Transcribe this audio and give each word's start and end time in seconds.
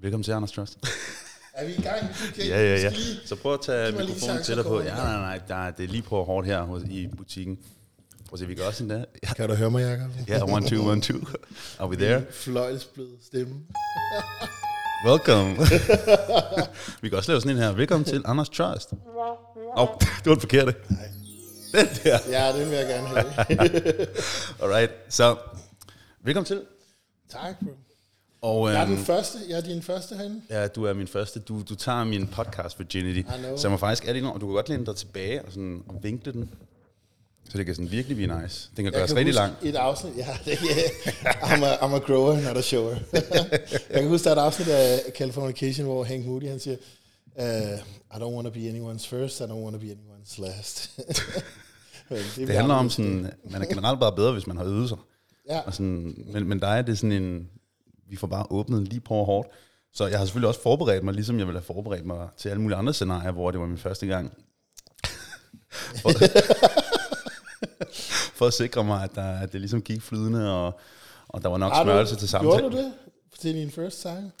Velkommen 0.00 0.24
til, 0.24 0.32
Anders 0.32 0.52
Trust. 0.52 0.78
Er 1.52 1.66
vi 1.66 1.72
i 1.72 1.82
gang? 1.82 1.98
Okay. 2.32 2.48
ja, 2.48 2.60
ja, 2.62 2.80
ja. 2.80 2.88
Lige- 2.90 3.20
Så 3.26 3.36
prøv 3.36 3.54
at 3.54 3.60
tage 3.62 3.92
mikrofonen 3.92 4.42
til 4.44 4.56
dig 4.56 4.64
på. 4.64 4.80
Ja, 4.80 4.94
nej, 4.94 5.16
nej, 5.18 5.40
der, 5.48 5.54
er- 5.54 5.70
det 5.70 5.84
er 5.84 5.88
lige 5.88 6.02
på 6.02 6.24
hårdt 6.24 6.46
her 6.46 6.62
hos, 6.62 6.82
i 6.90 7.08
butikken. 7.16 7.56
Prøv 8.28 8.32
at 8.34 8.38
se, 8.38 8.46
vi 8.46 8.54
gør 8.54 8.66
også 8.66 8.78
sådan 8.78 8.90
der. 8.90 9.04
Ja, 9.22 9.34
Kan 9.34 9.48
du 9.48 9.54
høre 9.54 9.70
mig, 9.70 9.80
Jacob? 9.82 10.10
yeah, 10.30 10.52
one, 10.52 10.68
two, 10.68 10.88
one, 10.90 11.00
two. 11.00 11.18
Are 11.78 11.88
we 11.88 11.96
there? 11.96 12.22
Fløjlsblød 12.30 13.08
stemme. 13.22 13.54
Welcome. 15.06 15.56
vi 17.02 17.08
kan 17.08 17.18
også 17.18 17.30
lave 17.32 17.40
sådan 17.40 17.56
en 17.56 17.62
her. 17.62 17.72
Velkommen 17.72 18.04
til 18.04 18.22
Anders 18.24 18.48
Trust. 18.48 18.92
Åh, 18.92 18.98
oh, 19.82 19.88
det 20.00 20.26
var 20.26 20.32
den 20.34 20.40
forkerte. 20.40 20.74
Nej. 20.88 21.08
Den 21.72 21.86
der. 22.04 22.18
Ja, 22.30 22.58
det 22.58 22.70
vil 22.70 22.76
jeg 22.78 22.86
gerne 22.86 23.08
have. 23.08 23.26
Alright, 24.62 24.92
så 25.08 25.36
velkommen 26.24 26.46
til. 26.46 26.62
tak, 27.30 27.54
bro. 27.64 27.70
Og, 28.40 28.68
Jeg 28.72 28.80
er 28.80 28.84
den 28.84 28.94
øhm, 28.94 29.04
første. 29.04 29.38
Jeg 29.48 29.56
er 29.56 29.60
din 29.62 29.82
første 29.82 30.14
herinde. 30.14 30.40
Ja, 30.50 30.68
du 30.68 30.84
er 30.84 30.92
min 30.92 31.06
første. 31.08 31.40
Du, 31.40 31.62
du 31.68 31.74
tager 31.74 32.04
min 32.04 32.26
podcast 32.26 32.78
Virginity. 32.78 33.28
jeg 33.62 33.70
må 33.70 33.76
faktisk 33.76 34.08
er 34.08 34.12
det 34.12 34.24
og 34.24 34.40
du 34.40 34.46
kan 34.46 34.54
godt 34.54 34.68
læne 34.68 34.86
dig 34.86 34.96
tilbage 34.96 35.42
og, 35.42 35.52
sådan, 35.52 35.82
og 35.88 35.94
vinkle 36.02 36.32
den. 36.32 36.50
Så 37.50 37.58
det 37.58 37.66
kan 37.66 37.74
sådan 37.74 37.90
virkelig 37.90 38.16
blive 38.16 38.42
nice. 38.42 38.70
Den 38.76 38.84
kan 38.84 38.84
Jeg 38.84 38.92
gøres 38.92 39.10
kan 39.10 39.18
rigtig 39.18 39.34
lang. 39.34 39.52
Et 39.62 39.76
afsnit, 39.76 40.16
ja, 40.16 40.26
det, 40.44 40.52
I'm, 41.26 41.64
a, 41.64 41.76
I'm 41.76 41.94
a 41.94 41.98
grower, 41.98 42.40
not 42.40 42.56
a 42.56 42.62
shower. 42.62 42.90
jeg 43.90 44.00
kan 44.00 44.08
huske, 44.08 44.24
der 44.24 44.30
er 44.30 44.36
et 44.36 44.40
afsnit 44.40 44.68
af 44.68 45.00
Californication, 45.16 45.86
hvor 45.86 46.04
Hank 46.04 46.26
Moody, 46.26 46.48
han 46.48 46.60
siger, 46.60 46.76
uh, 47.36 47.44
I 47.44 48.20
don't 48.20 48.34
want 48.34 48.44
to 48.46 48.50
be 48.52 48.60
anyone's 48.60 49.08
first, 49.08 49.40
I 49.40 49.42
don't 49.42 49.52
want 49.52 49.74
to 49.74 49.80
be 49.80 49.86
anyone's 49.86 50.42
last. 50.42 50.90
Men 52.10 52.18
Det 52.36 52.56
handler 52.56 52.74
om 52.74 52.90
sådan, 52.90 53.30
man 53.50 53.62
er 53.62 53.66
generelt 53.66 54.00
bare 54.00 54.12
bedre, 54.16 54.32
hvis 54.32 54.46
man 54.46 54.56
har 54.56 54.64
øvet 54.64 54.88
sig. 54.88 54.98
Ja, 55.48 55.60
Og 55.60 55.74
sådan, 55.74 56.24
men, 56.32 56.48
men 56.48 56.58
dig 56.58 56.78
er 56.78 56.82
det 56.82 56.98
sådan 56.98 57.12
en, 57.12 57.48
vi 58.10 58.16
får 58.16 58.26
bare 58.26 58.46
åbnet 58.50 58.88
lige 58.88 59.00
på 59.00 59.14
hårdt. 59.24 59.48
Så 59.94 60.06
jeg 60.06 60.18
har 60.18 60.24
selvfølgelig 60.26 60.48
også 60.48 60.62
forberedt 60.62 61.04
mig, 61.04 61.14
ligesom 61.14 61.38
jeg 61.38 61.46
ville 61.46 61.58
have 61.58 61.64
forberedt 61.66 62.06
mig 62.06 62.28
til 62.36 62.48
alle 62.48 62.62
mulige 62.62 62.78
andre 62.78 62.94
scenarier, 62.94 63.30
hvor 63.30 63.50
det 63.50 63.60
var 63.60 63.66
min 63.66 63.78
første 63.78 64.06
gang. 64.06 64.32
For, 66.02 66.10
for 68.34 68.46
at 68.46 68.52
sikre 68.54 68.84
mig, 68.84 69.02
at, 69.04 69.10
der, 69.14 69.38
at 69.40 69.52
det 69.52 69.60
ligesom 69.60 69.82
gik 69.82 70.02
flydende, 70.02 70.52
og, 70.52 70.80
og 71.28 71.42
der 71.42 71.48
var 71.48 71.58
nok 71.58 71.72
Har 71.72 71.82
du- 71.84 71.90
smørelse 71.90 72.16
til 72.16 72.28
samtalen. 72.28 72.58
Gjorde 72.60 72.76
du 72.76 72.82
det 72.82 72.92
til 73.40 73.54
din 73.54 73.70
first 73.70 74.02
time? 74.02 74.30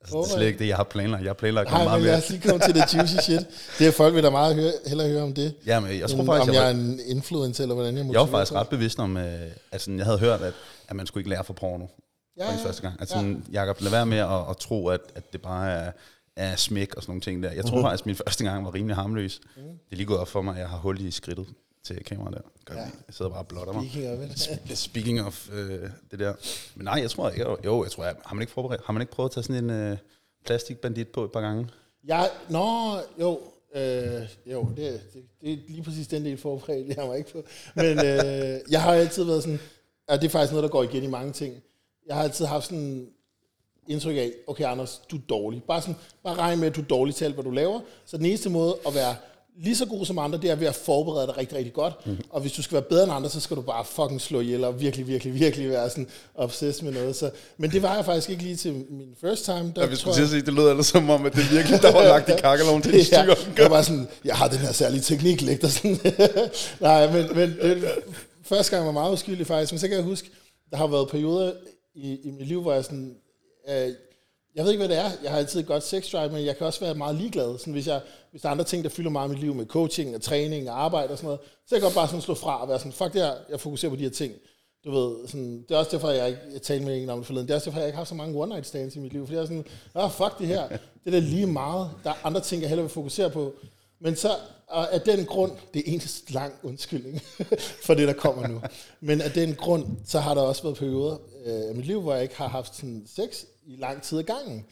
Altså, 0.00 0.18
det 0.18 0.24
er 0.24 0.36
slet 0.36 0.46
ikke 0.46 0.58
det, 0.58 0.68
jeg 0.68 0.76
har 0.76 0.84
planlagt. 0.84 1.22
Jeg 1.22 1.28
har 1.28 1.34
planlagt 1.34 1.70
Nej, 1.70 1.84
meget 1.84 2.00
men 2.00 2.06
mere. 2.08 2.16
os 2.18 2.30
lige 2.30 2.40
komme 2.48 2.60
til 2.66 2.74
det 2.74 2.94
juicy 2.94 3.14
shit. 3.26 3.40
Det 3.78 3.86
er 3.86 3.92
folk 3.92 4.14
vil 4.14 4.22
da 4.22 4.30
meget 4.30 4.54
høre, 4.54 4.72
hellere 4.86 5.08
høre 5.08 5.22
om 5.22 5.34
det. 5.34 5.54
Ja, 5.66 5.80
men 5.80 5.98
jeg 6.00 6.10
tror 6.10 6.18
end 6.18 6.26
faktisk, 6.26 6.48
om 6.48 6.54
jeg, 6.54 6.62
jeg 6.62 6.70
er 6.70 6.74
var, 6.74 6.80
en 6.82 7.00
influencer, 7.06 7.64
eller 7.64 7.74
hvordan 7.74 7.94
jeg 7.96 7.98
jeg 7.98 8.06
var 8.06 8.12
motiverer 8.20 8.26
faktisk 8.40 8.52
ret 8.54 8.68
bevidst 8.68 8.98
om, 8.98 9.16
øh, 9.16 9.40
at 9.72 9.80
sådan, 9.80 9.98
jeg 9.98 10.06
havde 10.06 10.18
hørt, 10.18 10.40
at, 10.42 10.54
at 10.88 10.96
man 10.96 11.06
skulle 11.06 11.20
ikke 11.22 11.30
lære 11.30 11.44
fra 11.44 11.52
porno. 11.52 11.86
Ja, 12.38 12.44
Ja, 12.44 12.52
ja. 12.58 12.64
første 12.64 12.82
gang. 12.82 12.96
Altså, 13.00 13.14
sådan, 13.14 13.44
Jacob, 13.52 13.80
lad 13.80 13.90
være 13.90 14.06
med 14.06 14.18
at, 14.18 14.50
at 14.50 14.56
tro, 14.56 14.88
at, 14.88 15.00
at 15.14 15.32
det 15.32 15.42
bare 15.42 15.70
er, 15.72 15.92
er 16.36 16.56
smæk 16.56 16.94
og 16.94 17.02
sådan 17.02 17.10
nogle 17.10 17.20
ting 17.20 17.42
der. 17.42 17.50
Jeg 17.52 17.64
tror 17.64 17.76
Mhm. 17.76 17.84
faktisk, 17.84 18.02
at 18.02 18.06
min 18.06 18.16
første 18.16 18.44
gang 18.44 18.64
var 18.64 18.74
rimelig 18.74 18.96
harmløs. 18.96 19.40
Det 19.56 19.62
er 19.92 19.96
lige 19.96 20.06
gået 20.06 20.20
op 20.20 20.28
for 20.28 20.42
mig, 20.42 20.54
at 20.54 20.60
jeg 20.60 20.68
har 20.68 20.78
hul 20.78 21.00
i 21.00 21.10
skridtet 21.10 21.46
til 21.84 22.04
kameraet 22.04 22.34
der. 22.68 22.74
Ja. 22.74 22.80
ja. 22.80 22.84
Jeg 22.84 23.14
sidder 23.14 23.30
bare 23.30 23.40
og 23.40 23.46
blotter 23.48 23.72
mig. 23.72 23.90
Speaking 23.90 24.70
of. 24.70 24.76
Speaking 24.88 25.22
of 25.26 25.48
øh, 25.52 25.90
det 26.10 26.18
der. 26.18 26.34
Men 26.74 26.84
nej, 26.84 26.98
jeg 27.00 27.10
tror, 27.10 27.30
jeg, 27.30 27.56
jo, 27.64 27.82
jeg 27.84 27.90
tror, 27.92 28.04
jeg, 28.04 28.14
har 28.26 28.34
man 28.34 28.42
ikke 28.42 28.52
forberedt, 28.52 28.80
har 28.84 28.92
man 28.92 29.02
ikke 29.02 29.12
prøvet 29.12 29.28
at 29.30 29.34
tage 29.34 29.44
sådan 29.44 29.64
en 29.64 29.70
øh, 29.70 29.96
plastikbandit 30.46 31.08
på 31.08 31.24
et 31.24 31.32
par 31.32 31.40
gange? 31.40 31.68
Jeg, 32.04 32.30
nå, 32.48 32.96
jo, 33.20 33.40
øh, 33.74 34.28
jo, 34.46 34.68
det, 34.76 35.00
det, 35.14 35.22
det 35.40 35.52
er 35.52 35.56
lige 35.68 35.82
præcis 35.82 36.08
den 36.08 36.24
del 36.24 36.38
forberedt, 36.38 36.96
jeg 36.96 37.08
var 37.08 37.14
ikke 37.14 37.32
på. 37.32 37.42
Men 37.74 37.98
øh, 37.98 38.60
jeg 38.70 38.82
har 38.82 38.92
altid 38.92 39.24
været 39.24 39.42
sådan, 39.42 39.60
og 40.08 40.20
det 40.20 40.26
er 40.26 40.30
faktisk 40.30 40.52
noget, 40.52 40.62
der 40.62 40.68
går 40.70 40.82
igen 40.82 41.02
i 41.02 41.06
mange 41.06 41.32
ting. 41.32 41.62
Jeg 42.08 42.16
har 42.16 42.22
altid 42.22 42.44
haft 42.44 42.64
sådan 42.64 43.06
indtryk 43.88 44.16
af, 44.16 44.30
okay 44.46 44.64
Anders, 44.64 45.00
du 45.10 45.16
er 45.16 45.20
dårlig. 45.28 45.62
Bare, 45.68 45.80
sådan, 45.80 45.96
bare 46.24 46.34
regn 46.34 46.58
med, 46.58 46.68
at 46.68 46.76
du 46.76 46.80
er 46.80 46.84
dårlig 46.84 47.14
til 47.14 47.24
alt, 47.24 47.34
hvad 47.34 47.44
du 47.44 47.50
laver. 47.50 47.80
Så 48.06 48.16
den 48.16 48.26
eneste 48.26 48.50
måde 48.50 48.76
at 48.86 48.94
være 48.94 49.14
lige 49.62 49.76
så 49.76 49.86
god 49.86 50.04
som 50.06 50.18
andre, 50.18 50.38
det 50.38 50.50
er 50.50 50.54
ved 50.54 50.66
at 50.66 50.74
forberede 50.74 51.26
dig 51.26 51.36
rigtig, 51.38 51.56
rigtig 51.58 51.72
godt. 51.72 52.06
Mm. 52.06 52.16
Og 52.30 52.40
hvis 52.40 52.52
du 52.52 52.62
skal 52.62 52.74
være 52.74 52.82
bedre 52.82 53.04
end 53.04 53.12
andre, 53.12 53.30
så 53.30 53.40
skal 53.40 53.56
du 53.56 53.62
bare 53.62 53.84
fucking 53.84 54.20
slå 54.20 54.40
ihjel 54.40 54.64
og 54.64 54.80
virkelig, 54.80 55.06
virkelig, 55.08 55.34
virkelig 55.34 55.70
være 55.70 55.90
sådan 55.90 56.08
obsessed 56.34 56.84
med 56.84 56.92
noget. 56.92 57.16
Så, 57.16 57.30
men 57.56 57.70
det 57.70 57.82
var 57.82 57.94
jeg 57.96 58.04
faktisk 58.04 58.30
ikke 58.30 58.42
lige 58.42 58.56
til 58.56 58.72
min 58.72 59.14
first 59.20 59.44
time. 59.44 59.72
Der 59.76 59.96
tror 59.96 60.18
jeg- 60.18 60.28
sige, 60.28 60.42
det 60.42 60.54
lød 60.54 60.70
ellers 60.70 60.86
som 60.86 61.10
om, 61.10 61.26
at 61.26 61.32
det 61.32 61.50
virkelig, 61.52 61.82
der 61.82 61.92
var 61.92 62.02
lagt 62.02 62.28
i 62.28 62.32
kakkeloven 62.38 62.82
til 62.82 62.92
ja, 63.12 63.22
jeg 63.22 63.36
var 63.58 63.68
bare 63.68 63.84
sådan, 63.84 64.08
jeg 64.24 64.36
har 64.36 64.48
den 64.48 64.58
her 64.58 64.72
særlige 64.72 65.00
teknik, 65.00 65.42
læg 65.42 65.62
dig 65.62 65.72
sådan. 65.72 65.98
Nej, 66.80 67.12
men, 67.12 67.26
men 67.36 67.50
det, 67.62 67.84
første 68.42 68.76
gang 68.76 68.86
var 68.86 68.92
meget 68.92 69.12
uskyldig 69.12 69.46
faktisk, 69.46 69.72
men 69.72 69.78
så 69.78 69.88
kan 69.88 69.96
jeg 69.96 70.04
huske, 70.04 70.30
der 70.70 70.76
har 70.76 70.86
været 70.86 71.08
perioder 71.08 71.52
i, 71.98 72.20
i 72.22 72.30
mit 72.30 72.46
liv, 72.46 72.62
hvor 72.62 72.72
jeg 72.72 72.84
sådan, 72.84 73.16
øh, 73.68 73.92
jeg 74.54 74.64
ved 74.64 74.72
ikke, 74.72 74.86
hvad 74.86 74.96
det 74.96 75.04
er. 75.04 75.10
Jeg 75.22 75.30
har 75.30 75.38
altid 75.38 75.62
godt 75.62 75.82
sex 75.82 76.10
drive, 76.10 76.32
men 76.32 76.44
jeg 76.44 76.56
kan 76.56 76.66
også 76.66 76.80
være 76.80 76.94
meget 76.94 77.16
ligeglad. 77.16 77.58
Sådan, 77.58 77.72
hvis, 77.72 77.86
jeg, 77.86 78.00
hvis 78.30 78.42
der 78.42 78.48
er 78.48 78.52
andre 78.52 78.64
ting, 78.64 78.84
der 78.84 78.90
fylder 78.90 79.10
meget 79.10 79.28
i 79.28 79.30
mit 79.30 79.40
liv 79.40 79.54
med 79.54 79.66
coaching 79.66 80.14
og 80.14 80.22
træning 80.22 80.70
og 80.70 80.84
arbejde 80.84 81.10
og 81.10 81.18
sådan 81.18 81.26
noget, 81.26 81.40
så 81.40 81.68
kan 81.68 81.76
jeg 81.76 81.82
godt 81.82 81.94
bare 81.94 82.06
sådan 82.06 82.20
slå 82.20 82.34
fra 82.34 82.62
og 82.62 82.68
være 82.68 82.78
sådan, 82.78 82.92
fuck 82.92 83.12
det 83.12 83.22
her, 83.22 83.32
jeg 83.50 83.60
fokuserer 83.60 83.90
på 83.90 83.96
de 83.96 84.02
her 84.02 84.10
ting. 84.10 84.34
Du 84.84 84.90
ved, 84.90 85.28
sådan, 85.28 85.62
det 85.62 85.70
er 85.70 85.78
også 85.78 85.90
derfor, 85.90 86.10
jeg 86.10 86.28
ikke 86.28 86.40
jeg 86.52 86.62
talte 86.62 86.84
med 86.84 87.02
en 87.02 87.10
om 87.10 87.18
det 87.18 87.26
forleden. 87.26 87.46
Det 87.46 87.52
er 87.52 87.56
også 87.56 87.70
derfor, 87.70 87.80
jeg 87.80 87.88
ikke 87.88 87.98
har 87.98 88.04
så 88.04 88.14
mange 88.14 88.40
one 88.40 88.48
night 88.48 88.66
stands 88.66 88.96
i 88.96 88.98
mit 88.98 89.12
liv. 89.12 89.26
Fordi 89.26 89.36
jeg 89.36 89.42
er 89.42 89.46
sådan, 89.46 89.64
ah, 89.94 90.10
fuck 90.10 90.38
det 90.38 90.46
her. 90.46 90.68
Det 91.04 91.06
er 91.06 91.10
da 91.10 91.18
lige 91.18 91.46
meget. 91.46 91.90
Der 92.04 92.10
er 92.10 92.26
andre 92.26 92.40
ting, 92.40 92.62
jeg 92.62 92.68
hellere 92.68 92.84
vil 92.84 92.92
fokusere 92.92 93.30
på. 93.30 93.54
Men 94.00 94.16
så 94.16 94.28
og 94.68 94.94
af 94.94 95.00
den 95.00 95.24
grund, 95.24 95.52
det 95.74 95.88
er 95.88 95.92
en 95.92 96.02
lang 96.28 96.54
undskyldning 96.62 97.22
for 97.86 97.94
det, 97.94 98.08
der 98.08 98.14
kommer 98.14 98.48
nu. 98.48 98.60
Men 99.00 99.20
af 99.20 99.30
den 99.30 99.54
grund, 99.54 99.84
så 100.04 100.18
har 100.18 100.34
der 100.34 100.42
også 100.42 100.62
været 100.62 100.76
perioder 100.76 101.16
øh, 101.48 101.68
af 101.68 101.74
mit 101.74 101.86
liv, 101.86 102.00
hvor 102.00 102.14
jeg 102.14 102.22
ikke 102.22 102.36
har 102.36 102.48
haft 102.48 102.76
sådan 102.76 103.02
sex 103.16 103.28
i 103.66 103.76
lang 103.78 104.02
tid 104.02 104.18
ad 104.18 104.22
gangen. 104.24 104.64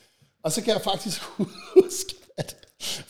Og 0.44 0.52
så 0.52 0.62
kan 0.62 0.74
jeg 0.74 0.80
faktisk 0.82 1.20
huske, 1.74 2.14
at 2.36 2.56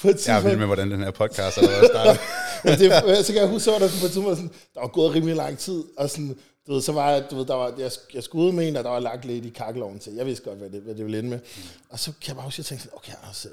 på 0.01 0.09
et 0.09 0.27
Jeg 0.27 0.37
er 0.37 0.41
tidspunkt, 0.41 0.45
vild 0.47 0.57
med, 0.59 0.67
hvordan 0.67 0.91
den 0.91 1.01
her 1.03 1.11
podcast 1.11 1.55
starter. 1.57 2.17
men 2.65 2.79
det, 3.17 3.27
så 3.27 3.33
kan 3.33 3.43
jeg 3.43 3.51
huske, 3.51 3.65
så 3.65 3.71
var 3.71 3.79
der 3.79 3.89
på 4.01 4.07
et 4.07 4.13
tidspunkt, 4.13 4.37
sådan, 4.37 4.51
der 4.75 4.81
var 4.81 4.89
gået 4.89 5.15
rimelig 5.15 5.37
lang 5.37 5.59
tid, 5.59 5.85
og 5.97 6.11
sådan, 6.11 6.39
du 6.67 6.73
ved, 6.73 6.83
så 6.83 6.93
var 6.93 7.11
jeg, 7.11 7.25
du 7.31 7.37
ved, 7.37 7.47
der 7.47 7.55
var, 7.55 7.75
jeg, 7.79 7.91
jeg 8.15 8.23
skulle 8.23 8.47
ud 8.49 8.53
med 8.53 8.69
en, 8.69 8.77
og 8.77 8.85
der 8.85 8.91
var 8.91 8.99
lagt 9.01 9.25
lidt 9.25 9.45
i 9.45 9.49
kakkeloven 9.49 9.99
til. 9.99 10.13
Jeg 10.15 10.27
vidste 10.27 10.45
godt, 10.45 10.59
hvad 10.59 10.71
det, 10.71 10.81
hvad 10.83 10.95
det 10.95 11.05
ville 11.05 11.19
ende 11.19 11.31
med. 11.31 11.39
Og 11.91 11.99
så 11.99 12.13
kan 12.21 12.29
jeg 12.29 12.37
bare 12.37 12.45
huske, 12.45 12.55
at 12.55 12.59
jeg 12.59 12.65
tænkte 12.67 12.85
sådan, 12.85 12.97
okay, 12.97 13.13
altså, 13.29 13.49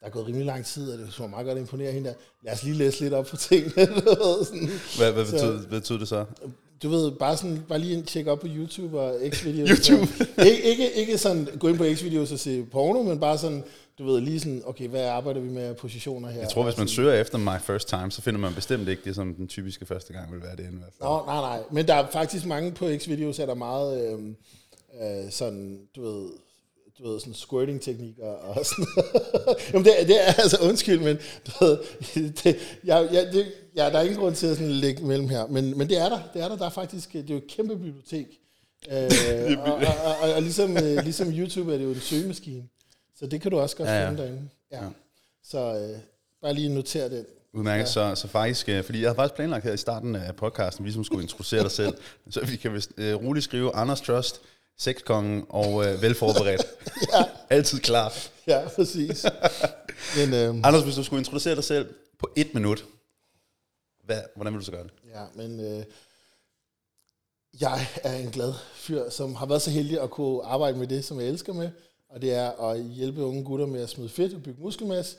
der 0.00 0.06
er 0.06 0.10
gået 0.10 0.26
rimelig 0.26 0.46
lang 0.46 0.66
tid, 0.66 0.92
og 0.92 0.98
det 0.98 1.14
var 1.18 1.26
meget 1.26 1.46
godt 1.46 1.58
imponere 1.58 1.92
hende 1.92 2.08
der. 2.08 2.14
Lad 2.44 2.52
os 2.52 2.62
lige 2.62 2.76
læse 2.76 3.00
lidt 3.00 3.14
op 3.14 3.26
på 3.26 3.36
tingene. 3.36 3.72
sådan. 4.46 4.70
Hvad, 4.96 5.12
hvad, 5.12 5.24
Så- 5.26 5.32
betød, 5.32 5.58
hvad 5.66 5.80
betød 5.80 5.98
det 5.98 6.08
så? 6.08 6.24
Du 6.82 6.88
ved, 6.88 7.10
bare, 7.10 7.36
sådan, 7.36 7.64
bare 7.68 7.78
lige 7.78 8.02
tjekke 8.02 8.32
op 8.32 8.40
på 8.40 8.46
YouTube 8.50 9.00
og 9.00 9.20
X-videos. 9.28 9.68
YouTube. 9.72 10.12
ikke, 10.46 10.62
ikke, 10.62 10.92
ikke 10.92 11.18
sådan 11.18 11.48
gå 11.58 11.68
ind 11.68 11.78
på 11.78 11.84
X-videos 11.84 12.32
og 12.32 12.38
se 12.38 12.64
porno, 12.64 13.02
men 13.02 13.20
bare 13.20 13.38
sådan, 13.38 13.64
du 13.98 14.06
ved, 14.06 14.20
lige 14.20 14.40
sådan, 14.40 14.62
okay, 14.66 14.88
hvad 14.88 15.04
arbejder 15.04 15.40
vi 15.40 15.48
med 15.48 15.62
af 15.62 15.76
positioner 15.76 16.28
her? 16.28 16.40
Jeg 16.40 16.48
tror, 16.48 16.64
hvis 16.64 16.78
man 16.78 16.88
søger 16.88 17.12
efter 17.12 17.38
My 17.38 17.60
First 17.62 17.88
Time, 17.88 18.10
så 18.10 18.22
finder 18.22 18.40
man 18.40 18.54
bestemt 18.54 18.88
ikke 18.88 19.02
det, 19.04 19.14
som 19.14 19.34
den 19.34 19.48
typiske 19.48 19.86
første 19.86 20.12
gang 20.12 20.32
vil 20.32 20.42
være 20.42 20.56
det. 20.56 20.64
Fald. 20.64 20.82
Nå, 21.00 21.24
nej, 21.26 21.40
nej. 21.40 21.60
Men 21.70 21.88
der 21.88 21.94
er 21.94 22.06
faktisk 22.12 22.46
mange 22.46 22.72
på 22.72 22.84
X-videos, 22.84 23.42
er 23.42 23.46
der 23.46 23.54
meget 23.54 24.12
øh, 24.12 24.18
øh, 25.02 25.30
sådan, 25.30 25.80
du 25.96 26.02
ved, 26.02 26.28
du 26.98 27.10
ved, 27.10 27.20
sådan 27.20 27.34
squirting-teknikker 27.34 28.24
og 28.24 28.66
sådan 28.66 28.86
Jamen, 29.72 29.84
det, 29.84 29.92
det 30.06 30.28
er 30.28 30.32
altså 30.38 30.58
undskyld, 30.62 31.00
men 31.00 31.18
du 31.46 31.64
ved, 31.64 31.78
det, 32.42 32.56
jeg, 32.84 33.08
jeg, 33.12 33.32
det, 33.32 33.46
ja, 33.76 33.84
der 33.84 33.98
er 33.98 34.02
ingen 34.02 34.18
grund 34.18 34.34
til 34.34 34.46
at 34.46 34.56
sådan 34.56 34.72
lægge 34.72 35.04
mellem 35.04 35.28
her, 35.28 35.46
men, 35.46 35.78
men 35.78 35.88
det 35.88 35.98
er 35.98 36.08
der, 36.08 36.20
det 36.34 36.42
er 36.42 36.48
der, 36.48 36.56
der 36.56 36.66
er 36.66 36.70
faktisk, 36.70 37.12
det 37.12 37.30
er 37.30 37.34
jo 37.34 37.36
et 37.36 37.46
kæmpe 37.46 37.76
bibliotek. 37.76 38.26
Øh, 38.90 39.10
og, 39.66 39.74
og, 39.74 40.16
og, 40.22 40.32
og 40.34 40.42
ligesom, 40.42 40.76
øh, 40.76 41.04
ligesom 41.04 41.28
YouTube 41.28 41.72
er 41.72 41.78
det 41.78 41.84
jo 41.84 41.90
en 41.90 42.00
søgemaskine, 42.00 42.64
så 43.18 43.26
det 43.26 43.40
kan 43.40 43.50
du 43.50 43.58
også 43.58 43.76
godt 43.76 43.88
Ja, 43.88 43.94
ja, 43.94 44.00
ja. 44.00 44.08
finde 44.08 44.22
derinde. 44.22 44.48
Ja. 44.72 44.84
Ja. 44.84 44.90
Så 45.44 45.58
øh, 45.58 45.98
bare 46.42 46.54
lige 46.54 46.68
notere 46.68 47.08
den. 47.08 47.24
Udmærket, 47.52 47.80
ja. 47.80 47.86
så, 47.86 48.14
så 48.14 48.28
faktisk, 48.28 48.68
øh, 48.68 48.84
fordi 48.84 49.00
jeg 49.00 49.08
havde 49.08 49.16
faktisk 49.16 49.34
planlagt 49.34 49.64
her 49.64 49.72
i 49.72 49.76
starten 49.76 50.16
af 50.16 50.36
podcasten, 50.36 50.84
vi 50.84 50.92
som 50.92 51.04
skulle 51.04 51.22
introducere 51.22 51.62
dig 51.62 51.70
selv, 51.70 51.94
så 52.30 52.40
vi 52.46 52.56
kan 52.56 52.74
vist 52.74 52.90
øh, 52.96 53.14
roligt 53.14 53.44
skrive 53.44 53.74
Anders 53.74 54.00
Trust, 54.00 54.40
sexkongen 54.78 55.46
og 55.48 55.86
øh, 55.86 56.02
velforberedt. 56.02 56.62
Ja. 57.12 57.24
Altid 57.50 57.80
klar. 57.80 58.14
Ja, 58.46 58.68
præcis. 58.76 59.26
Men, 60.16 60.34
øh, 60.34 60.48
Anders, 60.48 60.82
hvis 60.82 60.94
du 60.94 61.04
skulle 61.04 61.20
introducere 61.20 61.54
dig 61.54 61.64
selv 61.64 61.94
på 62.18 62.30
et 62.36 62.54
minut, 62.54 62.84
hvad, 64.04 64.20
hvordan 64.36 64.52
vil 64.52 64.60
du 64.60 64.64
så 64.64 64.72
gøre 64.72 64.82
det? 64.82 64.90
Ja, 65.14 65.24
men 65.34 65.60
øh, 65.60 65.84
jeg 67.60 67.86
er 68.02 68.14
en 68.16 68.30
glad 68.30 68.54
fyr, 68.74 69.10
som 69.10 69.34
har 69.34 69.46
været 69.46 69.62
så 69.62 69.70
heldig 69.70 70.00
at 70.00 70.10
kunne 70.10 70.44
arbejde 70.44 70.78
med 70.78 70.86
det, 70.86 71.04
som 71.04 71.20
jeg 71.20 71.28
elsker 71.28 71.52
med, 71.52 71.70
og 72.08 72.22
det 72.22 72.32
er 72.34 72.50
at 72.70 72.84
hjælpe 72.84 73.24
unge 73.24 73.44
gutter 73.44 73.66
med 73.66 73.82
at 73.82 73.88
smide 73.88 74.08
fedt 74.08 74.34
og 74.34 74.42
bygge 74.42 74.62
muskelmasse, 74.62 75.16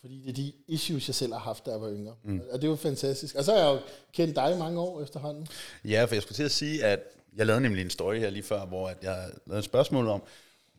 fordi 0.00 0.22
det 0.22 0.28
er 0.28 0.34
de 0.34 0.52
issues, 0.68 1.08
jeg 1.08 1.14
selv 1.14 1.32
har 1.32 1.40
haft, 1.40 1.66
da 1.66 1.70
jeg 1.70 1.80
var 1.80 1.90
yngre. 1.90 2.14
Mm. 2.24 2.40
Og 2.50 2.62
det 2.62 2.68
jo 2.68 2.76
fantastisk. 2.76 3.34
Og 3.34 3.44
så 3.44 3.52
har 3.52 3.58
jeg 3.58 3.68
jo 3.68 3.80
kendt 4.12 4.36
dig 4.36 4.52
i 4.54 4.58
mange 4.58 4.80
år 4.80 5.02
efterhånden. 5.02 5.48
Ja, 5.84 6.04
for 6.04 6.14
jeg 6.14 6.22
skulle 6.22 6.36
til 6.36 6.42
at 6.42 6.50
sige, 6.50 6.84
at 6.84 7.00
jeg 7.38 7.46
lavede 7.46 7.60
nemlig 7.62 7.82
en 7.82 7.90
story 7.90 8.18
her 8.18 8.30
lige 8.30 8.42
før, 8.42 8.66
hvor 8.66 8.88
at 8.88 8.96
jeg 9.02 9.30
lavede 9.46 9.58
et 9.58 9.64
spørgsmål 9.64 10.08
om, 10.08 10.22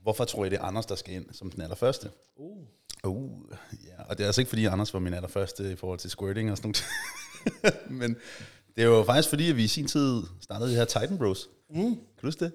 hvorfor 0.01 0.25
tror 0.25 0.45
I, 0.45 0.49
det 0.49 0.57
er 0.57 0.63
Anders, 0.63 0.85
der 0.85 0.95
skal 0.95 1.13
ind 1.13 1.25
som 1.31 1.51
den 1.51 1.61
allerførste? 1.61 2.09
Uh. 2.35 2.57
Uh, 3.03 3.41
ja. 3.87 4.03
Og 4.09 4.17
det 4.17 4.23
er 4.23 4.27
altså 4.27 4.41
ikke, 4.41 4.49
fordi 4.49 4.65
Anders 4.65 4.93
var 4.93 4.99
min 4.99 5.13
allerførste 5.13 5.71
i 5.71 5.75
forhold 5.75 5.99
til 5.99 6.09
squirting 6.09 6.51
og 6.51 6.57
sådan 6.57 6.73
noget. 7.63 7.75
Men 8.01 8.17
det 8.75 8.83
er 8.83 8.87
jo 8.87 9.03
faktisk 9.03 9.29
fordi, 9.29 9.49
at 9.49 9.57
vi 9.57 9.63
i 9.63 9.67
sin 9.67 9.87
tid 9.87 10.23
startede 10.41 10.69
det 10.69 10.77
her 10.77 10.85
Titan 10.85 11.17
Bros. 11.17 11.49
Mm. 11.69 11.75
Kan 11.75 11.97
du 12.21 12.27
huske 12.27 12.45
det? 12.45 12.51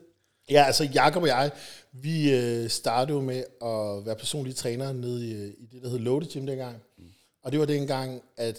Ja, 0.50 0.64
altså 0.64 0.84
Jakob 0.94 1.22
og 1.22 1.28
jeg, 1.28 1.50
vi 1.92 2.32
øh, 2.32 2.70
startede 2.70 3.18
jo 3.18 3.24
med 3.24 3.44
at 3.62 4.06
være 4.06 4.16
personlige 4.16 4.54
trænere 4.54 4.94
nede 4.94 5.28
i, 5.28 5.32
øh, 5.32 5.52
i 5.58 5.66
det, 5.72 5.82
der 5.82 5.88
hed 5.88 5.98
Loaded 5.98 6.28
Gym 6.28 6.46
dengang. 6.46 6.76
Mm. 6.98 7.04
Og 7.42 7.52
det 7.52 7.60
var 7.60 7.66
dengang, 7.66 8.22
at 8.36 8.58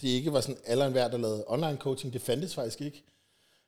det 0.00 0.08
ikke 0.08 0.32
var 0.32 0.40
sådan 0.40 0.60
alle 0.66 0.86
en 0.86 0.92
hver, 0.92 1.08
der 1.08 1.18
lavede 1.18 1.44
online 1.46 1.76
coaching. 1.76 2.12
Det 2.12 2.22
fandtes 2.22 2.54
faktisk 2.54 2.80
ikke. 2.80 3.04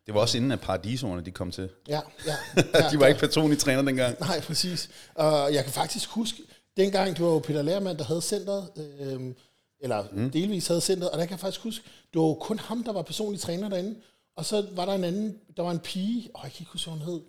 Det 0.06 0.14
var 0.14 0.20
også 0.20 0.37
inden, 0.37 0.52
at 0.52 0.60
paradisordene 0.60 1.25
de 1.25 1.31
kom 1.31 1.50
til. 1.50 1.69
Ja, 1.88 2.00
ja. 2.26 2.37
ja 2.75 2.88
de 2.90 3.00
var 3.00 3.06
ikke 3.06 3.20
personlige 3.20 3.58
træner 3.58 3.82
dengang. 3.82 4.20
Nej, 4.20 4.40
præcis. 4.40 4.90
Og 5.14 5.54
jeg 5.54 5.64
kan 5.64 5.72
faktisk 5.72 6.08
huske, 6.08 6.43
dengang 6.76 7.16
det 7.16 7.25
var 7.25 7.31
jo 7.31 7.38
Peter 7.38 7.62
Lærmand, 7.62 7.99
der 7.99 8.04
havde 8.04 8.22
centret, 8.22 8.69
øh, 8.76 9.34
eller 9.81 10.04
mm. 10.12 10.31
delvis 10.31 10.66
havde 10.66 10.81
centret, 10.81 11.10
og 11.10 11.19
der 11.19 11.25
kan 11.25 11.31
jeg 11.31 11.40
faktisk 11.40 11.62
huske, 11.62 11.84
det 12.12 12.20
var 12.20 12.26
jo 12.26 12.34
kun 12.34 12.58
ham, 12.58 12.84
der 12.84 12.93
var 12.93 13.02
personlig 13.02 13.40
træner 13.40 13.69
derinde. 13.69 13.96
Og 14.37 14.44
så 14.44 14.66
var 14.72 14.84
der 14.84 14.93
en 14.93 15.04
anden, 15.04 15.38
der 15.56 15.62
var 15.62 15.70
en 15.70 15.78
pige, 15.78 16.31
og 16.34 16.40
jeg 16.44 16.52
kan 16.52 16.60
ikke 16.60 16.72
huske, 16.72 16.90
hvad 16.90 16.98
hun 16.98 17.08
hed. 17.08 17.20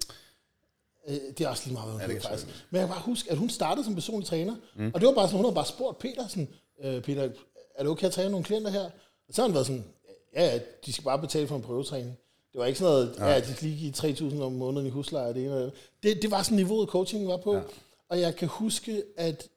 Øh, 1.07 1.35
det 1.37 1.41
er 1.41 1.49
også 1.49 1.63
lige 1.65 1.73
meget, 1.73 1.85
hvad 1.85 1.93
hun 1.93 2.09
ja, 2.09 2.13
hed, 2.13 2.21
faktisk. 2.21 2.65
Men 2.69 2.79
jeg 2.79 2.87
kan 2.87 2.93
bare 2.93 3.03
huske, 3.05 3.31
at 3.31 3.37
hun 3.37 3.49
startede 3.49 3.85
som 3.85 3.95
personlig 3.95 4.27
træner, 4.27 4.55
mm. 4.75 4.91
og 4.93 5.01
det 5.01 5.07
var 5.07 5.13
bare 5.13 5.27
sådan, 5.27 5.37
hun 5.37 5.45
havde 5.45 5.55
bare 5.55 5.65
spurgt 5.65 5.99
Peter, 5.99 6.27
sådan, 6.27 6.47
øh, 6.83 7.01
Peter, 7.01 7.23
er 7.75 7.83
det 7.83 7.87
okay 7.87 8.07
at 8.07 8.13
træne 8.13 8.29
nogle 8.29 8.43
klienter 8.43 8.71
her? 8.71 8.83
Og 9.27 9.33
så 9.33 9.41
har 9.41 9.47
han 9.47 9.53
været 9.53 9.65
sådan, 9.65 9.85
ja, 10.35 10.59
de 10.85 10.93
skal 10.93 11.03
bare 11.03 11.19
betale 11.19 11.47
for 11.47 11.55
en 11.55 11.61
prøvetræning. 11.61 12.17
Det 12.53 12.59
var 12.59 12.65
ikke 12.65 12.79
sådan 12.79 12.93
noget, 12.93 13.15
ja, 13.17 13.27
ja 13.27 13.39
de 13.39 13.53
skal 13.53 13.67
lige 13.67 13.79
give 13.79 14.31
3.000 14.31 14.41
om 14.41 14.51
måneden 14.51 14.87
i 14.87 14.89
husleje. 14.89 15.33
Det, 15.33 15.45
ene 15.45 15.71
det, 16.03 16.21
det 16.21 16.31
var 16.31 16.43
sådan 16.43 16.55
niveauet, 16.55 16.89
coachingen 16.89 17.27
var 17.27 17.37
på. 17.37 17.55
Ja. 17.55 17.61
Og 18.09 18.19
jeg 18.19 18.35
kan 18.35 18.47
huske, 18.47 19.03
at 19.17 19.49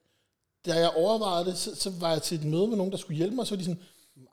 da 0.66 0.74
jeg 0.74 0.90
overvejede 0.90 1.44
det, 1.44 1.58
så, 1.58 1.74
så 1.74 1.90
var 1.90 2.12
jeg 2.12 2.22
til 2.22 2.38
et 2.38 2.44
møde 2.44 2.68
med 2.68 2.76
nogen, 2.76 2.92
der 2.92 2.98
skulle 2.98 3.16
hjælpe 3.16 3.36
mig, 3.36 3.46
så 3.46 3.54
var 3.54 3.58
de 3.58 3.64
sådan, 3.64 3.80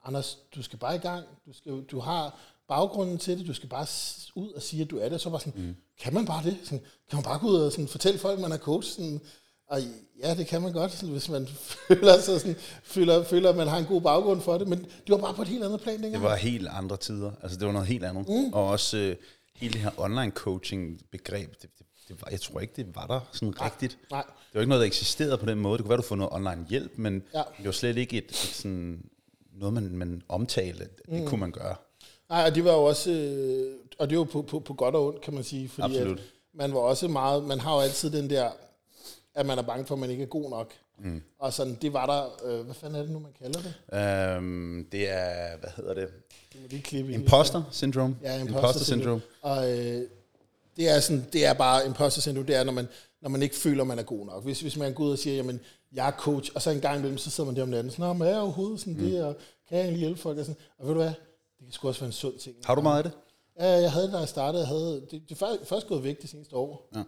Anders, 0.04 0.38
du 0.54 0.62
skal 0.62 0.78
bare 0.78 0.94
i 0.94 0.98
gang. 0.98 1.26
Du, 1.46 1.52
skal, 1.52 1.82
du 1.82 2.00
har 2.00 2.38
baggrunden 2.68 3.18
til 3.18 3.38
det. 3.38 3.46
Du 3.46 3.54
skal 3.54 3.68
bare 3.68 3.86
ud 4.34 4.52
og 4.52 4.62
sige, 4.62 4.82
at 4.82 4.90
du 4.90 4.98
er 4.98 5.08
det. 5.08 5.20
Så 5.20 5.30
var 5.30 5.38
sådan, 5.38 5.62
mm. 5.62 5.76
kan 6.00 6.14
man 6.14 6.26
bare 6.26 6.44
det? 6.44 6.58
Sådan, 6.64 6.80
kan 7.10 7.16
man 7.16 7.24
bare 7.24 7.38
gå 7.38 7.46
ud 7.46 7.56
og 7.56 7.72
sådan, 7.72 7.88
fortælle 7.88 8.18
folk, 8.18 8.34
at 8.34 8.42
man 8.42 8.52
er 8.52 8.58
coach? 8.58 8.90
Sådan, 8.90 9.20
og 9.68 9.80
ja, 10.22 10.34
det 10.34 10.46
kan 10.46 10.62
man 10.62 10.72
godt, 10.72 11.02
hvis 11.02 11.28
man 11.28 11.48
føler, 11.88 12.20
sig 12.20 12.40
sådan, 12.40 12.56
føler, 12.82 13.24
føler, 13.24 13.50
at 13.50 13.56
man 13.56 13.68
har 13.68 13.78
en 13.78 13.84
god 13.84 14.00
baggrund 14.00 14.40
for 14.40 14.58
det. 14.58 14.68
Men 14.68 14.78
det 14.78 15.08
var 15.08 15.16
bare 15.16 15.34
på 15.34 15.42
et 15.42 15.48
helt 15.48 15.64
andet 15.64 15.80
plan 15.80 15.94
dengang. 15.94 16.14
Det 16.14 16.22
var 16.22 16.36
helt 16.36 16.68
andre 16.68 16.96
tider. 16.96 17.32
Altså, 17.42 17.58
det 17.58 17.66
var 17.66 17.72
noget 17.72 17.88
helt 17.88 18.04
andet. 18.04 18.28
Mm. 18.28 18.52
Og 18.52 18.66
også 18.66 18.96
øh, 18.96 19.16
hele 19.56 19.72
det 19.72 19.80
her 19.80 19.90
online 19.96 20.30
coaching 20.30 21.00
begreb, 21.10 21.50
det, 21.62 21.70
det, 21.78 21.86
det 22.08 22.22
var, 22.22 22.28
jeg 22.30 22.40
tror 22.40 22.60
ikke, 22.60 22.72
det 22.76 22.86
var 22.94 23.06
der 23.06 23.20
sådan 23.32 23.54
nej, 23.58 23.66
rigtigt. 23.66 23.98
Nej. 24.10 24.22
Det 24.22 24.54
var 24.54 24.60
ikke 24.60 24.68
noget, 24.68 24.80
der 24.80 24.86
eksisterede 24.86 25.38
på 25.38 25.46
den 25.46 25.58
måde. 25.58 25.78
Det 25.78 25.84
kunne 25.84 25.90
være, 25.90 25.98
du 25.98 26.02
får 26.02 26.16
noget 26.16 26.32
online 26.32 26.66
hjælp, 26.68 26.92
men 26.96 27.22
ja. 27.34 27.42
det 27.58 27.64
var 27.64 27.72
slet 27.72 27.96
ikke 27.96 28.16
et, 28.16 28.24
et 28.24 28.36
sådan, 28.36 29.04
noget, 29.52 29.72
man, 29.74 29.96
man 29.96 30.22
omtalte. 30.28 30.88
Det 31.10 31.20
mm. 31.20 31.26
kunne 31.26 31.40
man 31.40 31.52
gøre. 31.52 31.76
Nej, 32.28 32.44
og 32.46 32.54
det 32.54 32.64
var 32.64 32.72
jo 32.72 32.84
også, 32.84 33.10
øh, 33.10 33.74
og 33.98 34.10
det 34.10 34.18
var 34.18 34.24
på, 34.24 34.42
på, 34.42 34.60
på 34.60 34.74
godt 34.74 34.94
og 34.94 35.06
ondt, 35.06 35.20
kan 35.20 35.34
man 35.34 35.44
sige. 35.44 35.68
Fordi 35.68 35.96
Absolut. 35.96 36.18
At 36.18 36.24
man 36.54 36.72
var 36.72 36.78
også 36.78 37.08
meget, 37.08 37.44
man 37.44 37.60
har 37.60 37.74
jo 37.74 37.80
altid 37.80 38.10
den 38.10 38.30
der, 38.30 38.50
at 39.34 39.46
man 39.46 39.58
er 39.58 39.62
bange 39.62 39.86
for, 39.86 39.94
at 39.94 39.98
man 39.98 40.10
ikke 40.10 40.22
er 40.22 40.26
god 40.26 40.50
nok. 40.50 40.72
Mm. 40.98 41.22
Og 41.38 41.52
sådan, 41.52 41.78
det 41.82 41.92
var 41.92 42.06
der, 42.06 42.50
øh, 42.50 42.64
hvad 42.64 42.74
fanden 42.74 42.98
er 42.98 43.02
det 43.02 43.10
nu, 43.10 43.18
man 43.18 43.32
kalder 43.42 43.60
det? 43.60 44.38
Um, 44.38 44.86
det 44.92 45.10
er, 45.10 45.56
hvad 45.58 45.70
hedder 45.76 45.94
det? 45.94 46.08
Det 46.52 46.60
må 46.60 46.66
lige 46.70 46.82
klippe 46.82 47.12
imposter 47.12 47.62
syndrome. 47.70 48.16
Ja, 48.22 48.40
imposter, 48.40 48.58
imposter 48.58 48.84
syndrome. 48.84 49.22
Og 49.42 49.70
øh, 49.70 50.02
det 50.76 50.88
er, 50.88 51.00
sådan, 51.00 51.26
det 51.32 51.46
er 51.46 51.52
bare 51.52 51.86
imposter 51.86 52.20
syndrome, 52.20 52.46
det 52.46 52.56
er, 52.56 52.64
når 52.64 52.72
man, 52.72 52.88
når 53.22 53.28
man 53.28 53.42
ikke 53.42 53.54
føler, 53.54 53.84
man 53.84 53.98
er 53.98 54.02
god 54.02 54.26
nok. 54.26 54.44
Hvis, 54.44 54.60
hvis 54.60 54.76
man 54.76 54.94
går 54.94 55.04
ud 55.04 55.12
og 55.12 55.18
siger, 55.18 55.36
jamen, 55.36 55.60
jeg 55.92 56.06
er 56.06 56.12
coach, 56.12 56.50
og 56.54 56.62
så 56.62 56.70
en 56.70 56.80
gang 56.80 56.98
imellem, 56.98 57.18
så 57.18 57.30
sidder 57.30 57.50
man 57.50 57.56
der 57.56 57.62
om 57.62 57.68
natten, 57.68 57.90
sådan, 57.90 58.04
Nå, 58.04 58.12
men 58.12 58.28
jeg 58.28 58.36
er 58.36 58.40
overhovedet 58.40 58.80
sådan 58.80 58.92
mm. 58.92 58.98
det, 58.98 59.24
og 59.24 59.36
kan 59.68 59.78
jeg 59.78 59.84
egentlig 59.84 60.00
hjælpe 60.00 60.20
folk? 60.20 60.38
Og, 60.38 60.44
sådan, 60.44 60.60
og 60.78 60.86
ved 60.86 60.94
du 60.94 61.00
hvad, 61.00 61.12
det 61.58 61.64
kan 61.64 61.72
sgu 61.72 61.88
også 61.88 62.00
være 62.00 62.08
en 62.08 62.12
sund 62.12 62.38
ting. 62.38 62.56
Har 62.64 62.74
du 62.74 62.80
meget 62.80 62.98
af 62.98 63.04
det? 63.04 63.12
Ja, 63.60 63.66
jeg 63.66 63.92
havde 63.92 64.12
da 64.12 64.18
jeg 64.18 64.28
startede. 64.28 64.60
Jeg 64.60 64.68
havde, 64.68 65.06
det, 65.10 65.22
det 65.28 65.42
er 65.42 65.56
først 65.64 65.86
gået 65.86 66.04
væk 66.04 66.22
det 66.22 66.30
seneste 66.30 66.56
år. 66.56 66.88
Ja. 66.94 67.02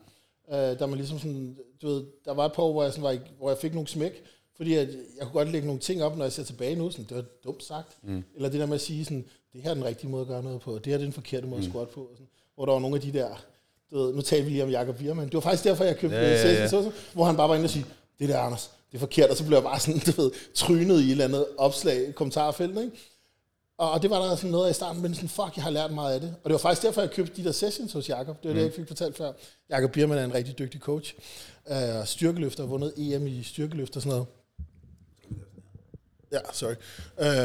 Uh, 0.49 0.55
der, 0.55 0.87
man 0.87 0.99
ligesom 0.99 1.19
sådan, 1.19 1.57
du 1.83 1.89
ved, 1.89 2.05
der 2.25 2.35
var 2.35 2.47
et 2.47 2.53
par 2.53 2.63
år, 2.63 2.73
hvor 2.73 2.83
jeg, 2.83 2.93
sådan 2.93 3.05
var, 3.05 3.19
hvor 3.39 3.51
jeg 3.51 3.59
fik 3.59 3.75
nogle 3.75 3.89
smæk, 3.89 4.23
fordi 4.57 4.75
jeg, 4.75 4.89
jeg 5.19 5.23
kunne 5.23 5.33
godt 5.33 5.51
lægge 5.51 5.67
nogle 5.67 5.81
ting 5.81 6.03
op, 6.03 6.17
når 6.17 6.25
jeg 6.25 6.33
ser 6.33 6.43
tilbage 6.43 6.77
nu. 6.77 6.91
Sådan, 6.91 7.05
det 7.09 7.17
var 7.17 7.25
dumt 7.45 7.65
sagt. 7.65 7.97
Mm. 8.03 8.25
Eller 8.35 8.49
det 8.49 8.61
der 8.61 8.67
med 8.67 8.75
at 8.75 8.81
sige, 8.81 9.05
sådan, 9.05 9.25
det 9.53 9.63
her 9.63 9.71
er 9.71 9.75
den 9.75 9.85
rigtige 9.85 10.11
måde 10.11 10.23
at 10.23 10.29
gøre 10.29 10.43
noget 10.43 10.61
på, 10.61 10.75
det 10.75 10.87
her 10.87 10.95
er 10.95 10.99
den 10.99 11.13
forkerte 11.13 11.47
måde 11.47 11.61
mm. 11.61 11.67
at 11.67 11.71
squat 11.71 11.89
på. 11.89 12.09
Sådan, 12.13 12.29
hvor 12.55 12.67
der 12.67 12.73
var 12.73 12.81
nogle 12.81 12.97
af 12.97 13.03
de 13.03 13.13
der, 13.13 13.45
du 13.91 13.99
ved, 13.99 14.15
nu 14.15 14.21
taler 14.21 14.45
vi 14.45 14.51
lige 14.51 14.65
om 14.65 14.71
Jacob 14.71 14.97
Biermann. 14.97 15.27
Det 15.27 15.35
var 15.35 15.41
faktisk 15.41 15.65
derfor, 15.65 15.85
jeg 15.85 15.97
købte 15.97 16.17
ja, 16.17 16.23
ja, 16.23 16.53
ja. 16.53 16.69
Session, 16.69 16.93
hvor 17.13 17.25
han 17.25 17.37
bare 17.37 17.49
var 17.49 17.55
inde 17.55 17.67
og 17.67 17.71
sige, 17.71 17.87
det 18.19 18.29
der, 18.29 18.39
Anders, 18.39 18.71
det 18.91 18.97
er 18.97 19.01
forkert, 19.01 19.31
og 19.31 19.37
så 19.37 19.47
blev 19.47 19.57
jeg 19.57 19.65
bare 19.65 19.81
sådan, 19.81 20.01
du 20.07 20.23
ved, 20.23 20.31
trynet 20.55 21.01
i 21.01 21.05
et 21.05 21.11
eller 21.11 21.25
andet 21.25 21.47
opslag, 21.59 22.15
kommentarfelt, 22.15 22.79
ikke? 22.79 22.97
Og 23.79 24.03
det 24.03 24.11
var 24.11 24.29
der 24.29 24.37
sådan 24.37 24.51
noget 24.51 24.67
af 24.67 24.71
i 24.71 24.75
starten, 24.75 25.03
men 25.03 25.15
sådan, 25.15 25.29
fuck, 25.29 25.57
jeg 25.57 25.65
har 25.65 25.71
lært 25.71 25.93
meget 25.93 26.15
af 26.15 26.21
det. 26.21 26.35
Og 26.45 26.51
det 26.51 26.53
var 26.53 26.59
faktisk 26.59 26.83
derfor, 26.83 27.01
jeg 27.01 27.11
købte 27.11 27.37
de 27.37 27.45
der 27.45 27.53
sessions 27.53 27.93
hos 27.93 28.09
Jakob. 28.09 28.43
Det 28.43 28.49
var 28.49 28.55
mm. 28.55 28.59
det, 28.59 28.65
jeg 28.65 28.75
fik 28.75 28.87
fortalt 28.87 29.17
før. 29.17 29.33
Jakob 29.71 29.93
Biermann 29.93 30.21
er 30.21 30.25
en 30.25 30.35
rigtig 30.35 30.59
dygtig 30.59 30.81
coach. 30.81 31.15
Uh, 31.71 31.77
styrkeløfter, 32.05 32.67
vundet 32.67 32.93
EM 32.97 33.27
i 33.27 33.43
styrkeløfter 33.43 33.97
og 33.97 34.03
sådan 34.03 34.11
noget. 34.11 34.27
Ja, 36.33 36.39
sorry. 36.53 36.75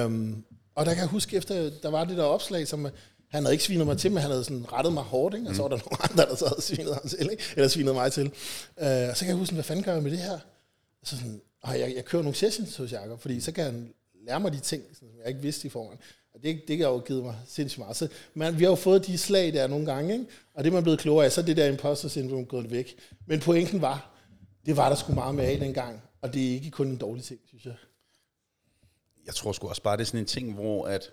Um, 0.06 0.46
og 0.76 0.86
der 0.86 0.94
kan 0.94 1.02
jeg 1.02 1.10
huske, 1.10 1.38
efter 1.38 1.70
der 1.84 1.90
var 1.90 2.06
det 2.06 2.18
der 2.18 2.24
opslag, 2.24 2.68
som 2.68 2.88
han 3.32 3.44
havde 3.44 3.54
ikke 3.54 3.64
svinet 3.64 3.86
mig 3.88 3.98
til, 3.98 4.12
men 4.12 4.22
han 4.22 4.32
havde 4.32 4.44
sådan 4.44 4.72
rettet 4.74 4.94
mig 4.94 5.04
hårdt, 5.04 5.36
ikke? 5.36 5.50
og 5.50 5.56
så 5.56 5.62
var 5.62 5.70
der 5.70 5.76
mm. 5.76 5.82
nogle 5.86 6.04
andre, 6.12 6.26
der 6.26 6.36
så 6.36 6.48
havde 6.48 6.62
svinet 6.62 6.94
ham 6.94 7.08
til, 7.08 7.32
ikke? 7.32 7.44
eller 7.56 7.68
svinet 7.68 7.96
mig 7.96 8.12
til. 8.12 8.26
Uh, 8.26 9.10
og 9.10 9.18
så 9.18 9.20
kan 9.20 9.28
jeg 9.28 9.36
huske, 9.36 9.54
hvad 9.54 9.64
fanden 9.64 9.86
gør 9.86 9.94
jeg 9.94 10.04
med 10.04 10.12
det 10.12 10.20
her? 10.20 10.40
Så 11.04 11.18
sådan, 11.18 11.42
og 11.64 11.80
jeg, 11.80 11.94
jeg 11.96 12.06
kører 12.06 12.24
nogle 12.24 12.36
sessions 12.36 12.78
hos 12.78 12.92
Jacob, 12.92 13.22
fordi 13.22 13.42
så 13.42 13.52
kan 13.52 13.64
han 13.64 13.94
lære 14.28 14.40
mig 14.40 14.54
de 14.54 14.60
ting, 14.60 14.84
som 15.00 15.08
jeg 15.20 15.28
ikke 15.28 15.42
vidste 15.42 15.68
i 15.68 15.70
forvejen. 15.70 16.00
Og 16.34 16.44
det, 16.44 16.62
det 16.68 16.78
har 16.78 16.90
jo 16.90 16.98
givet 17.00 17.24
mig 17.24 17.36
sindssygt 17.48 17.80
meget. 17.80 17.96
Så 17.96 18.08
man, 18.34 18.60
vi 18.60 18.64
har 18.64 18.70
jo 18.70 18.76
fået 18.76 19.08
de 19.08 19.18
slag 19.18 19.54
der 19.54 19.68
nogle 19.68 19.86
gange, 19.86 20.14
ikke? 20.14 20.26
og 20.54 20.64
det 20.64 20.70
er 20.70 20.74
man 20.74 20.84
blevet 20.84 21.00
klogere 21.00 21.26
af, 21.26 21.32
så 21.32 21.42
er 21.42 21.46
det 21.46 21.58
der 21.58 21.66
imposter 21.66 22.10
syndrom 22.10 22.46
gået 22.46 22.72
væk. 22.72 22.96
Men 23.26 23.40
pointen 23.40 23.82
var, 23.82 24.10
det 24.66 24.78
var 24.78 24.90
der 24.90 24.96
sgu 24.96 25.14
meget 25.14 25.36
med 25.36 25.46
af 25.46 25.60
dengang, 25.60 26.02
og 26.22 26.34
det 26.34 26.48
er 26.48 26.54
ikke 26.54 26.72
kun 26.72 26.88
en 26.88 26.98
dårlig 26.98 27.24
ting, 27.24 27.40
synes 27.48 27.66
jeg. 27.66 27.76
Jeg 29.26 29.36
tror 29.36 29.52
sgu 29.52 29.70
også 29.70 29.82
bare, 29.82 29.98
det 29.98 30.02
er 30.02 30.06
sådan 30.06 30.20
en 30.20 30.26
ting, 30.26 30.54
hvor 30.54 30.86
at, 30.86 31.12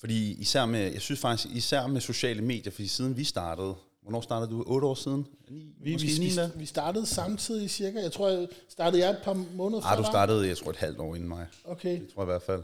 fordi 0.00 0.32
især 0.40 0.66
med, 0.66 0.92
jeg 0.92 1.00
synes 1.00 1.20
faktisk, 1.20 1.54
især 1.54 1.86
med 1.86 2.00
sociale 2.00 2.42
medier, 2.42 2.72
fordi 2.72 2.88
siden 2.88 3.16
vi 3.16 3.24
startede, 3.24 3.74
Hvornår 4.04 4.20
startede 4.20 4.50
du? 4.50 4.64
8 4.66 4.86
år 4.86 4.94
siden? 4.94 5.26
9, 5.48 5.74
vi, 5.80 5.96
vi, 5.96 6.06
vi, 6.18 6.40
vi 6.54 6.66
startede 6.66 7.06
samtidig 7.06 7.70
cirka. 7.70 8.00
Jeg 8.00 8.12
tror, 8.12 8.28
jeg 8.28 8.48
startede 8.68 9.02
jeg 9.02 9.10
et 9.10 9.20
par 9.24 9.44
måneder 9.54 9.82
før. 9.82 9.88
Ah, 9.88 9.98
du 9.98 10.04
startede, 10.04 10.48
jeg 10.48 10.56
tror, 10.56 10.70
et 10.70 10.76
halvt 10.76 10.98
år 10.98 11.14
inden 11.14 11.28
mig. 11.28 11.46
Okay. 11.64 12.00
Det 12.00 12.08
tror 12.14 12.22
jeg 12.22 12.26
i 12.26 12.32
hvert 12.32 12.42
fald. 12.42 12.62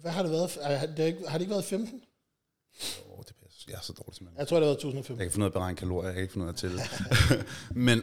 Hvad 0.00 0.10
har 0.10 0.22
det 0.22 0.32
været? 0.32 0.58
Har 0.62 0.86
det 0.86 1.06
ikke, 1.06 1.28
har 1.28 1.38
det 1.38 1.42
ikke 1.42 1.50
været 1.50 1.64
15? 1.64 2.02
Oh, 3.10 3.24
det 3.28 3.34
passer. 3.42 3.64
Jeg 3.68 3.76
er 3.76 3.80
så 3.80 3.92
dårlig 3.92 4.14
simpelthen. 4.14 4.38
Jeg 4.38 4.48
tror, 4.48 4.56
det 4.56 4.64
har 4.64 4.68
været 4.68 4.78
2015. 4.78 5.20
Jeg 5.20 5.26
kan 5.26 5.32
finde 5.32 5.44
ud 5.44 5.46
af 5.46 5.50
at 5.50 5.52
beregne 5.52 5.76
kalorier, 5.76 6.08
jeg 6.08 6.14
kan 6.14 6.22
ikke 6.22 6.32
finde 6.32 6.44
ud 6.44 6.48
af 6.48 6.52
at 6.52 6.58
tælle. 6.58 6.80
Men 7.86 8.02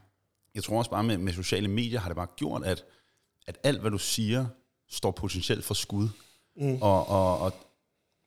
jeg 0.54 0.64
tror 0.64 0.78
også 0.78 0.90
bare 0.90 1.04
med, 1.04 1.18
med 1.18 1.32
sociale 1.32 1.68
medier 1.68 2.00
har 2.00 2.08
det 2.08 2.16
bare 2.16 2.28
gjort, 2.36 2.64
at, 2.64 2.84
at 3.46 3.58
alt, 3.62 3.80
hvad 3.80 3.90
du 3.90 3.98
siger, 3.98 4.46
står 4.88 5.10
potentielt 5.10 5.64
for 5.64 5.74
skud. 5.74 6.08
Mm. 6.56 6.82
Og, 6.82 7.08
og, 7.08 7.38
og, 7.38 7.52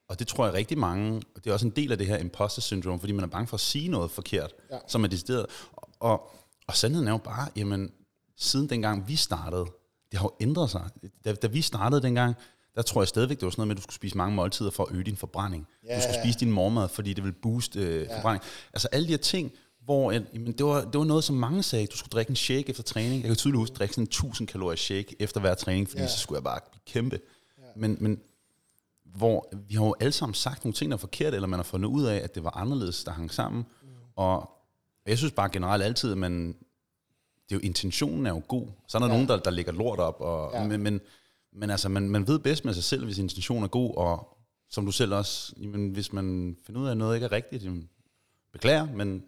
og 0.08 0.18
det 0.18 0.26
tror 0.26 0.44
jeg 0.44 0.54
rigtig 0.54 0.78
mange, 0.78 1.22
og 1.34 1.44
det 1.44 1.50
er 1.50 1.54
også 1.54 1.66
en 1.66 1.76
del 1.76 1.92
af 1.92 1.98
det 1.98 2.06
her 2.06 2.16
imposter 2.16 2.62
syndrome, 2.62 3.00
fordi 3.00 3.12
man 3.12 3.24
er 3.24 3.28
bange 3.28 3.46
for 3.46 3.54
at 3.54 3.60
sige 3.60 3.88
noget 3.88 4.10
forkert, 4.10 4.52
ja. 4.70 4.78
som 4.86 5.04
er 5.04 5.08
decideret. 5.08 5.46
Og, 5.72 5.88
og, 6.00 6.30
og 6.66 6.76
sandheden 6.76 7.08
er 7.08 7.12
jo 7.12 7.18
bare, 7.18 7.48
jamen, 7.56 7.92
siden 8.36 8.70
dengang 8.70 9.08
vi 9.08 9.16
startede, 9.16 9.66
det 10.10 10.18
har 10.18 10.26
jo 10.26 10.32
ændret 10.40 10.70
sig. 10.70 10.90
Da, 11.24 11.34
da 11.34 11.46
vi 11.46 11.62
startede 11.62 12.02
dengang, 12.02 12.36
der 12.78 12.84
tror 12.84 13.00
jeg 13.00 13.08
stadigvæk, 13.08 13.36
det 13.36 13.44
var 13.44 13.50
sådan 13.50 13.60
noget 13.60 13.68
med, 13.68 13.74
at 13.74 13.78
du 13.78 13.82
skulle 13.82 13.94
spise 13.94 14.16
mange 14.16 14.36
måltider 14.36 14.70
for 14.70 14.84
at 14.84 14.94
øge 14.94 15.04
din 15.04 15.16
forbrænding. 15.16 15.68
Ja, 15.86 15.96
du 15.96 16.02
skulle 16.02 16.22
spise 16.22 16.38
din 16.38 16.52
mormad, 16.52 16.88
fordi 16.88 17.12
det 17.12 17.24
vil 17.24 17.32
booste 17.32 17.80
øh, 17.80 18.02
ja. 18.02 18.16
forbrænding. 18.16 18.44
Altså 18.72 18.88
alle 18.92 19.06
de 19.06 19.12
her 19.12 19.18
ting, 19.18 19.52
hvor 19.84 20.12
at, 20.12 20.22
jamen, 20.34 20.52
det, 20.52 20.66
var, 20.66 20.84
det 20.84 20.98
var 20.98 21.04
noget, 21.04 21.24
som 21.24 21.36
mange 21.36 21.62
sagde, 21.62 21.86
du 21.86 21.96
skulle 21.96 22.10
drikke 22.10 22.30
en 22.30 22.36
shake 22.36 22.70
efter 22.70 22.82
træning. 22.82 23.22
Jeg 23.22 23.28
kan 23.28 23.36
tydeligt 23.36 23.58
huske, 23.58 23.72
at 23.72 23.78
drikke 23.78 23.94
sådan 23.94 24.02
en 24.02 24.06
1000 24.06 24.48
kalorier 24.48 24.76
shake 24.76 25.16
efter 25.18 25.40
hver 25.40 25.54
træning, 25.54 25.88
fordi 25.88 26.02
ja. 26.02 26.08
så 26.08 26.18
skulle 26.18 26.36
jeg 26.36 26.44
bare 26.44 26.60
kæmpe. 26.86 27.20
Ja. 27.58 27.62
Men, 27.76 27.96
men 28.00 28.20
hvor 29.04 29.48
vi 29.68 29.74
har 29.74 29.84
jo 29.84 29.94
alle 30.00 30.12
sammen 30.12 30.34
sagt 30.34 30.64
nogle 30.64 30.74
ting, 30.74 30.90
der 30.90 30.96
er 30.96 31.00
forkert, 31.00 31.34
eller 31.34 31.48
man 31.48 31.58
har 31.58 31.64
fundet 31.64 31.88
ud 31.88 32.04
af, 32.04 32.16
at 32.16 32.34
det 32.34 32.44
var 32.44 32.56
anderledes, 32.56 33.04
der 33.04 33.12
hang 33.12 33.32
sammen. 33.32 33.66
Mm. 33.82 33.88
Og 34.16 34.50
jeg 35.06 35.18
synes 35.18 35.32
bare 35.32 35.48
generelt 35.48 35.82
altid, 35.82 36.12
at 36.12 36.18
man, 36.18 36.46
det 37.48 37.54
er 37.54 37.56
jo, 37.56 37.60
intentionen 37.60 38.26
er 38.26 38.30
jo 38.30 38.42
god. 38.48 38.66
Så 38.86 38.98
er 38.98 39.00
der 39.00 39.06
ja. 39.06 39.12
nogen, 39.12 39.28
der, 39.28 39.36
der 39.36 39.50
lægger 39.50 39.72
lort 39.72 39.98
op, 39.98 40.20
og, 40.20 40.50
ja. 40.54 40.64
men, 40.64 40.82
men 40.82 41.00
men 41.52 41.70
altså, 41.70 41.88
man, 41.88 42.10
man 42.10 42.26
ved 42.26 42.38
bedst 42.38 42.64
med 42.64 42.74
sig 42.74 42.84
selv, 42.84 43.04
hvis 43.04 43.18
intentionen 43.18 43.64
er 43.64 43.68
god, 43.68 43.96
og 43.96 44.38
som 44.70 44.86
du 44.86 44.92
selv 44.92 45.14
også, 45.14 45.52
jamen, 45.60 45.90
hvis 45.90 46.12
man 46.12 46.56
finder 46.66 46.80
ud 46.80 46.86
af, 46.86 46.90
at 46.90 46.96
noget 46.96 47.16
ikke 47.16 47.24
er 47.24 47.32
rigtigt, 47.32 47.64
jamen, 47.64 47.88
beklager, 48.52 48.86
men 48.94 49.24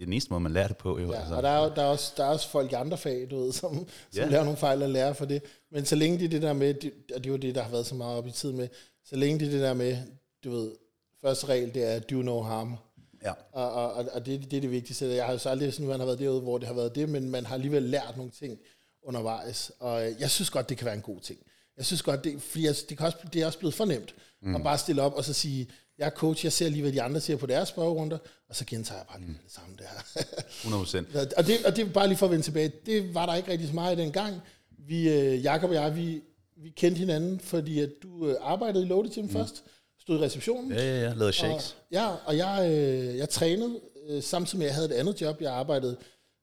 det 0.00 0.04
er 0.04 0.06
den 0.06 0.12
eneste 0.12 0.30
måde, 0.30 0.40
man 0.40 0.52
lærer 0.52 0.68
det 0.68 0.76
på. 0.76 0.98
Jo, 0.98 1.12
ja, 1.12 1.18
altså. 1.18 1.34
og 1.34 1.42
der 1.42 1.48
er, 1.48 1.74
der, 1.74 1.82
er 1.82 1.86
også, 1.86 2.12
der 2.16 2.24
er 2.24 2.28
også 2.28 2.48
folk 2.48 2.72
i 2.72 2.74
andre 2.74 2.98
fag, 2.98 3.26
du 3.30 3.44
ved, 3.44 3.52
som, 3.52 3.74
som 3.74 3.86
ja. 4.14 4.26
laver 4.26 4.44
nogle 4.44 4.56
fejl 4.56 4.82
og 4.82 4.88
lærer 4.88 5.12
for 5.12 5.24
det. 5.24 5.42
Men 5.70 5.84
så 5.84 5.96
længe 5.96 6.18
det 6.18 6.24
er 6.24 6.28
det 6.28 6.42
der 6.42 6.52
med, 6.52 6.74
og 7.14 7.24
det 7.24 7.26
er 7.26 7.30
jo 7.30 7.36
det, 7.36 7.54
der 7.54 7.62
har 7.62 7.70
været 7.70 7.86
så 7.86 7.94
meget 7.94 8.18
op 8.18 8.26
i 8.26 8.30
tid 8.30 8.52
med, 8.52 8.68
så 9.04 9.16
længe 9.16 9.38
det 9.40 9.46
er 9.46 9.50
det 9.50 9.60
der 9.60 9.74
med, 9.74 9.96
du 10.44 10.50
ved, 10.50 10.72
første 11.20 11.46
regel, 11.46 11.74
det 11.74 11.94
er 11.94 11.98
do 11.98 12.16
no 12.16 12.42
harm. 12.42 12.76
Ja. 13.24 13.32
Og, 13.52 13.72
og, 13.72 14.08
og 14.12 14.26
det, 14.26 14.50
det 14.50 14.56
er 14.56 14.60
det 14.60 14.70
vigtigste. 14.70 15.06
Jeg 15.06 15.24
har 15.24 15.32
jo 15.32 15.38
så 15.38 15.48
aldrig 15.48 15.72
sådan, 15.72 15.86
man 15.86 15.98
har 15.98 16.06
været 16.06 16.18
derude, 16.18 16.40
hvor 16.40 16.58
det 16.58 16.66
har 16.66 16.74
været 16.74 16.94
det, 16.94 17.08
men 17.08 17.30
man 17.30 17.46
har 17.46 17.54
alligevel 17.54 17.82
lært 17.82 18.16
nogle 18.16 18.32
ting 18.32 18.58
undervejs. 19.02 19.72
Og 19.78 20.06
øh, 20.06 20.20
jeg 20.20 20.30
synes 20.30 20.50
godt, 20.50 20.68
det 20.68 20.76
kan 20.76 20.84
være 20.84 20.94
en 20.94 21.00
god 21.00 21.20
ting. 21.20 21.38
Jeg 21.76 21.86
synes 21.86 22.02
godt, 22.02 22.24
det, 22.24 22.42
fordi 22.42 22.66
jeg, 22.66 22.74
det, 22.88 22.98
kan 22.98 23.06
også, 23.06 23.18
det 23.32 23.42
er 23.42 23.46
også 23.46 23.58
blevet 23.58 23.74
fornemt 23.74 24.14
mm. 24.42 24.56
at 24.56 24.62
bare 24.62 24.78
stille 24.78 25.02
op 25.02 25.14
og 25.14 25.24
så 25.24 25.32
sige, 25.32 25.68
jeg 25.98 26.06
er 26.06 26.10
coach, 26.10 26.44
jeg 26.44 26.52
ser 26.52 26.68
lige, 26.68 26.82
hvad 26.82 26.92
de 26.92 27.02
andre 27.02 27.20
siger 27.20 27.36
på 27.36 27.46
deres 27.46 27.68
spørgerunder, 27.68 28.18
og 28.48 28.56
så 28.56 28.64
gentager 28.64 28.98
jeg 28.98 29.06
bare 29.06 29.20
lige 29.20 29.38
det 29.44 29.52
samme 29.52 29.76
der. 29.78 30.20
100 30.64 30.84
procent. 30.84 31.16
og, 31.36 31.46
det, 31.46 31.66
og 31.66 31.76
det 31.76 31.86
er 31.86 31.92
bare 31.92 32.08
lige 32.08 32.18
for 32.18 32.26
at 32.26 32.32
vende 32.32 32.44
tilbage, 32.44 32.72
det 32.86 33.14
var 33.14 33.26
der 33.26 33.34
ikke 33.34 33.50
rigtig 33.50 33.68
så 33.68 33.74
meget 33.74 33.98
i 33.98 34.02
den 34.02 34.12
gang. 34.12 34.40
Vi, 34.78 35.08
øh, 35.08 35.44
Jakob 35.44 35.70
og 35.70 35.76
jeg, 35.76 35.96
vi, 35.96 36.22
vi 36.56 36.70
kendte 36.70 36.98
hinanden, 36.98 37.40
fordi 37.40 37.80
at 37.80 37.90
du 38.02 38.28
øh, 38.28 38.36
arbejdede 38.40 38.84
i 38.84 38.86
Loaded 38.86 39.10
Gym 39.10 39.22
mm. 39.22 39.30
først, 39.30 39.64
stod 40.00 40.18
i 40.18 40.22
receptionen. 40.22 40.72
Ja, 40.72 40.82
ja, 40.82 41.02
ja, 41.02 41.12
lavede 41.12 41.32
shakes. 41.32 41.72
Og, 41.72 41.92
ja, 41.92 42.08
og 42.08 42.36
jeg, 42.36 42.72
jeg 43.18 43.28
trænede, 43.28 43.80
samtidig 44.20 44.58
med, 44.58 44.66
at 44.66 44.68
jeg 44.68 44.74
havde 44.74 44.94
et 44.94 45.00
andet 45.00 45.20
job. 45.20 45.40
Jeg 45.40 45.52
arbejdede, 45.52 45.96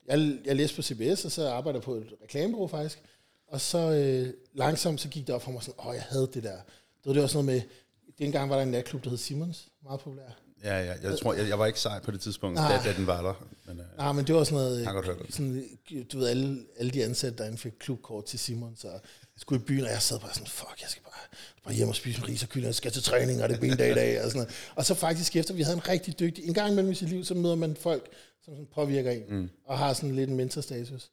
jeg, 0.08 0.38
jeg 0.46 0.56
læste 0.56 0.76
på 0.76 0.82
CBS, 0.82 1.26
og 1.26 1.32
så 1.32 1.50
arbejdede 1.50 1.82
på 1.82 1.96
et 1.96 2.14
reklamebureau 2.24 2.68
faktisk. 2.68 3.02
Og 3.48 3.62
så 3.62 3.78
øh, 3.78 4.34
langsomt 4.54 5.02
så 5.02 5.10
gik 5.10 5.28
det 5.28 5.36
op 5.36 5.42
for 5.42 5.52
mig 5.52 5.64
sådan, 5.64 5.88
åh, 5.88 5.96
jeg 5.96 6.04
havde 6.10 6.30
det 6.34 6.44
der. 6.44 6.56
Det 6.56 7.06
var 7.06 7.14
det 7.14 7.24
også 7.24 7.38
noget 7.38 7.46
med, 7.46 7.62
dengang 8.20 8.50
var 8.50 8.56
der 8.56 8.64
en 8.64 8.72
natklub, 8.72 9.04
der 9.04 9.10
hed 9.10 9.18
Simons, 9.18 9.68
meget 9.84 10.00
populær. 10.00 10.24
Ja, 10.64 10.86
ja, 10.86 10.94
jeg 11.04 11.20
tror, 11.20 11.34
jeg, 11.34 11.50
jeg 11.50 11.60
var 11.60 11.66
ikke 11.66 11.80
sej 11.80 12.00
på 12.00 12.12
det 12.12 12.22
tidspunkt, 12.22 12.58
da, 12.60 12.82
da 12.84 12.94
den 12.98 13.08
var 13.08 13.22
der. 13.22 13.48
Men, 13.66 13.80
øh, 13.80 13.86
Nej, 13.98 14.12
men 14.12 14.28
det 14.28 14.36
var 14.36 14.44
sådan 14.44 14.56
noget, 14.56 14.84
jeg 14.84 14.94
godt 14.94 15.34
sådan, 15.34 15.66
du 16.12 16.18
ved, 16.18 16.28
alle, 16.28 16.60
alle 16.80 16.92
de 16.92 17.04
ansatte 17.04 17.38
derinde 17.38 17.58
fik 17.58 17.72
klubkort 17.80 18.26
til 18.26 18.40
Simons, 18.40 18.84
og 18.84 19.02
skulle 19.38 19.62
i 19.62 19.66
byen, 19.66 19.84
og 19.84 19.90
jeg 19.90 20.02
sad 20.02 20.20
bare 20.20 20.34
sådan, 20.34 20.48
fuck, 20.48 20.82
jeg 20.82 20.90
skal 20.90 21.04
bare, 21.04 21.38
bare 21.64 21.74
hjem 21.74 21.90
og 21.90 21.96
spise 21.96 22.20
en 22.20 22.28
ris 22.28 22.44
og 22.44 22.50
kylling, 22.50 22.66
jeg 22.66 22.76
skal 22.76 22.92
til 22.92 23.04
træning, 23.04 23.44
og 23.44 23.50
det 23.50 23.56
er 23.56 23.60
bendag 23.60 23.92
i 23.92 23.94
dag, 23.94 24.24
og 24.24 24.32
sådan 24.32 24.40
noget. 24.40 24.56
Og 24.76 24.86
så 24.86 24.94
faktisk 24.94 25.36
efter, 25.36 25.54
vi 25.54 25.62
havde 25.62 25.78
en 25.78 25.88
rigtig 25.88 26.20
dygtig, 26.20 26.48
en 26.48 26.54
gang 26.54 26.72
imellem 26.72 26.92
i 26.92 26.96
sit 26.96 27.10
liv, 27.10 27.24
så 27.24 27.34
møder 27.34 27.56
man 27.56 27.76
folk, 27.76 28.10
som 28.48 28.56
sådan 28.56 28.68
påvirker 28.74 29.12
en, 29.12 29.24
mm. 29.30 29.50
og 29.66 29.78
har 29.78 29.94
sådan 29.94 30.16
lidt 30.16 30.30
en 30.30 30.36
mentorstatus. 30.36 31.12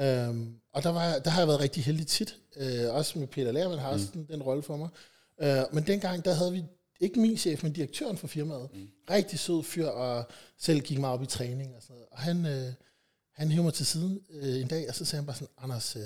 Um, 0.00 0.56
og 0.72 0.82
der, 0.82 0.90
var, 0.90 1.18
der 1.18 1.30
har 1.30 1.40
jeg 1.40 1.48
været 1.48 1.60
rigtig 1.60 1.84
heldig 1.84 2.06
tit, 2.06 2.38
uh, 2.56 2.94
også 2.94 3.18
med 3.18 3.26
Peter 3.26 3.52
Lærman 3.52 3.78
har 3.78 3.88
også 3.88 4.08
mm. 4.14 4.26
den 4.26 4.42
rolle 4.42 4.62
for 4.62 4.76
mig. 4.76 4.88
Uh, 5.42 5.74
men 5.74 5.86
dengang, 5.86 6.24
der 6.24 6.34
havde 6.34 6.52
vi 6.52 6.64
ikke 7.00 7.20
min 7.20 7.36
chef, 7.36 7.62
men 7.62 7.72
direktøren 7.72 8.16
for 8.16 8.26
firmaet. 8.26 8.68
Mm. 8.74 8.88
Rigtig 9.10 9.38
sød 9.38 9.62
fyr, 9.62 9.86
og 9.86 10.30
selv 10.58 10.80
gik 10.80 10.98
meget 10.98 11.14
op 11.14 11.22
i 11.22 11.26
træning 11.26 11.76
og 11.76 11.82
sådan 11.82 11.94
noget. 11.94 12.08
Og 12.10 12.18
han, 12.18 12.46
øh, 12.46 12.72
han 13.32 13.50
hævde 13.50 13.64
mig 13.64 13.74
til 13.74 13.86
siden 13.86 14.20
øh, 14.30 14.60
en 14.60 14.66
dag, 14.66 14.88
og 14.88 14.94
så 14.94 15.04
sagde 15.04 15.20
han 15.20 15.26
bare 15.26 15.36
sådan, 15.36 15.54
Anders, 15.58 15.96
øh, 15.96 16.02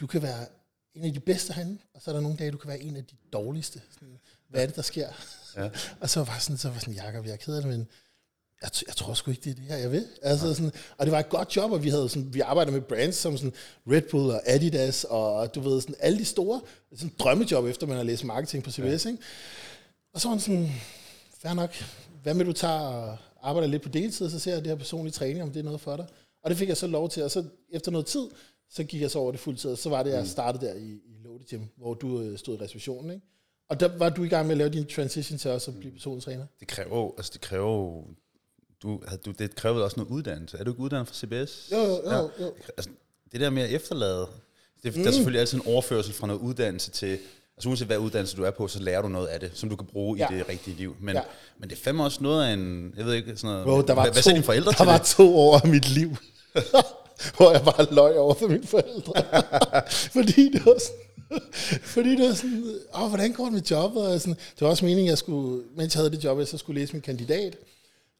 du 0.00 0.06
kan 0.06 0.22
være 0.22 0.46
en 0.94 1.04
af 1.04 1.12
de 1.12 1.20
bedste 1.20 1.52
herinde, 1.52 1.78
og 1.94 2.02
så 2.02 2.10
er 2.10 2.14
der 2.14 2.20
nogle 2.20 2.36
dage, 2.36 2.50
du 2.50 2.56
kan 2.56 2.68
være 2.68 2.80
en 2.80 2.96
af 2.96 3.04
de 3.04 3.16
dårligste. 3.32 3.82
Sådan, 3.90 4.18
hvad 4.48 4.62
er 4.62 4.66
det, 4.66 4.76
der 4.76 4.82
sker? 4.82 5.08
Ja. 5.56 5.70
og 6.00 6.10
så 6.10 6.24
var 6.24 6.38
sådan, 6.38 6.58
så 6.58 6.70
var 6.70 6.78
sådan, 6.78 6.94
Jacob, 6.94 7.24
jeg 7.24 7.32
er 7.32 7.36
ked 7.36 7.54
af 7.54 7.62
det, 7.62 7.70
men 7.70 7.88
jeg, 8.62 8.70
jeg 8.86 8.96
tror 8.96 9.14
sgu 9.14 9.30
ikke, 9.30 9.44
det 9.44 9.50
er 9.50 9.54
det 9.54 9.64
her, 9.64 9.76
jeg 9.76 9.92
vil. 9.92 10.06
Altså, 10.22 10.54
sådan, 10.54 10.72
og 10.98 11.06
det 11.06 11.12
var 11.12 11.18
et 11.18 11.28
godt 11.28 11.56
job, 11.56 11.72
og 11.72 11.84
vi 11.84 11.88
havde 11.88 12.08
sådan, 12.08 12.34
vi 12.34 12.40
arbejdede 12.40 12.72
med 12.72 12.80
brands 12.80 13.16
som 13.16 13.36
sådan 13.36 13.52
Red 13.90 14.02
Bull 14.10 14.30
og 14.30 14.40
Adidas, 14.46 15.04
og 15.04 15.54
du 15.54 15.60
ved, 15.60 15.80
sådan 15.80 15.94
alle 15.98 16.18
de 16.18 16.24
store 16.24 16.60
sådan 16.96 17.14
drømmejob, 17.18 17.64
efter 17.64 17.86
man 17.86 17.96
har 17.96 18.04
læst 18.04 18.24
marketing 18.24 18.64
på 18.64 18.70
CBS, 18.70 19.04
ja. 19.04 19.10
ikke? 19.10 19.22
Og 20.14 20.20
så 20.20 20.28
var 20.28 20.34
han 20.34 20.40
sådan, 20.40 20.68
fair 21.38 21.54
nok, 21.54 21.74
hvad 22.22 22.34
med 22.34 22.44
du 22.44 22.52
tager 22.52 22.80
og 22.80 23.16
arbejder 23.42 23.68
lidt 23.68 23.82
på 23.82 23.88
deltid, 23.88 24.26
og 24.26 24.32
så 24.32 24.38
ser 24.38 24.52
jeg 24.52 24.60
det 24.60 24.68
her 24.68 24.76
personlige 24.76 25.12
træning, 25.12 25.42
om 25.42 25.50
det 25.50 25.60
er 25.60 25.64
noget 25.64 25.80
for 25.80 25.96
dig. 25.96 26.06
Og 26.42 26.50
det 26.50 26.58
fik 26.58 26.68
jeg 26.68 26.76
så 26.76 26.86
lov 26.86 27.08
til, 27.08 27.22
og 27.22 27.30
så 27.30 27.44
efter 27.70 27.90
noget 27.90 28.06
tid, 28.06 28.28
så 28.70 28.84
gik 28.84 29.00
jeg 29.00 29.10
så 29.10 29.18
over 29.18 29.30
det 29.30 29.40
fuldtid, 29.40 29.70
og 29.70 29.78
så 29.78 29.88
var 29.88 30.02
det, 30.02 30.10
jeg 30.10 30.20
mm. 30.20 30.26
startede 30.26 30.66
der 30.66 30.74
i, 30.74 30.90
i 30.90 31.18
Loaded 31.24 31.46
Gym, 31.46 31.62
hvor 31.76 31.94
du 31.94 32.20
øh, 32.20 32.38
stod 32.38 32.58
i 32.58 32.62
reservationen, 32.62 33.10
ikke? 33.10 33.26
Og 33.68 33.80
der 33.80 33.98
var 33.98 34.08
du 34.08 34.24
i 34.24 34.28
gang 34.28 34.46
med 34.46 34.52
at 34.52 34.58
lave 34.58 34.70
din 34.70 34.86
transition 34.86 35.38
til 35.38 35.50
også 35.50 35.70
at 35.70 35.78
blive 35.78 35.92
personlig 35.92 36.24
træner? 36.24 36.46
Det 36.60 36.68
kræver 36.68 37.12
altså 37.16 37.30
det 37.32 37.40
kræver 37.40 38.02
du, 38.82 39.00
du, 39.26 39.30
det 39.30 39.54
kræver 39.54 39.82
også 39.82 39.96
noget 39.96 40.10
uddannelse. 40.10 40.58
Er 40.58 40.64
du 40.64 40.70
ikke 40.70 40.80
uddannet 40.80 41.08
fra 41.08 41.14
CBS? 41.14 41.68
Jo, 41.72 41.78
jo, 41.78 41.86
jo. 41.86 42.10
Ja. 42.10 42.16
jo. 42.16 42.54
Altså, 42.76 42.90
det 43.32 43.40
der 43.40 43.50
med 43.50 43.62
at 43.62 43.70
efterlade, 43.70 44.26
det, 44.82 44.96
mm. 44.96 45.02
der 45.02 45.08
er 45.08 45.14
selvfølgelig 45.14 45.40
altid 45.40 45.58
en 45.58 45.66
overførsel 45.66 46.14
fra 46.14 46.26
noget 46.26 46.40
uddannelse 46.40 46.90
til, 46.90 47.18
Altså 47.58 47.68
uanset 47.68 47.86
hvad 47.86 47.98
uddannelse 47.98 48.36
du 48.36 48.44
er 48.44 48.50
på, 48.50 48.68
så 48.68 48.78
lærer 48.78 49.02
du 49.02 49.08
noget 49.08 49.26
af 49.26 49.40
det, 49.40 49.50
som 49.54 49.68
du 49.68 49.76
kan 49.76 49.86
bruge 49.86 50.18
ja. 50.18 50.34
i 50.34 50.38
det 50.38 50.48
rigtige 50.48 50.76
liv. 50.76 50.96
Men, 51.00 51.14
ja. 51.14 51.22
men 51.58 51.70
det 51.70 51.76
er 51.76 51.80
fandme 51.80 52.04
også 52.04 52.18
noget 52.22 52.44
af 52.44 52.52
en, 52.52 52.94
jeg 52.96 53.04
ved 53.04 53.14
ikke, 53.14 53.36
sådan 53.36 53.50
noget, 53.50 53.64
Bro, 53.64 53.82
der 53.82 53.94
var 53.94 54.02
hvad, 54.02 54.12
to, 54.12 54.20
hvad 54.22 54.34
dine 54.34 54.44
forældre 54.44 54.70
der 54.70 54.76
til 54.76 54.86
var 54.86 54.98
det? 54.98 55.06
to 55.06 55.38
år 55.38 55.56
af 55.56 55.68
mit 55.68 55.88
liv, 55.88 56.08
hvor 57.36 57.52
jeg 57.52 57.62
bare 57.64 57.94
løg 57.94 58.18
over 58.18 58.34
for 58.34 58.48
mine 58.48 58.66
forældre. 58.66 59.12
fordi 60.16 60.52
det 60.52 60.66
var 60.66 60.78
sådan, 60.78 61.40
fordi 61.82 62.10
det 62.16 62.28
var 62.28 62.34
sådan, 62.34 62.78
åh, 62.94 63.08
hvordan 63.08 63.32
går 63.32 63.44
det 63.44 63.52
med 63.52 63.62
jobbet? 63.62 64.02
Og 64.02 64.20
sådan, 64.20 64.34
det 64.34 64.60
var 64.60 64.68
også 64.68 64.84
meningen, 64.84 65.06
at 65.06 65.10
jeg 65.10 65.18
skulle, 65.18 65.62
mens 65.76 65.94
jeg 65.94 66.00
havde 66.00 66.10
det 66.10 66.24
job, 66.24 66.46
så 66.46 66.58
skulle 66.58 66.80
læse 66.80 66.92
min 66.92 67.02
kandidat. 67.02 67.56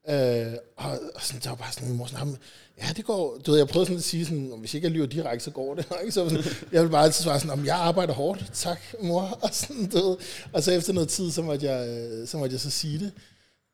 Øh, 0.09 0.53
og, 0.75 0.91
og 1.15 1.21
sådan, 1.21 1.41
der 1.43 1.49
var 1.49 1.55
bare 1.55 1.71
sådan, 1.71 1.93
mor 1.93 2.05
sådan, 2.05 2.37
ja, 2.81 2.87
det 2.95 3.05
går, 3.05 3.37
du 3.37 3.51
ved, 3.51 3.57
jeg 3.59 3.67
prøvede 3.67 3.85
sådan 3.85 3.97
at 3.97 4.03
sige 4.03 4.25
sådan, 4.25 4.53
hvis 4.59 4.73
ikke 4.73 4.85
jeg 4.85 4.91
lyver 4.91 5.07
direkte, 5.07 5.45
så 5.45 5.51
går 5.51 5.75
det. 5.75 5.85
Ikke? 6.01 6.11
Så 6.11 6.29
sådan, 6.29 6.43
jeg 6.71 6.83
vil 6.83 6.89
bare 6.89 7.03
altid 7.03 7.23
svare 7.23 7.39
sådan, 7.39 7.59
om 7.59 7.65
jeg 7.65 7.75
arbejder 7.75 8.13
hårdt, 8.13 8.49
tak 8.53 8.79
mor. 9.01 9.21
Og, 9.43 9.49
sådan, 9.53 9.89
du 9.89 10.09
ved. 10.09 10.17
og 10.53 10.63
så 10.63 10.71
efter 10.71 10.93
noget 10.93 11.09
tid, 11.09 11.31
så 11.31 11.41
måtte, 11.41 11.65
jeg, 11.65 12.07
så 12.27 12.37
måtte 12.37 12.53
jeg 12.53 12.59
så 12.59 12.69
sige 12.69 12.99
det. 12.99 13.11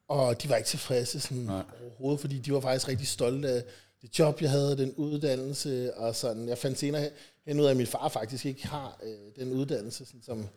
Og 0.07 0.43
de 0.43 0.49
var 0.49 0.55
ikke 0.55 0.67
tilfredse 0.67 1.19
sådan, 1.19 1.37
Nej. 1.37 1.63
overhovedet, 1.81 2.19
fordi 2.19 2.39
de 2.39 2.53
var 2.53 2.59
faktisk 2.59 2.87
rigtig 2.87 3.07
stolte 3.07 3.49
af 3.49 3.63
det 4.01 4.19
job, 4.19 4.41
jeg 4.41 4.49
havde, 4.49 4.77
den 4.77 4.93
uddannelse, 4.93 5.93
og 5.97 6.15
sådan. 6.15 6.49
Jeg 6.49 6.57
fandt 6.57 6.79
senere 6.79 7.09
hen 7.47 7.59
ud 7.59 7.65
af, 7.65 7.71
at 7.71 7.77
min 7.77 7.87
far 7.87 8.07
faktisk 8.09 8.45
ikke 8.45 8.67
har 8.67 8.99
øh, 9.03 9.43
den 9.43 9.53
uddannelse, 9.53 10.05
sådan, 10.05 10.21
som 10.25 10.47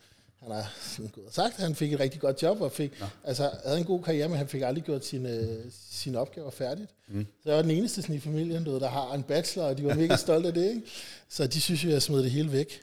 han 0.42 0.50
har 0.50 0.73
sådan 0.83 1.11
gået 1.11 1.26
og 1.26 1.33
sagt, 1.33 1.54
at 1.54 1.62
han 1.62 1.75
fik 1.75 1.92
et 1.92 2.00
rigtig 2.00 2.21
godt 2.21 2.42
job, 2.42 2.61
og 2.61 2.73
fik, 2.73 3.02
altså, 3.25 3.50
havde 3.64 3.78
en 3.78 3.85
god 3.85 4.02
karriere, 4.02 4.28
men 4.28 4.38
han 4.38 4.49
fik 4.49 4.62
aldrig 4.62 4.85
gjort 4.85 5.04
sine, 5.04 5.62
sine 5.90 6.18
opgaver 6.18 6.50
færdigt. 6.50 6.90
Mm. 7.09 7.26
Så 7.42 7.49
jeg 7.49 7.57
var 7.57 7.62
den 7.62 7.71
eneste 7.71 8.02
sådan, 8.02 8.16
i 8.16 8.21
familien, 8.21 8.64
du 8.64 8.71
ved, 8.71 8.80
der 8.80 8.88
har 8.88 9.14
en 9.14 9.23
bachelor, 9.23 9.66
og 9.66 9.78
de 9.78 9.85
var 9.85 9.95
mega 9.95 10.16
stolte 10.16 10.49
af 10.49 10.54
det. 10.54 10.68
Ikke? 10.68 10.83
Så 11.28 11.47
de 11.47 11.61
synes 11.61 11.85
jo, 11.85 11.90
jeg 11.90 12.02
smed 12.02 12.23
det 12.23 12.30
hele 12.30 12.52
væk. 12.52 12.83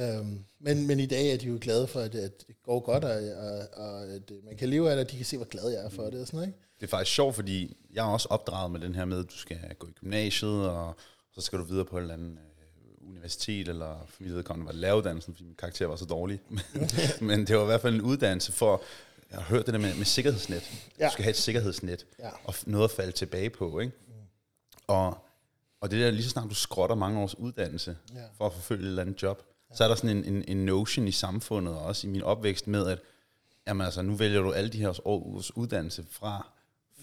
Um, 0.00 0.44
men, 0.60 0.86
men 0.86 1.00
i 1.00 1.06
dag 1.06 1.32
er 1.32 1.36
de 1.36 1.46
jo 1.46 1.58
glade 1.60 1.86
for, 1.86 2.00
at, 2.00 2.14
at 2.14 2.46
det 2.46 2.56
går 2.64 2.80
godt, 2.80 3.04
og, 3.04 3.22
og, 3.36 3.68
og 3.72 4.04
at 4.04 4.32
man 4.44 4.56
kan 4.56 4.68
leve 4.68 4.90
af 4.90 4.96
det, 4.96 5.04
og 5.04 5.10
de 5.10 5.16
kan 5.16 5.26
se, 5.26 5.36
hvor 5.36 5.46
glad 5.46 5.70
jeg 5.70 5.84
er 5.84 5.88
for 5.88 6.10
det. 6.10 6.20
Og 6.20 6.26
sådan, 6.26 6.40
ikke? 6.40 6.58
Det 6.80 6.86
er 6.86 6.90
faktisk 6.90 7.14
sjovt, 7.14 7.34
fordi 7.34 7.76
jeg 7.92 8.06
er 8.08 8.12
også 8.12 8.28
opdraget 8.30 8.70
med 8.70 8.80
den 8.80 8.94
her 8.94 9.04
med, 9.04 9.18
at 9.18 9.30
du 9.30 9.36
skal 9.36 9.58
gå 9.78 9.86
i 9.86 9.92
gymnasiet, 9.92 10.68
og 10.68 10.96
så 11.34 11.40
skal 11.40 11.58
du 11.58 11.64
videre 11.64 11.84
på 11.84 11.96
en 11.96 12.02
eller 12.02 12.14
anden 12.14 12.38
universitet, 13.12 13.68
eller 13.68 14.06
for 14.08 14.22
mit 14.22 14.34
vedkommende 14.34 14.72
var 14.72 14.78
læreruddannelsen, 14.78 15.34
fordi 15.34 15.44
min 15.44 15.54
karakter 15.54 15.86
var 15.86 15.96
så 15.96 16.04
dårlig. 16.04 16.40
Men 17.20 17.46
det 17.46 17.56
var 17.56 17.62
i 17.62 17.66
hvert 17.66 17.80
fald 17.80 17.94
en 17.94 18.00
uddannelse 18.00 18.52
for, 18.52 18.82
jeg 19.30 19.38
har 19.38 19.44
hørt 19.44 19.66
det 19.66 19.74
der 19.74 19.80
med, 19.80 19.94
med 19.94 20.04
sikkerhedsnet. 20.04 20.62
Ja. 20.98 21.06
Du 21.06 21.12
skal 21.12 21.22
have 21.22 21.30
et 21.30 21.36
sikkerhedsnet, 21.36 22.06
ja. 22.18 22.28
og 22.44 22.54
noget 22.66 22.84
at 22.84 22.90
falde 22.90 23.12
tilbage 23.12 23.50
på. 23.50 23.80
Ikke? 23.80 23.92
Mm. 24.06 24.14
Og, 24.86 25.18
og 25.80 25.90
det 25.90 26.00
der, 26.00 26.10
lige 26.10 26.24
så 26.24 26.30
snart 26.30 26.50
du 26.50 26.54
skrotter 26.54 26.96
mange 26.96 27.20
års 27.20 27.38
uddannelse, 27.38 27.96
ja. 28.14 28.20
for 28.36 28.46
at 28.46 28.52
forfølge 28.52 28.82
et 28.82 28.88
eller 28.88 29.02
andet 29.02 29.22
job, 29.22 29.42
ja. 29.70 29.76
så 29.76 29.84
er 29.84 29.88
der 29.88 29.94
sådan 29.94 30.16
en, 30.16 30.24
en, 30.24 30.44
en 30.48 30.64
notion 30.64 31.08
i 31.08 31.12
samfundet, 31.12 31.74
og 31.74 31.80
også 31.80 32.06
i 32.06 32.10
min 32.10 32.22
opvækst 32.22 32.66
med, 32.66 32.86
at 32.86 32.98
jamen 33.66 33.84
altså, 33.84 34.02
nu 34.02 34.14
vælger 34.14 34.40
du 34.40 34.52
alle 34.52 34.70
de 34.70 34.78
her 34.78 35.06
års 35.06 35.56
uddannelse 35.56 36.04
fra, 36.10 36.46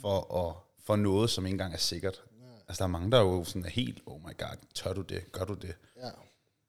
for, 0.01 0.47
at, 0.47 0.55
for 0.85 0.95
noget, 0.95 1.29
som 1.29 1.45
ikke 1.45 1.53
engang 1.53 1.73
er 1.73 1.77
sikkert. 1.77 2.21
Altså, 2.69 2.83
der 2.83 2.87
er 2.87 2.91
mange, 2.91 3.11
der 3.11 3.17
er 3.17 3.21
jo 3.21 3.43
sådan 3.43 3.65
er 3.65 3.69
helt, 3.69 4.01
oh 4.05 4.19
my 4.21 4.37
god, 4.37 4.57
tør 4.73 4.93
du 4.93 5.01
det? 5.01 5.31
Gør 5.31 5.45
du 5.45 5.53
det? 5.53 5.75
Ja. 5.97 6.09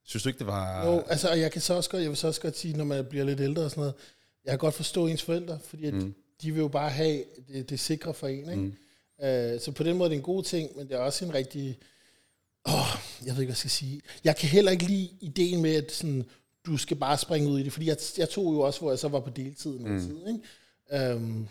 Synes 0.04 0.22
du 0.22 0.28
ikke, 0.28 0.38
det 0.38 0.46
var... 0.46 0.86
Jo, 0.86 1.04
altså, 1.06 1.30
og 1.30 1.40
jeg 1.40 1.52
kan 1.52 1.60
så 1.60 1.74
også 1.74 1.90
godt, 1.90 2.02
jeg 2.02 2.10
vil 2.10 2.16
så 2.16 2.26
også 2.26 2.40
godt 2.40 2.58
sige, 2.58 2.76
når 2.76 2.84
man 2.84 3.04
bliver 3.04 3.24
lidt 3.24 3.40
ældre 3.40 3.62
og 3.62 3.70
sådan 3.70 3.80
noget, 3.80 3.94
jeg 4.44 4.50
kan 4.50 4.58
godt 4.58 4.74
forstå 4.74 5.06
ens 5.06 5.22
forældre, 5.22 5.58
fordi 5.64 5.86
at 5.86 5.94
mm. 5.94 6.14
de 6.42 6.52
vil 6.52 6.60
jo 6.60 6.68
bare 6.68 6.90
have 6.90 7.24
det, 7.48 7.70
det 7.70 7.80
sikre 7.80 8.14
for 8.14 8.28
en, 8.28 8.50
ikke? 8.50 8.62
Mm. 8.62 8.74
Uh, 9.18 9.60
så 9.60 9.72
på 9.76 9.82
den 9.82 9.96
måde 9.96 10.06
er 10.06 10.08
det 10.08 10.16
en 10.16 10.22
god 10.22 10.42
ting, 10.42 10.76
men 10.76 10.88
det 10.88 10.94
er 10.94 10.98
også 10.98 11.24
en 11.24 11.34
rigtig... 11.34 11.78
Oh, 12.64 12.72
jeg 13.26 13.26
ved 13.26 13.28
ikke, 13.28 13.34
hvad 13.34 13.46
jeg 13.46 13.56
skal 13.56 13.70
sige. 13.70 14.00
Jeg 14.24 14.36
kan 14.36 14.48
heller 14.48 14.70
ikke 14.70 14.84
lide 14.84 15.10
ideen 15.20 15.62
med, 15.62 15.74
at 15.74 15.92
sådan, 15.92 16.24
du 16.66 16.76
skal 16.76 16.96
bare 16.96 17.18
springe 17.18 17.50
ud 17.50 17.60
i 17.60 17.62
det, 17.62 17.72
fordi 17.72 17.86
jeg, 17.86 17.96
jeg 18.18 18.28
tog 18.28 18.54
jo 18.54 18.60
også, 18.60 18.80
hvor 18.80 18.90
jeg 18.90 18.98
så 18.98 19.08
var 19.08 19.20
på 19.20 19.30
deltid 19.30 19.78
med 19.78 19.90
mm. 19.90 20.00
tid, 20.00 20.18
ikke? 20.26 21.14
Um, 21.14 21.48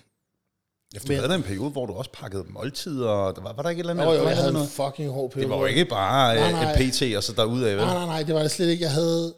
Ja, 0.93 0.99
du 1.07 1.13
havde 1.13 1.35
en 1.35 1.43
periode, 1.43 1.69
hvor 1.69 1.85
du 1.85 1.93
også 1.93 2.11
pakkede 2.13 2.45
måltider, 2.49 3.07
og 3.07 3.35
der 3.35 3.41
var, 3.41 3.53
var 3.53 3.63
der 3.63 3.69
ikke 3.69 3.79
et 3.79 3.89
eller 3.89 4.03
andet? 4.03 4.15
Jo, 4.15 4.21
jo, 4.21 4.27
jeg 4.27 4.37
havde 4.37 4.53
noget? 4.53 4.65
en 4.65 4.71
fucking 4.71 5.09
hård 5.09 5.31
periode. 5.31 5.49
Det 5.49 5.55
var 5.55 5.59
jo 5.59 5.65
ikke 5.65 5.85
bare 5.85 6.35
nej, 6.35 6.51
nej. 6.51 6.71
et 6.71 6.91
PT, 6.91 7.15
og 7.17 7.23
så 7.23 7.33
derudad, 7.33 7.75
vel? 7.75 7.85
Nej, 7.85 7.93
nej, 7.93 8.05
nej, 8.05 8.23
det 8.23 8.35
var 8.35 8.41
det 8.41 8.51
slet 8.51 8.67
ikke. 8.67 8.83
Jeg 8.83 8.91
havde, 8.91 9.33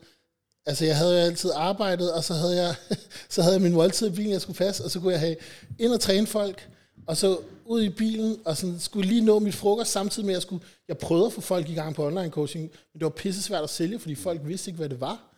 altså 0.66 0.86
jeg 0.86 0.98
havde 0.98 1.20
jo 1.20 1.26
altid 1.26 1.52
arbejdet, 1.56 2.14
og 2.14 2.24
så 2.24 2.34
havde 2.34 2.64
jeg, 2.64 2.76
så 3.30 3.42
havde 3.42 3.54
jeg 3.54 3.62
min 3.62 3.74
måltid 3.74 4.08
i 4.08 4.16
bilen, 4.16 4.32
jeg 4.32 4.42
skulle 4.42 4.58
passe, 4.58 4.84
og 4.84 4.92
så 4.92 5.00
kunne 5.00 5.12
jeg 5.12 5.20
have 5.20 5.36
ind 5.80 5.94
og 5.94 6.00
træne 6.00 6.28
folk, 6.28 6.70
og 7.08 7.18
så 7.18 7.38
ud 7.66 7.82
i 7.82 7.90
bilen, 7.90 8.38
og 8.46 8.58
sådan 8.58 8.80
skulle 8.80 9.10
lige 9.10 9.26
nå 9.26 9.40
mit 9.40 9.56
frokost, 9.56 9.92
samtidig 9.92 10.26
med, 10.26 10.34
at 10.34 10.36
jeg 10.36 10.42
skulle, 10.42 10.66
jeg 10.88 10.98
prøvede 10.98 11.26
at 11.26 11.34
få 11.34 11.42
folk 11.42 11.70
i 11.70 11.74
gang 11.74 11.96
på 11.96 12.06
online 12.06 12.30
coaching, 12.30 12.64
men 12.64 13.00
det 13.00 13.04
var 13.04 13.10
pisse 13.10 13.42
svært 13.42 13.64
at 13.64 13.70
sælge, 13.70 14.00
fordi 14.00 14.16
folk 14.16 14.42
vidste 14.44 14.70
ikke, 14.70 14.78
hvad 14.78 14.90
det 14.90 15.02
var. 15.02 15.31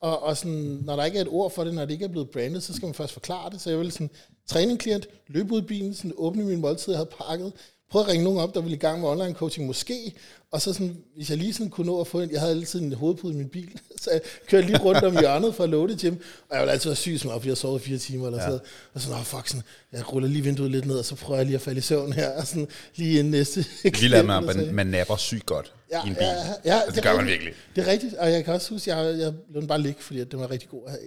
Og, 0.00 0.22
og 0.22 0.36
sådan, 0.36 0.80
når 0.84 0.96
der 0.96 1.04
ikke 1.04 1.18
er 1.18 1.22
et 1.22 1.28
ord 1.30 1.50
for 1.50 1.64
det, 1.64 1.74
når 1.74 1.84
det 1.84 1.92
ikke 1.92 2.04
er 2.04 2.08
blevet 2.08 2.30
brandet, 2.30 2.62
så 2.62 2.74
skal 2.74 2.86
man 2.86 2.94
først 2.94 3.12
forklare 3.12 3.50
det. 3.50 3.60
Så 3.60 3.70
jeg 3.70 3.78
ville 3.78 3.92
sådan, 3.92 4.10
træningklient, 4.46 5.06
løbe 5.28 5.52
ud 5.52 5.62
i 5.62 5.64
bilen, 5.64 5.94
sådan, 5.94 6.12
åbne 6.16 6.44
min 6.44 6.60
måltid, 6.60 6.92
jeg 6.92 6.98
havde 6.98 7.10
pakket, 7.26 7.52
prøve 7.90 8.04
at 8.04 8.08
ringe 8.08 8.24
nogen 8.24 8.38
op, 8.38 8.54
der 8.54 8.60
ville 8.60 8.76
i 8.76 8.78
gang 8.78 9.00
med 9.00 9.08
online 9.08 9.34
coaching 9.34 9.66
måske, 9.66 10.14
og 10.50 10.60
så 10.60 10.72
sådan, 10.72 10.96
hvis 11.16 11.30
jeg 11.30 11.38
lige 11.38 11.52
sådan 11.52 11.70
kunne 11.70 11.86
nå 11.86 12.00
at 12.00 12.06
få 12.06 12.20
en, 12.20 12.30
jeg 12.30 12.40
havde 12.40 12.52
altid 12.52 12.80
en 12.80 12.92
hovedpude 12.92 13.34
i 13.34 13.36
min 13.36 13.48
bil, 13.48 13.80
så 14.02 14.10
jeg 14.10 14.20
kørte 14.48 14.66
lige 14.66 14.78
rundt 14.78 15.04
om 15.04 15.18
hjørnet 15.18 15.54
fra 15.54 15.66
Loaded 15.66 15.96
Gym, 15.96 16.16
og 16.48 16.56
jeg 16.56 16.60
ville 16.60 16.72
altid 16.72 16.90
være 16.90 16.96
syg 16.96 17.20
som 17.20 17.30
op, 17.30 17.40
fordi 17.40 17.48
jeg 17.48 17.56
sovet 17.56 17.82
fire 17.82 17.98
timer 17.98 18.26
eller 18.26 18.38
ja. 18.38 18.46
sådan 18.46 18.60
og 18.94 19.00
sådan, 19.00 19.18
oh, 19.18 19.24
fuck, 19.24 19.48
sådan, 19.48 19.62
jeg 19.92 20.12
ruller 20.12 20.28
lige 20.28 20.42
vinduet 20.42 20.70
lidt 20.70 20.86
ned, 20.86 20.98
og 20.98 21.04
så 21.04 21.14
prøver 21.14 21.38
jeg 21.38 21.46
lige 21.46 21.54
at 21.56 21.62
falde 21.62 21.78
i 21.78 21.82
søvn 21.82 22.12
her, 22.12 22.30
og 22.40 22.46
sådan, 22.46 22.68
lige 22.96 23.18
inden 23.18 23.30
næste. 23.30 23.60
Det 23.82 24.02
vildt 24.02 24.14
er, 24.14 24.36
at 24.36 24.44
man, 24.56 24.74
man 24.74 24.86
napper 24.86 25.16
sygt 25.16 25.46
godt. 25.46 25.72
Ja, 25.92 26.04
i 26.04 26.08
en 26.08 26.14
bil. 26.14 26.22
ja, 26.24 26.34
ja, 26.74 26.80
Altså, 26.80 26.94
det 26.94 27.02
gør 27.02 27.10
man 27.16 27.20
rigtigt. 27.20 27.32
virkelig. 27.40 27.54
Det 27.76 27.86
er 27.88 27.92
rigtigt, 27.92 28.14
og 28.14 28.32
jeg 28.32 28.44
kan 28.44 28.54
også 28.54 28.70
huske, 28.70 28.92
at 28.94 29.06
jeg, 29.06 29.18
jeg 29.18 29.32
lod 29.50 29.60
den 29.60 29.68
bare 29.68 29.80
ligge, 29.80 30.02
fordi 30.02 30.24
den 30.24 30.40
var 30.40 30.50
rigtig 30.50 30.68
god 30.68 30.80
at 30.86 30.90
have. 30.92 31.02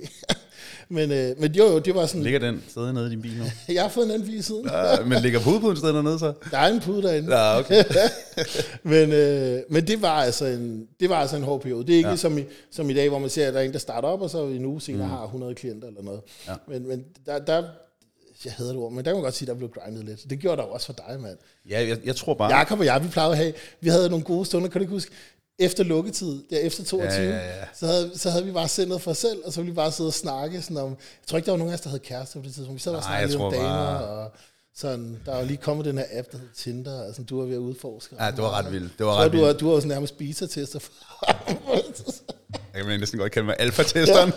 men, 1.08 1.12
øh, 1.12 1.42
men 1.42 1.52
jo, 1.52 1.66
jo, 1.66 1.80
det 1.80 1.96
var 1.96 2.06
sådan, 2.06 2.24
Ligger 2.24 2.40
den 2.40 2.64
stadig 2.68 2.94
nede 2.94 3.08
i 3.08 3.10
din 3.10 3.22
bil 3.22 3.38
nu? 3.38 3.44
jeg 3.74 3.82
har 3.82 3.90
fået 3.90 4.06
en 4.06 4.12
anden 4.12 4.28
bil 4.28 4.44
siden. 4.44 4.66
Ja, 4.66 5.04
men 5.06 5.22
ligger 5.22 5.40
hovedpuden 5.40 5.78
stadig 5.78 5.94
dernede 5.96 6.20
så? 6.20 6.34
Der 6.52 6.58
er 6.58 6.68
en 6.74 6.80
pude 6.80 7.02
derinde. 7.04 7.36
Ja, 7.38 7.60
okay. 7.60 7.84
men, 8.84 9.12
øh, 9.14 9.60
men 9.70 9.88
det 9.88 10.02
var 10.02 10.22
altså 10.24 10.46
en, 10.46 10.88
det 11.00 11.10
var 11.10 11.16
altså 11.16 11.36
en 11.36 11.44
hård 11.44 11.62
periode. 11.62 11.86
Det 11.88 11.94
er 11.94 11.98
ikke 11.98 12.10
Ja. 12.10 12.16
som, 12.16 12.38
i, 12.38 12.44
som 12.72 12.90
i 12.90 12.94
dag, 12.94 13.10
hvor 13.10 13.20
man 13.20 13.30
ser, 13.30 13.48
at 13.48 13.54
der 13.54 13.60
er 13.60 13.64
en, 13.64 13.74
der 13.74 13.80
starter 13.80 14.08
op, 14.08 14.22
og 14.22 14.30
så 14.30 14.48
i 14.48 14.56
en 14.56 14.66
uge 14.66 14.82
senere 14.82 15.08
mm. 15.08 15.12
har 15.14 15.24
100 15.24 15.56
klienter 15.56 15.88
eller 15.88 16.02
noget. 16.02 16.22
Ja. 16.48 16.54
Men, 16.68 16.88
men 16.88 17.04
der, 17.26 17.40
der, 17.40 17.64
jeg 18.46 18.53
hader 18.53 18.69
det 18.72 18.79
ord, 18.81 18.91
men 18.91 19.05
der 19.05 19.12
kan 19.12 19.15
man 19.15 19.24
godt 19.24 19.36
sige, 19.36 19.46
at 19.50 19.53
der 19.53 19.58
blev 19.58 19.69
grindet 19.69 20.03
lidt. 20.05 20.29
Det 20.29 20.39
gjorde 20.39 20.58
der 20.62 20.67
jo 20.67 20.74
også 20.74 20.86
for 20.86 20.93
dig, 20.93 21.19
mand. 21.19 21.38
Ja, 21.69 21.88
jeg, 21.88 21.98
jeg 22.05 22.15
tror 22.15 22.34
bare... 22.34 22.58
Jakob 22.58 22.79
og 22.79 22.86
jeg, 22.86 23.03
vi 23.03 23.08
plejede 23.08 23.31
at 23.31 23.38
have, 23.38 23.53
vi 23.81 23.89
havde 23.89 24.10
nogle 24.10 24.25
gode 24.25 24.46
stunder, 24.46 24.67
kan 24.69 24.79
du 24.79 24.84
ikke 24.84 24.93
huske? 24.93 25.12
Efter 25.60 25.84
lukketid, 25.84 26.43
der 26.50 26.58
efter 26.60 26.84
22, 26.84 27.24
Ja, 27.24 27.29
ja, 27.38 27.58
ja. 27.60 27.65
Så, 27.74 27.86
havde, 27.86 28.12
så 28.15 28.29
havde 28.29 28.46
vi 28.46 28.51
bare 28.51 28.67
sendet 28.67 29.01
for 29.01 29.12
os 29.12 29.17
selv, 29.17 29.41
og 29.46 29.53
så 29.53 29.62
ville 29.62 29.72
vi 29.72 29.75
bare 29.75 29.91
sidde 29.91 30.08
og 30.08 30.13
snakke. 30.13 30.62
Sådan 30.62 30.77
om, 30.77 30.89
jeg 30.89 30.98
tror 31.27 31.38
ikke, 31.38 31.46
der 31.46 31.51
var 31.51 31.58
nogen 31.58 31.74
af 31.74 31.77
os, 31.77 31.81
der 31.81 31.89
havde 31.89 32.00
kæreste 32.03 32.39
på 32.39 32.46
det 32.46 32.53
tidspunkt. 32.53 32.74
Vi 32.75 32.79
sad 32.84 32.91
og 32.96 33.03
snakkede 33.03 33.31
lidt 33.31 33.41
om 33.41 33.51
damer, 33.53 33.63
bare- 33.67 34.08
og 34.08 34.31
sådan, 34.75 35.19
der 35.25 35.36
var 35.36 35.43
lige 35.43 35.58
kommet 35.58 35.86
den 35.86 35.98
her 35.98 36.05
app, 36.12 36.31
der 36.31 36.38
hedder 36.38 36.53
Tinder, 36.55 37.01
og 37.08 37.13
sådan, 37.13 37.25
du 37.25 37.39
var 37.39 37.46
ved 37.46 37.53
at 37.55 37.60
udforske. 37.60 38.15
Ja, 38.24 38.31
det 38.31 38.38
var 38.38 38.58
ret 38.58 38.72
vildt. 38.72 38.91
Det 38.98 39.05
var 39.05 39.15
ret 39.15 39.31
du, 39.31 39.38
var, 39.38 39.46
vildt. 39.46 39.60
du 39.60 39.65
var 39.67 39.74
jo 39.74 39.79
sådan 39.79 39.89
nærmest 39.89 40.17
beta-tester. 40.17 40.79
Jeg 42.75 42.84
kan 42.86 43.00
næsten 43.00 43.19
godt 43.19 43.31
kalde 43.31 43.46
mig 43.46 43.55
alfa-testeren. 43.60 44.34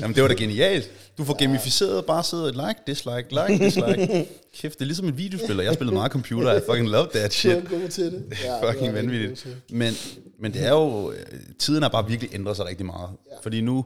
Jamen, 0.00 0.14
det 0.14 0.22
var 0.22 0.28
da 0.28 0.34
genialt. 0.34 0.90
Du 1.18 1.24
får 1.24 1.34
gamificeret, 1.34 2.06
bare 2.06 2.22
sidde 2.24 2.52
like, 2.52 2.74
dislike, 2.86 3.28
like, 3.30 3.64
dislike. 3.64 4.28
Kæft, 4.56 4.74
det 4.78 4.80
er 4.80 4.86
ligesom 4.86 5.08
et 5.08 5.18
videospil, 5.18 5.58
og 5.58 5.64
jeg 5.64 5.74
spillede 5.74 5.94
meget 5.94 6.12
computer, 6.12 6.54
I 6.54 6.60
fucking 6.68 6.88
love 6.88 7.06
that 7.14 7.30
Du 7.30 7.34
shit. 7.34 7.54
var 7.70 7.78
god 7.78 7.88
til 7.88 8.04
det. 8.04 8.24
Ja, 8.44 8.52
det 8.52 8.60
fucking 8.68 8.86
god 8.86 8.92
vanvittigt. 9.02 9.46
Men, 9.70 9.94
men 10.38 10.52
det 10.52 10.64
er 10.64 10.70
jo, 10.70 11.10
øh, 11.12 11.18
tiden 11.58 11.82
har 11.82 11.90
bare 11.90 12.08
virkelig 12.08 12.34
ændret 12.34 12.56
sig 12.56 12.66
rigtig 12.66 12.86
meget. 12.86 13.10
Ja. 13.30 13.36
Fordi 13.42 13.60
nu, 13.60 13.84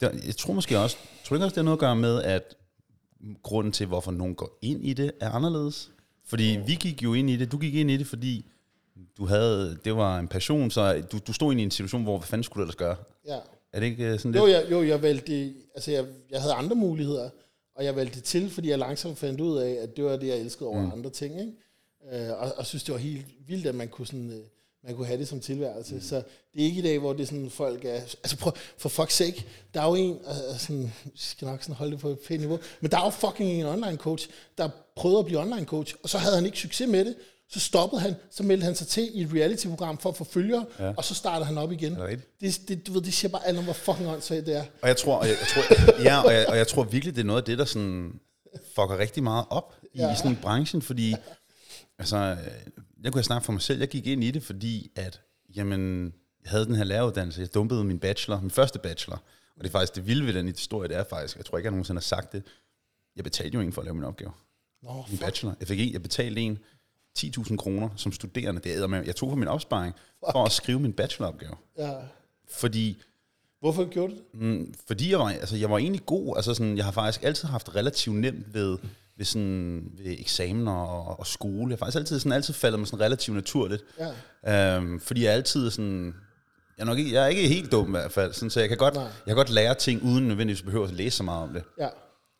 der, 0.00 0.10
jeg 0.26 0.36
tror 0.36 0.52
måske 0.52 0.78
også, 0.78 0.96
tror 1.24 1.28
du 1.28 1.38
ikke 1.38 1.44
også, 1.44 1.54
det 1.54 1.58
har 1.58 1.64
noget 1.64 1.76
at 1.76 1.80
gøre 1.80 1.96
med, 1.96 2.22
at 2.22 2.54
grunden 3.42 3.72
til, 3.72 3.86
hvorfor 3.86 4.10
nogen 4.10 4.34
går 4.34 4.58
ind 4.62 4.84
i 4.86 4.92
det, 4.92 5.12
er 5.20 5.30
anderledes? 5.30 5.90
Fordi 6.28 6.58
vi 6.66 6.74
gik 6.74 7.02
jo 7.02 7.14
ind 7.14 7.30
i 7.30 7.36
det, 7.36 7.52
du 7.52 7.58
gik 7.58 7.74
ind 7.74 7.90
i 7.90 7.96
det, 7.96 8.06
fordi 8.06 8.46
du 9.18 9.26
havde, 9.26 9.78
det 9.84 9.96
var 9.96 10.18
en 10.18 10.28
passion, 10.28 10.70
så 10.70 11.02
du, 11.12 11.18
du 11.26 11.32
stod 11.32 11.52
ind 11.52 11.60
i 11.60 11.64
en 11.64 11.70
situation, 11.70 12.02
hvor, 12.02 12.18
hvad 12.18 12.26
fanden 12.26 12.44
skulle 12.44 12.60
du 12.60 12.62
ellers 12.62 12.76
gøre? 12.76 12.96
Ja. 13.28 13.36
Er 13.74 13.80
det 13.80 13.86
ikke 13.86 14.04
øh, 14.04 14.18
sådan 14.18 14.32
lidt? 14.32 14.42
Jo, 14.42 14.46
jeg, 14.46 14.66
jo, 14.70 14.82
jeg 14.82 15.02
valgte, 15.02 15.54
altså 15.74 15.90
jeg, 15.90 16.04
jeg 16.30 16.40
havde 16.40 16.54
andre 16.54 16.76
muligheder, 16.76 17.30
og 17.76 17.84
jeg 17.84 17.96
valgte 17.96 18.16
det 18.16 18.24
til, 18.24 18.50
fordi 18.50 18.70
jeg 18.70 18.78
langsomt 18.78 19.18
fandt 19.18 19.40
ud 19.40 19.58
af, 19.58 19.70
at 19.70 19.96
det 19.96 20.04
var 20.04 20.16
det, 20.16 20.26
jeg 20.26 20.38
elskede 20.38 20.68
over 20.68 20.80
mm. 20.80 20.92
andre 20.92 21.10
ting, 21.10 21.40
ikke? 21.40 21.52
Øh, 22.12 22.30
og, 22.30 22.52
og 22.56 22.66
synes, 22.66 22.84
det 22.84 22.92
var 22.92 22.98
helt 22.98 23.26
vildt, 23.46 23.66
at 23.66 23.74
man 23.74 23.88
kunne, 23.88 24.06
sådan, 24.06 24.30
øh, 24.30 24.44
man 24.84 24.96
kunne 24.96 25.06
have 25.06 25.18
det 25.18 25.28
som 25.28 25.40
tilværelse. 25.40 25.94
Mm. 25.94 26.00
Så 26.00 26.16
det 26.54 26.62
er 26.62 26.64
ikke 26.64 26.78
i 26.78 26.82
dag, 26.82 26.98
hvor 26.98 27.12
det 27.12 27.22
er 27.22 27.26
sådan, 27.26 27.50
folk 27.50 27.84
er... 27.84 27.94
Altså 27.94 28.36
prøv, 28.36 28.52
for 28.78 28.88
fuck's 28.88 29.10
sake, 29.10 29.46
der 29.74 29.80
er 29.80 29.88
jo 29.88 29.94
en, 29.94 30.18
øh, 30.26 30.58
sådan, 30.58 30.92
skal 31.14 31.46
nok 31.46 31.62
sådan 31.62 31.74
holde 31.74 31.92
det 31.92 32.00
på 32.00 32.08
et 32.08 32.18
pænt 32.18 32.40
niveau, 32.40 32.58
men 32.80 32.90
der 32.90 32.98
er 32.98 33.04
jo 33.04 33.10
fucking 33.10 33.50
en 33.50 33.66
online 33.66 33.96
coach, 33.96 34.28
der 34.58 34.68
prøvede 34.96 35.18
at 35.18 35.24
blive 35.24 35.40
online 35.40 35.66
coach, 35.66 35.94
og 36.02 36.08
så 36.08 36.18
havde 36.18 36.34
han 36.36 36.46
ikke 36.46 36.58
succes 36.58 36.88
med 36.88 37.04
det, 37.04 37.14
så 37.54 37.60
stoppede 37.60 38.00
han, 38.02 38.14
så 38.30 38.42
meldte 38.42 38.64
han 38.64 38.74
sig 38.74 38.86
til 38.86 39.10
i 39.14 39.22
et 39.22 39.30
reality-program 39.34 39.98
for 39.98 40.10
at 40.10 40.16
få 40.16 40.24
følgere, 40.24 40.66
ja. 40.78 40.92
og 40.96 41.04
så 41.04 41.14
startede 41.14 41.44
han 41.46 41.58
op 41.58 41.72
igen. 41.72 41.94
Det? 41.96 42.40
Det, 42.40 42.60
det, 42.68 42.86
du 42.86 42.92
ved, 42.92 43.02
det 43.02 43.14
siger 43.14 43.30
bare 43.30 43.46
alt 43.46 43.58
om, 43.58 43.64
hvor 43.64 43.72
fucking 43.72 44.08
åndssvagt 44.08 44.46
det 44.46 44.56
er. 44.56 44.64
Og 44.82 44.88
jeg 44.88 44.96
tror, 44.96 45.16
og 45.16 45.28
jeg, 45.28 45.36
jeg 45.40 45.48
tror, 45.48 46.02
ja, 46.02 46.22
og 46.22 46.32
jeg, 46.32 46.46
og 46.48 46.56
jeg 46.56 46.68
tror 46.68 46.84
virkelig, 46.84 47.14
det 47.14 47.20
er 47.20 47.24
noget 47.26 47.40
af 47.40 47.44
det, 47.46 47.58
der 47.58 47.64
sådan 47.64 48.20
fucker 48.74 48.98
rigtig 48.98 49.22
meget 49.22 49.44
op 49.50 49.74
i 49.94 49.98
Ja. 49.98 50.14
sådan 50.16 50.36
branchen, 50.42 50.82
fordi, 50.82 51.14
altså, 51.98 52.36
jeg 53.04 53.12
kunne 53.12 53.24
snakke 53.24 53.44
for 53.44 53.52
mig 53.52 53.62
selv, 53.62 53.78
jeg 53.78 53.88
gik 53.88 54.06
ind 54.06 54.24
i 54.24 54.30
det, 54.30 54.42
fordi 54.42 54.90
at, 54.96 55.20
jamen, 55.56 56.04
jeg 56.44 56.50
havde 56.50 56.64
den 56.66 56.74
her 56.74 56.84
læreruddannelse, 56.84 57.40
jeg 57.40 57.54
dumpede 57.54 57.84
min 57.84 57.98
bachelor, 57.98 58.40
min 58.40 58.50
første 58.50 58.78
bachelor, 58.78 59.16
og 59.56 59.60
det 59.64 59.66
er 59.66 59.72
faktisk 59.72 59.94
det 59.94 60.06
vilde 60.06 60.26
ved 60.26 60.32
den 60.34 60.46
historie, 60.48 60.88
det 60.88 60.96
er 60.96 61.04
faktisk, 61.10 61.36
jeg 61.36 61.44
tror 61.44 61.58
ikke, 61.58 61.66
jeg 61.66 61.70
nogensinde 61.72 61.98
har 61.98 62.02
sagt 62.02 62.32
det, 62.32 62.42
jeg 63.16 63.24
betalte 63.24 63.54
jo 63.54 63.60
en 63.60 63.72
for 63.72 63.80
at 63.80 63.84
lave 63.84 63.94
min 63.94 64.04
opgave, 64.04 64.32
Nå, 64.82 64.94
min 64.94 65.04
fuck. 65.08 65.20
bachelor. 65.20 65.54
Jeg 65.60 65.68
fik 65.68 65.80
en, 65.80 65.92
jeg 65.92 66.02
betalte 66.02 66.40
en 66.40 66.58
10.000 67.18 67.56
kroner 67.56 67.88
som 67.96 68.12
studerende, 68.12 68.60
det 68.60 68.76
er 68.76 68.86
med, 68.86 69.04
jeg 69.06 69.16
tog 69.16 69.30
fra 69.30 69.36
min 69.36 69.48
opsparing, 69.48 69.94
for 70.30 70.44
at 70.44 70.52
skrive 70.52 70.80
min 70.80 70.92
bacheloropgave. 70.92 71.54
Ja. 71.78 71.92
Fordi 72.50 73.02
Hvorfor 73.64 73.90
gjorde 73.90 74.12
du 74.12 74.18
det? 74.18 74.40
Mm, 74.40 74.74
fordi 74.86 75.10
jeg 75.10 75.18
var, 75.18 75.28
altså, 75.28 75.56
jeg 75.56 75.70
var 75.70 75.78
egentlig 75.78 76.06
god. 76.06 76.36
Altså, 76.36 76.54
sådan, 76.54 76.76
jeg 76.76 76.84
har 76.84 76.92
faktisk 76.92 77.24
altid 77.24 77.48
haft 77.48 77.76
relativt 77.76 78.16
nemt 78.16 78.54
ved, 78.54 78.78
ved, 79.16 79.24
sådan, 79.24 79.90
ved 79.98 80.16
eksamener 80.18 80.72
og, 80.72 81.18
og 81.18 81.26
skole. 81.26 81.70
Jeg 81.70 81.72
har 81.72 81.76
faktisk 81.76 81.98
altid, 81.98 82.18
sådan, 82.18 82.32
altid 82.32 82.54
faldet 82.54 82.80
mig 82.80 82.88
sådan 82.88 83.04
relativt 83.04 83.34
naturligt. 83.34 83.84
Ja. 84.44 84.76
Øhm, 84.76 85.00
fordi 85.00 85.24
jeg 85.24 85.32
altid 85.32 85.70
sådan... 85.70 86.14
Jeg 86.78 86.82
er, 86.82 86.86
nok 86.86 86.98
ikke, 86.98 87.12
jeg 87.12 87.24
er 87.24 87.26
ikke 87.26 87.48
helt 87.48 87.72
dum 87.72 87.86
i 87.86 87.90
hvert 87.90 88.12
fald, 88.12 88.32
sådan, 88.32 88.50
så 88.50 88.60
jeg 88.60 88.68
kan, 88.68 88.78
godt, 88.78 88.94
Nej. 88.94 89.02
jeg 89.04 89.26
kan 89.26 89.36
godt 89.36 89.50
lære 89.50 89.74
ting, 89.74 90.02
uden 90.02 90.28
nødvendigvis 90.28 90.62
behøve 90.62 90.84
at 90.84 90.92
læse 90.92 91.16
så 91.16 91.22
meget 91.22 91.42
om 91.42 91.52
det. 91.52 91.62
Ja. 91.78 91.88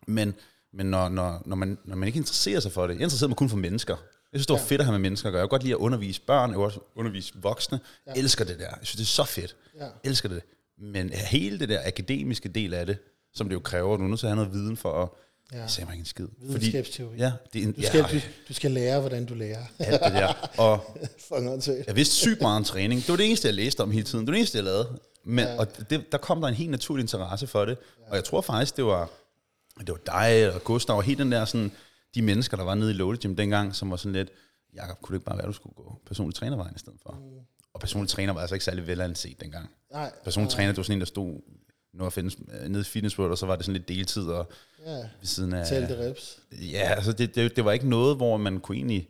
Men, 0.06 0.34
men 0.72 0.87
når, 0.87 1.08
når, 1.08 1.42
når, 1.46 1.56
man, 1.56 1.78
når 1.84 1.96
man 1.96 2.06
ikke 2.06 2.16
interesserer 2.16 2.60
sig 2.60 2.72
for 2.72 2.87
det, 2.87 2.94
jeg 2.94 3.02
interesserer 3.02 3.28
mig 3.28 3.37
kun 3.37 3.48
for 3.48 3.56
mennesker. 3.56 3.96
Jeg 4.35 4.40
synes, 4.40 4.47
det 4.47 4.55
var 4.55 4.66
fedt 4.66 4.81
at 4.81 4.85
have 4.85 4.92
med 4.92 5.01
mennesker 5.01 5.29
at 5.29 5.33
gøre. 5.33 5.40
Jeg 5.40 5.44
kan 5.44 5.49
godt 5.49 5.62
lide 5.62 5.75
at 5.75 5.79
undervise 5.79 6.20
børn, 6.20 6.51
jeg 6.51 6.59
også 6.59 6.81
undervise 6.97 7.33
voksne. 7.37 7.81
Jeg 8.07 8.14
elsker 8.16 8.44
det 8.44 8.59
der. 8.59 8.64
Jeg 8.64 8.79
synes, 8.83 8.97
det 8.97 9.03
er 9.03 9.25
så 9.25 9.25
fedt. 9.25 9.57
Ja. 9.79 9.85
Jeg 9.85 9.90
elsker 10.05 10.29
det. 10.29 10.42
Men 10.79 11.11
hele 11.11 11.59
det 11.59 11.68
der 11.68 11.81
akademiske 11.87 12.49
del 12.49 12.75
af 12.75 12.87
det, 12.87 12.99
som 13.35 13.49
det 13.49 13.55
jo 13.55 13.61
kræver, 13.61 13.97
du 13.97 14.05
er 14.05 14.09
nødt 14.09 14.20
til 14.20 14.27
at 14.27 14.31
have 14.31 14.37
noget 14.37 14.53
viden 14.53 14.77
for 14.77 15.03
at... 15.03 15.09
Ja. 15.53 15.59
Jeg 15.59 15.68
mig 15.87 15.92
ikke 15.92 16.01
en 16.01 16.05
skid. 16.05 16.27
Videnskabsteori. 16.42 17.16
ja, 17.16 17.33
det 17.53 17.62
er 17.62 17.66
en, 17.66 17.73
Du 17.73 17.83
skal, 17.83 17.99
ja, 17.99 18.18
du, 18.18 18.25
du 18.49 18.55
skal 18.55 18.70
lære, 18.70 19.01
hvordan 19.01 19.27
du 19.27 19.35
lærer. 19.35 19.64
alt 19.79 20.01
det 20.05 20.12
der. 20.12 20.51
Og 20.59 20.99
jeg 21.87 21.97
vidste 21.97 22.14
sygt 22.14 22.40
meget 22.40 22.57
om 22.57 22.64
træning. 22.64 23.01
Det 23.01 23.09
var 23.09 23.16
det 23.16 23.27
eneste, 23.27 23.49
jeg 23.49 23.55
læste 23.55 23.81
om 23.81 23.90
hele 23.90 24.05
tiden. 24.05 24.20
Det 24.20 24.27
var 24.27 24.33
det 24.33 24.38
eneste, 24.38 24.57
jeg 24.59 24.64
lavede. 24.64 24.99
Men, 25.25 25.44
ja. 25.44 25.59
og 25.59 25.90
det, 25.90 26.12
der 26.12 26.18
kom 26.18 26.40
der 26.40 26.49
en 26.49 26.55
helt 26.55 26.70
naturlig 26.70 27.03
interesse 27.03 27.47
for 27.47 27.64
det. 27.64 27.79
Ja. 28.01 28.11
Og 28.11 28.16
jeg 28.16 28.25
tror 28.25 28.40
faktisk, 28.40 28.77
det 28.77 28.85
var, 28.85 29.11
det 29.81 29.88
var 29.88 30.23
dig 30.23 30.55
og 30.55 30.64
Gustav 30.64 30.97
og 30.97 31.03
hele 31.03 31.18
den 31.18 31.33
der 31.33 31.44
sådan, 31.44 31.73
de 32.14 32.22
mennesker, 32.22 32.57
der 32.57 32.64
var 32.64 32.74
nede 32.74 32.90
i 32.90 32.94
Loaded 32.94 33.20
Gym 33.20 33.37
dengang, 33.37 33.74
som 33.74 33.90
var 33.90 33.96
sådan 33.96 34.12
lidt, 34.12 34.31
Jakob, 34.74 34.98
kunne 35.03 35.14
det 35.14 35.18
ikke 35.20 35.27
bare 35.27 35.37
være, 35.37 35.44
at 35.44 35.48
du 35.48 35.53
skulle 35.53 35.74
gå 35.74 35.98
personlig 36.07 36.35
trænervejen 36.35 36.74
i 36.77 36.79
stedet 36.79 37.00
for? 37.03 37.12
Mm. 37.12 37.38
Og 37.74 37.81
personlig 37.81 38.09
træner 38.11 38.33
var 38.33 38.40
altså 38.40 38.55
ikke 38.55 38.64
særlig 38.64 38.87
velanset 38.87 39.40
dengang. 39.40 39.70
Nej. 39.92 40.12
Personlig 40.24 40.50
træner, 40.53 40.70
det 40.70 40.77
var 40.77 40.83
sådan 40.83 40.96
en, 40.96 41.00
der 41.00 41.07
stod 41.07 41.40
nu 41.94 42.11
findes, 42.11 42.38
nede 42.68 42.81
i 42.81 42.85
Fitness 42.85 43.18
World, 43.18 43.31
og 43.31 43.38
så 43.38 43.46
var 43.46 43.57
det 43.57 43.64
sådan 43.64 43.77
lidt 43.77 43.88
deltid 43.88 44.22
og 44.29 44.48
Ja. 44.87 44.96
ved 44.96 45.07
siden 45.22 45.53
af... 45.53 45.66
Talte 45.66 46.09
reps. 46.09 46.38
Ja, 46.53 46.79
altså 46.96 47.12
det, 47.12 47.35
det, 47.35 47.57
det 47.57 47.64
var 47.64 47.72
ikke 47.72 47.88
noget, 47.88 48.16
hvor 48.16 48.37
man 48.37 48.61
kunne 48.61 48.77
egentlig 48.77 49.09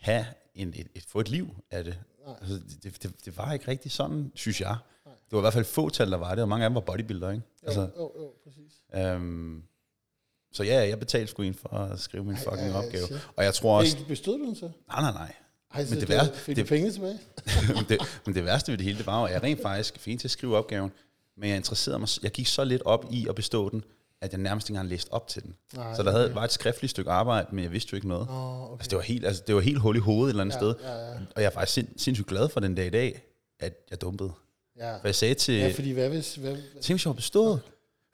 have 0.00 0.24
en, 0.54 0.68
et, 0.68 0.86
et, 0.94 1.04
få 1.08 1.20
et 1.20 1.28
liv 1.28 1.48
af 1.70 1.84
det. 1.84 1.98
Altså, 2.40 2.60
det, 2.82 3.02
det, 3.02 3.24
det 3.24 3.36
var 3.36 3.52
ikke 3.52 3.68
rigtig 3.68 3.90
sådan, 3.92 4.32
synes 4.34 4.60
jeg. 4.60 4.76
Det 5.04 5.32
var 5.32 5.38
i 5.38 5.40
hvert 5.40 5.52
fald 5.52 5.64
få 5.64 5.88
tal, 5.90 6.10
der 6.10 6.16
var 6.16 6.34
det, 6.34 6.42
og 6.42 6.48
mange 6.48 6.64
af 6.64 6.70
dem 6.70 6.74
var 6.74 6.80
bodybuilder, 6.80 7.30
ikke? 7.30 7.42
Altså, 7.62 7.80
Jo, 7.80 7.88
jo, 7.96 8.12
jo, 8.22 8.32
præcis. 8.44 8.72
øhm, 8.94 9.62
så 10.52 10.62
ja, 10.62 10.88
jeg 10.88 10.98
betalte 10.98 11.26
sgu 11.30 11.42
en 11.42 11.54
for 11.54 11.68
at 11.76 12.00
skrive 12.00 12.24
min 12.24 12.36
fucking 12.36 12.70
ej, 12.70 12.84
opgave. 12.84 13.06
shit. 13.06 13.28
Og 13.36 13.44
jeg 13.44 13.54
tror 13.54 13.78
også... 13.78 13.96
Bestod 14.08 14.38
du 14.38 14.44
den 14.44 14.56
så? 14.56 14.70
Nej, 14.88 15.00
nej, 15.00 15.12
nej. 15.12 15.32
Ej, 15.74 15.84
så 15.86 15.94
det 15.94 16.00
det 16.00 16.08
værste- 16.16 16.34
fik 16.38 16.56
det- 16.56 16.64
du 16.64 16.68
penge 16.68 16.90
tilbage? 16.92 17.18
men, 17.76 17.84
det, 17.88 17.98
men 18.26 18.34
det 18.34 18.44
værste 18.44 18.72
ved 18.72 18.78
det 18.78 18.84
hele, 18.86 18.98
det 18.98 19.06
var 19.06 19.24
at 19.24 19.32
jeg 19.32 19.42
rent 19.42 19.62
faktisk 19.62 19.98
fik 19.98 20.18
til 20.20 20.26
at 20.26 20.30
skrive 20.30 20.56
opgaven, 20.56 20.90
men 21.36 21.48
jeg 21.48 21.56
interesserede 21.56 21.98
mig, 21.98 22.08
jeg 22.22 22.30
gik 22.30 22.46
så 22.46 22.64
lidt 22.64 22.82
op 22.82 23.06
i 23.10 23.26
at 23.28 23.34
bestå 23.34 23.68
den, 23.70 23.84
at 24.20 24.32
jeg 24.32 24.40
nærmest 24.40 24.68
ikke 24.68 24.76
engang 24.76 24.88
læste 24.88 25.12
op 25.12 25.28
til 25.28 25.42
den. 25.42 25.54
Nej, 25.74 25.94
så 25.94 26.02
der 26.02 26.10
havde, 26.10 26.34
var 26.34 26.44
et 26.44 26.52
skriftligt 26.52 26.90
stykke 26.90 27.10
arbejde, 27.10 27.46
men 27.52 27.64
jeg 27.64 27.72
vidste 27.72 27.88
jo 27.92 27.96
ikke 27.96 28.08
noget. 28.08 28.28
Åh, 28.28 28.62
okay. 28.62 28.72
Altså, 28.72 28.88
det 28.90 28.96
var 28.96 29.02
helt, 29.02 29.26
altså, 29.26 29.42
det 29.46 29.54
var 29.54 29.60
helt 29.60 29.78
hul 29.78 29.96
i 29.96 29.98
hovedet 29.98 30.24
et 30.26 30.30
eller 30.30 30.40
andet 30.40 30.54
Ja, 30.54 30.58
sted. 30.58 30.74
ja, 30.82 30.92
ja. 31.08 31.12
Og 31.36 31.42
jeg 31.42 31.44
er 31.44 31.50
faktisk 31.50 31.74
sind, 31.74 31.88
sindssygt 31.96 32.28
glad 32.28 32.48
for 32.48 32.60
den 32.60 32.74
dag 32.74 32.86
i 32.86 32.90
dag, 32.90 33.22
at 33.60 33.74
jeg 33.90 34.00
dumpede. 34.00 34.32
Ja. 34.78 34.94
For 34.96 35.00
jeg 35.08 35.14
sagde 35.14 35.34
til, 35.34 35.54
ja, 35.54 35.72
fordi 35.74 35.90
hvad 35.90 36.08
hvis... 36.08 36.34
Hvad, 36.34 36.56
tænk, 36.80 36.96
hvis 36.98 37.04
jeg 37.04 37.10
var 37.10 37.14
bestået. 37.16 37.60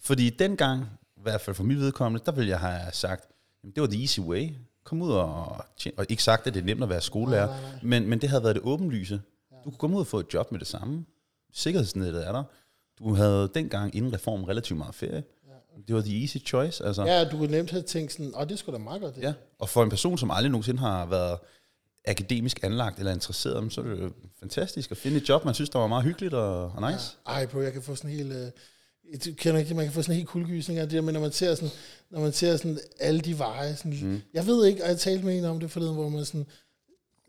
Fordi 0.00 0.30
dengang, 0.30 0.86
hvert 1.30 1.40
fald 1.40 1.56
for 1.56 1.64
mit 1.64 1.78
vedkommende, 1.78 2.24
der 2.26 2.32
ville 2.32 2.50
jeg 2.50 2.60
have 2.60 2.92
sagt, 2.92 3.24
jamen, 3.62 3.74
det 3.74 3.80
var 3.80 3.86
the 3.86 4.00
easy 4.00 4.20
way. 4.20 4.50
Kom 4.84 5.02
ud 5.02 5.12
og 5.12 5.64
tjene. 5.76 5.98
Og 5.98 6.06
ikke 6.08 6.22
sagt, 6.22 6.46
at 6.46 6.54
det 6.54 6.60
er 6.60 6.64
nemt 6.64 6.82
at 6.82 6.88
være 6.88 7.00
skolelærer, 7.00 7.46
Nej, 7.46 7.60
nej, 7.60 7.70
nej. 7.70 7.80
Men, 7.82 8.08
men 8.08 8.20
det 8.20 8.28
havde 8.28 8.42
været 8.42 8.54
det 8.54 8.62
åbenlyse. 8.64 9.20
Du 9.64 9.70
kunne 9.70 9.78
komme 9.78 9.96
ud 9.96 10.00
og 10.00 10.06
få 10.06 10.20
et 10.20 10.34
job 10.34 10.52
med 10.52 10.60
det 10.60 10.68
samme. 10.68 11.04
Sikkerhedsnettet 11.52 12.26
er 12.26 12.32
der. 12.32 12.44
Du 12.98 13.14
havde 13.14 13.50
dengang 13.54 13.94
inden 13.94 14.12
reformen 14.12 14.48
relativt 14.48 14.78
meget 14.78 14.94
ferie. 14.94 15.22
Det 15.88 15.94
var 15.94 16.02
the 16.02 16.20
easy 16.20 16.36
choice. 16.46 16.84
Altså. 16.84 17.04
ja, 17.04 17.24
du 17.24 17.38
kunne 17.38 17.50
nemt 17.50 17.70
have 17.70 17.82
tænkt 17.82 18.12
sådan, 18.12 18.32
åh, 18.36 18.48
det 18.48 18.58
skulle 18.58 18.78
da 18.78 18.84
meget 18.84 19.00
godt. 19.00 19.14
Det. 19.14 19.22
Ja, 19.22 19.32
og 19.58 19.68
for 19.68 19.82
en 19.82 19.90
person, 19.90 20.18
som 20.18 20.30
aldrig 20.30 20.50
nogensinde 20.50 20.80
har 20.80 21.06
været 21.06 21.38
akademisk 22.08 22.64
anlagt 22.64 22.98
eller 22.98 23.12
interesseret, 23.12 23.72
så 23.72 23.80
er 23.80 23.84
det 23.84 24.00
jo 24.00 24.12
fantastisk 24.40 24.90
at 24.90 24.96
finde 24.96 25.16
et 25.16 25.28
job, 25.28 25.44
man 25.44 25.54
synes, 25.54 25.70
der 25.70 25.78
var 25.78 25.86
meget 25.86 26.04
hyggeligt 26.04 26.34
og, 26.34 26.64
og 26.64 26.92
nice. 26.92 27.16
Ej, 27.26 27.46
bro, 27.46 27.60
jeg 27.60 27.72
kan 27.72 27.82
få 27.82 27.94
sådan 27.94 28.10
helt... 28.10 28.32
Øh, 28.32 28.50
du 29.24 29.34
kender 29.34 29.60
ikke, 29.60 29.74
man 29.74 29.84
kan 29.84 29.92
få 29.92 30.02
sådan 30.02 30.14
helt 30.14 30.28
kuldegysning 30.28 30.78
af 30.78 30.86
det 30.86 30.92
der, 30.96 31.00
men 31.00 31.14
når 31.14 31.20
man 31.20 31.32
ser 31.32 31.54
sådan, 31.54 31.70
når 32.10 32.20
man 32.20 32.32
ser 32.32 32.56
sådan 32.56 32.78
alle 33.00 33.20
de 33.20 33.38
veje, 33.38 33.76
sådan, 33.76 33.98
mm. 34.02 34.20
jeg 34.34 34.46
ved 34.46 34.66
ikke, 34.66 34.82
og 34.82 34.88
jeg 34.88 34.98
talte 34.98 35.24
med 35.24 35.38
en 35.38 35.44
om 35.44 35.60
det 35.60 35.70
forleden, 35.70 35.94
hvor 35.94 36.08
man 36.08 36.24
sådan, 36.24 36.46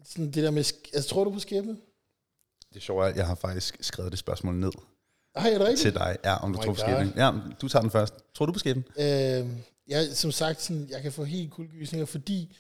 sådan 0.06 0.26
det 0.26 0.44
der 0.44 0.52
med, 0.52 0.64
altså 0.94 1.10
tror 1.10 1.24
du 1.24 1.32
på 1.32 1.40
skæbne? 1.40 1.78
Det 2.70 2.76
er 2.76 2.80
sjovt, 2.80 3.06
at 3.06 3.16
jeg 3.16 3.28
har 3.28 3.36
faktisk 3.36 3.78
skrevet 3.82 4.12
det 4.12 4.20
spørgsmål 4.20 4.56
ned 4.56 4.72
Ej, 5.36 5.50
er 5.50 5.58
det 5.58 5.62
rigtigt? 5.62 5.80
til 5.80 5.94
dig. 5.94 6.18
Ja, 6.24 6.36
om 6.36 6.54
du 6.54 6.58
Oh 6.58 6.66
tror 6.66 6.74
på 6.74 6.82
God. 6.82 6.96
skæbnen. 6.96 7.14
Ja, 7.18 7.32
du 7.62 7.68
tager 7.68 7.82
den 7.82 7.92
først. 7.92 8.14
Tror 8.36 8.46
du 8.46 8.52
på 8.52 8.60
skæbnen? 8.60 8.86
Øh, 8.98 9.48
jeg, 9.88 10.08
som 10.14 10.32
sagt, 10.32 10.62
sådan, 10.62 10.88
jeg 10.90 11.02
kan 11.02 11.12
få 11.12 11.24
helt 11.24 11.52
kuldegysninger, 11.52 12.06
fordi 12.06 12.58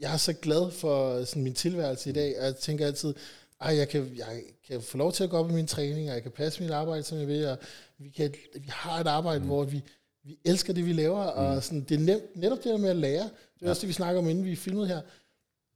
jeg 0.00 0.12
er 0.12 0.16
så 0.16 0.32
glad 0.32 0.70
for 0.70 1.24
sådan, 1.24 1.42
min 1.42 1.54
tilværelse 1.54 2.10
i 2.10 2.12
dag, 2.12 2.38
og 2.38 2.44
jeg 2.44 2.56
tænker 2.56 2.86
altid, 2.86 3.14
ej, 3.60 3.76
jeg 3.76 3.88
kan, 3.88 4.12
jeg 4.16 4.42
kan 4.68 4.82
få 4.82 4.98
lov 4.98 5.12
til 5.12 5.24
at 5.24 5.30
gå 5.30 5.36
op 5.36 5.50
i 5.50 5.54
min 5.54 5.66
træning, 5.66 6.08
og 6.08 6.14
jeg 6.14 6.22
kan 6.22 6.32
passe 6.32 6.62
mit 6.62 6.70
arbejde, 6.70 7.02
som 7.02 7.18
jeg 7.18 7.28
vil, 7.28 7.46
og 7.46 7.58
vi, 7.98 8.08
kan, 8.08 8.34
vi 8.54 8.68
har 8.68 9.00
et 9.00 9.06
arbejde, 9.06 9.40
mm. 9.40 9.46
hvor 9.46 9.64
vi, 9.64 9.82
vi 10.24 10.38
elsker 10.44 10.72
det, 10.72 10.86
vi 10.86 10.92
laver, 10.92 11.24
mm. 11.24 11.38
og 11.38 11.62
sådan, 11.62 11.80
det 11.80 11.94
er 11.94 11.98
nemt, 11.98 12.36
netop 12.36 12.58
det 12.58 12.64
der 12.64 12.76
med 12.76 12.90
at 12.90 12.96
lære. 12.96 13.22
Det 13.22 13.62
er 13.62 13.66
ja. 13.66 13.70
også 13.70 13.80
det, 13.80 13.88
vi 13.88 13.92
snakker 13.92 14.18
om, 14.20 14.28
inden 14.28 14.44
vi 14.44 14.56
filmede 14.56 14.86
her. 14.86 15.00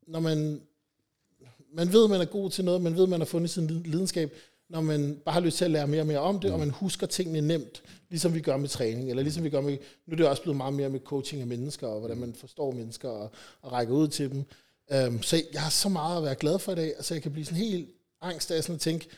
Når 0.06 0.20
man, 0.20 0.60
man 1.72 1.92
ved, 1.92 2.08
man 2.08 2.20
er 2.20 2.24
god 2.24 2.50
til 2.50 2.64
noget, 2.64 2.82
man 2.82 2.96
ved, 2.96 3.06
man 3.06 3.20
har 3.20 3.24
fundet 3.24 3.50
sin 3.50 3.66
lidenskab, 3.66 4.32
når 4.68 4.80
man 4.80 5.20
bare 5.24 5.32
har 5.32 5.40
lyst 5.40 5.56
til 5.56 5.64
at 5.64 5.70
lære 5.70 5.86
mere 5.86 6.00
og 6.00 6.06
mere 6.06 6.18
om 6.18 6.40
det, 6.40 6.50
mm. 6.50 6.52
og 6.52 6.58
man 6.58 6.70
husker 6.70 7.06
tingene 7.06 7.40
nemt, 7.40 7.82
ligesom 8.10 8.34
vi 8.34 8.40
gør 8.40 8.56
med 8.56 8.68
træning, 8.68 9.10
eller 9.10 9.22
ligesom 9.22 9.44
vi 9.44 9.50
gør 9.50 9.60
med, 9.60 9.78
nu 10.06 10.12
er 10.12 10.16
det 10.16 10.28
også 10.28 10.42
blevet 10.42 10.56
meget 10.56 10.74
mere 10.74 10.88
med 10.88 11.00
coaching 11.00 11.40
af 11.40 11.46
mennesker, 11.46 11.86
og 11.86 11.98
hvordan 11.98 12.16
man 12.16 12.34
forstår 12.34 12.72
mennesker, 12.72 13.08
og, 13.08 13.30
og 13.62 13.72
rækker 13.72 13.94
ud 13.94 14.08
til 14.08 14.30
dem. 14.30 14.44
Um, 15.06 15.22
så 15.22 15.42
jeg 15.52 15.62
har 15.62 15.70
så 15.70 15.88
meget 15.88 16.16
at 16.16 16.24
være 16.24 16.34
glad 16.34 16.58
for 16.58 16.72
i 16.72 16.74
dag, 16.74 16.94
så 17.00 17.14
jeg 17.14 17.22
kan 17.22 17.32
blive 17.32 17.44
sådan 17.44 17.58
helt 17.58 17.88
angst 18.20 18.50
af 18.50 18.62
sådan 18.62 18.74
at 18.74 18.80
tænke, 18.80 19.08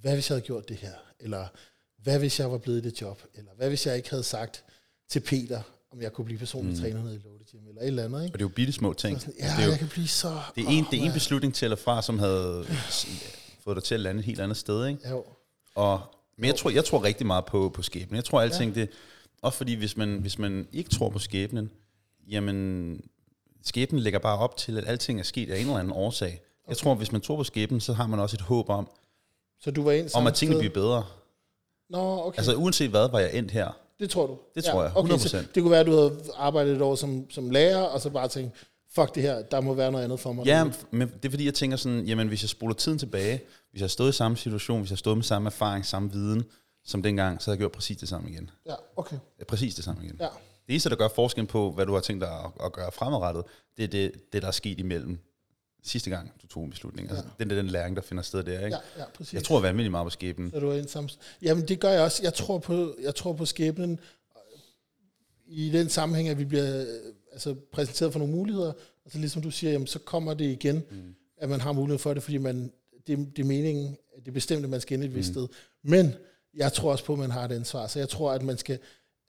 hvad 0.00 0.12
hvis 0.14 0.30
jeg 0.30 0.34
havde 0.34 0.46
gjort 0.46 0.68
det 0.68 0.76
her? 0.76 0.92
Eller 1.20 1.46
hvad 2.06 2.18
hvis 2.18 2.40
jeg 2.40 2.52
var 2.52 2.58
blevet 2.58 2.78
i 2.78 2.88
det 2.88 3.00
job? 3.00 3.22
Eller 3.34 3.50
hvad 3.56 3.68
hvis 3.68 3.86
jeg 3.86 3.96
ikke 3.96 4.10
havde 4.10 4.22
sagt 4.22 4.64
til 5.08 5.20
Peter, 5.20 5.62
om 5.92 6.02
jeg 6.02 6.12
kunne 6.12 6.24
blive 6.24 6.38
personlig 6.38 6.74
mm. 6.74 6.80
træner 6.80 7.02
nede 7.02 7.14
i 7.14 7.18
Lotte 7.18 7.44
Gym, 7.52 7.68
eller 7.68 7.82
et 7.82 7.86
eller 7.86 8.04
andet. 8.04 8.24
Ikke? 8.24 8.34
Og 8.34 8.38
det 8.38 8.44
er 8.44 8.48
jo 8.48 8.54
bitte 8.54 8.72
små 8.72 8.92
ting. 8.92 9.20
Sådan, 9.20 9.34
ja, 9.38 9.44
altså, 9.44 9.56
det 9.56 9.62
er 9.62 9.66
jo, 9.66 9.70
jeg 9.70 9.78
kan 9.78 9.88
blive 9.88 10.08
så... 10.08 10.40
Det 10.54 10.64
er 10.64 10.68
en, 10.68 10.86
det 10.90 11.00
er 11.00 11.04
en 11.04 11.12
beslutning 11.12 11.54
til 11.54 11.66
eller 11.66 11.76
fra, 11.76 12.02
som 12.02 12.18
havde 12.18 12.66
fået 13.64 13.76
dig 13.76 13.84
til 13.84 13.94
at 13.94 14.00
lande 14.00 14.18
et 14.18 14.24
helt 14.24 14.40
andet 14.40 14.56
sted. 14.56 14.86
Ikke? 14.86 15.08
Jo. 15.08 15.24
Og, 15.74 16.00
men 16.38 16.46
jeg 16.46 16.56
tror, 16.56 16.70
jeg 16.70 16.84
tror 16.84 17.04
rigtig 17.04 17.26
meget 17.26 17.44
på, 17.44 17.68
på 17.74 17.82
skæbnen. 17.82 18.16
Jeg 18.16 18.24
tror 18.24 18.40
alting 18.40 18.74
ja. 18.74 18.80
det... 18.80 18.90
Også 19.42 19.56
fordi, 19.56 19.74
hvis 19.74 19.96
man, 19.96 20.18
hvis 20.18 20.38
man 20.38 20.68
ikke 20.72 20.90
tror 20.90 21.10
på 21.10 21.18
skæbnen, 21.18 21.70
jamen, 22.28 23.00
skæbnen 23.64 24.00
lægger 24.00 24.18
bare 24.18 24.38
op 24.38 24.56
til, 24.56 24.78
at 24.78 24.84
alting 24.86 25.20
er 25.20 25.24
sket 25.24 25.50
af 25.50 25.56
en 25.56 25.66
eller 25.66 25.78
anden 25.78 25.92
årsag. 25.92 26.28
Okay. 26.28 26.68
Jeg 26.68 26.76
tror, 26.76 26.94
hvis 26.94 27.12
man 27.12 27.20
tror 27.20 27.36
på 27.36 27.44
skæbnen, 27.44 27.80
så 27.80 27.92
har 27.92 28.06
man 28.06 28.20
også 28.20 28.36
et 28.36 28.40
håb 28.40 28.68
om, 28.68 28.88
så 29.60 29.70
du 29.70 29.82
var 29.82 29.92
ind 29.92 30.10
om 30.14 30.26
at 30.26 30.34
tingene 30.34 30.58
bliver 30.58 30.74
bedre. 30.74 31.04
Nå, 31.90 32.26
okay. 32.26 32.38
Altså 32.38 32.54
uanset 32.54 32.90
hvad, 32.90 33.08
var 33.10 33.18
jeg 33.18 33.34
endt 33.34 33.50
her. 33.50 33.68
Det 33.98 34.10
tror 34.10 34.26
du? 34.26 34.38
Det 34.54 34.64
tror 34.64 34.82
ja, 34.82 34.88
jeg, 34.88 34.96
100%. 34.96 34.98
Okay, 34.98 35.18
så 35.18 35.44
det 35.54 35.62
kunne 35.62 35.70
være, 35.70 35.80
at 35.80 35.86
du 35.86 35.92
havde 35.92 36.20
arbejdet 36.36 36.76
et 36.76 36.82
år 36.82 36.94
som, 36.94 37.30
som 37.30 37.50
lærer, 37.50 37.82
og 37.82 38.00
så 38.00 38.10
bare 38.10 38.28
tænkt, 38.28 38.54
fuck 38.94 39.14
det 39.14 39.22
her, 39.22 39.42
der 39.42 39.60
må 39.60 39.74
være 39.74 39.92
noget 39.92 40.04
andet 40.04 40.20
for 40.20 40.32
mig. 40.32 40.46
Ja, 40.46 40.64
men 40.90 41.08
det 41.08 41.24
er 41.24 41.30
fordi, 41.30 41.44
jeg 41.44 41.54
tænker 41.54 41.76
sådan, 41.76 42.04
jamen 42.04 42.28
hvis 42.28 42.42
jeg 42.42 42.48
spoler 42.48 42.74
tiden 42.74 42.98
tilbage, 42.98 43.42
hvis 43.70 43.82
jeg 43.82 43.90
stået 43.90 44.08
i 44.08 44.12
samme 44.12 44.36
situation, 44.36 44.80
hvis 44.80 44.90
jeg 44.90 44.98
stod 44.98 45.14
med 45.14 45.24
samme 45.24 45.46
erfaring, 45.46 45.86
samme 45.86 46.12
viden, 46.12 46.44
som 46.84 47.02
dengang, 47.02 47.42
så 47.42 47.50
havde 47.50 47.56
jeg 47.56 47.60
gjort 47.60 47.72
præcis 47.72 47.96
det 47.96 48.08
samme 48.08 48.30
igen. 48.30 48.50
Ja, 48.66 48.74
okay. 48.96 49.16
Præcis 49.48 49.74
det 49.74 49.84
samme 49.84 50.04
igen. 50.04 50.16
Ja. 50.20 50.28
Det 50.66 50.72
eneste, 50.72 50.90
der 50.90 50.96
gør 50.96 51.08
forskel 51.08 51.46
på, 51.46 51.70
hvad 51.70 51.86
du 51.86 51.94
har 51.94 52.00
tænkt 52.00 52.20
dig 52.20 52.30
at, 52.30 52.50
at 52.64 52.72
gøre 52.72 52.92
fremadrettet, 52.92 53.44
det 53.76 53.84
er 53.84 53.88
det, 53.88 54.12
det, 54.32 54.42
der 54.42 54.48
er 54.48 54.52
sket 54.52 54.80
imellem 54.80 55.18
sidste 55.88 56.10
gang, 56.10 56.32
du 56.42 56.46
tog 56.46 56.64
en 56.64 56.70
beslutning. 56.70 57.10
Altså, 57.10 57.24
ja. 57.24 57.44
den 57.44 57.50
er 57.50 57.54
den 57.54 57.66
læring, 57.66 57.96
der 57.96 58.02
finder 58.02 58.22
sted 58.22 58.42
der. 58.42 58.64
Ikke? 58.64 58.76
Ja, 58.96 59.00
ja, 59.02 59.04
præcis. 59.14 59.34
Jeg 59.34 59.44
tror 59.44 59.60
vanvittigt 59.60 59.90
meget 59.90 60.06
på 60.06 60.10
skæbnen. 60.10 60.50
Så 60.50 60.60
du 60.60 60.68
er 60.68 60.78
en 60.78 60.88
sammen. 60.88 61.10
Jamen, 61.42 61.68
det 61.68 61.80
gør 61.80 61.90
jeg 61.90 62.02
også. 62.02 62.22
Jeg 62.22 62.34
tror 62.34 62.58
på, 62.58 62.96
jeg 63.02 63.14
tror 63.14 63.32
på 63.32 63.44
skæbnen 63.44 64.00
i 65.46 65.70
den 65.70 65.88
sammenhæng, 65.88 66.28
at 66.28 66.38
vi 66.38 66.44
bliver 66.44 66.84
altså, 67.32 67.54
præsenteret 67.72 68.12
for 68.12 68.18
nogle 68.18 68.34
muligheder, 68.34 68.72
og 69.04 69.10
så 69.10 69.18
ligesom 69.18 69.42
du 69.42 69.50
siger, 69.50 69.72
jamen, 69.72 69.86
så 69.86 69.98
kommer 69.98 70.34
det 70.34 70.44
igen, 70.44 70.84
mm. 70.90 71.14
at 71.36 71.48
man 71.48 71.60
har 71.60 71.72
mulighed 71.72 71.98
for 71.98 72.14
det, 72.14 72.22
fordi 72.22 72.38
man, 72.38 72.72
det, 73.06 73.18
det 73.36 73.38
er 73.42 73.46
meningen, 73.46 73.96
det 74.16 74.28
er 74.28 74.32
bestemt, 74.32 74.64
at 74.64 74.70
man 74.70 74.80
skal 74.80 74.94
ind 74.94 75.04
et 75.04 75.14
vist 75.14 75.28
mm. 75.28 75.34
sted. 75.34 75.48
Men 75.82 76.14
jeg 76.54 76.72
tror 76.72 76.92
også 76.92 77.04
på, 77.04 77.12
at 77.12 77.18
man 77.18 77.30
har 77.30 77.44
et 77.44 77.52
ansvar, 77.52 77.86
så 77.86 77.98
jeg 77.98 78.08
tror, 78.08 78.32
at 78.32 78.42
man 78.42 78.58
skal, 78.58 78.78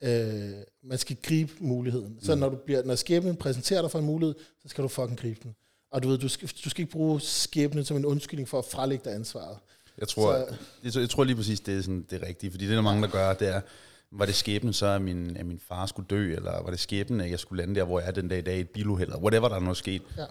øh, 0.02 0.50
man 0.82 0.98
skal 0.98 1.16
gribe 1.22 1.52
muligheden. 1.60 2.18
Så 2.22 2.34
mm. 2.34 2.40
når, 2.40 2.48
du 2.48 2.56
bliver, 2.56 2.82
når 2.84 2.94
skæbnen 2.94 3.36
præsenterer 3.36 3.82
dig 3.82 3.90
for 3.90 3.98
en 3.98 4.04
mulighed, 4.04 4.34
så 4.62 4.68
skal 4.68 4.82
du 4.82 4.88
fucking 4.88 5.18
gribe 5.18 5.40
den. 5.42 5.54
Og 5.90 6.02
du 6.02 6.08
ved, 6.08 6.18
du 6.18 6.28
skal, 6.28 6.48
du 6.64 6.70
skal 6.70 6.82
ikke 6.82 6.92
bruge 6.92 7.20
skæbnen 7.20 7.84
som 7.84 7.96
en 7.96 8.04
undskyldning 8.04 8.48
for 8.48 8.58
at 8.58 8.64
frelægge 8.64 9.04
dig 9.04 9.14
ansvaret. 9.14 9.58
Jeg 9.98 10.08
tror, 10.08 10.32
så, 10.32 10.56
jeg, 10.84 10.96
jeg 10.96 11.10
tror 11.10 11.24
lige 11.24 11.36
præcis, 11.36 11.60
det 11.60 11.78
er 11.78 11.82
sådan, 11.82 12.06
det 12.10 12.22
er 12.22 12.26
rigtigt, 12.26 12.52
fordi 12.52 12.64
det 12.64 12.70
er 12.70 12.74
der 12.74 12.82
mange, 12.82 13.02
der 13.02 13.08
gør, 13.08 13.34
det 13.34 13.48
er, 13.48 13.60
var 14.10 14.26
det 14.26 14.34
skæbnen 14.34 14.72
så, 14.72 14.86
at 14.86 15.02
min, 15.02 15.36
at 15.36 15.46
min 15.46 15.60
far 15.68 15.86
skulle 15.86 16.06
dø, 16.10 16.34
eller 16.34 16.62
var 16.62 16.70
det 16.70 16.80
skæbnen, 16.80 17.20
at 17.20 17.30
jeg 17.30 17.38
skulle 17.38 17.62
lande 17.62 17.74
der, 17.74 17.84
hvor 17.84 18.00
jeg 18.00 18.08
er 18.08 18.12
den 18.12 18.28
dag 18.28 18.38
i 18.38 18.42
dag, 18.42 18.60
et 18.60 18.70
biluheld, 18.70 19.08
eller 19.08 19.20
whatever, 19.20 19.48
der 19.48 19.56
er 19.56 19.60
noget 19.60 19.76
sket. 19.76 20.02
Ja. 20.16 20.24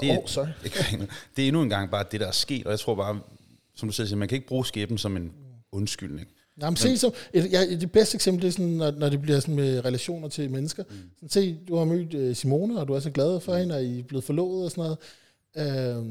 Det, 0.00 0.10
er, 0.10 0.18
oh, 0.18 0.26
sorry. 0.26 0.46
det, 0.62 1.10
det 1.36 1.44
er 1.44 1.48
endnu 1.48 1.62
engang 1.62 1.90
bare 1.90 2.04
det, 2.12 2.20
der 2.20 2.26
er 2.26 2.32
sket, 2.32 2.66
og 2.66 2.70
jeg 2.70 2.80
tror 2.80 2.94
bare, 2.94 3.20
som 3.74 3.88
du 3.88 3.92
selv 3.92 4.08
siger, 4.08 4.18
man 4.18 4.28
kan 4.28 4.36
ikke 4.36 4.48
bruge 4.48 4.66
skæbnen 4.66 4.98
som 4.98 5.16
en 5.16 5.32
undskyldning. 5.72 6.28
Jamen, 6.60 6.76
se, 6.76 6.98
så, 6.98 7.10
et, 7.32 7.52
ja, 7.52 7.66
det 7.66 7.92
bedste 7.92 8.14
eksempel 8.14 8.42
det 8.42 8.48
er, 8.48 8.52
sådan, 8.52 8.66
når, 8.66 8.90
når 8.90 9.08
det 9.08 9.22
bliver 9.22 9.40
sådan 9.40 9.54
med 9.54 9.84
relationer 9.84 10.28
til 10.28 10.50
mennesker. 10.50 10.84
Mm. 10.90 10.96
Sådan, 11.14 11.28
se, 11.28 11.58
du 11.68 11.76
har 11.76 11.84
mødt 11.84 12.14
uh, 12.14 12.36
Simone, 12.36 12.80
og 12.80 12.88
du 12.88 12.94
er 12.94 13.00
så 13.00 13.10
glad 13.10 13.40
for 13.40 13.52
mm. 13.52 13.58
hende, 13.58 13.74
og 13.74 13.84
I 13.84 13.98
er 13.98 14.02
blevet 14.02 14.24
forlovet 14.24 14.64
og 14.64 14.70
sådan 14.70 14.96
noget. 15.54 15.98
Uh, 16.00 16.06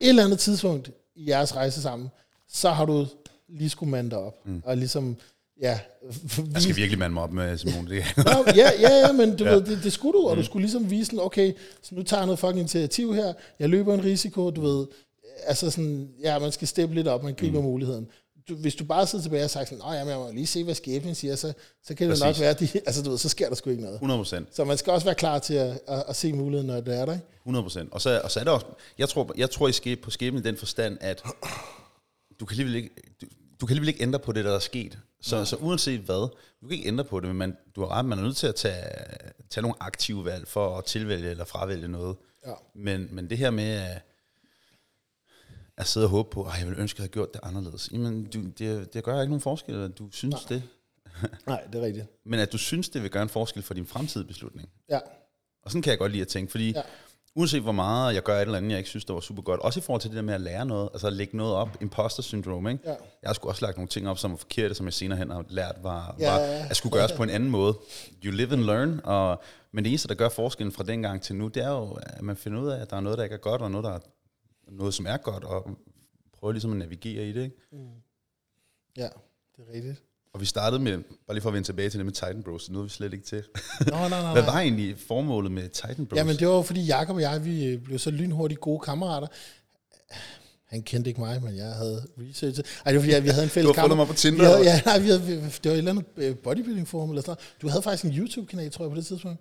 et 0.00 0.08
eller 0.08 0.24
andet 0.24 0.38
tidspunkt 0.38 0.90
i 1.14 1.28
jeres 1.30 1.56
rejse 1.56 1.82
sammen, 1.82 2.08
så 2.48 2.70
har 2.70 2.84
du 2.84 3.06
lige 3.48 3.70
skulle 3.70 3.90
mande 3.90 4.16
op. 4.16 4.46
Mm. 4.46 4.62
Og 4.64 4.76
ligesom, 4.76 5.16
ja... 5.60 5.80
Jeg 6.54 6.62
skal 6.62 6.76
virkelig 6.76 6.98
mande 6.98 7.14
mig 7.14 7.22
op 7.22 7.32
med 7.32 7.58
Simone. 7.58 7.90
Det. 7.90 8.04
Nå, 8.16 8.52
ja, 8.56 8.70
ja, 8.80 9.06
ja, 9.06 9.12
men 9.12 9.36
du 9.36 9.44
ja. 9.44 9.54
ved, 9.54 9.62
det, 9.62 9.84
det 9.84 9.92
skulle 9.92 10.18
du, 10.18 10.26
og 10.26 10.34
mm. 10.34 10.40
du 10.40 10.46
skulle 10.46 10.62
ligesom 10.62 10.90
vise 10.90 11.04
sådan, 11.04 11.20
okay, 11.20 11.52
så 11.82 11.94
nu 11.94 12.02
tager 12.02 12.20
jeg 12.20 12.26
noget 12.26 12.38
fucking 12.38 12.58
initiativ 12.58 13.14
her, 13.14 13.32
jeg 13.58 13.68
løber 13.68 13.94
en 13.94 14.04
risiko, 14.04 14.50
du 14.50 14.60
ved, 14.60 14.86
altså 15.44 15.70
sådan, 15.70 16.08
ja, 16.22 16.38
man 16.38 16.52
skal 16.52 16.68
steppe 16.68 16.94
lidt 16.94 17.08
op, 17.08 17.22
man 17.22 17.34
griber 17.34 17.58
mm. 17.58 17.64
muligheden 17.64 18.08
du, 18.48 18.54
hvis 18.54 18.74
du 18.74 18.84
bare 18.84 19.06
sidder 19.06 19.22
tilbage 19.22 19.44
og 19.44 19.50
sagt 19.50 19.68
sådan, 19.68 19.84
nej, 19.84 19.90
jeg 19.90 20.06
må 20.18 20.30
lige 20.32 20.46
se, 20.46 20.64
hvad 20.64 20.74
skæbnen 20.74 21.14
siger, 21.14 21.36
så, 21.36 21.52
så 21.82 21.94
kan 21.94 22.10
det 22.10 22.18
Præcis. 22.20 22.24
nok 22.24 22.40
være, 22.40 22.52
de, 22.54 22.68
altså 22.86 23.02
du 23.02 23.10
ved, 23.10 23.18
så 23.18 23.28
sker 23.28 23.48
der 23.48 23.54
sgu 23.54 23.70
ikke 23.70 23.82
noget. 23.82 23.98
100%. 23.98 24.44
Så 24.52 24.64
man 24.64 24.78
skal 24.78 24.92
også 24.92 25.04
være 25.04 25.14
klar 25.14 25.38
til 25.38 25.54
at, 25.54 25.80
at, 25.88 26.04
at 26.08 26.16
se 26.16 26.32
muligheden, 26.32 26.66
når 26.66 26.80
det 26.80 26.98
er 26.98 27.06
der, 27.06 27.12
ikke? 27.12 27.26
100%. 27.48 27.88
Og 27.90 28.00
så, 28.00 28.20
og 28.24 28.30
så 28.30 28.40
er 28.40 28.44
det 28.44 28.52
også, 28.52 28.66
jeg 28.98 29.08
tror, 29.08 29.32
jeg 29.36 29.50
tror 29.50 29.68
I 29.68 29.72
skæb, 29.72 30.02
på 30.02 30.10
skæbnen 30.10 30.42
i 30.42 30.46
den 30.46 30.56
forstand, 30.56 30.98
at 31.00 31.22
du 32.40 32.44
kan 32.44 32.54
alligevel 32.54 32.74
ikke, 32.74 32.90
du, 33.20 33.26
du 33.60 33.66
kan 33.66 33.72
alligevel 33.72 33.88
ikke 33.88 34.02
ændre 34.02 34.18
på 34.18 34.32
det, 34.32 34.44
der 34.44 34.54
er 34.54 34.58
sket. 34.58 34.98
Så, 35.20 35.44
så 35.44 35.56
uanset 35.56 36.00
hvad, 36.00 36.28
du 36.60 36.68
kan 36.68 36.70
ikke 36.70 36.88
ændre 36.88 37.04
på 37.04 37.20
det, 37.20 37.28
men 37.28 37.36
man, 37.36 37.56
du 37.76 37.80
har 37.80 37.88
ret, 37.88 38.04
man 38.04 38.18
er 38.18 38.22
nødt 38.22 38.36
til 38.36 38.46
at 38.46 38.54
tage, 38.54 38.84
tage 39.50 39.62
nogle 39.62 39.76
aktive 39.80 40.24
valg 40.24 40.48
for 40.48 40.78
at 40.78 40.84
tilvælge 40.84 41.30
eller 41.30 41.44
fravælge 41.44 41.88
noget. 41.88 42.16
Ja. 42.46 42.52
Men, 42.74 43.08
men 43.10 43.30
det 43.30 43.38
her 43.38 43.50
med, 43.50 43.70
at 43.70 44.02
at 45.82 45.88
sidde 45.88 46.06
og 46.06 46.10
håbe 46.10 46.30
på, 46.30 46.42
at 46.42 46.58
jeg 46.58 46.66
ville 46.66 46.80
ønske, 46.80 46.96
at 46.96 46.98
jeg 46.98 47.02
havde 47.02 47.12
gjort 47.12 47.34
det 47.34 47.40
anderledes. 47.42 47.88
Jamen, 47.92 48.24
du, 48.24 48.40
det, 48.58 48.94
det 48.94 49.04
gør 49.04 49.20
ikke 49.20 49.30
nogen 49.30 49.40
forskel, 49.40 49.74
at 49.74 49.98
du 49.98 50.08
synes 50.10 50.34
Nej. 50.34 50.58
det. 50.58 50.62
Nej, 51.46 51.60
det 51.72 51.80
er 51.80 51.84
rigtigt. 51.86 52.06
Men 52.26 52.40
at 52.40 52.52
du 52.52 52.58
synes, 52.58 52.88
det 52.88 53.02
vil 53.02 53.10
gøre 53.10 53.22
en 53.22 53.28
forskel 53.28 53.62
for 53.62 53.74
din 53.74 53.86
fremtidige 53.86 54.26
beslutning. 54.28 54.68
Ja. 54.90 54.98
Og 55.62 55.70
sådan 55.70 55.82
kan 55.82 55.90
jeg 55.90 55.98
godt 55.98 56.12
lide 56.12 56.22
at 56.22 56.28
tænke, 56.28 56.50
fordi 56.50 56.72
ja. 56.72 56.80
uanset 57.34 57.62
hvor 57.62 57.72
meget 57.72 58.14
jeg 58.14 58.22
gør 58.22 58.36
et 58.36 58.42
eller 58.42 58.58
andet, 58.58 58.70
jeg 58.70 58.78
ikke 58.78 58.90
synes, 58.90 59.04
det 59.04 59.14
var 59.14 59.20
super 59.20 59.42
godt, 59.42 59.60
også 59.60 59.80
i 59.80 59.82
forhold 59.82 60.00
til 60.00 60.10
det 60.10 60.16
der 60.16 60.22
med 60.22 60.34
at 60.34 60.40
lære 60.40 60.66
noget, 60.66 60.88
altså 60.92 61.06
at 61.06 61.12
lægge 61.12 61.36
noget 61.36 61.54
op, 61.54 61.68
imposter 61.80 62.22
syndrome, 62.22 62.72
ikke? 62.72 62.84
Ja. 62.86 62.90
Jeg 62.90 63.28
har 63.28 63.32
sgu 63.34 63.48
også 63.48 63.64
lagt 63.64 63.76
nogle 63.76 63.88
ting 63.88 64.08
op, 64.08 64.18
som 64.18 64.30
var 64.30 64.36
forkerte, 64.36 64.74
som 64.74 64.86
jeg 64.86 64.92
senere 64.92 65.18
hen 65.18 65.30
har 65.30 65.44
lært, 65.48 65.76
var, 65.82 66.16
ja, 66.18 66.30
var 66.30 66.38
at 66.70 66.76
skulle 66.76 66.98
gøres 66.98 67.12
på 67.12 67.22
en 67.22 67.30
anden 67.30 67.50
måde. 67.50 67.78
You 68.24 68.32
live 68.32 68.52
and 68.52 68.62
learn, 68.62 69.00
og, 69.04 69.42
men 69.72 69.84
det 69.84 69.90
eneste, 69.90 70.08
der 70.08 70.14
gør 70.14 70.28
forskellen 70.28 70.72
fra 70.72 70.84
dengang 70.84 71.22
til 71.22 71.36
nu, 71.36 71.48
det 71.48 71.64
er 71.64 71.70
jo, 71.70 71.98
at 72.02 72.22
man 72.22 72.36
finder 72.36 72.60
ud 72.60 72.68
af, 72.68 72.80
at 72.80 72.90
der 72.90 72.96
er 72.96 73.00
noget, 73.00 73.18
der 73.18 73.24
ikke 73.24 73.34
er 73.34 73.38
godt, 73.38 73.62
og 73.62 73.70
noget, 73.70 73.84
der 73.84 73.90
er 73.90 73.98
noget, 74.76 74.94
som 74.94 75.06
er 75.06 75.16
godt, 75.16 75.44
og 75.44 75.78
prøve 76.32 76.52
ligesom 76.52 76.72
at 76.72 76.76
navigere 76.76 77.28
i 77.28 77.32
det. 77.32 77.42
Ikke? 77.42 77.56
Mm. 77.72 77.78
Ja, 78.96 79.08
det 79.56 79.64
er 79.68 79.74
rigtigt. 79.74 80.02
Og 80.34 80.40
vi 80.40 80.46
startede 80.46 80.82
med, 80.82 80.98
bare 80.98 81.34
lige 81.34 81.42
for 81.42 81.48
at 81.48 81.54
vende 81.54 81.68
tilbage 81.68 81.90
til 81.90 81.98
det 81.98 82.06
med 82.06 82.12
Titan 82.12 82.42
Bros, 82.42 82.62
så 82.62 82.72
nu 82.72 82.78
er 82.78 82.82
vi 82.82 82.88
slet 82.88 83.12
ikke 83.12 83.24
til. 83.24 83.44
Nå, 83.80 83.96
nej, 83.96 84.08
nej, 84.08 84.32
Hvad 84.36 84.42
var 84.42 84.60
egentlig 84.60 84.98
formålet 84.98 85.52
med 85.52 85.68
Titan 85.68 86.06
Bros? 86.06 86.16
Jamen 86.16 86.36
det 86.36 86.48
var 86.48 86.62
fordi 86.62 86.84
Jakob 86.84 87.16
og 87.16 87.22
jeg, 87.22 87.44
vi 87.44 87.76
blev 87.76 87.98
så 87.98 88.10
lynhurtigt 88.10 88.60
gode 88.60 88.80
kammerater. 88.80 89.26
Han 90.66 90.82
kendte 90.82 91.10
ikke 91.10 91.20
mig, 91.20 91.42
men 91.42 91.56
jeg 91.56 91.72
havde 91.72 92.06
researchet. 92.18 92.66
Ej, 92.84 92.92
det 92.92 93.00
var 93.00 93.04
fordi, 93.04 93.22
vi 93.22 93.28
havde 93.28 93.44
en 93.44 93.50
fælles 93.50 93.68
Du 93.68 93.74
har 93.74 93.82
fundet 93.82 93.96
mig 93.96 94.06
på 94.06 94.14
Tinder? 94.14 94.44
Havde, 94.44 94.62
ja, 94.62 94.80
nej, 94.84 94.98
vi 94.98 95.06
havde, 95.06 95.20
det 95.26 95.64
var 95.64 95.70
et 95.70 95.78
eller 95.78 95.90
andet 95.90 96.04
øh, 96.16 96.36
bodybuilding 96.36 96.88
forum 96.88 97.10
eller 97.10 97.22
sådan 97.22 97.44
Du 97.62 97.68
havde 97.68 97.82
faktisk 97.82 98.04
en 98.04 98.18
YouTube-kanal, 98.18 98.70
tror 98.70 98.84
jeg, 98.84 98.90
på 98.90 98.96
det 98.96 99.06
tidspunkt. 99.06 99.40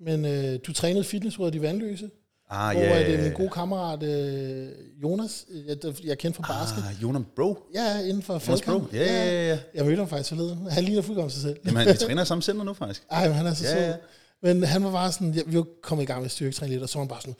Men 0.00 0.24
øh, 0.24 0.58
du 0.66 0.72
trænede 0.72 1.04
fitnessrådet 1.04 1.54
i 1.54 1.62
Vandløse. 1.62 2.10
Ah, 2.52 2.76
hvor 2.76 2.84
ja, 2.84 3.02
er 3.02 3.10
det 3.10 3.22
min 3.22 3.32
gode 3.32 3.50
kammerat 3.50 4.02
øh, 4.02 4.68
Jonas, 5.02 5.46
jeg, 5.66 5.76
jeg 6.04 6.18
kendte 6.18 6.42
fra 6.42 6.60
basket. 6.60 6.84
Ah, 6.88 7.02
Jonas 7.02 7.22
Bro? 7.36 7.58
Ja, 7.74 8.00
inden 8.00 8.22
for 8.22 8.42
Jonas 8.48 8.62
Bro, 8.62 8.82
ja, 8.92 8.98
ja, 8.98 9.48
ja. 9.48 9.58
Jeg 9.74 9.84
mødte 9.84 9.96
ham 9.96 10.08
faktisk 10.08 10.28
forleden. 10.28 10.66
Han 10.70 10.84
ligner 10.84 11.02
fuldkommen 11.02 11.30
sig 11.30 11.42
selv. 11.42 11.56
Jamen, 11.66 11.86
vi 11.86 11.96
træner 12.06 12.24
samme 12.24 12.42
center 12.42 12.64
nu 12.64 12.74
faktisk. 12.74 13.02
Ej, 13.10 13.28
men 13.28 13.36
han 13.36 13.46
er 13.46 13.54
så 13.54 13.64
ja, 13.64 13.72
sød. 13.72 13.82
Ja. 13.82 13.96
Men 14.42 14.64
han 14.64 14.84
var 14.84 14.90
bare 14.90 15.12
sådan, 15.12 15.34
ja, 15.34 15.40
vi 15.46 15.56
var 15.56 15.66
kommet 15.82 16.02
i 16.02 16.06
gang 16.06 16.22
med 16.22 16.30
styrketræning 16.30 16.72
lidt, 16.72 16.82
og 16.82 16.88
så 16.88 16.98
var 16.98 17.02
han 17.02 17.08
bare 17.08 17.20
sådan, 17.20 17.36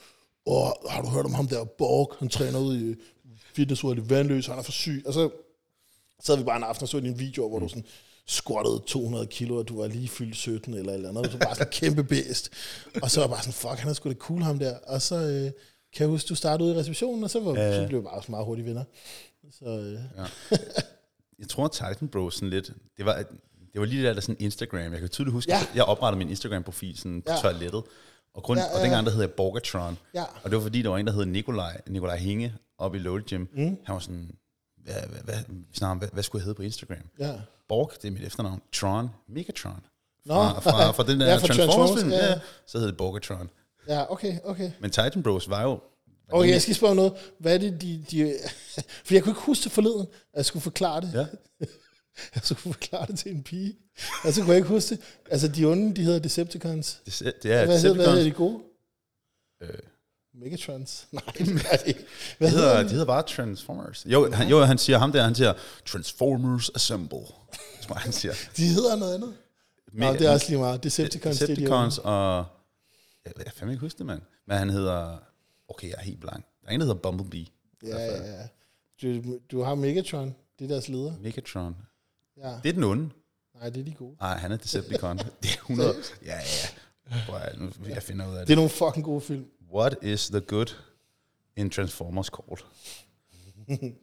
åh, 0.46 0.68
har 0.90 1.02
du 1.02 1.08
hørt 1.08 1.24
om 1.24 1.34
ham 1.34 1.48
der 1.48 1.64
Borg? 1.64 2.16
Han 2.18 2.28
træner 2.28 2.58
ud 2.58 2.76
i 2.76 2.94
fitnessrådet 3.54 3.98
i 3.98 4.10
Vandløs, 4.10 4.46
han 4.46 4.58
er 4.58 4.62
for 4.62 4.72
syg. 4.72 5.02
Og 5.06 5.14
så 5.14 5.30
sad 6.22 6.36
vi 6.36 6.44
bare 6.44 6.56
en 6.56 6.62
aften 6.62 6.82
og 6.82 6.88
så 6.88 6.96
en 6.96 7.18
video, 7.18 7.48
hvor 7.48 7.58
mm. 7.58 7.64
du 7.64 7.68
sådan, 7.68 7.84
squattede 8.30 8.82
200 8.86 9.26
kilo, 9.26 9.56
og 9.56 9.68
du 9.68 9.80
var 9.80 9.86
lige 9.86 10.08
fyldt 10.08 10.36
17 10.36 10.74
eller 10.74 10.92
eller 10.92 11.08
andet. 11.08 11.32
Du 11.32 11.38
var 11.38 11.44
bare 11.44 11.54
sådan 11.54 11.66
en 11.66 11.72
kæmpe 11.72 12.04
bedst. 12.04 12.50
Og 13.02 13.10
så 13.10 13.20
var 13.20 13.26
jeg 13.26 13.30
bare 13.30 13.42
sådan, 13.42 13.52
fuck, 13.52 13.78
han 13.78 13.90
er 13.90 13.94
sgu 13.94 14.08
da 14.08 14.14
cool 14.14 14.42
ham 14.42 14.58
der. 14.58 14.78
Og 14.86 15.02
så 15.02 15.14
øh, 15.16 15.42
kan 15.92 16.00
jeg 16.00 16.08
huske, 16.08 16.28
du 16.28 16.34
startede 16.34 16.68
ud 16.68 16.74
i 16.74 16.78
receptionen, 16.78 17.24
og 17.24 17.30
så, 17.30 17.40
var, 17.40 17.54
ja. 17.54 17.82
så 17.82 17.88
blev 17.88 18.00
vi 18.00 18.04
bare 18.04 18.22
meget 18.28 18.46
hurtigt 18.46 18.66
vinder. 18.66 18.84
Så, 19.50 19.64
øh. 19.64 19.92
ja. 19.92 20.26
Jeg 21.38 21.48
tror, 21.48 21.64
at 21.64 21.72
Titan 21.72 22.08
Bros 22.08 22.34
sådan 22.34 22.50
lidt, 22.50 22.72
det 22.96 23.04
var, 23.04 23.24
det 23.72 23.80
var 23.80 23.84
lige 23.84 24.06
der, 24.06 24.12
der 24.12 24.20
sådan 24.20 24.36
Instagram. 24.38 24.92
Jeg 24.92 25.00
kan 25.00 25.08
tydeligt 25.08 25.32
huske, 25.32 25.52
ja. 25.52 25.60
jeg 25.74 25.84
oprettede 25.84 26.18
min 26.18 26.28
Instagram-profil 26.28 26.98
sådan 26.98 27.22
på 27.22 27.32
ja. 27.32 27.38
toilettet. 27.38 27.82
Og, 28.34 28.42
grund, 28.42 28.58
Ja, 28.58 28.64
ja, 28.64 28.70
ja, 28.70 28.76
og 28.76 28.82
dengang 28.82 29.06
der 29.06 29.12
hed 29.12 29.20
jeg 29.20 29.30
Borgatron. 29.30 29.98
Ja. 30.14 30.24
Og 30.42 30.50
det 30.50 30.56
var 30.56 30.62
fordi, 30.62 30.82
der 30.82 30.88
var 30.88 30.98
en, 30.98 31.06
der 31.06 31.12
hed 31.12 31.26
Nikolaj, 31.26 31.80
Nikolaj 31.86 32.16
Hinge, 32.16 32.54
oppe 32.78 32.98
i 32.98 33.00
Loaded 33.00 33.24
Gym. 33.24 33.46
Mm. 33.52 33.78
Han 33.84 33.92
var 33.94 33.98
sådan, 33.98 34.30
hvad, 34.84 34.94
hvad, 34.94 35.34
hvad, 35.78 35.88
om, 35.88 35.98
hvad, 35.98 36.08
hvad 36.12 36.22
skulle 36.22 36.40
jeg 36.40 36.44
hedde 36.44 36.56
på 36.56 36.62
Instagram? 36.62 37.02
Ja. 37.18 37.32
Borg, 37.68 37.92
det 38.02 38.08
er 38.08 38.12
mit 38.12 38.22
efternavn. 38.22 38.62
Tron, 38.72 39.08
Megatron. 39.28 39.80
Nå. 40.24 40.34
Fra, 40.34 40.60
fra, 40.60 40.90
fra 40.90 41.02
den 41.02 41.20
der 41.20 41.26
Ja, 41.26 41.32
ja, 41.32 41.38
fra 41.38 41.46
Transformers 41.46 42.12
ja. 42.12 42.26
ja. 42.26 42.40
så 42.66 42.78
hed 42.78 42.86
det 42.86 42.96
Borgatron. 42.96 43.50
Ja, 43.88 44.12
okay, 44.12 44.38
okay. 44.44 44.70
Men 44.80 44.90
Titan 44.90 45.22
Bros 45.22 45.50
var 45.50 45.62
jo... 45.62 45.80
Okay, 46.32 46.50
jeg 46.50 46.62
skal 46.62 46.74
spørge 46.74 46.94
noget. 46.94 47.12
Hvad 47.38 47.54
er 47.54 47.58
det, 47.58 47.82
de... 47.82 48.04
de 48.10 48.34
for 49.04 49.14
jeg 49.14 49.22
kunne 49.22 49.30
ikke 49.30 49.40
huske 49.40 49.64
det 49.64 49.72
forleden, 49.72 50.06
at 50.32 50.36
jeg 50.36 50.44
skulle 50.44 50.62
forklare 50.62 51.00
det. 51.00 51.14
Ja. 51.14 51.26
Jeg 52.34 52.42
skulle 52.44 52.60
forklare 52.60 53.06
det 53.06 53.18
til 53.18 53.32
en 53.32 53.42
pige. 53.42 53.76
Og 54.24 54.32
så 54.32 54.40
kunne 54.40 54.50
jeg 54.50 54.56
ikke 54.56 54.68
huske 54.68 54.94
det. 54.94 55.04
Altså, 55.30 55.48
de 55.48 55.64
onde, 55.64 55.96
de 55.96 56.02
hedder 56.02 56.18
Decepticons. 56.18 57.00
Det, 57.06 57.32
det 57.42 57.52
er 57.52 57.64
hvad, 57.66 57.80
hedder, 57.80 57.94
hvad 57.94 58.06
hedder 58.06 58.18
Decepticons. 58.18 58.24
de 58.24 58.30
gode? 58.30 58.62
Øh, 59.60 59.78
Megatrons? 60.40 61.07
Nej, 61.12 61.22
det 61.38 61.40
er 61.40 61.76
det. 61.76 61.96
Hvad 62.38 62.48
Det 62.48 62.50
hedder 62.50 62.68
hedder, 62.68 62.76
de? 62.83 62.85
de 62.85 62.90
hedder 62.90 63.05
bare 63.07 63.22
Transformers. 63.22 64.07
Jo, 64.07 64.33
han, 64.33 64.48
jo, 64.48 64.61
han 64.64 64.79
siger 64.79 64.98
ham 64.98 65.12
der, 65.12 65.22
han 65.22 65.35
siger 65.35 65.53
Transformers 65.87 66.70
Assemble. 66.74 67.18
Tror 67.83 67.94
han 67.94 68.12
siger. 68.12 68.35
De 68.57 68.66
hedder 68.66 68.96
noget 68.96 69.14
andet. 69.14 69.35
Nå, 69.92 70.12
det 70.12 70.22
er 70.22 70.31
også 70.31 70.46
lige 70.48 70.59
meget. 70.59 70.83
Decepticons, 70.85 71.38
Decepticons 71.38 71.98
og... 71.98 72.44
Jeg, 73.24 73.33
jeg 73.44 73.53
fandme 73.57 73.72
ikke 73.72 73.81
huske 73.81 73.98
det, 73.98 74.07
mand. 74.07 74.22
Men 74.46 74.57
han 74.59 74.70
hedder... 74.70 75.18
Okay, 75.68 75.88
jeg 75.88 75.94
er 75.98 76.03
helt 76.03 76.20
blank. 76.20 76.44
Der 76.62 76.68
er 76.68 76.72
en, 76.72 76.81
der 76.81 76.87
hedder 76.87 77.00
Bumblebee. 77.00 77.46
Ja, 77.87 77.98
ja, 77.98 78.33
ja. 78.33 78.42
Du, 79.03 79.38
du 79.50 79.62
har 79.62 79.74
Megatron. 79.74 80.35
Det 80.59 80.64
er 80.64 80.68
deres 80.68 80.88
leder. 80.88 81.12
Megatron. 81.22 81.76
Ja. 82.37 82.55
Det 82.62 82.68
er 82.68 82.72
den 82.72 82.85
onde. 82.85 83.11
Nej, 83.61 83.70
det 83.70 83.81
er 83.81 83.85
de 83.85 83.92
gode. 83.94 84.16
Nej, 84.20 84.37
han 84.37 84.53
er 84.53 84.57
Decepticon. 84.57 85.18
det 85.42 85.50
er 85.50 85.57
100... 85.57 85.94
Ja, 86.24 86.35
ja, 86.35 86.35
ja. 87.11 87.16
Prøv 87.29 87.38
nu, 87.59 87.70
jeg 87.88 88.03
finder 88.03 88.29
ud 88.29 88.35
af 88.35 88.38
Det 88.38 88.46
det. 88.48 88.53
er 88.53 88.57
nogle 88.57 88.70
fucking 88.70 89.05
gode 89.05 89.20
film. 89.20 89.44
What 89.74 89.94
is 90.02 90.26
the 90.28 90.40
good 90.40 90.66
in 91.56 91.70
Transformers 91.70 92.26
called? 92.26 92.64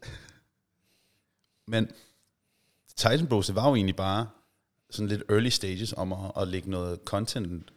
Men 1.68 1.88
Titan 2.96 3.28
Bros, 3.28 3.46
det 3.48 3.56
var 3.56 3.70
jo 3.70 3.76
egentlig 3.76 3.96
bare 3.96 4.28
sådan 4.90 5.08
lidt 5.08 5.24
early 5.30 5.50
stages 5.50 5.94
om 5.98 6.14
at, 6.14 6.32
at 6.38 6.48
lægge 6.48 6.70
noget 6.70 7.00
content 7.06 7.72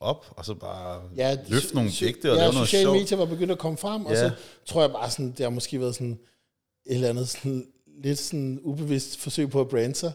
op, 0.00 0.26
og 0.36 0.44
så 0.44 0.54
bare 0.54 1.02
Ja, 1.16 1.28
ja, 1.30 1.36
løfte 1.48 1.74
nogle 1.74 1.90
digte 1.90 2.30
og 2.30 2.36
ja, 2.36 2.42
lave 2.42 2.52
noget 2.52 2.68
sociale 2.68 2.84
sjovt. 2.84 2.98
medier 2.98 3.18
var 3.18 3.24
begyndt 3.26 3.52
at 3.52 3.58
komme 3.58 3.78
frem, 3.78 4.06
og 4.06 4.12
Ja. 4.12 4.28
så 4.28 4.34
tror 4.66 4.80
jeg 4.80 4.90
bare 4.90 5.10
sådan, 5.10 5.30
det 5.30 5.40
har 5.40 5.50
måske 5.50 5.80
været 5.80 5.94
sådan 5.94 6.18
et 6.86 6.94
eller 6.94 7.08
andet 7.08 7.28
sådan, 7.28 7.66
lidt 8.02 8.18
sådan 8.18 8.60
ubevidst 8.62 9.18
forsøg 9.18 9.50
på 9.50 9.60
at 9.60 9.68
brande 9.68 9.94
sig. 9.94 10.12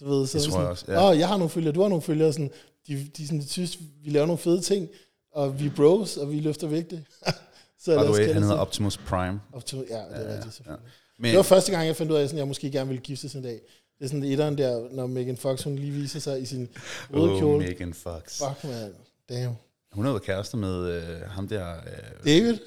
Du 0.00 0.08
ved, 0.08 0.26
så 0.26 0.38
Det 0.38 0.44
tror 0.44 0.50
sådan, 0.50 0.62
jeg 0.62 0.70
også, 0.70 0.84
ja. 0.92 1.10
Åh, 1.10 1.18
jeg 1.18 1.28
har 1.28 1.36
nogle 1.36 1.50
følgere, 1.50 1.72
du 1.74 1.80
har 1.82 1.88
nogle 1.88 2.02
følgere. 2.02 2.32
Sådan, 2.32 2.50
de, 2.86 3.10
de, 3.16 3.26
sådan, 3.26 3.40
de 3.40 3.48
synes, 3.48 3.78
vi 4.02 4.10
laver 4.10 4.26
nogle 4.26 4.38
fede 4.38 4.60
ting, 4.60 4.88
og 5.34 5.60
vi 5.60 5.66
er 5.66 5.70
bros, 5.76 6.16
og 6.16 6.30
vi 6.30 6.40
løfter 6.40 6.66
vægte. 6.66 7.04
så 7.84 7.96
os 7.96 8.10
way, 8.10 8.18
kalde 8.18 8.34
han 8.34 8.42
hedder. 8.42 8.56
Optimus 8.56 8.96
Prime. 8.96 9.40
Optimus, 9.52 9.86
ja, 9.90 9.96
det 9.96 10.04
er 10.10 10.20
Ja, 10.20 10.34
rigtigt, 10.34 10.54
selvfølgelig. 10.54 10.86
Men, 11.18 11.28
Det 11.30 11.36
var 11.36 11.42
første 11.42 11.72
gang, 11.72 11.86
jeg 11.86 11.96
fandt 11.96 12.12
ud 12.12 12.16
af, 12.16 12.22
at 12.22 12.32
jeg 12.32 12.48
måske 12.48 12.70
gerne 12.70 12.88
ville 12.88 13.02
giftes 13.02 13.34
en 13.34 13.42
dag. 13.42 13.60
Det 13.98 14.04
er 14.04 14.08
sådan 14.08 14.24
etteren 14.24 14.58
der, 14.58 14.88
når 14.92 15.06
Megan 15.06 15.36
Fox 15.36 15.62
hun 15.62 15.76
lige 15.76 15.92
viser 15.92 16.20
sig 16.20 16.42
i 16.42 16.46
sin 16.46 16.68
røde 17.14 17.32
oh, 17.32 17.38
kjole. 17.38 17.66
Megan 17.66 17.94
Fox. 17.94 18.38
Fuck, 18.38 18.64
man. 18.64 18.92
Damn. 19.28 19.54
Hun 19.92 20.04
har 20.04 20.12
været 20.12 20.22
kærester 20.22 20.58
med 20.58 20.86
øh, 20.86 21.20
ham 21.28 21.48
der... 21.48 21.70
Øh, 21.70 22.26
David? 22.26 22.58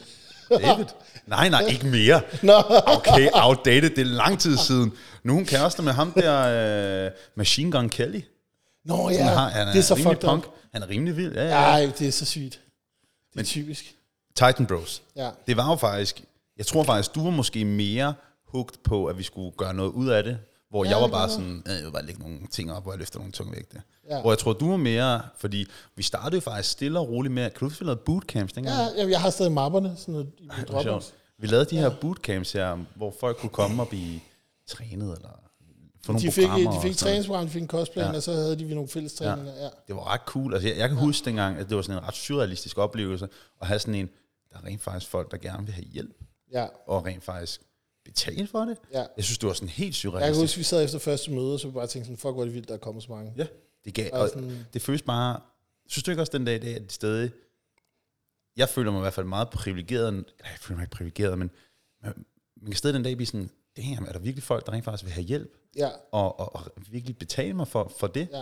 David? 0.49 0.86
Nej, 1.27 1.49
nej, 1.49 1.65
ikke 1.69 1.86
mere. 1.88 2.21
Nå. 2.43 2.53
Okay, 2.86 3.30
outdated, 3.34 3.89
det 3.89 3.99
er 3.99 4.06
lang 4.06 4.39
tid 4.39 4.58
siden. 4.58 4.93
Nu 5.23 5.32
er 5.32 5.36
hun 5.36 5.45
kærester 5.45 5.84
med 5.84 5.93
ham 5.93 6.12
der, 6.12 7.06
øh, 7.06 7.12
Machine 7.36 7.71
Gun 7.71 7.89
Kelly. 7.89 8.21
Nå 8.88 9.10
Ja, 9.10 9.15
ja, 9.15 9.23
han, 9.23 9.34
har, 9.38 9.50
han 9.50 9.67
er, 9.67 9.71
det 9.71 9.80
er 9.80 9.84
så 9.84 9.95
fucked 9.95 10.21
punk. 10.21 10.45
up. 10.45 10.54
Han 10.73 10.84
er 10.84 10.89
rimelig 10.89 11.17
vild. 11.17 11.34
Ja, 11.34 11.43
ja. 11.43 11.50
Ej, 11.54 11.91
det 12.00 12.08
er 12.08 12.12
så 12.12 12.26
sygt. 12.26 12.52
Det 12.54 12.60
er 13.34 13.36
Men- 13.36 13.45
typisk. 13.45 13.95
Titan 14.36 14.65
Bros. 14.65 15.02
Ja. 15.15 15.30
Det 15.47 15.58
var 15.58 15.69
jo 15.69 15.76
faktisk... 15.76 16.23
Jeg 16.58 16.65
tror 16.65 16.84
faktisk, 16.84 17.15
du 17.15 17.23
var 17.23 17.32
måske 17.32 17.65
mere 17.65 18.13
hugt 18.47 18.84
på, 18.84 19.06
at 19.06 19.17
vi 19.17 19.23
skulle 19.23 19.52
gøre 19.58 19.73
noget 19.73 19.91
ud 19.91 20.08
af 20.10 20.23
det. 20.23 20.39
Hvor 20.69 20.84
Ja, 20.86 20.89
jeg 20.89 21.02
var 21.02 21.08
bare 21.08 21.30
sådan, 21.30 21.63
øh, 21.67 21.73
jeg 21.76 21.84
vil 21.86 21.91
bare 21.91 22.06
lægge 22.06 22.21
nogle 22.21 22.39
ting 22.52 22.71
op, 22.73 22.84
hvor 22.84 22.91
jeg 22.91 23.00
løfter 23.00 23.19
nogle 23.19 23.32
tunge 23.32 23.52
vægte. 23.56 23.82
Ja. 24.10 24.15
Ja. 24.15 24.21
Hvor 24.21 24.32
jeg 24.32 24.38
tror, 24.39 24.54
du 24.54 24.69
var 24.69 24.78
mere... 24.78 25.21
Fordi 25.38 25.67
vi 25.95 26.04
startede 26.04 26.36
jo 26.36 26.41
faktisk 26.41 26.71
stille 26.71 27.00
og 27.00 27.10
roligt 27.10 27.34
med... 27.34 27.43
Kan 27.43 27.60
du 27.60 27.65
huske, 27.65 27.80
vi 27.80 27.86
lavede 27.86 28.02
bootcamps 28.06 28.54
dengang? 28.54 28.76
Ja, 28.97 29.08
jeg, 29.08 29.21
har 29.21 29.30
stadig 29.30 29.52
mapperne 29.52 29.95
sådan 29.97 30.12
noget, 30.12 30.28
i 30.38 30.50
min. 30.86 31.02
Vi 31.39 31.47
lavede 31.47 31.65
de 31.69 31.78
her 31.78 31.89
bootcamps 32.02 32.52
her, 32.52 32.78
hvor 32.95 33.13
folk 33.19 33.38
kunne 33.38 33.50
komme 33.50 33.82
og 33.82 33.88
blive 33.88 34.19
trænet, 34.67 35.15
eller 35.17 35.30
nogle 36.13 36.28
De 36.28 36.32
fik, 36.32 36.43
de 36.48 36.82
fik 36.82 36.98
træningsprogram, 36.98 37.46
de 37.46 37.52
fik 37.52 37.62
en 37.62 37.67
kostplan, 37.67 38.06
Ja. 38.12 38.15
og 38.15 38.24
så 38.24 38.32
havde 38.34 38.60
de 38.60 38.65
vi 38.65 38.74
nogle 38.74 38.89
fælles 38.89 39.13
træninger. 39.13 39.54
Ja. 39.56 39.70
Det 39.88 39.96
var 39.96 40.13
ret 40.13 40.22
cool. 40.26 40.54
Altså, 40.54 40.67
jeg, 40.70 40.78
jeg 40.78 40.89
kan 40.89 40.98
ja. 40.98 41.04
huske 41.04 41.26
dengang, 41.26 41.58
at 41.58 41.70
det 41.70 41.76
var 41.76 41.82
sådan 41.82 42.02
en 42.04 42.08
ret 42.08 42.15
surrealistisk 42.15 42.78
oplevelse, 42.78 43.28
at 43.62 43.67
have 43.67 43.80
sådan 43.80 43.96
en, 43.96 44.10
der 44.52 44.58
er 44.58 44.63
rent 44.65 44.82
faktisk 44.82 45.12
folk, 45.12 45.32
der 45.32 45.38
gerne 45.38 45.65
vil 45.65 45.74
have 45.74 45.86
hjælp, 45.86 46.15
ja, 46.52 46.67
og 46.88 47.06
rent 47.06 47.24
faktisk 47.24 47.62
betale 48.06 48.48
for 48.48 48.60
det. 48.65 48.78
ja. 48.93 49.06
Jeg 49.17 49.24
synes, 49.26 49.38
det 49.38 49.48
var 49.48 49.54
sådan 49.54 49.70
helt 49.70 49.80
Jeg 49.80 49.88
kan 49.88 49.93
surrealistisk. 49.93 50.41
huske, 50.43 50.58
vi 50.58 50.63
sad 50.63 50.84
efter 50.84 51.00
første 51.00 51.32
møde, 51.32 51.54
og 51.54 51.60
så 51.60 51.72
bare 51.72 51.88
tænkte 51.88 52.06
sådan, 52.08 52.17
fuck, 52.17 52.34
hvor 52.34 52.41
er 52.41 52.46
det 52.46 52.54
vildt, 52.54 52.67
der 52.67 52.74
er 52.74 52.78
kommet 52.80 53.04
så 53.04 53.12
mange. 53.12 53.34
Ja, 53.38 53.46
det 53.86 53.93
gav, 53.93 54.10
Og 54.13 54.20
og 54.20 54.30
sådan- 54.30 54.65
det 54.74 54.82
føles 54.82 55.02
bare, 55.02 55.39
synes 55.88 56.04
du 56.04 56.12
ikke 56.12 56.22
også 56.22 56.32
den 56.38 56.46
dag 56.46 56.56
i 56.56 56.60
dag, 56.60 56.76
at 56.76 56.82
det 56.82 56.91
stadig, 56.91 57.32
jeg 58.58 58.70
føler 58.70 58.91
mig 58.91 59.00
i 59.00 59.02
hvert 59.02 59.13
fald 59.13 59.26
meget 59.26 59.50
privilegeret, 59.50 60.08
eller 60.08 60.24
jeg 60.39 60.58
føler 60.62 60.78
mig 60.78 60.84
ikke 60.84 60.96
privilegeret, 60.96 61.39
men 61.39 61.52
man, 62.04 62.13
man 62.62 62.72
kan 62.72 62.76
stadig 62.76 62.93
den 62.93 63.04
dag 63.04 63.15
blive 63.17 63.28
sådan, 63.28 63.50
damn, 63.77 64.05
er 64.07 64.11
der 64.11 64.19
virkelig 64.19 64.43
folk, 64.43 64.65
der 64.65 64.71
rent 64.71 64.85
faktisk 64.85 65.03
vil 65.03 65.13
have 65.13 65.23
hjælp, 65.25 65.53
Ja, 65.77 65.89
og, 66.11 66.39
og, 66.39 66.55
og 66.55 66.61
virkelig 66.91 67.17
betale 67.17 67.53
mig 67.53 67.67
for, 67.67 67.91
for 67.99 68.07
det? 68.07 68.27
ja. 68.33 68.41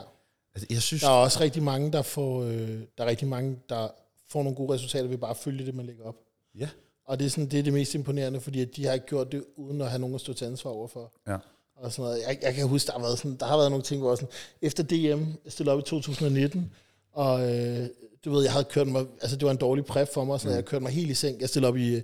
Altså, 0.55 0.67
jeg 0.69 0.81
synes, 0.81 1.01
Der 1.01 1.09
er 1.09 1.13
også 1.13 1.39
rigtig 1.39 1.63
mange, 1.63 1.91
der 1.91 2.01
får, 2.01 2.43
øh, 2.43 2.79
der 2.97 3.03
er 3.03 3.05
rigtig 3.05 3.27
mange, 3.27 3.57
der 3.69 3.87
får 4.29 4.43
nogle 4.43 4.55
gode 4.55 4.73
resultater 4.73 5.07
ved 5.07 5.17
bare 5.17 5.29
at 5.31 5.37
følge 5.37 5.65
det, 5.65 5.75
man 5.75 5.85
lægger 5.85 6.03
op. 6.03 6.15
ja, 6.59 6.69
Og 7.05 7.19
det 7.19 7.25
er, 7.25 7.29
sådan, 7.29 7.45
det 7.49 7.59
er 7.59 7.63
det 7.63 7.73
mest 7.73 7.95
imponerende, 7.95 8.41
fordi 8.41 8.61
at 8.61 8.75
de 8.75 8.85
har 8.85 8.93
ikke 8.93 9.05
gjort 9.05 9.31
det, 9.31 9.43
uden 9.55 9.81
at 9.81 9.89
have 9.89 9.99
nogen 9.99 10.15
at 10.15 10.21
stå 10.21 10.33
til 10.33 10.45
ansvar 10.45 10.71
overfor. 10.71 11.11
ja. 11.27 11.37
Og 11.75 11.91
sådan 11.91 12.03
noget. 12.09 12.23
Jeg, 12.27 12.39
jeg 12.41 12.53
kan 12.55 12.67
huske, 12.67 12.87
der 12.87 12.93
har, 12.93 12.99
været 12.99 13.17
sådan, 13.17 13.35
der 13.37 13.45
har 13.45 13.57
været 13.57 13.71
nogle 13.71 13.83
ting, 13.83 14.01
hvor 14.01 14.15
sådan, 14.15 14.29
efter 14.61 14.83
DM, 14.83 15.23
jeg 15.45 15.51
stillede 15.51 15.73
op 15.73 15.79
i 15.79 15.83
2019, 15.83 16.73
og 17.11 17.53
øh, 17.55 17.87
du 18.25 18.31
ved, 18.31 18.43
jeg 18.43 18.51
havde 18.51 18.65
kørt 18.65 18.87
mig, 18.87 19.05
altså 19.21 19.37
det 19.37 19.45
var 19.45 19.51
en 19.51 19.57
dårlig 19.57 19.85
præp 19.85 20.13
for 20.13 20.23
mig, 20.23 20.39
så 20.39 20.47
mm. 20.47 20.53
jeg 20.55 20.65
kørte 20.65 20.83
mig 20.83 20.91
helt 20.91 21.09
i 21.11 21.13
sænk. 21.13 21.41
Jeg 21.41 21.49
stillede 21.49 21.69
op 21.69 21.77
i, 21.77 22.01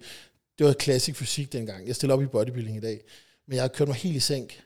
det 0.62 0.68
var 0.68 0.74
klassisk 0.74 1.18
fysik 1.18 1.54
dengang, 1.54 1.88
jeg 1.88 1.96
stillede 1.96 2.16
op 2.16 2.24
i 2.24 2.26
bodybuilding 2.26 2.78
i 2.78 2.80
dag, 2.80 3.02
men 3.48 3.56
jeg 3.56 3.62
havde 3.62 3.74
kørt 3.74 3.88
mig 3.88 3.98
helt 3.98 4.16
i 4.16 4.20
sænk, 4.20 4.64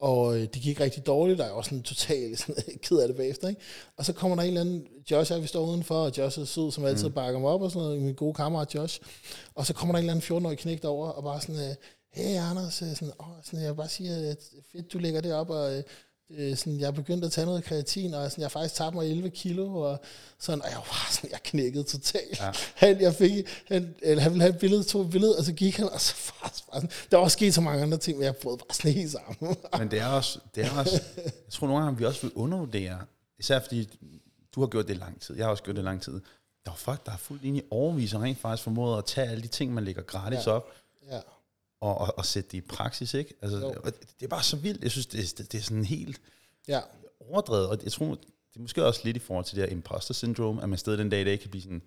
og 0.00 0.36
øh, 0.36 0.40
det 0.40 0.62
gik 0.62 0.80
rigtig 0.80 1.06
dårligt, 1.06 1.40
og 1.40 1.46
jeg 1.46 1.56
var 1.56 1.62
sådan 1.62 1.82
totalt 1.82 2.38
sådan, 2.40 2.78
ked 2.82 2.98
af 2.98 3.08
det 3.08 3.16
bagefter, 3.16 3.48
ikke? 3.48 3.60
Og 3.96 4.04
så 4.04 4.12
kommer 4.12 4.36
der 4.36 4.42
en 4.42 4.48
eller 4.48 4.60
anden, 4.60 4.86
Josh 5.10 5.32
er, 5.32 5.38
vi 5.38 5.46
står 5.46 5.66
udenfor, 5.66 5.94
og 5.94 6.18
Josh 6.18 6.40
er 6.40 6.44
sød, 6.44 6.72
som 6.72 6.84
altid 6.84 7.10
bakker 7.10 7.40
mig 7.40 7.50
op, 7.50 7.62
og 7.62 7.70
sådan 7.70 7.86
noget, 7.86 8.02
min 8.02 8.14
gode 8.14 8.34
kammerat 8.34 8.74
Josh, 8.74 9.00
og 9.54 9.66
så 9.66 9.74
kommer 9.74 9.92
der 9.92 9.98
en 9.98 10.10
eller 10.10 10.14
anden 10.14 10.46
14-årig 10.46 10.58
knægt 10.58 10.84
over, 10.84 11.08
og 11.08 11.22
bare 11.22 11.40
sådan, 11.40 11.70
øh, 11.70 11.74
hey 12.12 12.38
Anders, 12.50 12.82
øh, 12.82 12.94
sådan, 12.94 13.14
åh, 13.20 13.26
sådan, 13.42 13.60
jeg 13.60 13.70
vil 13.70 13.76
bare 13.76 13.88
sige, 13.88 14.10
at 14.10 14.38
fedt, 14.72 14.92
du 14.92 14.98
lægger 14.98 15.20
det 15.20 15.34
op, 15.34 15.50
og 15.50 15.82
øh, 16.36 16.56
sådan, 16.56 16.80
jeg 16.80 16.86
er 16.86 16.90
begyndt 16.90 17.24
at 17.24 17.32
tage 17.32 17.46
noget 17.46 17.64
kreatin, 17.64 18.14
og 18.14 18.30
sådan, 18.30 18.42
jeg 18.42 18.50
faktisk 18.50 18.74
tabt 18.74 18.94
mig 18.94 19.10
11 19.10 19.30
kilo, 19.30 19.76
og 19.76 20.00
sådan, 20.38 20.62
og 20.62 20.68
jeg 20.68 20.76
var 20.76 21.08
sådan, 21.10 21.30
jeg 21.30 21.40
knækkede 21.44 21.84
totalt. 21.84 22.40
Ja. 22.40 22.50
Han, 22.86 23.00
jeg 23.00 23.14
fik, 23.14 23.46
han, 23.68 23.94
eller, 24.02 24.22
han 24.22 24.32
ville 24.32 24.42
have 24.42 24.54
et 24.54 24.58
billede, 24.58 24.82
tog 24.82 25.02
et 25.02 25.10
billede, 25.10 25.38
og 25.38 25.44
så 25.44 25.52
gik 25.52 25.76
han, 25.76 25.88
og 25.88 26.00
så 26.00 26.14
bare, 26.42 26.50
bare 26.70 26.80
sådan, 26.80 26.90
der 27.10 27.16
var 27.16 27.24
også 27.24 27.34
sket 27.34 27.54
så 27.54 27.60
mange 27.60 27.82
andre 27.82 27.98
ting, 27.98 28.18
men 28.18 28.24
jeg 28.24 28.36
brød 28.36 28.58
bare 28.58 28.74
sådan 28.74 28.92
helt 28.92 29.10
sammen. 29.10 29.56
Men 29.78 29.90
det 29.90 29.98
er 29.98 30.06
også, 30.06 30.38
det 30.54 30.64
er 30.64 30.78
også 30.78 31.02
jeg 31.16 31.32
tror 31.50 31.66
nogle 31.66 31.82
gange, 31.82 31.98
vi 31.98 32.04
også 32.04 32.22
vil 32.22 32.32
undervurdere, 32.34 32.98
især 33.38 33.60
fordi 33.60 33.98
du 34.54 34.60
har 34.60 34.66
gjort 34.66 34.88
det 34.88 34.94
i 34.94 34.98
lang 34.98 35.20
tid, 35.20 35.36
jeg 35.36 35.44
har 35.44 35.50
også 35.50 35.62
gjort 35.62 35.76
det 35.76 35.82
i 35.82 35.84
lang 35.84 36.02
tid. 36.02 36.20
Der 36.64 36.70
er 36.70 36.76
folk, 36.76 37.04
der 37.04 37.10
har 37.10 37.18
fuldt 37.18 37.44
ind 37.44 37.56
i 37.56 37.62
overvis 37.70 38.14
og 38.14 38.22
rent 38.22 38.38
faktisk 38.38 38.64
formået 38.64 38.98
at 38.98 39.04
tage 39.04 39.28
alle 39.28 39.42
de 39.42 39.48
ting, 39.48 39.74
man 39.74 39.84
lægger 39.84 40.02
gratis 40.02 40.46
ja. 40.46 40.50
op, 40.52 40.72
ja. 41.10 41.20
Og, 41.84 41.98
og, 41.98 42.14
og 42.18 42.24
sætte 42.26 42.48
det 42.52 42.58
i 42.58 42.60
praksis, 42.60 43.14
ikke? 43.14 43.34
Altså, 43.42 43.58
Jo. 43.58 43.72
det, 43.84 43.94
det 44.20 44.24
er 44.26 44.28
bare 44.28 44.42
så 44.42 44.56
vildt. 44.56 44.82
Jeg 44.82 44.90
synes, 44.90 45.06
det, 45.06 45.20
er- 45.20 45.34
det, 45.36 45.52
det 45.52 45.58
er 45.58 45.62
sådan 45.62 45.84
helt 45.84 46.20
ja. 46.68 46.80
overdrevet, 47.30 47.68
og 47.68 47.78
jeg 47.84 47.92
tror, 47.92 48.06
det 48.14 48.56
er 48.56 48.60
måske 48.60 48.84
også 48.86 49.00
lidt 49.04 49.16
i 49.16 49.20
forhold 49.20 49.44
til 49.44 49.56
det 49.56 49.64
her 49.64 49.70
imposter 49.72 50.14
syndrome, 50.14 50.62
at 50.62 50.68
man 50.68 50.78
stadig 50.78 50.98
den 50.98 51.10
dag 51.10 51.20
i 51.20 51.24
dag 51.24 51.40
kan 51.40 51.50
blive 51.50 51.62
sådan, 51.62 51.82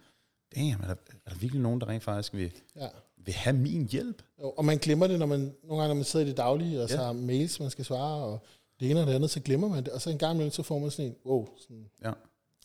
damn, 0.55 0.81
er 0.83 0.87
der, 0.87 0.95
er 1.25 1.29
der 1.29 1.35
virkelig 1.37 1.61
nogen, 1.61 1.81
der 1.81 1.87
rent 1.89 2.03
faktisk 2.03 2.33
vil, 2.33 2.51
ja. 2.75 2.87
vil 3.25 3.33
have 3.33 3.55
min 3.55 3.87
hjælp? 3.87 4.21
Jo, 4.41 4.49
og 4.57 4.65
man 4.65 4.77
glemmer 4.77 5.07
det, 5.07 5.19
når 5.19 5.25
man, 5.25 5.39
nogle 5.39 5.81
gange, 5.81 5.87
når 5.87 5.93
man 5.95 6.03
sidder 6.03 6.25
i 6.25 6.29
det 6.29 6.37
daglige, 6.37 6.81
og 6.83 6.89
så 6.89 6.95
Ja. 6.95 7.03
har 7.03 7.13
mails, 7.13 7.59
man 7.59 7.69
skal 7.69 7.85
svare, 7.85 8.23
og 8.25 8.39
det 8.79 8.91
ene 8.91 9.01
og 9.01 9.07
det 9.07 9.13
andet, 9.13 9.29
så 9.29 9.39
glemmer 9.39 9.67
man 9.67 9.83
det, 9.85 9.93
og 9.93 10.01
så 10.01 10.09
en 10.09 10.17
gang 10.17 10.33
imellem, 10.33 10.51
så 10.51 10.63
får 10.63 10.79
man 10.79 10.91
sådan 10.91 11.05
en, 11.05 11.15
wow, 11.25 11.47
sådan, 11.61 11.85
Ja. 12.03 12.11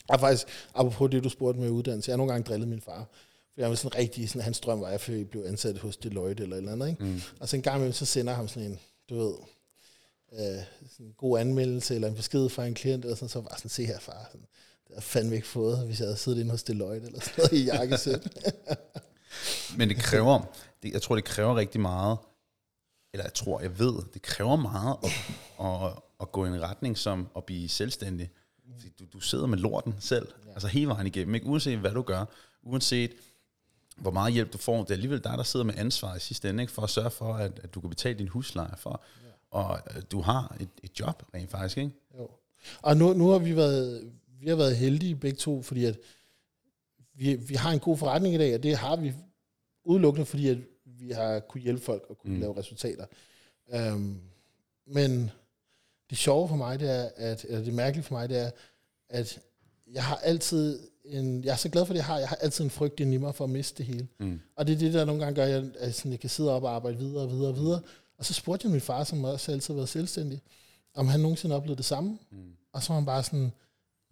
Og 0.08 0.20
faktisk, 0.20 0.46
apropos 0.74 1.10
det, 1.10 1.24
du 1.24 1.28
spurgte 1.28 1.60
med 1.60 1.70
uddannelse, 1.70 2.08
jeg 2.08 2.12
har 2.12 2.16
nogle 2.16 2.32
gange 2.32 2.44
drillet 2.48 2.68
min 2.68 2.80
far. 2.80 3.08
For 3.54 3.60
jeg 3.60 3.70
var 3.70 3.76
sådan 3.76 3.98
rigtig, 3.98 4.28
sådan, 4.28 4.42
hans 4.42 4.60
drøm 4.60 4.80
var, 4.80 4.86
at 4.86 5.08
jeg 5.08 5.28
blev 5.30 5.44
ansat 5.46 5.78
hos 5.78 5.96
Deloitte 5.96 6.42
eller 6.42 6.56
et 6.56 6.60
eller 6.60 6.72
andet. 6.72 6.88
Ikke? 6.88 7.04
Mm. 7.04 7.20
Og 7.40 7.48
så 7.48 7.56
en 7.56 7.62
gang 7.62 7.76
imellem, 7.76 7.92
så 7.92 8.06
sender 8.06 8.32
ham 8.32 8.48
sådan 8.48 8.70
en, 8.70 8.78
du 9.10 9.18
ved, 9.18 9.34
øh, 10.32 10.64
sådan 10.90 11.06
en 11.06 11.12
god 11.16 11.38
anmeldelse, 11.38 11.94
eller 11.94 12.08
en 12.08 12.14
besked 12.14 12.48
fra 12.48 12.66
en 12.66 12.74
klient, 12.74 13.04
eller 13.04 13.16
sådan, 13.16 13.28
så 13.28 13.40
var 13.40 13.54
sådan, 13.56 13.68
se 13.68 13.86
her 13.86 13.98
far, 13.98 14.28
sådan, 14.32 14.40
det 14.40 14.88
havde 14.88 14.96
jeg 14.96 15.02
fandme 15.02 15.34
ikke 15.34 15.46
fået, 15.46 15.86
hvis 15.86 16.00
jeg 16.00 16.06
havde 16.06 16.16
siddet 16.16 16.40
inde 16.40 16.50
hos 16.50 16.62
Deloitte, 16.62 17.06
eller 17.06 17.20
sådan 17.20 17.34
noget 17.38 17.52
i 17.52 17.64
jakkesæt. 17.64 18.28
Men 19.78 19.88
det 19.88 19.96
kræver, 19.96 20.40
det, 20.82 20.92
jeg 20.92 21.02
tror, 21.02 21.14
det 21.14 21.24
kræver 21.24 21.56
rigtig 21.56 21.80
meget, 21.80 22.18
eller 23.12 23.24
jeg 23.24 23.34
tror, 23.34 23.60
jeg 23.60 23.78
ved, 23.78 23.94
det 24.14 24.22
kræver 24.22 24.56
meget 24.56 24.96
at, 25.04 25.10
at, 25.66 26.02
at 26.20 26.32
gå 26.32 26.44
i 26.44 26.48
en 26.48 26.62
retning 26.62 26.98
som 26.98 27.28
at 27.36 27.44
blive 27.44 27.68
selvstændig. 27.68 28.30
Fordi 28.74 28.92
du, 28.98 29.04
du 29.12 29.20
sidder 29.20 29.46
med 29.46 29.58
lorten 29.58 29.94
selv, 30.00 30.28
ja. 30.46 30.52
altså 30.52 30.68
hele 30.68 30.88
vejen 30.88 31.06
igennem, 31.06 31.34
ikke? 31.34 31.46
uanset 31.46 31.78
hvad 31.78 31.90
du 31.90 32.02
gør, 32.02 32.24
uanset 32.62 33.12
hvor 34.02 34.10
meget 34.10 34.32
hjælp 34.32 34.52
du 34.52 34.58
får, 34.58 34.78
det 34.80 34.90
er 34.90 34.94
alligevel 34.94 35.24
dig, 35.24 35.32
der 35.36 35.42
sidder 35.42 35.66
med 35.66 35.74
ansvar 35.76 36.16
i 36.16 36.20
sidste 36.20 36.50
ende, 36.50 36.62
ikke? 36.62 36.72
for 36.72 36.82
at 36.82 36.90
sørge 36.90 37.10
for, 37.10 37.34
at, 37.34 37.60
at 37.62 37.74
du 37.74 37.80
kan 37.80 37.90
betale 37.90 38.18
din 38.18 38.28
husleje 38.28 38.76
for, 38.76 39.02
ja. 39.24 39.30
og 39.50 39.80
øh, 39.96 40.02
du 40.10 40.20
har 40.20 40.56
et, 40.60 40.68
et 40.82 41.00
job 41.00 41.22
rent 41.34 41.50
faktisk, 41.50 41.78
ikke? 41.78 41.90
Jo. 42.18 42.30
Og 42.82 42.96
nu, 42.96 43.12
nu 43.12 43.28
har 43.28 43.38
vi 43.38 43.56
været, 43.56 44.12
vi 44.40 44.48
har 44.48 44.56
været 44.56 44.76
heldige 44.76 45.16
begge 45.16 45.36
to, 45.36 45.62
fordi 45.62 45.84
at 45.84 45.98
vi, 47.14 47.34
vi 47.34 47.54
har 47.54 47.70
en 47.70 47.78
god 47.78 47.96
forretning 47.96 48.34
i 48.34 48.38
dag, 48.38 48.54
og 48.54 48.62
det 48.62 48.76
har 48.76 48.96
vi 48.96 49.12
udelukkende, 49.84 50.26
fordi 50.26 50.48
at 50.48 50.58
vi 50.84 51.10
har 51.10 51.40
kunne 51.40 51.60
hjælpe 51.60 51.82
folk 51.82 52.06
og 52.08 52.18
kunne 52.18 52.34
mm. 52.34 52.40
lave 52.40 52.56
resultater. 52.56 53.06
Um, 53.66 54.20
men 54.86 55.30
det 56.10 56.18
sjove 56.18 56.48
for 56.48 56.56
mig, 56.56 56.80
det 56.80 56.90
er, 56.90 57.10
at, 57.16 57.44
eller 57.48 57.64
det 57.64 57.74
mærkelige 57.74 58.04
for 58.04 58.14
mig, 58.14 58.28
det 58.28 58.38
er, 58.38 58.50
at 59.08 59.40
jeg 59.92 60.04
har 60.04 60.16
altid 60.16 60.91
en, 61.04 61.44
jeg 61.44 61.52
er 61.52 61.56
så 61.56 61.68
glad 61.68 61.86
for 61.86 61.92
det, 61.92 61.98
jeg 61.98 62.06
har. 62.06 62.18
Jeg 62.18 62.28
har 62.28 62.36
altid 62.36 62.64
en 62.64 62.70
frygt 62.70 63.00
i 63.00 63.04
mig 63.04 63.34
for 63.34 63.44
at 63.44 63.50
miste 63.50 63.78
det 63.78 63.86
hele. 63.86 64.08
Mm. 64.20 64.40
Og 64.56 64.66
det 64.66 64.74
er 64.74 64.78
det, 64.78 64.94
der 64.94 65.04
nogle 65.04 65.24
gange 65.24 65.34
gør, 65.34 65.44
at 65.44 65.50
jeg, 65.80 65.94
sådan, 65.94 66.12
jeg 66.12 66.20
kan 66.20 66.30
sidde 66.30 66.50
op 66.50 66.62
og 66.62 66.74
arbejde 66.74 66.98
videre 66.98 67.22
og 67.22 67.30
videre 67.30 67.48
og 67.48 67.56
videre. 67.56 67.80
Og 68.18 68.24
så 68.24 68.34
spurgte 68.34 68.66
jeg 68.66 68.72
min 68.72 68.80
far, 68.80 69.04
som 69.04 69.24
også 69.24 69.52
altid 69.52 69.74
har 69.74 69.76
været 69.76 69.88
selvstændig, 69.88 70.42
om 70.94 71.08
han 71.08 71.20
nogensinde 71.20 71.56
oplevede 71.56 71.76
det 71.76 71.84
samme. 71.84 72.18
Mm. 72.30 72.38
Og 72.72 72.82
så 72.82 72.88
var 72.88 72.94
han 72.94 73.06
bare 73.06 73.22
sådan, 73.22 73.52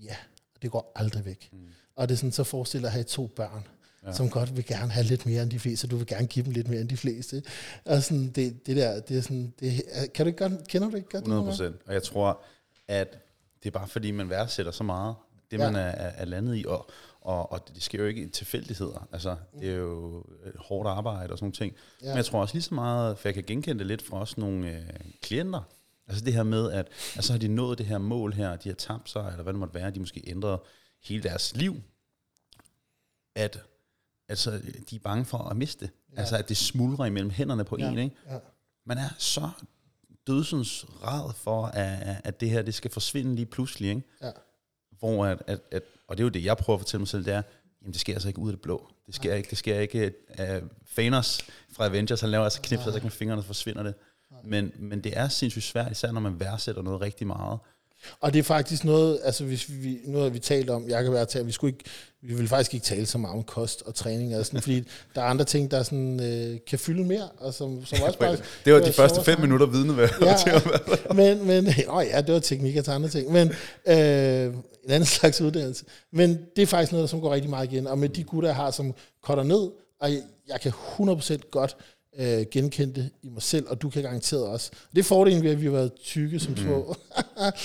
ja, 0.03 0.17
det 0.63 0.71
går 0.71 0.93
aldrig 0.97 1.25
væk. 1.25 1.49
Mm. 1.53 1.59
Og 1.97 2.09
det 2.09 2.15
er 2.15 2.17
sådan, 2.17 2.33
så 2.33 2.45
forestiller 2.45 2.89
at 2.89 2.93
have 2.93 3.05
to 3.05 3.27
børn, 3.27 3.67
ja. 4.07 4.13
som 4.13 4.31
godt 4.31 4.57
vil 4.57 4.67
gerne 4.67 4.91
have 4.91 5.07
lidt 5.07 5.27
mere 5.27 5.43
end 5.43 5.51
de 5.51 5.59
fleste, 5.59 5.81
så 5.81 5.87
du 5.87 5.97
vil 5.97 6.07
gerne 6.07 6.27
give 6.27 6.45
dem 6.45 6.53
lidt 6.53 6.69
mere 6.69 6.81
end 6.81 6.89
de 6.89 6.97
fleste. 6.97 7.43
Og 7.85 8.03
sådan, 8.03 8.31
det, 8.31 8.67
det 8.67 8.77
der, 8.77 9.01
det 9.01 9.19
er 9.19 9.21
sådan, 9.21 9.55
det, 9.61 9.83
kan 10.15 10.27
du 10.27 10.29
ikke 10.29 10.49
godt, 10.49 10.69
kender 10.69 10.91
du 10.91 10.97
ikke 10.97 11.09
godt 11.09 11.25
100 11.25 11.45
procent. 11.45 11.77
Og 11.87 11.95
jeg 11.95 12.03
tror, 12.03 12.43
at 12.89 13.19
det 13.63 13.67
er 13.67 13.71
bare 13.71 13.89
fordi, 13.89 14.11
man 14.11 14.31
værdsætter 14.31 14.73
så 14.73 14.85
meget, 14.85 15.15
det 15.51 15.59
ja. 15.59 15.71
man 15.71 15.77
er, 15.77 15.91
er 15.91 16.25
landet 16.25 16.57
i, 16.57 16.65
og, 16.69 16.91
og, 17.21 17.53
og 17.53 17.69
det 17.75 17.83
sker 17.83 17.99
jo 17.99 18.07
ikke 18.07 18.23
i 18.23 18.29
tilfældigheder. 18.29 19.09
Altså, 19.13 19.37
det 19.61 19.71
er 19.71 19.77
jo 19.77 20.25
hårdt 20.57 20.89
arbejde 20.89 21.33
og 21.33 21.39
sådan 21.39 21.45
nogle 21.45 21.53
ting. 21.53 21.75
Ja. 22.03 22.09
Men 22.09 22.17
jeg 22.17 22.25
tror 22.25 22.41
også 22.41 22.55
lige 22.55 22.63
så 22.63 22.75
meget, 22.75 23.19
for 23.19 23.29
jeg 23.29 23.35
kan 23.35 23.45
genkende 23.47 23.79
det 23.79 23.87
lidt 23.87 24.03
fra 24.03 24.21
også 24.21 24.35
nogle 24.39 24.77
øh, 24.77 24.83
klienter, 25.23 25.63
Altså 26.11 26.25
det 26.25 26.33
her 26.33 26.43
med, 26.43 26.73
at 26.73 26.89
altså 27.17 27.33
har 27.33 27.39
de 27.39 27.49
nået 27.49 27.79
det 27.79 27.87
her 27.87 27.99
mål 27.99 28.33
her, 28.33 28.57
de 28.57 28.69
har 28.69 28.77
tabt 28.77 29.11
sig, 29.11 29.29
eller 29.31 29.43
hvad 29.43 29.53
det 29.53 29.61
måtte 29.61 29.75
være, 29.75 29.91
de 29.91 30.01
måske 30.01 30.23
ændrer 30.27 30.59
hele 31.03 31.23
deres 31.23 31.57
liv, 31.57 31.83
at 33.35 33.63
altså, 34.29 34.61
de 34.91 34.97
er 34.97 35.01
bange 35.01 35.25
for 35.25 35.39
at 35.39 35.57
miste 35.57 35.87
det. 35.87 35.93
Ja. 36.13 36.21
Altså 36.21 36.37
at 36.37 36.49
det 36.49 36.57
smuldrer 36.57 37.05
imellem 37.05 37.31
hænderne 37.31 37.65
på 37.65 37.77
ja. 37.79 37.91
en. 37.91 37.99
Ikke? 37.99 38.17
Ja. 38.27 38.39
Man 38.87 38.99
er 38.99 39.09
så 39.19 39.51
dødsens 40.27 40.87
rad 41.03 41.33
for, 41.35 41.67
at, 41.67 42.17
at 42.25 42.41
det 42.41 42.51
her 42.51 42.63
det 42.63 42.75
skal 42.75 42.91
forsvinde 42.91 43.35
lige 43.35 43.47
pludselig. 43.47 43.89
Ikke? 43.89 44.03
Ja. 44.23 44.31
Hvor 45.01 45.27
at, 45.27 45.43
at, 45.47 45.61
at, 45.71 45.83
og 46.09 46.17
det 46.17 46.23
er 46.23 46.25
jo 46.25 46.31
det, 46.31 46.45
jeg 46.45 46.57
prøver 46.57 46.77
at 46.77 46.81
fortælle 46.81 47.01
mig 47.01 47.09
selv, 47.09 47.25
det 47.25 47.33
er, 47.35 47.43
jamen 47.83 47.93
det 47.93 48.01
sker 48.01 48.15
altså 48.15 48.29
ikke 48.29 48.41
ud 48.41 48.49
af 48.49 48.53
det 48.53 48.63
blå. 48.63 48.89
Det 49.07 49.15
sker 49.15 49.35
ikke, 49.35 49.51
det 49.51 49.59
sker 49.59 49.81
ikke. 49.81 50.13
Uh, 50.39 50.69
Thanos 50.97 51.41
fra 51.73 51.87
Avengers, 51.87 52.21
han 52.21 52.31
laver 52.31 52.45
altså 52.45 52.61
knipser, 52.63 52.91
ja. 52.93 52.99
så 52.99 53.03
med 53.03 53.11
fingrene, 53.11 53.43
forsvinder 53.43 53.83
det. 53.83 53.95
Men, 54.45 54.73
men 54.79 55.05
det 55.05 55.19
er 55.19 55.29
sindssygt 55.29 55.65
svært, 55.65 55.93
især 55.93 56.13
når 56.13 56.21
man 56.21 56.41
værdsætter 56.41 56.83
noget 56.83 57.01
rigtig 57.01 57.27
meget. 57.27 57.59
Og 58.21 58.33
det 58.33 58.39
er 58.39 58.43
faktisk 58.43 58.85
noget, 58.85 59.21
altså 59.25 59.45
hvis 59.45 59.67
vi, 59.69 59.99
nu 60.05 60.19
har 60.19 60.29
vi 60.29 60.39
talt 60.39 60.71
om, 60.71 60.89
jeg 60.89 61.05
kan 61.05 61.13
være 61.13 61.25
til, 61.25 61.47
vi 61.47 61.53
skulle 61.53 61.73
ikke, 61.73 61.85
vi 62.23 62.35
vil 62.35 62.49
faktisk 62.49 62.75
ikke 62.75 62.85
tale 62.85 63.07
så 63.07 63.19
meget 63.19 63.37
om 63.37 63.43
kost 63.43 63.83
og 63.87 63.95
træning, 63.95 64.35
altså, 64.35 64.61
fordi 64.61 64.85
der 65.15 65.21
er 65.21 65.25
andre 65.25 65.45
ting, 65.45 65.71
der 65.71 65.83
sådan, 65.83 66.23
øh, 66.23 66.59
kan 66.67 66.79
fylde 66.79 67.05
mere, 67.05 67.29
og 67.39 67.55
som, 67.55 67.85
som 67.85 68.03
også 68.03 68.19
bare, 68.19 68.37
Det 68.65 68.75
var 68.75 68.81
de 68.81 68.93
første 68.93 69.25
fem 69.25 69.41
minutter 69.41 69.67
vidne 69.67 69.97
ved. 69.97 70.09
Ja, 70.21 70.37
men, 71.21 71.47
men, 71.47 71.67
åh 71.89 72.05
ja, 72.13 72.21
det 72.21 72.35
var 72.35 72.41
teknik 72.41 72.77
og 72.77 72.95
andre 72.95 73.09
ting, 73.09 73.33
men 73.33 73.49
øh, 73.87 74.55
en 74.85 74.91
anden 74.91 75.07
slags 75.07 75.41
uddannelse. 75.41 75.85
Men 76.13 76.39
det 76.57 76.63
er 76.63 76.67
faktisk 76.67 76.93
noget, 76.93 77.11
som 77.11 77.21
går 77.21 77.35
rigtig 77.35 77.51
meget 77.51 77.73
igen, 77.73 77.87
og 77.87 77.99
med 77.99 78.09
de 78.09 78.25
gutter, 78.25 78.49
jeg 78.49 78.57
har, 78.57 78.71
som 78.71 78.95
korter 79.23 79.43
ned, 79.43 79.71
og 80.01 80.13
jeg, 80.13 80.23
jeg 80.49 80.61
kan 80.61 80.73
100% 80.99 81.51
godt 81.51 81.77
øh, 82.19 82.45
genkendte 82.51 83.11
i 83.23 83.29
mig 83.29 83.43
selv, 83.43 83.67
og 83.69 83.83
du 83.83 83.91
kan 83.91 84.03
garanteret 84.03 84.47
også. 84.47 84.71
Det 84.93 84.99
er 84.99 85.05
fordelen 85.05 85.43
ved, 85.43 85.51
at 85.51 85.61
vi 85.61 85.65
har 85.67 85.73
været 85.73 85.93
tykke 85.93 86.41
som 86.41 86.57
små. 86.57 86.97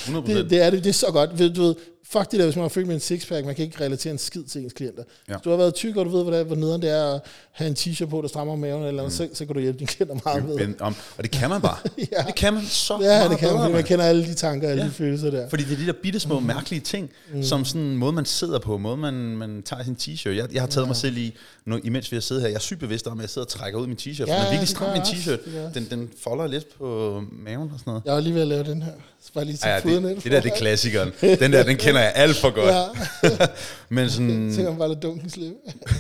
Mm. 0.08 0.24
det, 0.26 0.50
det, 0.50 0.62
er 0.62 0.70
det, 0.70 0.84
det 0.84 0.90
er 0.90 0.94
så 0.94 1.12
godt. 1.12 1.40
Ved, 1.40 1.54
du 1.54 1.62
ved, 1.62 1.76
fuck 2.10 2.32
det 2.32 2.40
der, 2.40 2.46
hvis 2.46 2.56
man 2.56 2.64
har 2.64 2.70
født 2.70 2.88
med 2.88 2.96
en 2.96 3.02
sixpack, 3.02 3.46
man 3.46 3.56
kan 3.56 3.66
ikke 3.66 3.84
relatere 3.84 4.12
en 4.12 4.18
skid 4.18 4.44
til 4.44 4.62
ens 4.62 4.74
klienter. 4.74 5.04
Ja. 5.28 5.34
Hvis 5.34 5.42
du 5.42 5.50
har 5.50 5.58
været 5.58 5.76
tyk, 5.76 5.98
og 5.98 6.06
du 6.06 6.10
ved, 6.10 6.24
hvor, 6.24 6.44
hvor 6.44 6.56
nederen 6.56 6.82
det 6.82 6.90
er 6.90 7.14
at 7.14 7.22
have 7.52 7.68
en 7.68 7.76
t-shirt 7.80 8.06
på, 8.06 8.22
der 8.22 8.28
strammer 8.28 8.56
maven, 8.56 8.84
eller 8.84 9.04
mm. 9.04 9.10
så, 9.10 9.30
så 9.34 9.46
kan 9.46 9.56
du 9.56 9.62
hjælpe 9.62 9.80
dine 9.80 9.88
klienter 9.88 10.16
meget 10.26 10.46
med. 10.46 10.74
Om, 10.80 10.96
og 11.18 11.24
det 11.24 11.32
kan 11.32 11.50
man 11.50 11.62
bare. 11.62 11.78
ja. 12.12 12.24
Det 12.28 12.36
kan 12.36 12.54
man 12.54 12.64
så 12.66 12.94
ja, 12.94 13.00
meget 13.00 13.32
det 13.32 13.40
kan 13.40 13.54
man, 13.54 13.72
man 13.72 13.84
kender 13.84 14.06
alle 14.06 14.26
de 14.26 14.34
tanker, 14.34 14.70
alle 14.70 14.84
ja. 14.84 14.90
de 14.90 14.94
følelser 14.94 15.32
der. 15.32 15.50
Fordi 15.50 15.64
det 15.64 15.74
er 15.74 15.78
de 15.78 15.86
der 15.86 15.94
bitte 16.04 16.20
små 16.20 16.40
mm. 16.40 16.46
mærkelige 16.46 16.82
ting, 16.82 17.10
mm. 17.34 17.44
som 17.44 17.66
sådan 17.66 17.82
en 17.82 17.98
måde, 17.98 18.14
man 18.14 18.26
sidder 18.26 18.60
på, 18.60 18.78
måde 18.78 18.98
man, 18.98 19.14
man 19.14 19.64
tager 19.66 19.84
sin 19.84 19.98
t-shirt. 20.02 20.30
Jeg, 20.30 20.54
jeg 20.54 20.62
har 20.62 20.68
taget 20.68 20.86
ja. 20.86 20.88
mig 20.88 20.96
selv 20.96 21.18
i, 21.18 21.36
nu, 21.66 21.80
imens 21.84 22.12
vi 22.12 22.16
har 22.16 22.22
siddet 22.22 22.42
her, 22.42 22.50
jeg 22.50 22.56
er 22.56 22.60
sygt 22.60 22.80
bevidst 22.80 23.08
om, 23.08 23.20
at 23.20 23.22
jeg 23.22 23.30
sidder 23.30 23.46
og 23.46 23.52
trækker 23.52 23.80
ud 23.80 23.88
min 23.88 23.98
t-shirt, 24.02 24.28
ja, 24.28 24.44
for 24.44 24.50
virkelig 24.50 24.68
stram 24.68 24.92
min 24.92 25.02
t-shirt. 25.02 25.40
Den, 25.74 25.88
den 25.90 26.10
folder 26.24 26.48
lidt 26.48 26.78
på 26.78 27.22
maven 27.32 27.72
og 27.74 27.80
sådan 27.80 27.92
noget. 27.92 28.02
Jeg 28.06 28.14
var 28.14 28.20
lige 28.20 28.34
ved 28.34 28.42
at 28.42 28.48
lave 28.48 28.64
den 28.64 28.82
her. 28.82 28.92
Så 29.22 29.34
bare 29.34 29.46
lige 29.46 29.58
tage 29.58 29.74
ja, 29.74 29.80
det, 29.80 30.24
det 30.24 30.32
der, 30.32 30.42
det 30.42 30.52
er 30.52 30.56
klassikeren. 30.56 31.12
Den 31.40 31.54
der, 31.54 31.64
den 31.64 31.78
kender 31.78 32.05
jeg 32.06 32.14
alt 32.16 32.38
for 32.38 32.50
godt. 32.50 32.68
Ja. 32.68 33.48
Men 33.96 34.10
sådan... 34.10 34.52
Tænker 34.54 34.70
man 34.70 34.80
bare 34.80 34.90
lidt 34.90 35.02
dunken 35.02 35.30
slippe. 35.30 35.60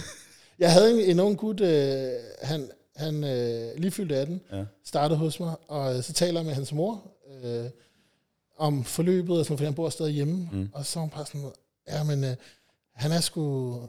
jeg 0.59 0.71
havde 0.71 1.03
en, 1.03 1.09
en 1.09 1.19
ung 1.19 1.37
gut, 1.37 1.61
øh, 1.61 2.09
han, 2.41 2.69
han 2.95 3.23
øh, 3.23 3.77
lige 3.77 3.91
fyldt 3.91 4.11
18, 4.11 4.41
ja. 4.51 4.63
startede 4.85 5.19
hos 5.19 5.39
mig, 5.39 5.55
og 5.67 6.03
så 6.03 6.13
taler 6.13 6.39
jeg 6.39 6.45
med 6.45 6.53
hans 6.53 6.73
mor 6.73 7.11
øh, 7.43 7.65
om 8.57 8.83
forløbet, 8.83 9.39
og 9.39 9.45
sådan, 9.45 9.57
for 9.57 9.65
han 9.65 9.73
bor 9.73 9.89
stadig 9.89 10.13
hjemme, 10.13 10.49
mm. 10.51 10.69
og 10.73 10.85
så 10.85 10.99
var 10.99 11.05
han 11.05 11.09
bare 11.09 11.25
sådan, 11.25 11.51
ja, 11.87 12.03
men 12.03 12.23
øh, 12.23 12.35
han 12.93 13.11
er 13.11 13.19
sgu, 13.19 13.79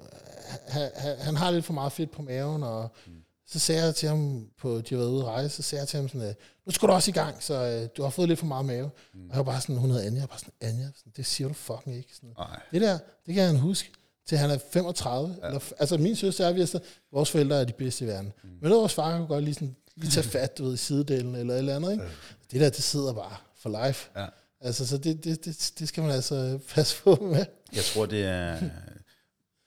han, 0.68 0.90
han 1.18 1.36
har 1.36 1.50
lidt 1.50 1.64
for 1.64 1.72
meget 1.72 1.92
fedt 1.92 2.10
på 2.10 2.22
maven, 2.22 2.62
og 2.62 2.88
mm. 3.06 3.12
Så 3.48 3.58
sagde 3.58 3.84
jeg 3.84 3.94
til 3.94 4.08
ham, 4.08 4.48
på, 4.58 4.80
de 4.80 4.94
har 4.94 4.96
været 4.96 5.10
ude 5.10 5.22
at 5.22 5.28
rejse, 5.28 5.56
så 5.56 5.62
sagde 5.62 5.80
jeg 5.80 5.88
til 5.88 5.96
ham 5.96 6.08
sådan, 6.08 6.34
nu 6.66 6.72
skal 6.72 6.88
du 6.88 6.92
også 6.92 7.10
i 7.10 7.14
gang, 7.14 7.42
så 7.42 7.54
øh, 7.54 7.88
du 7.96 8.02
har 8.02 8.10
fået 8.10 8.28
lidt 8.28 8.38
for 8.38 8.46
meget 8.46 8.64
mave. 8.64 8.90
Mm. 9.14 9.20
Og 9.20 9.36
jeg 9.36 9.46
var 9.46 9.52
bare 9.52 9.60
sådan, 9.60 9.76
hun 9.76 9.90
hedder 9.90 10.06
Anja, 10.06 10.14
jeg 10.14 10.20
var 10.20 10.26
bare 10.26 10.38
sådan, 10.38 10.54
Anja, 10.60 10.86
sådan, 10.96 11.12
det 11.16 11.26
siger 11.26 11.48
du 11.48 11.54
fucking 11.54 11.96
ikke. 11.96 12.14
Sådan, 12.14 12.34
det 12.72 12.80
der, 12.80 12.98
det 13.26 13.34
kan 13.34 13.46
han 13.46 13.56
huske 13.56 13.92
til 14.26 14.38
han 14.38 14.50
er 14.50 14.58
35. 14.72 15.36
Ja. 15.42 15.46
Eller, 15.46 15.60
altså 15.78 15.98
min 15.98 16.16
søster 16.16 16.46
er, 16.46 16.52
vi 16.52 16.60
er 16.60 16.78
vores 17.12 17.30
forældre 17.30 17.60
er 17.60 17.64
de 17.64 17.72
bedste 17.72 18.04
i 18.04 18.08
verden. 18.08 18.32
Mm. 18.42 18.50
Men 18.60 18.70
vores 18.70 18.94
far 18.94 19.16
kunne 19.16 19.26
godt 19.26 19.44
lige, 19.44 19.54
sådan, 19.54 19.76
lige 19.96 20.10
tage 20.10 20.24
fat 20.24 20.58
du 20.58 20.64
ved, 20.64 20.74
i 20.74 20.76
sidedelen 20.76 21.34
eller 21.34 21.54
et 21.54 21.58
eller 21.58 21.76
andet. 21.76 21.92
Ikke? 21.92 22.04
Ja. 22.04 22.10
Det 22.52 22.60
der, 22.60 22.70
det 22.70 22.82
sidder 22.82 23.12
bare 23.12 23.36
for 23.56 23.86
life. 23.86 24.10
Ja. 24.16 24.26
Altså, 24.60 24.86
så 24.86 24.98
det, 24.98 25.24
det, 25.24 25.44
det, 25.44 25.72
det 25.78 25.88
skal 25.88 26.02
man 26.02 26.12
altså 26.12 26.58
passe 26.74 27.02
på 27.02 27.14
med. 27.14 27.44
Jeg 27.72 27.84
tror, 27.84 28.06
det 28.06 28.24
er, 28.24 28.60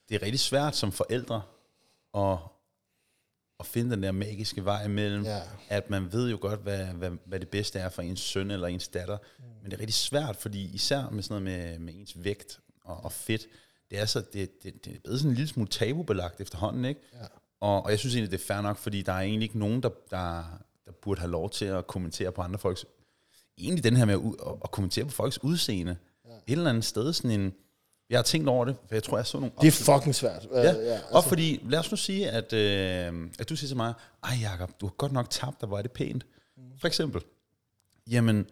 det 0.10 0.16
er 0.16 0.22
rigtig 0.22 0.40
svært 0.40 0.76
som 0.76 0.92
forældre 0.92 1.42
at, 2.18 2.38
at 3.60 3.66
finde 3.66 3.92
den 3.92 4.04
der 4.04 4.12
magiske 4.12 4.66
vej 4.66 4.86
imellem, 4.86 5.24
ja. 5.24 5.42
at 5.70 5.90
man 5.90 6.14
ved 6.14 6.30
jo 6.30 6.38
godt, 6.42 6.60
hvad, 6.60 6.86
hvad, 6.86 7.12
hvad 7.26 7.40
det 7.40 7.50
bedste 7.50 7.80
er 7.80 7.90
for 7.90 8.02
ens 8.02 8.20
søn 8.20 8.52
eller 8.52 8.68
ens 8.68 8.88
datter, 8.88 9.18
mm. 9.18 9.44
men 9.62 9.72
det 9.72 9.78
er 9.78 9.80
rigtig 9.80 9.94
svært, 9.94 10.36
fordi 10.36 10.70
især 10.74 11.10
med 11.10 11.24
sådan 11.24 11.44
noget 11.44 11.60
med, 11.60 11.80
med 11.80 11.94
ens 11.94 12.24
vægt 12.24 12.60
og, 12.84 13.04
og 13.04 13.12
fedt, 13.12 13.48
det 13.90 14.00
er, 14.00 14.06
så, 14.06 14.20
det, 14.34 14.64
det, 14.64 14.86
det 14.86 14.96
er 14.96 15.00
blevet 15.04 15.20
sådan 15.20 15.32
en 15.32 15.36
lille 15.36 15.50
smule 15.50 15.70
tabubelagt 15.70 16.42
efterhånden, 16.42 16.86
ikke? 16.86 17.02
Ja. 17.14 17.26
Og, 17.60 17.84
og 17.84 17.92
jeg 17.92 18.00
synes 18.00 18.16
egentlig, 18.16 18.32
det 18.32 18.42
er 18.42 18.54
fair 18.54 18.62
nok, 18.62 18.78
fordi 18.78 19.02
der 19.02 19.14
er 19.14 19.20
egentlig 19.20 19.46
ikke 19.46 19.60
nogen, 19.60 19.84
der, 19.84 19.90
der, 20.10 20.44
der 20.86 20.92
burde 21.02 21.20
have 21.20 21.32
lov 21.32 21.50
til 21.50 21.66
at 21.66 21.88
kommentere 21.88 22.32
på 22.32 22.42
andre 22.42 22.60
folks... 22.60 22.86
Egentlig 23.58 23.84
den 23.84 23.96
her 23.96 24.06
med 24.06 24.14
at, 24.14 24.54
at 24.64 24.72
kommentere 24.72 25.06
på 25.06 25.12
folks 25.12 25.44
udseende. 25.44 25.98
Ja. 26.26 26.30
Et 26.30 26.42
eller 26.48 26.70
andet 26.70 26.86
sted, 26.86 27.14
sådan 27.14 27.40
en... 27.40 27.54
Jeg 28.10 28.18
har 28.18 28.24
tænkt 28.24 28.50
over 28.50 28.66
det, 28.66 28.76
for 28.88 28.96
jeg 28.96 29.04
tror, 29.04 29.18
jeg 29.18 29.26
så 29.26 29.40
nogle... 29.40 29.52
Det 29.62 29.68
er 29.68 29.72
fucking 29.72 30.16
svært. 30.16 30.48
Ja, 30.52 30.62
ja 30.62 30.70
altså. 30.70 31.06
og 31.12 31.24
fordi, 31.24 31.60
lad 31.70 31.80
os 31.80 31.92
nu 31.92 31.98
sige, 31.98 32.30
at, 32.30 32.54
øh, 32.54 33.30
at 33.40 33.50
du 33.50 33.56
siger 33.56 33.68
til 33.68 33.78
mig, 33.78 33.94
ej 34.24 34.38
Jacob, 34.42 34.72
du 34.82 34.86
har 34.86 34.94
godt 34.94 35.12
nok 35.12 35.30
tabt 35.30 35.62
dig, 35.62 35.68
hvor 35.68 35.78
er 35.78 35.82
det 35.82 35.92
pænt. 35.92 36.26
Mm. 36.58 36.64
For 36.80 36.88
eksempel, 36.88 37.22
jamen, 38.08 38.46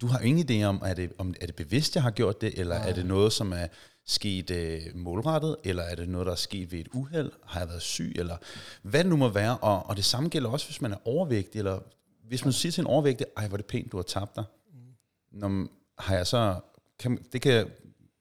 du 0.00 0.06
har 0.06 0.18
ingen 0.18 0.50
idé 0.50 0.64
om, 0.64 0.82
er 0.84 0.94
det, 0.94 1.12
om 1.18 1.34
er 1.40 1.46
det 1.46 1.54
bevidst, 1.54 1.94
jeg 1.94 2.02
har 2.02 2.10
gjort 2.10 2.40
det, 2.40 2.58
eller 2.58 2.76
ja. 2.76 2.88
er 2.88 2.92
det 2.92 3.06
noget, 3.06 3.32
som 3.32 3.52
er 3.52 3.66
sket 4.06 4.50
øh, 4.50 4.80
målrettet, 4.94 5.56
eller 5.64 5.82
er 5.82 5.94
det 5.94 6.08
noget, 6.08 6.26
der 6.26 6.32
er 6.32 6.36
sket 6.36 6.72
ved 6.72 6.78
et 6.78 6.88
uheld? 6.92 7.32
Har 7.46 7.60
jeg 7.60 7.68
været 7.68 7.82
syg? 7.82 8.12
Eller 8.16 8.36
hvad 8.82 9.00
det 9.00 9.10
nu 9.10 9.16
må 9.16 9.28
være. 9.28 9.58
Og, 9.58 9.86
og 9.86 9.96
det 9.96 10.04
samme 10.04 10.28
gælder 10.28 10.50
også, 10.50 10.66
hvis 10.66 10.80
man 10.80 10.92
er 10.92 10.96
overvægtig, 11.04 11.58
eller 11.58 11.78
hvis 12.28 12.44
man 12.44 12.52
siger 12.52 12.72
til 12.72 12.80
en 12.80 12.86
overvægtig, 12.86 13.26
ej, 13.36 13.48
hvor 13.48 13.56
er 13.56 13.56
det 13.56 13.66
pænt, 13.66 13.92
du 13.92 13.96
har 13.96 14.02
tabt 14.02 14.36
dig. 14.36 14.44
Mm. 14.72 14.78
Når, 15.38 15.66
har 15.98 16.16
jeg 16.16 16.26
så, 16.26 16.60
kan, 16.98 17.18
det 17.32 17.42
kan, 17.42 17.66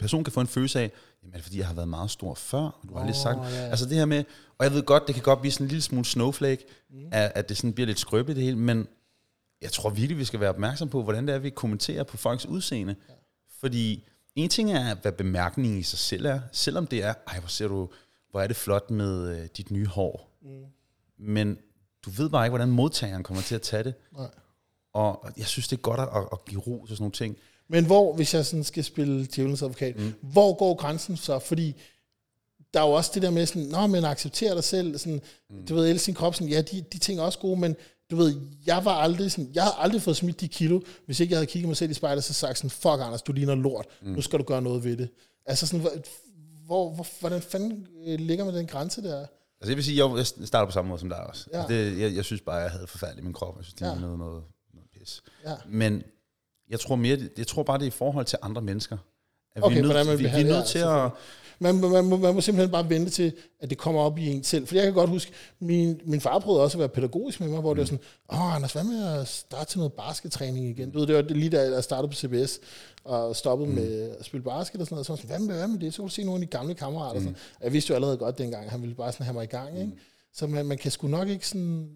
personen 0.03 0.23
kan 0.23 0.33
få 0.33 0.41
en 0.41 0.47
følelse 0.47 0.79
af, 0.79 0.91
jamen 1.21 1.33
er 1.33 1.37
det 1.37 1.43
fordi, 1.43 1.57
jeg 1.57 1.67
har 1.67 1.73
været 1.73 1.87
meget 1.87 2.11
stor 2.11 2.33
før, 2.33 2.59
og 2.59 2.89
du 2.89 2.93
har 2.93 3.01
oh, 3.01 3.05
lige 3.05 3.17
sagt, 3.17 3.39
ja. 3.39 3.55
altså 3.55 3.85
det 3.85 3.97
her 3.97 4.05
med, 4.05 4.23
og 4.57 4.65
jeg 4.65 4.73
ved 4.73 4.83
godt, 4.83 5.03
det 5.07 5.15
kan 5.15 5.23
godt 5.23 5.39
blive 5.39 5.51
sådan 5.51 5.65
en 5.65 5.67
lille 5.67 5.81
smule 5.81 6.05
snowflake, 6.05 6.65
mm. 6.89 7.05
at, 7.11 7.31
at 7.35 7.49
det 7.49 7.57
sådan 7.57 7.73
bliver 7.73 7.87
lidt 7.87 7.99
skrøbeligt 7.99 8.35
det 8.35 8.43
hele, 8.43 8.57
men 8.57 8.87
jeg 9.61 9.71
tror 9.71 9.89
virkelig, 9.89 10.17
vi 10.17 10.25
skal 10.25 10.39
være 10.39 10.49
opmærksom 10.49 10.89
på, 10.89 11.03
hvordan 11.03 11.27
det 11.27 11.35
er, 11.35 11.39
vi 11.39 11.49
kommenterer 11.49 12.03
på 12.03 12.17
folks 12.17 12.45
udseende. 12.45 12.95
Ja. 13.09 13.13
Fordi 13.59 14.07
en 14.35 14.49
ting 14.49 14.71
er, 14.71 14.95
hvad 14.95 15.11
bemærkningen 15.11 15.79
i 15.79 15.83
sig 15.83 15.99
selv 15.99 16.25
er, 16.25 16.39
selvom 16.51 16.87
det 16.87 17.03
er, 17.03 17.13
ej, 17.27 17.39
hvor 17.39 17.47
ser 17.47 17.67
du, 17.67 17.89
hvor 18.31 18.41
er 18.41 18.47
det 18.47 18.55
flot 18.55 18.91
med 18.91 19.37
øh, 19.37 19.47
dit 19.57 19.71
nye 19.71 19.87
hår. 19.87 20.37
Mm. 20.41 20.65
Men 21.17 21.57
du 22.05 22.09
ved 22.09 22.29
bare 22.29 22.45
ikke, 22.45 22.51
hvordan 22.51 22.71
modtageren 22.71 23.23
kommer 23.23 23.43
til 23.43 23.55
at 23.55 23.61
tage 23.61 23.83
det. 23.83 23.93
Nej. 24.11 24.27
Og 24.93 25.31
jeg 25.37 25.45
synes, 25.45 25.67
det 25.67 25.77
er 25.77 25.81
godt 25.81 25.99
at, 25.99 26.27
at 26.31 26.45
give 26.45 26.61
ro 26.61 26.85
til 26.85 26.95
sådan 26.95 27.03
nogle 27.03 27.11
ting. 27.11 27.37
Men 27.69 27.85
hvor, 27.85 28.15
hvis 28.15 28.33
jeg 28.33 28.45
sådan 28.45 28.63
skal 28.63 28.83
spille 28.83 29.25
djævelens 29.25 29.61
advokat, 29.61 29.99
mm. 29.99 30.13
hvor 30.21 30.53
går 30.53 30.75
grænsen 30.75 31.17
så? 31.17 31.39
Fordi 31.39 31.75
der 32.73 32.81
er 32.81 32.87
jo 32.87 32.91
også 32.91 33.11
det 33.13 33.21
der 33.21 33.29
med 33.29 33.45
sådan, 33.45 33.63
nå, 33.63 33.87
men 33.87 34.05
acceptere 34.05 34.55
dig 34.55 34.63
selv, 34.63 34.97
sådan, 34.97 35.21
mm. 35.49 35.65
du 35.65 35.75
ved, 35.75 35.89
elske 35.89 36.05
sin 36.05 36.13
krop, 36.13 36.35
sådan, 36.35 36.47
ja, 36.47 36.61
de, 36.61 36.81
de 36.93 36.97
ting 36.97 37.19
er 37.19 37.23
også 37.23 37.39
gode, 37.39 37.59
men 37.59 37.75
du 38.11 38.15
ved, 38.15 38.35
jeg 38.65 38.85
var 38.85 38.91
aldrig 38.91 39.31
sådan, 39.31 39.51
jeg 39.53 39.63
har 39.63 39.71
aldrig 39.71 40.01
fået 40.01 40.17
smidt 40.17 40.41
de 40.41 40.47
kilo, 40.47 40.81
hvis 41.05 41.19
ikke 41.19 41.31
jeg 41.31 41.37
havde 41.37 41.47
kigget 41.47 41.67
mig 41.67 41.77
selv 41.77 41.91
i 41.91 41.93
spejlet, 41.93 42.23
så 42.23 42.33
sagt 42.33 42.57
sådan, 42.57 42.69
fuck 42.69 42.85
Anders, 42.85 43.21
du 43.21 43.31
ligner 43.31 43.55
lort, 43.55 43.85
mm. 44.01 44.11
nu 44.11 44.21
skal 44.21 44.39
du 44.39 44.43
gøre 44.43 44.61
noget 44.61 44.83
ved 44.83 44.97
det. 44.97 45.09
Altså 45.45 45.67
sådan, 45.67 45.87
hvor, 46.65 46.89
hvor, 46.89 47.07
hvordan 47.19 47.41
fanden 47.41 47.87
øh, 48.07 48.19
ligger 48.19 48.45
man 48.45 48.53
den 48.53 48.67
grænse 48.67 49.03
der? 49.03 49.19
Altså 49.19 49.71
jeg 49.71 49.75
vil 49.75 49.83
sige, 49.83 50.17
jeg 50.17 50.25
starter 50.47 50.65
på 50.65 50.71
samme 50.71 50.89
måde 50.89 50.99
som 50.99 51.09
dig 51.09 51.27
også. 51.27 51.49
Ja. 51.53 51.57
Altså 51.57 51.73
det, 51.73 51.99
jeg, 51.99 52.15
jeg 52.15 52.25
synes 52.25 52.41
bare, 52.41 52.55
jeg 52.55 52.71
havde 52.71 52.87
forfærdeligt 52.87 53.23
min 53.23 53.33
krop. 53.33 53.57
Jeg 53.57 53.65
synes, 53.65 53.73
det 53.73 53.85
ja. 53.85 53.95
noget, 53.95 54.19
noget, 54.19 54.43
noget 54.73 54.89
pis. 54.93 55.21
Ja. 55.45 55.55
Men 55.69 56.03
jeg 56.69 56.79
tror, 56.79 56.95
mere, 56.95 57.17
jeg 57.37 57.47
tror 57.47 57.63
bare, 57.63 57.77
det 57.77 57.83
er 57.83 57.87
i 57.87 57.91
forhold 57.91 58.25
til 58.25 58.39
andre 58.41 58.61
mennesker. 58.61 58.97
At 59.55 59.63
okay, 59.63 59.75
vi 59.75 59.79
er 59.79 59.93
nødt, 59.93 60.07
man 60.07 60.17
vi, 60.17 60.23
vi 60.23 60.29
er 60.29 60.43
nødt 60.43 60.65
til 60.65 60.79
at 60.79 61.11
man, 61.59 61.75
man, 61.75 61.91
man, 61.91 62.19
man 62.19 62.35
må 62.35 62.41
simpelthen 62.41 62.71
bare 62.71 62.89
vente 62.89 63.11
til, 63.11 63.33
at 63.59 63.69
det 63.69 63.77
kommer 63.77 64.01
op 64.01 64.17
i 64.17 64.27
en 64.27 64.43
selv. 64.43 64.67
For 64.67 64.75
jeg 64.75 64.83
kan 64.83 64.93
godt 64.93 65.09
huske, 65.09 65.31
min, 65.59 66.01
min 66.05 66.21
far 66.21 66.39
prøvede 66.39 66.63
også 66.63 66.77
at 66.77 66.79
være 66.79 66.89
pædagogisk 66.89 67.39
med 67.39 67.47
mig, 67.47 67.59
hvor 67.59 67.73
mm. 67.73 67.75
det 67.75 67.81
var 67.81 67.85
sådan, 67.85 68.05
åh 68.33 68.55
Anders, 68.55 68.73
hvad 68.73 68.83
med 68.83 69.03
at 69.03 69.27
starte 69.27 69.71
til 69.71 69.77
noget 69.77 69.93
baskettræning 69.93 70.65
igen? 70.65 70.91
Du 70.91 70.99
ved, 70.99 71.07
det 71.07 71.15
var 71.15 71.21
lige 71.21 71.49
da 71.49 71.73
jeg 71.73 71.83
startede 71.83 72.07
på 72.07 72.15
CBS, 72.15 72.59
og 73.03 73.35
stoppede 73.35 73.69
mm. 73.69 73.75
med 73.75 74.15
at 74.19 74.25
spille 74.25 74.43
basket 74.43 74.81
og 74.81 74.87
sådan 74.87 74.95
noget. 74.95 75.05
Så 75.05 75.15
sådan, 75.15 75.29
hvad 75.29 75.39
med, 75.39 75.55
hvad 75.55 75.67
med 75.67 75.79
det? 75.79 75.93
Så 75.93 75.97
kunne 75.97 76.09
du 76.09 76.13
se 76.13 76.23
nogle 76.23 76.41
af 76.41 76.47
de 76.47 76.57
gamle 76.57 76.73
kammerater. 76.73 77.19
Mm. 77.19 77.25
Sådan. 77.25 77.37
Jeg 77.63 77.73
vidste 77.73 77.91
jo 77.91 77.95
allerede 77.95 78.17
godt 78.17 78.37
dengang, 78.37 78.71
han 78.71 78.81
ville 78.81 78.95
bare 78.95 79.11
sådan 79.11 79.25
have 79.25 79.33
mig 79.33 79.43
i 79.43 79.47
gang. 79.47 79.79
Ikke? 79.79 79.91
Mm. 79.91 79.99
Så 80.33 80.47
man, 80.47 80.65
man 80.65 80.77
kan 80.77 80.91
sgu 80.91 81.07
nok 81.07 81.27
ikke 81.29 81.47
sådan 81.47 81.89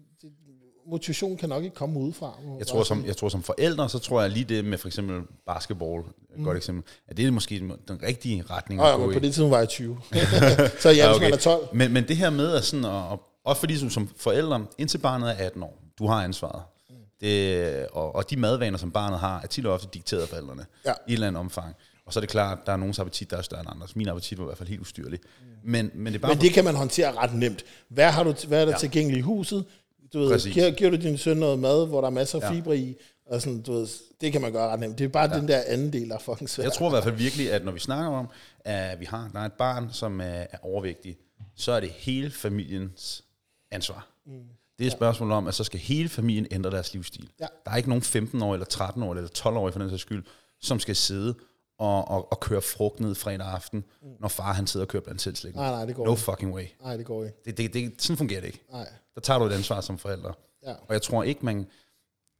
motivation 0.90 1.36
kan 1.36 1.48
nok 1.48 1.64
ikke 1.64 1.76
komme 1.76 2.00
udefra. 2.00 2.38
Jeg 2.58 2.66
tror, 2.66 2.82
som, 2.82 3.04
jeg 3.06 3.16
tror 3.16 3.28
som 3.28 3.42
forældre, 3.42 3.88
så 3.88 3.98
tror 3.98 4.20
jeg 4.20 4.30
lige 4.30 4.44
det 4.44 4.64
med 4.64 4.78
for 4.78 4.88
eksempel 4.88 5.22
basketball, 5.46 6.00
et 6.00 6.06
mm. 6.38 6.44
godt 6.44 6.56
eksempel, 6.56 6.84
at 7.08 7.16
det 7.16 7.26
er 7.26 7.30
måske 7.30 7.58
den 7.88 8.02
rigtige 8.02 8.44
retning 8.50 8.80
at 8.80 8.88
ja, 8.88 8.96
men 8.96 9.12
på 9.12 9.18
det 9.18 9.22
tidspunkt 9.22 9.50
var 9.50 9.58
jeg 9.58 9.68
20. 9.68 9.98
så 10.82 10.90
ja, 10.90 11.14
okay. 11.14 11.24
man 11.24 11.32
er 11.32 11.36
12. 11.36 11.68
Men, 11.72 11.92
men 11.92 12.08
det 12.08 12.16
her 12.16 12.30
med 12.30 12.52
at 12.52 12.64
sådan, 12.64 12.84
og, 12.84 13.22
også 13.44 13.60
fordi 13.60 13.76
som, 13.76 13.90
som 13.90 14.10
forældre, 14.16 14.66
indtil 14.78 14.98
barnet 14.98 15.30
er 15.30 15.34
18 15.34 15.62
år, 15.62 15.78
du 15.98 16.06
har 16.06 16.24
ansvaret. 16.24 16.62
Mm. 16.90 16.94
Det, 17.20 17.86
og, 17.86 18.14
og 18.14 18.30
de 18.30 18.36
madvaner, 18.36 18.78
som 18.78 18.90
barnet 18.90 19.18
har, 19.18 19.40
er 19.40 19.46
tit 19.46 19.66
og 19.66 19.72
ofte 19.72 19.88
dikteret 19.94 20.22
af 20.22 20.28
forældrene 20.28 20.66
ja. 20.86 20.90
i 20.90 21.12
et 21.12 21.14
eller 21.14 21.26
andet 21.26 21.40
omfang. 21.40 21.74
Og 22.06 22.12
så 22.12 22.18
er 22.18 22.20
det 22.20 22.30
klart, 22.30 22.58
at 22.58 22.66
der 22.66 22.72
er 22.72 22.76
nogens 22.76 22.98
appetit, 22.98 23.30
der 23.30 23.36
er 23.36 23.42
større 23.42 23.60
end 23.60 23.70
andres. 23.70 23.96
Min 23.96 24.08
appetit 24.08 24.38
var 24.38 24.44
i 24.44 24.46
hvert 24.46 24.58
fald 24.58 24.68
helt 24.68 24.80
ustyrlig. 24.80 25.20
Mm. 25.40 25.46
Men, 25.62 25.90
men, 25.94 26.06
det, 26.06 26.14
er 26.14 26.18
bare 26.18 26.34
men 26.34 26.40
det 26.40 26.52
kan 26.52 26.64
man 26.64 26.74
håndtere 26.74 27.12
ret 27.12 27.34
nemt. 27.34 27.64
Hvad, 27.88 28.10
har 28.10 28.24
du, 28.24 28.34
hvad 28.48 28.60
er 28.60 28.64
der 28.64 28.72
ja. 28.72 28.78
tilgængeligt 28.78 29.18
i 29.18 29.22
huset? 29.22 29.64
Du 30.12 30.18
ved, 30.18 30.52
giver, 30.52 30.70
giver 30.70 30.90
du 30.90 30.96
din 30.96 31.18
søn 31.18 31.36
noget 31.36 31.58
mad, 31.58 31.86
hvor 31.86 32.00
der 32.00 32.08
er 32.08 32.12
masser 32.12 32.40
af 32.40 32.42
ja. 32.42 32.54
fibre 32.54 32.78
i, 32.78 32.96
og 33.26 33.42
sådan, 33.42 33.62
du 33.62 33.72
ved, 33.72 33.88
det 34.20 34.32
kan 34.32 34.40
man 34.40 34.52
gøre 34.52 34.68
ret 34.68 34.80
nemt. 34.80 34.98
Det 34.98 35.04
er 35.04 35.08
bare 35.08 35.30
ja. 35.34 35.40
den 35.40 35.48
der 35.48 35.62
anden 35.66 35.92
del, 35.92 36.08
der 36.08 36.14
er 36.14 36.18
fucking 36.18 36.50
svært. 36.50 36.64
Jeg 36.64 36.72
tror 36.72 36.86
i 36.86 36.90
hvert 36.90 37.04
fald 37.04 37.14
virkelig, 37.14 37.52
at 37.52 37.64
når 37.64 37.72
vi 37.72 37.78
snakker 37.78 38.10
om, 38.10 38.28
at 38.64 39.00
vi 39.00 39.04
har 39.04 39.30
der 39.32 39.40
er 39.40 39.44
et 39.44 39.52
barn, 39.52 39.88
som 39.92 40.20
er, 40.20 40.24
er 40.24 40.58
overvægtig, 40.62 41.16
så 41.56 41.72
er 41.72 41.80
det 41.80 41.90
hele 41.90 42.30
familiens 42.30 43.24
ansvar. 43.70 44.08
Mm. 44.26 44.32
Det 44.78 44.84
er 44.84 44.88
et 44.88 44.92
spørgsmål 44.92 45.32
om, 45.32 45.46
at 45.46 45.54
så 45.54 45.64
skal 45.64 45.80
hele 45.80 46.08
familien 46.08 46.46
ændre 46.50 46.70
deres 46.70 46.94
livsstil. 46.94 47.28
Ja. 47.40 47.46
Der 47.64 47.70
er 47.70 47.76
ikke 47.76 47.88
nogen 47.88 48.02
15 48.02 48.42
år 48.42 48.54
eller 48.54 48.66
13 48.66 49.02
år 49.02 49.14
eller 49.14 49.28
12 49.28 49.56
år 49.56 49.70
for 49.70 49.78
den 49.78 49.90
sags 49.90 50.02
skyld, 50.02 50.24
som 50.60 50.80
skal 50.80 50.96
sidde 50.96 51.34
og, 51.78 52.08
og, 52.08 52.32
og 52.32 52.40
køre 52.40 52.62
frugt 52.62 53.00
ned 53.00 53.14
fredag 53.14 53.46
aften, 53.46 53.84
mm. 54.02 54.08
når 54.20 54.28
far 54.28 54.52
han 54.52 54.66
sidder 54.66 54.86
og 54.86 54.88
kører 54.88 55.02
blandt 55.02 55.22
selvslæg. 55.22 55.54
Nej, 55.54 55.70
nej, 55.70 55.84
det 55.84 55.96
går 55.96 56.04
No 56.04 56.10
ikke. 56.10 56.22
fucking 56.22 56.54
way. 56.54 56.64
Nej, 56.82 56.96
det 56.96 57.06
går 57.06 57.24
ikke. 57.24 57.36
Det, 57.44 57.58
det, 57.58 57.74
det, 57.74 58.02
sådan 58.02 58.16
fungerer 58.16 58.40
det 58.40 58.46
ikke. 58.46 58.64
Nej. 58.72 58.88
Der 59.14 59.20
tager 59.20 59.38
du 59.38 59.44
et 59.44 59.52
ansvar 59.52 59.80
som 59.80 59.98
forælder. 59.98 60.32
Ja. 60.66 60.72
Og 60.72 60.92
jeg 60.92 61.02
tror 61.02 61.22
ikke, 61.22 61.44
man... 61.44 61.66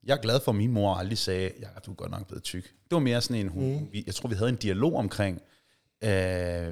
Jeg 0.05 0.17
er 0.17 0.21
glad 0.21 0.41
for, 0.41 0.53
at 0.53 0.57
min 0.57 0.73
mor 0.73 0.95
aldrig 0.95 1.19
sagde, 1.19 1.51
ja, 1.61 1.67
du 1.87 1.91
er 1.91 1.95
godt 1.95 2.11
nok 2.11 2.27
blevet 2.27 2.43
tyk. 2.43 2.65
Det 2.65 2.91
var 2.91 2.99
mere 2.99 3.21
sådan 3.21 3.37
en, 3.37 3.49
hun, 3.49 3.79
mm. 3.79 3.89
vi, 3.93 4.05
jeg 4.07 4.15
tror, 4.15 4.29
vi 4.29 4.35
havde 4.35 4.51
en 4.51 4.57
dialog 4.57 4.95
omkring, 4.95 5.43
øh, 6.05 6.67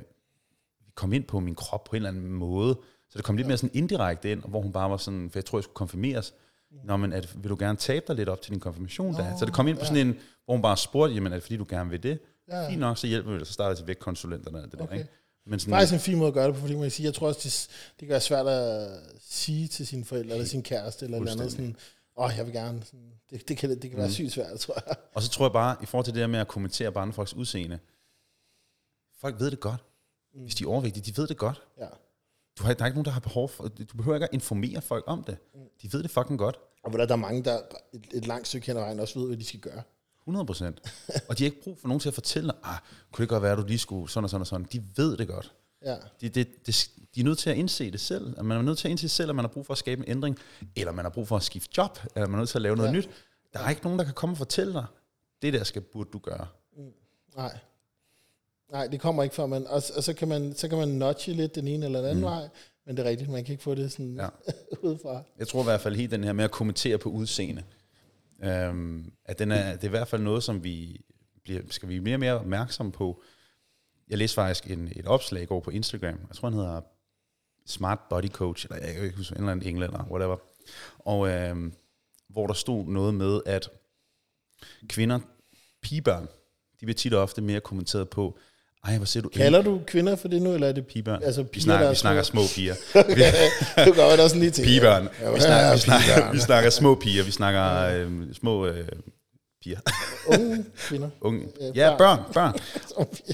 vi 0.87 0.93
kom 0.95 1.13
ind 1.13 1.25
på 1.25 1.41
min 1.41 1.55
krop 1.55 1.85
på 1.85 1.91
en 1.91 1.97
eller 1.97 2.09
anden 2.09 2.33
måde, 2.33 2.79
så 3.09 3.19
det 3.19 3.25
kom 3.25 3.37
lidt 3.37 3.45
ja. 3.45 3.49
mere 3.49 3.59
sådan 3.59 3.77
indirekte 3.77 4.31
ind, 4.31 4.43
hvor 4.49 4.61
hun 4.61 4.73
bare 4.73 4.91
var 4.91 4.97
sådan, 4.97 5.31
for 5.31 5.39
jeg 5.39 5.45
tror, 5.45 5.59
jeg 5.59 5.63
skulle 5.65 5.75
konfirmeres. 5.75 6.35
Mm. 6.71 6.79
Nå, 6.85 6.97
men 6.97 7.13
at, 7.13 7.43
vil 7.43 7.51
du 7.51 7.57
gerne 7.59 7.79
tabe 7.79 8.05
dig 8.09 8.17
lidt 8.17 8.29
op 8.29 8.43
til 8.43 8.53
din 8.53 8.61
konfirmation? 8.61 9.13
Nå, 9.13 9.19
der? 9.19 9.37
Så 9.39 9.45
det 9.45 9.55
kom 9.55 9.69
ind 9.69 9.77
på 9.77 9.83
ja. 9.83 9.87
sådan 9.87 10.07
en, 10.07 10.19
hvor 10.45 10.55
hun 10.55 10.63
bare 10.63 10.77
spurgte, 10.77 11.15
jamen 11.15 11.33
er 11.33 11.37
det 11.37 11.43
fordi, 11.43 11.57
du 11.57 11.67
gerne 11.69 11.91
vil 11.91 12.03
det? 12.03 12.19
Ja. 12.49 12.69
Fint 12.69 12.81
nok, 12.81 12.99
så 12.99 13.07
hjælper 13.07 13.39
vi, 13.39 13.45
så 13.45 13.53
starter 13.53 13.77
til 13.77 13.87
vægtkonsulenterne 13.87 14.63
og 14.63 14.73
det 14.73 14.81
okay. 14.81 14.93
der, 14.95 14.99
ikke? 15.01 15.13
Men 15.47 15.61
sådan, 15.61 15.73
Faktisk 15.73 15.93
en 15.93 16.01
fin 16.01 16.19
måde 16.19 16.29
at 16.29 16.35
gøre 16.35 16.47
det 16.47 16.55
på, 16.55 16.61
fordi 16.61 16.75
man 16.75 16.83
kan 16.83 16.91
sige, 16.91 17.07
jeg 17.07 17.15
tror 17.15 17.29
også, 17.29 17.41
det, 17.43 17.69
det 18.01 18.07
kan 18.07 18.09
være 18.09 18.21
svært 18.21 18.47
at 18.47 19.01
sige 19.21 19.69
til 19.69 19.87
sine 19.87 20.05
forældre, 20.05 20.35
eller 20.35 20.47
sin 20.47 20.63
kæreste, 20.63 21.05
eller 21.05 21.19
noget 21.19 21.33
andet 21.33 21.51
sådan, 21.51 21.77
åh, 22.17 22.25
oh, 22.25 22.33
jeg 22.37 22.47
vil 22.47 22.55
gerne, 22.55 22.83
sådan, 22.85 23.13
det, 23.31 23.49
det, 23.49 23.57
kan, 23.57 23.71
det 23.71 23.91
kan 23.91 23.97
være 23.97 24.07
mm. 24.07 24.13
sygt 24.13 24.33
svært, 24.33 24.61
tror 24.61 24.83
jeg. 24.87 24.97
Og 25.15 25.23
så 25.23 25.29
tror 25.31 25.47
jeg 25.47 25.53
bare, 25.53 25.77
i 25.83 25.87
forhold 25.87 26.05
til 26.05 26.15
det 26.15 26.21
der 26.21 26.27
med 26.27 26.39
at 26.39 26.49
kommentere 26.49 26.93
bare 26.93 27.13
folks 27.13 27.35
udseende, 27.35 27.79
folk 29.21 29.41
ved 29.41 29.51
det 29.51 29.61
godt. 29.61 29.85
Mm. 30.35 30.43
Hvis 30.43 30.55
de 30.55 30.65
er 30.65 30.69
overvægtige, 30.69 31.13
de 31.13 31.17
ved 31.17 31.27
det 31.27 31.37
godt. 31.37 31.63
Ja. 31.79 31.87
Du 32.59 32.65
har, 32.65 32.75
der 32.75 32.83
er 32.83 32.87
ikke 32.87 32.97
nogen, 32.97 33.05
der 33.05 33.11
har 33.11 33.21
behov 33.21 33.49
for, 33.49 33.69
du 33.69 33.97
behøver 33.97 34.17
ikke 34.17 34.25
at 34.25 34.35
informere 34.35 34.83
folk 34.83 35.05
om 35.07 35.25
det. 35.25 35.37
Mm. 35.55 35.61
De 35.83 35.93
ved 35.93 36.03
det 36.03 36.11
fucking 36.11 36.39
godt. 36.39 36.59
Og 36.83 36.91
hvor 36.91 36.99
der 36.99 37.13
er 37.13 37.17
mange, 37.17 37.45
der 37.45 37.61
et, 37.93 38.07
et 38.15 38.27
langt 38.27 38.49
stykke 38.49 38.67
hen 38.67 38.77
ad 38.77 38.83
vejen 38.83 39.01
også 39.01 39.19
ved, 39.19 39.27
hvad 39.27 39.37
de 39.37 39.45
skal 39.45 39.61
gøre. 39.61 39.83
100 40.27 40.47
procent. 40.47 40.81
og 41.29 41.39
de 41.39 41.45
har 41.45 41.51
ikke 41.51 41.63
brug 41.63 41.79
for 41.79 41.89
nogen 41.89 42.01
til 42.01 42.09
at 42.09 42.15
fortælle, 42.15 42.53
ah, 42.63 42.79
kunne 43.13 43.23
det 43.23 43.29
godt 43.29 43.43
være, 43.43 43.53
at 43.53 43.59
du 43.59 43.65
lige 43.67 43.79
skulle 43.79 44.11
sådan 44.11 44.25
og 44.25 44.31
sådan 44.31 44.41
og 44.41 44.47
sådan. 44.47 44.67
De 44.73 44.83
ved 44.97 45.17
det 45.17 45.29
godt. 45.29 45.53
Ja. 45.85 45.97
De, 46.21 46.29
de, 46.29 46.45
de, 46.45 46.73
de 47.15 47.21
er 47.21 47.25
nødt 47.25 47.39
til 47.39 47.51
at 47.51 47.57
indse 47.57 47.91
det 47.91 48.01
selv. 48.01 48.35
At 48.39 48.45
man 48.45 48.59
er 48.59 48.63
nødt 48.63 48.79
til 48.79 48.89
at 48.89 48.91
indse 48.91 49.09
selv, 49.09 49.31
at 49.31 49.37
man 49.37 49.45
har 49.45 49.53
brug 49.53 49.67
for 49.67 49.75
at 49.75 49.79
skabe 49.79 50.03
en 50.03 50.11
ændring, 50.11 50.39
eller 50.77 50.93
man 50.93 51.05
har 51.05 51.11
brug 51.11 51.29
for 51.29 51.37
at 51.37 51.43
skifte 51.43 51.71
job, 51.77 51.99
eller 52.15 52.27
man 52.27 52.35
er 52.35 52.39
nødt 52.39 52.49
til 52.49 52.59
at 52.59 52.63
lave 52.63 52.77
noget 52.77 52.89
ja. 52.89 52.95
nyt. 52.95 53.11
Der 53.53 53.61
er 53.61 53.71
ikke 53.71 53.83
nogen, 53.83 53.99
der 53.99 54.05
kan 54.05 54.15
komme 54.15 54.33
og 54.33 54.39
fortælle 54.39 54.73
dig, 54.73 54.87
det 55.43 55.53
der 55.53 55.65
skal 55.65 55.83
burde 55.83 56.11
du 56.13 56.19
gøre. 56.19 56.47
Mm. 56.77 56.93
Nej. 57.37 57.59
Nej, 58.73 58.87
det 58.87 59.01
kommer 59.01 59.23
ikke 59.23 59.35
fra, 59.35 59.47
man, 59.47 59.67
og, 59.67 59.83
og 59.97 60.03
så, 60.03 60.15
kan 60.15 60.29
man, 60.29 60.55
så 60.57 60.69
kan 60.69 60.79
man 60.79 60.89
notche 60.89 61.33
lidt 61.33 61.55
den 61.55 61.69
ene 61.69 61.87
eller 61.87 61.99
den 61.99 62.09
anden 62.09 62.25
mm. 62.25 62.31
vej, 62.31 62.49
men 62.87 62.97
det 62.97 63.07
er 63.07 63.11
rigtigt, 63.11 63.31
man 63.31 63.45
kan 63.45 63.53
ikke 63.53 63.65
få 63.65 63.75
det 63.75 63.93
sådan 63.93 64.17
ja. 64.17 64.29
udefra. 64.89 65.23
Jeg 65.39 65.49
tror 65.49 65.61
i 65.61 65.65
hvert 65.65 65.81
fald 65.81 65.97
helt 65.97 66.11
den 66.11 66.25
her 66.25 66.33
med 66.33 66.45
at 66.45 66.51
kommentere 66.51 66.99
på 66.99 67.09
udseende, 67.09 67.63
øhm, 68.43 69.13
at 69.25 69.39
den 69.39 69.53
er, 69.53 69.73
det 69.73 69.85
er 69.85 69.89
i 69.89 69.91
hvert 69.91 70.09
fald 70.09 70.23
noget, 70.23 70.43
som 70.43 70.65
vi 70.65 71.01
bliver, 71.45 71.63
skal 71.71 71.89
vi 71.89 71.99
mere 71.99 72.17
og 72.17 72.21
mere 72.21 72.39
opmærksomme 72.41 72.93
på. 72.93 73.23
Jeg 74.09 74.19
læste 74.19 74.35
faktisk 74.35 74.71
en, 74.71 74.93
et 74.97 75.07
opslag 75.07 75.43
i 75.43 75.47
går 75.47 75.61
på 75.61 75.71
Instagram, 75.71 76.19
jeg 76.29 76.37
tror 76.37 76.49
han 76.49 76.59
hedder 76.59 76.81
Smart 77.67 77.99
Body 78.11 78.29
Coach, 78.29 78.67
eller 78.71 78.87
jeg 78.87 78.95
kan 78.95 79.05
ikke 79.05 79.17
huske, 79.17 79.33
en 79.33 79.39
eller 79.39 79.53
anden 79.53 79.69
englænder, 79.69 80.05
whatever. 80.11 80.37
Og 80.99 81.29
øhm, 81.29 81.73
hvor 82.29 82.47
der 82.47 82.55
stod 82.55 82.85
noget 82.87 83.15
med, 83.15 83.41
at 83.47 83.69
kvinder, 84.89 85.21
pigebørn, 85.83 86.29
de 86.81 86.87
bliver 86.87 86.95
tit 86.95 87.15
og 87.15 87.23
ofte 87.23 87.43
mere 87.43 87.61
kommenteret 87.61 88.11
på, 88.11 88.39
ej, 88.87 88.97
hvor 88.97 89.07
ser 89.07 89.21
du 89.21 89.29
Kalder 89.29 89.63
du 89.63 89.81
kvinder 89.87 90.17
for 90.17 90.29
det 90.29 90.43
nu, 90.43 90.55
eller 90.55 90.69
er 90.69 90.73
det 90.73 90.87
pigebørn? 90.87 91.23
Altså 91.23 91.43
piger, 91.43 91.53
vi, 91.55 91.61
snakker, 91.61 91.89
vi 91.89 91.95
snakker 91.95 92.23
små 92.23 92.41
piger. 92.55 92.75
du 93.87 93.93
gør 93.97 94.11
det 94.17 94.21
også 94.21 94.37
lige 94.37 94.51
til. 94.51 94.65
Pigebørn. 94.65 95.09
Ja, 95.21 95.31
vi, 95.33 95.41
snakker, 95.41 95.73
vi, 95.73 95.79
snakker, 95.79 96.33
vi 96.33 96.39
snakker 96.39 96.71
små 96.71 96.95
piger, 96.95 97.25
vi 97.25 97.31
snakker 97.31 97.83
øh, 97.83 98.35
små 98.35 98.67
øh, 98.67 98.89
piger. 99.63 99.81
Unge 100.35 100.65
kvinder. 100.77 101.11
Unge. 101.21 101.49
Ja, 101.75 101.97
børn. 101.99 102.21
børn. 102.33 102.55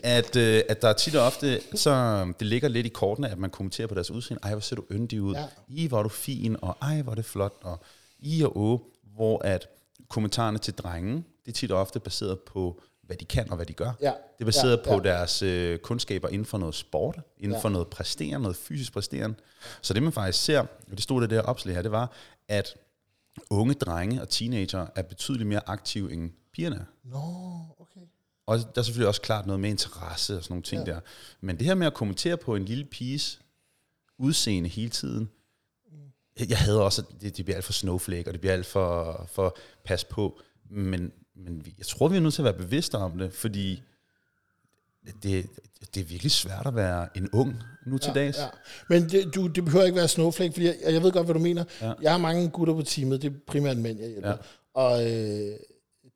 at, 0.05 0.37
øh, 0.37 0.63
at 0.69 0.83
der 0.83 0.89
er 0.89 0.93
tit 0.93 1.15
og 1.15 1.27
ofte, 1.27 1.61
så 1.75 2.25
det 2.39 2.47
ligger 2.47 2.69
lidt 2.69 2.87
i 2.87 2.89
kortene, 2.89 3.31
at 3.31 3.39
man 3.39 3.51
kommenterer 3.51 3.87
på 3.89 3.95
deres 3.95 4.11
udseende. 4.11 4.41
Ej, 4.45 4.51
hvor 4.51 4.61
ser 4.61 4.77
du 4.77 4.85
yndig 4.93 5.23
ud. 5.23 5.35
Ja. 5.35 5.45
I, 5.69 5.87
hvor 5.87 5.99
er 5.99 6.03
du 6.03 6.09
fin, 6.09 6.57
og 6.63 6.77
ej, 6.83 7.03
hvor 7.03 7.13
er 7.13 7.17
det 7.17 7.25
flot, 7.25 7.55
og 7.63 7.85
I 8.19 8.43
og 8.43 8.57
å, 8.57 8.81
hvor 9.15 9.43
at 9.45 9.69
kommentarerne 10.09 10.59
til 10.59 10.75
drengen, 10.75 11.25
det 11.45 11.53
er 11.53 11.53
tit 11.53 11.73
og 11.73 11.81
ofte 11.81 12.01
baseret 12.01 12.39
på 12.41 12.81
hvad 13.13 13.19
de 13.19 13.25
kan 13.25 13.51
og 13.51 13.57
hvad 13.57 13.67
de 13.67 13.73
gør. 13.73 13.93
Ja. 14.01 14.07
Det 14.09 14.41
er 14.41 14.45
baseret 14.45 14.81
ja, 14.87 14.91
ja. 14.91 14.97
på 14.97 15.03
deres 15.05 15.43
øh, 15.43 15.79
kundskaber 15.79 16.29
inden 16.29 16.47
for 16.47 16.59
noget 16.59 16.75
sport, 16.75 17.21
inden 17.39 17.53
ja. 17.53 17.63
for 17.63 17.69
noget 17.69 17.89
præsteren, 17.89 18.43
noget 18.43 18.57
fysisk 18.57 18.93
præsteren. 18.93 19.37
Så 19.83 19.95
det 19.95 20.03
man 20.03 20.13
faktisk 20.13 20.45
ser, 20.45 20.61
og 20.61 20.91
det 20.91 21.03
stod 21.03 21.23
det 21.23 21.31
der 21.31 21.43
opslag 21.43 21.75
her, 21.75 21.83
det 21.83 21.93
var, 21.93 22.13
at 22.49 22.77
unge 23.51 23.75
drenge 23.75 24.23
og 24.23 24.29
teenager 24.29 24.87
er 24.95 25.03
betydeligt 25.03 25.49
mere 25.49 25.61
aktive 25.67 26.13
end 26.13 26.31
pigerne. 26.53 26.87
Nå, 27.05 27.19
okay. 27.79 28.01
Og 28.47 28.59
der 28.59 28.81
er 28.81 28.83
selvfølgelig 28.83 29.09
også 29.09 29.21
klart 29.21 29.47
noget 29.47 29.61
med 29.61 29.71
interesse 29.71 30.37
og 30.37 30.43
sådan 30.43 30.53
nogle 30.53 30.63
ting 30.63 30.87
ja. 30.87 30.93
der. 30.93 31.01
Men 31.41 31.59
det 31.59 31.67
her 31.67 31.75
med 31.75 31.87
at 31.87 31.95
kommentere 31.95 32.37
på 32.37 32.57
en 32.57 32.65
lille 32.65 32.85
piges 32.85 33.41
udseende 34.19 34.69
hele 34.69 34.91
tiden, 34.91 35.31
jeg 36.49 36.59
havde 36.59 36.85
også, 36.85 37.03
at 37.03 37.23
det, 37.23 37.37
det 37.37 37.45
bliver 37.45 37.57
alt 37.57 37.65
for 37.65 37.73
snowflake, 37.73 38.29
og 38.29 38.33
det 38.33 38.41
bliver 38.41 38.53
alt 38.53 38.67
for, 38.67 39.25
for 39.33 39.57
pas 39.85 40.05
på. 40.05 40.41
Men 40.71 41.13
men 41.37 41.63
jeg 41.79 41.87
tror, 41.87 42.09
vi 42.09 42.17
er 42.17 42.21
nødt 42.21 42.35
til 42.35 42.43
at 42.43 42.45
være 42.45 42.55
bevidste 42.55 42.95
om 42.95 43.19
det, 43.19 43.33
fordi 43.33 43.83
det, 45.23 45.47
det 45.95 46.01
er 46.01 46.05
virkelig 46.05 46.33
svært 46.33 46.67
at 46.67 46.75
være 46.75 47.09
en 47.17 47.31
ung 47.33 47.57
nu 47.87 47.99
til 47.99 48.13
ja, 48.15 48.21
dags. 48.21 48.39
Ja. 48.39 48.47
Men 48.89 49.09
det, 49.09 49.35
du, 49.35 49.47
det 49.47 49.65
behøver 49.65 49.85
ikke 49.85 49.97
være 49.97 50.09
snowflake, 50.09 50.53
fordi 50.53 50.67
jeg, 50.67 50.77
jeg 50.85 51.03
ved 51.03 51.13
godt, 51.13 51.27
hvad 51.27 51.35
du 51.35 51.41
mener. 51.41 51.65
Ja. 51.81 51.93
Jeg 52.03 52.11
har 52.11 52.19
mange 52.19 52.49
gutter 52.49 52.75
på 52.75 52.83
teamet, 52.83 53.23
det 53.23 53.33
er 53.33 53.37
primært 53.47 53.77
mænd, 53.77 54.01
jeg 54.01 54.09
hjælper. 54.09 54.29
Ja. 54.29 54.37
Og 54.75 55.11
øh, 55.11 55.57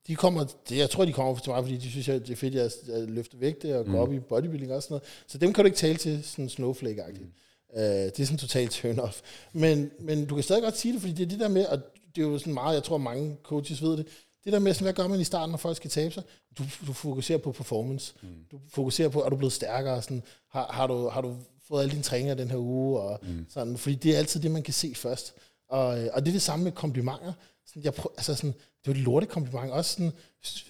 de 0.06 0.16
kommer, 0.16 0.44
det, 0.68 0.76
jeg 0.76 0.90
tror, 0.90 1.04
de 1.04 1.12
kommer 1.12 1.38
til 1.38 1.50
mig, 1.50 1.64
fordi 1.64 1.76
de 1.76 1.90
synes, 1.90 2.06
det 2.06 2.30
er 2.30 2.36
fedt, 2.36 2.54
at 2.54 2.74
jeg 2.88 3.08
løfter 3.08 3.38
vægte 3.38 3.78
og 3.78 3.84
går 3.84 3.92
mm. 3.92 3.98
op 3.98 4.12
i 4.12 4.20
bodybuilding 4.20 4.72
og 4.72 4.82
sådan 4.82 4.94
noget. 4.94 5.04
Så 5.26 5.38
dem 5.38 5.52
kan 5.52 5.64
du 5.64 5.66
ikke 5.66 5.78
tale 5.78 5.96
til 5.96 6.24
sådan 6.24 6.48
snowflake-agtigt. 6.48 7.24
Mm. 7.24 7.76
Uh, 7.76 7.82
det 7.82 8.20
er 8.20 8.24
sådan 8.24 8.38
totalt 8.38 8.70
turn 8.70 8.98
off. 8.98 9.20
Men, 9.52 9.90
men 10.00 10.26
du 10.26 10.34
kan 10.34 10.44
stadig 10.44 10.62
godt 10.62 10.78
sige 10.78 10.92
det, 10.92 11.00
fordi 11.00 11.12
det 11.12 11.24
er 11.24 11.28
det 11.28 11.40
der 11.40 11.48
med, 11.48 11.66
og 11.66 11.78
det 12.16 12.24
er 12.24 12.28
jo 12.28 12.38
sådan 12.38 12.54
meget, 12.54 12.74
jeg 12.74 12.82
tror 12.82 12.98
mange 12.98 13.36
coaches 13.42 13.82
ved 13.82 13.96
det, 13.96 14.06
det 14.46 14.52
der 14.52 14.58
med, 14.58 14.74
sådan, 14.74 14.84
hvad 14.84 14.92
gør 14.92 15.08
man 15.08 15.20
i 15.20 15.24
starten, 15.24 15.50
når 15.50 15.56
folk 15.56 15.76
skal 15.76 15.90
tabe 15.90 16.14
sig? 16.14 16.22
Du, 16.58 16.64
du 16.86 16.92
fokuserer 16.92 17.38
på 17.38 17.52
performance. 17.52 18.14
Mm. 18.22 18.28
Du 18.50 18.60
fokuserer 18.68 19.08
på, 19.08 19.22
er 19.22 19.28
du 19.28 19.36
blevet 19.36 19.52
stærkere? 19.52 20.02
Sådan, 20.02 20.22
har, 20.50 20.66
har, 20.66 20.86
du, 20.86 21.08
har 21.08 21.20
du 21.20 21.36
fået 21.68 21.82
alle 21.82 21.92
dine 21.92 22.02
træninger 22.02 22.34
den 22.34 22.50
her 22.50 22.58
uge? 22.58 23.00
Og 23.00 23.18
mm. 23.22 23.46
sådan, 23.48 23.76
fordi 23.78 23.94
det 23.94 24.14
er 24.14 24.18
altid 24.18 24.40
det, 24.40 24.50
man 24.50 24.62
kan 24.62 24.74
se 24.74 24.92
først. 24.94 25.34
Og, 25.68 26.02
øh, 26.02 26.08
og 26.12 26.22
det 26.22 26.28
er 26.28 26.32
det 26.32 26.42
samme 26.42 26.64
med 26.64 26.72
komplimenter. 26.72 27.32
Sådan, 27.66 27.84
jeg 27.84 27.94
prøv, 27.94 28.12
altså 28.16 28.34
sådan, 28.34 28.52
det 28.52 28.90
er 28.90 28.92
jo 28.92 28.92
et 28.92 29.04
lorte 29.04 29.26
kompliment. 29.26 29.72
Også 29.72 29.92
sådan, 29.92 30.12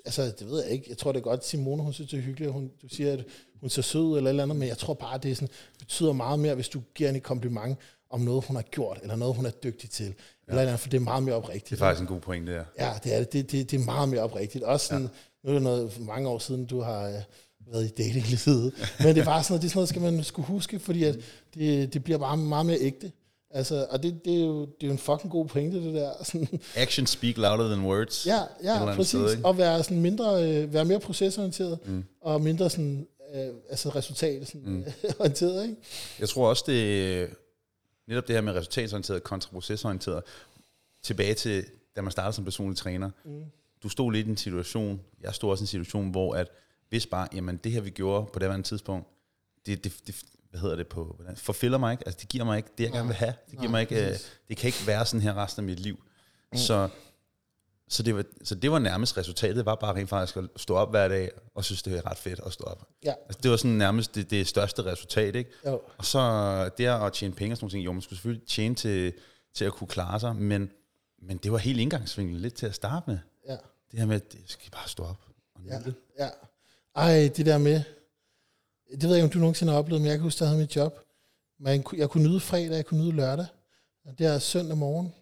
altså, 0.04 0.22
det 0.22 0.50
ved 0.50 0.62
jeg 0.62 0.72
ikke. 0.72 0.86
Jeg 0.88 0.98
tror 0.98 1.12
det 1.12 1.18
er 1.18 1.24
godt, 1.24 1.44
Simone, 1.44 1.82
hun 1.82 1.92
synes, 1.92 2.10
det 2.10 2.18
er 2.18 2.22
hyggeligt. 2.22 2.52
Hun, 2.52 2.70
du 2.82 2.88
siger, 2.88 3.12
at 3.12 3.24
hun 3.60 3.70
ser 3.70 3.82
sød 3.82 4.16
eller 4.16 4.30
eller 4.30 4.42
andet, 4.42 4.56
men 4.56 4.68
jeg 4.68 4.78
tror 4.78 4.94
bare, 4.94 5.18
det 5.18 5.30
er 5.30 5.34
sådan, 5.34 5.48
betyder 5.78 6.12
meget 6.12 6.38
mere, 6.38 6.54
hvis 6.54 6.68
du 6.68 6.82
giver 6.94 7.08
hende 7.08 7.18
et 7.18 7.24
kompliment 7.24 7.78
om 8.10 8.20
noget, 8.20 8.44
hun 8.44 8.56
har 8.56 8.62
gjort, 8.62 8.98
eller 9.02 9.16
noget, 9.16 9.36
hun 9.36 9.46
er 9.46 9.50
dygtig 9.50 9.90
til. 9.90 10.14
Ja. 10.48 10.52
Eller 10.52 10.62
andet, 10.62 10.80
for 10.80 10.88
det 10.88 10.96
er 10.96 11.00
meget 11.00 11.22
mere 11.22 11.34
oprigtigt. 11.34 11.70
Det 11.70 11.76
er 11.76 11.78
faktisk 11.78 12.00
en 12.00 12.06
god 12.06 12.20
pointe, 12.20 12.52
der. 12.52 12.64
Ja, 12.78 12.92
det 13.04 13.14
er 13.14 13.18
det. 13.18 13.32
Det, 13.32 13.52
det, 13.52 13.70
det 13.70 13.80
er 13.80 13.84
meget 13.84 14.08
mere 14.08 14.20
oprigtigt. 14.20 14.64
Også 14.64 14.86
sådan, 14.86 15.02
ja. 15.02 15.08
nu 15.44 15.50
er 15.50 15.54
det 15.54 15.62
noget 15.62 16.00
mange 16.00 16.28
år 16.28 16.38
siden, 16.38 16.66
du 16.66 16.80
har 16.80 17.08
øh, 17.08 17.14
været 17.72 17.84
i 17.84 17.88
dating 17.88 18.26
Men 19.00 19.14
det 19.14 19.20
er 19.20 19.24
bare 19.24 19.42
sådan 19.42 19.52
noget, 19.52 19.62
det 19.62 19.68
er 19.68 19.70
sådan 19.70 19.70
noget, 19.74 19.88
skal 19.88 20.02
man 20.02 20.24
skulle 20.24 20.46
huske, 20.46 20.78
fordi 20.78 21.04
at 21.04 21.16
det, 21.54 21.94
det 21.94 22.04
bliver 22.04 22.18
bare 22.18 22.36
meget 22.36 22.66
mere 22.66 22.78
ægte. 22.80 23.12
Altså, 23.50 23.86
og 23.90 24.02
det, 24.02 24.24
det, 24.24 24.34
er 24.34 24.46
jo, 24.46 24.60
det 24.60 24.82
er 24.82 24.86
jo 24.86 24.92
en 24.92 24.98
fucking 24.98 25.32
god 25.32 25.46
pointe, 25.46 25.84
det 25.84 25.94
der. 25.94 26.10
Sådan. 26.24 26.48
Action 26.76 27.06
speak 27.06 27.36
louder 27.36 27.68
than 27.74 27.86
words. 27.86 28.26
Ja, 28.26 28.40
ja 28.64 28.94
præcis. 28.94 29.08
Sted, 29.08 29.44
og 29.44 29.58
være, 29.58 29.82
sådan 29.82 30.00
mindre, 30.00 30.44
øh, 30.44 30.72
være 30.72 30.84
mere 30.84 31.00
procesorienteret, 31.00 31.78
mm. 31.86 32.04
og 32.20 32.40
mindre 32.40 32.70
sådan, 32.70 33.06
øh, 33.34 33.46
altså 33.70 33.88
resultat 33.88 34.48
sådan, 34.48 34.62
mm. 34.72 34.84
Ikke? 35.62 35.76
Jeg 36.20 36.28
tror 36.28 36.48
også, 36.48 36.64
det 36.66 37.28
netop 38.06 38.28
det 38.28 38.34
her 38.34 38.40
med 38.40 38.52
resultatorienteret 38.52 39.22
kontra 39.22 39.50
procesorienteret, 39.50 40.22
tilbage 41.02 41.34
til, 41.34 41.66
da 41.96 42.02
man 42.02 42.12
startede 42.12 42.32
som 42.32 42.44
personlig 42.44 42.76
træner. 42.78 43.10
Mm. 43.24 43.44
Du 43.82 43.88
stod 43.88 44.12
lidt 44.12 44.26
i 44.26 44.30
en 44.30 44.36
situation, 44.36 45.00
jeg 45.20 45.34
stod 45.34 45.50
også 45.50 45.62
i 45.62 45.64
en 45.64 45.66
situation, 45.66 46.10
hvor 46.10 46.34
at 46.34 46.48
hvis 46.88 47.06
bare, 47.06 47.28
jamen 47.34 47.56
det 47.56 47.72
her 47.72 47.80
vi 47.80 47.90
gjorde 47.90 48.26
på 48.32 48.38
det 48.38 48.52
her 48.52 48.62
tidspunkt, 48.62 49.08
det, 49.66 49.84
det, 49.84 49.92
det, 50.06 50.22
hvad 50.50 50.60
hedder 50.60 50.76
det 50.76 50.86
på, 50.86 51.20
forfælder 51.36 51.78
mig 51.78 51.92
ikke, 51.92 52.06
altså 52.06 52.20
det 52.20 52.28
giver 52.28 52.44
mig 52.44 52.56
ikke 52.56 52.68
det, 52.78 52.84
jeg 52.84 52.92
gerne 52.92 53.06
vil 53.06 53.16
have. 53.16 53.34
Det, 53.50 53.58
giver 53.58 53.70
mig 53.70 53.80
ikke, 53.80 54.06
øh, 54.06 54.16
det 54.48 54.56
kan 54.56 54.68
ikke 54.68 54.86
være 54.86 55.06
sådan 55.06 55.20
her 55.20 55.36
resten 55.36 55.60
af 55.60 55.66
mit 55.66 55.80
liv. 55.80 56.04
Mm. 56.52 56.58
Så, 56.58 56.88
så, 57.88 58.02
det 58.02 58.16
var, 58.16 58.24
så 58.44 58.54
det 58.54 58.70
var 58.70 58.78
nærmest 58.78 59.16
resultatet, 59.16 59.66
var 59.66 59.74
bare 59.74 59.94
rent 59.94 60.08
faktisk 60.08 60.36
at 60.36 60.44
stå 60.56 60.74
op 60.74 60.90
hver 60.90 61.08
dag, 61.08 61.30
og 61.54 61.64
synes, 61.64 61.82
det 61.82 61.92
var 61.92 62.10
ret 62.10 62.18
fedt 62.18 62.40
at 62.46 62.52
stå 62.52 62.64
op. 62.64 62.88
Ja. 63.04 63.12
Altså, 63.26 63.40
det 63.42 63.50
var 63.50 63.56
sådan 63.56 63.70
nærmest 63.70 64.14
det, 64.14 64.30
det 64.30 64.46
største 64.46 64.84
resultat, 64.84 65.34
ikke? 65.34 65.50
Jo. 65.66 65.80
Og 65.98 66.04
så 66.04 66.20
det 66.78 66.86
at 66.86 67.12
tjene 67.12 67.34
penge 67.34 67.52
og 67.52 67.56
sådan 67.56 67.70
noget, 67.72 67.84
jo, 67.84 67.92
man 67.92 68.02
skulle 68.02 68.16
selvfølgelig 68.16 68.46
tjene 68.46 68.74
til, 68.74 69.12
til 69.54 69.64
at 69.64 69.72
kunne 69.72 69.88
klare 69.88 70.20
sig, 70.20 70.36
men, 70.36 70.70
men 71.22 71.36
det 71.36 71.52
var 71.52 71.58
helt 71.58 71.80
indgangsvinklet 71.80 72.40
lidt 72.40 72.54
til 72.54 72.66
at 72.66 72.74
starte 72.74 73.10
med. 73.10 73.18
Ja. 73.48 73.56
Det 73.90 73.98
her 73.98 74.06
med, 74.06 74.16
at 74.16 74.32
det 74.32 74.40
skal 74.46 74.70
bare 74.70 74.88
stå 74.88 75.02
op 75.02 75.20
og 75.54 75.60
ja. 75.66 75.78
det. 75.78 75.94
Ja. 76.18 76.28
Ej, 76.96 77.30
det 77.36 77.46
der 77.46 77.58
med, 77.58 77.82
det 78.90 79.02
ved 79.02 79.08
jeg 79.08 79.16
ikke, 79.16 79.24
om 79.24 79.30
du 79.30 79.38
nogensinde 79.38 79.72
har 79.72 79.78
oplevet, 79.78 80.02
men 80.02 80.08
jeg 80.08 80.16
kan 80.16 80.22
huske, 80.22 80.36
at 80.36 80.40
jeg 80.40 80.48
havde 80.48 80.60
mit 80.60 80.76
job. 80.76 81.00
Men 81.58 81.84
jeg 81.96 82.10
kunne 82.10 82.28
nyde 82.28 82.40
fredag, 82.40 82.76
jeg 82.76 82.86
kunne 82.86 83.00
nyde 83.00 83.12
lørdag. 83.12 83.46
Og 84.04 84.18
det 84.18 84.26
er 84.26 84.38
søndag 84.38 84.76
morgen. 84.76 85.14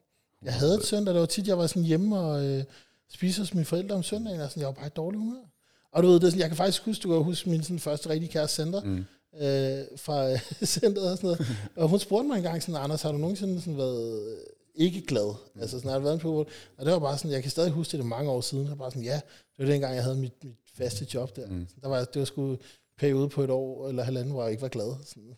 Jeg 0.45 0.55
havde 0.55 0.75
et 0.75 0.87
søndag, 0.87 1.15
det 1.15 1.21
var 1.21 1.27
tit, 1.27 1.49
jeg 1.49 1.59
var 1.59 1.67
sådan 1.67 1.83
hjemme 1.83 2.19
og 2.19 2.47
øh, 2.47 2.65
spiste 3.13 3.41
hos 3.41 3.55
mine 3.55 3.65
forældre 3.65 3.95
om 3.95 4.03
søndagen, 4.03 4.41
og 4.41 4.51
sådan, 4.51 4.61
jeg 4.61 4.67
var 4.67 4.73
bare 4.73 4.87
i 4.87 4.91
dårlig 4.97 5.19
humør. 5.19 5.45
Og 5.93 6.03
du 6.03 6.09
ved, 6.09 6.15
det 6.15 6.25
er 6.25 6.31
sådan, 6.31 6.41
jeg 6.41 6.49
kan 6.49 6.57
faktisk 6.57 6.85
huske, 6.85 7.03
du 7.03 7.09
kan 7.09 7.25
huske 7.25 7.51
min 7.51 7.63
sådan, 7.63 7.79
første 7.79 8.09
rigtig 8.09 8.31
kæreste 8.31 8.57
center, 8.57 8.81
mm. 8.83 9.05
øh, 9.41 9.99
fra 9.99 10.33
øh, 10.33 10.41
centret 10.77 11.11
og 11.11 11.17
sådan 11.17 11.27
noget. 11.29 11.47
Og 11.77 11.89
hun 11.89 11.99
spurgte 11.99 12.29
mig 12.29 12.37
engang 12.37 12.63
sådan, 12.63 12.81
Anders, 12.81 13.03
har 13.03 13.13
du 13.13 13.19
nogensinde 13.19 13.61
sådan 13.61 13.77
været 13.77 14.39
ikke 14.75 15.07
glad? 15.07 15.35
Mm. 15.55 15.61
Altså 15.61 15.79
sådan, 15.79 15.91
har 15.91 15.99
du 15.99 16.05
været 16.05 16.21
på 16.21 16.47
Og 16.77 16.85
det 16.85 16.93
var 16.93 16.99
bare 16.99 17.19
sådan, 17.19 17.31
jeg 17.31 17.43
kan 17.43 17.51
stadig 17.51 17.71
huske 17.71 17.93
det, 17.93 17.99
det 17.99 18.07
mange 18.07 18.31
år 18.31 18.41
siden. 18.41 18.69
Var 18.69 18.75
bare 18.75 18.91
sådan, 18.91 19.03
ja, 19.05 19.21
det 19.57 19.67
var 19.67 19.73
dengang, 19.73 19.95
jeg 19.95 20.03
havde 20.03 20.17
mit, 20.17 20.45
mit 20.45 20.57
faste 20.75 21.07
job 21.15 21.37
der. 21.37 21.47
Mm. 21.47 21.67
der 21.83 21.89
var, 21.89 22.05
det 22.05 22.21
var 22.21 22.27
sgu 22.27 22.57
periode 22.99 23.29
på 23.29 23.45
et 23.45 23.51
år 23.51 23.89
eller 23.89 24.03
halvanden, 24.03 24.33
hvor 24.33 24.43
jeg 24.43 24.51
ikke 24.51 24.63
var 24.63 24.69
glad. 24.69 24.95
Sådan. 25.05 25.37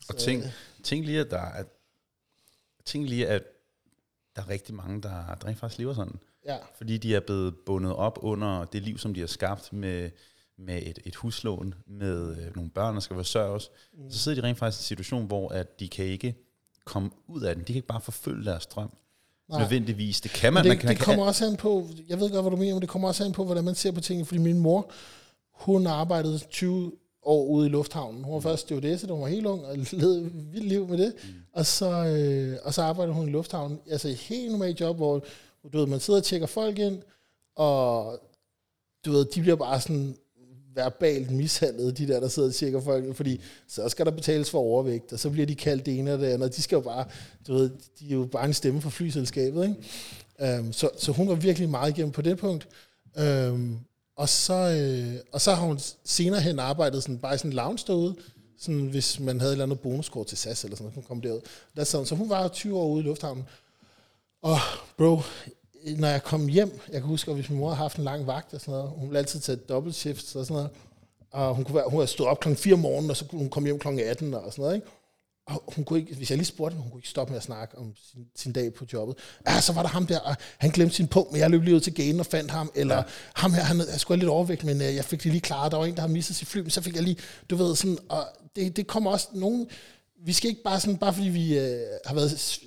Så, 0.00 0.06
og 0.08 0.16
tænk, 0.16 0.44
tænk 0.84 1.06
lige, 1.06 1.20
at 1.20 1.30
der 1.30 1.40
er, 1.40 1.64
tænk 2.84 3.08
lige, 3.08 3.28
at 3.28 3.42
der 4.36 4.42
er 4.42 4.48
rigtig 4.48 4.74
mange, 4.74 5.02
der, 5.02 5.34
der 5.40 5.46
rent 5.46 5.58
faktisk 5.58 5.78
lever 5.78 5.94
sådan. 5.94 6.18
Ja. 6.46 6.56
Fordi 6.76 6.98
de 6.98 7.14
er 7.14 7.20
blevet 7.20 7.54
bundet 7.66 7.92
op 7.92 8.18
under 8.22 8.64
det 8.64 8.82
liv, 8.82 8.98
som 8.98 9.14
de 9.14 9.20
har 9.20 9.26
skabt 9.26 9.72
med, 9.72 10.10
med 10.58 10.82
et, 10.82 10.98
et 11.04 11.16
huslån, 11.16 11.74
med 11.86 12.36
øh, 12.36 12.56
nogle 12.56 12.70
børn, 12.70 12.94
der 12.94 13.00
skal 13.00 13.16
forsørges. 13.16 13.70
Mm. 13.92 14.10
Så 14.10 14.18
sidder 14.18 14.40
de 14.40 14.46
rent 14.48 14.58
faktisk 14.58 14.80
i 14.80 14.82
en 14.82 14.86
situation, 14.86 15.26
hvor 15.26 15.48
at 15.48 15.80
de 15.80 15.88
kan 15.88 16.04
ikke 16.04 16.34
komme 16.84 17.10
ud 17.26 17.42
af 17.42 17.54
den. 17.54 17.64
De 17.64 17.66
kan 17.66 17.76
ikke 17.76 17.88
bare 17.88 18.00
forfølge 18.00 18.44
deres 18.44 18.66
drøm. 18.66 18.92
Nej. 19.48 19.60
Nødvendigvis. 19.60 20.20
Det 20.20 20.30
kan 20.30 20.52
man. 20.52 20.64
det, 20.64 20.70
man 20.70 20.78
kan, 20.78 20.88
det 20.88 20.98
kommer 20.98 21.24
også 21.24 21.46
an 21.46 21.56
på, 21.56 21.88
jeg 22.08 22.20
ved 22.20 22.30
godt, 22.30 22.42
hvad 22.42 22.50
du 22.50 22.56
mener, 22.56 22.74
men 22.74 22.80
det 22.80 22.88
kommer 22.88 23.08
også 23.08 23.24
an 23.24 23.32
på, 23.32 23.44
hvordan 23.44 23.64
man 23.64 23.74
ser 23.74 23.92
på 23.92 24.00
tingene. 24.00 24.26
Fordi 24.26 24.40
min 24.40 24.58
mor, 24.58 24.90
hun 25.52 25.86
arbejdede 25.86 26.38
20 26.38 26.92
år 27.22 27.46
ude 27.46 27.66
i 27.66 27.70
lufthavnen. 27.70 28.24
Hun 28.24 28.34
var 28.34 28.40
først 28.40 28.62
stewardesse, 28.62 29.06
da 29.06 29.12
hun 29.12 29.22
var 29.22 29.28
helt 29.28 29.46
ung, 29.46 29.66
og 29.66 29.76
levede 29.92 30.20
et 30.26 30.52
vildt 30.52 30.68
liv 30.68 30.88
med 30.88 30.98
det. 30.98 31.14
Mm. 31.24 31.30
Og, 31.52 31.66
så, 31.66 31.90
øh, 32.06 32.58
og 32.62 32.74
så 32.74 32.82
arbejdede 32.82 33.14
hun 33.14 33.28
i 33.28 33.32
lufthavnen. 33.32 33.78
Altså 33.90 34.08
et 34.08 34.16
helt 34.16 34.50
normalt 34.50 34.80
job, 34.80 34.96
hvor 34.96 35.24
du 35.72 35.78
ved, 35.78 35.86
man 35.86 36.00
sidder 36.00 36.20
og 36.20 36.24
tjekker 36.24 36.46
folk 36.46 36.78
ind, 36.78 37.02
og 37.56 38.18
du 39.04 39.12
ved, 39.12 39.24
de 39.24 39.40
bliver 39.40 39.56
bare 39.56 39.80
sådan 39.80 40.16
verbalt 40.74 41.30
mishandlet, 41.30 41.98
de 41.98 42.08
der, 42.08 42.20
der 42.20 42.28
sidder 42.28 42.48
og 42.48 42.54
tjekker 42.54 42.80
folk, 42.80 43.16
fordi 43.16 43.40
så 43.68 43.88
skal 43.88 44.06
der 44.06 44.12
betales 44.12 44.50
for 44.50 44.58
overvægt, 44.58 45.12
og 45.12 45.18
så 45.18 45.30
bliver 45.30 45.46
de 45.46 45.54
kaldt 45.54 45.86
det 45.86 45.98
ene 45.98 46.12
og 46.12 46.18
det 46.18 46.26
andet, 46.26 46.56
de 46.56 46.62
skal 46.62 46.76
jo 46.76 46.80
bare, 46.80 47.04
du 47.46 47.54
ved, 47.54 47.70
de 48.00 48.10
er 48.10 48.14
jo 48.14 48.24
bare 48.32 48.44
en 48.44 48.54
stemme 48.54 48.80
for 48.80 48.90
flyselskabet, 48.90 49.64
ikke? 49.64 50.58
Um, 50.58 50.72
så, 50.72 50.90
så 50.98 51.12
hun 51.12 51.28
var 51.28 51.34
virkelig 51.34 51.68
meget 51.68 51.90
igennem 51.90 52.12
på 52.12 52.22
det 52.22 52.38
punkt. 52.38 52.68
Um, 53.20 53.78
og 54.22 54.28
så, 54.28 54.54
øh, 54.54 55.20
og 55.32 55.40
så 55.40 55.54
har 55.54 55.66
hun 55.66 55.78
senere 56.04 56.40
hen 56.40 56.58
arbejdet 56.58 57.02
sådan, 57.02 57.18
bare 57.18 57.34
i 57.34 57.38
sådan 57.38 57.50
en 57.50 57.56
lounge 57.56 57.84
derude, 57.86 58.14
sådan, 58.58 58.86
hvis 58.86 59.20
man 59.20 59.40
havde 59.40 59.50
et 59.50 59.54
eller 59.54 59.64
andet 59.64 59.80
bonuskort 59.80 60.26
til 60.26 60.38
SAS 60.38 60.64
eller 60.64 60.76
sådan 60.76 60.84
noget, 60.84 60.94
kunne 60.94 61.02
komme 61.02 61.22
derud. 61.22 61.40
Der 61.76 61.84
sad, 61.84 62.06
så 62.06 62.14
hun 62.14 62.28
var 62.28 62.48
20 62.48 62.78
år 62.78 62.88
ude 62.88 63.00
i 63.00 63.06
lufthavnen. 63.06 63.44
Og 64.42 64.56
bro, 64.98 65.20
når 65.96 66.08
jeg 66.08 66.22
kom 66.22 66.48
hjem, 66.48 66.80
jeg 66.92 67.00
kan 67.00 67.08
huske, 67.08 67.30
at 67.30 67.36
hvis 67.36 67.50
min 67.50 67.58
mor 67.58 67.68
havde 67.68 67.76
haft 67.76 67.96
en 67.96 68.04
lang 68.04 68.26
vagt 68.26 68.54
og 68.54 68.60
sådan 68.60 68.72
noget, 68.72 68.90
hun 68.90 69.08
ville 69.08 69.18
altid 69.18 69.40
tage 69.40 69.56
dobbelt 69.56 69.94
shift 69.94 70.36
og 70.36 70.46
sådan 70.46 70.54
noget, 70.54 70.70
og 71.30 71.54
hun 71.54 71.64
kunne, 71.64 71.74
være, 71.74 71.84
hun 71.88 71.98
havde 71.98 72.06
stået 72.06 72.28
op 72.28 72.40
klokken 72.40 72.62
4 72.62 72.74
om 72.74 72.80
morgenen, 72.80 73.10
og 73.10 73.16
så 73.16 73.24
kunne 73.24 73.38
hun 73.38 73.50
komme 73.50 73.66
hjem 73.66 73.78
klokken 73.78 74.04
18 74.06 74.34
og 74.34 74.52
sådan 74.52 74.62
noget, 74.62 74.74
ikke? 74.74 74.86
Og 75.46 75.72
hun 75.74 75.84
kunne 75.84 75.98
ikke, 75.98 76.14
hvis 76.14 76.30
jeg 76.30 76.38
lige 76.38 76.46
spurgte 76.46 76.74
hende, 76.74 76.82
hun 76.82 76.90
kunne 76.90 76.98
ikke 76.98 77.08
stoppe 77.08 77.30
med 77.30 77.36
at 77.36 77.42
snakke 77.42 77.78
om 77.78 77.94
sin, 78.10 78.26
sin 78.36 78.52
dag 78.52 78.74
på 78.74 78.84
jobbet. 78.92 79.16
Ja, 79.48 79.60
så 79.60 79.72
var 79.72 79.82
der 79.82 79.88
ham 79.88 80.06
der, 80.06 80.18
og 80.18 80.36
han 80.58 80.70
glemte 80.70 80.94
sin 80.94 81.08
punkt, 81.08 81.32
men 81.32 81.40
jeg 81.40 81.50
løb 81.50 81.62
lige 81.62 81.74
ud 81.74 81.80
til 81.80 81.94
gaten 81.94 82.20
og 82.20 82.26
fandt 82.26 82.50
ham. 82.50 82.70
Eller 82.74 82.96
ja. 82.96 83.02
ham 83.34 83.52
her, 83.52 83.62
han 83.62 83.80
er 83.80 83.98
sgu 83.98 84.14
lidt 84.14 84.28
overvægt, 84.28 84.64
men 84.64 84.76
uh, 84.76 84.94
jeg 84.94 85.04
fik 85.04 85.22
det 85.22 85.32
lige 85.32 85.40
klaret. 85.40 85.72
Der 85.72 85.78
var 85.78 85.84
en, 85.84 85.94
der 85.94 86.00
har 86.00 86.08
mistet 86.08 86.36
sit 86.36 86.48
fly, 86.48 86.60
men 86.60 86.70
så 86.70 86.80
fik 86.80 86.94
jeg 86.94 87.02
lige, 87.02 87.16
du 87.50 87.56
ved, 87.56 87.76
sådan, 87.76 87.98
og 88.08 88.26
det, 88.56 88.76
det 88.76 88.86
kommer 88.86 89.10
også 89.10 89.28
nogen, 89.32 89.66
vi 90.24 90.32
skal 90.32 90.50
ikke 90.50 90.62
bare 90.62 90.80
sådan, 90.80 90.96
bare 90.96 91.12
fordi 91.12 91.28
vi 91.28 91.58
uh, 91.58 91.64
har 92.06 92.14
været, 92.14 92.58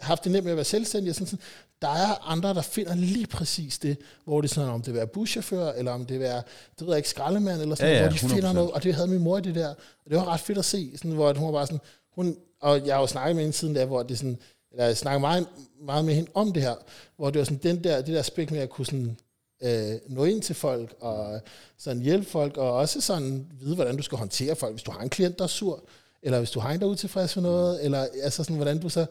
haft 0.00 0.24
det 0.24 0.32
nemt 0.32 0.44
med 0.44 0.52
at 0.52 0.56
være 0.56 0.64
selvstændige, 0.64 1.14
sådan, 1.14 1.26
sådan, 1.26 1.44
der 1.82 1.88
er 1.88 2.30
andre, 2.30 2.54
der 2.54 2.62
finder 2.62 2.94
lige 2.94 3.26
præcis 3.26 3.78
det, 3.78 3.96
hvor 4.24 4.40
det 4.40 4.50
er 4.50 4.54
sådan, 4.54 4.70
om 4.70 4.82
det 4.82 5.00
er 5.00 5.06
buschauffør, 5.06 5.72
eller 5.72 5.92
om 5.92 6.06
det 6.06 6.16
er, 6.16 6.42
det 6.78 6.86
ved 6.86 6.88
jeg 6.88 6.96
ikke, 6.96 7.08
skraldemand, 7.08 7.62
eller 7.62 7.74
sådan, 7.74 7.92
ja, 7.92 8.02
ja, 8.02 8.08
hvor 8.08 8.18
de 8.18 8.26
100%. 8.26 8.34
finder 8.34 8.52
noget, 8.52 8.70
og 8.70 8.82
det 8.82 8.94
havde 8.94 9.08
min 9.08 9.18
mor 9.18 9.38
i 9.38 9.40
det 9.40 9.54
der, 9.54 9.68
og 9.68 10.10
det 10.10 10.16
var 10.16 10.28
ret 10.28 10.40
fedt 10.40 10.58
at 10.58 10.64
se, 10.64 10.92
sådan, 10.96 11.10
hvor 11.10 11.34
hun 11.34 11.46
var 11.46 11.52
bare 11.52 11.66
sådan, 11.66 11.80
hun, 12.14 12.36
og 12.60 12.86
jeg 12.86 12.94
har 12.94 13.00
jo 13.00 13.06
snakket 13.06 13.36
med 13.36 13.44
hende 13.44 13.56
siden 13.56 13.74
der, 13.74 13.84
hvor 13.84 14.02
det 14.02 14.18
sådan, 14.18 14.38
eller 14.72 14.84
jeg 14.84 14.96
snakker 14.96 15.18
meget, 15.18 15.46
meget 15.80 16.04
med 16.04 16.14
hende 16.14 16.30
om 16.34 16.52
det 16.52 16.62
her, 16.62 16.74
hvor 17.16 17.30
det 17.30 17.38
var 17.38 17.44
sådan 17.44 17.60
den 17.62 17.84
der, 17.84 17.96
det 17.96 18.06
der 18.06 18.18
aspekt 18.18 18.50
med 18.50 18.60
at 18.60 18.70
kunne 18.70 18.86
sådan, 18.86 19.16
øh, 19.62 19.94
nå 20.08 20.24
ind 20.24 20.42
til 20.42 20.54
folk, 20.54 20.94
og 21.00 21.40
sådan 21.78 22.02
hjælpe 22.02 22.30
folk, 22.30 22.56
og 22.56 22.72
også 22.72 23.00
sådan 23.00 23.46
vide, 23.60 23.74
hvordan 23.74 23.96
du 23.96 24.02
skal 24.02 24.18
håndtere 24.18 24.56
folk, 24.56 24.72
hvis 24.72 24.82
du 24.82 24.90
har 24.90 25.00
en 25.00 25.08
klient, 25.08 25.38
der 25.38 25.44
er 25.44 25.48
sur, 25.48 25.84
eller 26.22 26.38
hvis 26.38 26.50
du 26.50 26.60
har 26.60 26.72
en, 26.72 26.80
der 26.80 26.86
er 26.86 26.90
utilfreds 26.90 27.32
for 27.32 27.40
noget, 27.40 27.84
eller 27.84 28.06
altså 28.22 28.44
sådan, 28.44 28.56
hvordan 28.56 28.80
du 28.80 28.88
så 28.88 29.06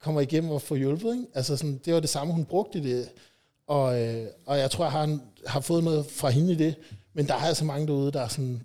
kommer 0.00 0.20
igennem 0.20 0.50
og 0.50 0.62
får 0.62 0.76
hjulpet. 0.76 1.12
Ikke? 1.12 1.26
Altså 1.34 1.56
sådan, 1.56 1.80
det 1.84 1.94
var 1.94 2.00
det 2.00 2.10
samme, 2.10 2.32
hun 2.32 2.44
brugte 2.44 2.78
i 2.78 2.82
det. 2.82 3.08
Og, 3.66 4.02
øh, 4.02 4.26
og 4.46 4.58
jeg 4.58 4.70
tror, 4.70 4.84
jeg 4.84 4.92
har, 4.92 5.18
har 5.46 5.60
fået 5.60 5.84
noget 5.84 6.06
fra 6.06 6.30
hende 6.30 6.52
i 6.52 6.56
det. 6.56 6.74
Men 7.14 7.26
der 7.26 7.34
er 7.34 7.38
altså 7.38 7.64
mange 7.64 7.86
derude, 7.86 8.12
der 8.12 8.20
er, 8.20 8.28
sådan, 8.28 8.62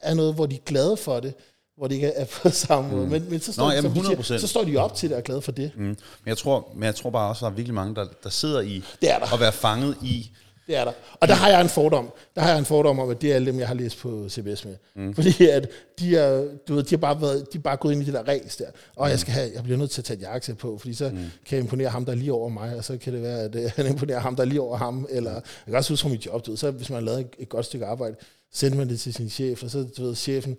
er 0.00 0.14
noget, 0.14 0.34
hvor 0.34 0.46
de 0.46 0.54
er 0.54 0.60
glade 0.66 0.96
for 0.96 1.20
det 1.20 1.34
hvor 1.76 1.86
de 1.88 1.94
ikke 1.94 2.06
er 2.06 2.24
på 2.42 2.50
samme 2.50 2.90
måde. 2.90 3.04
Mm. 3.04 3.10
Men, 3.10 3.30
men 3.30 3.40
så, 3.40 3.52
står, 3.52 3.64
Nå, 3.64 3.72
jamen, 3.72 3.92
100%. 3.92 4.22
Siger, 4.22 4.38
så 4.38 4.46
står 4.48 4.64
de 4.64 4.76
op 4.76 4.94
til 4.94 5.08
det 5.08 5.14
og 5.14 5.18
er 5.18 5.24
glade 5.24 5.42
for 5.42 5.52
det. 5.52 5.72
Mm. 5.76 5.82
Men, 5.82 5.96
jeg 6.26 6.38
tror, 6.38 6.68
men 6.74 6.82
jeg 6.82 6.94
tror 6.94 7.10
bare 7.10 7.28
også, 7.28 7.46
at 7.46 7.50
der 7.50 7.52
er 7.52 7.56
virkelig 7.56 7.74
mange, 7.74 7.94
der, 7.94 8.06
der 8.22 8.30
sidder 8.30 8.60
i 8.60 8.84
det 9.00 9.10
er 9.10 9.18
der. 9.18 9.26
og 9.32 9.40
være 9.40 9.52
fanget 9.52 9.96
i 10.02 10.30
det 10.66 10.76
er 10.76 10.84
der. 10.84 10.92
Og 11.20 11.28
der 11.28 11.34
har 11.34 11.48
jeg 11.48 11.60
en 11.60 11.68
fordom. 11.68 12.12
Der 12.34 12.42
har 12.42 12.48
jeg 12.48 12.58
en 12.58 12.64
fordom 12.64 12.98
om, 12.98 13.10
at 13.10 13.22
det 13.22 13.30
er 13.30 13.34
alle 13.34 13.46
dem, 13.52 13.58
jeg 13.58 13.68
har 13.68 13.74
læst 13.74 13.98
på 13.98 14.28
CBS 14.28 14.64
med. 14.64 14.76
Mm. 14.96 15.14
Fordi 15.14 15.48
at 15.48 15.68
de 15.98 16.16
er, 16.16 16.44
du 16.68 16.74
ved, 16.74 16.82
de 16.82 16.90
har 16.90 16.96
bare 16.96 17.20
været, 17.20 17.52
de 17.52 17.58
er 17.58 17.62
bare 17.62 17.76
gået 17.76 17.92
ind 17.92 18.02
i 18.02 18.04
det 18.04 18.14
der 18.14 18.22
race 18.22 18.64
der. 18.64 18.70
Og 18.96 19.06
mm. 19.06 19.10
jeg, 19.10 19.18
skal 19.18 19.32
have, 19.32 19.50
jeg 19.54 19.62
bliver 19.62 19.78
nødt 19.78 19.90
til 19.90 20.00
at 20.00 20.04
tage 20.04 20.16
et 20.16 20.22
jakkesæt 20.22 20.58
på, 20.58 20.78
fordi 20.78 20.94
så 20.94 21.08
mm. 21.08 21.16
kan 21.16 21.56
jeg 21.56 21.60
imponere 21.60 21.88
ham, 21.88 22.04
der 22.04 22.12
er 22.12 22.16
lige 22.16 22.32
over 22.32 22.48
mig, 22.48 22.76
og 22.76 22.84
så 22.84 22.98
kan 22.98 23.12
det 23.12 23.22
være, 23.22 23.40
at 23.40 23.54
øh, 23.54 23.70
han 23.76 23.86
imponerer 23.86 24.20
ham, 24.20 24.36
der 24.36 24.42
er 24.42 24.46
lige 24.46 24.60
over 24.60 24.76
ham. 24.76 25.06
Eller 25.10 25.32
jeg 25.32 25.42
kan 25.66 25.74
også 25.74 25.92
huske 25.92 26.02
fra 26.02 26.08
mit 26.08 26.26
job, 26.26 26.46
du 26.46 26.50
ved, 26.50 26.58
så 26.58 26.70
hvis 26.70 26.90
man 26.90 26.98
har 26.98 27.04
lavet 27.04 27.20
et, 27.20 27.28
et 27.38 27.48
godt 27.48 27.66
stykke 27.66 27.86
arbejde, 27.86 28.16
sender 28.52 28.76
man 28.76 28.88
det 28.88 29.00
til 29.00 29.14
sin 29.14 29.30
chef, 29.30 29.62
og 29.62 29.70
så 29.70 29.86
du 29.96 30.02
ved, 30.02 30.14
chefen, 30.14 30.56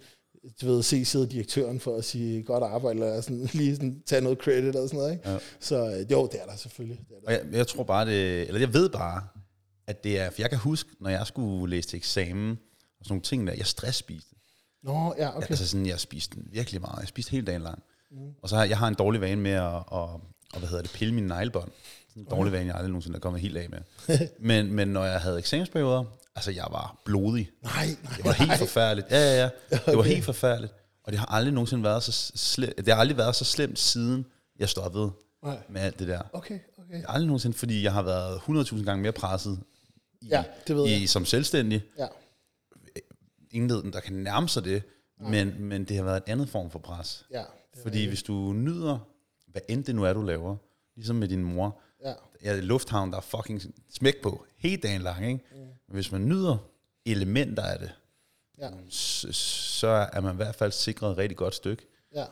du 0.62 0.68
ved, 0.68 0.84
se 0.84 1.06
sidde 1.06 1.28
direktøren 1.28 1.80
for 1.80 1.98
at 1.98 2.06
sige 2.06 2.44
godt 2.44 2.64
arbejde, 2.64 3.00
eller 3.00 3.22
sådan, 3.22 3.50
lige 3.54 3.76
sådan, 3.76 4.04
tage 4.06 4.22
noget 4.22 4.38
credit 4.38 4.76
og 4.76 4.90
sådan 4.90 4.98
noget. 4.98 5.12
Ikke? 5.12 5.30
Ja. 5.30 5.38
Så 5.60 5.76
øh, 5.76 6.12
jo, 6.12 6.30
det 6.32 6.42
er 6.42 6.46
der 6.46 6.56
selvfølgelig. 6.56 7.00
Det 7.10 7.16
er 7.16 7.20
der. 7.20 7.28
Og 7.28 7.34
jeg, 7.34 7.58
jeg 7.58 7.68
tror 7.68 7.84
bare, 7.84 8.06
det, 8.06 8.42
eller 8.42 8.60
jeg 8.60 8.74
ved 8.74 8.90
bare, 8.90 9.28
at 9.88 10.04
det 10.04 10.20
er, 10.20 10.30
for 10.30 10.42
jeg 10.42 10.50
kan 10.50 10.60
huske, 10.60 10.90
når 11.00 11.10
jeg 11.10 11.28
skulle 11.28 11.70
læse 11.70 11.88
til 11.90 11.98
eksamen, 11.98 12.52
og 13.00 13.06
sådan 13.06 13.14
nogle 13.14 13.22
ting 13.22 13.48
der, 13.48 13.54
jeg 13.54 13.66
stressspiste. 13.66 14.36
Nå, 14.84 15.14
ja, 15.18 15.38
okay. 15.38 15.50
Altså 15.50 15.68
sådan, 15.68 15.86
jeg 15.86 16.00
spiste 16.00 16.38
virkelig 16.52 16.82
meget. 16.82 17.00
Jeg 17.00 17.08
spiste 17.08 17.32
hele 17.32 17.46
dagen 17.46 17.62
lang. 17.62 17.84
Mm. 18.12 18.18
Og 18.42 18.50
så 18.50 18.56
har 18.56 18.66
jeg 18.66 18.78
har 18.78 18.88
en 18.88 18.94
dårlig 18.94 19.22
vane 19.22 19.42
med 19.42 19.52
at, 19.52 19.76
at, 19.76 20.10
at 20.54 20.60
hvad 20.60 20.70
hedder 20.70 20.82
det, 20.82 20.92
pille 20.92 21.14
mine 21.14 21.28
neglebånd. 21.28 21.72
Sådan 22.10 22.24
en 22.24 22.28
dårlig 22.30 22.54
vane, 22.54 22.66
jeg 22.66 22.76
aldrig 22.76 22.90
nogensinde 22.90 23.16
er 23.16 23.20
kommet 23.20 23.42
helt 23.42 23.58
af 23.58 23.70
med. 23.70 23.80
men, 24.40 24.74
men 24.74 24.88
når 24.88 25.06
jeg 25.06 25.22
havde 25.22 25.38
eksamensperioder, 25.38 26.04
altså 26.36 26.52
jeg 26.52 26.68
var 26.72 27.02
blodig. 27.06 27.50
Nej, 27.64 27.86
nej, 28.04 28.14
Det 28.18 28.26
var 28.26 28.32
helt 28.32 28.48
nej. 28.48 28.58
forfærdeligt. 28.58 29.08
Ja, 29.12 29.18
ja, 29.18 29.42
ja. 29.44 29.50
Det 29.70 29.82
var 29.88 29.96
Okay. 29.98 30.10
helt 30.10 30.26
forfærdeligt. 30.26 30.74
Og 31.04 31.12
det 31.12 31.20
har 31.20 31.26
aldrig 31.26 31.54
nogensinde 31.54 31.84
været 31.84 32.04
så 32.04 32.32
slemt. 32.36 32.78
Det 32.78 32.88
har 32.88 32.96
aldrig 32.96 33.18
været 33.18 33.36
så 33.36 33.46
slemt, 33.46 33.80
siden 33.80 34.26
jeg 34.60 34.70
stoppede 34.70 35.12
Nej. 35.44 35.58
med 35.70 35.82
alt 35.82 36.00
det 36.00 36.08
der. 36.08 36.22
Okay, 36.34 36.60
okay. 36.78 36.96
Det 36.96 37.02
har 37.06 37.14
aldrig 37.14 37.28
nogensinde, 37.28 37.58
fordi 37.58 37.84
jeg 37.84 37.94
har 37.94 38.02
været 38.02 38.38
100.000 38.38 38.84
gange 38.86 39.02
mere 39.02 39.12
presset 39.12 39.60
i, 40.22 40.28
Ja, 40.28 40.44
det 40.68 40.76
ved 40.76 40.86
i, 40.88 41.00
jeg. 41.00 41.10
som 41.10 41.26
selvstændig. 41.26 41.84
Ja, 41.98 42.08
Ingen 43.52 43.94
der 43.94 44.00
kan 44.00 44.14
nærme 44.14 44.50
sig 44.50 44.64
det, 44.66 44.84
men, 45.30 45.64
men 45.64 45.84
det 45.84 45.98
har 45.98 46.04
været 46.04 46.18
en 46.26 46.32
anden 46.32 46.48
form 46.48 46.70
for 46.72 46.80
pres. 46.80 47.26
ja. 47.32 47.44
Fordi 47.84 48.06
hvis 48.08 48.24
du 48.24 48.54
nyder, 48.54 48.98
hvad 49.48 49.62
end 49.70 49.84
det 49.84 49.96
nu 49.96 50.04
er, 50.04 50.14
du 50.14 50.22
laver, 50.22 50.56
ligesom 50.96 51.16
med 51.16 51.28
din 51.28 51.44
mor, 51.44 51.80
Ja, 52.04 52.14
ja, 52.44 52.60
lufthavn, 52.60 53.12
der 53.12 53.18
er 53.18 53.22
fucking 53.22 53.62
smæk 53.94 54.22
på, 54.24 54.46
hele 54.70 54.82
dagen 54.82 55.02
lang, 55.02 55.26
ikke? 55.28 55.40
Mm. 55.52 55.94
Hvis 55.94 56.12
man 56.12 56.26
nyder 56.26 56.58
elementer 57.06 57.64
af 57.64 57.80
det, 57.80 57.92
ja, 58.58 58.70
så, 58.90 59.32
så 59.32 59.88
er 59.88 60.22
man 60.22 60.34
i 60.34 60.36
hvert 60.36 60.56
fald 60.56 60.72
sikret 60.72 61.12
et 61.12 61.18
rigtig 61.18 61.38
godt 61.38 61.56
stykke. 61.56 61.88
ja. 62.16 62.26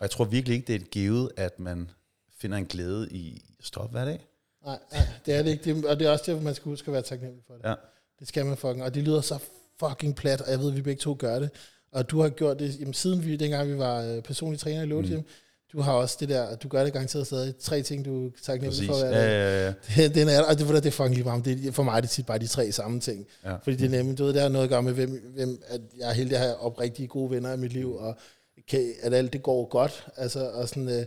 Og 0.00 0.02
jeg 0.04 0.10
tror 0.10 0.24
virkelig 0.24 0.54
ikke, 0.56 0.66
det 0.66 0.74
er 0.74 0.78
et 0.78 0.90
givet, 0.90 1.30
at 1.36 1.60
man 1.60 1.90
finder 2.38 2.58
en 2.58 2.66
glæde 2.66 3.08
i 3.10 3.42
at 3.58 3.64
stoppe 3.64 3.92
hver 3.92 4.04
dag. 4.04 4.26
Nej, 4.64 4.78
nej, 4.92 5.00
det 5.26 5.34
er 5.34 5.42
det 5.42 5.50
ikke. 5.50 5.64
Det, 5.64 5.84
og 5.84 5.98
det 5.98 6.06
er 6.06 6.10
også 6.10 6.32
det, 6.32 6.42
man 6.42 6.54
skal 6.54 6.64
huske 6.64 6.88
at 6.88 6.92
være 6.92 7.02
taknemmelig 7.02 7.44
for 7.46 7.54
det. 7.54 7.68
Ja. 7.68 7.74
Det 8.18 8.28
skal 8.28 8.46
man 8.46 8.56
fucking. 8.56 8.82
Og 8.82 8.94
det 8.94 9.02
lyder 9.02 9.20
så 9.20 9.38
fucking 9.80 10.16
plat, 10.16 10.40
og 10.40 10.50
jeg 10.50 10.58
ved, 10.58 10.70
at 10.70 10.76
vi 10.76 10.82
begge 10.82 11.00
to 11.00 11.16
gør 11.18 11.38
det. 11.38 11.50
Og 11.92 12.10
du 12.10 12.20
har 12.20 12.28
gjort 12.28 12.58
det, 12.58 12.80
jamen, 12.80 12.94
siden 12.94 13.24
vi, 13.24 13.36
dengang 13.36 13.68
vi 13.68 13.78
var 13.78 14.02
øh, 14.02 14.22
personlige 14.22 14.58
træner 14.58 14.82
i 14.82 14.86
Lotus, 14.86 15.10
mm. 15.10 15.24
Du 15.72 15.80
har 15.80 15.92
også 15.92 16.16
det 16.20 16.28
der, 16.28 16.56
du 16.56 16.68
gør 16.68 16.84
det 16.84 16.92
garanteret 16.92 17.26
stadig. 17.26 17.54
Tre 17.56 17.82
ting, 17.82 18.04
du 18.04 18.26
er 18.26 18.30
taknemmelig 18.42 18.86
for 18.88 18.98
hver 18.98 19.08
Ja, 19.08 19.24
dag. 19.24 19.66
ja, 19.66 19.74
ja. 19.96 20.02
Det, 20.02 20.14
den 20.14 20.28
er, 20.28 20.42
og 20.42 20.58
det, 20.58 20.68
det 20.68 20.86
er 20.86 20.90
fucking 20.90 21.14
lige 21.14 21.24
meget. 21.24 21.44
Det, 21.44 21.74
for 21.74 21.82
mig 21.82 21.96
er 21.96 22.00
det 22.00 22.10
tit 22.10 22.26
bare 22.26 22.38
de 22.38 22.46
tre 22.46 22.72
samme 22.72 23.00
ting. 23.00 23.26
Ja. 23.44 23.56
Fordi 23.62 23.76
det 23.76 23.84
er 23.86 23.90
nemlig, 23.90 24.18
du 24.18 24.24
ved, 24.24 24.32
det 24.32 24.42
har 24.42 24.48
noget 24.48 24.64
at 24.64 24.70
gøre 24.70 24.82
med, 24.82 24.92
hvem, 24.92 25.32
hvem 25.34 25.62
at 25.66 25.80
jeg 25.98 26.08
er 26.08 26.12
heldig 26.14 26.36
at 26.36 26.42
have 26.42 26.56
oprigtige 26.56 27.08
gode 27.08 27.30
venner 27.30 27.52
i 27.52 27.56
mit 27.56 27.72
liv, 27.72 27.94
og 27.96 28.16
kan, 28.68 28.92
at 29.02 29.14
alt 29.14 29.32
det 29.32 29.42
går 29.42 29.68
godt. 29.68 30.06
Altså, 30.16 30.50
og, 30.50 30.68
sådan, 30.68 30.88
øh, 30.88 31.06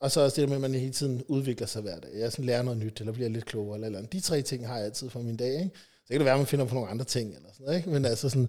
og 0.00 0.10
så 0.10 0.20
også 0.20 0.40
det 0.40 0.42
der 0.42 0.48
med, 0.48 0.64
at 0.64 0.70
man 0.70 0.80
hele 0.80 0.92
tiden 0.92 1.22
udvikler 1.28 1.66
sig 1.66 1.82
hver 1.82 1.98
dag. 2.00 2.10
Jeg 2.18 2.32
sådan 2.32 2.44
lærer 2.44 2.62
noget 2.62 2.78
nyt, 2.78 3.00
eller 3.00 3.12
bliver 3.12 3.28
lidt 3.28 3.44
klogere. 3.44 3.74
Eller, 3.74 3.86
eller. 3.86 4.02
De 4.02 4.20
tre 4.20 4.42
ting 4.42 4.66
har 4.66 4.76
jeg 4.76 4.84
altid 4.84 5.10
for 5.10 5.20
min 5.20 5.36
dag. 5.36 5.52
Ikke? 5.54 5.70
Så 5.74 6.08
kan 6.10 6.18
det 6.18 6.24
være, 6.24 6.34
at 6.34 6.40
man 6.40 6.46
finder 6.46 6.64
på 6.64 6.74
nogle 6.74 6.90
andre 6.90 7.04
ting. 7.04 7.28
Eller 7.36 7.48
sådan 7.58 7.76
ikke? 7.76 7.90
Men 7.90 8.04
altså 8.04 8.28
sådan, 8.28 8.48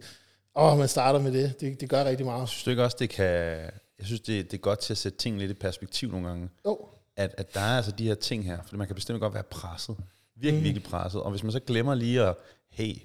åh, 0.55 0.77
man 0.77 0.87
starter 0.87 1.19
med 1.19 1.31
det. 1.31 1.61
Det, 1.61 1.81
det 1.81 1.89
gør 1.89 2.03
rigtig 2.05 2.25
meget. 2.25 2.49
Synes 2.49 2.63
du 2.63 2.69
ikke 2.69 2.83
også, 2.83 2.97
det 2.99 3.09
kan... 3.09 3.57
Jeg 4.03 4.07
synes, 4.07 4.21
det, 4.21 4.51
det 4.51 4.57
er 4.57 4.61
godt 4.61 4.79
til 4.79 4.93
at 4.93 4.97
sætte 4.97 5.17
ting 5.17 5.37
lidt 5.39 5.51
i 5.51 5.53
perspektiv 5.53 6.11
nogle 6.11 6.27
gange. 6.27 6.49
Jo, 6.65 6.79
At, 7.17 7.35
at 7.37 7.53
der 7.53 7.59
er 7.59 7.77
altså 7.77 7.91
de 7.91 8.07
her 8.07 8.15
ting 8.15 8.45
her, 8.45 8.57
for 8.69 8.77
man 8.77 8.87
kan 8.87 8.95
bestemt 8.95 9.19
godt 9.19 9.33
være 9.33 9.43
presset. 9.43 9.95
Virkelig, 10.35 10.59
mm. 10.59 10.63
virkelig 10.63 10.83
presset. 10.83 11.21
Og 11.21 11.31
hvis 11.31 11.43
man 11.43 11.51
så 11.51 11.59
glemmer 11.59 11.95
lige 11.95 12.21
at, 12.21 12.35
hey, 12.69 12.85
der 12.93 12.97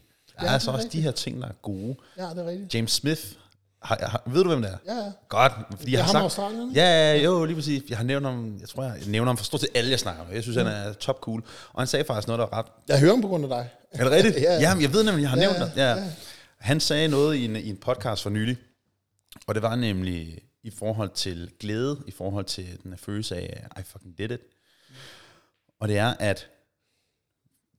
Ja, 0.43 0.47
er 0.47 0.51
altså 0.53 0.71
er 0.71 0.75
også 0.75 0.85
rigtigt. 0.85 1.01
de 1.01 1.03
her 1.05 1.11
ting, 1.11 1.43
der 1.43 1.49
er 1.49 1.53
gode. 1.63 1.97
ja, 2.19 2.23
det 2.23 2.39
er 2.39 2.47
rigtigt. 2.47 2.75
James 2.75 2.91
Smith, 2.93 3.23
har, 3.83 3.99
har, 4.07 4.23
ved 4.27 4.43
du, 4.43 4.49
hvem 4.49 4.63
det 4.63 4.71
er? 4.71 4.77
Ja, 4.95 5.05
ja. 5.05 5.13
Godt, 5.29 5.53
fordi 5.71 5.85
Det 5.85 5.93
jeg 5.93 5.99
er 5.99 6.03
har 6.03 6.19
ham 6.19 6.31
sagt... 6.31 6.55
Ja, 6.75 7.15
ja, 7.15 7.23
jo, 7.25 7.45
lige 7.45 7.57
præcis. 7.57 7.83
Jeg 7.89 7.97
har 7.97 8.05
nævnt 8.05 8.27
ham, 8.27 8.57
jeg 8.61 8.69
tror, 8.69 8.83
jeg 8.85 8.95
nævner 9.07 9.29
ham 9.29 9.37
for 9.37 9.45
stort 9.45 9.61
set 9.61 9.71
alle, 9.75 9.91
jeg 9.91 9.99
snakker 9.99 10.25
med. 10.25 10.35
Jeg 10.35 10.43
synes, 10.43 10.57
mm. 10.59 10.65
han 10.67 10.73
er 10.89 10.93
top 10.93 11.21
cool. 11.21 11.43
Og 11.73 11.81
han 11.81 11.87
sagde 11.87 12.05
faktisk 12.05 12.29
noget, 12.29 12.39
der 12.39 12.47
var 12.51 12.59
ret 12.59 12.67
Jeg 12.89 13.01
hører 13.01 13.13
ham 13.13 13.23
på 13.23 13.29
grund 13.29 13.45
af 13.45 13.49
dig. 13.51 13.71
Er 13.93 14.05
det 14.05 14.13
rigtigt? 14.13 14.37
Ja, 14.37 14.41
ja, 14.43 14.53
ja. 14.55 14.61
Jamen, 14.61 14.83
jeg 14.83 14.93
ved 14.93 15.05
nemlig, 15.05 15.23
jeg 15.23 15.31
har 15.31 15.37
Ja, 15.37 15.43
nævnt 15.43 15.59
det. 15.59 15.73
Ja. 15.77 15.91
ja. 15.95 16.05
Han 16.59 16.81
sagde 16.81 17.09
noget 17.09 17.37
i 17.37 17.45
en, 17.45 17.57
i 17.57 17.69
en 17.71 17.77
podcast 17.77 18.23
for 18.23 18.31
nylig, 18.31 18.57
og 19.47 19.55
det 19.55 19.63
var 19.63 19.75
nemlig 19.77 20.39
i 20.63 20.71
forhold 20.71 21.11
til 21.11 21.53
glæde, 21.61 22.03
i 22.07 22.11
forhold 22.11 22.45
til 22.45 22.83
den 22.83 22.93
her 22.93 22.99
følelse 22.99 23.37
af, 23.37 23.67
I 23.81 23.83
fucking 23.83 24.19
did 24.19 24.31
it. 24.31 24.41
Og 25.81 25.89
det 25.89 25.99
er, 25.99 26.15
at 26.19 26.51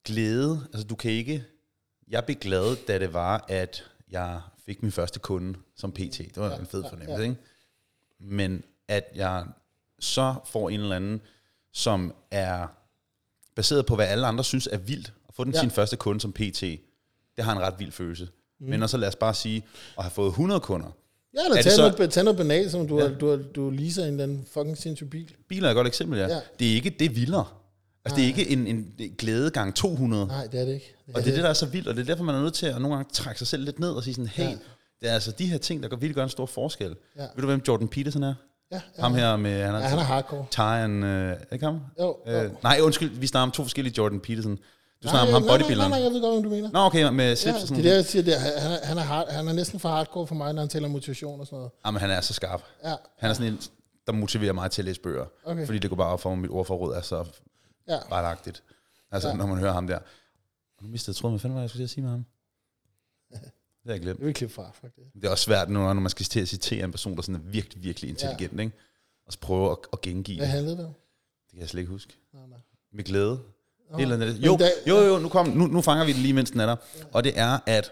glæde, 0.05 0.67
altså 0.73 0.87
du 0.87 0.95
kan 0.95 1.11
ikke, 1.11 1.43
jeg 2.07 2.25
blev 2.25 2.37
glad, 2.37 2.85
da 2.85 2.99
det 2.99 3.13
var, 3.13 3.45
at 3.47 3.91
jeg 4.11 4.41
fik 4.65 4.83
min 4.83 4.91
første 4.91 5.19
kunde 5.19 5.59
som 5.75 5.91
PT. 5.91 6.17
Det 6.17 6.37
var 6.37 6.57
en 6.57 6.65
fed 6.65 6.83
fornemmelse, 6.89 7.23
ikke? 7.23 7.35
Men 8.19 8.63
at 8.87 9.11
jeg 9.15 9.45
så 9.99 10.35
får 10.45 10.69
en 10.69 10.79
eller 10.79 10.95
anden, 10.95 11.21
som 11.73 12.13
er 12.31 12.67
baseret 13.55 13.85
på, 13.85 13.95
hvad 13.95 14.07
alle 14.07 14.27
andre 14.27 14.43
synes 14.43 14.67
er 14.71 14.77
vildt, 14.77 15.13
at 15.27 15.35
få 15.35 15.43
den 15.43 15.53
Ja. 15.53 15.57
ja. 15.57 15.61
sin 15.61 15.71
første 15.71 15.97
kunde 15.97 16.21
som 16.21 16.33
PT, 16.33 16.61
det 17.37 17.45
har 17.45 17.51
en 17.51 17.59
ret 17.59 17.79
vild 17.79 17.91
følelse. 17.91 18.29
Mm. 18.59 18.69
Men 18.69 18.83
også 18.83 18.97
lad 18.97 19.07
os 19.07 19.15
bare 19.15 19.33
sige, 19.33 19.65
at 19.97 20.03
have 20.03 20.11
fået 20.11 20.29
100 20.29 20.59
kunder. 20.59 20.91
Ja, 21.33 21.39
Er 21.39 21.43
eller 21.45 21.55
det 21.55 21.63
tag, 21.63 21.73
så- 21.73 21.91
noget, 21.97 22.11
tag 22.11 22.23
noget 22.23 22.37
banalt, 22.37 22.71
som 22.71 22.87
du, 22.87 22.97
Ja. 22.99 23.03
ja. 23.05 23.09
du, 23.13 23.35
du, 23.35 23.41
du 23.55 23.69
leaser 23.69 24.03
en 24.05 24.09
eller 24.11 24.23
anden 24.23 24.45
fucking 24.53 24.77
sindssyg 24.77 25.09
bil. 25.09 25.35
Biler 25.49 25.67
er 25.67 25.71
et 25.71 25.75
godt 25.75 25.87
eksempel, 25.87 26.19
ja. 26.19 26.27
Ja. 26.27 26.39
Det 26.59 26.69
er 26.71 26.73
ikke 26.75 26.89
det 26.89 27.05
er 27.05 27.09
vildere. 27.09 27.45
Altså, 28.05 28.15
det 28.15 28.23
er 28.23 28.27
ikke 28.27 28.49
en, 28.49 28.67
en 28.67 28.93
glæde 29.17 29.49
gang 29.51 29.75
200. 29.75 30.27
Nej, 30.27 30.45
det 30.47 30.59
er 30.61 30.65
det 30.65 30.73
ikke. 30.73 30.95
Og 31.13 31.21
det 31.23 31.29
er 31.29 31.33
det, 31.35 31.43
der 31.43 31.49
er 31.49 31.53
så 31.53 31.65
vildt, 31.65 31.87
og 31.87 31.95
det 31.95 32.01
er 32.01 32.05
derfor, 32.05 32.23
man 32.23 32.35
er 32.35 32.41
nødt 32.41 32.53
til 32.53 32.65
at 32.65 32.81
nogle 32.81 32.95
gange 32.97 33.09
trække 33.13 33.37
sig 33.39 33.47
selv 33.47 33.63
lidt 33.63 33.79
ned 33.79 33.89
og 33.91 34.03
sige 34.03 34.13
sådan, 34.13 34.27
hey, 34.27 34.43
Ja. 34.43 34.49
det 35.01 35.09
er 35.09 35.13
altså 35.13 35.31
de 35.31 35.45
her 35.45 35.57
ting, 35.57 35.83
der 35.83 35.89
gør, 35.89 35.95
virkelig 35.97 36.15
gør 36.15 36.23
en 36.23 36.29
stor 36.29 36.45
forskel. 36.45 36.95
Ja. 37.17 37.21
Ved 37.21 37.41
du, 37.41 37.45
hvem 37.45 37.61
Jordan 37.67 37.87
Peterson 37.87 38.23
er? 38.23 38.33
Ja, 38.71 38.81
ja. 38.97 39.01
Ham 39.01 39.13
her 39.13 39.35
med, 39.37 39.51
han 39.63 39.75
er, 39.75 39.79
Ja, 39.79 39.85
han 39.87 39.97
er 39.99 40.03
hardcore. 40.03 40.45
Tyan, 40.51 41.03
øh, 41.03 41.31
er 41.31 41.53
ikke 41.53 41.65
ham? 41.65 41.79
Jo, 41.99 42.17
jo. 42.27 42.31
Øh, 42.31 42.51
nej, 42.63 42.79
undskyld, 42.81 43.09
vi 43.19 43.27
snakker 43.27 43.43
om 43.43 43.51
to 43.51 43.63
forskellige 43.63 43.93
Jordan 43.97 44.19
Peterson. 44.19 44.57
Du 45.03 45.07
snakker 45.07 45.35
om 45.35 45.41
ham 45.41 45.49
bodybuilderen. 45.51 45.89
Nej, 45.91 45.99
nej, 45.99 46.05
jeg 46.05 46.13
ved 46.13 46.21
godt, 46.21 46.33
hvad 46.35 46.43
du 46.43 46.49
mener. 46.49 46.71
Nå, 46.71 46.79
okay, 46.79 47.09
med 47.09 47.25
Ja, 47.29 47.35
slips 47.35 47.55
og 47.55 47.59
det 47.61 47.67
sådan 47.67 47.77
er 47.79 47.81
det, 47.81 47.89
noget. 47.89 47.95
jeg 47.97 48.05
siger. 48.05 48.23
Det 48.23 48.33
er, 48.35 48.39
han, 48.39 48.71
er, 48.71 48.85
han, 48.85 48.97
er 48.97 49.01
hard, 49.01 49.29
han 49.31 49.47
er 49.47 49.53
næsten 49.53 49.79
for 49.79 49.89
hardcore 49.89 50.27
for 50.27 50.35
mig, 50.35 50.53
når 50.53 50.61
han 50.61 50.69
taler 50.69 50.87
motivation 50.87 51.39
og 51.39 51.45
sådan 51.45 51.57
noget. 51.57 51.71
Jamen, 51.85 52.01
han 52.01 52.09
er 52.11 52.21
så 52.21 52.33
skarp. 52.33 52.63
Ja, 52.83 52.95
Han 53.17 53.29
er 53.29 53.33
sådan 53.33 53.53
en, 53.53 53.59
der 54.07 54.13
motiverer 54.13 54.53
mig 54.53 54.71
til 54.71 54.81
at 54.81 54.85
læse 54.85 55.01
bøger. 55.01 55.25
Okay. 55.43 55.65
Fordi 55.65 55.79
det 55.79 55.89
går 55.89 55.97
bare 55.97 56.07
op 56.13 56.21
for, 56.21 56.31
at 56.31 56.37
mit 56.37 56.49
ordforråd 56.51 56.93
er 56.95 57.01
så 57.01 57.25
ja. 57.87 57.97
retagtigt. 58.11 58.63
Altså, 59.11 59.27
Ja. 59.27 59.33
ja. 59.33 59.37
når 59.37 59.45
man 59.45 59.57
hører 59.57 59.73
ham 59.73 59.87
der. 59.87 59.97
Og 60.77 60.83
nu 60.83 60.89
mistede 60.89 61.15
jeg 61.15 61.21
tråden. 61.21 61.33
Hvad 61.33 61.39
fanden 61.39 61.55
var 61.55 61.61
jeg 61.61 61.69
skulle 61.69 61.87
sige 61.87 62.01
med 62.03 62.11
ham? 62.11 62.25
Det 63.83 63.85
har 63.85 63.93
jeg 63.93 64.01
glemt. 64.01 64.19
Det 64.19 64.25
jeg 64.25 64.35
klippe 64.35 64.55
fra, 64.55 64.71
faktisk. 64.81 65.13
Det 65.15 65.25
er 65.25 65.29
også 65.29 65.43
svært 65.43 65.69
nu, 65.69 65.79
når 65.79 65.93
man 65.93 66.09
skal 66.09 66.25
til 66.25 66.39
at 66.39 66.47
citere 66.47 66.83
en 66.85 66.91
person, 66.91 67.15
der 67.15 67.21
sådan 67.21 67.35
er 67.35 67.39
virkelig, 67.39 67.83
virkelig 67.83 68.09
intelligent, 68.09 68.53
ja. 68.53 68.61
ikke? 68.61 68.75
Og 69.25 69.33
så 69.33 69.39
prøve 69.39 69.71
at, 69.71 69.77
at 69.93 70.01
gengive 70.01 70.37
Hvad 70.37 70.47
det. 70.47 70.53
handlede 70.53 70.77
det 70.77 70.85
om? 70.85 70.93
Det 71.45 71.51
kan 71.51 71.59
jeg 71.59 71.69
slet 71.69 71.79
ikke 71.81 71.91
huske. 71.91 72.13
Nej, 72.33 72.47
nej. 72.47 72.57
Med 72.93 73.03
glæde. 73.03 73.39
Et 73.93 74.01
eller 74.01 74.15
andet. 74.15 74.45
Jo, 74.45 74.59
jo, 74.87 74.97
jo, 74.97 75.19
nu, 75.19 75.29
kom, 75.29 75.47
nu, 75.47 75.67
nu 75.67 75.81
fanger 75.81 76.05
vi 76.05 76.13
det 76.13 76.21
lige, 76.21 76.33
mens 76.33 76.51
den 76.51 76.59
er 76.59 76.65
der. 76.65 76.75
Og 77.13 77.23
det 77.23 77.39
er, 77.39 77.59
at 77.65 77.91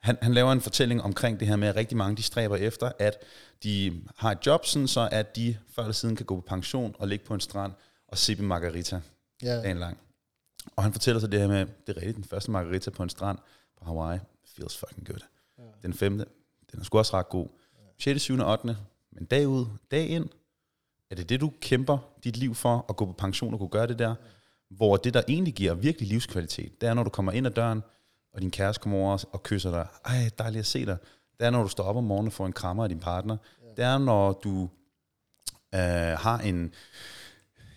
han, 0.00 0.18
han 0.22 0.34
laver 0.34 0.52
en 0.52 0.60
fortælling 0.60 1.02
omkring 1.02 1.40
det 1.40 1.48
her 1.48 1.56
med, 1.56 1.68
at 1.68 1.76
rigtig 1.76 1.96
mange 1.96 2.16
de 2.16 2.22
stræber 2.22 2.56
efter, 2.56 2.92
at 2.98 3.16
de 3.62 4.02
har 4.16 4.32
et 4.32 4.38
job, 4.46 4.66
sådan 4.66 4.88
så 4.88 5.08
at 5.12 5.36
de 5.36 5.56
før 5.68 5.82
eller 5.82 5.92
siden 5.92 6.16
kan 6.16 6.26
gå 6.26 6.36
på 6.36 6.40
pension 6.46 6.94
og 6.98 7.08
ligge 7.08 7.24
på 7.24 7.34
en 7.34 7.40
strand 7.40 7.72
og 8.08 8.18
sippe 8.18 8.42
margarita 8.42 9.00
Ja, 9.42 9.56
dagen 9.56 9.78
lang. 9.78 9.98
Og 10.76 10.82
han 10.82 10.92
fortæller 10.92 11.20
så 11.20 11.26
det 11.26 11.40
her 11.40 11.48
med, 11.48 11.66
det 11.86 11.96
er 11.96 11.96
rigtigt, 11.96 12.16
den 12.16 12.24
første 12.24 12.50
margarita 12.50 12.90
på 12.90 13.02
en 13.02 13.08
strand 13.08 13.38
på 13.78 13.84
Hawaii, 13.84 14.18
feels 14.46 14.76
fucking 14.78 15.06
good. 15.06 15.20
Ja. 15.58 15.62
Den 15.82 15.94
femte, 15.94 16.24
den 16.72 16.80
er 16.80 16.84
sgu 16.84 16.98
også 16.98 17.16
ret 17.16 17.28
god. 17.28 17.48
6., 17.98 18.22
7., 18.22 18.40
8., 18.40 18.76
men 19.12 19.24
dag 19.24 19.48
ud, 19.48 19.66
dag 19.90 20.08
ind, 20.08 20.28
er 21.10 21.14
det 21.14 21.28
det, 21.28 21.40
du 21.40 21.52
kæmper 21.60 21.98
dit 22.24 22.36
liv 22.36 22.54
for, 22.54 22.86
at 22.88 22.96
gå 22.96 23.06
på 23.06 23.12
pension 23.12 23.52
og 23.52 23.58
kunne 23.58 23.68
gøre 23.68 23.86
det 23.86 23.98
der? 23.98 24.14
Hvor 24.76 24.96
det, 24.96 25.14
der 25.14 25.22
egentlig 25.28 25.54
giver 25.54 25.74
virkelig 25.74 26.08
livskvalitet, 26.08 26.80
det 26.80 26.88
er, 26.88 26.94
når 26.94 27.02
du 27.02 27.10
kommer 27.10 27.32
ind 27.32 27.46
ad 27.46 27.50
døren, 27.50 27.82
og 28.34 28.40
din 28.40 28.50
kæreste 28.50 28.82
kommer 28.82 28.98
over 28.98 29.24
og 29.32 29.42
kysser 29.42 29.70
dig. 29.70 29.86
Ej, 30.04 30.30
dejligt 30.38 30.60
at 30.60 30.66
se 30.66 30.86
dig. 30.86 30.96
Det 31.38 31.46
er, 31.46 31.50
når 31.50 31.62
du 31.62 31.68
står 31.68 31.84
op 31.84 31.96
om 31.96 32.04
morgenen 32.04 32.26
og 32.26 32.32
får 32.32 32.46
en 32.46 32.52
krammer 32.52 32.82
af 32.82 32.88
din 32.88 33.00
partner. 33.00 33.36
Det 33.76 33.84
er, 33.84 33.98
når 33.98 34.32
du 34.32 34.68
øh, 35.74 35.80
har 36.18 36.38
en, 36.38 36.74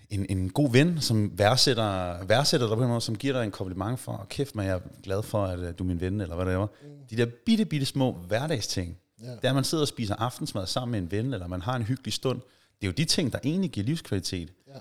en, 0.10 0.26
en 0.30 0.50
god 0.50 0.72
ven, 0.72 1.02
som 1.02 1.38
værdsætter, 1.40 2.24
værdsætter 2.24 2.68
dig 2.68 2.78
på 2.78 2.84
en 2.84 2.90
måde, 2.90 3.02
som 3.02 3.16
giver 3.16 3.34
dig 3.34 3.44
en 3.44 3.52
kompliment 3.52 4.00
for, 4.00 4.26
kæft 4.30 4.56
mig, 4.56 4.66
jeg 4.66 4.76
er 4.76 4.80
glad 5.04 5.24
for, 5.24 5.44
at 5.46 5.60
øh, 5.60 5.74
du 5.78 5.84
er 5.84 5.88
min 5.88 6.02
ven, 6.02 6.22
eller 6.22 6.36
hvad 6.36 6.46
det 6.46 6.54
er. 6.54 6.68
De 7.10 7.18
der 7.18 7.26
bitte, 7.46 7.66
bitte 7.66 7.86
små 7.86 8.12
hverdagsting. 8.12 8.98
Ja. 9.22 9.26
Ja. 9.26 9.32
Det 9.32 9.44
er, 9.44 9.50
at 9.50 9.56
man 9.56 9.64
sidder 9.64 9.82
og 9.82 9.88
spiser 9.88 10.16
aftensmad 10.16 10.68
sammen 10.68 10.92
med 10.92 11.00
en 11.00 11.12
ven, 11.12 11.34
eller 11.34 11.48
man 11.48 11.62
har 11.62 11.76
en 11.76 11.84
hyggelig 11.84 12.14
stund. 12.14 12.42
Det 12.82 12.88
er 12.88 12.88
jo 12.88 12.94
de 12.98 13.06
ting, 13.06 13.34
der 13.34 13.40
egentlig 13.44 13.72
giver 13.72 13.86
livskvalitet. 13.86 14.54
ja. 14.68 14.80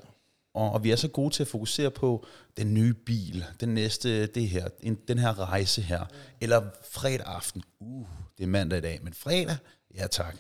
Og, 0.57 0.73
og 0.73 0.85
vi 0.85 0.91
er 0.91 0.97
så 0.97 1.09
gode 1.09 1.35
til 1.35 1.43
at 1.43 1.49
fokusere 1.49 1.91
på 1.91 2.27
den 2.57 2.75
nye 2.75 2.95
bil, 2.95 3.45
den 3.61 3.69
næste, 3.75 4.27
det 4.27 4.49
her, 4.49 4.69
en, 4.81 4.95
den 5.09 5.19
her 5.19 5.39
rejse 5.51 5.83
her, 5.83 6.05
eller 6.41 6.63
fredag 6.91 7.27
aften. 7.27 7.63
Uh, 7.81 8.07
det 8.39 8.45
er 8.45 8.49
mandag 8.49 8.79
i 8.79 8.83
dag, 8.83 9.01
men 9.03 9.13
fredag, 9.15 9.57
ja 9.99 10.07
tak. 10.07 10.37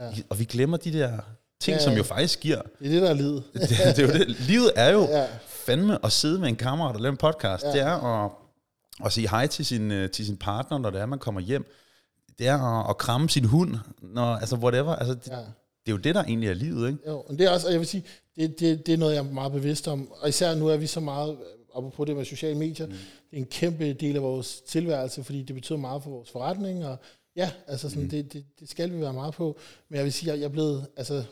Ja. 0.00 0.10
Og 0.28 0.38
vi 0.38 0.44
glemmer 0.44 0.76
de 0.76 0.92
der 0.92 1.18
ting, 1.60 1.74
Ja, 1.74 1.78
ja, 1.82 1.84
som 1.84 1.92
jo 1.96 2.02
faktisk 2.02 2.40
giver. 2.40 2.62
Det 2.78 2.86
er 2.86 2.90
det, 2.90 3.02
der 3.02 3.08
er 3.08 3.14
livet. 3.14 3.44
Det, 3.54 3.68
det 3.70 3.98
er 3.98 4.02
jo 4.02 4.12
det. 4.12 4.28
Livet 4.28 4.72
er 4.76 4.90
jo 4.92 5.00
Ja. 5.10 5.26
fandme 5.48 6.04
at 6.04 6.12
sidde 6.12 6.38
med 6.40 6.48
en 6.48 6.56
kammerat 6.56 6.94
og 6.94 7.00
lave 7.00 7.10
en 7.10 7.16
podcast. 7.16 7.64
Ja. 7.64 7.68
Ja. 7.68 7.74
Det 7.74 7.82
er 7.82 8.24
at, 8.24 8.30
at 9.04 9.12
sige 9.12 9.28
hej 9.28 9.46
til 9.46 9.64
sin, 9.66 9.90
øh, 9.90 10.10
til 10.10 10.26
sin 10.26 10.36
partner, 10.36 10.78
når 10.78 10.90
det 10.90 11.00
er, 11.00 11.06
man 11.06 11.18
kommer 11.18 11.40
hjem. 11.40 11.64
Det 12.38 12.48
er 12.48 12.58
at, 12.80 12.90
at 12.90 12.98
kramme 12.98 13.28
sin 13.30 13.44
hund, 13.44 13.76
når, 14.02 14.24
altså 14.36 14.56
whatever. 14.56 14.96
Altså, 14.96 15.14
det, 15.14 15.26
Ja. 15.26 15.38
Det 15.88 15.94
er 15.94 15.96
jo 15.96 16.02
det, 16.02 16.14
der 16.14 16.24
egentlig 16.24 16.48
er 16.48 16.54
livet, 16.54 16.88
ikke? 16.88 16.98
Jo, 17.06 17.24
men 17.28 17.38
det 17.38 17.46
er 17.46 17.50
også, 17.50 17.66
og 17.66 17.72
jeg 17.72 17.80
vil 17.80 17.88
sige, 17.88 18.04
det, 18.36 18.60
det, 18.60 18.86
det 18.86 18.94
er 18.94 18.98
noget, 18.98 19.14
jeg 19.14 19.24
er 19.24 19.32
meget 19.32 19.52
bevidst 19.52 19.88
om. 19.88 20.12
Og 20.12 20.28
især 20.28 20.54
nu 20.54 20.66
er 20.68 20.76
vi 20.76 20.86
så 20.86 21.00
meget 21.00 21.38
op 21.72 21.92
på 21.92 22.04
det 22.04 22.16
med 22.16 22.24
sociale 22.24 22.58
medier. 22.58 22.86
Mm. 22.86 22.92
Det 22.92 23.32
er 23.32 23.36
en 23.36 23.46
kæmpe 23.46 23.92
del 23.92 24.16
af 24.16 24.22
vores 24.22 24.60
tilværelse, 24.60 25.24
fordi 25.24 25.42
det 25.42 25.54
betyder 25.54 25.78
meget 25.78 26.02
for 26.02 26.10
vores 26.10 26.30
forretning, 26.30 26.86
og 26.86 26.96
ja, 27.36 27.50
altså 27.66 27.88
sådan, 27.88 28.02
mm. 28.04 28.10
det, 28.10 28.32
det, 28.32 28.44
det, 28.60 28.68
skal 28.68 28.92
vi 28.92 29.00
være 29.00 29.12
meget 29.12 29.34
på. 29.34 29.58
Men 29.88 29.96
jeg 29.96 30.04
vil 30.04 30.12
sige, 30.12 30.32
jeg, 30.32 30.38
jeg 30.38 30.44
er 30.44 30.52
blevet, 30.52 30.86
altså, 30.96 31.24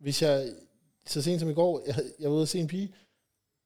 hvis 0.00 0.22
jeg, 0.22 0.52
så 1.06 1.22
sent 1.22 1.40
som 1.40 1.50
i 1.50 1.54
går, 1.54 1.82
jeg, 1.86 1.96
jeg 2.20 2.30
var 2.30 2.36
ude 2.36 2.42
at 2.42 2.48
se 2.48 2.58
en 2.58 2.66
pige, 2.66 2.94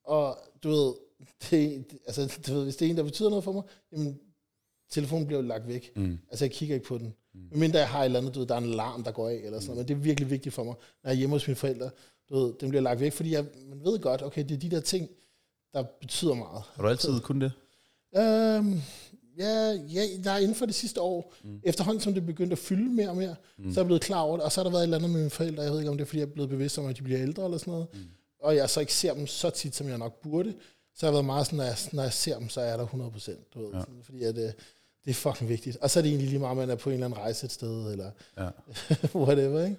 og 0.05 0.39
du 0.62 0.68
ved, 0.68 0.95
det, 1.51 1.85
altså, 2.07 2.39
du 2.47 2.55
ved, 2.55 2.64
hvis 2.64 2.76
det 2.76 2.87
er 2.87 2.91
en, 2.91 2.97
der 2.97 3.03
betyder 3.03 3.28
noget 3.28 3.45
for 3.45 3.53
mig, 3.53 3.62
jamen, 3.93 4.20
telefonen 4.91 5.26
bliver 5.26 5.43
jo 5.43 5.47
lagt 5.47 5.68
væk. 5.68 5.93
Mm. 5.97 6.18
Altså, 6.31 6.45
jeg 6.45 6.53
kigger 6.53 6.74
ikke 6.74 6.87
på 6.87 6.99
den. 6.99 7.14
Mm. 7.35 7.59
Mindre 7.59 7.78
jeg 7.78 7.89
har 7.89 8.01
et 8.01 8.05
eller 8.05 8.18
andet, 8.18 8.35
du 8.35 8.39
ved, 8.39 8.47
der 8.47 8.55
er 8.55 8.59
en 8.59 8.72
alarm, 8.72 9.05
der 9.05 9.11
går 9.11 9.28
af, 9.28 9.35
eller 9.35 9.61
sådan 9.61 9.66
noget. 9.66 9.78
Men 9.78 9.89
det 9.89 9.95
er 9.95 10.05
virkelig 10.05 10.31
vigtigt 10.31 10.55
for 10.55 10.64
mig, 10.64 10.74
når 10.74 11.11
jeg 11.11 11.14
er 11.14 11.18
hjemme 11.18 11.35
hos 11.35 11.47
mine 11.47 11.57
forældre. 11.57 11.91
Du 12.28 12.39
ved, 12.39 12.55
den 12.61 12.68
bliver 12.68 12.83
lagt 12.83 13.01
væk, 13.01 13.12
fordi 13.12 13.33
jeg, 13.33 13.45
man 13.68 13.85
ved 13.85 13.99
godt, 13.99 14.22
okay, 14.22 14.45
det 14.45 14.51
er 14.51 14.59
de 14.59 14.70
der 14.70 14.81
ting, 14.81 15.09
der 15.72 15.85
betyder 16.01 16.35
meget. 16.35 16.62
Har 16.74 16.83
du 16.83 16.89
altid 16.89 17.20
kun 17.20 17.41
det? 17.41 17.53
Øhm, 18.16 18.83
ja, 19.39 19.72
ja, 19.72 20.03
der 20.24 20.31
er 20.31 20.39
inden 20.39 20.55
for 20.55 20.66
det 20.66 20.74
sidste 20.74 21.01
år, 21.01 21.35
mm. 21.45 21.61
efterhånden 21.62 22.01
som 22.01 22.14
det 22.14 22.26
begyndte 22.26 22.53
at 22.53 22.59
fylde 22.59 22.91
mere 22.95 23.09
og 23.09 23.16
mere, 23.16 23.37
mm. 23.59 23.72
så 23.72 23.81
er 23.81 23.83
jeg 23.83 23.87
blevet 23.87 24.03
klar 24.03 24.20
over 24.20 24.37
det, 24.37 24.45
og 24.45 24.53
så 24.53 24.61
har 24.61 24.64
der 24.64 24.70
været 24.70 24.83
et 24.83 24.85
eller 24.85 24.97
andet 24.97 25.11
med 25.11 25.18
mine 25.20 25.31
forældre, 25.31 25.62
jeg 25.62 25.72
ved 25.72 25.78
ikke 25.78 25.91
om 25.91 25.97
det 25.97 26.05
er, 26.05 26.07
fordi 26.07 26.20
jeg 26.20 26.26
er 26.26 26.33
blevet 26.33 26.51
bevidst 26.51 26.78
om, 26.78 26.87
at 26.87 26.97
de 26.97 27.03
bliver 27.03 27.22
ældre 27.22 27.45
eller 27.45 27.59
sådan 27.59 27.72
noget, 27.72 27.87
mm. 27.93 28.01
og 28.41 28.57
jeg 28.57 28.70
så 28.70 28.81
ikke 28.81 28.95
ser 28.95 29.14
dem 29.14 29.26
så 29.26 29.51
tit, 29.51 29.76
som 29.76 29.89
jeg 29.89 29.99
nok 29.99 30.22
burde, 30.22 30.55
så 30.95 31.07
har 31.07 31.09
jeg 31.09 31.12
været 31.12 31.24
meget 31.24 31.47
sådan, 31.47 31.57
når 31.57 31.64
jeg, 31.64 31.76
når 31.93 32.03
jeg 32.03 32.12
ser 32.12 32.39
dem, 32.39 32.49
så 32.49 32.61
er 32.61 32.76
der 32.76 32.85
100 32.85 33.11
procent, 33.11 33.55
du 33.55 33.59
ved, 33.61 33.72
ja. 33.74 33.81
sådan, 33.81 34.03
fordi 34.03 34.22
at, 34.22 34.39
øh, 34.39 34.53
det 35.05 35.11
er 35.11 35.14
fucking 35.14 35.48
vigtigt. 35.48 35.76
Og 35.76 35.90
så 35.90 35.98
er 35.98 36.03
det 36.03 36.09
egentlig 36.09 36.28
lige 36.28 36.38
meget, 36.38 36.51
om 36.51 36.57
man 36.57 36.70
er 36.70 36.74
på 36.74 36.90
en 36.90 36.94
eller 36.94 37.07
anden 37.07 37.20
rejse 37.20 37.44
et 37.46 37.53
sted, 37.53 37.92
eller 37.92 38.11
ja. 38.38 38.48
whatever, 39.24 39.64
ikke? 39.64 39.76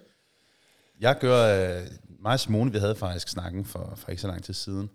Jeg 0.99 1.17
gør, 1.19 1.80
uh, 1.80 1.86
mig 2.19 2.34
og 2.34 2.39
Simone, 2.39 2.72
vi 2.72 2.78
havde 2.78 2.95
faktisk 2.95 3.28
snakken 3.28 3.65
for, 3.65 3.93
for 3.97 4.09
ikke 4.09 4.22
så 4.22 4.28
lang 4.28 4.43
tid 4.43 4.53
siden, 4.53 4.89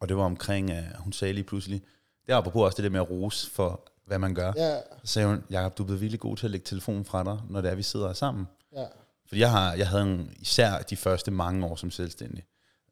og 0.00 0.08
det 0.08 0.16
var 0.16 0.24
omkring, 0.24 0.70
uh, 0.70 0.76
hun 0.98 1.12
sagde 1.12 1.34
lige 1.34 1.44
pludselig, 1.44 1.82
det 2.26 2.32
er 2.32 2.36
apropos 2.36 2.62
også 2.62 2.76
det 2.76 2.84
der 2.84 2.90
med 2.90 3.00
at 3.00 3.10
rose 3.10 3.50
for, 3.50 3.88
hvad 4.06 4.18
man 4.18 4.34
gør. 4.34 4.52
Ja. 4.56 4.76
Så 5.04 5.12
sagde 5.12 5.28
hun, 5.28 5.44
Jacob, 5.50 5.78
du 5.78 5.82
er 5.82 5.86
blevet 5.86 6.00
virkelig 6.00 6.20
god 6.20 6.36
til 6.36 6.46
at 6.46 6.50
lægge 6.50 6.64
telefonen 6.64 7.04
fra 7.04 7.24
dig, 7.24 7.38
når 7.50 7.60
det 7.60 7.70
er, 7.70 7.74
vi 7.74 7.82
sidder 7.82 8.12
sammen. 8.12 8.46
Ja. 8.76 8.84
Fordi 9.28 9.40
jeg, 9.40 9.50
har, 9.50 9.74
jeg 9.74 9.88
havde 9.88 10.02
en, 10.02 10.32
især 10.40 10.78
de 10.78 10.96
første 10.96 11.30
mange 11.30 11.66
år 11.66 11.76
som 11.76 11.90
selvstændig, 11.90 12.44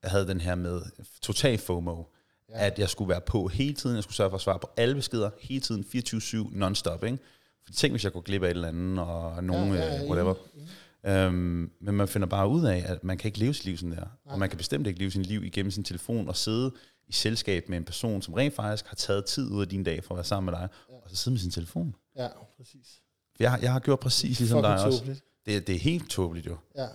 jeg 0.03 0.11
havde 0.11 0.27
den 0.27 0.41
her 0.41 0.55
med 0.55 0.83
total 1.23 1.59
FOMO 1.59 2.03
ja. 2.51 2.67
at 2.67 2.79
jeg 2.79 2.89
skulle 2.89 3.09
være 3.09 3.21
på 3.21 3.49
hele 3.49 3.75
tiden, 3.75 3.97
jeg 3.97 4.03
skulle 4.03 4.17
sørge 4.17 4.31
for 4.31 4.37
at 4.37 4.41
svare 4.41 4.59
på 4.59 4.71
alle 4.77 4.95
beskeder, 4.95 5.31
hele 5.41 5.61
tiden, 5.61 5.85
24-7, 5.95 6.59
non-stop, 6.59 7.05
ikke? 7.05 7.19
For 7.65 7.73
tænk, 7.73 7.93
hvis 7.93 8.05
jeg 8.05 8.13
går 8.13 8.21
glip 8.21 8.43
af 8.43 8.47
et 8.47 8.51
eller 8.51 8.69
andet, 8.69 8.99
og 8.99 9.45
nogen, 9.45 9.75
ja, 9.75 9.85
ja, 9.85 9.95
ja, 9.95 10.09
whatever. 10.09 10.35
Ja. 11.05 11.27
Øhm, 11.27 11.71
men 11.81 11.95
man 11.95 12.09
finder 12.09 12.29
bare 12.29 12.49
ud 12.49 12.65
af, 12.65 12.85
at 12.87 13.05
man 13.05 13.19
kan 13.19 13.29
ikke 13.29 13.39
leve 13.39 13.55
sit 13.55 13.65
liv 13.65 13.77
sådan 13.77 13.91
der. 13.91 13.97
Nej. 13.97 14.09
Og 14.25 14.39
man 14.39 14.49
kan 14.49 14.59
bestemt 14.59 14.87
ikke 14.87 14.99
leve 14.99 15.11
sit 15.11 15.27
liv 15.27 15.45
igennem 15.45 15.71
sin 15.71 15.85
telefon 15.85 16.29
og 16.29 16.37
sidde 16.37 16.73
i 17.09 17.13
selskab 17.13 17.69
med 17.69 17.79
en 17.79 17.85
person, 17.85 18.23
som 18.23 18.35
rent 18.35 18.55
faktisk 18.55 18.87
har 18.87 18.95
taget 18.95 19.25
tid 19.25 19.51
ud 19.51 19.61
af 19.61 19.69
din 19.69 19.85
dag 19.85 20.05
for 20.05 20.15
at 20.15 20.17
være 20.17 20.25
sammen 20.25 20.53
med 20.53 20.61
dig, 20.61 20.69
ja. 20.91 20.95
og 20.95 21.11
så 21.11 21.17
sidde 21.17 21.35
med 21.35 21.41
sin 21.41 21.51
telefon. 21.51 21.95
Ja, 22.17 22.29
præcis. 22.57 23.03
Jeg, 23.41 23.59
jeg 23.63 23.73
har 23.73 23.81
gjort 23.81 24.01
præcis 24.01 24.39
ligesom 24.39 24.63
dig 24.63 24.85
også. 24.85 25.05
Det, 25.47 25.67
det 25.67 25.75
er 25.75 25.79
helt 25.79 26.11
tåbeligt 26.11 26.47
jo. 26.47 26.57
Ja. 26.77 26.87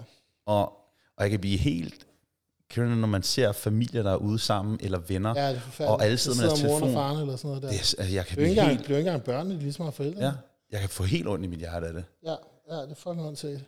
Og, 0.46 0.66
og 1.18 1.24
jeg 1.24 1.30
kan 1.30 1.40
blive 1.40 1.58
helt 1.58 2.08
Kender 2.72 2.96
når 2.96 3.08
man 3.08 3.24
ser 3.24 3.52
familier, 3.52 4.04
der 4.04 4.12
er 4.12 4.16
ude 4.16 4.40
sammen, 4.40 4.80
eller 4.82 5.00
venner, 5.00 5.34
ja, 5.36 5.50
det 5.50 5.62
er 5.80 5.88
og 5.88 6.06
alle 6.06 6.18
sidder 6.18 6.38
med 6.38 6.48
deres 6.48 6.60
telefon. 6.60 6.84
Og 6.84 6.94
faren 6.94 7.22
eller 7.22 7.36
sådan 7.36 7.48
noget 7.48 7.64
der. 7.64 7.70
Det, 7.70 7.76
er, 7.76 7.96
altså, 8.00 8.16
jeg 8.16 8.26
kan 8.26 8.36
blive 8.36 8.50
ikke 8.50 8.62
helt... 8.64 8.82
Ikke 8.82 9.00
engang 9.00 9.24
børnene 9.24 9.60
lige 9.60 9.74
så 9.74 9.82
meget 9.82 9.94
forældre. 9.94 10.26
Ja, 10.26 10.32
jeg 10.72 10.80
kan 10.80 10.90
få 10.90 11.04
helt 11.04 11.28
ondt 11.28 11.46
i 11.46 11.48
mit 11.48 11.60
hjerte 11.60 11.88
af 11.88 11.94
det. 11.94 12.04
Ja, 12.26 12.36
ja 12.72 12.82
det 12.82 12.92
er 12.92 12.96
fucking 12.96 13.38
til. 13.38 13.64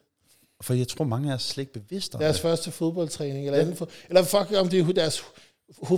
For 0.62 0.74
jeg 0.74 0.88
tror, 0.88 1.06
mange 1.06 1.32
af 1.32 1.36
os 1.36 1.44
slet 1.44 1.62
ikke 1.62 1.74
bevidste 1.74 2.16
om 2.16 2.22
Deres 2.22 2.36
det. 2.36 2.42
første 2.42 2.72
fodboldtræning, 2.72 3.46
eller, 3.46 3.66
ja. 3.66 3.74
for, 3.74 3.90
eller 4.10 4.24
fuck, 4.24 4.54
om 4.60 4.70
det 4.70 4.80
er 4.80 4.94
deres 4.94 5.24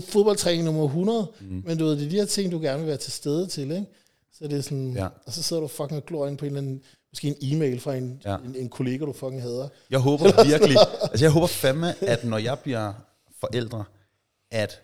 fodboldtræning 0.07 0.63
nummer 0.63 0.85
100, 0.85 1.31
mm. 1.41 1.63
men 1.65 1.77
du 1.77 1.85
ved, 1.85 1.97
det 1.97 2.05
er 2.05 2.09
de 2.09 2.15
her 2.15 2.25
ting, 2.25 2.51
du 2.51 2.59
gerne 2.59 2.79
vil 2.79 2.87
være 2.87 2.97
til 2.97 3.11
stede 3.11 3.47
til, 3.47 3.71
ikke? 3.71 3.85
Så 4.33 4.47
det 4.47 4.57
er 4.57 4.61
sådan, 4.61 4.93
ja. 4.93 5.07
og 5.25 5.33
så 5.33 5.43
sidder 5.43 5.61
du 5.61 5.67
fucking 5.67 5.97
og 5.97 6.05
glor 6.05 6.27
ind 6.27 6.37
på 6.37 6.45
en 6.45 6.51
eller 6.51 6.61
anden 6.61 6.81
måske 7.15 7.27
en 7.27 7.55
e-mail 7.55 7.79
fra 7.79 7.95
en, 7.95 8.21
ja. 8.25 8.37
en, 8.37 8.55
en 8.55 8.69
kollega, 8.69 9.05
du 9.05 9.13
fucking 9.13 9.41
hader. 9.41 9.69
Jeg 9.89 9.99
håber 9.99 10.43
virkelig, 10.51 10.77
altså 11.01 11.25
jeg 11.25 11.31
håber 11.31 11.47
fandme, 11.47 12.03
at 12.03 12.23
når 12.23 12.37
jeg 12.37 12.59
bliver 12.59 12.93
forældre, 13.39 13.83
at 14.51 14.81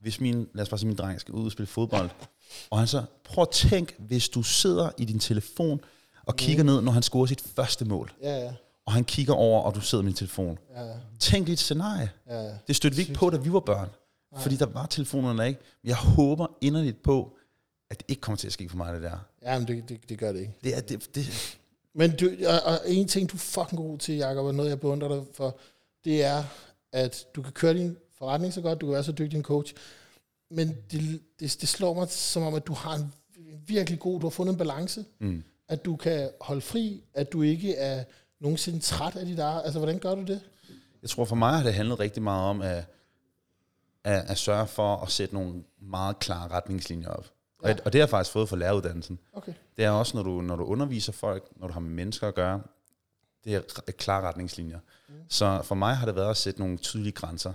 hvis 0.00 0.20
min, 0.20 0.48
lad 0.54 0.62
os 0.62 0.68
bare 0.68 0.78
sige, 0.78 0.88
min 0.88 0.96
dreng 0.96 1.20
skal 1.20 1.34
ud 1.34 1.46
og 1.46 1.52
spille 1.52 1.66
fodbold, 1.66 2.10
og 2.70 2.78
han 2.78 2.86
så, 2.86 3.02
prøv 3.24 3.42
at 3.42 3.48
tænk, 3.50 3.94
hvis 3.98 4.28
du 4.28 4.42
sidder 4.42 4.90
i 4.98 5.04
din 5.04 5.18
telefon 5.18 5.80
og 6.26 6.36
kigger 6.36 6.62
mm. 6.62 6.66
ned, 6.66 6.80
når 6.80 6.92
han 6.92 7.02
scorer 7.02 7.26
sit 7.26 7.44
første 7.56 7.84
mål. 7.84 8.12
Ja, 8.22 8.38
ja. 8.38 8.52
Og 8.86 8.92
han 8.92 9.04
kigger 9.04 9.34
over, 9.34 9.62
og 9.62 9.74
du 9.74 9.80
sidder 9.80 10.04
med 10.04 10.10
din 10.12 10.16
telefon. 10.16 10.58
Ja, 10.76 10.82
ja. 10.82 10.94
Tænk 11.18 11.46
lige 11.46 11.52
et 11.52 11.58
scenarie. 11.58 12.10
Ja, 12.26 12.42
ja. 12.42 12.54
Det 12.66 12.76
stødte 12.76 12.96
vi 12.96 13.02
ikke 13.02 13.14
på, 13.14 13.30
da 13.30 13.36
vi 13.36 13.52
var 13.52 13.60
børn. 13.60 13.88
Nej. 14.32 14.42
Fordi 14.42 14.56
der 14.56 14.66
var 14.66 14.86
telefonerne 14.86 15.48
ikke. 15.48 15.60
Jeg 15.84 15.96
håber 15.96 16.46
inderligt 16.60 17.02
på, 17.02 17.36
at 17.90 17.98
det 17.98 18.04
ikke 18.08 18.20
kommer 18.20 18.36
til 18.36 18.46
at 18.46 18.52
ske 18.52 18.68
for 18.68 18.76
mig, 18.76 18.94
det 18.94 19.02
der. 19.02 19.18
Ja, 19.42 19.58
men 19.58 19.68
det, 19.68 19.88
det, 19.88 20.08
det 20.08 20.18
gør 20.18 20.32
det 20.32 20.40
ikke. 20.40 20.52
Det 20.64 20.76
er, 20.76 20.80
det, 20.80 21.14
det. 21.14 21.58
Men 21.94 22.16
du, 22.16 22.30
og, 22.46 22.72
og 22.72 22.78
en 22.86 23.08
ting, 23.08 23.30
du 23.30 23.36
er 23.36 23.38
fucking 23.38 23.80
god 23.80 23.98
til, 23.98 24.14
Jacob, 24.14 24.44
og 24.44 24.54
noget, 24.54 24.70
jeg 24.70 24.80
beundrer 24.80 25.08
dig 25.08 25.24
for, 25.34 25.58
det 26.04 26.24
er, 26.24 26.44
at 26.92 27.26
du 27.34 27.42
kan 27.42 27.52
køre 27.52 27.74
din 27.74 27.96
forretning 28.18 28.52
så 28.52 28.60
godt, 28.60 28.80
du 28.80 28.86
kan 28.86 28.92
være 28.92 29.04
så 29.04 29.12
dygtig 29.12 29.36
en 29.36 29.42
coach, 29.42 29.74
men 30.50 30.68
det, 30.68 31.20
det, 31.40 31.56
det 31.60 31.68
slår 31.68 31.94
mig 31.94 32.08
som 32.08 32.42
om, 32.42 32.54
at 32.54 32.66
du 32.66 32.72
har 32.72 32.94
en 32.94 33.12
virkelig 33.66 33.98
god, 34.00 34.20
du 34.20 34.26
har 34.26 34.30
fundet 34.30 34.52
en 34.52 34.58
balance, 34.58 35.04
mm. 35.20 35.44
at 35.68 35.84
du 35.84 35.96
kan 35.96 36.30
holde 36.40 36.60
fri, 36.60 37.04
at 37.14 37.32
du 37.32 37.42
ikke 37.42 37.74
er 37.74 38.04
nogensinde 38.40 38.80
træt 38.80 39.16
af 39.16 39.26
dit 39.26 39.38
arbejde. 39.38 39.64
Altså, 39.64 39.78
hvordan 39.78 39.98
gør 39.98 40.14
du 40.14 40.22
det? 40.22 40.40
Jeg 41.02 41.10
tror 41.10 41.24
for 41.24 41.36
mig 41.36 41.56
har 41.56 41.62
det 41.62 41.74
handlet 41.74 42.00
rigtig 42.00 42.22
meget 42.22 42.50
om 42.50 42.62
at, 42.62 42.84
at, 44.04 44.30
at 44.30 44.38
sørge 44.38 44.66
for 44.66 44.96
at 44.96 45.10
sætte 45.10 45.34
nogle 45.34 45.64
meget 45.80 46.18
klare 46.18 46.48
retningslinjer 46.48 47.08
op. 47.08 47.33
Ja. 47.64 47.72
Og, 47.72 47.78
og 47.84 47.92
det 47.92 47.98
har 47.98 48.02
jeg 48.02 48.10
faktisk 48.10 48.32
fået 48.32 48.48
fra 48.48 48.56
læreruddannelsen. 48.56 49.18
Okay. 49.32 49.52
Det 49.76 49.84
er 49.84 49.90
også, 49.90 50.16
når 50.16 50.22
du, 50.22 50.40
når 50.40 50.56
du 50.56 50.64
underviser 50.64 51.12
folk, 51.12 51.44
når 51.56 51.66
du 51.66 51.72
har 51.72 51.80
med 51.80 51.90
mennesker 51.90 52.28
at 52.28 52.34
gøre, 52.34 52.60
det 53.44 53.54
er 53.86 53.92
klare 53.92 54.22
retningslinjer. 54.22 54.78
Mm. 55.08 55.14
Så 55.28 55.62
for 55.64 55.74
mig 55.74 55.96
har 55.96 56.06
det 56.06 56.14
været 56.16 56.30
at 56.30 56.36
sætte 56.36 56.60
nogle 56.60 56.78
tydelige 56.78 57.12
grænser. 57.12 57.52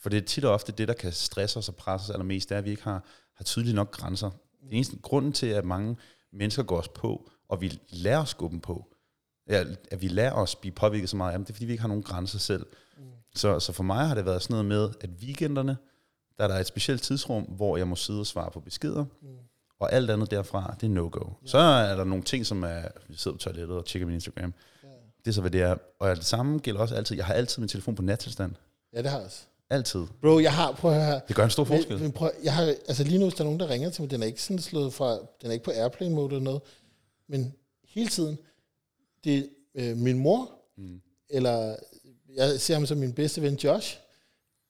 For 0.00 0.08
det 0.08 0.16
er 0.16 0.26
tit 0.26 0.44
og 0.44 0.52
ofte 0.52 0.72
det, 0.72 0.88
der 0.88 0.94
kan 0.94 1.12
stresse 1.12 1.58
os 1.58 1.68
og 1.68 1.74
presse 1.74 2.04
os 2.04 2.10
allermest, 2.10 2.48
det 2.48 2.54
er, 2.54 2.58
at 2.58 2.64
vi 2.64 2.70
ikke 2.70 2.82
har, 2.82 3.04
har 3.34 3.44
tydeligt 3.44 3.74
nok 3.74 3.90
grænser. 3.90 4.30
Det 4.64 4.74
eneste 4.76 4.96
grunden 5.02 5.32
til, 5.32 5.46
at 5.46 5.64
mange 5.64 5.96
mennesker 6.32 6.62
går 6.62 6.78
os 6.78 6.88
på, 6.88 7.30
og 7.48 7.60
vi 7.60 7.80
lærer 7.88 8.18
os 8.18 8.28
skubben 8.28 8.60
på, 8.60 8.86
ja, 9.48 9.64
at 9.90 10.00
vi 10.00 10.08
lærer 10.08 10.32
os 10.32 10.54
blive 10.54 10.72
påvirket 10.72 11.08
så 11.08 11.16
meget 11.16 11.32
af 11.32 11.38
dem, 11.38 11.44
det 11.44 11.52
er, 11.52 11.54
fordi 11.54 11.66
vi 11.66 11.72
ikke 11.72 11.80
har 11.80 11.88
nogen 11.88 12.02
grænser 12.02 12.38
selv. 12.38 12.66
Mm. 12.96 13.02
Så, 13.34 13.60
så 13.60 13.72
for 13.72 13.82
mig 13.82 14.08
har 14.08 14.14
det 14.14 14.24
været 14.24 14.42
sådan 14.42 14.54
noget 14.54 14.66
med, 14.66 14.94
at 15.00 15.10
weekenderne, 15.22 15.76
der 16.38 16.44
er 16.44 16.48
der 16.48 16.54
et 16.54 16.66
specielt 16.66 17.02
tidsrum, 17.02 17.42
hvor 17.42 17.76
jeg 17.76 17.88
må 17.88 17.96
sidde 17.96 18.20
og 18.20 18.26
svare 18.26 18.50
på 18.50 18.60
beskeder, 18.60 19.04
mm. 19.22 19.28
Og 19.80 19.92
alt 19.92 20.10
andet 20.10 20.30
derfra, 20.30 20.76
det 20.80 20.86
er 20.86 20.90
no-go. 20.90 21.24
Ja. 21.42 21.48
Så 21.48 21.58
er 21.58 21.96
der 21.96 22.04
nogle 22.04 22.24
ting, 22.24 22.46
som 22.46 22.62
er, 22.62 22.68
jeg 22.68 22.90
sidder 23.16 23.36
på 23.36 23.42
toilettet 23.42 23.76
og 23.76 23.86
tjekker 23.86 24.06
min 24.06 24.14
Instagram. 24.14 24.54
Ja. 24.82 24.88
Det 25.24 25.28
er 25.28 25.32
så, 25.32 25.40
hvad 25.40 25.50
det 25.50 25.62
er. 25.62 25.76
Og 25.98 26.16
det 26.16 26.24
samme 26.24 26.58
gælder 26.58 26.80
også 26.80 26.94
altid, 26.94 27.16
jeg 27.16 27.26
har 27.26 27.34
altid 27.34 27.60
min 27.60 27.68
telefon 27.68 27.94
på 27.94 28.02
nattilstand. 28.02 28.52
Ja, 28.92 29.02
det 29.02 29.10
har 29.10 29.18
jeg 29.18 29.26
også. 29.26 29.42
Altid. 29.70 30.06
Bro, 30.20 30.38
jeg 30.38 30.54
har, 30.54 30.72
prøv 30.72 30.92
at 30.92 31.06
høre. 31.06 31.20
Det 31.28 31.36
gør 31.36 31.44
en 31.44 31.50
stor 31.50 31.64
forskel. 31.64 31.92
Men, 31.92 32.02
men 32.02 32.12
prøv, 32.12 32.30
jeg 32.42 32.54
har, 32.54 32.62
altså 32.62 33.04
lige 33.04 33.18
nu, 33.18 33.24
hvis 33.24 33.34
der 33.34 33.40
er 33.40 33.44
nogen, 33.44 33.60
der 33.60 33.70
ringer 33.70 33.90
til 33.90 34.02
mig, 34.02 34.10
den 34.10 34.22
er 34.22 34.26
ikke 34.26 34.42
sådan 34.42 34.58
slået 34.58 34.92
fra, 34.92 35.10
den 35.12 35.48
er 35.48 35.52
ikke 35.52 35.64
på 35.64 35.70
airplane 35.70 36.14
mode 36.14 36.26
eller 36.26 36.44
noget, 36.44 36.62
men 37.28 37.54
hele 37.88 38.08
tiden, 38.08 38.38
det 39.24 39.38
er 39.38 39.90
øh, 39.90 39.96
min 39.96 40.18
mor, 40.18 40.50
mm. 40.76 41.00
eller 41.30 41.76
jeg 42.36 42.60
ser 42.60 42.74
ham 42.74 42.86
som 42.86 42.98
min 42.98 43.12
bedste 43.12 43.42
ven 43.42 43.54
Josh, 43.54 43.98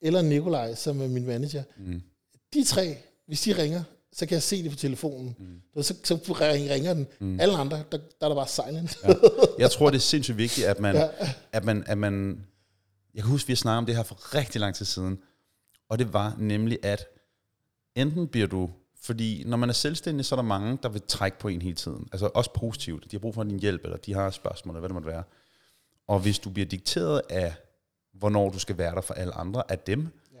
eller 0.01 0.21
Nikolaj, 0.21 0.75
som 0.75 1.01
er 1.01 1.07
min 1.07 1.25
manager. 1.25 1.63
Mm. 1.77 2.01
De 2.53 2.63
tre, 2.63 2.97
hvis 3.27 3.41
de 3.41 3.57
ringer, 3.57 3.83
så 4.13 4.25
kan 4.25 4.35
jeg 4.35 4.43
se 4.43 4.63
det 4.63 4.71
på 4.71 4.77
telefonen. 4.77 5.35
Mm. 5.39 5.83
Så, 5.83 5.95
så 6.03 6.15
ringer 6.15 6.93
den. 6.93 7.07
Mm. 7.19 7.39
Alle 7.39 7.57
andre, 7.57 7.77
der, 7.91 7.97
der 7.97 8.25
er 8.25 8.27
der 8.27 8.35
bare 8.35 8.47
silent. 8.47 8.97
Ja. 9.03 9.13
Jeg 9.59 9.71
tror, 9.71 9.89
det 9.89 9.97
er 9.97 10.01
sindssygt 10.01 10.37
vigtigt, 10.37 10.67
at 10.67 10.79
man, 10.79 10.95
ja. 10.95 11.07
at 11.51 11.65
man, 11.65 11.83
at 11.87 11.97
man 11.97 12.45
jeg 13.13 13.23
kan 13.23 13.31
huske, 13.31 13.47
vi 13.47 13.53
har 13.53 13.55
snakket 13.55 13.77
om 13.77 13.85
det 13.85 13.95
her 13.95 14.03
for 14.03 14.35
rigtig 14.35 14.61
lang 14.61 14.75
tid 14.75 14.85
siden, 14.85 15.19
og 15.89 15.99
det 15.99 16.13
var 16.13 16.35
nemlig, 16.37 16.79
at 16.83 17.05
enten 17.95 18.27
bliver 18.27 18.47
du, 18.47 18.69
fordi 19.01 19.43
når 19.45 19.57
man 19.57 19.69
er 19.69 19.73
selvstændig, 19.73 20.25
så 20.25 20.35
er 20.35 20.37
der 20.37 20.43
mange, 20.43 20.77
der 20.83 20.89
vil 20.89 21.01
trække 21.07 21.39
på 21.39 21.47
en 21.47 21.61
hele 21.61 21.75
tiden. 21.75 22.07
Altså 22.11 22.29
også 22.33 22.53
positivt. 22.53 23.11
De 23.11 23.15
har 23.15 23.19
brug 23.19 23.33
for 23.35 23.43
din 23.43 23.59
hjælp, 23.59 23.83
eller 23.83 23.97
de 23.97 24.13
har 24.13 24.29
spørgsmål, 24.29 24.75
eller 24.75 24.79
hvad 24.79 24.89
det 24.89 24.93
måtte 24.93 25.07
være. 25.07 25.23
Og 26.07 26.19
hvis 26.19 26.39
du 26.39 26.49
bliver 26.49 26.65
dikteret 26.65 27.21
af, 27.29 27.55
hvornår 28.13 28.49
du 28.49 28.59
skal 28.59 28.77
være 28.77 28.95
der 28.95 29.01
for 29.01 29.13
alle 29.13 29.33
andre, 29.33 29.71
af 29.71 29.79
dem, 29.79 30.07
ja. 30.33 30.39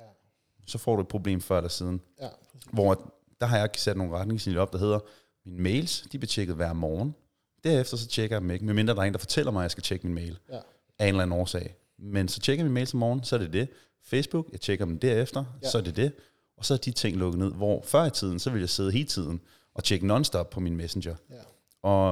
så 0.65 0.77
får 0.77 0.95
du 0.95 1.01
et 1.01 1.07
problem 1.07 1.41
før 1.41 1.57
eller 1.57 1.69
siden. 1.69 2.01
Ja, 2.21 2.27
hvor 2.71 3.13
der 3.41 3.47
har 3.47 3.57
jeg 3.57 3.69
sat 3.75 3.97
nogle 3.97 4.17
retningslinjer 4.17 4.61
op, 4.61 4.73
der 4.73 4.79
hedder, 4.79 4.99
mine 5.45 5.61
mails, 5.61 6.01
de 6.11 6.19
bliver 6.19 6.27
tjekket 6.27 6.55
hver 6.55 6.73
morgen. 6.73 7.15
Derefter 7.63 7.97
så 7.97 8.07
tjekker 8.07 8.35
jeg 8.35 8.41
dem 8.41 8.51
ikke, 8.51 8.65
medmindre 8.65 8.95
der 8.95 9.01
er 9.01 9.05
en, 9.05 9.13
der 9.13 9.19
fortæller 9.19 9.51
mig, 9.51 9.59
at 9.59 9.63
jeg 9.63 9.71
skal 9.71 9.83
tjekke 9.83 10.07
min 10.07 10.15
mail. 10.15 10.39
Ja. 10.49 10.59
Af 10.99 11.05
en 11.05 11.07
eller 11.07 11.21
anden 11.23 11.39
årsag. 11.39 11.75
Men 11.97 12.27
så 12.27 12.39
tjekker 12.39 12.63
min 12.63 12.73
mail 12.73 12.85
til 12.85 12.97
morgen, 12.97 13.23
så 13.23 13.35
er 13.35 13.39
det 13.39 13.53
det. 13.53 13.69
Facebook, 14.03 14.51
jeg 14.51 14.61
tjekker 14.61 14.85
dem 14.85 14.99
derefter, 14.99 15.45
ja. 15.63 15.69
så 15.69 15.77
er 15.77 15.81
det 15.81 15.95
det. 15.95 16.13
Og 16.57 16.65
så 16.65 16.73
er 16.73 16.77
de 16.77 16.91
ting 16.91 17.17
lukket 17.17 17.39
ned, 17.39 17.53
hvor 17.53 17.81
før 17.81 18.05
i 18.05 18.09
tiden, 18.09 18.39
så 18.39 18.49
ville 18.49 18.61
jeg 18.61 18.69
sidde 18.69 18.91
hele 18.91 19.07
tiden 19.07 19.41
og 19.73 19.83
tjekke 19.83 20.07
nonstop 20.07 20.49
på 20.49 20.59
min 20.59 20.75
messenger. 20.75 21.15
Ja. 21.29 21.35
Og, 21.81 22.09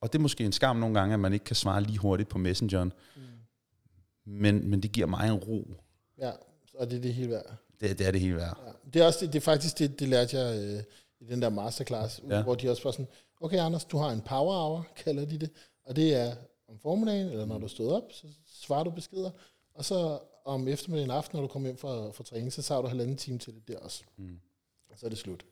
og 0.00 0.12
det 0.12 0.18
er 0.18 0.22
måske 0.22 0.44
en 0.44 0.52
skam 0.52 0.76
nogle 0.76 0.98
gange, 0.98 1.14
at 1.14 1.20
man 1.20 1.32
ikke 1.32 1.44
kan 1.44 1.56
svare 1.56 1.82
lige 1.82 1.98
hurtigt 1.98 2.28
på 2.28 2.38
messengeren. 2.38 2.92
Mm. 3.16 3.22
Men, 4.24 4.70
men 4.70 4.82
det 4.82 4.92
giver 4.92 5.06
mig 5.06 5.28
en 5.28 5.34
ro. 5.34 5.74
Ja, 6.18 6.30
og 6.74 6.90
det 6.90 6.96
er 6.96 7.02
det 7.02 7.14
hele 7.14 7.30
værd. 7.30 7.56
Det, 7.82 7.98
det 7.98 8.06
er 8.06 8.10
det 8.10 8.20
hele 8.20 8.36
værd. 8.36 8.58
Ja. 8.66 8.72
Det 8.94 9.02
er 9.02 9.06
også 9.06 9.18
det, 9.20 9.32
det 9.32 9.38
er 9.38 9.42
faktisk 9.44 9.78
det, 9.78 10.00
det 10.00 10.08
lærte 10.08 10.38
jeg 10.38 10.58
øh, 10.62 10.82
i 11.20 11.24
den 11.24 11.42
der 11.42 11.48
masterclass, 11.48 12.22
Ja. 12.30 12.42
hvor 12.42 12.54
de 12.54 12.70
også 12.70 12.82
var 12.82 12.90
sådan, 12.90 13.08
okay 13.40 13.58
Anders, 13.58 13.84
du 13.84 13.96
har 13.98 14.10
en 14.10 14.20
power 14.20 14.54
hour, 14.68 14.86
kalder 14.96 15.24
de 15.24 15.38
det, 15.38 15.50
og 15.84 15.96
det 15.96 16.14
er 16.14 16.34
om 16.68 16.78
formiddagen, 16.78 17.26
eller 17.28 17.46
når 17.46 17.58
du 17.58 17.68
stået 17.68 17.92
op, 17.92 18.02
så 18.12 18.26
svarer 18.62 18.84
du 18.84 18.90
beskeder, 18.90 19.30
og 19.74 19.84
så 19.84 20.18
om 20.44 20.68
eftermiddagen 20.68 21.10
og 21.10 21.16
aften, 21.16 21.36
når 21.36 21.42
du 21.42 21.48
kommer 21.48 21.68
hjem 21.68 21.76
fra, 21.78 22.10
fra 22.10 22.24
træning, 22.24 22.52
så 22.52 22.62
tager 22.62 22.82
du 22.82 22.88
halvanden 22.88 23.16
time 23.16 23.38
til 23.38 23.54
det 23.54 23.68
der 23.68 23.78
også. 23.78 24.02
Mm. 24.16 24.38
Og 24.90 24.98
så 24.98 25.06
er 25.06 25.10
det 25.10 25.18
slut. 25.18 25.44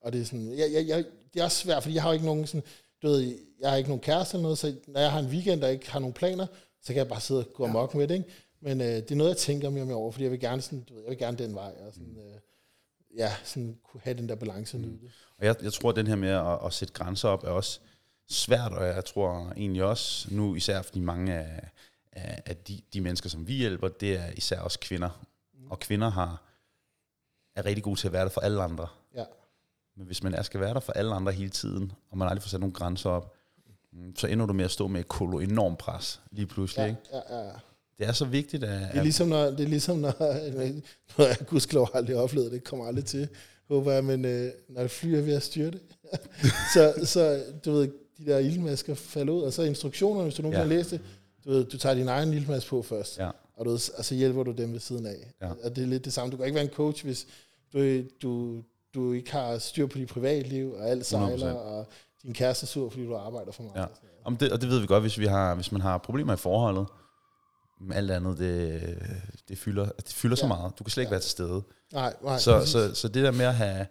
Og 0.00 0.12
det 0.12 0.20
er 0.20 0.24
sådan, 0.24 0.58
jeg, 0.58 0.72
jeg, 0.72 0.86
jeg, 0.88 1.04
det 1.34 1.40
er 1.40 1.44
også 1.44 1.58
svært, 1.58 1.82
fordi 1.82 1.94
jeg 1.94 2.02
har 2.02 2.10
jo 2.10 2.12
ikke 2.12 2.26
nogen 2.26 2.46
sådan, 2.46 2.62
du 3.02 3.08
ved, 3.08 3.38
jeg 3.60 3.70
har 3.70 3.76
ikke 3.76 3.88
nogen 3.90 4.00
kæreste 4.00 4.34
eller 4.36 4.42
noget, 4.42 4.58
så 4.58 4.74
når 4.86 5.00
jeg 5.00 5.12
har 5.12 5.18
en 5.18 5.26
weekend 5.26 5.64
og 5.64 5.72
ikke 5.72 5.90
har 5.90 5.98
nogen 5.98 6.12
planer, 6.14 6.46
så 6.82 6.86
kan 6.86 6.96
jeg 6.96 7.08
bare 7.08 7.20
sidde 7.20 7.40
og 7.40 7.52
gå 7.54 7.64
amok 7.64 7.94
med 7.94 8.08
det, 8.08 8.14
ikke? 8.14 8.28
Men 8.64 8.80
øh, 8.80 8.86
det 8.86 9.10
er 9.10 9.14
noget, 9.14 9.30
jeg 9.30 9.36
tænker 9.36 9.70
mere 9.70 9.82
og 9.82 9.86
mere 9.86 9.96
over, 9.96 10.12
fordi 10.12 10.24
jeg 10.24 10.32
vil 10.32 10.40
gerne, 10.40 10.62
sådan, 10.62 10.82
du 10.82 10.94
ved, 10.94 11.02
jeg 11.02 11.10
vil 11.10 11.18
gerne 11.18 11.38
den 11.38 11.54
vej, 11.54 11.72
og 11.86 11.92
sådan, 11.92 12.18
øh, 12.18 12.40
ja, 13.16 13.32
sådan 13.44 13.78
kunne 13.82 14.00
have 14.04 14.16
den 14.16 14.28
der 14.28 14.34
balance 14.34 14.78
mm. 14.78 14.82
det. 14.84 15.10
Og 15.38 15.46
jeg, 15.46 15.56
jeg 15.62 15.72
tror, 15.72 15.90
at 15.90 15.96
den 15.96 16.06
her 16.06 16.16
med 16.16 16.28
at, 16.28 16.66
at 16.66 16.72
sætte 16.72 16.94
grænser 16.94 17.28
op 17.28 17.44
er 17.44 17.48
også 17.48 17.80
svært, 18.28 18.72
og 18.72 18.86
jeg 18.86 19.04
tror 19.04 19.52
egentlig 19.56 19.84
også, 19.84 20.34
nu 20.34 20.54
især 20.54 20.82
fordi 20.82 21.00
mange 21.00 21.34
af, 21.34 21.70
af, 22.12 22.42
af 22.46 22.56
de, 22.56 22.80
de 22.92 23.00
mennesker, 23.00 23.28
som 23.28 23.48
vi 23.48 23.52
hjælper, 23.52 23.88
det 23.88 24.18
er 24.18 24.30
især 24.36 24.60
også 24.60 24.78
kvinder. 24.80 25.26
Mm. 25.54 25.70
Og 25.70 25.78
kvinder 25.78 26.10
har, 26.10 26.42
er 27.56 27.64
rigtig 27.64 27.84
gode 27.84 28.00
til 28.00 28.08
at 28.08 28.12
være 28.12 28.24
der 28.24 28.30
for 28.30 28.40
alle 28.40 28.62
andre. 28.62 28.86
Ja. 29.14 29.24
Men 29.96 30.06
hvis 30.06 30.22
man 30.22 30.34
er, 30.34 30.42
skal 30.42 30.60
være 30.60 30.74
der 30.74 30.80
for 30.80 30.92
alle 30.92 31.14
andre 31.14 31.32
hele 31.32 31.50
tiden, 31.50 31.92
og 32.10 32.18
man 32.18 32.28
aldrig 32.28 32.42
får 32.42 32.48
sat 32.48 32.60
nogle 32.60 32.74
grænser 32.74 33.10
op, 33.10 33.34
mm, 33.92 34.16
så 34.16 34.26
ender 34.26 34.46
du 34.46 34.52
med 34.52 34.64
at 34.64 34.70
stå 34.70 34.86
med 34.88 35.00
et 35.00 35.08
kolo 35.08 35.38
enormt 35.38 35.78
pres 35.78 36.22
lige 36.30 36.46
pludselig. 36.46 36.82
Ja, 36.82 36.88
Ikke? 36.88 37.30
ja, 37.30 37.46
ja. 37.46 37.52
Det 37.98 38.06
er 38.08 38.12
så 38.12 38.24
vigtigt, 38.24 38.64
at... 38.64 38.80
Det 38.92 38.98
er 38.98 39.02
ligesom, 39.02 39.28
når, 39.28 39.44
det 39.50 39.60
er 39.60 39.68
ligesom, 39.68 39.96
når, 39.98 40.14
når 41.18 41.26
jeg 41.26 41.36
gudskelov 41.46 41.88
aldrig 41.94 42.16
oplevet 42.16 42.52
det, 42.52 42.64
kommer 42.64 42.86
aldrig 42.86 43.04
til, 43.04 43.28
håber 43.68 43.92
jeg, 43.92 44.04
men 44.04 44.24
øh, 44.24 44.50
når 44.68 44.82
et 44.82 44.90
fly 44.90 45.08
er 45.14 45.20
ved 45.22 45.34
at 45.34 45.42
styrte, 45.42 45.80
så, 46.74 46.94
så, 47.04 47.42
du 47.64 47.72
ved, 47.72 47.88
de 48.18 48.26
der 48.26 48.38
ildmasker 48.38 48.94
falder 48.94 49.32
ud, 49.32 49.42
og 49.42 49.52
så 49.52 49.62
instruktionerne, 49.62 50.22
hvis 50.24 50.34
du 50.34 50.42
nogensinde 50.42 50.66
Ja. 50.66 50.72
har 50.72 50.76
læst 50.76 50.90
det, 50.90 51.00
du 51.44 51.50
ved, 51.50 51.64
du 51.64 51.78
tager 51.78 51.94
din 51.94 52.08
egen 52.08 52.32
ildmaske 52.32 52.68
på 52.70 52.82
først, 52.82 53.18
Ja. 53.18 53.30
og, 53.56 53.64
du 53.64 53.70
og 53.70 54.04
så 54.04 54.14
hjælper 54.14 54.42
du 54.42 54.52
dem 54.52 54.72
ved 54.72 54.80
siden 54.80 55.06
af. 55.06 55.32
Ja. 55.42 55.48
Og 55.64 55.76
det 55.76 55.82
er 55.82 55.88
lidt 55.88 56.04
det 56.04 56.12
samme. 56.12 56.30
Du 56.32 56.36
kan 56.36 56.46
ikke 56.46 56.54
være 56.54 56.64
en 56.64 56.70
coach, 56.70 57.04
hvis 57.04 57.26
du, 57.72 58.02
du, 58.22 58.62
du 58.94 59.12
ikke 59.12 59.32
har 59.32 59.58
styr 59.58 59.86
på 59.86 59.98
dit 59.98 60.08
privatliv, 60.08 60.72
og 60.78 60.88
alt 60.88 61.06
sejler, 61.06 61.52
100%. 61.54 61.56
og 61.56 61.86
din 62.22 62.32
kæreste 62.34 62.64
er 62.64 62.66
sur, 62.66 62.90
fordi 62.90 63.04
du 63.06 63.14
arbejder 63.16 63.52
for 63.52 63.62
meget. 63.62 63.76
Ja. 63.76 63.84
og 64.24 64.40
det, 64.40 64.52
og 64.52 64.60
det 64.60 64.68
ved 64.68 64.80
vi 64.80 64.86
godt, 64.86 65.02
hvis, 65.02 65.18
vi 65.18 65.26
har, 65.26 65.54
hvis 65.54 65.72
man 65.72 65.80
har 65.80 65.98
problemer 65.98 66.32
i 66.32 66.36
forholdet. 66.36 66.86
Alt 67.92 68.10
andet, 68.10 68.38
det, 68.38 68.98
det 69.48 69.58
fylder, 69.58 69.84
det 69.84 70.12
fylder 70.14 70.36
ja. 70.36 70.40
så 70.40 70.46
meget. 70.46 70.72
Du 70.78 70.84
kan 70.84 70.90
slet 70.90 71.02
ikke 71.02 71.08
Ja. 71.08 71.14
være 71.14 71.20
til 71.20 71.30
stede. 71.30 71.62
Nej, 71.92 72.14
nej. 72.22 72.38
Så, 72.38 72.66
så, 72.66 72.94
så 72.94 73.08
det 73.08 73.24
der 73.24 73.30
med 73.30 73.44
at 73.46 73.54
have, 73.54 73.86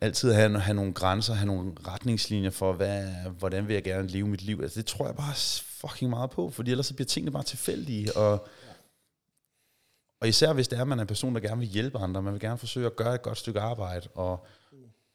altid 0.00 0.32
have, 0.32 0.58
have 0.60 0.74
nogle 0.74 0.92
grænser, 0.92 1.34
have 1.34 1.46
nogle 1.46 1.72
retningslinjer 1.86 2.50
for, 2.50 2.72
hvad, 2.72 3.08
hvordan 3.38 3.66
vil 3.68 3.74
jeg 3.74 3.84
gerne 3.84 4.08
leve 4.08 4.28
mit 4.28 4.42
liv, 4.42 4.60
altså, 4.62 4.78
det 4.80 4.86
tror 4.86 5.06
jeg 5.06 5.16
bare 5.16 5.34
fucking 5.64 6.10
meget 6.10 6.30
på, 6.30 6.50
fordi 6.50 6.70
ellers 6.70 6.86
så 6.86 6.94
bliver 6.94 7.06
tingene 7.06 7.30
bare 7.30 7.42
tilfældige. 7.42 8.16
Og, 8.16 8.46
og 10.20 10.28
især 10.28 10.52
hvis 10.52 10.68
det 10.68 10.76
er, 10.76 10.80
at 10.82 10.88
man 10.88 10.98
er 10.98 11.02
en 11.02 11.06
person, 11.08 11.34
der 11.34 11.40
gerne 11.40 11.58
vil 11.58 11.68
hjælpe 11.68 11.98
andre, 11.98 12.22
man 12.22 12.32
vil 12.32 12.40
gerne 12.40 12.58
forsøge 12.58 12.86
at 12.86 12.96
gøre 12.96 13.14
et 13.14 13.22
godt 13.22 13.38
stykke 13.38 13.60
arbejde, 13.60 14.08
og, 14.14 14.46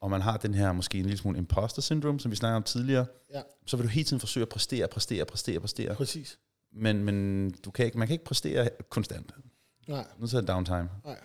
og 0.01 0.09
man 0.11 0.21
har 0.21 0.37
den 0.37 0.53
her 0.53 0.71
måske 0.71 0.97
en 0.97 1.05
lille 1.05 1.17
smule 1.17 1.37
imposter 1.37 1.81
syndrome, 1.81 2.19
som 2.19 2.31
vi 2.31 2.35
snakkede 2.35 2.55
om 2.57 2.63
tidligere, 2.63 3.05
Ja. 3.33 3.41
så 3.65 3.77
vil 3.77 3.83
du 3.83 3.89
hele 3.89 4.03
tiden 4.05 4.19
forsøge 4.19 4.41
at 4.41 4.49
præstere, 4.49 4.87
præstere, 4.87 5.25
præstere, 5.25 5.59
præstere. 5.59 5.95
Præcis. 5.95 6.37
Men, 6.73 7.03
men 7.03 7.49
du 7.51 7.71
kan 7.71 7.85
ikke, 7.85 7.97
man 7.97 8.07
kan 8.07 8.13
ikke 8.13 8.25
præstere 8.25 8.69
konstant. 8.89 9.31
Nej. 9.87 10.05
Nu 10.17 10.25
er 10.25 10.39
det 10.39 10.47
downtime. 10.47 10.89
Nej. 11.05 11.19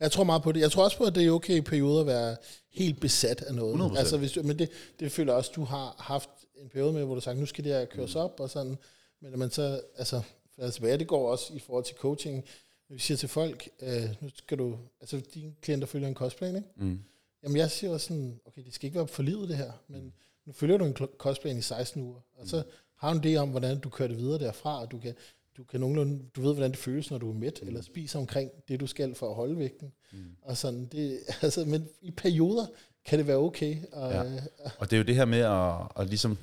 Jeg 0.00 0.12
tror 0.12 0.24
meget 0.24 0.42
på 0.42 0.52
det. 0.52 0.60
Jeg 0.60 0.70
tror 0.70 0.84
også 0.84 0.98
på, 0.98 1.04
at 1.04 1.14
det 1.14 1.26
er 1.26 1.30
okay 1.30 1.56
i 1.56 1.60
perioder 1.60 2.00
at 2.00 2.06
være 2.06 2.36
helt 2.70 3.00
besat 3.00 3.42
af 3.42 3.54
noget. 3.54 3.92
100%. 3.92 3.98
Altså, 3.98 4.18
hvis 4.18 4.32
du, 4.32 4.42
men 4.42 4.58
det, 4.58 4.70
det 5.00 5.12
føler 5.12 5.32
jeg 5.32 5.38
også, 5.38 5.52
du 5.56 5.64
har 5.64 5.94
haft 5.98 6.30
en 6.56 6.68
periode 6.68 6.92
med, 6.92 7.04
hvor 7.04 7.14
du 7.14 7.14
har 7.14 7.20
sagt, 7.20 7.38
nu 7.38 7.46
skal 7.46 7.64
det 7.64 7.72
her 7.72 7.84
køres 7.84 8.16
op, 8.16 8.40
og 8.40 8.50
sådan. 8.50 8.78
Men 9.20 9.32
at 9.32 9.38
man 9.38 9.50
så, 9.50 9.80
altså, 9.96 10.22
altså, 10.58 10.80
hvad 10.80 10.98
det 10.98 11.08
går 11.08 11.30
også 11.30 11.52
i 11.54 11.58
forhold 11.58 11.84
til 11.84 11.96
coaching, 11.96 12.44
når 12.88 12.94
vi 12.94 13.00
siger 13.00 13.18
til 13.18 13.28
folk, 13.28 13.68
øh, 13.82 14.08
nu 14.20 14.30
skal 14.34 14.58
du, 14.58 14.78
altså 15.00 15.20
dine 15.34 15.54
klienter 15.60 15.86
følger 15.86 16.08
en 16.08 16.14
kostplan, 16.14 16.56
ikke? 16.56 16.68
Mm. 16.76 17.00
Jamen 17.42 17.56
jeg 17.56 17.70
siger 17.70 17.92
også 17.92 18.06
sådan, 18.06 18.40
okay, 18.44 18.64
det 18.64 18.74
skal 18.74 18.86
ikke 18.86 18.98
være 18.98 19.06
for 19.06 19.22
livet 19.22 19.48
det 19.48 19.56
her, 19.56 19.72
men 19.88 20.12
nu 20.46 20.52
følger 20.52 20.76
du 20.76 20.84
en 20.84 20.96
kostplan 21.18 21.58
i 21.58 21.62
16 21.62 22.02
uger, 22.02 22.20
og 22.36 22.48
så 22.48 22.62
har 23.00 23.12
du 23.12 23.18
en 23.18 23.24
idé 23.24 23.36
om, 23.38 23.48
hvordan 23.50 23.78
du 23.80 23.88
kører 23.88 24.08
det 24.08 24.18
videre 24.18 24.38
derfra, 24.38 24.80
og 24.80 24.90
du 24.90 24.98
kan, 24.98 25.14
du 25.56 25.64
kan 25.64 25.80
nogenlunde, 25.80 26.22
du 26.36 26.40
ved, 26.42 26.52
hvordan 26.54 26.70
det 26.70 26.78
føles, 26.78 27.10
når 27.10 27.18
du 27.18 27.30
er 27.30 27.34
mæt, 27.34 27.58
mm. 27.62 27.68
eller 27.68 27.82
spiser 27.82 28.18
omkring 28.18 28.50
det, 28.68 28.80
du 28.80 28.86
skal 28.86 29.14
for 29.14 29.28
at 29.28 29.34
holde 29.34 29.58
vægten. 29.58 29.92
Mm. 30.12 30.24
Og 30.42 30.56
sådan, 30.56 30.86
det, 30.86 31.20
altså, 31.42 31.64
men 31.64 31.88
i 32.02 32.10
perioder 32.10 32.66
kan 33.04 33.18
det 33.18 33.26
være 33.26 33.36
okay. 33.36 33.76
Og, 33.92 34.12
Ja. 34.12 34.22
ja. 34.22 34.40
Og 34.78 34.90
det 34.90 34.92
er 34.92 34.98
jo 34.98 35.04
det 35.04 35.14
her 35.16 35.24
med 35.24 35.38
at, 35.38 36.02
at 36.02 36.08
ligesom, 36.08 36.38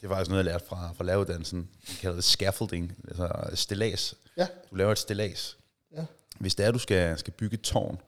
det 0.00 0.08
var 0.08 0.16
faktisk 0.16 0.30
noget, 0.30 0.44
jeg 0.44 0.52
lærte 0.52 0.64
fra, 0.66 0.92
fra 0.92 1.04
lavedansen, 1.04 1.68
vi 1.88 1.94
kalder 2.00 2.14
det 2.16 2.24
scaffolding, 2.24 2.92
altså 3.08 3.50
stillads. 3.54 4.14
ja, 4.36 4.46
Du 4.70 4.76
laver 4.76 4.92
et 4.92 4.98
stillads. 4.98 5.58
ja, 5.96 6.04
Hvis 6.38 6.54
det 6.54 6.64
er, 6.64 6.68
at 6.68 6.74
du 6.74 6.78
skal, 6.78 7.18
skal 7.18 7.32
bygge 7.32 7.54
et 7.54 7.60
tårn, 7.60 7.98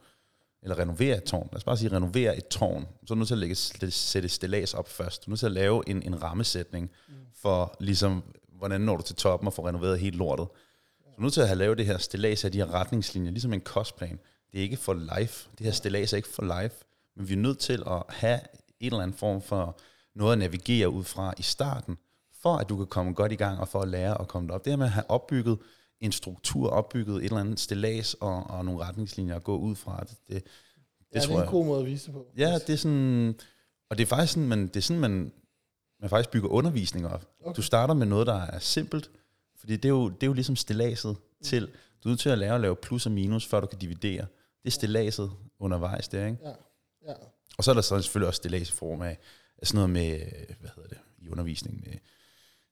eller 0.62 0.78
renovere 0.78 1.16
et 1.16 1.24
tårn, 1.24 1.48
lad 1.52 1.56
os 1.56 1.64
bare 1.64 1.76
sige 1.76 1.92
renovere 1.92 2.36
et 2.36 2.48
tårn, 2.48 2.82
så 3.06 3.14
er 3.14 3.14
du 3.14 3.18
nødt 3.18 3.26
til 3.28 3.34
at 3.34 3.38
lægge, 3.38 3.54
sætte 3.90 4.26
et 4.26 4.30
stillads 4.30 4.74
op 4.74 4.88
først. 4.88 5.26
Du 5.26 5.30
er 5.30 5.32
nødt 5.32 5.38
til 5.38 5.46
at 5.46 5.52
lave 5.52 5.88
en, 5.88 6.02
en 6.02 6.22
rammesætning 6.22 6.90
for 7.34 7.76
ligesom, 7.80 8.22
hvordan 8.52 8.80
når 8.80 8.96
du 8.96 9.02
til 9.02 9.16
toppen 9.16 9.46
og 9.46 9.52
får 9.52 9.68
renoveret 9.68 10.00
helt 10.00 10.16
lortet. 10.16 10.48
Så 10.98 11.04
du 11.04 11.20
er 11.20 11.22
nødt 11.22 11.34
til 11.34 11.40
at 11.40 11.48
have 11.48 11.58
lavet 11.58 11.78
det 11.78 11.86
her 11.86 11.98
stillads 11.98 12.44
af 12.44 12.52
de 12.52 12.58
her 12.58 12.74
retningslinjer, 12.74 13.30
ligesom 13.30 13.52
en 13.52 13.60
kostplan. 13.60 14.18
Det 14.52 14.58
er 14.58 14.62
ikke 14.62 14.76
for 14.76 14.94
life. 15.16 15.48
Det 15.58 15.66
her 15.66 15.72
stillads 15.72 16.12
er 16.12 16.16
ikke 16.16 16.28
for 16.28 16.62
life. 16.62 16.74
Men 17.16 17.28
vi 17.28 17.32
er 17.32 17.38
nødt 17.38 17.58
til 17.58 17.82
at 17.86 18.02
have 18.08 18.40
en 18.80 18.92
eller 18.92 19.02
anden 19.02 19.16
form 19.16 19.42
for 19.42 19.78
noget 20.14 20.32
at 20.32 20.38
navigere 20.38 20.90
ud 20.90 21.04
fra 21.04 21.34
i 21.38 21.42
starten, 21.42 21.98
for 22.42 22.56
at 22.56 22.68
du 22.68 22.76
kan 22.76 22.86
komme 22.86 23.14
godt 23.14 23.32
i 23.32 23.36
gang 23.36 23.60
og 23.60 23.68
for 23.68 23.80
at 23.80 23.88
lære 23.88 24.20
at 24.20 24.28
komme 24.28 24.52
op. 24.54 24.64
Det 24.64 24.72
her 24.72 24.76
med 24.76 24.86
at 24.86 24.92
have 24.92 25.10
opbygget 25.10 25.58
en 26.00 26.12
struktur, 26.12 26.70
opbygget 26.70 27.16
et 27.16 27.24
eller 27.24 27.36
andet 27.36 27.60
stillads 27.60 28.14
og, 28.14 28.50
og 28.50 28.64
nogle 28.64 28.80
retningslinjer 28.80 29.36
at 29.36 29.44
gå 29.44 29.58
ud 29.58 29.74
fra, 29.74 30.00
det, 30.00 30.10
det, 30.10 30.28
det, 30.28 30.42
ja, 31.14 31.20
det 31.20 31.30
er 31.30 31.42
en 31.42 31.48
god 31.48 31.66
måde 31.66 31.80
at 31.80 31.86
vise 31.86 32.06
det 32.06 32.12
på. 32.12 32.26
Ja, 32.36 32.58
det 32.66 32.70
er 32.70 32.76
sådan, 32.76 33.34
og 33.90 33.98
det 33.98 34.04
er 34.04 34.06
faktisk 34.06 34.32
sådan, 34.32 34.48
man, 34.48 34.66
det 34.66 34.76
er 34.76 34.80
sådan, 34.80 35.00
man, 35.00 35.32
man 36.00 36.10
faktisk 36.10 36.30
bygger 36.30 36.48
undervisning 36.48 37.06
op. 37.06 37.28
Okay. 37.44 37.56
Du 37.56 37.62
starter 37.62 37.94
med 37.94 38.06
noget, 38.06 38.26
der 38.26 38.40
er 38.40 38.58
simpelt, 38.58 39.10
fordi 39.56 39.76
det 39.76 39.84
er 39.84 39.88
jo, 39.88 40.08
det 40.08 40.22
er 40.22 40.26
jo 40.26 40.32
ligesom 40.32 40.56
stilladset 40.56 41.16
til, 41.42 41.62
du 42.04 42.08
er 42.08 42.08
nødt 42.08 42.20
til 42.20 42.28
at 42.28 42.38
lære 42.38 42.54
at 42.54 42.60
lave 42.60 42.76
plus 42.76 43.06
og 43.06 43.12
minus, 43.12 43.46
før 43.46 43.60
du 43.60 43.66
kan 43.66 43.78
dividere. 43.78 44.26
Det 44.62 44.66
er 44.66 44.70
stilladset 44.70 45.30
undervejs 45.58 46.08
der, 46.08 46.26
ikke? 46.26 46.38
Ja, 46.44 46.52
ja, 47.08 47.14
Og 47.58 47.64
så 47.64 47.70
er 47.70 47.74
der 47.74 47.82
så 47.82 48.00
selvfølgelig 48.02 48.28
også 48.28 48.38
stillads 48.38 48.68
i 48.70 48.72
form 48.72 49.02
af 49.02 49.18
sådan 49.62 49.76
noget 49.76 49.90
med, 49.90 50.18
hvad 50.60 50.70
hedder 50.76 50.88
det, 50.88 50.98
i 51.18 51.28
undervisning 51.28 51.82
med 51.86 51.98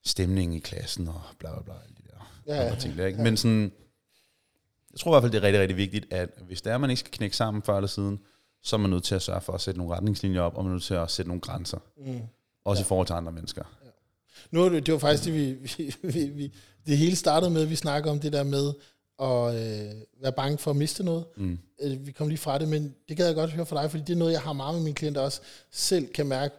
stemning 0.05 0.55
i 0.55 0.59
klassen 0.59 1.09
og 1.09 1.20
bla 1.39 1.53
bla 1.53 1.62
bla, 1.62 1.74
ja, 2.47 2.64
andre 2.64 2.80
ting 2.80 2.99
der, 2.99 3.07
ikke? 3.07 3.22
Men 3.22 3.36
sådan, 3.36 3.72
jeg 4.92 5.01
tror 5.01 5.11
i 5.11 5.14
hvert 5.14 5.22
fald, 5.22 5.32
det 5.32 5.38
er 5.38 5.42
rigtig, 5.42 5.61
rigtig 5.61 5.76
vigtigt, 5.76 6.12
at 6.12 6.30
hvis 6.47 6.62
det 6.62 6.72
er, 6.72 6.78
man 6.78 6.90
ikke 6.90 7.01
skal 7.01 7.12
knække 7.12 7.36
sammen 7.36 7.62
før 7.62 7.76
eller 7.76 7.88
siden, 7.88 8.20
så 8.62 8.76
er 8.76 8.80
man 8.80 8.90
nødt 8.90 9.05
til 9.05 9.14
at 9.14 9.22
sørge 9.22 9.40
for 9.40 9.53
at 9.53 9.61
sætte 9.61 9.78
nogle 9.78 9.94
retningslinjer 9.94 10.40
op, 10.40 10.57
og 10.57 10.64
man 10.64 10.70
er 10.70 10.74
nødt 10.74 10.84
til 10.84 10.94
at 10.94 11.11
sætte 11.11 11.28
nogle 11.28 11.40
grænser. 11.40 11.78
Mm. 11.97 12.20
Også 12.64 12.80
ja. 12.80 12.84
i 12.84 12.86
forhold 12.86 13.07
til 13.07 13.14
andre 13.14 13.32
mennesker. 13.32 13.64
Nu 14.51 14.64
er 14.64 14.68
det, 14.68 14.86
det 14.86 14.92
var 14.92 14.99
faktisk 14.99 15.24
det, 15.24 15.34
vi, 15.34 15.53
vi, 15.53 15.94
vi, 16.03 16.24
vi, 16.24 16.53
det 16.86 16.99
hele 16.99 17.16
startede 17.16 17.51
med, 17.51 17.62
at 17.62 17.70
vi 17.70 17.76
snakker 17.76 18.11
om 18.11 18.20
det 18.20 18.32
der 18.32 18.42
med 18.42 18.72
at 19.22 19.55
øh, 19.55 20.03
være 20.22 20.32
bange 20.32 20.59
for 20.59 20.70
at 20.70 20.76
miste 20.76 21.05
noget. 21.05 21.24
Mm. 21.36 21.59
Øh, 21.80 22.07
Vi 22.07 22.12
kom 22.12 22.28
lige 22.28 22.38
fra 22.38 22.59
det, 22.59 22.68
men 22.68 22.94
det 23.09 23.16
gad 23.16 23.26
jeg 23.26 23.34
godt 23.34 23.51
høre 23.51 23.66
fra 23.66 23.82
dig, 23.82 23.90
fordi 23.90 24.03
det 24.05 24.12
er 24.12 24.18
noget, 24.18 24.32
jeg 24.32 24.40
har 24.40 24.53
meget 24.53 24.74
med 24.74 24.82
mine 24.82 24.94
klienter 24.94 25.20
også 25.20 25.40
selv 25.70 26.07
kan 26.07 26.26
mærke 26.26 26.55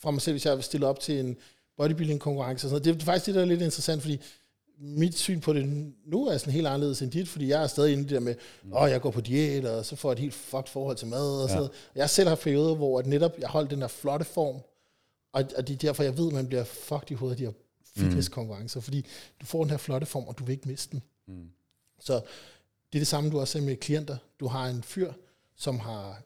fra 0.00 0.10
mig 0.10 0.22
selv, 0.22 0.34
hvis 0.34 0.46
jeg 0.46 0.56
vil 0.56 0.64
stille 0.64 0.86
op 0.86 1.00
til 1.00 1.20
en 1.20 1.36
bodybuilding-konkurrence. 1.76 2.66
Og 2.66 2.70
sådan 2.70 2.82
noget. 2.82 2.84
Det 2.84 3.02
er 3.02 3.04
faktisk 3.04 3.26
det, 3.26 3.34
der 3.34 3.40
er 3.40 3.44
lidt 3.44 3.62
interessant, 3.62 4.02
fordi 4.02 4.20
mit 4.80 5.18
syn 5.18 5.40
på 5.40 5.52
det 5.52 5.92
nu 6.06 6.26
er 6.26 6.38
sådan 6.38 6.52
helt 6.52 6.66
anderledes 6.66 7.02
end 7.02 7.10
dit, 7.10 7.28
fordi 7.28 7.48
jeg 7.48 7.62
er 7.62 7.66
stadig 7.66 7.92
inde 7.92 8.02
i 8.02 8.06
det 8.06 8.14
der 8.14 8.20
med, 8.20 8.34
åh, 8.72 8.82
oh, 8.82 8.90
jeg 8.90 9.00
går 9.00 9.10
på 9.10 9.20
diæt, 9.20 9.64
og 9.64 9.84
så 9.84 9.96
får 9.96 10.10
jeg 10.10 10.12
et 10.12 10.18
helt 10.18 10.34
fucked 10.34 10.68
forhold 10.68 10.96
til 10.96 11.06
mad, 11.08 11.42
og 11.42 11.48
sådan 11.48 11.56
noget. 11.56 11.72
Jeg 11.94 12.02
har 12.02 12.08
selv 12.08 12.28
haft 12.28 12.42
perioder, 12.42 12.74
hvor 12.74 12.98
at 12.98 13.06
netop 13.06 13.38
jeg 13.38 13.48
holdt 13.48 13.70
den 13.70 13.80
der 13.80 13.88
flotte 13.88 14.24
form, 14.24 14.56
og, 15.32 15.44
og 15.56 15.68
det 15.68 15.74
er 15.74 15.78
derfor, 15.78 16.02
jeg 16.02 16.18
ved, 16.18 16.26
at 16.26 16.32
man 16.32 16.46
bliver 16.46 16.64
fucked 16.64 17.10
i 17.10 17.14
hovedet 17.14 17.34
af 17.34 17.36
de 17.36 17.44
her 17.44 17.52
fitnesskonkurrencer, 17.96 18.80
fordi 18.80 19.06
du 19.40 19.46
får 19.46 19.62
den 19.64 19.70
her 19.70 19.76
flotte 19.76 20.06
form, 20.06 20.24
og 20.24 20.38
du 20.38 20.44
vil 20.44 20.52
ikke 20.52 20.68
miste 20.68 20.90
den. 20.90 21.02
Mm. 21.26 21.48
Så 22.00 22.14
det 22.92 22.98
er 22.98 23.00
det 23.00 23.06
samme, 23.06 23.30
du 23.30 23.40
også 23.40 23.52
ser 23.52 23.60
med 23.60 23.76
klienter. 23.76 24.16
Du 24.40 24.46
har 24.46 24.68
en 24.68 24.82
fyr, 24.82 25.12
som 25.56 25.78
har 25.78 26.22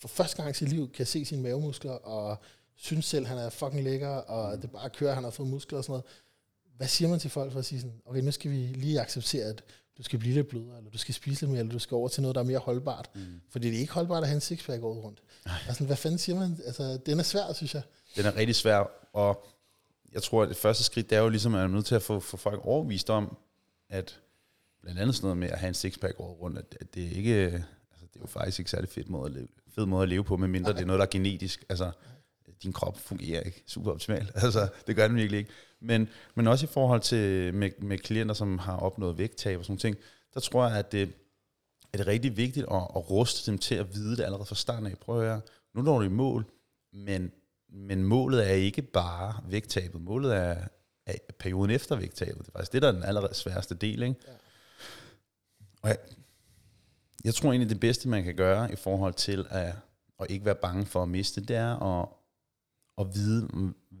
for 0.00 0.08
første 0.08 0.36
gang 0.36 0.50
i 0.50 0.54
sit 0.54 0.68
liv 0.68 0.92
kan 0.92 1.06
se 1.06 1.24
sine 1.24 1.42
mavemuskler, 1.42 1.92
og 1.92 2.36
synes 2.76 3.04
selv, 3.04 3.26
han 3.26 3.38
er 3.38 3.50
fucking 3.50 3.84
lækker, 3.84 4.08
og 4.08 4.54
mm. 4.54 4.60
det 4.60 4.70
bare 4.70 4.90
kører, 4.90 5.14
han 5.14 5.24
har 5.24 5.30
fået 5.30 5.48
muskler 5.48 5.78
og 5.78 5.84
sådan 5.84 5.92
noget. 5.92 6.04
Hvad 6.78 6.88
siger 6.88 7.08
man 7.08 7.18
til 7.18 7.30
folk 7.30 7.52
for 7.52 7.58
at 7.58 7.64
sige 7.64 7.80
sådan, 7.80 8.00
okay, 8.06 8.20
nu 8.20 8.30
skal 8.30 8.50
vi 8.50 8.56
lige 8.56 9.00
acceptere, 9.00 9.44
at 9.44 9.62
du 9.98 10.02
skal 10.02 10.18
blive 10.18 10.34
lidt 10.34 10.48
blødere, 10.48 10.78
eller 10.78 10.90
du 10.90 10.98
skal 10.98 11.14
spise 11.14 11.40
lidt 11.40 11.50
mere, 11.50 11.60
eller 11.60 11.72
du 11.72 11.78
skal 11.78 11.94
over 11.94 12.08
til 12.08 12.22
noget, 12.22 12.34
der 12.34 12.40
er 12.40 12.44
mere 12.44 12.58
holdbart. 12.58 13.10
Mm. 13.14 13.20
Fordi 13.50 13.68
det 13.68 13.76
er 13.76 13.80
ikke 13.80 13.92
holdbart 13.92 14.22
at 14.22 14.28
have 14.28 14.34
en 14.34 14.40
sixpack 14.40 14.82
året 14.82 15.04
rundt. 15.04 15.22
Altså, 15.68 15.84
hvad 15.84 15.96
fanden 15.96 16.18
siger 16.18 16.38
man? 16.38 16.58
Altså, 16.66 16.98
den 17.06 17.18
er 17.18 17.22
svær, 17.22 17.52
synes 17.52 17.74
jeg. 17.74 17.82
Den 18.16 18.26
er 18.26 18.36
rigtig 18.36 18.56
svær, 18.56 18.90
og 19.12 19.46
jeg 20.12 20.22
tror, 20.22 20.42
at 20.42 20.48
det 20.48 20.56
første 20.56 20.84
skridt, 20.84 21.10
det 21.10 21.18
er 21.18 21.22
jo 21.22 21.28
ligesom, 21.28 21.54
at 21.54 21.60
man 21.60 21.70
er 21.70 21.74
nødt 21.74 21.86
til 21.86 21.94
at 21.94 22.02
få, 22.02 22.20
få 22.20 22.36
folk 22.36 22.60
overvist 22.64 23.10
om, 23.10 23.36
at 23.88 24.20
blandt 24.82 25.00
andet 25.00 25.14
sådan 25.16 25.26
noget 25.26 25.38
med 25.38 25.48
at 25.48 25.58
have 25.58 25.68
en 25.68 25.74
sixpack 25.74 26.20
over 26.20 26.32
rundt, 26.32 26.58
at, 26.58 26.76
at 26.80 26.94
det 26.94 27.04
er 27.04 27.10
ikke, 27.10 27.44
altså 27.90 28.06
det 28.12 28.16
er 28.16 28.20
jo 28.20 28.26
faktisk 28.26 28.58
ikke 28.58 28.70
særlig 28.70 28.88
fedt 28.88 29.08
måde 29.08 29.26
at 29.26 29.32
leve, 29.32 29.48
fed 29.74 29.86
måde 29.86 30.02
at 30.02 30.08
leve 30.08 30.24
på, 30.24 30.36
medmindre 30.36 30.72
det 30.72 30.80
er 30.80 30.86
noget, 30.86 30.98
der 30.98 31.06
er 31.06 31.10
genetisk. 31.10 31.64
Altså, 31.68 31.90
din 32.62 32.72
krop 32.72 32.98
fungerer 32.98 33.40
ikke 33.40 33.62
super 33.66 33.92
optimalt. 33.92 34.30
Altså, 34.44 34.68
det 34.86 34.96
gør 34.96 35.08
den 35.08 35.16
virkelig 35.16 35.38
ikke. 35.38 35.50
Men, 35.80 36.08
men 36.34 36.46
også 36.46 36.66
i 36.66 36.68
forhold 36.68 37.00
til 37.00 37.54
med, 37.54 37.70
med 37.78 37.98
klienter, 37.98 38.34
som 38.34 38.58
har 38.58 38.76
opnået 38.76 39.18
vægttab 39.18 39.58
og 39.58 39.64
sådan 39.64 39.78
ting, 39.78 39.96
der 40.34 40.40
tror 40.40 40.68
jeg, 40.68 40.78
at 40.78 40.92
det, 40.92 41.12
at 41.92 41.98
det 41.98 42.00
er 42.00 42.06
rigtig 42.06 42.36
vigtigt 42.36 42.66
at, 42.70 42.82
at 42.82 43.10
ruste 43.10 43.50
dem 43.50 43.58
til 43.58 43.74
at 43.74 43.94
vide 43.94 44.16
det 44.16 44.24
allerede 44.24 44.46
fra 44.46 44.54
starten 44.54 44.86
af. 44.86 44.98
Prøv 44.98 45.20
at 45.20 45.26
høre, 45.28 45.40
nu 45.74 45.82
når 45.82 45.98
du 45.98 46.04
i 46.04 46.08
mål, 46.08 46.46
men, 46.92 47.32
men 47.68 48.02
målet 48.04 48.50
er 48.50 48.54
ikke 48.54 48.82
bare 48.82 49.34
vægttabet. 49.48 50.00
Målet 50.00 50.36
er, 50.36 50.56
er 51.06 51.14
perioden 51.38 51.70
efter 51.70 51.96
vægttabet. 51.96 52.38
Det 52.38 52.48
er 52.48 52.52
faktisk 52.52 52.72
det, 52.72 52.82
der 52.82 52.88
er 52.88 52.92
den 52.92 53.04
allerede 53.04 53.34
sværeste 53.34 53.74
del. 53.74 54.02
Ikke? 54.02 54.14
Ja. 54.26 54.32
Og 55.82 55.88
jeg, 55.88 55.98
jeg 57.24 57.34
tror 57.34 57.50
egentlig, 57.50 57.70
det 57.70 57.80
bedste, 57.80 58.08
man 58.08 58.24
kan 58.24 58.34
gøre 58.34 58.72
i 58.72 58.76
forhold 58.76 59.14
til 59.14 59.46
at, 59.50 59.74
at 60.20 60.30
ikke 60.30 60.44
være 60.44 60.54
bange 60.54 60.86
for 60.86 61.02
at 61.02 61.08
miste, 61.08 61.40
det 61.40 61.56
er 61.56 62.00
at, 62.00 62.08
at 62.98 63.14
vide, 63.14 63.48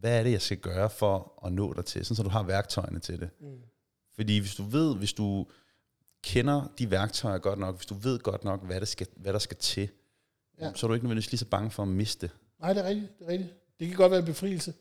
hvad 0.00 0.18
er 0.18 0.22
det, 0.22 0.32
jeg 0.32 0.42
skal 0.42 0.56
gøre 0.56 0.90
for 0.90 1.42
at 1.46 1.52
nå 1.52 1.72
dig 1.72 1.84
til, 1.84 2.04
sådan 2.04 2.16
så 2.16 2.22
du 2.22 2.28
har 2.28 2.42
værktøjerne 2.42 2.98
til 2.98 3.20
det. 3.20 3.30
Mm. 3.40 3.46
Fordi 4.14 4.38
hvis 4.38 4.54
du 4.54 4.62
ved, 4.62 4.96
hvis 4.96 5.12
du 5.12 5.46
kender 6.22 6.72
de 6.78 6.90
værktøjer 6.90 7.38
godt 7.38 7.58
nok, 7.58 7.76
hvis 7.76 7.86
du 7.86 7.94
ved 7.94 8.18
godt 8.18 8.44
nok, 8.44 8.66
hvad 8.66 8.80
der 8.80 8.86
skal, 8.86 9.06
hvad 9.16 9.32
der 9.32 9.38
skal 9.38 9.56
til, 9.56 9.88
ja. 10.60 10.70
så 10.74 10.86
er 10.86 10.88
du 10.88 10.94
ikke 10.94 11.06
nødvendigvis 11.06 11.30
lige 11.30 11.38
så 11.38 11.46
bange 11.46 11.70
for 11.70 11.82
at 11.82 11.88
miste 11.88 12.26
det. 12.26 12.34
Nej, 12.60 12.72
det 12.72 12.84
er 12.84 12.88
rigtigt. 12.88 13.18
Det, 13.18 13.24
er 13.24 13.28
rigtigt. 13.28 13.54
det 13.80 13.88
kan 13.88 13.96
godt 13.96 14.10
være 14.10 14.20
en 14.20 14.26
befrielse. 14.26 14.74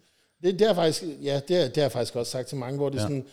Det, 0.43 0.59
det, 0.59 0.69
er 0.69 0.73
faktisk, 0.73 1.03
ja, 1.03 1.41
det, 1.47 1.57
er, 1.57 1.67
det 1.67 1.75
har 1.75 1.83
jeg 1.83 1.91
faktisk 1.91 2.15
også 2.15 2.31
sagt 2.31 2.47
til 2.47 2.57
mange, 2.57 2.77
hvor 2.77 2.89
det 2.89 2.97
er 2.97 3.01
ja. 3.01 3.07
sådan, 3.07 3.25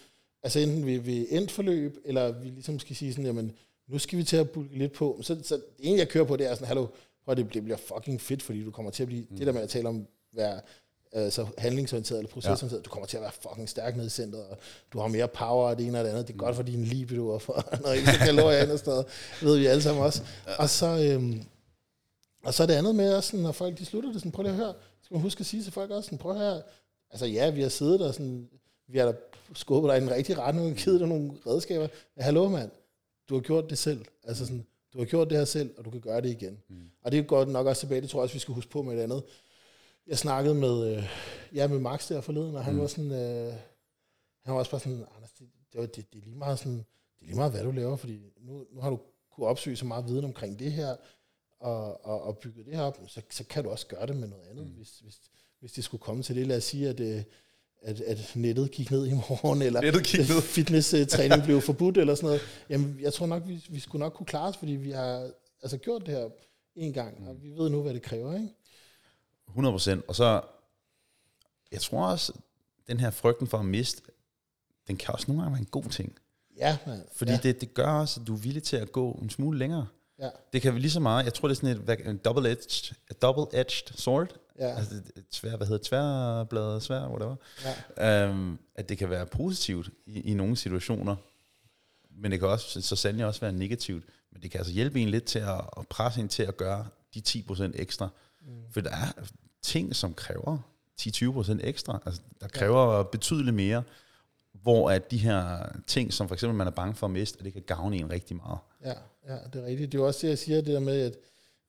altså 0.43 0.59
enten 0.59 0.87
vi 0.87 0.99
vil 0.99 1.26
endt 1.30 1.51
forløb, 1.51 1.99
eller 2.05 2.32
vi 2.32 2.49
ligesom 2.49 2.78
skal 2.78 2.97
sige 2.97 3.12
sådan, 3.12 3.26
jamen, 3.26 3.53
nu 3.89 3.99
skal 3.99 4.18
vi 4.18 4.24
til 4.24 4.37
at 4.37 4.51
bulke 4.51 4.78
lidt 4.78 4.93
på. 4.93 5.18
Så, 5.22 5.41
så 5.43 5.55
det 5.55 5.62
ene, 5.78 5.99
jeg 5.99 6.09
kører 6.09 6.24
på, 6.24 6.37
det 6.37 6.47
er 6.47 6.55
sådan, 6.55 6.66
hallo, 6.66 6.87
prøv, 7.24 7.35
det, 7.37 7.55
det 7.55 7.64
bliver 7.64 7.76
fucking 7.76 8.20
fedt, 8.20 8.43
fordi 8.43 8.64
du 8.64 8.70
kommer 8.70 8.91
til 8.91 9.03
at 9.03 9.07
blive, 9.07 9.26
mm. 9.30 9.37
det 9.37 9.47
der 9.47 9.53
med 9.53 9.62
at 9.62 9.68
tale 9.68 9.89
om, 9.89 10.07
være 10.32 10.61
altså 11.15 11.47
handlingsorienteret 11.59 12.19
eller 12.19 12.31
procesorienteret, 12.31 12.81
ja. 12.81 12.83
du 12.83 12.91
kommer 12.91 13.07
til 13.07 13.17
at 13.17 13.23
være 13.23 13.33
fucking 13.43 13.69
stærk 13.69 13.97
nede 13.97 14.07
i 14.07 14.11
centret, 14.11 14.43
og 14.43 14.59
du 14.93 15.01
har 15.01 15.09
mere 15.09 15.29
power 15.29 15.71
af 15.71 15.77
det 15.77 15.87
ene 15.87 15.99
og 15.99 16.05
det 16.05 16.11
andet, 16.11 16.29
det 16.29 16.35
er 16.35 16.39
godt 16.39 16.57
for 16.57 16.62
din 16.62 16.85
libido, 16.85 17.29
og 17.29 17.43
for 17.43 17.65
noget 17.83 17.97
ikke 17.97 18.12
så 18.12 18.19
kalorier 18.19 18.73
og 18.73 18.79
sådan 18.79 18.91
noget, 18.91 19.07
ved 19.43 19.59
vi 19.59 19.67
alle 19.67 19.83
sammen 19.83 20.05
også. 20.05 20.23
Og 20.59 20.71
så, 20.71 20.87
øhm, 20.87 21.43
og 22.45 22.55
så 22.55 22.62
er 22.62 22.67
det 22.67 22.75
andet 22.75 22.95
med 22.95 23.15
også, 23.15 23.37
når 23.37 23.53
folk 23.53 23.79
de 23.79 23.85
slutter 23.85 24.12
det, 24.12 24.21
sådan, 24.21 24.33
prøv 24.33 24.43
lige 24.43 24.53
at 24.53 24.59
høre, 24.59 24.75
skal 25.03 25.15
man 25.15 25.23
huske 25.23 25.41
at 25.41 25.47
sige 25.47 25.62
til 25.62 25.73
folk 25.73 25.91
også, 25.91 26.07
sådan, 26.07 26.19
prøv 26.19 26.33
at 26.33 26.39
høre, 26.39 26.62
altså 27.11 27.27
ja, 27.27 27.51
vi 27.51 27.62
har 27.62 27.69
siddet 27.69 28.01
der 28.01 28.12
sådan, 28.12 28.49
vi 28.89 28.99
har 28.99 29.07
da 29.07 29.12
skubbet 29.55 29.91
dig 29.91 29.99
i 29.99 30.03
en 30.03 30.11
rigtig 30.11 30.39
retning, 30.39 30.71
og 30.71 30.77
givet 30.77 31.01
dig 31.01 31.09
nogle 31.09 31.33
redskaber, 31.47 31.89
men 32.17 32.25
hallo 32.25 32.49
mand, 32.49 32.71
du 33.29 33.35
har 33.35 33.41
gjort 33.41 33.71
det 33.71 33.79
selv, 33.79 34.05
altså 34.25 34.47
sådan, 34.47 34.67
du 34.93 34.99
har 34.99 35.05
gjort 35.05 35.31
det 35.31 35.39
her 35.39 35.45
selv, 35.45 35.71
og 35.79 35.85
du 35.85 35.91
kan 35.91 36.01
gøre 36.01 36.21
det 36.21 36.31
igen. 36.31 36.59
Mm. 36.69 36.77
Og 37.03 37.12
det 37.12 37.27
går 37.27 37.45
nok 37.45 37.67
også 37.67 37.81
tilbage, 37.81 38.01
det 38.01 38.11
tror 38.11 38.19
jeg 38.19 38.23
også, 38.23 38.35
vi 38.35 38.39
skal 38.39 38.55
huske 38.55 38.71
på 38.71 38.83
med 38.83 38.97
det 38.97 39.03
andet. 39.03 39.23
Jeg 40.07 40.19
snakkede 40.19 40.55
med, 40.55 40.97
øh, 40.97 41.05
ja, 41.55 41.69
med 41.69 41.79
Max 41.79 42.09
der 42.09 42.21
forleden, 42.21 42.55
og 42.55 42.65
han 42.65 42.75
mm. 42.75 42.81
var 42.81 42.87
sådan, 42.87 43.11
øh, 43.11 43.55
han 44.45 44.55
var 44.55 44.59
også 44.59 44.71
bare 44.71 44.81
sådan, 44.81 45.05
Anders, 45.17 45.33
det, 45.33 45.49
det, 45.73 45.97
det, 45.97 46.13
det, 46.13 46.19
er 46.19 46.25
lige 46.25 46.37
meget 46.37 46.59
sådan, 46.59 46.79
det 46.79 47.23
er 47.23 47.27
lige 47.27 47.37
meget, 47.37 47.53
hvad 47.53 47.65
du 47.65 47.71
laver, 47.71 47.97
fordi 47.97 48.21
nu, 48.41 48.67
nu 48.73 48.81
har 48.81 48.91
du 48.91 49.01
kunne 49.35 49.47
opsøge 49.47 49.77
så 49.77 49.85
meget 49.85 50.09
viden 50.09 50.25
omkring 50.25 50.59
det 50.59 50.73
her, 50.73 50.97
og, 51.61 52.07
og, 52.07 52.23
og 52.23 52.39
bygge 52.39 52.65
det 52.65 52.77
her 52.77 52.83
op, 52.83 52.99
så, 53.07 53.23
så 53.31 53.45
kan 53.45 53.65
du 53.65 53.71
også 53.71 53.87
gøre 53.87 54.07
det 54.07 54.17
med 54.17 54.29
noget 54.29 54.45
andet, 54.51 54.67
mm. 54.67 54.73
hvis, 54.73 54.99
hvis, 54.99 55.21
hvis 55.61 55.73
det 55.73 55.85
skulle 55.85 56.01
komme 56.01 56.23
til 56.23 56.37
det. 56.37 56.47
Lad 56.47 56.57
os 56.57 56.65
sige, 56.65 56.89
at, 56.89 57.01
øh, 57.01 57.23
at, 57.83 58.01
at 58.01 58.33
nettet 58.35 58.71
gik 58.71 58.91
ned 58.91 59.07
i 59.07 59.13
morgen, 59.13 59.63
eller 59.63 59.81
ned. 59.81 60.43
fitness-træning 60.57 61.45
blev 61.47 61.61
forbudt, 61.61 61.99
eller 61.99 62.15
sådan 62.15 62.27
noget. 62.27 62.41
Jamen, 62.71 62.99
jeg 63.01 63.13
tror 63.13 63.27
nok, 63.27 63.43
vi, 63.47 63.65
vi 63.71 63.81
skulle 63.81 64.01
nok 64.01 64.13
kunne 64.13 64.27
klare 64.27 64.49
os, 64.49 64.57
fordi 64.57 64.73
vi 64.73 64.91
har 64.91 65.31
altså, 65.63 65.79
gjort 65.79 66.07
det 66.07 66.15
her 66.15 66.29
en 66.77 66.93
gang, 66.93 67.21
mm. 67.21 67.29
og 67.29 67.43
vi 67.43 67.51
ved 67.51 67.71
nu, 67.71 67.83
hvad 67.83 67.95
det 67.95 68.03
kræver, 68.03 68.35
ikke? 68.35 68.49
100 69.49 69.73
procent. 69.73 70.05
Og 70.09 70.15
så, 70.15 70.41
jeg 71.73 71.81
tror 71.81 72.07
også, 72.07 72.33
den 72.87 73.01
her 73.01 73.11
frygten 73.11 73.47
for 73.47 73.59
at 73.59 73.65
miste, 73.65 74.03
den 74.89 74.97
kan 74.97 75.15
også 75.15 75.25
nogle 75.29 75.43
gange 75.43 75.55
være 75.55 75.61
en 75.61 75.69
god 75.71 75.85
ting. 75.85 76.19
Ja, 76.57 76.79
man. 76.87 77.03
Fordi 77.17 77.33
ja. 77.33 77.39
Det, 77.43 77.61
det 77.61 77.75
gør 77.75 77.87
også, 77.87 78.21
at 78.21 78.27
du 78.27 78.35
er 78.35 78.39
villig 78.39 78.63
til 78.63 78.77
at 78.77 78.93
gå 78.93 79.13
en 79.13 79.31
smule 79.31 79.59
længere. 79.59 79.87
Ja. 80.19 80.29
Det 80.53 80.63
kan 80.63 80.75
vi 80.75 80.81
lige 80.81 80.91
så 80.91 81.01
meget, 81.01 81.25
jeg 81.25 81.35
tror 81.35 81.49
det 81.49 81.63
er 81.63 81.67
sådan 81.67 81.91
et, 81.91 82.07
en 82.07 82.19
double-edged, 82.19 82.95
double-edged 83.23 83.97
sword, 83.97 84.37
Ja. 84.59 84.77
Altså 84.77 84.95
et 84.95 85.25
tvær, 85.31 85.57
hvad 85.57 85.67
hedder 85.67 85.85
tværbladet, 85.85 86.83
svær, 86.83 87.09
whatever. 87.09 87.37
Ja. 87.97 88.31
Um, 88.31 88.59
at 88.75 88.89
det 88.89 88.99
kan 88.99 89.11
være 89.11 89.27
positivt 89.27 89.91
i, 90.07 90.21
i 90.21 90.35
nogle 90.35 90.57
situationer, 90.57 91.17
men 92.11 92.31
det 92.31 92.41
kan 92.41 92.49
også 92.49 92.81
så 92.81 92.97
sandelig 92.97 93.27
også 93.27 93.41
være 93.41 93.53
negativt. 93.53 94.05
Men 94.33 94.43
det 94.43 94.51
kan 94.51 94.59
altså 94.59 94.73
hjælpe 94.73 95.01
en 95.01 95.09
lidt 95.09 95.25
til 95.25 95.39
at, 95.39 95.61
at 95.79 95.89
presse 95.89 96.21
en 96.21 96.29
til 96.29 96.43
at 96.43 96.57
gøre 96.57 96.87
de 97.15 97.23
10% 97.29 97.63
ekstra. 97.75 98.09
Mm. 98.47 98.53
For 98.71 98.81
der 98.81 98.91
er 98.91 99.13
ting, 99.63 99.97
som 99.97 100.15
kræver 100.15 100.59
10-20% 101.01 101.67
ekstra. 101.67 102.03
Altså, 102.07 102.21
der 102.41 102.49
kræver 102.49 102.97
ja. 102.97 103.03
betydeligt 103.03 103.55
mere, 103.55 103.83
hvor 104.53 104.91
at 104.91 105.11
de 105.11 105.19
her 105.19 105.67
ting, 105.87 106.13
som 106.13 106.29
for 106.29 106.35
eksempel 106.35 106.57
man 106.57 106.67
er 106.67 106.71
bange 106.71 106.95
for 106.95 107.07
at 107.07 107.11
miste, 107.11 107.39
at 107.39 107.45
det 107.45 107.53
kan 107.53 107.63
gavne 107.63 107.97
en 107.97 108.11
rigtig 108.11 108.37
meget. 108.37 108.59
Ja, 108.85 108.95
ja, 109.29 109.37
det 109.53 109.63
er 109.63 109.67
rigtigt. 109.67 109.93
Det 109.93 109.99
er 109.99 110.03
jo 110.03 110.07
også 110.07 110.21
det, 110.23 110.29
jeg 110.29 110.39
siger, 110.39 110.57
det 110.57 110.67
der 110.67 110.81
med, 110.81 111.01
at 111.01 111.15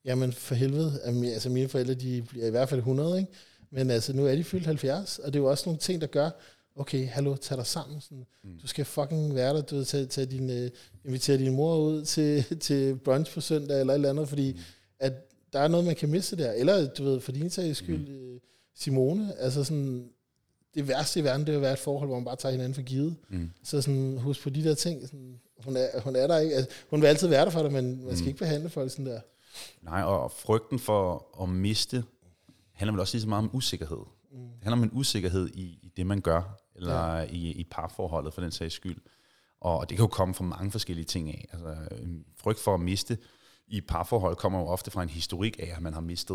Jamen 0.06 0.32
for 0.32 0.54
helvede, 0.54 1.00
altså 1.04 1.48
mine 1.48 1.68
forældre, 1.68 1.94
de 1.94 2.22
bliver 2.28 2.46
i 2.46 2.50
hvert 2.50 2.68
fald 2.68 2.80
100, 2.80 3.18
ikke? 3.18 3.32
Men 3.70 3.90
altså, 3.90 4.12
nu 4.12 4.26
er 4.26 4.34
de 4.34 4.44
fyldt 4.44 4.66
70, 4.66 5.18
og 5.18 5.32
det 5.32 5.38
er 5.38 5.42
jo 5.42 5.50
også 5.50 5.62
nogle 5.66 5.78
ting, 5.78 6.00
der 6.00 6.06
gør, 6.06 6.30
okay, 6.76 7.08
hallo, 7.08 7.36
tag 7.36 7.56
dig 7.56 7.66
sammen. 7.66 8.00
Sådan. 8.00 8.26
Mm. 8.44 8.58
Du 8.62 8.66
skal 8.66 8.84
fucking 8.84 9.34
være 9.34 9.54
der, 9.54 9.62
du 9.62 9.84
tage, 9.84 10.06
tage 10.06 10.26
din, 10.26 10.50
uh, 10.50 10.70
invitere 11.04 11.38
din 11.38 11.54
mor 11.54 11.76
ud 11.76 12.04
til, 12.04 12.44
til 12.66 12.96
brunch 12.96 13.34
på 13.34 13.40
søndag, 13.40 13.80
eller 13.80 13.92
et 13.92 13.94
eller 13.94 14.10
andet, 14.10 14.28
fordi 14.28 14.52
mm. 14.52 14.58
at 14.98 15.12
der 15.56 15.62
er 15.62 15.68
noget, 15.68 15.86
man 15.86 15.96
kan 15.96 16.08
miste 16.08 16.36
der. 16.36 16.52
Eller, 16.52 16.88
du 16.88 17.04
ved, 17.04 17.20
for 17.20 17.32
din 17.32 17.50
sags 17.50 17.78
skyld, 17.78 18.08
mm. 18.08 18.14
Øh, 18.14 18.40
Simone, 18.74 19.34
altså 19.38 19.64
sådan, 19.64 20.08
det 20.74 20.88
værste 20.88 21.20
i 21.20 21.24
verden, 21.24 21.46
det 21.46 21.52
er 21.52 21.56
at 21.56 21.62
være 21.62 21.72
et 21.72 21.78
forhold, 21.78 22.08
hvor 22.08 22.16
man 22.16 22.24
bare 22.24 22.36
tager 22.36 22.52
hinanden 22.52 22.74
for 22.74 22.82
givet. 22.82 23.16
Mm. 23.28 23.50
Så 23.64 23.82
sådan, 23.82 24.18
husk 24.18 24.42
på 24.42 24.50
de 24.50 24.64
der 24.64 24.74
ting, 24.74 25.02
sådan, 25.02 25.40
hun, 25.64 25.76
er, 25.76 26.00
hun 26.00 26.16
er 26.16 26.26
der 26.26 26.38
ikke, 26.38 26.54
altså, 26.54 26.70
hun 26.90 27.00
vil 27.00 27.06
altid 27.06 27.28
være 27.28 27.44
der 27.44 27.50
for 27.50 27.62
dig, 27.62 27.72
men 27.72 28.04
man 28.04 28.16
skal 28.16 28.24
mm. 28.24 28.28
ikke 28.28 28.38
behandle 28.38 28.68
folk 28.68 28.90
sådan 28.90 29.06
der. 29.06 29.20
Nej, 29.82 30.02
og 30.02 30.30
frygten 30.30 30.78
for 30.78 31.26
at 31.42 31.48
miste 31.48 32.04
handler 32.72 32.92
vel 32.92 33.00
også 33.00 33.14
lige 33.14 33.22
så 33.22 33.28
meget 33.28 33.44
om 33.44 33.50
usikkerhed. 33.52 33.98
Mm. 34.32 34.38
Det 34.38 34.62
handler 34.62 34.76
om 34.76 34.82
en 34.82 34.90
usikkerhed 34.92 35.48
i, 35.54 35.62
i 35.62 35.92
det, 35.96 36.06
man 36.06 36.20
gør, 36.20 36.60
eller 36.74 37.16
ja. 37.16 37.22
i, 37.22 37.52
i 37.52 37.64
parforholdet 37.70 38.34
for 38.34 38.40
den 38.40 38.50
sags 38.50 38.74
skyld. 38.74 38.98
Og 39.60 39.88
det 39.88 39.96
kan 39.96 40.04
jo 40.04 40.08
komme 40.08 40.34
fra 40.34 40.44
mange 40.44 40.70
forskellige 40.70 41.04
ting 41.04 41.28
af. 41.28 41.48
Altså, 41.52 41.76
frygt 42.36 42.58
for 42.58 42.74
at 42.74 42.80
miste 42.80 43.18
i 43.68 43.80
parforhold 43.80 44.36
kommer 44.36 44.58
jo 44.58 44.66
ofte 44.66 44.90
fra 44.90 45.02
en 45.02 45.08
historik 45.08 45.56
af, 45.58 45.72
at 45.76 45.82
man 45.82 45.94
har 45.94 46.00
mistet. 46.00 46.34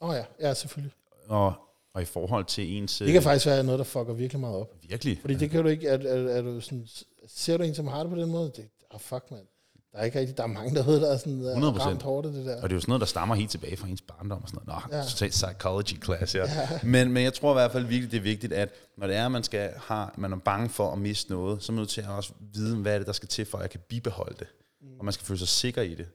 Åh 0.00 0.08
oh 0.08 0.14
ja, 0.14 0.24
ja, 0.48 0.54
selvfølgelig. 0.54 0.94
Og, 1.28 1.54
og 1.94 2.02
i 2.02 2.04
forhold 2.04 2.44
til 2.44 2.76
ens... 2.76 2.98
Det 2.98 3.12
kan 3.12 3.22
faktisk 3.22 3.46
være 3.46 3.64
noget, 3.64 3.78
der 3.78 3.84
fucker 3.84 4.12
virkelig 4.12 4.40
meget 4.40 4.56
op. 4.56 4.74
Virkelig? 4.88 5.18
Fordi 5.20 5.34
det 5.34 5.50
kan 5.50 5.62
du 5.62 5.68
ikke... 5.68 5.88
Er, 5.88 5.98
er, 5.98 6.28
er 6.28 6.42
du 6.42 6.60
sådan, 6.60 6.86
ser 7.28 7.56
du 7.56 7.62
en, 7.62 7.74
som 7.74 7.86
har 7.86 8.00
det 8.00 8.10
på 8.10 8.16
den 8.16 8.30
måde? 8.30 8.52
Det, 8.56 8.68
oh, 8.90 9.00
fuck, 9.00 9.30
mand. 9.30 9.46
Der 9.94 10.00
er 10.00 10.04
ikke 10.04 10.18
rigtig, 10.18 10.36
der 10.36 10.42
er 10.42 10.46
mange 10.46 10.74
der 10.74 11.12
er 11.12 11.16
sådan 11.16 11.40
100%. 11.40 11.80
ramt 11.80 12.02
hårdt 12.02 12.26
det 12.26 12.46
der. 12.46 12.56
Og 12.56 12.62
det 12.62 12.70
er 12.70 12.76
jo 12.76 12.80
sådan 12.80 12.90
noget, 12.90 13.00
der 13.00 13.06
stammer 13.06 13.34
helt 13.34 13.50
tilbage 13.50 13.76
fra 13.76 13.88
ens 13.88 14.02
barndom 14.02 14.42
og 14.42 14.48
sådan 14.48 14.62
noget. 14.66 14.82
Nå, 14.90 14.96
ja. 14.96 15.06
så 15.06 15.28
psychology 15.28 16.04
class, 16.04 16.34
ja. 16.34 16.40
ja. 16.40 16.68
Men, 16.82 17.12
men 17.12 17.22
jeg 17.22 17.34
tror 17.34 17.52
i 17.52 17.54
hvert 17.54 17.72
fald 17.72 17.84
virkelig, 17.84 18.10
det 18.10 18.16
er 18.16 18.22
vigtigt, 18.22 18.52
at 18.52 18.68
når 18.96 19.06
det 19.06 19.16
er, 19.16 19.26
at 19.26 19.32
man, 19.32 19.42
skal 19.42 19.70
have, 19.76 20.08
man 20.18 20.32
er 20.32 20.36
bange 20.36 20.68
for 20.68 20.92
at 20.92 20.98
miste 20.98 21.32
noget, 21.32 21.62
så 21.62 21.72
er 21.72 21.74
man 21.74 21.80
nødt 21.80 21.90
til 21.90 22.00
at 22.00 22.08
også 22.08 22.32
vide, 22.54 22.76
hvad 22.76 22.94
er 22.94 22.98
det, 22.98 23.06
der 23.06 23.12
skal 23.12 23.28
til, 23.28 23.44
for 23.44 23.58
at 23.58 23.62
jeg 23.62 23.70
kan 23.70 23.80
bibeholde 23.88 24.36
det. 24.38 24.46
Mm. 24.82 24.98
Og 24.98 25.04
man 25.04 25.12
skal 25.12 25.26
føle 25.26 25.38
sig 25.38 25.48
sikker 25.48 25.82
i 25.82 25.94
det. 25.94 26.06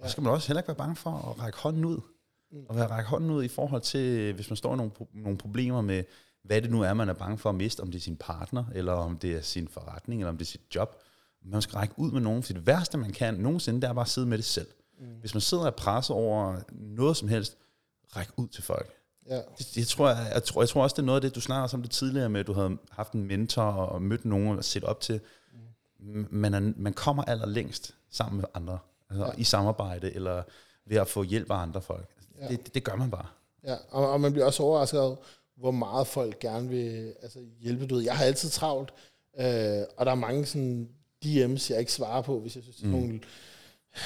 Og 0.00 0.08
så 0.08 0.12
skal 0.12 0.22
man 0.22 0.32
også 0.32 0.48
heller 0.48 0.60
ikke 0.60 0.68
være 0.68 0.76
bange 0.76 0.96
for 0.96 1.10
at 1.10 1.42
række 1.42 1.58
hånden 1.58 1.84
ud. 1.84 2.00
Mm. 2.52 2.66
Og 2.68 2.76
være 2.76 2.86
række 2.86 3.08
hånden 3.08 3.30
ud 3.30 3.44
i 3.44 3.48
forhold 3.48 3.82
til, 3.82 4.32
hvis 4.32 4.50
man 4.50 4.56
står 4.56 4.74
i 4.74 4.76
nogle, 4.76 4.92
nogle 5.14 5.38
problemer 5.38 5.80
med, 5.80 6.04
hvad 6.44 6.62
det 6.62 6.70
nu 6.70 6.82
er, 6.82 6.94
man 6.94 7.08
er 7.08 7.12
bange 7.12 7.38
for 7.38 7.48
at 7.48 7.54
miste, 7.54 7.80
om 7.80 7.90
det 7.90 7.98
er 7.98 8.02
sin 8.02 8.16
partner, 8.16 8.64
eller 8.74 8.92
om 8.92 9.18
det 9.18 9.36
er 9.36 9.40
sin 9.40 9.68
forretning, 9.68 10.20
eller 10.20 10.30
om 10.30 10.38
det 10.38 10.44
er 10.44 10.50
sit 10.50 10.74
job 10.74 11.02
man 11.44 11.62
skal 11.62 11.76
række 11.76 11.94
ud 11.96 12.10
med 12.10 12.20
nogen, 12.20 12.42
for 12.42 12.52
det 12.52 12.66
værste, 12.66 12.98
man 12.98 13.12
kan 13.12 13.34
nogensinde, 13.34 13.80
det 13.80 13.88
er 13.88 13.92
bare 13.92 14.04
at 14.04 14.08
sidde 14.08 14.26
med 14.26 14.38
det 14.38 14.44
selv. 14.44 14.68
Mm. 14.98 15.06
Hvis 15.20 15.34
man 15.34 15.40
sidder 15.40 15.66
og 15.66 15.74
presser 15.74 16.14
over 16.14 16.60
noget 16.72 17.16
som 17.16 17.28
helst, 17.28 17.56
ræk 18.16 18.28
ud 18.36 18.48
til 18.48 18.62
folk. 18.62 18.90
Ja. 19.28 19.40
Det, 19.58 19.76
jeg, 19.76 19.86
tror, 19.86 20.08
jeg, 20.08 20.30
jeg, 20.34 20.44
tror, 20.44 20.62
jeg 20.62 20.68
tror 20.68 20.82
også, 20.82 20.94
det 20.94 21.02
er 21.02 21.06
noget 21.06 21.16
af 21.16 21.22
det, 21.22 21.34
du 21.34 21.40
snakker 21.40 21.74
om 21.74 21.82
det 21.82 21.90
tidligere 21.90 22.28
med, 22.28 22.40
at 22.40 22.46
du 22.46 22.52
havde 22.52 22.76
haft 22.90 23.12
en 23.12 23.24
mentor 23.24 23.62
og 23.62 24.02
mødt 24.02 24.24
nogen 24.24 24.58
og 24.58 24.64
set 24.64 24.84
op 24.84 25.00
til. 25.00 25.20
Mm. 26.00 26.26
Man, 26.30 26.54
er, 26.54 26.72
man 26.76 26.92
kommer 26.92 27.24
allerlængst 27.24 27.94
sammen 28.10 28.36
med 28.36 28.48
andre, 28.54 28.78
altså 29.10 29.26
ja. 29.26 29.32
i 29.36 29.44
samarbejde, 29.44 30.14
eller 30.14 30.42
ved 30.86 30.96
at 30.96 31.08
få 31.08 31.22
hjælp 31.22 31.50
af 31.50 31.56
andre 31.56 31.80
folk. 31.80 32.08
Ja. 32.40 32.48
Det, 32.48 32.66
det, 32.66 32.74
det 32.74 32.84
gør 32.84 32.96
man 32.96 33.10
bare. 33.10 33.26
Ja, 33.64 33.76
og, 33.90 34.10
og 34.10 34.20
man 34.20 34.32
bliver 34.32 34.46
også 34.46 34.62
overrasket 34.62 35.00
over, 35.00 35.16
hvor 35.56 35.70
meget 35.70 36.06
folk 36.06 36.38
gerne 36.38 36.68
vil 36.68 37.14
altså, 37.22 37.38
hjælpe. 37.60 37.86
Du 37.86 37.94
ved, 37.94 38.04
jeg 38.04 38.16
har 38.16 38.24
altid 38.24 38.50
travlt, 38.50 38.92
øh, 39.38 39.82
og 39.96 40.06
der 40.06 40.12
er 40.12 40.14
mange 40.14 40.46
sådan 40.46 40.88
DM's, 41.24 41.70
jeg 41.70 41.78
ikke 41.78 41.92
svarer 41.92 42.22
på, 42.22 42.40
hvis 42.40 42.56
jeg 42.56 42.62
synes, 42.62 42.82
mm. 42.82 42.90
nogle, 42.90 43.20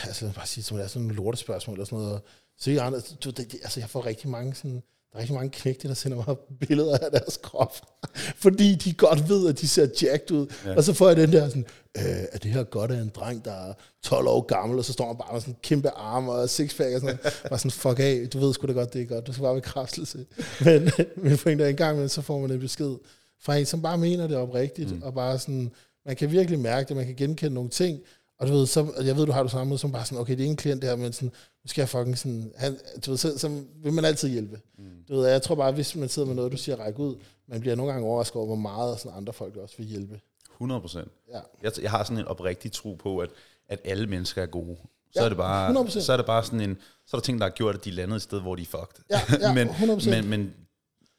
altså 0.05 0.33
bare 0.35 0.47
sige, 0.47 0.65
som 0.65 0.77
det 0.77 0.85
er 0.85 0.89
sådan 0.89 1.03
nogle 1.03 1.17
lortespørgsmål 1.17 1.75
eller 1.75 1.85
sådan 1.85 1.99
noget. 1.99 2.23
Så 2.59 2.71
jeg, 2.71 2.93
du, 3.25 3.31
det, 3.31 3.55
altså, 3.55 3.81
jeg 3.81 3.91
får 3.91 4.07
rigtig 4.07 4.31
mange 4.31 4.55
sådan, 4.55 4.83
der 5.15 5.19
er 5.19 5.23
rigtig 5.23 5.35
mange 5.35 5.51
knægte, 5.51 5.89
der 5.89 5.95
sender 5.95 6.23
mig 6.27 6.37
billeder 6.61 6.99
af 6.99 7.11
deres 7.11 7.37
krop, 7.43 7.77
fordi 8.45 8.75
de 8.75 8.93
godt 8.93 9.29
ved, 9.29 9.49
at 9.49 9.61
de 9.61 9.69
ser 9.69 9.87
jacked 10.03 10.31
ud. 10.31 10.47
Ja. 10.67 10.77
Og 10.77 10.85
så 10.85 10.93
får 10.93 11.09
jeg 11.09 11.17
den 11.17 11.33
der 11.33 11.49
sådan, 11.49 11.67
øh, 11.99 12.25
er 12.33 12.39
det 12.39 12.51
her 12.51 12.65
godt 12.65 12.91
af 12.91 13.01
en 13.01 13.09
dreng, 13.15 13.45
der 13.45 13.53
er 13.53 13.75
12 14.03 14.27
år 14.27 14.41
gammel, 14.41 14.79
og 14.79 14.85
så 14.85 14.93
står 14.93 15.07
man 15.07 15.17
bare 15.17 15.33
med 15.33 15.41
sådan 15.41 15.57
kæmpe 15.63 15.91
arm 15.91 16.29
og 16.29 16.51
sixpack 16.51 16.95
og 16.95 17.01
sådan 17.01 17.19
noget. 17.23 17.43
Bare 17.49 17.59
sådan, 17.59 17.71
fuck 17.71 17.99
af, 17.99 18.29
du 18.33 18.39
ved 18.39 18.55
sgu 18.55 18.67
da 18.67 18.73
godt, 18.73 18.93
det 18.93 19.03
er 19.03 19.07
godt, 19.07 19.27
du 19.27 19.33
skal 19.33 19.43
bare 19.43 19.55
bekræftelse. 19.55 20.27
Men, 20.65 20.91
men 21.17 21.39
for 21.39 21.51
en 21.51 21.59
dag 21.59 21.71
en 21.71 21.77
gang, 21.77 21.99
men 21.99 22.09
så 22.09 22.23
får 22.23 22.41
man 22.41 22.51
en 22.51 22.61
besked 22.61 22.95
fra 23.43 23.57
en, 23.57 23.67
som 23.67 23.83
bare 23.83 23.99
mener 23.99 24.27
det 24.27 24.37
oprigtigt, 24.37 24.95
mm. 24.95 25.03
og 25.03 25.15
bare 25.15 25.39
sådan, 25.39 25.71
man 26.07 26.17
kan 26.17 26.31
virkelig 26.31 26.59
mærke 26.59 26.89
det, 26.89 26.97
man 26.97 27.07
kan 27.07 27.15
genkende 27.15 27.55
nogle 27.55 27.71
ting, 27.71 28.01
og 28.39 28.49
du 28.49 28.53
ved, 28.53 28.67
så, 28.67 28.93
jeg 29.05 29.17
ved, 29.17 29.27
du 29.27 29.33
har 29.33 29.43
det 29.43 29.53
samme 29.53 29.79
som 29.79 29.93
bare 29.93 30.05
sådan, 30.05 30.19
okay, 30.19 30.37
det 30.37 30.47
er 30.47 30.51
en 30.51 30.57
klient 30.57 30.83
der, 30.83 30.97
men 30.97 31.13
sådan, 31.13 31.33
nu 31.65 31.69
skal 31.69 31.83
jeg 31.83 31.89
fucking 31.89 32.19
sådan, 32.19 32.53
han, 32.57 32.79
du 33.07 33.11
ved, 33.11 33.19
så, 33.19 33.39
så 33.39 33.63
vil 33.83 33.93
man 33.93 34.05
altid 34.05 34.29
hjælpe. 34.29 34.61
Mm. 34.79 34.85
Du 35.09 35.15
ved, 35.15 35.29
jeg 35.29 35.43
tror 35.43 35.55
bare, 35.55 35.73
hvis 35.73 35.97
man 35.97 36.09
sidder 36.09 36.27
med 36.27 36.35
noget, 36.35 36.53
du 36.53 36.57
siger, 36.57 36.77
række 36.77 37.01
ud, 37.01 37.17
man 37.49 37.61
bliver 37.61 37.77
nogle 37.77 37.93
gange 37.93 38.09
overrasket 38.09 38.37
over, 38.37 38.47
hvor 38.47 38.57
meget 38.57 39.01
sådan 39.01 39.19
andre 39.19 39.33
folk 39.33 39.57
også 39.57 39.75
vil 39.79 39.87
hjælpe. 39.87 40.21
100 40.53 40.81
procent. 40.81 41.09
Ja. 41.33 41.41
Jeg, 41.63 41.73
jeg 41.83 41.91
har 41.91 42.05
sådan 42.05 42.19
en 42.19 42.25
oprigtig 42.25 42.73
tro 42.73 42.95
på, 42.95 43.19
at, 43.19 43.31
at 43.69 43.81
alle 43.85 44.07
mennesker 44.07 44.43
er 44.43 44.47
gode. 44.47 44.77
Så, 45.13 45.21
ja, 45.21 45.25
er 45.25 45.29
det 45.29 45.39
bare, 45.39 45.85
100%. 45.85 46.01
så 46.01 46.13
er 46.13 46.17
det 46.17 46.27
bare 46.27 46.45
sådan 46.45 46.61
en, 46.61 46.79
så 47.07 47.17
er 47.17 47.21
der 47.21 47.25
ting, 47.25 47.39
der 47.39 47.45
har 47.45 47.51
gjort, 47.51 47.75
at 47.75 47.85
de 47.85 47.91
landede 47.91 48.17
et 48.17 48.23
sted, 48.23 48.41
hvor 48.41 48.57
de 48.57 48.63
er 48.63 48.67
fucked. 48.67 49.05
Ja, 49.11 49.21
ja, 49.49 49.55
men, 49.55 49.69
100%. 49.69 50.11
men, 50.11 50.29
men 50.29 50.55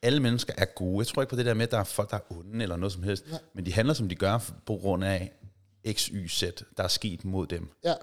alle 0.02 0.20
mennesker 0.20 0.54
er 0.58 0.66
gode. 0.66 1.00
Jeg 1.00 1.08
tror 1.08 1.22
ikke 1.22 1.30
på 1.30 1.36
det 1.36 1.46
der 1.46 1.54
med, 1.54 1.64
at 1.64 1.72
der 1.72 1.80
er 1.80 1.84
folk, 1.84 2.10
der 2.10 2.18
er 2.18 2.38
onde 2.38 2.64
eller 2.64 2.76
noget 2.76 2.94
som 2.94 3.04
helst. 3.04 3.26
Ja. 3.32 3.38
Men 3.54 3.66
de 3.66 3.74
handler, 3.74 3.94
som 3.94 4.10
de 4.10 4.16
gør, 4.16 4.52
på 4.66 4.76
grund 4.76 5.04
af 5.04 5.32
X, 5.94 6.06
Y, 6.06 6.28
Z, 6.28 6.44
der 6.78 6.84
er 6.84 6.88
sket 6.88 7.26
mod 7.26 7.48
dem. 7.48 7.70
Ja. 7.84 7.94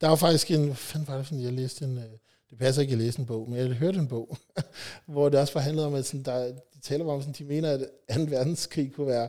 Der 0.00 0.08
var 0.08 0.16
faktisk 0.16 0.50
en, 0.50 0.64
hvad 0.64 0.74
fanden 0.74 1.08
var 1.08 1.16
det, 1.16 1.26
for, 1.26 1.34
jeg 1.34 1.52
læste 1.52 1.84
en, 1.84 1.98
øh, 1.98 2.04
det 2.50 2.58
passer 2.58 2.82
ikke, 2.82 2.92
at 2.92 2.98
jeg 2.98 3.04
læste 3.04 3.20
en 3.20 3.26
bog, 3.26 3.50
men 3.50 3.58
jeg 3.58 3.66
hørte 3.68 3.98
en 3.98 4.08
bog, 4.08 4.36
hvor 5.06 5.28
det 5.28 5.40
også 5.40 5.54
var 5.54 5.60
handlet 5.60 5.84
om, 5.84 5.94
at 5.94 6.06
sådan, 6.06 6.22
der, 6.22 6.46
de 6.46 6.80
taler 6.82 7.04
om, 7.04 7.20
at 7.20 7.38
de 7.38 7.44
mener, 7.44 7.70
at 8.08 8.16
2. 8.16 8.22
verdenskrig 8.22 8.92
kunne 8.92 9.06
være 9.06 9.28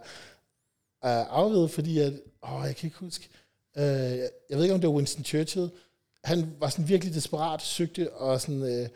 uh, 1.06 1.38
afvedet, 1.38 1.72
fordi 1.72 2.00
at, 2.00 2.14
åh, 2.44 2.64
jeg 2.66 2.76
kan 2.76 2.88
ikke 2.88 2.98
huske, 2.98 3.30
uh, 3.76 3.82
jeg 3.82 4.30
ved 4.50 4.64
ikke, 4.64 4.74
om 4.74 4.82
det 4.82 4.90
var 4.90 4.96
Winston 4.96 5.24
Churchill, 5.24 5.70
han 6.24 6.56
var 6.60 6.70
sådan 6.70 6.88
virkelig 6.88 7.14
desperat, 7.14 7.62
søgte 7.62 8.14
og 8.14 8.42
sådan, 8.42 8.62
uh, 8.62 8.88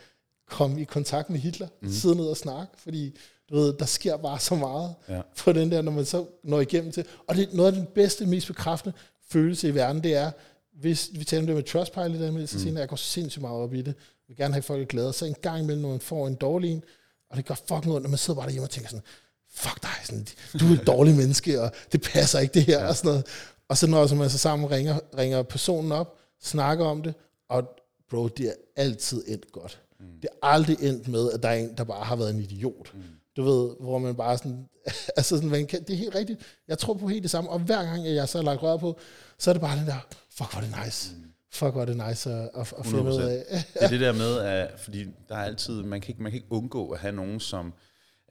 kom 0.46 0.78
i 0.78 0.84
kontakt 0.84 1.30
med 1.30 1.40
Hitler, 1.40 1.68
mm. 1.82 1.92
sidde 1.92 2.16
ned 2.16 2.26
og 2.26 2.38
snakke, 2.38 2.74
fordi 2.78 3.18
du 3.50 3.56
ved, 3.56 3.74
der 3.74 3.86
sker 3.86 4.18
bare 4.18 4.39
så 4.39 4.56
meget 4.56 4.95
ja. 5.10 5.22
på 5.38 5.54
den 5.54 5.72
der, 5.72 5.82
når 5.82 5.91
man 5.91 6.06
så 6.06 6.26
når 6.43 6.62
igennem 6.62 6.91
til. 6.91 7.06
Og 7.28 7.36
det 7.36 7.50
er 7.50 7.56
noget 7.56 7.72
af 7.72 7.78
den 7.78 7.88
bedste, 7.95 8.26
mest 8.26 8.48
bekræftende 8.48 8.98
følelse 9.30 9.68
i 9.68 9.76
verden, 9.76 10.04
det 10.04 10.16
er, 10.16 10.32
hvis 10.74 11.10
vi 11.14 11.24
taler 11.24 11.41
om 11.41 11.48
det 11.48 11.56
med 11.56 11.64
Trustpilot, 11.64 12.20
der 12.20 12.32
med, 12.32 12.48
så 12.48 12.70
mm. 12.70 12.78
jeg 12.78 12.89
går 12.89 12.95
sindssygt 12.95 13.41
meget 13.41 13.58
op 13.58 13.74
i 13.74 13.82
det. 13.82 13.88
Jeg 13.88 13.93
vil 14.28 14.38
gerne 14.38 14.54
have 14.54 14.62
folk 14.62 14.88
glade. 14.88 15.14
Så 15.14 15.26
en 15.26 15.36
gang 15.41 15.64
imellem, 15.64 15.82
når 15.82 15.89
man 15.89 16.00
får 16.00 16.28
en 16.28 16.36
dårlig 16.36 16.72
en, 16.72 16.84
og 17.30 17.38
det 17.38 17.45
gør 17.45 17.56
fucking 17.56 17.93
ondt, 17.93 18.04
når 18.04 18.10
man 18.10 18.18
sidder 18.18 18.39
bare 18.39 18.45
derhjemme 18.48 18.66
og 18.66 18.70
tænker 18.70 18.89
sådan, 18.89 19.04
fuck 19.50 19.82
dig, 19.84 19.89
sådan, 20.04 20.28
du 20.60 20.66
er 20.66 20.82
et 20.82 20.88
dårligt 20.88 21.18
menneske, 21.22 21.62
og 21.62 21.72
det 21.91 22.02
passer 22.02 22.39
ikke 22.39 22.54
det 22.54 22.64
her, 22.64 22.80
ja. 22.80 22.88
og 22.88 22.95
sådan 22.95 23.10
noget. 23.10 23.26
Og 23.70 23.78
så 23.78 23.88
når 23.88 24.16
man 24.16 24.30
så 24.30 24.38
sammen 24.38 24.72
ringer, 24.72 25.00
ringer 25.18 25.43
personen 25.43 25.91
op, 25.91 26.18
snakker 26.41 26.86
om 26.86 27.02
det, 27.02 27.14
og 27.50 27.64
bro, 28.10 28.28
det 28.28 28.48
er 28.48 28.54
altid 28.76 29.24
endt 29.28 29.52
godt. 29.52 29.82
Mm. 30.00 30.06
Det 30.22 30.30
er 30.32 30.48
aldrig 30.48 30.78
endt 30.82 31.08
med, 31.08 31.32
at 31.32 31.43
der 31.43 31.50
er 31.50 31.56
en, 31.56 31.78
der 31.78 31.84
bare 31.84 32.06
har 32.06 32.16
været 32.16 32.30
en 32.30 32.39
idiot. 32.39 32.93
Mm. 32.93 33.04
Du 33.38 33.44
ved, 33.44 33.76
hvor 33.80 33.98
man 33.98 34.16
bare 34.16 34.38
sådan, 34.38 34.70
altså 35.18 35.36
sådan, 35.36 35.50
man 35.50 35.68
kan, 35.68 35.84
det 35.84 35.94
er 35.94 35.98
helt 35.98 36.16
rigtigt. 36.16 36.42
Jeg 36.68 36.78
tror 36.78 36.94
på 36.94 37.08
helt 37.08 37.24
det 37.24 37.32
samme, 37.32 37.50
og 37.50 37.60
hver 37.60 37.84
gang 37.84 38.06
jeg 38.06 38.30
så 38.30 38.38
har 38.38 38.46
lagt 38.46 38.64
rør 38.64 38.78
på, 38.78 39.00
så 39.38 39.52
er 39.52 39.54
det 39.54 39.62
bare 39.62 39.80
den 39.80 39.88
der, 39.88 40.08
fuck, 40.30 40.52
hvor 40.52 40.62
er 40.62 40.66
det 40.66 40.76
nice. 40.86 41.16
Fuck, 41.52 41.72
hvor 41.72 41.82
er 41.82 41.86
det 41.86 41.98
nice 42.08 42.30
at, 42.30 42.50
at, 42.56 42.74
at 42.80 42.86
finde 42.86 43.04
ud 43.04 43.22
af. 43.22 43.46
det 43.74 43.82
er 43.82 43.88
det 43.88 44.00
der 44.00 44.14
med, 44.14 44.38
at, 44.38 44.80
fordi 44.80 45.04
der 45.30 45.36
er 45.36 45.44
altid, 45.44 45.84
man 45.84 46.02
kan 46.02 46.10
ikke, 46.10 46.24
man 46.24 46.32
kan 46.32 46.38
ikke 46.38 46.52
undgå 46.52 46.92
at 46.92 47.00
have 47.00 47.16
nogen, 47.16 47.40
som 47.40 47.74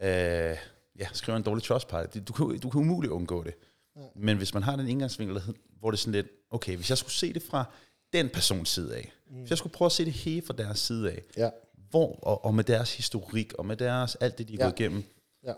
øh, 0.02 0.56
ja, 0.98 1.06
skriver 1.12 1.36
en 1.36 1.42
dårlig 1.42 1.64
trustpilot. 1.64 2.14
Du 2.28 2.32
kan, 2.32 2.58
du 2.58 2.70
kan 2.70 2.80
umuligt 2.80 3.12
undgå 3.12 3.44
det. 3.44 3.54
Ja. 3.96 4.00
Men 4.16 4.36
hvis 4.36 4.54
man 4.54 4.62
har 4.62 4.76
den 4.76 4.88
indgangsvinkel, 4.88 5.40
hvor 5.80 5.90
det 5.90 5.98
er 5.98 6.00
sådan 6.00 6.12
lidt, 6.12 6.26
okay, 6.50 6.76
hvis 6.76 6.90
jeg 6.90 6.98
skulle 6.98 7.14
se 7.14 7.32
det 7.32 7.42
fra 7.42 7.64
den 8.12 8.28
persons 8.28 8.68
side 8.68 8.96
af, 8.96 9.12
mm. 9.30 9.40
hvis 9.40 9.50
jeg 9.50 9.58
skulle 9.58 9.72
prøve 9.72 9.86
at 9.86 9.92
se 9.92 10.04
det 10.04 10.12
hele 10.12 10.42
fra 10.46 10.54
deres 10.54 10.78
side 10.78 11.10
af, 11.10 11.22
ja. 11.36 11.50
Hvor, 11.90 12.18
og, 12.22 12.44
og 12.44 12.54
med 12.54 12.64
deres 12.64 12.96
historik, 12.96 13.52
og 13.58 13.66
med 13.66 13.76
deres, 13.76 14.14
alt 14.14 14.38
det, 14.38 14.48
de 14.48 14.54
er 14.54 14.56
ja. 14.58 14.64
gået 14.64 14.80
igennem, 14.80 15.04
ja. 15.44 15.52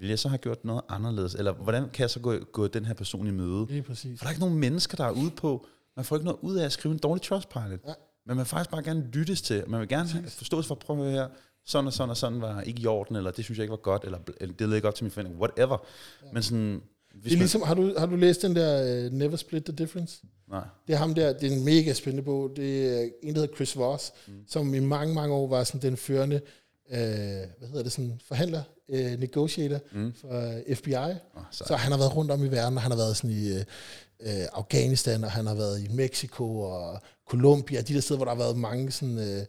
vil 0.00 0.08
jeg 0.08 0.18
så 0.18 0.28
have 0.28 0.38
gjort 0.38 0.64
noget 0.64 0.82
anderledes? 0.88 1.34
Eller 1.34 1.52
hvordan 1.52 1.90
kan 1.90 2.02
jeg 2.02 2.10
så 2.10 2.20
gå, 2.20 2.38
gå 2.38 2.66
den 2.66 2.84
her 2.84 2.94
person 2.94 3.26
i 3.26 3.30
møde? 3.30 3.78
Er 3.78 3.82
præcis. 3.82 4.18
For 4.18 4.24
der 4.24 4.28
er 4.28 4.30
ikke 4.30 4.40
nogen 4.40 4.58
mennesker, 4.58 4.96
der 4.96 5.04
er 5.04 5.10
ude 5.10 5.30
på, 5.30 5.66
man 5.96 6.04
får 6.04 6.16
ikke 6.16 6.24
noget 6.24 6.38
ud 6.42 6.56
af 6.56 6.64
at 6.64 6.72
skrive 6.72 6.92
en 6.92 6.98
dårlig 6.98 7.22
trustpilot. 7.22 7.70
Ja. 7.70 7.94
Men 8.26 8.36
man 8.36 8.38
vil 8.38 8.44
faktisk 8.44 8.70
bare 8.70 8.82
gerne 8.82 9.10
lyttes 9.12 9.42
til. 9.42 9.64
Man 9.66 9.80
vil 9.80 9.88
gerne 9.88 10.08
forstås 10.28 10.66
for 10.66 10.74
at 10.74 10.78
prøve 10.78 10.98
at 10.98 11.04
høre 11.04 11.22
her, 11.22 11.28
sådan 11.66 11.86
og 11.86 11.92
sådan 11.92 12.10
og 12.10 12.16
sådan 12.16 12.40
var 12.40 12.60
ikke 12.60 12.82
i 12.82 12.86
orden, 12.86 13.16
eller 13.16 13.30
det 13.30 13.44
synes 13.44 13.58
jeg 13.58 13.64
ikke 13.64 13.70
var 13.70 13.76
godt, 13.76 14.04
eller, 14.04 14.18
eller 14.40 14.54
det 14.54 14.68
led 14.68 14.76
ikke 14.76 14.88
op 14.88 14.94
til 14.94 15.04
min 15.04 15.10
forventning, 15.10 15.40
whatever. 15.40 15.78
Ja. 16.22 16.32
Men 16.32 16.42
sådan... 16.42 16.82
Det 17.24 17.32
er 17.32 17.36
ligesom, 17.36 17.62
har, 17.62 17.74
du, 17.74 17.94
har 17.98 18.06
du 18.06 18.16
læst 18.16 18.42
den 18.42 18.56
der 18.56 19.06
uh, 19.06 19.12
Never 19.12 19.36
Split 19.36 19.64
the 19.64 19.74
Difference? 19.74 20.22
Nej. 20.50 20.64
Det 20.86 20.92
er 20.92 20.98
ham 20.98 21.14
der, 21.14 21.32
det 21.32 21.52
er 21.52 21.56
en 21.56 21.64
mega 21.64 21.92
spændende 21.92 22.22
bog. 22.22 22.50
Det 22.56 22.98
er 22.98 23.08
en, 23.22 23.34
der 23.34 23.40
hedder 23.40 23.54
Chris 23.54 23.76
Voss, 23.76 24.12
mm. 24.28 24.34
som 24.48 24.74
i 24.74 24.80
mange, 24.80 25.14
mange 25.14 25.34
år 25.34 25.48
var 25.48 25.64
sådan 25.64 25.82
den 25.82 25.96
førende, 25.96 26.40
uh, 26.86 26.92
hvad 27.58 27.68
hedder 27.68 27.82
det, 27.82 27.92
sådan 27.92 28.20
forhandler, 28.28 28.62
uh, 28.88 28.98
negotiator 28.98 29.78
mm. 29.92 30.12
for 30.20 30.60
FBI. 30.74 30.94
Oh, 30.94 31.42
så 31.50 31.76
han 31.76 31.92
har 31.92 31.98
været 31.98 32.16
rundt 32.16 32.30
om 32.30 32.44
i 32.44 32.48
verden, 32.48 32.76
og 32.76 32.82
han 32.82 32.90
har 32.90 32.98
været 32.98 33.16
sådan 33.16 33.30
i 33.30 33.52
uh, 33.52 33.60
øh, 34.20 34.46
Afghanistan, 34.52 35.24
og 35.24 35.30
han 35.30 35.46
har 35.46 35.54
været 35.54 35.80
i 35.80 35.88
Mexico 35.88 36.60
og 36.60 37.00
Colombia, 37.28 37.80
de 37.80 37.94
der 37.94 38.00
steder, 38.00 38.18
hvor 38.18 38.24
der 38.24 38.32
har 38.32 38.42
været 38.42 38.56
mange 38.56 38.90
sådan, 38.90 39.18
øh, 39.18 39.46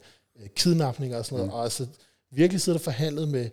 kidnapninger 0.56 1.18
og 1.18 1.24
sådan 1.24 1.36
noget, 1.36 1.48
mm. 1.48 1.54
og 1.54 1.64
altså 1.64 1.86
virkelig 2.32 2.60
sidder 2.60 2.78
der 2.78 2.84
forhandlet 2.84 3.28
med 3.28 3.50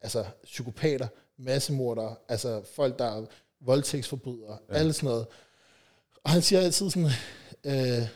altså, 0.00 0.24
psykopater, 0.44 1.08
massemordere, 1.40 2.16
altså 2.28 2.62
folk, 2.74 2.98
der 2.98 3.04
er 3.04 3.26
voldtægtsforbrydere, 3.60 4.58
ja. 4.68 4.74
alt 4.74 4.94
sådan 4.94 5.08
noget. 5.08 5.26
Og 6.24 6.30
han 6.30 6.42
siger 6.42 6.60
altid 6.60 6.90
sådan, 6.90 7.10
øh, 7.64 8.08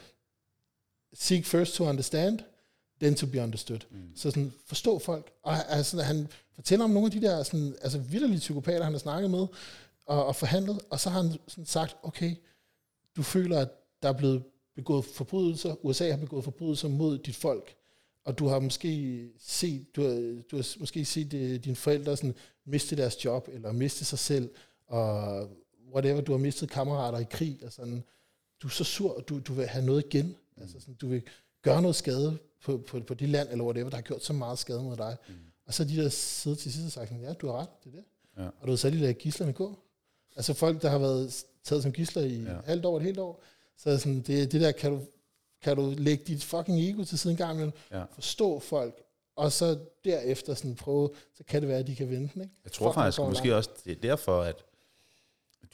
seek 1.12 1.46
first 1.46 1.74
to 1.74 1.84
understand, 1.84 2.38
then 3.00 3.14
to 3.14 3.26
be 3.26 3.40
understood. 3.40 3.80
Mm. 3.90 4.16
Så 4.16 4.30
sådan, 4.30 4.52
forstå 4.66 4.98
folk. 4.98 5.32
Og 5.42 5.70
altså, 5.70 6.02
han 6.02 6.28
fortæller 6.54 6.84
om 6.84 6.90
nogle 6.90 7.06
af 7.06 7.12
de 7.12 7.20
der 7.20 7.42
sådan, 7.42 7.76
altså, 7.82 7.98
vildt 7.98 8.40
psykopater, 8.40 8.84
han 8.84 8.92
har 8.92 8.98
snakket 8.98 9.30
med, 9.30 9.46
og, 10.06 10.26
og 10.26 10.36
forhandlet, 10.36 10.80
og 10.90 11.00
så 11.00 11.10
har 11.10 11.22
han 11.22 11.32
sådan 11.48 11.66
sagt, 11.66 11.96
okay, 12.02 12.34
du 13.16 13.22
føler, 13.22 13.60
at 13.60 13.68
der 14.02 14.08
er 14.08 14.12
blevet 14.12 14.42
begået 14.74 15.04
forbrydelser, 15.04 15.84
USA 15.84 16.10
har 16.10 16.16
begået 16.16 16.44
forbrydelser 16.44 16.88
mod 16.88 17.18
dit 17.18 17.36
folk, 17.36 17.76
og 18.24 18.38
du 18.38 18.46
har 18.46 18.58
måske 18.58 19.22
set, 19.38 19.96
du 19.96 20.02
har, 20.02 20.42
du 20.50 20.56
har 20.56 20.76
måske 20.80 21.04
set 21.04 21.34
uh, 21.34 21.40
dine 21.40 21.76
forældre 21.76 22.16
sådan, 22.16 22.34
miste 22.66 22.96
deres 22.96 23.24
job, 23.24 23.48
eller 23.52 23.72
miste 23.72 24.04
sig 24.04 24.18
selv, 24.18 24.50
og 24.86 25.48
whatever, 25.92 26.20
du 26.20 26.32
har 26.32 26.38
mistet 26.38 26.70
kammerater 26.70 27.18
i 27.18 27.24
krig, 27.30 27.58
og 27.64 27.72
sådan, 27.72 28.04
du 28.62 28.66
er 28.66 28.70
så 28.70 28.84
sur, 28.84 29.16
og 29.16 29.28
du, 29.28 29.38
du 29.38 29.52
vil 29.52 29.66
have 29.66 29.84
noget 29.84 30.04
igen, 30.04 30.26
mm. 30.26 30.62
altså 30.62 30.80
sådan, 30.80 30.94
du 30.94 31.08
vil 31.08 31.22
gøre 31.62 31.82
noget 31.82 31.96
skade 31.96 32.38
på, 32.64 32.78
på, 32.78 33.00
på 33.00 33.14
det 33.14 33.28
land, 33.28 33.48
eller 33.50 33.64
whatever, 33.64 33.90
der 33.90 33.96
har 33.96 34.02
gjort 34.02 34.24
så 34.24 34.32
meget 34.32 34.58
skade 34.58 34.82
mod 34.82 34.96
dig. 34.96 35.16
Mm. 35.28 35.34
Og 35.66 35.74
så 35.74 35.84
de 35.84 35.96
der 35.96 36.08
sidder 36.08 36.56
til 36.56 36.72
sidst 36.72 36.86
og 36.86 36.92
sagt, 36.92 37.12
ja, 37.22 37.32
du 37.32 37.46
har 37.46 37.60
ret, 37.60 37.84
det 37.84 37.90
er 37.92 37.96
det. 37.96 38.04
Ja. 38.38 38.46
Og 38.46 38.66
du 38.66 38.70
har 38.72 38.76
så 38.76 38.90
lige 38.90 39.00
ladet 39.00 39.18
gislerne 39.18 39.52
gå. 39.52 39.78
Altså 40.36 40.54
folk, 40.54 40.82
der 40.82 40.90
har 40.90 40.98
været 40.98 41.44
taget 41.64 41.82
som 41.82 41.92
gisler 41.92 42.22
i 42.22 42.42
ja. 42.42 42.56
halvt 42.64 42.84
år, 42.84 42.96
et 42.96 43.02
helt 43.02 43.18
år. 43.18 43.42
Så 43.76 43.98
sådan, 43.98 44.20
det, 44.20 44.52
det 44.52 44.60
der, 44.60 44.72
kan 44.72 44.90
du, 44.90 45.00
kan 45.62 45.76
du 45.76 45.94
lægge 45.98 46.24
dit 46.24 46.44
fucking 46.44 46.80
ego 46.80 47.04
til 47.04 47.18
siden 47.18 47.36
gang 47.36 47.72
ja. 47.90 48.04
forstå 48.04 48.58
folk, 48.58 49.03
og 49.36 49.52
så 49.52 49.78
derefter 50.04 50.54
sådan 50.54 50.74
prøve, 50.74 51.10
så 51.34 51.44
kan 51.44 51.60
det 51.60 51.68
være, 51.68 51.78
at 51.78 51.86
de 51.86 51.96
kan 51.96 52.10
vente. 52.10 52.40
Ikke? 52.40 52.54
Jeg 52.64 52.72
tror 52.72 52.86
Fuck, 52.86 52.94
faktisk 52.94 53.18
måske 53.18 53.48
langt. 53.48 53.56
også, 53.56 53.70
det 53.84 53.92
er 53.92 54.00
derfor, 54.00 54.40
at 54.40 54.64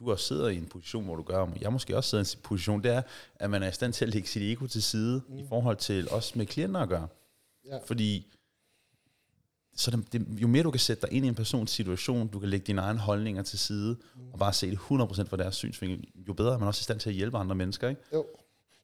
du 0.00 0.10
også 0.10 0.24
sidder 0.24 0.48
i 0.48 0.56
en 0.56 0.66
position, 0.66 1.04
hvor 1.04 1.16
du 1.16 1.22
gør, 1.22 1.38
og 1.38 1.48
jeg 1.60 1.72
måske 1.72 1.96
også 1.96 2.10
sidder 2.10 2.24
i 2.24 2.36
en 2.36 2.42
position, 2.42 2.82
det 2.82 2.90
er, 2.90 3.02
at 3.34 3.50
man 3.50 3.62
er 3.62 3.68
i 3.68 3.72
stand 3.72 3.92
til 3.92 4.04
at 4.04 4.14
lægge 4.14 4.28
sit 4.28 4.42
ego 4.42 4.66
til 4.66 4.82
side, 4.82 5.22
mm. 5.28 5.38
i 5.38 5.44
forhold 5.48 5.76
til 5.76 6.10
også 6.10 6.32
med 6.34 6.46
klienter 6.46 6.80
at 6.80 6.88
gøre. 6.88 7.08
Ja. 7.66 7.78
Fordi 7.86 8.26
så 9.76 9.90
det, 9.90 10.12
det, 10.12 10.26
jo 10.42 10.48
mere 10.48 10.62
du 10.62 10.70
kan 10.70 10.80
sætte 10.80 11.06
dig 11.06 11.16
ind 11.16 11.24
i 11.24 11.28
en 11.28 11.34
persons 11.34 11.70
situation, 11.70 12.28
du 12.28 12.38
kan 12.38 12.48
lægge 12.48 12.66
dine 12.66 12.80
egne 12.80 12.98
holdninger 12.98 13.42
til 13.42 13.58
side, 13.58 13.96
mm. 14.14 14.20
og 14.32 14.38
bare 14.38 14.52
se 14.52 14.70
det 14.70 14.76
100% 14.76 14.80
fra 15.28 15.36
deres 15.36 15.56
synsvinkel, 15.56 16.08
jo 16.28 16.32
bedre 16.32 16.54
er 16.54 16.58
man 16.58 16.68
også 16.68 16.80
i 16.80 16.82
stand 16.82 17.00
til 17.00 17.08
at 17.08 17.14
hjælpe 17.14 17.38
andre 17.38 17.54
mennesker, 17.54 17.88
ikke? 17.88 18.02
Jo. 18.12 18.26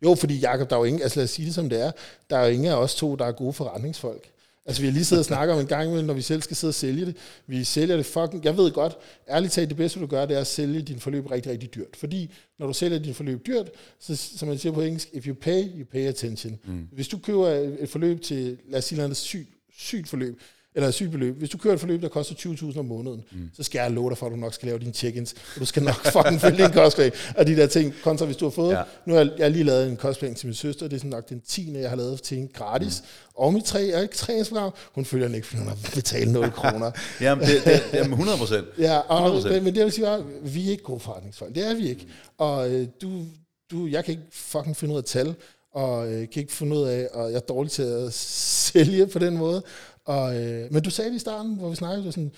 Jo, 0.02 0.14
fordi 0.14 0.38
Jacob, 0.38 0.70
der 0.70 0.76
er 0.76 0.80
jo 0.80 0.84
ingen, 0.84 1.02
altså 1.02 1.18
lad 1.18 1.24
os 1.24 1.30
sige 1.30 1.46
det 1.46 1.54
som 1.54 1.68
det 1.68 1.80
er, 1.80 1.92
der 2.30 2.36
er 2.38 2.44
jo 2.44 2.52
ingen 2.52 2.68
af 2.68 2.76
os 2.76 2.94
to, 2.94 3.16
der 3.16 3.24
er 3.24 3.32
gode 3.32 3.52
forretningsfolk. 3.52 4.30
Altså 4.66 4.82
vi 4.82 4.86
har 4.86 4.92
lige 4.92 5.04
siddet 5.04 5.20
og 5.20 5.24
snakket 5.24 5.54
om 5.54 5.60
en 5.60 5.66
gang 5.66 5.84
imellem, 5.84 6.06
når 6.06 6.14
vi 6.14 6.22
selv 6.22 6.42
skal 6.42 6.56
sidde 6.56 6.70
og 6.70 6.74
sælge 6.74 7.06
det. 7.06 7.16
Vi 7.46 7.64
sælger 7.64 7.96
det 7.96 8.06
fucking, 8.06 8.44
jeg 8.44 8.56
ved 8.56 8.70
godt, 8.72 8.96
ærligt 9.28 9.52
talt, 9.52 9.68
det 9.68 9.76
bedste 9.76 10.00
du 10.00 10.06
gør, 10.06 10.26
det 10.26 10.36
er 10.36 10.40
at 10.40 10.46
sælge 10.46 10.82
din 10.82 11.00
forløb 11.00 11.30
rigtig, 11.30 11.52
rigtig 11.52 11.74
dyrt. 11.74 11.96
Fordi 11.96 12.30
når 12.58 12.66
du 12.66 12.72
sælger 12.72 12.98
din 12.98 13.14
forløb 13.14 13.46
dyrt, 13.46 13.70
så 14.00 14.16
som 14.16 14.48
man 14.48 14.58
siger 14.58 14.72
på 14.72 14.80
engelsk, 14.80 15.08
if 15.12 15.26
you 15.26 15.34
pay, 15.34 15.64
you 15.78 15.84
pay 15.92 16.06
attention. 16.06 16.58
Mm. 16.64 16.88
Hvis 16.92 17.08
du 17.08 17.18
køber 17.18 17.48
et 17.80 17.88
forløb 17.88 18.22
til, 18.22 18.58
lad 18.68 18.78
os 18.78 18.84
sige 18.84 18.98
noget 18.98 19.16
sygt, 19.16 19.48
sygt 19.78 20.08
forløb, 20.08 20.40
eller 20.76 20.90
sygt 20.90 21.10
beløb. 21.10 21.38
Hvis 21.38 21.50
du 21.50 21.58
kører 21.58 21.74
et 21.74 21.80
forløb, 21.80 22.02
der 22.02 22.08
koster 22.08 22.34
20.000 22.34 22.78
om 22.78 22.84
måneden, 22.84 23.24
mm. 23.32 23.50
så 23.56 23.62
skal 23.62 23.78
jeg 23.78 23.90
love 23.90 24.10
dig 24.10 24.18
for, 24.18 24.26
at 24.26 24.32
du 24.32 24.36
nok 24.36 24.54
skal 24.54 24.66
lave 24.66 24.78
dine 24.78 24.92
check-ins, 24.92 25.34
og 25.54 25.60
du 25.60 25.64
skal 25.64 25.82
nok 25.82 26.06
fucking 26.16 26.40
følge 26.40 26.64
din 26.64 26.72
kostplan, 26.72 27.12
og 27.36 27.46
de 27.46 27.56
der 27.56 27.66
ting, 27.66 27.94
kontra 28.02 28.24
hvis 28.24 28.36
du 28.36 28.44
har 28.44 28.50
fået, 28.50 28.72
ja. 28.72 28.82
nu 29.06 29.14
har 29.14 29.20
jeg, 29.20 29.30
jeg 29.38 29.44
har 29.44 29.50
lige 29.50 29.64
lavet 29.64 29.88
en 29.88 29.96
kostplan 29.96 30.34
til 30.34 30.46
min 30.46 30.54
søster, 30.54 30.88
det 30.88 30.96
er 30.96 30.98
sådan 30.98 31.10
nok 31.10 31.28
den 31.28 31.40
10. 31.40 31.72
jeg 31.74 31.88
har 31.88 31.96
lavet 31.96 32.22
til 32.22 32.38
en 32.38 32.48
gratis, 32.54 33.00
mm. 33.00 33.32
og 33.34 33.52
mit 33.52 33.64
tre, 33.64 33.90
jeg 33.92 34.02
ikke 34.02 34.14
træningsprogram, 34.14 34.72
hun 34.94 35.04
følger 35.04 35.26
den 35.26 35.34
ikke, 35.34 35.46
fordi 35.46 35.58
hun 35.58 35.68
har 35.68 35.78
betalt 35.94 36.30
0 36.30 36.50
kroner. 36.50 36.90
Jamen, 37.20 37.46
det, 37.46 37.64
det, 37.64 38.00
er 38.00 38.02
100 38.02 38.38
procent. 38.38 38.66
ja, 38.78 38.98
og, 38.98 39.42
men, 39.44 39.64
men 39.64 39.74
det 39.74 39.84
vil 39.84 39.92
sige, 39.92 40.08
at 40.08 40.20
vi 40.42 40.66
er 40.66 40.70
ikke 40.70 40.82
gode 40.82 41.00
forretningsfolk, 41.00 41.54
det 41.54 41.70
er 41.70 41.74
vi 41.74 41.88
ikke, 41.88 42.06
og 42.38 42.70
øh, 42.70 42.86
du, 43.02 43.22
du, 43.70 43.86
jeg 43.86 44.04
kan 44.04 44.12
ikke 44.12 44.26
fucking 44.32 44.76
finde 44.76 44.94
ud 44.94 44.98
af 44.98 45.04
tal, 45.04 45.34
og 45.76 46.12
øh, 46.12 46.28
kan 46.28 46.42
ikke 46.42 46.52
finde 46.52 46.76
ud 46.76 46.82
af, 46.82 47.08
og 47.12 47.30
jeg 47.30 47.36
er 47.36 47.40
dårlig 47.40 47.72
til 47.72 47.82
at 47.82 48.12
sælge 48.72 49.06
på 49.06 49.18
den 49.18 49.36
måde. 49.36 49.62
Og, 50.06 50.42
øh, 50.42 50.72
men 50.72 50.82
du 50.82 50.90
sagde 50.90 51.10
det 51.10 51.16
i 51.16 51.18
starten, 51.18 51.56
hvor 51.56 51.70
vi 51.70 51.76
snakkede, 51.76 52.12
sådan, 52.12 52.32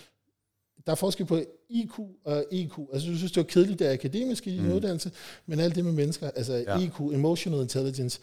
der 0.86 0.92
er 0.92 0.96
forskel 0.96 1.26
på 1.26 1.40
IQ 1.70 1.98
og 2.24 2.44
EQ. 2.50 2.78
Altså 2.92 3.08
du 3.08 3.16
synes, 3.16 3.32
det 3.32 3.36
var 3.36 3.46
kedeligt, 3.46 3.78
det 3.78 3.88
er 3.88 3.92
akademisk 3.92 4.46
i 4.46 4.50
din 4.50 4.62
mm. 4.62 4.72
uddannelse, 4.72 5.12
men 5.46 5.60
alt 5.60 5.74
det 5.74 5.84
med 5.84 5.92
mennesker, 5.92 6.30
altså 6.30 6.54
ja. 6.54 6.78
EQ, 6.78 7.00
Emotional 7.00 7.60
Intelligence, 7.60 8.20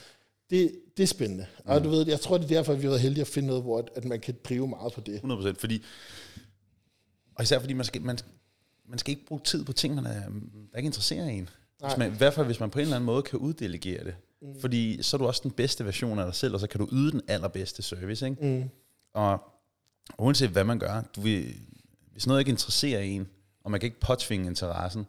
det, 0.49 0.71
det 0.97 1.03
er 1.03 1.07
spændende. 1.07 1.45
Mm. 1.65 1.71
Og 1.71 1.83
du 1.83 1.89
ved, 1.89 2.07
jeg 2.07 2.19
tror, 2.19 2.37
det 2.37 2.43
er 2.43 2.55
derfor, 2.55 2.73
at 2.73 2.79
vi 2.79 2.83
har 2.83 2.89
været 2.89 3.01
heldige 3.01 3.21
at 3.21 3.27
finde 3.27 3.47
noget, 3.47 3.63
hvor 3.63 3.79
at, 3.79 3.89
at 3.95 4.05
man 4.05 4.19
kan 4.19 4.35
drive 4.43 4.67
meget 4.67 4.93
på 4.93 5.01
det. 5.01 5.17
100%, 5.17 5.53
fordi, 5.59 5.83
og 7.35 7.43
især 7.43 7.59
fordi 7.59 7.73
man 7.73 7.85
skal, 7.85 8.01
man, 8.01 8.17
man 8.87 8.99
skal 8.99 9.11
ikke 9.11 9.25
bruge 9.25 9.41
tid 9.43 9.63
på 9.63 9.73
ting, 9.73 9.97
der, 9.97 10.03
der 10.03 10.77
ikke 10.77 10.87
interesserer 10.87 11.25
en. 11.25 11.49
Hvis 11.83 11.97
man, 11.97 12.13
I 12.13 12.17
hvert 12.17 12.33
fald, 12.33 12.45
hvis 12.45 12.59
man 12.59 12.69
på 12.69 12.79
en 12.79 12.83
eller 12.83 12.95
anden 12.95 13.05
måde 13.05 13.21
kan 13.21 13.39
uddelegere 13.39 14.03
det. 14.03 14.15
Mm. 14.41 14.59
Fordi 14.59 15.01
så 15.01 15.17
er 15.17 15.19
du 15.19 15.27
også 15.27 15.41
den 15.43 15.51
bedste 15.51 15.85
version 15.85 16.19
af 16.19 16.25
dig 16.25 16.35
selv, 16.35 16.53
og 16.53 16.59
så 16.59 16.67
kan 16.67 16.79
du 16.79 16.87
yde 16.91 17.11
den 17.11 17.21
allerbedste 17.27 17.81
service. 17.81 18.25
Ikke? 18.25 18.45
Mm. 18.45 18.69
Og 19.15 19.39
uanset 20.17 20.49
hvad 20.49 20.63
man 20.63 20.79
gør, 20.79 21.01
du 21.15 21.21
vil, 21.21 21.55
hvis 22.11 22.27
noget 22.27 22.39
ikke 22.39 22.49
interesserer 22.49 22.99
en, 22.99 23.27
og 23.63 23.71
man 23.71 23.79
kan 23.79 23.87
ikke 23.87 23.99
påtvinge 23.99 24.47
interessen, 24.47 25.07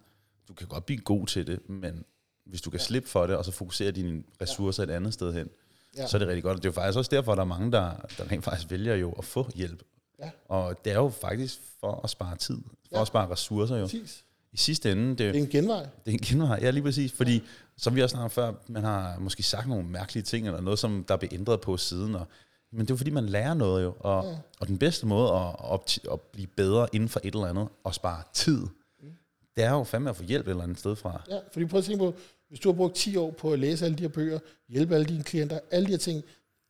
du 0.48 0.54
kan 0.54 0.66
godt 0.66 0.86
blive 0.86 1.00
god 1.00 1.26
til 1.26 1.46
det, 1.46 1.68
men 1.68 2.04
hvis 2.44 2.62
du 2.62 2.70
kan 2.70 2.80
ja. 2.80 2.84
slippe 2.84 3.08
for 3.08 3.26
det, 3.26 3.36
og 3.36 3.44
så 3.44 3.52
fokusere 3.52 3.90
dine 3.90 4.22
ressourcer 4.42 4.82
ja. 4.82 4.92
et 4.92 4.96
andet 4.96 5.14
sted 5.14 5.32
hen, 5.32 5.48
ja. 5.96 6.06
så 6.06 6.16
er 6.16 6.18
det 6.18 6.28
rigtig 6.28 6.42
godt. 6.42 6.56
Det 6.56 6.64
er 6.64 6.68
jo 6.68 6.72
faktisk 6.72 6.98
også 6.98 7.10
derfor, 7.10 7.32
at 7.32 7.36
der 7.36 7.42
er 7.42 7.48
mange, 7.48 7.72
der, 7.72 7.90
der 8.18 8.30
rent 8.30 8.44
faktisk 8.44 8.70
vælger 8.70 8.94
jo 8.94 9.12
at 9.12 9.24
få 9.24 9.50
hjælp. 9.54 9.82
Ja. 10.18 10.30
Og 10.48 10.84
det 10.84 10.92
er 10.92 10.96
jo 10.96 11.08
faktisk 11.08 11.58
for 11.80 12.00
at 12.04 12.10
spare 12.10 12.36
tid, 12.36 12.58
for 12.88 12.96
ja. 12.96 13.00
at 13.00 13.06
spare 13.06 13.30
ressourcer 13.30 13.76
jo. 13.76 13.84
Præcis 13.84 14.24
i 14.56 14.58
sidste 14.58 14.92
ende... 14.92 15.08
Det, 15.08 15.18
det 15.18 15.36
er 15.36 15.40
en 15.40 15.48
genvej. 15.48 15.82
Det 15.82 15.88
er 16.06 16.12
en 16.12 16.18
genvej, 16.18 16.58
ja 16.62 16.70
lige 16.70 16.82
præcis. 16.82 17.12
Fordi, 17.12 17.42
som 17.76 17.94
vi 17.94 18.02
også 18.02 18.14
snakket 18.14 18.32
før, 18.32 18.52
man 18.66 18.84
har 18.84 19.18
måske 19.18 19.42
sagt 19.42 19.68
nogle 19.68 19.88
mærkelige 19.88 20.22
ting, 20.22 20.46
eller 20.46 20.60
noget, 20.60 20.78
som 20.78 21.04
der 21.08 21.16
bliver 21.16 21.34
ændret 21.34 21.60
på 21.60 21.76
siden. 21.76 22.14
Og, 22.14 22.26
men 22.72 22.80
det 22.80 22.90
er 22.90 22.94
jo 22.94 22.96
fordi, 22.96 23.10
man 23.10 23.26
lærer 23.26 23.54
noget 23.54 23.84
jo. 23.84 23.94
Og, 23.98 24.24
ja. 24.24 24.36
og 24.60 24.68
den 24.68 24.78
bedste 24.78 25.06
måde 25.06 25.32
at, 25.32 25.54
at, 25.72 26.12
at 26.12 26.20
blive 26.20 26.46
bedre 26.46 26.88
inden 26.92 27.08
for 27.08 27.20
et 27.24 27.34
eller 27.34 27.46
andet, 27.46 27.68
og 27.84 27.94
spare 27.94 28.22
tid, 28.32 28.58
mm. 29.02 29.12
det 29.56 29.64
er 29.64 29.70
jo 29.70 29.84
fandme 29.84 30.10
at 30.10 30.16
få 30.16 30.22
hjælp 30.22 30.46
et 30.46 30.50
eller 30.50 30.62
andet 30.62 30.78
sted 30.78 30.96
fra. 30.96 31.22
Ja, 31.30 31.38
fordi 31.52 31.66
prøv 31.66 31.78
at 31.78 31.84
tænke 31.84 31.98
på, 31.98 32.14
hvis 32.48 32.60
du 32.60 32.68
har 32.68 32.76
brugt 32.76 32.94
10 32.94 33.16
år 33.16 33.30
på 33.30 33.52
at 33.52 33.58
læse 33.58 33.84
alle 33.84 33.96
de 33.98 34.02
her 34.02 34.08
bøger, 34.08 34.38
hjælpe 34.68 34.94
alle 34.94 35.06
dine 35.06 35.24
klienter, 35.24 35.58
alle 35.70 35.86
de 35.86 35.90
her 35.90 35.98
ting, 35.98 36.22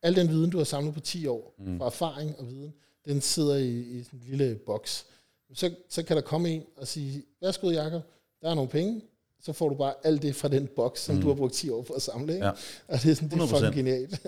al 0.03 0.15
den 0.15 0.29
viden, 0.29 0.49
du 0.49 0.57
har 0.57 0.65
samlet 0.65 0.93
på 0.93 0.99
10 0.99 1.27
år, 1.27 1.55
mm. 1.59 1.77
fra 1.77 1.85
erfaring 1.85 2.39
og 2.39 2.47
viden, 2.47 2.73
den 3.05 3.21
sidder 3.21 3.55
i, 3.55 3.79
i 3.79 4.03
sådan 4.03 4.19
en 4.19 4.25
lille 4.25 4.55
boks 4.55 5.05
så, 5.53 5.75
så 5.89 6.03
kan 6.03 6.15
der 6.15 6.21
komme 6.21 6.49
en 6.49 6.65
og 6.77 6.87
sige, 6.87 7.23
værsgo 7.41 7.69
Jacob, 7.69 8.01
der 8.41 8.49
er 8.49 8.53
nogle 8.53 8.69
penge, 8.69 9.01
så 9.47 9.53
får 9.53 9.69
du 9.69 9.75
bare 9.75 9.93
alt 10.03 10.21
det 10.21 10.35
fra 10.35 10.47
den 10.47 10.67
boks, 10.75 11.01
som 11.01 11.15
mm. 11.15 11.21
du 11.21 11.27
har 11.27 11.35
brugt 11.35 11.53
10 11.53 11.69
år 11.69 11.81
på 11.81 11.93
at 11.93 12.01
samle. 12.01 12.33
Ikke? 12.33 12.45
Ja. 12.45 12.51
Og 12.87 13.01
det 13.03 13.11
er, 13.11 13.15
sådan, 13.15 13.29
det 13.29 13.41
er 13.41 13.47
fucking 13.47 13.73
genialt. 13.73 14.19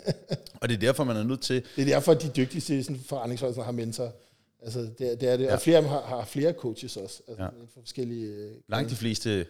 og 0.61 0.69
det 0.69 0.75
er 0.75 0.79
derfor, 0.79 1.03
man 1.03 1.17
er 1.17 1.23
nødt 1.23 1.41
til... 1.41 1.63
Det 1.75 1.81
er 1.81 1.85
derfor, 1.85 2.11
at 2.11 2.21
de 2.21 2.29
dygtigste 2.29 2.83
sådan, 2.83 3.01
forretningsfolk 3.05 3.55
har 3.55 3.71
mentor. 3.71 4.11
Altså, 4.61 4.79
det, 4.79 5.11
er, 5.11 5.15
det 5.15 5.29
er 5.29 5.37
det. 5.37 5.43
Ja. 5.45 5.53
Og 5.53 5.61
flere 5.61 5.83
har, 5.83 6.01
har 6.01 6.25
flere 6.25 6.53
coaches 6.53 6.97
også. 6.97 7.21
Altså, 7.27 7.43
ja. 7.43 7.49
for 7.49 7.81
forskellige... 7.81 8.25
Øh, 8.25 8.51
Langt 8.67 8.89
de 8.89 8.95
fleste, 8.95 9.45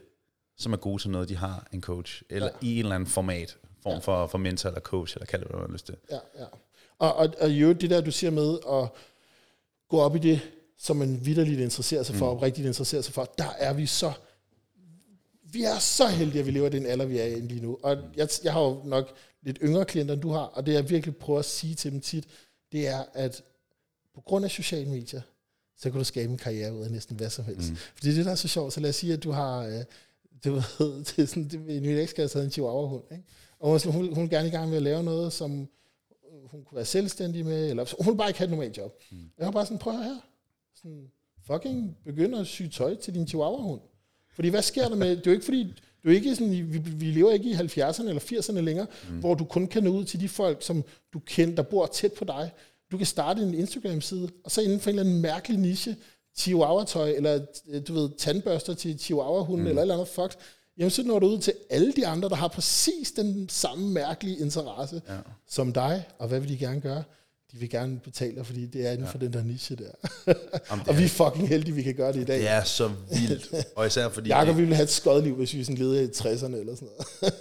som 0.58 0.74
er 0.74 0.78
gode 0.78 1.02
til 1.02 1.10
noget, 1.10 1.30
de 1.30 1.36
har 1.36 1.68
en 1.74 1.82
coach. 1.82 2.22
Eller 2.30 2.50
ja. 2.62 2.68
i 2.68 2.74
en 2.74 2.80
eller 2.80 2.96
anden 2.96 3.10
format. 3.10 3.58
Form 3.84 3.94
ja. 3.94 4.00
for, 4.00 4.28
for 4.28 4.38
mentor 4.38 4.70
eller 4.70 4.82
coach, 4.82 5.16
eller 5.16 5.26
kald 5.26 5.42
det, 5.42 5.50
hvad 5.50 5.60
du 5.60 5.66
har 5.66 5.74
lyst 5.74 5.86
til. 5.86 5.96
Ja, 6.12 6.20
ja. 6.40 6.46
Og, 7.00 7.16
og, 7.16 7.30
og 7.40 7.50
jo, 7.50 7.72
det 7.72 7.90
der, 7.90 8.02
du 8.02 8.12
siger 8.12 8.32
med 8.32 8.58
at 8.72 8.90
gå 9.90 10.00
op 10.00 10.16
i 10.16 10.20
det, 10.20 10.42
som 10.78 10.96
man 10.96 11.26
vidderligt 11.26 11.60
interesserer 11.60 12.04
sig 12.04 12.16
for, 12.16 12.32
mm. 12.32 12.38
og 12.38 12.42
rigtigt 12.42 12.68
interesserer 12.68 13.02
sig 13.02 13.14
for, 13.14 13.34
der 13.38 13.50
er 13.58 13.74
vi 13.74 13.86
så 13.86 14.12
vi 15.52 15.64
er 15.64 15.80
så 15.80 16.08
heldige, 16.08 16.40
at 16.40 16.46
vi 16.46 16.52
lever 16.52 16.68
i 16.68 16.70
den 16.70 16.86
alder, 16.86 17.06
vi 17.06 17.18
er 17.18 17.26
i 17.26 17.40
lige 17.40 17.62
nu. 17.62 17.78
Og 17.84 17.98
jeg, 18.18 18.30
jeg 18.44 18.54
har 18.54 18.62
jo 18.62 18.82
nok 18.86 19.16
lidt 19.42 19.58
yngre 19.62 19.86
klienter, 19.86 20.14
end 20.14 20.22
du 20.22 20.30
har, 20.30 20.40
og 20.40 20.66
det 20.66 20.74
jeg 20.74 20.90
virkelig 20.90 21.16
prøver 21.16 21.40
at 21.40 21.46
sige 21.46 21.76
til 21.76 21.92
dem 21.92 22.02
tit, 22.02 22.28
det 22.72 22.88
er, 22.88 23.04
at 23.14 23.44
på 24.16 24.22
grund 24.22 24.46
af 24.46 24.52
sociale 24.52 24.90
medier, 24.90 25.22
så 25.78 25.90
kan 25.90 25.98
du 25.98 26.04
skabe 26.04 26.32
en 26.32 26.38
karriere 26.38 26.74
ud 26.74 26.82
af 26.82 26.92
næsten 26.92 27.16
hvad 27.16 27.30
som 27.30 27.46
helst. 27.46 27.70
Mm. 27.70 27.76
Fordi 27.76 28.16
det, 28.16 28.26
der 28.26 28.32
er 28.32 28.36
så 28.36 28.48
sjovt, 28.48 28.74
så 28.74 28.80
lad 28.80 28.90
os 28.90 28.96
sige, 28.96 29.14
at 29.14 29.24
du 29.24 29.32
har, 29.32 29.60
øh, 29.60 29.84
det 30.44 30.52
ved, 30.54 31.04
det 31.06 31.20
er 31.20 31.26
sådan, 31.26 31.48
det, 31.48 31.62
min 31.62 31.86
ekskæreste 31.86 32.36
havde 32.36 32.46
en 32.46 32.52
chihuahua-hund, 32.52 33.04
ikke? 33.12 33.24
og 33.60 33.92
hun, 33.92 34.14
hun 34.16 34.26
er 34.26 34.30
gerne 34.30 34.48
i 34.48 34.52
gang 34.52 34.70
med 34.70 34.78
at 34.78 34.84
lave 34.84 35.04
noget, 35.04 35.34
som 35.34 35.68
hun 36.52 36.64
kunne 36.64 36.76
være 36.76 36.86
selvstændig 36.86 37.46
med, 37.46 37.70
eller 37.70 38.04
hun 38.04 38.18
bare 38.18 38.30
ikke 38.30 38.38
have 38.38 38.46
et 38.46 38.52
normalt 38.52 38.78
job. 38.78 39.02
Mm. 39.12 39.18
Jeg 39.38 39.46
har 39.46 39.52
bare 39.52 39.66
sådan, 39.66 39.78
prøv 39.78 39.94
her, 39.94 40.20
sådan, 40.76 41.12
fucking 41.48 41.98
begynder 42.06 42.40
at 42.40 42.48
sy 42.48 42.62
tøj 42.72 42.96
til 42.96 43.16
din 43.16 43.28
chihuahua-hund. 43.28 43.82
Fordi 44.34 44.48
hvad 44.50 44.62
sker 44.62 44.90
der 44.90 44.96
med, 44.96 45.10
det 45.10 45.18
er 45.18 45.32
jo 45.32 45.32
ikke 45.32 45.46
fordi, 45.46 45.74
du 46.04 46.10
er 46.10 46.14
ikke 46.14 46.36
sådan, 46.36 46.52
vi, 46.52 46.62
vi 46.78 47.06
lever 47.06 47.32
ikke 47.32 47.50
i 47.50 47.54
70'erne 47.54 48.08
eller 48.08 48.22
80'erne 48.22 48.60
længere, 48.60 48.88
mm. 49.10 49.20
hvor 49.20 49.34
du 49.34 49.46
kun 49.46 49.68
kan 49.68 49.84
nå 49.84 49.90
ud 49.90 50.06
til 50.06 50.20
de 50.20 50.30
folk, 50.30 50.64
som 50.64 50.84
du 51.14 51.20
kender, 51.20 51.56
der 51.56 51.64
bor 51.64 51.86
tæt 51.86 52.14
på 52.14 52.26
dig. 52.26 52.52
Du 52.92 52.98
kan 52.98 53.06
starte 53.06 53.42
en 53.42 53.54
Instagram-side, 53.54 54.30
og 54.44 54.52
så 54.52 54.62
inden 54.62 54.80
for 54.80 54.90
en 54.90 55.00
eller 55.00 55.10
anden 55.10 55.22
mærkelig 55.22 55.60
niche, 55.60 55.96
chihuahua-tøj, 56.38 57.10
eller 57.10 57.46
du 57.88 57.94
ved, 57.94 58.10
tandbørster 58.18 58.74
til 58.74 59.00
chihuahua-hunden, 59.00 59.64
mm. 59.64 59.70
eller 59.70 59.82
eller 59.82 59.94
andet 59.94 60.08
fuck, 60.08 60.36
jamen 60.78 60.92
så 60.92 61.04
når 61.04 61.20
du 61.20 61.28
ud 61.28 61.40
til 61.40 61.54
alle 61.70 61.92
de 61.92 62.08
andre, 62.08 62.30
der 62.30 62.36
har 62.36 62.48
præcis 62.48 63.12
den 63.12 63.50
samme 63.50 63.90
mærkelige 63.90 64.38
interesse 64.38 65.02
ja. 65.08 65.18
som 65.48 65.74
dig, 65.74 66.08
og 66.20 66.28
hvad 66.28 66.40
vil 66.40 66.50
de 66.50 66.58
gerne 66.58 66.82
gøre? 66.82 67.04
De 67.52 67.58
vil 67.58 67.70
gerne 67.70 68.00
betale 68.00 68.36
dig, 68.36 68.46
fordi 68.46 68.66
det 68.66 68.88
er 68.88 68.92
inden 68.92 69.06
ja. 69.06 69.12
for 69.12 69.18
den 69.18 69.34
der 69.34 69.44
niche 69.44 69.76
der. 69.76 69.92
Jamen, 70.72 70.86
og 70.90 70.98
vi 70.98 71.04
er 71.04 71.08
fucking 71.08 71.50
heldige, 71.50 71.76
vi 71.76 71.84
kan 71.84 71.96
gøre 71.96 72.14
det 72.14 72.22
i 72.22 72.24
dag. 72.24 72.40
Det 72.40 72.50
er 72.50 72.64
så 72.64 72.92
vildt. 73.12 73.56
Og 73.76 73.88
især 73.88 74.10
fordi... 74.10 74.30
Jakob 74.36 74.58
ville 74.58 74.76
have 74.76 74.84
et 74.84 74.90
skodliv, 74.90 75.36
hvis 75.36 75.54
vi 75.54 75.64
sådan 75.64 75.78
levede 75.78 76.04
i 76.04 76.08
60'erne 76.08 76.56
eller 76.56 76.76
sådan 76.76 76.88
noget. 76.88 77.34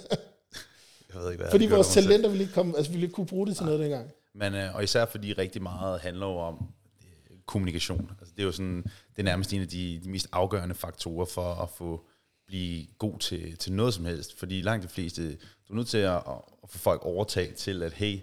jeg 1.13 1.21
ved 1.21 1.31
ikke, 1.31 1.43
hvad 1.43 1.51
Fordi 1.51 1.65
vores 1.65 1.87
talenter 1.87 2.29
ville 2.29 2.43
ikke, 2.43 2.53
komme, 2.53 2.77
altså, 2.77 2.91
ville 2.91 3.05
ikke 3.05 3.13
kunne 3.13 3.27
bruge 3.27 3.47
det 3.47 3.55
til 3.55 3.63
Nej. 3.63 3.73
noget 3.73 3.83
dengang. 3.83 4.11
Men, 4.35 4.53
øh, 4.53 4.75
og 4.75 4.83
især 4.83 5.05
fordi 5.05 5.33
rigtig 5.33 5.61
meget 5.61 5.99
handler 6.01 6.25
om 6.25 6.67
øh, 7.01 7.37
kommunikation. 7.45 8.11
Altså, 8.19 8.33
det 8.35 8.41
er 8.41 8.45
jo 8.45 8.51
sådan, 8.51 8.83
det 8.83 9.19
er 9.19 9.23
nærmest 9.23 9.53
en 9.53 9.61
af 9.61 9.67
de, 9.67 9.99
de 10.03 10.09
mest 10.09 10.27
afgørende 10.31 10.75
faktorer 10.75 11.25
for 11.25 11.53
at 11.53 11.69
få 11.77 12.05
blive 12.47 12.87
god 12.97 13.19
til, 13.19 13.57
til 13.57 13.73
noget 13.73 13.93
som 13.93 14.05
helst. 14.05 14.39
Fordi 14.39 14.61
langt 14.61 14.83
de 14.83 14.89
fleste, 14.89 15.29
du 15.67 15.73
er 15.73 15.75
nødt 15.75 15.87
til 15.87 15.97
at, 15.97 16.15
at 16.63 16.69
få 16.69 16.77
folk 16.77 17.05
overtaget 17.05 17.55
til, 17.55 17.83
at 17.83 17.93
hey, 17.93 18.19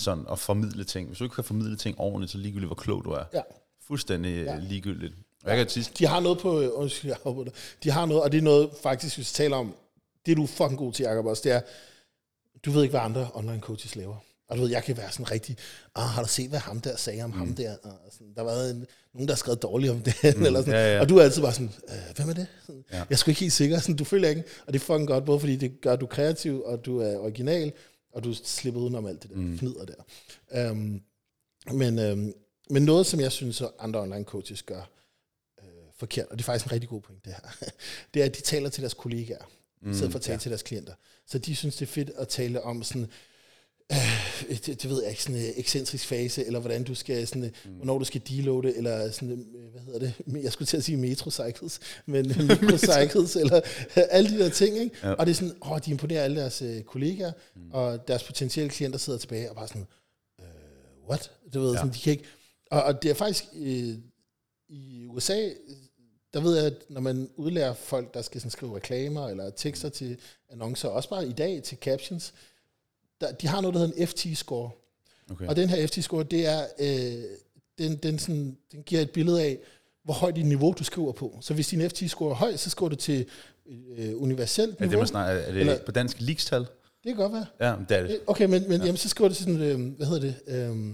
sådan 0.00 0.24
at 0.32 0.38
formidle 0.38 0.84
ting. 0.84 1.06
Hvis 1.06 1.18
du 1.18 1.24
ikke 1.24 1.34
kan 1.34 1.44
formidle 1.44 1.76
ting 1.76 2.00
ordentligt, 2.00 2.32
så 2.32 2.38
ligegyldigt, 2.38 2.68
hvor 2.68 2.74
klog 2.74 3.04
du 3.04 3.10
er. 3.10 3.24
Ja. 3.34 3.40
Fuldstændig 3.86 4.44
ja. 4.44 4.58
ligegyldigt. 4.58 5.14
Jeg 5.46 5.56
kan 5.56 5.66
tis- 5.66 5.92
de 5.98 6.06
har 6.06 6.20
noget 6.20 6.38
på, 6.38 6.60
øh, 6.60 6.70
undskyld, 6.72 7.10
jeg 7.10 7.34
det. 7.44 7.52
De 7.84 7.90
har 7.90 8.06
noget, 8.06 8.22
og 8.22 8.32
det 8.32 8.38
er 8.38 8.42
noget, 8.42 8.70
faktisk, 8.82 9.16
hvis 9.16 9.32
vi 9.32 9.34
taler 9.34 9.56
om, 9.56 9.74
det 10.26 10.36
du 10.36 10.42
er 10.42 10.46
fucking 10.46 10.78
god 10.78 10.92
til, 10.92 11.02
Jacob, 11.02 11.26
også, 11.26 11.42
det 11.44 11.52
er, 11.52 11.60
du 12.64 12.70
ved 12.70 12.82
ikke, 12.82 12.92
hvad 12.92 13.00
andre 13.00 13.30
online 13.34 13.60
coaches 13.60 13.96
laver. 13.96 14.16
Og 14.48 14.56
du 14.56 14.62
ved, 14.62 14.70
jeg 14.70 14.84
kan 14.84 14.96
være 14.96 15.12
sådan 15.12 15.30
rigtig, 15.30 15.56
ah, 15.94 16.02
har 16.02 16.22
du 16.22 16.28
set, 16.28 16.48
hvad 16.48 16.58
ham 16.58 16.80
der 16.80 16.96
sagde 16.96 17.22
om 17.22 17.30
mm. 17.30 17.36
ham 17.38 17.54
der? 17.54 17.76
Og 17.82 17.92
sådan, 18.12 18.34
der 18.36 18.44
været 18.44 18.70
en, 18.70 18.86
nogen, 19.14 19.28
der 19.28 19.34
har 19.34 19.38
skrevet 19.38 19.62
dårligt 19.62 19.92
om 19.92 20.00
det, 20.00 20.14
mm. 20.36 20.44
eller 20.44 20.60
sådan. 20.60 20.74
Ja, 20.74 20.94
ja. 20.94 21.00
Og 21.00 21.08
du 21.08 21.16
er 21.16 21.22
altid 21.22 21.42
bare 21.42 21.52
sådan, 21.52 21.72
øh, 21.88 22.16
hvem 22.16 22.28
er 22.28 22.32
det? 22.32 22.46
Sådan, 22.66 22.84
ja. 22.92 22.96
Jeg 22.96 23.06
er 23.10 23.16
sgu 23.16 23.30
ikke 23.30 23.40
helt 23.40 23.52
sikker, 23.52 23.78
sådan, 23.78 23.96
du 23.96 24.04
føler 24.04 24.28
ikke, 24.28 24.44
og 24.66 24.72
det 24.72 24.80
er 24.80 24.84
fucking 24.84 25.08
godt, 25.08 25.24
både 25.24 25.40
fordi 25.40 25.56
det 25.56 25.80
gør, 25.80 25.92
at 25.92 26.00
du 26.00 26.06
er 26.06 26.10
kreativ, 26.10 26.62
og 26.62 26.84
du 26.84 26.98
er 26.98 27.18
original, 27.18 27.72
og 28.12 28.24
du 28.24 28.34
slipper 28.34 28.80
udenom 28.80 29.06
alt 29.06 29.22
det 29.22 29.30
der 29.30 29.36
mm. 29.36 29.58
fnider 29.58 29.84
der. 29.84 30.70
Um, 30.70 31.02
men, 31.72 31.98
um, 31.98 32.34
men 32.70 32.82
noget, 32.82 33.06
som 33.06 33.20
jeg 33.20 33.32
synes, 33.32 33.60
at 33.60 33.70
andre 33.78 34.00
online 34.00 34.24
coaches 34.24 34.62
gør 34.62 34.90
uh, 35.58 35.64
forkert, 35.96 36.26
og 36.26 36.38
det 36.38 36.44
er 36.44 36.46
faktisk 36.46 36.66
en 36.66 36.72
rigtig 36.72 36.88
god 36.88 37.00
point, 37.00 37.24
det 37.24 37.32
her, 37.32 37.66
det 38.14 38.22
er, 38.22 38.26
at 38.26 38.36
de 38.36 38.42
taler 38.42 38.68
til 38.68 38.82
deres 38.82 38.94
kollegaer, 38.94 39.44
mm, 39.82 39.90
i 39.90 39.94
stedet 39.94 40.12
for 40.12 40.18
at 40.18 40.22
tale 40.22 40.34
ja. 40.34 40.38
til 40.38 40.50
deres 40.50 40.62
klienter. 40.62 40.94
Så 41.26 41.38
de 41.38 41.56
synes, 41.56 41.76
det 41.76 41.82
er 41.82 41.92
fedt 41.92 42.10
at 42.10 42.28
tale 42.28 42.62
om 42.62 42.82
sådan, 42.82 43.08
øh, 43.90 44.56
det, 44.66 44.82
det 44.82 44.90
ved 44.90 45.02
jeg 45.02 45.10
ikke, 45.10 45.22
sådan 45.22 45.40
en 45.40 45.46
øh, 45.46 45.52
ekscentrisk 45.56 46.06
fase, 46.06 46.46
eller 46.46 46.60
hvordan 46.60 46.84
du 46.84 46.94
skal, 46.94 47.26
sådan, 47.26 47.44
øh, 47.44 47.50
mm. 47.64 47.70
hvornår 47.70 47.98
du 47.98 48.04
skal 48.04 48.20
deloade, 48.28 48.76
eller 48.76 49.10
sådan, 49.10 49.46
øh, 49.54 49.70
hvad 49.70 49.80
hedder 49.80 49.98
det, 49.98 50.14
jeg 50.44 50.52
skulle 50.52 50.66
til 50.66 50.76
at 50.76 50.84
sige 50.84 50.96
metrocycles, 50.96 51.80
men 52.06 52.28
microcycles, 52.28 53.36
eller 53.42 53.60
alle 53.94 54.30
de 54.30 54.38
der 54.38 54.50
ting, 54.50 54.78
ikke? 54.78 54.96
Ja. 55.02 55.12
Og 55.12 55.26
det 55.26 55.32
er 55.32 55.36
sådan, 55.36 55.56
åh, 55.62 55.78
de 55.84 55.90
imponerer 55.90 56.22
alle 56.22 56.40
deres 56.40 56.62
øh, 56.62 56.82
kollegaer, 56.82 57.32
mm. 57.56 57.70
og 57.72 58.08
deres 58.08 58.24
potentielle 58.24 58.70
klienter 58.70 58.98
sidder 58.98 59.18
tilbage 59.18 59.50
og 59.50 59.56
bare 59.56 59.68
sådan, 59.68 59.86
øh, 60.40 60.46
what? 61.08 61.30
Du 61.54 61.60
ved, 61.60 61.72
ja. 61.72 61.78
sådan, 61.78 61.92
de 61.92 61.98
kan 61.98 62.10
ikke, 62.10 62.24
og, 62.70 62.82
og 62.82 63.02
det 63.02 63.10
er 63.10 63.14
faktisk, 63.14 63.44
øh, 63.56 63.94
i 64.68 65.06
USA, 65.08 65.48
der 66.34 66.40
ved 66.40 66.56
jeg, 66.56 66.66
at 66.66 66.74
når 66.88 67.00
man 67.00 67.30
udlærer 67.36 67.74
folk, 67.74 68.14
der 68.14 68.22
skal 68.22 68.40
sådan 68.40 68.50
skrive 68.50 68.76
reklamer, 68.76 69.28
eller 69.28 69.50
tekster 69.50 69.88
til 69.88 70.18
annoncer, 70.50 70.88
også 70.88 71.08
bare 71.08 71.26
i 71.26 71.32
dag 71.32 71.62
til 71.62 71.78
captions, 71.78 72.34
der, 73.20 73.32
de 73.32 73.46
har 73.48 73.60
noget, 73.60 73.74
der 73.74 73.80
hedder 73.80 73.94
en 73.96 74.08
FT-score. 74.08 74.70
Okay. 75.30 75.46
Og 75.46 75.56
den 75.56 75.68
her 75.68 75.86
FT-score, 75.86 76.22
det 76.22 76.46
er, 76.46 76.66
øh, 76.78 77.22
den, 77.78 77.96
den, 77.96 78.18
sådan, 78.18 78.56
den 78.72 78.82
giver 78.82 79.00
et 79.02 79.10
billede 79.10 79.42
af, 79.42 79.58
hvor 80.04 80.14
højt 80.14 80.36
dit 80.36 80.46
niveau 80.46 80.74
du 80.78 80.84
skriver 80.84 81.12
på. 81.12 81.38
Så 81.40 81.54
hvis 81.54 81.68
din 81.68 81.80
FT-score 81.80 82.30
er 82.30 82.34
høj, 82.34 82.56
så 82.56 82.70
skriver 82.70 82.88
du 82.90 82.96
til 82.96 83.26
øh, 83.96 84.22
universelt 84.22 84.70
Er 84.70 84.74
niveau. 84.80 84.90
det, 84.90 84.98
man 84.98 85.06
snakker, 85.06 85.42
er 85.42 85.52
det 85.52 85.60
Eller- 85.60 85.78
på 85.86 85.92
dansk 85.92 86.16
leakstal? 86.20 86.60
det 86.60 86.68
kan 87.04 87.16
godt 87.16 87.32
være. 87.32 87.46
Ja, 87.60 87.74
det 87.88 87.96
er 87.96 88.02
det. 88.02 88.10
Øh, 88.10 88.18
Okay, 88.26 88.44
men, 88.44 88.62
men 88.68 88.80
ja. 88.80 88.86
jamen, 88.86 88.96
så 88.96 89.08
skriver 89.08 89.28
det 89.28 89.36
til 89.36 89.44
sådan, 89.46 89.60
øh, 89.62 89.96
hvad 89.96 90.06
hedder 90.06 90.20
det, 90.20 90.34
øh, 90.46 90.86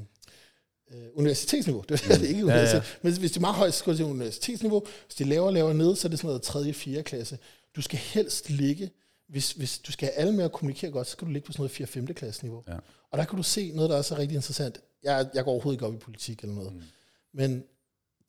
øh, 0.93 1.07
universitetsniveau. 1.15 1.85
Det 1.89 2.05
er 2.11 2.19
det 2.19 2.29
ikke 2.29 2.43
Mm. 2.43 2.49
Ja, 2.49 2.55
ja. 2.55 2.61
universitet. 2.63 2.99
Men 3.03 3.19
hvis 3.19 3.31
det 3.31 3.37
er 3.37 3.41
meget 3.41 3.57
højt, 3.57 3.73
så 3.75 3.79
skriver 3.79 3.93
det 3.93 3.99
til 3.99 4.05
universitetsniveau. 4.13 4.83
Hvis 5.07 5.15
det 5.15 5.25
er 5.25 5.29
lavere 5.29 5.47
og 5.49 5.53
lavere 5.53 5.75
nede, 5.75 5.97
så 5.97 6.09
er 6.09 6.11
det 6.11 6.19
sådan 6.19 6.29
noget 6.29 6.43
3. 6.43 6.73
4. 6.73 7.03
klasse. 7.03 7.39
Du 7.77 7.83
skal 7.83 7.99
helst 7.99 8.51
ligge, 8.51 8.91
hvis, 9.29 9.53
hvis 9.53 9.79
du 9.79 9.93
skal 9.93 10.09
have 10.09 10.17
alle 10.17 10.33
med 10.33 10.45
at 10.45 10.53
kommunikere 10.53 10.91
godt, 10.91 11.07
så 11.07 11.11
skal 11.13 11.27
du 11.27 11.33
ligge 11.33 11.47
på 11.47 11.53
sådan 11.53 11.61
noget 11.61 11.71
4. 11.71 11.87
5. 11.87 12.07
klasse 12.07 12.43
niveau. 12.43 12.63
Ja. 12.69 12.77
Og 13.11 13.19
der 13.19 13.25
kan 13.25 13.37
du 13.37 13.43
se 13.43 13.73
noget, 13.75 13.91
der 13.91 13.97
også 13.97 14.15
er 14.15 14.19
rigtig 14.19 14.35
interessant. 14.35 14.81
Jeg, 15.03 15.29
jeg 15.35 15.45
går 15.45 15.51
overhovedet 15.51 15.77
ikke 15.77 15.87
op 15.87 15.95
i 15.95 15.99
politik 15.99 16.41
eller 16.43 16.55
noget. 16.55 16.73
Mm. 16.75 16.83
Men 17.35 17.65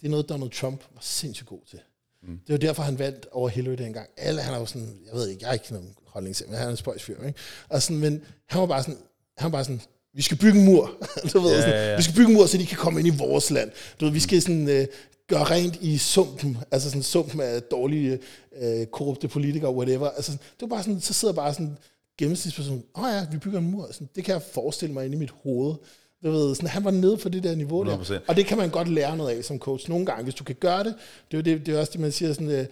det 0.02 0.06
er 0.06 0.10
noget, 0.10 0.30
Donald 0.30 0.52
Trump 0.52 0.84
var 0.94 1.02
sindssygt 1.02 1.50
god 1.50 1.62
til. 1.70 1.80
Mm. 2.24 2.40
Det 2.48 2.54
var 2.54 2.58
derfor, 2.58 2.84
han 2.84 3.00
vandt 3.00 3.28
over 3.32 3.50
Hillary 3.50 3.76
dengang. 3.76 4.10
Alle, 4.18 4.42
han 4.42 4.54
er 4.54 4.60
jo 4.60 4.66
sådan, 4.66 5.00
jeg 5.06 5.14
ved 5.14 5.28
ikke, 5.30 5.42
jeg 5.44 5.50
er 5.50 5.54
ikke 5.54 5.74
nogen 5.74 5.96
holdning 6.06 6.36
til, 6.36 6.48
men 6.48 6.58
han 6.58 6.68
er 6.68 6.72
en 6.72 6.78
spøjs 6.78 7.04
fyr, 7.04 7.24
ikke? 7.24 7.40
Og 7.70 7.82
sådan, 7.82 7.98
men 7.98 8.24
han 8.46 8.62
var 8.62 8.68
bare 8.68 8.84
sådan, 8.84 9.00
han 9.38 9.52
var 9.52 9.58
bare 9.58 9.64
sådan, 9.64 9.82
vi 10.14 10.22
skal 10.22 10.38
bygge 10.38 10.60
en 10.60 10.66
mur. 10.66 10.92
du 11.34 11.40
ved, 11.40 11.52
Ja, 11.52 11.62
sådan, 11.62 11.74
ja, 11.76 11.90
ja. 11.90 11.96
Vi 11.98 12.04
skal 12.04 12.16
bygge 12.16 12.30
en 12.30 12.34
mur, 12.38 12.46
så 12.46 12.58
de 12.58 12.66
kan 12.66 12.78
komme 12.78 13.00
ind 13.00 13.08
i 13.08 13.18
vores 13.18 13.52
land. 13.52 13.72
Du 14.00 14.06
ved, 14.06 14.14
vi 14.14 14.20
skal 14.20 14.42
sådan, 14.42 14.70
øh, 14.70 14.88
gøre 15.28 15.44
rent 15.44 15.76
i 15.82 15.98
sumpen, 15.98 16.58
altså 16.72 16.90
sådan 16.90 17.04
sumpen 17.04 17.42
af 17.42 17.62
dårlige, 17.62 18.20
øh, 18.62 18.86
korrupte 18.86 19.28
politikere, 19.28 19.76
whatever. 19.76 20.10
Altså, 20.10 20.32
det 20.32 20.62
var 20.62 20.68
bare 20.68 20.84
sådan, 20.84 21.02
så 21.02 21.14
sidder 21.14 21.34
bare 21.34 21.54
sådan 21.54 21.78
gennemsnitsperson, 22.18 22.84
åh 22.96 23.04
oh 23.04 23.10
ja, 23.10 23.26
vi 23.32 23.38
bygger 23.38 23.60
en 23.60 23.72
mur. 23.72 23.88
Sådan, 23.92 24.10
det 24.16 24.24
kan 24.24 24.34
jeg 24.34 24.42
forestille 24.42 24.94
mig 24.94 25.06
inde 25.06 25.16
i 25.16 25.20
mit 25.20 25.32
hoved. 25.44 25.76
Du 26.24 26.32
ved, 26.32 26.56
sådan, 26.56 26.70
han 26.70 26.84
var 26.84 26.92
nede 26.92 27.18
på 27.18 27.30
det 27.30 27.44
der 27.44 27.56
niveau 27.56 27.84
der. 27.84 27.98
100%. 27.98 28.20
Og 28.28 28.36
det 28.36 28.46
kan 28.46 28.58
man 28.58 28.70
godt 28.70 28.88
lære 28.88 29.18
noget 29.18 29.38
af 29.38 29.44
som 29.44 29.60
coach 29.60 29.90
nogle 29.90 30.06
gange, 30.06 30.24
hvis 30.24 30.36
du 30.36 30.44
kan 30.44 30.56
gøre 30.56 30.84
det. 30.84 30.96
Det 31.32 31.38
er, 31.38 31.52
jo 31.52 31.58
det, 31.58 31.66
det 31.66 31.76
er 31.76 31.80
også 31.80 31.92
det, 31.92 32.02
man 32.02 32.12
siger 32.12 32.34
sådan, 32.34 32.68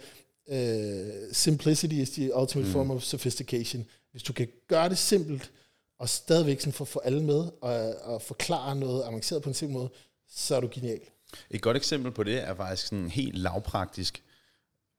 øh, 0.48 1.12
simplicity 1.32 1.94
is 1.94 2.10
the 2.10 2.36
ultimate 2.36 2.66
mm. 2.66 2.72
form 2.72 2.90
of 2.90 3.02
sophistication. 3.02 3.84
Hvis 4.10 4.22
du 4.22 4.32
kan 4.32 4.48
gøre 4.68 4.88
det 4.88 4.98
simpelt, 4.98 5.50
og 5.98 6.08
stadigvæk 6.08 6.60
sådan 6.60 6.72
få, 6.72 6.84
få 6.84 6.98
alle 6.98 7.22
med, 7.22 7.44
og, 7.60 7.94
og 8.02 8.22
forklare 8.22 8.76
noget 8.76 9.04
avanceret 9.04 9.42
på 9.42 9.48
en 9.48 9.54
simpel 9.54 9.76
måde, 9.76 9.88
så 10.28 10.56
er 10.56 10.60
du 10.60 10.68
genial. 10.72 11.00
Et 11.50 11.62
godt 11.62 11.76
eksempel 11.76 12.12
på 12.12 12.22
det 12.22 12.42
er 12.42 12.54
faktisk 12.54 12.88
sådan 12.88 13.10
helt 13.10 13.38
lavpraktisk, 13.38 14.22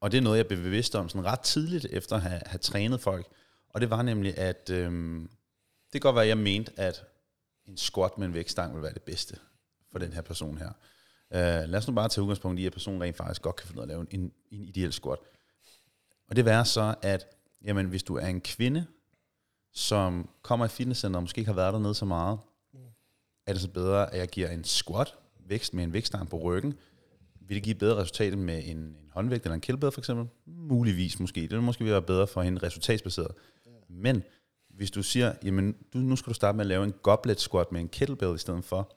og 0.01 0.11
det 0.11 0.17
er 0.17 0.21
noget, 0.21 0.37
jeg 0.37 0.47
blev 0.47 0.61
bevidst 0.61 0.95
om 0.95 1.09
sådan 1.09 1.25
ret 1.25 1.39
tidligt 1.39 1.85
efter 1.85 2.15
at 2.15 2.21
have, 2.21 2.41
have 2.45 2.59
trænet 2.59 3.01
folk. 3.01 3.27
Og 3.69 3.81
det 3.81 3.89
var 3.89 4.01
nemlig, 4.01 4.37
at 4.37 4.69
øhm, 4.69 5.29
det 5.83 5.91
kan 5.91 6.01
godt 6.01 6.15
være, 6.15 6.23
at 6.23 6.29
jeg 6.29 6.37
mente, 6.37 6.71
at 6.75 7.03
en 7.65 7.77
squat 7.77 8.17
med 8.17 8.27
en 8.27 8.33
vægtstang 8.33 8.73
ville 8.73 8.83
være 8.83 8.93
det 8.93 9.01
bedste 9.01 9.37
for 9.91 9.99
den 9.99 10.13
her 10.13 10.21
person 10.21 10.57
her. 10.57 10.71
Uh, 11.31 11.69
lad 11.69 11.75
os 11.75 11.87
nu 11.87 11.93
bare 11.93 12.09
tage 12.09 12.23
udgangspunkt 12.23 12.59
i, 12.59 12.65
at 12.65 12.73
personen 12.73 13.01
rent 13.01 13.17
faktisk 13.17 13.41
godt 13.41 13.55
kan 13.55 13.67
finde 13.67 13.79
ud 13.79 13.81
af 13.81 13.85
at 13.85 13.87
lave 13.87 14.05
en, 14.11 14.31
en 14.51 14.65
ideel 14.65 14.93
squat. 14.93 15.19
Og 16.29 16.35
det 16.35 16.47
er 16.47 16.63
så, 16.63 16.95
at 17.01 17.25
jamen, 17.65 17.85
hvis 17.85 18.03
du 18.03 18.15
er 18.15 18.27
en 18.27 18.41
kvinde, 18.41 18.85
som 19.73 20.29
kommer 20.41 20.65
i 20.65 20.69
fitnesscenter 20.69 21.17
og 21.17 21.23
måske 21.23 21.39
ikke 21.39 21.49
har 21.49 21.55
været 21.55 21.73
dernede 21.73 21.95
så 21.95 22.05
meget, 22.05 22.39
er 23.47 23.53
det 23.53 23.61
så 23.61 23.69
bedre, 23.69 24.13
at 24.13 24.19
jeg 24.19 24.27
giver 24.27 24.49
en 24.49 24.63
squat 24.63 25.15
vækst 25.47 25.73
med 25.73 25.83
en 25.83 25.93
vægtstang 25.93 26.29
på 26.29 26.37
ryggen? 26.37 26.73
Vil 27.41 27.55
det 27.55 27.63
give 27.63 27.75
bedre 27.75 27.95
resultat 27.95 28.37
med 28.37 28.61
en, 28.65 28.77
en 28.77 28.95
håndvægt 29.11 29.43
eller 29.43 29.55
en 29.55 29.61
kettlebell 29.61 29.91
for 29.91 30.01
eksempel? 30.01 30.27
Muligvis 30.45 31.19
måske. 31.19 31.41
Det 31.41 31.51
vil 31.51 31.61
måske 31.61 31.85
være 31.85 32.01
bedre 32.01 32.27
for 32.27 32.41
hende 32.41 32.63
resultatsbaseret. 32.63 33.31
Men 33.89 34.23
hvis 34.69 34.91
du 34.91 35.03
siger, 35.03 35.33
jamen 35.43 35.75
du, 35.93 35.97
nu 35.97 36.15
skal 36.15 36.29
du 36.29 36.33
starte 36.33 36.55
med 36.55 36.65
at 36.65 36.67
lave 36.67 36.83
en 36.83 36.93
goblet 37.03 37.39
squat 37.41 37.71
med 37.71 37.81
en 37.81 37.89
kettlebell 37.89 38.35
i 38.35 38.37
stedet 38.37 38.65
for, 38.65 38.91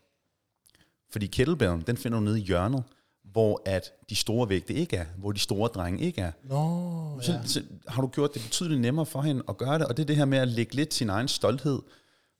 fordi 1.11 1.27
kettlebellen, 1.27 1.81
den 1.81 1.97
finder 1.97 2.19
du 2.19 2.25
nede 2.25 2.41
i 2.41 2.43
hjørnet, 2.43 2.85
hvor 3.25 3.63
at 3.65 3.93
de 4.11 4.15
store 4.15 4.49
vægte 4.49 4.75
ikke 4.75 4.97
er, 4.97 5.07
hvor 5.19 5.33
de 5.33 5.39
store 5.39 5.69
drenge 5.69 6.05
ikke 6.05 6.21
er. 6.21 6.33
Nå, 6.45 7.21
Så, 7.23 7.33
ja. 7.33 7.47
så 7.47 7.63
har 7.89 8.03
du 8.03 8.09
gjort 8.09 8.35
det 8.35 8.43
betydeligt 8.43 8.81
nemmere 8.81 9.07
for 9.07 9.23
hende 9.23 9.43
at 9.49 9.57
gøre 9.57 9.79
det, 9.79 9.87
og 9.87 9.97
det 9.97 10.03
er 10.03 10.07
det 10.07 10.17
her 10.17 10.25
med 10.25 10.39
at 10.39 10.49
lægge 10.49 10.75
lidt 10.75 10.95
sin 10.95 11.11
egen 11.11 11.29
stolthed, 11.29 11.79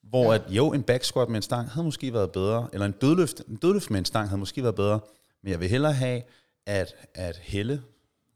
hvor 0.03 0.33
at 0.33 0.43
jo, 0.49 0.73
en 0.73 0.83
back 0.83 1.05
squat 1.05 1.29
med 1.29 1.37
en 1.37 1.43
stang 1.43 1.71
havde 1.71 1.85
måske 1.85 2.13
været 2.13 2.33
bedre, 2.33 2.69
eller 2.73 2.87
en 2.87 2.93
dødløft, 2.93 3.43
en 3.49 3.57
dødløft 3.57 3.91
med 3.91 3.99
en 3.99 4.05
stang 4.05 4.29
havde 4.29 4.39
måske 4.39 4.63
været 4.63 4.75
bedre, 4.75 5.01
men 5.43 5.53
jeg 5.53 5.61
vil 5.61 5.69
hellere 5.69 5.93
have, 5.93 6.23
at, 6.67 6.95
at 7.15 7.37
Helle, 7.37 7.83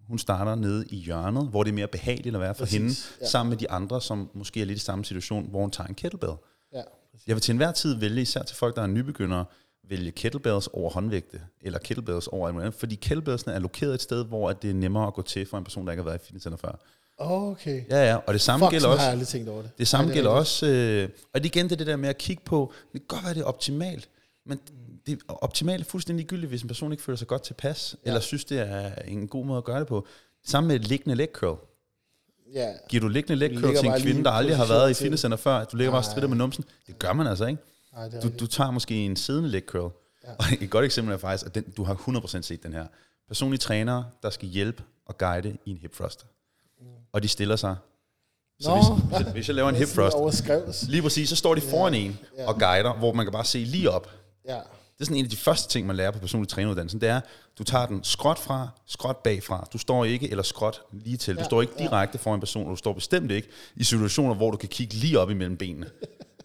hun 0.09 0.19
starter 0.19 0.55
nede 0.55 0.87
i 0.87 0.97
hjørnet, 0.97 1.49
hvor 1.49 1.63
det 1.63 1.71
er 1.71 1.75
mere 1.75 1.87
behageligt 1.87 2.35
at 2.35 2.41
være 2.41 2.55
for 2.55 2.65
Præcis, 2.65 2.79
hende, 2.79 2.95
ja. 3.21 3.27
sammen 3.27 3.51
med 3.51 3.59
de 3.59 3.71
andre, 3.71 4.01
som 4.01 4.31
måske 4.35 4.61
er 4.61 4.65
lidt 4.65 4.79
i 4.79 4.83
samme 4.85 5.05
situation, 5.05 5.47
hvor 5.51 5.61
hun 5.61 5.71
tager 5.71 5.89
en 5.89 5.95
kettlebell. 5.95 6.33
ja. 6.73 6.83
Jeg 7.27 7.37
vil 7.37 7.43
til 7.43 7.53
enhver 7.53 7.73
tid 7.73 7.95
vælge, 7.95 8.23
især 8.23 8.43
til 8.43 8.57
folk, 8.57 8.77
der 8.77 8.83
er 8.83 8.87
nybegyndere, 8.87 9.45
vælge 9.89 10.11
kettlebells 10.11 10.67
over 10.67 10.91
håndvægte, 10.91 11.41
eller 11.61 11.79
kettlebells 11.79 12.27
over 12.27 12.47
alt 12.47 12.55
muligt 12.55 12.67
andet, 12.67 12.81
fordi 12.81 12.95
kettlebellsene 12.95 13.53
er 13.55 13.59
lokeret 13.59 13.95
et 13.95 14.03
sted, 14.03 14.25
hvor 14.25 14.51
at 14.51 14.63
det 14.63 14.71
er 14.71 14.75
nemmere 14.75 15.07
at 15.07 15.15
gå 15.15 15.23
til 15.23 15.47
for 15.47 15.59
en 15.59 15.65
person, 15.65 15.87
der 15.87 15.93
ikke 15.93 16.03
har 16.03 16.11
været 16.11 16.23
i 16.23 16.25
fitnesscenter 16.25 16.57
før. 16.57 16.79
Okay. 17.19 17.83
Ja, 17.91 18.11
ja, 18.11 18.17
og 18.17 18.35
det 18.35 18.41
samme 18.41 18.67
Fuck, 18.67 18.71
gælder 18.71 18.89
også. 18.89 18.99
har 18.99 19.05
jeg 19.07 19.13
aldrig 19.13 19.29
tænkt 19.29 19.49
over 19.49 19.63
det. 19.63 19.71
Det 19.79 19.89
samme 19.89 20.07
Nej, 20.07 20.15
gælder 20.15 20.31
er 20.31 20.35
også, 20.35 20.67
øh, 20.67 21.09
og 21.35 21.41
det 21.41 21.47
igen 21.47 21.71
det, 21.71 21.79
det 21.79 21.87
der 21.87 21.97
med 21.97 22.09
at 22.09 22.19
kigge 22.19 22.43
på, 22.47 22.73
det 22.93 23.01
kan 23.01 23.07
godt 23.09 23.25
være, 23.25 23.35
det 23.35 23.41
er 23.41 23.45
optimalt, 23.45 24.09
men 24.47 24.61
det 25.07 25.19
er 25.29 25.33
optimalt 25.33 25.81
er 25.81 25.85
fuldstændig 25.91 26.23
ligegyldigt, 26.23 26.49
hvis 26.51 26.63
en 26.63 26.69
person 26.69 26.93
ikke 26.93 27.05
føler 27.05 27.17
sig 27.17 27.27
godt 27.27 27.43
tilpas, 27.43 27.97
ja. 28.05 28.11
eller 28.11 28.21
synes, 28.21 28.45
det 28.45 28.59
er 28.61 28.95
en 28.95 29.29
god 29.29 29.45
måde 29.47 29.59
at 29.59 29.65
gøre 29.65 29.81
det 29.81 29.87
på. 29.87 30.07
Det 30.43 30.51
samme 30.51 30.69
med 30.69 30.79
liggende 30.79 31.15
leg 31.15 31.29
curl. 31.33 31.59
Ja, 32.55 32.73
Giver 32.89 33.01
du 33.01 33.09
liggende 33.09 33.37
leg 33.37 33.51
curl 33.61 33.77
til 33.77 33.85
en 33.85 33.91
bare 33.91 34.01
kvinde, 34.01 34.25
der 34.25 34.31
aldrig 34.31 34.57
har 34.57 34.67
været 34.67 34.87
i 34.87 34.89
det. 34.89 34.97
fitnesscenter 34.97 35.37
før, 35.39 35.65
du 35.65 35.77
ligger 35.77 35.91
bare 35.91 35.99
og 36.01 36.05
Nej. 36.05 36.11
strider 36.13 36.29
med 36.29 36.37
numsen, 36.37 36.65
det 36.87 36.99
gør 36.99 37.13
man 37.13 37.27
altså 37.27 37.47
ikke. 37.47 37.63
nej, 37.93 38.05
det 38.09 38.15
er 38.15 38.21
Du, 38.21 38.31
du 38.41 38.47
tager 38.47 38.71
måske 38.71 38.95
en 38.95 39.17
siddende 39.17 39.49
leg 39.49 39.63
curl. 39.67 39.93
Ja. 40.25 40.31
Og 40.39 40.45
et 40.61 40.71
godt 40.71 40.85
eksempel 40.85 41.15
er 41.15 41.19
faktisk, 41.19 41.47
at 41.47 41.55
den, 41.55 41.65
du 41.77 41.85
har 41.85 41.95
100% 41.95 42.41
set 42.43 42.63
den 42.63 42.73
her. 42.73 42.87
Personlige 43.29 43.59
trænere, 43.59 44.05
der 44.23 44.31
skal 44.31 44.49
hjælpe 44.49 44.83
og 45.07 45.19
guide 45.19 45.57
i 45.65 45.71
en 45.71 45.77
hip 45.77 45.93
thrust. 45.95 46.27
Og 47.15 47.23
de 47.23 47.29
stiller 47.29 47.57
sig. 47.57 47.77
Så 48.61 48.69
Nå. 48.71 48.95
hvis, 48.95 49.19
hvis, 49.19 49.33
hvis 49.33 49.49
jeg 49.49 49.55
laver 49.55 49.69
en 49.69 49.75
hip 49.75 49.89
thrust, 49.89 50.89
lige 50.89 51.03
præcis, 51.03 51.29
så 51.29 51.37
står 51.37 51.55
de 51.55 51.61
foran 51.61 51.95
en 51.95 52.19
ja. 52.39 52.49
og 52.49 52.59
guider, 52.59 52.93
hvor 52.93 53.13
man 53.13 53.27
kan 53.27 53.33
bare 53.33 53.45
se 53.45 53.59
lige 53.59 53.91
op. 53.91 54.11
Ja. 54.49 54.55
Det 54.55 55.01
er 55.01 55.05
sådan 55.05 55.17
en 55.17 55.25
af 55.25 55.31
de 55.31 55.37
første 55.37 55.69
ting, 55.73 55.87
man 55.87 55.97
lærer 55.97 56.11
på 56.11 56.19
personlig 56.19 56.49
træneruddannelsen. 56.49 57.01
Det 57.01 57.09
er, 57.09 57.21
du 57.59 57.65
tager 57.65 57.87
den 57.87 58.05
skråt 58.05 58.39
fra, 58.39 58.69
skråt 58.87 59.17
bagfra. 59.17 59.69
Du 59.73 59.79
står 59.79 60.05
ikke, 60.05 60.31
eller 60.31 60.43
skråt 60.43 60.83
lige 60.93 61.17
til. 61.17 61.35
Du 61.35 61.41
Ja, 61.41 61.45
står 61.45 61.63
ikke 61.63 61.75
direkte 61.79 62.19
foran 62.19 62.41
personen, 62.41 62.67
og 62.67 62.71
du 62.71 62.77
står 62.77 62.93
bestemt 62.93 63.31
ikke 63.31 63.49
i 63.77 63.85
situationer, 63.85 64.35
hvor 64.35 64.51
du 64.51 64.57
kan 64.57 64.69
kigge 64.69 64.95
lige 64.95 65.19
op 65.21 65.31
imellem 65.31 65.57
benene. 65.57 65.87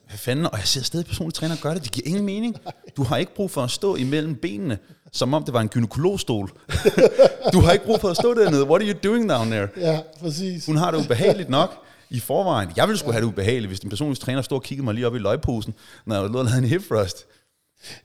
Hvad 0.08 0.18
fanden? 0.18 0.46
Og 0.46 0.58
jeg 0.58 0.68
ser 0.68 0.82
stadig 0.82 1.06
personlige 1.06 1.34
træner 1.34 1.56
gøre 1.62 1.76
det. 1.76 1.84
Det 1.84 1.92
giver 1.92 2.08
ingen 2.08 2.26
mening. 2.26 2.56
Du 2.98 3.04
har 3.04 3.18
ikke 3.18 3.36
brug 3.36 3.52
for 3.52 3.62
at 3.62 3.72
stå 3.72 3.96
imellem 3.96 4.36
benene, 4.36 4.78
som 5.12 5.34
om 5.34 5.44
det 5.44 5.54
var 5.54 5.62
en 5.62 5.68
gynekologstol. 5.68 6.52
Du 7.54 7.60
har 7.62 7.72
ikke 7.72 7.86
brug 7.86 8.00
for 8.02 8.10
at 8.10 8.16
stå 8.18 8.34
dernede. 8.34 8.64
What 8.64 8.82
are 8.82 8.90
you 8.90 8.98
doing 9.04 9.30
down 9.30 9.48
there? 9.52 9.68
Ja, 9.78 10.00
præcis. 10.22 10.66
Hun 10.66 10.78
har 10.78 10.92
det 10.92 11.06
ubehageligt 11.06 11.50
nok 11.50 11.74
i 12.10 12.20
forvejen. 12.20 12.70
Jeg 12.76 12.88
ville 12.88 13.00
skulle 13.00 13.14
have 13.14 13.22
det 13.26 13.28
ubehageligt, 13.32 13.68
hvis 13.70 13.80
den 13.80 13.90
personlige 13.90 14.20
træner 14.20 14.42
stod 14.42 14.58
og 14.58 14.64
kiggede 14.64 14.86
mig 14.86 14.94
lige 14.94 15.08
op 15.08 15.16
i 15.16 15.20
løgposen, 15.20 15.74
når 16.06 16.16
jeg 16.22 16.30
lå 16.30 16.40
og 16.40 16.46
lavede 16.46 16.58
en 16.58 16.64
hip 16.70 16.82
thrust. 16.84 17.26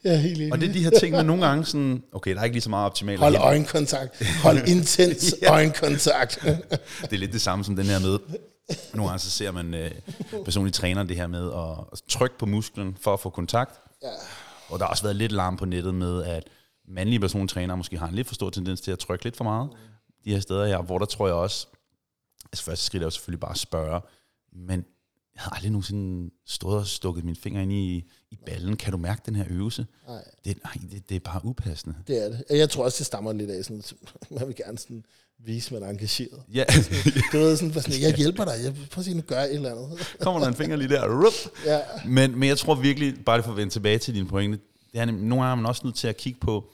Ja, 0.05 0.17
helt 0.17 0.39
enig. 0.41 0.53
Og 0.53 0.61
det 0.61 0.69
er 0.69 0.73
de 0.73 0.83
her 0.85 0.91
ting, 1.01 1.17
man 1.17 1.27
nogle 1.27 1.47
gange 1.47 1.65
sådan, 1.65 2.03
okay, 2.13 2.35
der 2.35 2.41
er 2.41 2.45
ikke 2.45 2.55
lige 2.55 2.63
så 2.63 2.71
meget 2.71 2.87
optimalt. 2.87 3.21
Hold 3.21 3.37
øjenkontakt. 3.37 4.23
Hold 4.43 4.69
intens 4.77 5.35
Ja. 5.43 5.53
øjenkontakt. 5.53 6.39
Det 7.11 7.13
er 7.13 7.17
lidt 7.17 7.33
det 7.33 7.41
samme 7.41 7.65
som 7.65 7.77
den 7.77 7.85
her 7.87 7.99
med, 7.99 8.19
nogle 8.95 9.09
gange 9.11 9.19
så 9.21 9.31
ser 9.31 9.51
man 9.51 9.75
øh, 9.75 9.91
personlige 10.45 10.73
træner 10.73 11.03
det 11.03 11.17
her 11.17 11.27
med 11.27 11.47
at, 11.53 11.85
at 11.93 12.01
trykke 12.09 12.39
på 12.39 12.47
musklen 12.47 12.97
for 13.01 13.13
at 13.13 13.21
få 13.21 13.31
kontakt. 13.31 13.81
Ja. 14.03 14.09
Og 14.69 14.79
der 14.79 14.85
har 14.85 14.91
også 14.91 15.03
været 15.03 15.17
lidt 15.17 15.33
larm 15.33 15.57
på 15.57 15.65
nettet 15.65 15.95
med, 15.95 16.25
at 16.25 16.43
mandlige 16.89 17.21
personlige 17.21 17.49
trænere 17.49 17.77
måske 17.77 17.99
har 17.99 18.09
en 18.09 18.15
lidt 18.15 18.27
for 18.27 18.35
stor 18.35 18.51
tendens 18.51 18.81
til 18.81 18.91
at 18.91 18.99
trykke 18.99 19.25
lidt 19.25 19.37
for 19.37 19.45
meget. 19.45 19.71
De 20.25 20.31
her 20.31 20.41
steder 20.41 20.67
her, 20.67 20.83
hvor 20.83 20.99
der 20.99 21.07
tror 21.07 21.27
jeg 21.27 21.35
også, 21.35 21.67
altså 22.53 22.65
første 22.65 22.87
skridt 22.87 23.03
er 23.03 23.07
jo 23.07 23.11
selvfølgelig 23.11 23.41
bare 23.41 23.51
at 23.51 23.59
spørge, 23.59 24.01
men 24.53 24.85
jeg 25.35 25.43
har 25.43 25.51
aldrig 25.51 25.71
nogensinde 25.71 26.31
stået 26.47 26.79
og 26.79 26.87
stukket 26.87 27.25
min 27.25 27.37
finger 27.37 27.63
ind 27.63 27.73
i, 27.73 28.05
i 28.31 28.37
ballen. 28.47 28.77
Kan 28.77 28.93
du 28.93 28.99
mærke 28.99 29.23
den 29.27 29.37
her 29.37 29.45
øvelse? 29.51 29.87
Nej. 30.09 30.25
Det, 30.45 30.59
nej, 30.65 30.73
det, 30.91 31.09
det 31.09 31.15
er 31.15 31.21
bare 31.21 31.41
upassende. 31.45 31.97
Det 32.07 32.25
er 32.25 32.29
det. 32.29 32.45
Jeg 32.51 32.71
tror 32.71 32.85
også, 32.85 32.99
det 32.99 33.07
stammer 33.07 33.33
lidt 33.33 33.51
af 33.51 33.65
sådan, 33.65 33.83
man 34.39 34.47
vil 34.47 34.57
gerne 34.57 34.79
sådan 34.79 35.05
vise, 35.39 35.75
man 35.75 35.83
er 35.83 35.89
engageret. 35.89 36.43
Ja, 36.55 36.65
Du 37.33 37.39
ved 37.39 37.57
sådan, 37.57 37.75
sådan 37.75 38.01
jeg 38.01 38.15
hjælper 38.15 38.45
dig. 38.45 38.55
Jeg 38.65 38.75
prøver 38.75 38.99
at 38.99 39.05
se, 39.05 39.15
nu 39.15 39.21
gør 39.21 39.39
jeg 39.41 39.49
et 39.49 39.55
eller 39.55 39.71
andet. 39.71 39.99
kommer 40.21 40.41
der 40.41 40.49
en 40.49 40.55
finger 40.55 40.77
lige 40.77 40.89
der. 40.89 41.25
Rup. 41.25 41.51
Ja, 41.67 41.81
Men, 42.07 42.39
men 42.39 42.49
jeg 42.49 42.59
tror 42.59 42.75
virkelig, 42.75 43.25
bare 43.25 43.43
for 43.43 43.51
at 43.51 43.57
vende 43.57 43.73
tilbage 43.73 43.99
til 43.99 44.15
din 44.15 44.27
pointe, 44.27 44.59
det 44.93 45.01
er, 45.01 45.05
nogle 45.05 45.29
gange 45.29 45.51
er 45.51 45.55
man 45.55 45.67
også 45.67 45.81
nødt 45.85 45.97
til 45.97 46.09
at 46.09 46.17
kigge 46.17 46.41
på, 46.41 46.71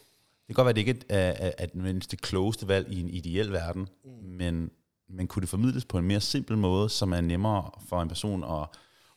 kan 0.54 0.64
godt 0.64 0.64
være, 0.64 0.70
at 0.70 0.76
det 0.86 0.88
ikke 0.88 1.04
er, 1.08 1.32
er, 1.46 1.50
er 1.58 1.66
nødvendigvis 1.74 2.06
det 2.06 2.20
klogeste 2.22 2.68
valg 2.68 2.92
i 2.92 3.00
en 3.00 3.08
ideel 3.10 3.52
verden, 3.52 3.88
mm. 4.04 4.10
men, 4.28 4.70
men 5.08 5.26
kunne 5.26 5.40
det 5.40 5.48
formidles 5.48 5.84
på 5.84 5.98
en 5.98 6.04
mere 6.04 6.20
simpel 6.20 6.58
måde, 6.58 6.88
som 6.88 7.12
er 7.12 7.20
nemmere 7.20 7.70
for 7.88 8.02
en 8.02 8.08
person 8.08 8.44
at, 8.44 8.66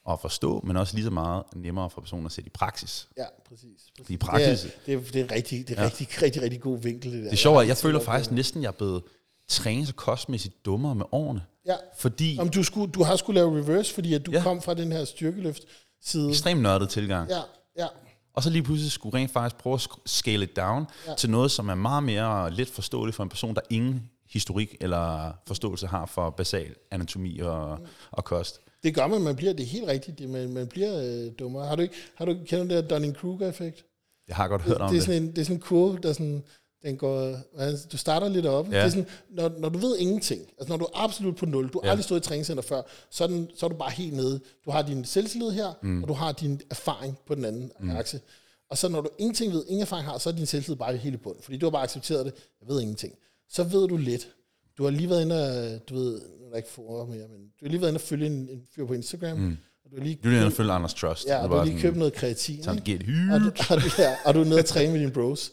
at 0.09 0.19
forstå, 0.19 0.61
men 0.65 0.77
også 0.77 0.95
lige 0.95 1.03
så 1.05 1.11
meget 1.11 1.43
nemmere 1.55 1.89
for 1.89 2.01
personen 2.01 2.25
at 2.25 2.31
sætte 2.31 2.47
i 2.47 2.51
praksis. 2.51 3.07
ja, 3.17 3.25
præcis. 3.49 3.61
præcis. 3.61 3.91
Fordi 4.05 4.17
praksis, 4.17 4.59
Det 4.85 4.93
er, 4.93 4.99
det 4.99 5.07
er, 5.07 5.11
det 5.11 5.21
er 5.31 5.35
rigtig, 5.35 5.67
det 5.67 5.77
er 5.77 5.81
Ja. 5.81 5.87
rigtig, 5.87 6.21
rigtig, 6.21 6.41
rigtig 6.41 6.61
god 6.61 6.79
vinkel, 6.79 7.11
det 7.11 7.17
der. 7.17 7.23
det 7.25 7.33
er 7.33 7.37
sjovt, 7.37 7.61
at 7.61 7.67
jeg 7.67 7.77
føler 7.77 7.99
faktisk 7.99 8.29
på- 8.29 8.35
næsten, 8.35 8.61
jeg 8.61 8.67
er 8.67 8.71
blevet 8.71 9.03
trænet 9.47 9.87
så 9.87 9.93
kostmæssigt 9.93 10.65
dummere 10.65 10.95
med 10.95 11.05
årene. 11.11 11.41
Ja, 11.65 11.75
Fordi 11.97 12.37
om 12.39 12.49
du, 12.49 12.63
skulle, 12.63 12.91
du 12.91 13.03
har 13.03 13.15
skulle 13.15 13.35
lave 13.39 13.57
reverse, 13.59 13.93
fordi 13.93 14.13
at 14.13 14.25
du 14.25 14.31
Ja. 14.31 14.43
kom 14.43 14.61
fra 14.61 14.73
den 14.73 14.91
her 14.91 15.05
styrkeløft 15.05 15.63
side. 16.01 16.29
ekstremt 16.29 16.61
nørdet 16.61 16.89
tilgang. 16.89 17.29
Ja, 17.29 17.39
ja. 17.77 17.87
Og 18.33 18.43
så 18.43 18.49
lige 18.49 18.63
pludselig 18.63 18.91
skulle 18.91 19.17
rent 19.17 19.31
faktisk 19.31 19.55
prøve 19.57 19.73
at 19.73 19.87
scale 20.05 20.43
it 20.43 20.55
down 20.55 20.85
Ja. 21.07 21.15
til 21.15 21.29
noget, 21.29 21.51
som 21.51 21.69
er 21.69 21.75
meget 21.75 22.03
mere 22.03 22.51
let 22.51 22.67
forståeligt 22.69 23.15
for 23.15 23.23
en 23.23 23.29
person, 23.29 23.55
der 23.55 23.61
ingen 23.69 24.09
historik 24.29 24.75
eller 24.81 25.31
forståelse 25.47 25.87
har 25.87 26.05
for 26.05 26.29
basal 26.29 26.75
anatomi 26.91 27.39
og, 27.39 27.79
og 28.11 28.23
kost. 28.23 28.59
Det 28.83 28.95
gør 28.95 29.07
man, 29.07 29.21
man 29.21 29.35
bliver, 29.35 29.53
det 29.53 29.65
helt 29.65 29.87
rigtigt, 29.87 30.19
det, 30.19 30.29
man, 30.29 30.53
man 30.53 30.67
bliver 30.67 31.01
øh, 31.25 31.31
dummere. 31.39 31.67
Har 31.67 31.75
du 31.75 31.81
ikke, 31.81 31.95
har 32.15 32.25
du, 32.25 32.35
kender 32.47 32.63
du 32.63 32.69
det 32.75 32.89
der 32.89 32.99
Dunning-Kruger-effekt? 32.99 33.85
Jeg 34.27 34.35
har 34.35 34.47
godt 34.47 34.61
hørt 34.61 34.77
om 34.77 34.89
det, 34.89 34.95
er 34.95 34.99
det. 34.99 35.03
sådan 35.03 35.23
en, 35.23 35.29
det 35.29 35.37
er 35.37 35.43
sådan 35.43 35.55
en 35.57 35.61
kurve, 35.61 35.97
der 36.03 36.13
sådan, 36.13 36.43
den 36.83 36.97
går, 36.97 37.37
du 37.91 37.97
starter 37.97 38.29
lidt 38.29 38.45
op. 38.45 38.71
Ja. 38.71 38.77
Det 38.77 38.83
er 38.85 38.89
sådan, 38.89 39.05
når, 39.29 39.51
når 39.59 39.69
du 39.69 39.79
ved 39.79 39.97
ingenting, 39.97 40.41
altså 40.59 40.69
når 40.69 40.77
du 40.77 40.85
er 40.85 41.03
absolut 41.03 41.35
på 41.35 41.45
nul, 41.45 41.67
du 41.69 41.79
har 41.79 41.87
Ja. 41.87 41.91
aldrig 41.91 42.03
stået 42.03 42.19
i 42.19 42.23
træningscenter 42.23 42.63
før, 42.63 42.81
så 43.09 43.23
er, 43.23 43.27
den, 43.27 43.49
så 43.57 43.65
er 43.65 43.69
du 43.69 43.75
bare 43.75 43.91
helt 43.91 44.13
nede. 44.13 44.39
Du 44.65 44.71
har 44.71 44.81
din 44.81 45.05
selvtillid 45.05 45.51
her, 45.51 45.73
mm. 45.83 46.03
og 46.03 46.09
du 46.09 46.13
har 46.13 46.31
din 46.31 46.61
erfaring 46.69 47.17
på 47.27 47.35
den 47.35 47.45
anden 47.45 47.71
mm. 47.79 47.89
akse. 47.89 48.19
Og 48.69 48.77
så 48.77 48.87
når 48.89 49.01
du 49.01 49.09
ingenting 49.17 49.53
ved, 49.53 49.63
ingen 49.67 49.81
erfaring 49.81 50.05
har, 50.07 50.17
så 50.17 50.29
er 50.29 50.33
din 50.33 50.45
selvtillid 50.45 50.77
bare 50.77 50.97
helt 50.97 51.15
i 51.15 51.17
bund, 51.17 51.35
fordi 51.41 51.57
du 51.57 51.65
har 51.65 51.71
bare 51.71 51.83
accepteret 51.83 52.25
det, 52.25 52.33
jeg 52.61 52.69
ved 52.69 52.81
ingenting. 52.81 53.13
Så 53.49 53.63
ved 53.63 53.87
du 53.87 53.97
lidt. 53.97 54.27
Du 54.77 54.83
har 54.83 54.89
lige 54.91 55.09
været 55.09 55.21
inde 55.21 55.35
og, 55.75 55.89
du 55.89 55.95
ved, 55.95 56.11
nu 56.39 56.45
er 56.45 56.49
der 56.49 56.57
ikke 56.57 56.69
for 56.69 57.05
mere, 57.05 57.27
men 57.27 57.41
du 57.59 57.65
har 57.65 57.69
lige 57.69 57.81
været 57.81 57.89
inde 57.91 57.97
og 57.97 58.01
følge 58.01 58.25
en, 58.25 58.33
en 58.33 58.61
fyr 58.75 58.85
på 58.85 58.93
Instagram, 58.93 59.37
mm. 59.37 59.57
og 59.85 59.91
du 59.91 59.95
har 59.97 60.03
lige, 60.03 60.19
Du 60.23 60.29
er 60.29 60.49
følge 60.49 60.71
Anders 60.71 60.93
Trust. 60.93 61.25
ja, 61.27 61.43
og 61.43 61.49
du 61.49 61.55
har 61.55 61.65
lige 61.65 61.79
købt 61.79 61.97
noget 61.97 62.13
kreatin. 62.13 62.55
Ikke? 62.59 62.81
get 62.85 63.01
og, 63.33 63.39
du, 63.39 63.51
og, 63.73 63.81
du, 63.81 63.87
ja, 63.97 64.15
og 64.25 64.33
du 64.33 64.39
er 64.39 64.45
nede 64.45 64.59
og 64.59 64.65
træne 64.65 64.91
med 64.91 64.99
dine 64.99 65.11
bros, 65.11 65.51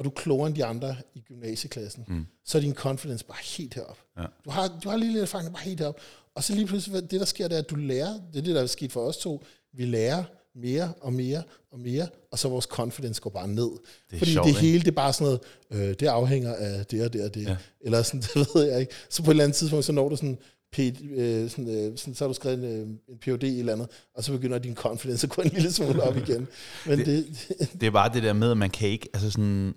og 0.00 0.04
du 0.04 0.10
er 0.10 0.14
klogere 0.14 0.46
end 0.46 0.56
de 0.56 0.64
andre 0.64 0.96
i 1.14 1.20
gymnasieklassen, 1.20 2.04
mm. 2.08 2.26
så 2.44 2.58
er 2.58 2.62
din 2.62 2.74
confidence 2.74 3.24
bare 3.24 3.38
helt 3.56 3.74
herop. 3.74 3.98
Ja. 4.18 4.24
Du, 4.44 4.50
har, 4.50 4.78
du 4.84 4.88
har 4.88 4.96
lige 4.96 5.12
lidt 5.12 5.22
erfaring, 5.22 5.52
bare 5.52 5.62
helt 5.62 5.80
herop. 5.80 6.00
Og 6.34 6.44
så 6.44 6.54
lige 6.54 6.66
pludselig, 6.66 7.10
det 7.10 7.20
der 7.20 7.24
sker, 7.26 7.48
det 7.48 7.54
er, 7.54 7.62
at 7.62 7.70
du 7.70 7.74
lærer, 7.74 8.12
det 8.32 8.38
er 8.38 8.42
det, 8.42 8.54
der 8.54 8.62
er 8.62 8.66
sket 8.66 8.92
for 8.92 9.00
os 9.00 9.16
to, 9.16 9.44
vi 9.72 9.84
lærer 9.84 10.24
mere 10.54 10.92
og 11.00 11.12
mere 11.12 11.42
og 11.72 11.80
mere, 11.80 12.08
og 12.32 12.38
så 12.38 12.48
vores 12.48 12.64
confidence 12.64 13.20
går 13.20 13.30
bare 13.30 13.48
ned. 13.48 13.70
Det 14.10 14.14
er 14.14 14.18
Fordi 14.18 14.32
sjovt, 14.32 14.44
det 14.44 14.50
ikke? 14.50 14.60
hele, 14.60 14.78
det 14.78 14.88
er 14.88 14.92
bare 14.92 15.12
sådan 15.12 15.38
noget, 15.70 15.88
øh, 15.88 15.94
det 16.00 16.06
afhænger 16.06 16.54
af 16.54 16.86
det 16.86 17.04
og 17.04 17.12
det 17.12 17.24
og 17.24 17.34
det. 17.34 17.46
Ja. 17.46 17.56
Eller 17.80 18.02
sådan, 18.02 18.20
det 18.34 18.48
ved 18.54 18.64
jeg 18.70 18.80
ikke. 18.80 18.92
Så 19.10 19.22
på 19.22 19.30
et 19.30 19.32
eller 19.32 19.44
andet 19.44 19.56
tidspunkt, 19.56 19.84
så 19.84 19.92
når 19.92 20.08
du 20.08 20.16
sådan, 20.16 20.38
P, 20.72 20.78
øh, 20.78 21.50
sådan, 21.50 21.68
øh, 21.68 21.98
sådan, 21.98 22.14
så 22.14 22.24
har 22.24 22.28
du 22.28 22.34
skrevet 22.34 22.58
en, 22.58 22.64
øh, 22.64 22.88
en 23.08 23.18
PhD 23.20 23.42
i 23.42 23.58
eller 23.58 23.72
andet, 23.72 23.88
og 24.14 24.24
så 24.24 24.32
begynder 24.32 24.58
din 24.58 24.74
confidence 24.74 25.26
at 25.26 25.30
gå 25.30 25.42
en 25.42 25.48
lille 25.48 25.72
smule 25.72 26.02
op 26.02 26.16
igen. 26.28 26.48
Men 26.86 26.98
det, 26.98 27.06
det, 27.06 27.70
Det 27.80 27.86
er 27.86 27.90
bare 27.90 28.14
det 28.14 28.22
der 28.22 28.32
med, 28.32 28.50
at 28.50 28.56
man 28.56 28.70
kan 28.70 28.88
ikke, 28.88 29.08
altså 29.14 29.30
sådan, 29.30 29.74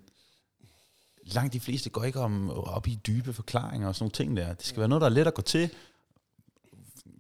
langt 1.26 1.54
de 1.54 1.60
fleste 1.60 1.90
går 1.90 2.04
ikke 2.04 2.20
om, 2.20 2.50
op 2.50 2.88
i 2.88 3.00
dybe 3.08 3.34
forklaringer 3.34 3.88
og 3.88 3.96
sådan 3.96 4.04
nogle 4.04 4.12
ting 4.12 4.38
der. 4.38 4.54
Det 4.54 4.66
skal 4.66 4.80
være 4.80 4.90
noget, 4.90 5.02
der 5.02 5.06
er 5.08 5.12
let 5.12 5.28
at 5.28 5.34
gå 5.34 5.42
til, 5.42 5.70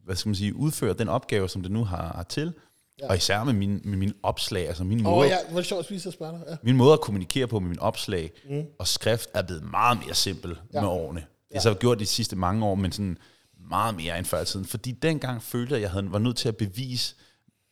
hvad 0.04 0.16
skal 0.16 0.30
man 0.30 0.36
sige, 0.36 0.56
udføre 0.56 0.94
den 0.94 1.08
opgave, 1.10 1.50
som 1.50 1.62
det 1.62 1.72
nu 1.72 1.84
har, 1.84 2.14
har 2.16 2.24
til. 2.24 2.44
Ja. 3.00 3.06
Ja. 3.06 3.10
Og 3.10 3.18
især 3.18 3.44
med 3.44 3.54
min, 3.54 3.82
med 3.84 3.98
mine 3.98 4.14
opslag, 4.24 4.68
altså 4.68 4.84
min 4.84 5.04
måde, 5.04 5.16
oh, 5.16 5.28
ja, 5.28 5.38
hvor 5.52 5.62
sjovt 5.62 5.80
at 5.80 5.86
spise 5.86 6.10
og 6.10 6.14
spørge. 6.14 6.40
Ja. 6.50 6.56
min 6.64 6.78
måde 6.78 6.94
at 6.94 7.02
kommunikere 7.02 7.48
på 7.48 7.60
med 7.60 7.70
mine 7.70 7.82
opslag 7.82 8.32
Mm. 8.50 8.64
og 8.80 8.88
skrift 8.88 9.30
er 9.34 9.42
blevet 9.42 9.64
meget 9.72 10.00
mere 10.06 10.14
simpel 10.14 10.50
Ja. 10.52 10.56
ja. 10.74 10.82
med 10.82 10.90
årene. 10.90 11.20
Det 11.20 11.28
Ja. 11.52 11.56
har 11.56 11.62
så 11.62 11.74
gjort 11.74 12.00
de 12.00 12.06
sidste 12.06 12.36
mange 12.36 12.66
år, 12.66 12.76
men 12.76 12.92
sådan 12.92 13.18
meget 13.70 13.96
mere 13.96 14.18
end 14.18 14.26
før 14.26 14.42
i 14.42 14.46
tiden. 14.46 14.66
Fordi 14.66 14.92
dengang 14.92 15.44
følte 15.44 15.72
jeg, 15.72 15.76
at 15.78 15.82
jeg 15.82 15.92
havde, 15.92 16.12
var 16.12 16.20
nødt 16.20 16.38
til 16.38 16.48
at 16.48 16.58
bevise, 16.58 17.16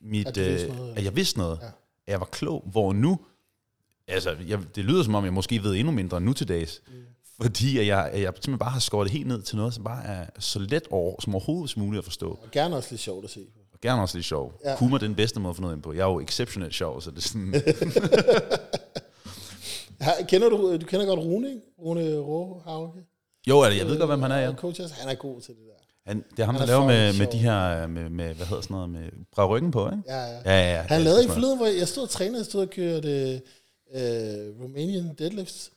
mit, 0.02 0.28
At 0.28 0.38
øh, 0.38 0.78
noget. 0.78 0.98
at 0.98 1.04
jeg 1.04 1.16
vidste 1.16 1.38
noget. 1.40 1.58
Ja. 1.62 1.66
Ja. 1.66 1.72
At 2.08 2.12
jeg 2.12 2.20
var 2.20 2.26
klog. 2.26 2.64
Hvor 2.72 2.94
nu, 2.94 3.20
altså 4.12 4.36
jeg, 4.48 4.60
det 4.76 4.86
lyder 4.86 5.04
som 5.04 5.16
om, 5.16 5.26
jeg 5.26 5.34
måske 5.34 5.64
ved 5.64 5.76
endnu 5.76 5.92
mindre 5.92 6.22
nu 6.22 6.34
til 6.34 6.48
dags. 6.48 6.82
Mm. 6.88 6.94
Fordi 7.42 7.78
at 7.78 7.88
jeg, 7.88 8.12
jeg 8.14 8.22
simpelthen 8.22 8.58
bare 8.58 8.70
har 8.70 8.80
skåret 8.80 9.06
det 9.06 9.18
helt 9.18 9.28
ned 9.28 9.42
til 9.42 9.58
noget, 9.58 9.74
som 9.74 9.84
bare 9.84 10.04
er 10.06 10.26
så 10.40 10.60
let 10.60 10.84
over, 10.92 11.22
som 11.22 11.36
overhovedet 11.36 11.78
muligt 11.78 12.00
at 12.00 12.06
forstå. 12.06 12.30
Og 12.30 12.52
gerne 12.52 12.76
også 12.76 12.88
lidt 12.92 13.02
sjovt 13.02 13.26
at 13.26 13.32
se 13.32 13.40
på. 13.40 13.60
Og 13.74 13.80
gerne 13.82 14.02
også 14.02 14.18
lidt 14.18 14.26
sjov. 14.26 14.54
Ja. 14.66 14.78
Humor 14.78 14.98
er 14.98 15.00
den 15.00 15.16
bedste 15.16 15.40
måde 15.40 15.50
at 15.50 15.56
få 15.56 15.62
noget 15.62 15.76
ind 15.76 15.84
på. 15.84 15.94
Jeg 15.94 16.02
er 16.02 16.06
jo 16.06 16.20
exceptionelt 16.20 16.74
sjov, 16.74 17.02
så 17.02 17.12
det 17.12 17.18
er 17.18 17.22
sådan... 17.22 17.54
Kender 20.30 20.50
du, 20.50 20.78
du 20.82 20.86
kender 20.86 21.06
godt 21.06 21.20
Rune, 21.20 21.50
ikke? 21.50 21.62
Rune 21.80 22.18
Råhauke? 22.18 23.00
jo, 23.48 23.64
altså, 23.64 23.78
jeg 23.78 23.88
ved 23.88 23.98
godt, 24.00 24.10
hvem 24.10 24.22
han 24.22 24.32
er, 24.32 24.38
ja. 24.38 24.54
Coach, 24.54 24.82
også. 24.82 24.96
han 24.96 25.10
er 25.10 25.16
god 25.16 25.42
til 25.42 25.54
det 25.56 25.64
der. 25.68 25.82
Han, 26.08 26.24
det 26.32 26.40
er 26.40 26.46
ham, 26.46 26.56
Han 26.56 26.68
der 26.68 26.74
er 26.74 26.80
laver 26.80 26.88
med, 26.88 27.18
med 27.20 27.28
de 27.28 27.38
her, 27.38 27.88
med, 27.88 28.10
med, 28.10 28.34
hvad 28.36 28.46
hedder 28.46 28.62
sådan 28.62 28.76
noget, 28.76 28.90
med 28.90 29.10
bræd 29.32 29.48
ryggen 29.48 29.72
på, 29.72 29.86
ikke? 29.86 30.04
Ja, 30.08 30.22
ja. 30.24 30.40
Ja, 30.46 30.76
ja. 30.76 30.82
Han 30.82 31.02
lavede 31.02 31.24
smart. 31.24 31.34
forleden, 31.34 31.58
hvor 31.58 31.66
jeg 31.66 31.88
stod 31.88 32.04
og 32.04 32.10
trænede, 32.10 32.38
jeg 32.38 32.46
stod 32.46 32.62
og 32.62 32.70
kørte 32.70 33.42
øh, 33.96 34.64
Romanian 34.64 35.16
deadlifts. 35.20 35.72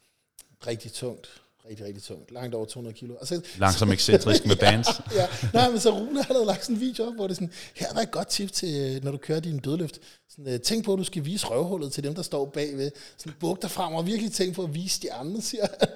Rigtig 0.67 0.93
tungt. 0.93 1.29
Rigtig, 1.71 1.87
rigtig 1.87 2.03
tungt. 2.03 2.31
Langt 2.31 2.55
over 2.55 2.65
200 2.67 2.97
kilo. 2.97 3.15
Og 3.21 3.27
så, 3.27 3.41
Langsom 3.59 3.93
ekscentrisk 3.93 4.47
med 4.47 4.57
bands. 4.67 4.89
ja, 5.15 5.27
nej, 5.53 5.71
men 5.71 5.81
så 5.81 5.91
Rune 5.91 6.23
han 6.23 6.37
havde 6.37 6.47
lagt 6.47 6.63
sådan 6.65 6.77
en 6.77 6.81
video 6.81 7.05
op, 7.07 7.15
hvor 7.15 7.27
det 7.27 7.31
er 7.31 7.35
sådan, 7.35 7.53
her 7.75 7.87
er 7.95 8.01
et 8.01 8.11
godt 8.11 8.29
tip 8.29 8.53
til, 8.53 8.97
øh, 8.97 9.05
når 9.05 9.11
du 9.11 9.17
kører 9.19 9.41
din 9.41 9.59
dødløft. 9.59 10.01
Sådan, 10.31 10.53
øh, 10.55 10.61
tænk 10.61 10.85
på, 10.85 10.93
at 10.93 10.99
du 10.99 11.05
skal 11.05 11.25
vise 11.25 11.47
røvhullet 11.47 11.93
til 11.93 12.05
dem, 12.05 12.15
der 12.15 12.23
står 12.23 12.47
bagved. 12.47 12.91
Sådan, 13.19 13.33
buk 13.41 13.63
dig 13.63 13.71
frem 13.71 13.95
og 13.95 14.07
virkelig 14.07 14.33
tænk 14.33 14.55
på 14.55 14.63
at 14.63 14.75
vise 14.75 14.95
stjernen, 14.97 15.43
siger 15.43 15.67
han. 15.81 15.89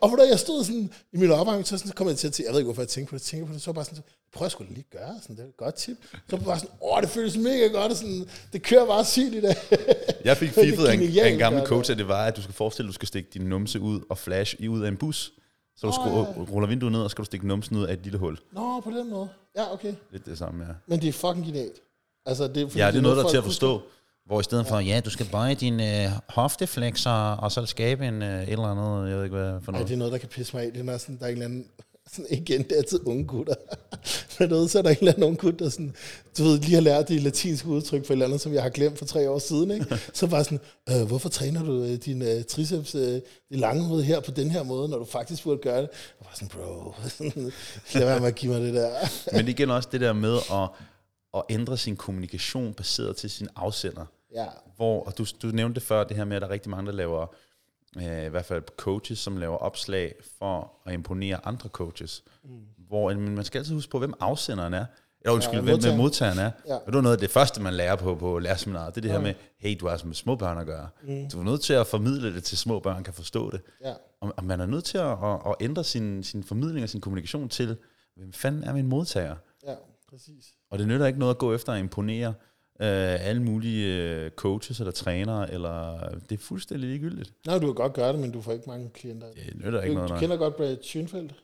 Og 0.00 0.08
hvor 0.08 0.24
jeg 0.30 0.38
stod 0.38 0.64
sådan 0.64 0.90
i 1.12 1.16
min 1.16 1.30
opvarmning, 1.30 1.66
så, 1.66 1.78
sådan, 1.78 1.88
så 1.88 1.94
kom 1.94 2.08
jeg 2.08 2.16
til 2.16 2.26
at 2.26 2.32
tænke, 2.32 2.46
jeg 2.46 2.52
ved 2.52 2.60
ikke, 2.60 2.66
hvorfor 2.66 2.82
jeg 2.82 2.88
tænkte 2.88 3.10
på 3.10 3.14
det, 3.16 3.22
tænker 3.22 3.46
på 3.46 3.52
det, 3.52 3.62
så 3.62 3.70
var 3.70 3.72
bare 3.72 3.84
sådan, 3.84 4.02
prøv 4.32 4.46
at 4.46 4.52
skulle 4.52 4.74
lige 4.74 4.86
gøre, 4.92 5.14
sådan, 5.22 5.36
det 5.36 5.42
er 5.42 5.48
et 5.48 5.56
godt 5.56 5.74
tip. 5.74 5.96
Så 6.30 6.36
var 6.36 6.44
bare 6.44 6.58
sådan, 6.58 6.74
åh, 6.82 7.00
det 7.02 7.10
føles 7.10 7.36
mega 7.36 7.66
godt, 7.66 7.92
og 7.92 7.96
sådan, 7.96 8.28
det 8.52 8.62
kører 8.62 8.86
bare 8.86 9.04
sygt 9.04 9.34
i 9.34 9.40
dag. 9.40 9.56
Jeg 10.24 10.36
fik 10.36 10.50
fiffet 10.50 10.86
af 10.86 10.94
en, 10.94 11.18
af 11.18 11.28
en 11.28 11.38
gammel 11.38 11.66
coach, 11.66 11.90
at 11.90 11.98
det 11.98 12.08
var, 12.08 12.24
at 12.24 12.36
du 12.36 12.42
skal 12.42 12.54
forestille, 12.54 12.86
at 12.86 12.88
du 12.88 12.94
skal 12.94 13.08
stikke 13.08 13.30
din 13.34 13.42
numse 13.42 13.80
ud 13.80 14.00
og 14.10 14.18
flash 14.18 14.56
i 14.58 14.68
ud 14.68 14.82
af 14.82 14.88
en 14.88 14.96
bus. 14.96 15.32
Så 15.76 15.86
du 15.86 15.88
Åh, 15.88 15.94
skru, 15.94 16.44
ruller 16.54 16.68
vinduet 16.68 16.92
ned, 16.92 17.00
og 17.00 17.10
skal 17.10 17.22
du 17.22 17.26
stikke 17.26 17.48
numsen 17.48 17.76
ud 17.76 17.84
af 17.84 17.92
et 17.92 18.00
lille 18.02 18.18
hul. 18.18 18.38
Nå, 18.52 18.80
på 18.80 18.90
den 18.90 19.10
måde. 19.10 19.28
Ja, 19.56 19.72
okay. 19.72 19.94
Lidt 20.12 20.26
det 20.26 20.38
samme, 20.38 20.64
ja. 20.64 20.70
Men 20.86 21.00
det 21.00 21.08
er 21.08 21.12
fucking 21.12 21.46
genialt. 21.46 21.80
Altså, 22.26 22.48
det 22.48 22.62
er, 22.62 22.68
fordi 22.68 22.78
Ja, 22.78 22.90
det 22.90 22.96
er 22.96 23.00
noget, 23.02 23.16
der 23.16 23.24
er 23.24 23.28
til 23.28 23.36
at 23.36 23.44
forstå. 23.44 23.82
Hvor 24.26 24.40
i 24.40 24.42
stedet 24.42 24.66
for, 24.66 24.78
ja, 24.78 25.00
du 25.00 25.10
skal 25.10 25.26
bøje 25.26 25.54
dine 25.54 26.04
øh, 26.04 26.10
hofteflexer, 26.28 27.10
og 27.10 27.52
så 27.52 27.66
skabe 27.66 28.06
en 28.06 28.22
øh, 28.22 28.42
et 28.42 28.48
eller 28.48 28.64
andet, 28.64 29.08
jeg 29.08 29.16
ved 29.16 29.24
ikke 29.24 29.36
hvad 29.36 29.60
for 29.62 29.72
noget. 29.72 29.88
det 29.88 29.94
er 29.94 29.98
noget, 29.98 30.12
der 30.12 30.18
kan 30.18 30.28
pisse 30.28 30.56
mig 30.56 30.64
af. 30.64 30.72
Det 30.72 30.88
er 30.88 30.98
sådan, 30.98 31.18
der 31.18 31.24
er 31.24 31.28
en 31.28 31.32
eller 31.32 31.44
anden, 31.44 31.66
sådan 32.12 32.26
igen, 32.30 32.62
det 32.62 32.72
er 32.72 32.76
altid 32.76 33.00
unge 33.06 33.24
gutter. 33.24 33.54
Men 34.38 34.48
du 34.48 34.54
ved, 34.54 34.68
så 34.68 34.78
er 34.78 34.82
der 34.82 34.90
en 34.90 34.96
eller 35.00 35.12
anden 35.12 35.24
unge 35.24 35.36
gut, 35.36 35.58
der 35.58 35.68
sådan, 35.68 35.94
du 36.38 36.42
ved, 36.44 36.58
lige 36.58 36.74
har 36.74 36.80
lært 36.80 37.08
det 37.08 37.22
latinske 37.22 37.68
udtryk 37.68 38.06
for 38.06 38.12
et 38.12 38.14
eller 38.14 38.26
andet, 38.26 38.40
som 38.40 38.54
jeg 38.54 38.62
har 38.62 38.70
glemt 38.70 38.98
for 38.98 39.04
tre 39.04 39.30
år 39.30 39.38
siden, 39.38 39.70
ikke? 39.70 39.98
Så 40.14 40.26
bare 40.26 40.44
sådan, 40.44 40.60
øh, 40.90 41.02
hvorfor 41.02 41.28
træner 41.28 41.62
du 41.62 41.82
øh, 41.82 41.96
din 41.96 42.22
øh, 42.22 42.44
triceps, 42.44 42.94
øh, 42.94 43.00
det 43.00 43.22
lange 43.50 43.84
hoved 43.84 44.02
her 44.02 44.20
på 44.20 44.30
den 44.30 44.50
her 44.50 44.62
måde, 44.62 44.88
når 44.88 44.98
du 44.98 45.04
faktisk 45.04 45.44
burde 45.44 45.60
gøre 45.62 45.82
det? 45.82 45.88
Og 46.20 46.24
bare 46.26 46.34
sådan, 46.34 46.48
bro, 46.48 46.94
lad 47.98 48.06
være 48.06 48.20
med 48.20 48.28
at 48.28 48.34
give 48.34 48.52
mig 48.52 48.60
det 48.60 48.74
der. 48.74 48.90
Men 49.32 49.46
det 49.46 49.56
gælder 49.56 49.74
også 49.74 49.88
det 49.92 50.00
der 50.00 50.12
med 50.12 50.36
at, 50.52 50.68
at 51.36 51.42
ændre 51.48 51.76
sin 51.76 51.96
kommunikation 51.96 52.74
baseret 52.74 53.16
til 53.16 53.30
sin 53.30 53.48
afsender. 53.56 54.06
Ja, 54.34 54.46
Hvor, 54.76 55.04
og 55.04 55.18
du, 55.18 55.26
du 55.42 55.46
nævnte 55.46 55.80
før, 55.80 56.04
det 56.04 56.16
her 56.16 56.24
med, 56.24 56.36
at 56.36 56.42
der 56.42 56.48
er 56.48 56.52
rigtig 56.52 56.70
mange, 56.70 56.86
der 56.86 56.92
laver, 56.92 57.26
øh, 57.96 58.24
i 58.26 58.28
hvert 58.28 58.44
fald 58.44 58.62
coaches, 58.76 59.18
som 59.18 59.36
laver 59.36 59.56
opslag 59.56 60.14
for 60.38 60.72
at 60.86 60.92
imponere 60.94 61.46
andre 61.46 61.68
coaches. 61.68 62.22
Mm. 62.44 62.50
Hvor 62.88 63.12
men 63.14 63.34
man 63.34 63.44
skal 63.44 63.58
altid 63.58 63.74
huske 63.74 63.90
på, 63.90 63.98
hvem 63.98 64.14
afsenderen 64.20 64.74
er. 64.74 64.84
Eller 65.20 65.34
undskyld, 65.34 65.54
Ja, 65.54 65.58
ja, 65.58 65.62
hvem 65.62 65.72
modtageren. 65.74 65.98
modtageren 65.98 66.38
er. 66.38 66.42
Ja. 66.66 66.72
Ja. 66.72 66.74
Og 66.74 66.86
det 66.86 66.94
var 66.94 67.00
noget 67.00 67.16
af 67.16 67.20
det 67.20 67.30
første, 67.30 67.62
man 67.62 67.74
lærer 67.74 67.96
på, 67.96 68.14
på 68.14 68.38
lærerseminaret. 68.38 68.94
Det 68.94 69.00
er 69.00 69.02
det 69.02 69.10
her 69.10 69.20
med, 69.20 69.34
hey, 69.58 69.76
du 69.80 69.84
har 69.86 69.92
altså 69.92 70.06
med 70.06 70.14
små 70.14 70.36
børn 70.36 70.58
at 70.58 70.66
gøre. 70.66 70.88
Mm. 71.02 71.30
Du 71.30 71.40
er 71.40 71.44
nødt 71.44 71.60
til 71.60 71.72
at 71.72 71.86
formidle 71.86 72.34
det 72.34 72.44
til 72.44 72.58
små 72.58 72.80
børn, 72.80 73.04
kan 73.04 73.14
forstå 73.14 73.50
det. 73.50 73.60
ja. 73.84 73.92
Og, 74.20 74.32
og 74.36 74.44
man 74.44 74.60
er 74.60 74.66
nødt 74.66 74.84
til 74.84 74.98
at, 74.98 75.10
at, 75.24 75.40
at 75.46 75.54
ændre 75.60 75.84
sin, 75.84 76.22
sin 76.22 76.44
formidling 76.44 76.82
og 76.82 76.88
sin 76.88 77.00
kommunikation 77.00 77.48
til, 77.48 77.76
hvem 78.16 78.32
fanden 78.32 78.64
er 78.64 78.72
min 78.72 78.86
modtager? 78.86 79.36
Ja, 79.66 79.74
præcis. 80.10 80.52
Og 80.74 80.78
det 80.78 80.88
nytter 80.88 81.06
ikke 81.06 81.18
noget 81.18 81.34
at 81.34 81.38
gå 81.38 81.54
efter 81.54 81.72
at 81.72 81.80
imponere 81.80 82.28
øh, 82.80 83.26
alle 83.28 83.42
mulige 83.42 84.02
øh, 84.02 84.30
coaches 84.30 84.80
eller 84.80 84.92
trænere, 84.92 85.52
eller 85.52 86.08
det 86.30 86.38
er 86.38 86.42
fuldstændig 86.42 86.88
ligegyldigt. 86.88 87.32
Nej, 87.46 87.58
du 87.58 87.66
kan 87.66 87.74
godt 87.74 87.92
gøre 87.92 88.12
det, 88.12 88.20
men 88.20 88.30
du 88.30 88.40
får 88.40 88.52
ikke 88.52 88.64
mange 88.66 88.90
klienter. 88.94 89.26
Det 89.32 89.52
nytter 89.64 89.82
ikke 89.82 89.94
Du, 89.94 89.94
noget. 89.94 90.10
du 90.10 90.18
kender 90.18 90.36
godt 90.36 90.56
Brad 90.56 90.76
Schoenfeldt. 90.82 91.34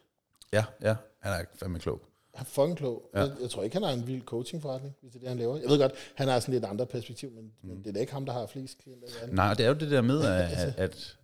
Ja, 0.53 0.65
ja, 0.83 0.97
han 1.21 1.33
er 1.41 1.45
fandme 1.55 1.79
klog. 1.79 2.01
Han 2.35 2.47
er 2.47 2.51
fucking 2.51 2.77
klog. 2.77 3.11
Ja. 3.15 3.21
Jeg, 3.21 3.31
jeg, 3.41 3.51
tror 3.51 3.63
ikke, 3.63 3.77
han 3.77 3.83
har 3.83 3.91
en 3.93 4.07
vild 4.07 4.23
coachingforretning, 4.23 4.95
hvis 5.03 5.13
det 5.13 5.17
er 5.17 5.21
det, 5.21 5.29
han 5.29 5.39
laver. 5.39 5.57
Jeg 5.57 5.69
ved 5.71 5.79
godt, 5.79 5.93
han 6.15 6.29
har 6.29 6.41
sådan 6.41 6.55
lidt 6.55 6.65
andre 6.65 6.87
perspektiv, 6.87 7.31
men, 7.31 7.45
mm. 7.63 7.69
men 7.69 7.79
det 7.79 7.87
er 7.87 7.93
da 7.93 8.01
ikke 8.01 8.13
ham, 8.13 8.27
der 8.27 8.33
har 8.33 8.47
flest 8.47 8.79
klienter. 8.79 9.07
Nej, 9.29 9.55
det 9.55 9.65
er 9.65 9.69
jo 9.69 9.75
det 9.75 9.91
der 9.91 10.01
med, 10.01 10.25
at, 10.25 10.51
at, 10.51 10.75
at 10.77 11.17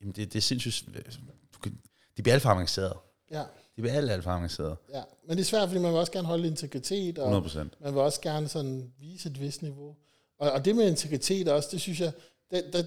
jamen 0.00 0.12
det, 0.12 0.32
det 0.32 0.38
er 0.38 0.42
sindssygt... 0.42 0.88
Du 1.54 1.58
kan, 1.58 1.78
de 2.16 2.22
bliver 2.22 2.34
alt 2.34 2.42
for 2.42 2.50
avanceret. 2.50 2.92
Ja, 3.30 3.42
De 3.80 3.82
bliver 3.82 3.96
alt, 3.96 4.10
alt 4.10 4.24
for 4.24 4.30
avanceret. 4.30 4.76
ja. 4.94 5.02
Men 5.28 5.36
det 5.36 5.42
er 5.42 5.46
svært, 5.46 5.68
fordi 5.68 5.80
man 5.80 5.90
vil 5.90 5.98
også 5.98 6.12
gerne 6.12 6.26
holde 6.26 6.46
integritet, 6.46 7.18
og 7.18 7.24
100 7.24 7.42
procent. 7.42 7.72
man 7.80 7.94
vil 7.94 8.02
også 8.02 8.20
gerne 8.20 8.48
sådan 8.48 8.92
vise 8.98 9.28
et 9.28 9.40
vist 9.40 9.62
niveau. 9.62 9.94
Og, 10.38 10.50
og 10.50 10.64
det 10.64 10.76
med 10.76 10.88
integritet 10.88 11.48
også, 11.48 11.68
det 11.72 11.80
synes 11.80 12.00
jeg, 12.00 12.12
der, 12.50 12.62
der, 12.72 12.82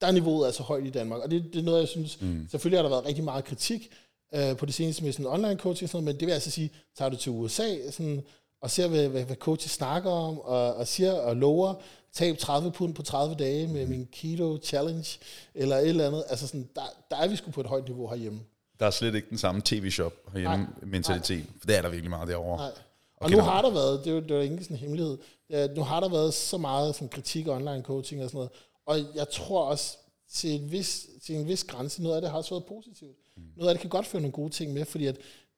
der 0.00 0.06
er 0.06 0.12
niveauet 0.12 0.46
altså 0.46 0.62
højt 0.62 0.86
i 0.86 0.90
Danmark. 0.90 1.20
Og 1.20 1.30
det, 1.30 1.44
det 1.52 1.58
er 1.58 1.62
noget, 1.62 1.80
jeg 1.80 1.88
synes, 1.88 2.20
mm. 2.20 2.48
selvfølgelig 2.50 2.78
har 2.78 2.82
der 2.82 2.90
været 2.90 3.06
rigtig 3.06 3.24
meget 3.24 3.44
kritik 3.44 3.90
øh, 4.34 4.56
på 4.56 4.66
det 4.66 4.74
seneste 4.74 5.04
med 5.04 5.12
sådan 5.12 5.26
online 5.26 5.56
coaching, 5.56 5.82
og 5.84 5.88
sådan 5.88 6.04
noget, 6.04 6.14
men 6.14 6.20
det 6.20 6.26
vil 6.26 6.32
altså 6.32 6.50
sige, 6.50 6.70
tager 6.98 7.08
du 7.08 7.16
til 7.16 7.32
USA 7.32 7.90
sådan, 7.90 8.22
og 8.62 8.70
ser, 8.70 8.88
hvad, 8.88 9.08
hvad, 9.08 9.24
hvad 9.24 9.36
coaches 9.36 9.72
snakker 9.72 10.10
om, 10.10 10.38
og, 10.38 10.74
og 10.74 10.88
siger 10.88 11.12
og 11.12 11.36
lover, 11.36 11.74
tab 12.12 12.38
30 12.38 12.72
pund 12.72 12.94
på 12.94 13.02
30 13.02 13.34
dage 13.34 13.68
med 13.68 13.86
min 13.86 14.08
keto 14.12 14.58
challenge, 14.62 15.18
eller 15.54 15.76
et 15.76 15.88
eller 15.88 16.06
andet. 16.06 16.24
Altså 16.28 16.46
sådan, 16.46 16.68
der, 16.74 16.82
der 17.10 17.16
er 17.16 17.28
vi 17.28 17.36
sgu 17.36 17.50
på 17.50 17.60
et 17.60 17.66
højt 17.66 17.84
niveau 17.84 18.08
herhjemme. 18.08 18.40
Der 18.80 18.86
er 18.86 18.90
slet 18.90 19.14
ikke 19.14 19.30
den 19.30 19.38
samme 19.38 19.62
tv-shop 19.64 20.12
herhjemme 20.32 20.68
mentalitet. 20.82 21.46
For 21.58 21.66
det 21.66 21.76
er 21.76 21.82
der 21.82 21.88
virkelig 21.88 22.10
meget 22.10 22.28
derovre. 22.28 22.56
Nej. 22.56 22.72
Og 23.16 23.30
nu 23.30 23.40
har 23.40 23.62
der 23.62 23.70
været, 23.70 24.04
det 24.04 24.10
er 24.10 24.14
jo, 24.14 24.20
det 24.20 24.30
er 24.30 24.34
jo 24.34 24.40
ikke 24.40 24.64
sådan 24.64 24.76
en 24.76 24.80
hemmelighed, 24.80 25.18
er, 25.48 25.74
nu 25.74 25.82
har 25.82 26.00
der 26.00 26.08
været 26.08 26.34
så 26.34 26.58
meget 26.58 26.94
sådan 26.94 27.08
kritik 27.08 27.48
online 27.48 27.82
coaching 27.82 28.22
og 28.22 28.30
sådan 28.30 28.36
noget, 28.36 28.50
og 28.86 29.16
jeg 29.16 29.28
tror 29.28 29.64
også, 29.64 29.96
til 30.32 30.50
en 30.50 30.70
vis, 30.70 31.06
til 31.22 31.34
en 31.34 31.48
vis 31.48 31.64
grænse, 31.64 32.02
noget 32.02 32.16
af 32.16 32.22
det 32.22 32.30
har 32.30 32.38
også 32.38 32.54
været 32.54 32.64
positivt. 32.64 33.16
Mm. 33.36 33.42
Noget 33.56 33.68
af 33.68 33.74
det 33.74 33.80
kan 33.80 33.90
godt 33.90 34.06
føre 34.06 34.22
nogle 34.22 34.32
gode 34.32 34.50
ting 34.50 34.72
med, 34.72 34.84
fordi 34.84 35.06
at 35.06 35.16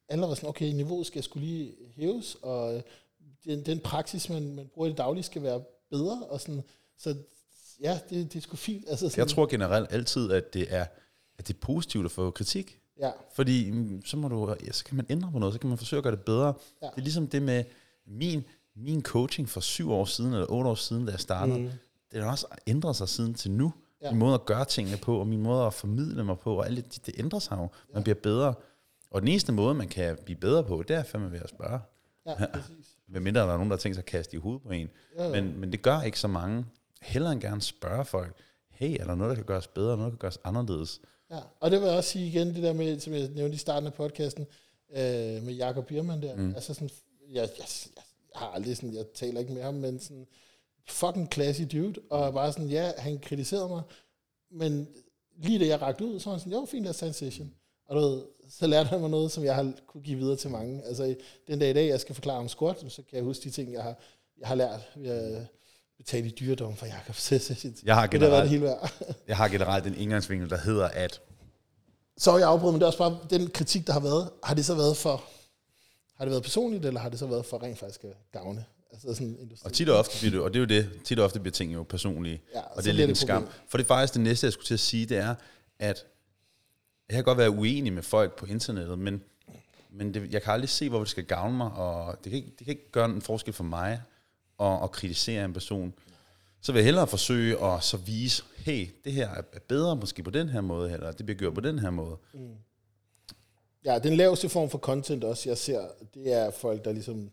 alle 0.08 0.26
var 0.26 0.34
sådan, 0.34 0.48
okay, 0.48 0.72
niveauet 0.72 1.06
skal 1.06 1.22
skulle 1.22 1.46
lige 1.46 1.74
hæves, 1.96 2.36
og 2.42 2.82
den, 3.44 3.66
den 3.66 3.78
praksis, 3.78 4.28
man, 4.28 4.54
man 4.54 4.70
bruger 4.74 4.86
i 4.86 4.90
det 4.90 4.98
daglige, 4.98 5.24
skal 5.24 5.42
være 5.42 5.62
bedre, 5.90 6.22
og 6.28 6.40
sådan, 6.40 6.62
så 6.98 7.16
ja, 7.82 7.98
det, 8.10 8.32
det 8.32 8.38
er 8.38 8.42
sgu 8.42 8.56
fint. 8.56 8.84
Altså 8.88 9.08
sådan, 9.08 9.20
Jeg 9.20 9.28
tror 9.28 9.46
generelt 9.46 9.92
altid, 9.92 10.32
at 10.32 10.54
det 10.54 10.66
er, 10.74 10.86
at 11.38 11.48
det 11.48 11.54
er 11.54 11.60
positivt 11.60 12.04
at 12.04 12.10
få 12.10 12.30
kritik. 12.30 12.79
Ja, 13.00 13.10
Fordi 13.34 13.70
mm, 13.70 14.02
så, 14.04 14.16
må 14.16 14.28
du, 14.28 14.54
ja, 14.66 14.72
så 14.72 14.84
kan 14.84 14.96
man 14.96 15.06
ændre 15.10 15.30
på 15.32 15.38
noget, 15.38 15.52
så 15.54 15.60
kan 15.60 15.68
man 15.68 15.78
forsøge 15.78 15.98
at 15.98 16.04
gøre 16.04 16.16
det 16.16 16.24
bedre. 16.24 16.46
Ja. 16.82 16.86
Det 16.86 16.96
er 16.96 17.00
ligesom 17.02 17.26
det 17.26 17.42
med 17.42 17.64
min, 18.06 18.44
min 18.76 19.02
coaching 19.02 19.48
for 19.48 19.60
syv 19.60 19.92
år 19.92 20.04
siden, 20.04 20.32
eller 20.32 20.46
otte 20.50 20.70
år 20.70 20.74
siden, 20.74 21.06
da 21.06 21.12
jeg 21.12 21.20
startede. 21.20 21.58
Mm. 21.58 21.70
Det 22.12 22.22
har 22.22 22.30
også 22.30 22.46
ændret 22.66 22.96
sig 22.96 23.08
siden 23.08 23.34
til 23.34 23.50
nu. 23.50 23.72
Ja. 24.02 24.06
Ja. 24.06 24.10
Min 24.10 24.18
måde 24.18 24.34
at 24.34 24.44
gøre 24.44 24.64
tingene 24.64 24.96
på, 24.96 25.20
og 25.20 25.26
min 25.26 25.42
måde 25.42 25.66
at 25.66 25.74
formidle 25.74 26.24
mig 26.24 26.38
på, 26.38 26.54
og 26.54 26.66
alt 26.66 26.94
det, 26.94 27.06
det 27.06 27.14
ændrer 27.18 27.38
sig 27.38 27.56
jo. 27.56 27.68
Man 27.94 28.02
bliver 28.02 28.16
bedre. 28.22 28.54
Og 29.10 29.20
den 29.20 29.28
eneste 29.28 29.52
måde, 29.52 29.74
man 29.74 29.88
kan 29.88 30.18
blive 30.24 30.38
bedre 30.38 30.64
på, 30.64 30.82
det 30.88 30.96
er 30.96 31.02
fandme 31.02 31.32
ved 31.32 31.40
at 31.40 31.50
spørge. 31.50 31.80
ja, 32.26 32.46
præcis. 32.54 32.96
Hvad 33.06 33.20
mindre 33.20 33.40
der 33.40 33.46
er 33.46 33.52
nogen, 33.52 33.70
der 33.70 33.76
har 33.76 33.80
tænkt 33.80 33.96
sig 33.96 34.02
at 34.02 34.06
kaste 34.06 34.36
i 34.36 34.40
hovedet 34.40 34.62
på 34.62 34.70
en. 34.70 34.88
Ja, 35.16 35.24
ja. 35.24 35.42
Men, 35.42 35.60
men 35.60 35.72
det 35.72 35.82
gør 35.82 36.00
ikke 36.00 36.20
så 36.20 36.28
mange. 36.28 36.66
Hellere 37.02 37.32
end 37.32 37.40
gerne 37.40 37.60
spørge 37.60 38.04
folk, 38.04 38.36
hey, 38.70 38.96
er 39.00 39.04
der 39.04 39.14
noget, 39.14 39.30
der 39.30 39.34
kan 39.34 39.44
gøres 39.44 39.66
bedre, 39.66 39.96
noget, 39.96 40.04
der 40.04 40.10
kan 40.10 40.18
gøres 40.18 40.38
anderledes? 40.44 41.00
Ja, 41.30 41.40
og 41.60 41.70
det 41.70 41.80
vil 41.80 41.86
jeg 41.86 41.96
også 41.96 42.10
sige 42.10 42.26
igen, 42.26 42.54
det 42.54 42.62
der 42.62 42.72
med, 42.72 43.00
som 43.00 43.12
jeg 43.12 43.28
nævnte 43.28 43.54
i 43.54 43.58
starten 43.58 43.86
af 43.86 43.94
podcasten, 43.94 44.46
øh, 44.90 45.42
med 45.42 45.52
Jakob 45.52 45.86
Biermann 45.86 46.22
der, 46.22 46.36
mm. 46.36 46.54
altså 46.54 46.74
sådan, 46.74 46.90
jeg, 47.28 47.34
jeg, 47.34 47.48
jeg, 47.58 47.66
jeg 48.34 48.40
har 48.40 48.46
aldrig 48.46 48.76
sådan, 48.76 48.94
jeg 48.94 49.04
taler 49.14 49.40
ikke 49.40 49.52
med 49.52 49.62
ham, 49.62 49.74
men 49.74 50.00
sådan, 50.00 50.26
fucking 50.86 51.32
classy 51.32 51.62
dude, 51.72 52.00
og 52.10 52.32
bare 52.32 52.52
sådan, 52.52 52.68
ja, 52.68 52.92
han 52.98 53.18
kritiserede 53.18 53.68
mig, 53.68 53.82
men 54.50 54.88
lige 55.36 55.58
da 55.58 55.66
jeg 55.66 55.82
rakte 55.82 56.04
ud, 56.04 56.20
så 56.20 56.30
var 56.30 56.32
han 56.32 56.40
sådan, 56.40 56.52
jo, 56.52 56.64
fint, 56.64 56.82
lad 56.82 56.90
os 56.90 56.96
tage 56.96 57.08
en 57.08 57.14
session. 57.14 57.54
Og 57.88 57.96
du 57.96 58.00
ved, 58.00 58.22
så 58.48 58.66
lærte 58.66 58.88
han 58.88 59.00
mig 59.00 59.10
noget, 59.10 59.32
som 59.32 59.44
jeg 59.44 59.54
har 59.54 59.72
kunne 59.86 60.02
give 60.02 60.18
videre 60.18 60.36
til 60.36 60.50
mange. 60.50 60.82
Altså, 60.84 61.14
den 61.48 61.58
dag 61.58 61.70
i 61.70 61.72
dag, 61.72 61.88
jeg 61.88 62.00
skal 62.00 62.14
forklare 62.14 62.38
om 62.38 62.48
squat, 62.48 62.84
så 62.88 63.02
kan 63.02 63.16
jeg 63.16 63.24
huske 63.24 63.44
de 63.44 63.50
ting, 63.50 63.72
jeg 63.72 63.82
har, 63.82 63.98
jeg 64.38 64.48
har 64.48 64.54
lært 64.54 64.80
at 65.04 65.46
betale 66.00 66.26
i 66.26 66.30
dyredom 66.30 66.76
for 66.76 66.86
Jakob. 66.86 67.14
Jeg 67.84 67.94
har 67.94 68.06
Det 68.06 68.20
har 68.22 68.28
været 68.28 68.42
det 68.42 68.50
generelt, 68.50 68.50
hele 68.50 68.62
værd. 68.62 68.92
jeg 69.28 69.36
har 69.36 69.48
generelt 69.48 69.86
en 69.86 69.94
indgangsvinkel, 69.94 70.50
der 70.50 70.56
hedder, 70.56 70.88
at 70.88 71.20
Så 72.18 72.36
jeg 72.36 72.48
afbryder, 72.48 72.72
men 72.72 72.80
det 72.80 72.82
er 72.82 72.86
også 72.86 72.98
bare 72.98 73.18
den 73.30 73.50
kritik, 73.50 73.86
der 73.86 73.92
har 73.92 74.00
været. 74.00 74.30
Har 74.44 74.54
det 74.54 74.64
så 74.64 74.74
været 74.74 74.96
for, 74.96 75.24
har 76.16 76.24
det 76.24 76.30
været 76.30 76.42
personligt, 76.42 76.86
eller 76.86 77.00
har 77.00 77.08
det 77.08 77.18
så 77.18 77.26
været 77.26 77.46
for 77.46 77.62
rent 77.62 77.78
faktisk 77.78 78.04
at 78.04 78.16
gavne? 78.32 78.64
Altså 78.92 79.14
sådan 79.14 79.36
industri. 79.40 79.66
Og 79.66 79.72
tit 79.72 79.88
og 79.88 79.98
ofte 79.98 80.18
bliver 80.18 80.30
det, 80.30 80.40
og 80.40 80.54
det 80.54 80.56
er 80.56 80.60
jo 80.60 80.66
det, 80.66 81.02
tit 81.04 81.18
og 81.18 81.24
ofte 81.24 81.40
bliver 81.40 81.52
ting 81.52 81.74
jo 81.74 81.82
personlige, 81.82 82.42
Ja, 82.54 82.60
og 82.60 82.84
det 82.84 82.90
er 82.90 82.94
lidt 82.94 83.08
det 83.08 83.08
en 83.08 83.16
skam. 83.16 83.48
For 83.68 83.78
det 83.78 83.84
er 83.84 83.88
faktisk 83.88 84.14
det 84.14 84.22
næste, 84.22 84.44
jeg 84.44 84.52
skulle 84.52 84.66
til 84.66 84.74
at 84.74 84.80
sige, 84.80 85.06
det 85.06 85.16
er, 85.16 85.34
at 85.78 86.04
jeg 87.08 87.14
kan 87.14 87.24
godt 87.24 87.38
være 87.38 87.50
uenig 87.50 87.92
med 87.92 88.02
folk 88.02 88.36
på 88.36 88.46
internettet, 88.46 88.98
men, 88.98 89.22
men 89.90 90.14
det, 90.14 90.32
jeg 90.32 90.42
kan 90.42 90.52
aldrig 90.52 90.68
se, 90.68 90.88
hvor 90.88 90.98
det 90.98 91.08
skal 91.08 91.24
gavne 91.24 91.56
mig, 91.56 91.72
og 91.72 92.16
det 92.24 92.30
kan 92.30 92.36
ikke, 92.36 92.50
det 92.58 92.64
kan 92.64 92.68
ikke 92.68 92.90
gøre 92.92 93.04
en 93.04 93.22
forskel 93.22 93.54
for 93.54 93.64
mig 93.64 94.02
at, 94.60 94.82
at 94.82 94.90
kritisere 94.90 95.44
en 95.44 95.52
person. 95.52 95.94
Så 96.62 96.72
vil 96.72 96.78
jeg 96.80 96.84
hellere 96.84 97.06
forsøge 97.06 97.64
at 97.64 97.82
så 97.84 97.96
vise, 97.96 98.42
hey, 98.56 98.88
det 99.04 99.12
her 99.12 99.28
er 99.28 99.42
bedre 99.68 99.96
måske 99.96 100.22
på 100.22 100.30
den 100.30 100.48
her 100.48 100.60
måde, 100.60 100.92
eller 100.92 101.12
det 101.12 101.26
bliver 101.26 101.38
gjort 101.38 101.54
på 101.54 101.60
den 101.60 101.78
her 101.78 101.90
måde. 101.90 102.16
Ja, 103.84 103.98
den 103.98 104.16
laveste 104.16 104.48
form 104.48 104.70
for 104.70 104.78
content 104.78 105.24
også, 105.24 105.48
jeg 105.48 105.58
ser, 105.58 105.80
det 106.14 106.32
er 106.32 106.50
folk, 106.50 106.84
der 106.84 106.92
ligesom 106.92 107.30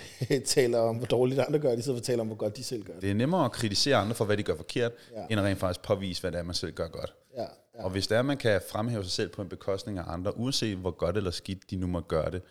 taler 0.46 0.78
om, 0.78 0.96
hvor 0.96 1.06
dårligt 1.06 1.40
andre 1.40 1.58
gør, 1.58 1.76
de 1.76 1.82
så 1.82 1.94
fortæller 1.94 2.20
om, 2.20 2.26
hvor 2.26 2.36
godt 2.36 2.56
de 2.56 2.64
selv 2.64 2.82
gør 2.82 2.92
det. 2.92 3.02
Det 3.02 3.10
er 3.10 3.14
nemmere 3.14 3.44
at 3.44 3.52
kritisere 3.52 3.96
andre 3.96 4.14
for, 4.14 4.24
hvad 4.24 4.36
de 4.36 4.42
gør 4.42 4.56
forkert, 4.56 4.92
ja. 5.12 5.26
end 5.30 5.40
at 5.40 5.46
rent 5.46 5.58
faktisk 5.58 5.82
påvise, 5.82 6.20
hvad 6.20 6.32
det 6.32 6.38
er, 6.38 6.42
man 6.42 6.54
selv 6.54 6.72
gør 6.72 6.88
godt. 6.88 7.14
Ja, 7.36 7.42
ja. 7.42 7.84
Og 7.84 7.90
hvis 7.90 8.06
det 8.06 8.14
er, 8.14 8.18
at 8.18 8.26
man 8.26 8.36
kan 8.36 8.60
fremhæve 8.68 9.02
sig 9.02 9.12
selv 9.12 9.28
på 9.28 9.42
en 9.42 9.48
bekostning 9.48 9.98
af 9.98 10.04
andre, 10.06 10.36
uanset 10.36 10.76
hvor 10.76 10.90
godt 10.90 11.16
eller 11.16 11.30
skidt 11.30 11.70
de 11.70 11.76
nu 11.76 11.86
må 11.86 12.00
gøre 12.00 12.30
det, 12.30 12.42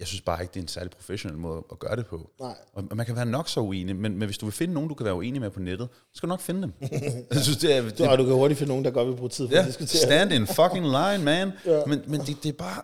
jeg 0.00 0.08
synes 0.08 0.20
bare 0.20 0.42
ikke, 0.42 0.52
det 0.54 0.60
er 0.60 0.64
en 0.64 0.68
særlig 0.68 0.90
professionel 0.90 1.38
måde 1.38 1.64
at 1.72 1.78
gøre 1.78 1.96
det 1.96 2.06
på. 2.06 2.30
Nej. 2.40 2.54
Og 2.72 2.84
og 2.90 2.96
man 2.96 3.06
kan 3.06 3.16
være 3.16 3.26
nok 3.26 3.48
så 3.48 3.60
uenig, 3.60 3.96
men, 3.96 4.18
men 4.18 4.26
hvis 4.26 4.38
du 4.38 4.46
vil 4.46 4.52
finde 4.52 4.74
nogen, 4.74 4.88
du 4.88 4.94
kan 4.94 5.04
være 5.04 5.14
uenig 5.14 5.40
med 5.40 5.50
på 5.50 5.60
nettet, 5.60 5.88
så 5.92 6.10
skal 6.14 6.28
du 6.28 6.32
nok 6.32 6.40
finde 6.40 6.62
dem. 6.62 6.72
jeg 7.30 7.42
synes, 7.42 7.58
det 7.58 7.76
er, 7.76 7.82
det, 7.82 7.98
Du, 7.98 8.04
og 8.04 8.18
du 8.18 8.24
kan 8.24 8.34
hurtigt 8.34 8.58
finde 8.58 8.68
nogen, 8.68 8.84
der 8.84 8.90
godt 8.90 9.08
vil 9.08 9.16
bruge 9.16 9.28
tid 9.28 9.48
på 9.48 9.54
at 9.54 9.60
ja, 9.60 9.66
diskutere. 9.66 10.02
stand 10.02 10.32
in 10.32 10.46
fucking 10.46 10.84
line, 10.86 11.24
man. 11.24 11.52
Ja. 11.64 11.84
Men, 11.86 12.02
men 12.06 12.20
det, 12.20 12.36
det 12.42 12.48
er 12.48 12.52
bare, 12.52 12.82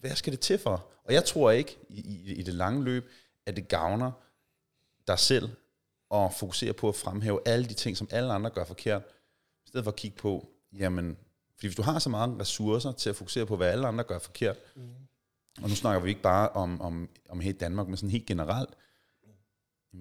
hvad 0.00 0.10
skal 0.16 0.32
det 0.32 0.40
til 0.40 0.58
for? 0.58 0.86
Og 1.04 1.12
jeg 1.12 1.24
tror 1.24 1.50
ikke 1.50 1.78
i, 1.88 2.00
i, 2.00 2.34
i 2.34 2.42
det 2.42 2.54
lange 2.54 2.84
løb, 2.84 3.10
at 3.46 3.56
det 3.56 3.68
gavner 3.68 4.10
dig 5.06 5.18
selv 5.18 5.48
at 6.14 6.34
fokusere 6.34 6.72
på 6.72 6.88
at 6.88 6.94
fremhæve 6.94 7.40
alle 7.46 7.66
de 7.66 7.74
ting, 7.74 7.96
som 7.96 8.08
alle 8.10 8.32
andre 8.32 8.50
gør 8.50 8.64
forkert, 8.64 9.02
i 9.64 9.68
stedet 9.68 9.84
for 9.84 9.90
at 9.90 9.96
kigge 9.96 10.16
på, 10.16 10.48
jamen, 10.78 11.16
fordi 11.54 11.66
hvis 11.66 11.76
du 11.76 11.82
har 11.82 11.98
så 11.98 12.08
mange 12.08 12.40
ressourcer 12.40 12.92
til 12.92 13.10
at 13.10 13.16
fokusere 13.16 13.46
på, 13.46 13.56
hvad 13.56 13.68
alle 13.68 13.86
andre 13.86 14.04
gør 14.04 14.18
forkert, 14.18 14.56
mm. 14.76 14.82
Og 15.62 15.68
nu 15.68 15.74
snakker 15.74 16.02
vi 16.02 16.08
ikke 16.08 16.22
bare 16.22 16.48
om, 16.48 16.80
om, 16.80 17.08
om 17.28 17.40
hele 17.40 17.58
Danmark, 17.58 17.88
men 17.88 17.96
sådan 17.96 18.10
helt 18.10 18.26
generelt, 18.26 18.70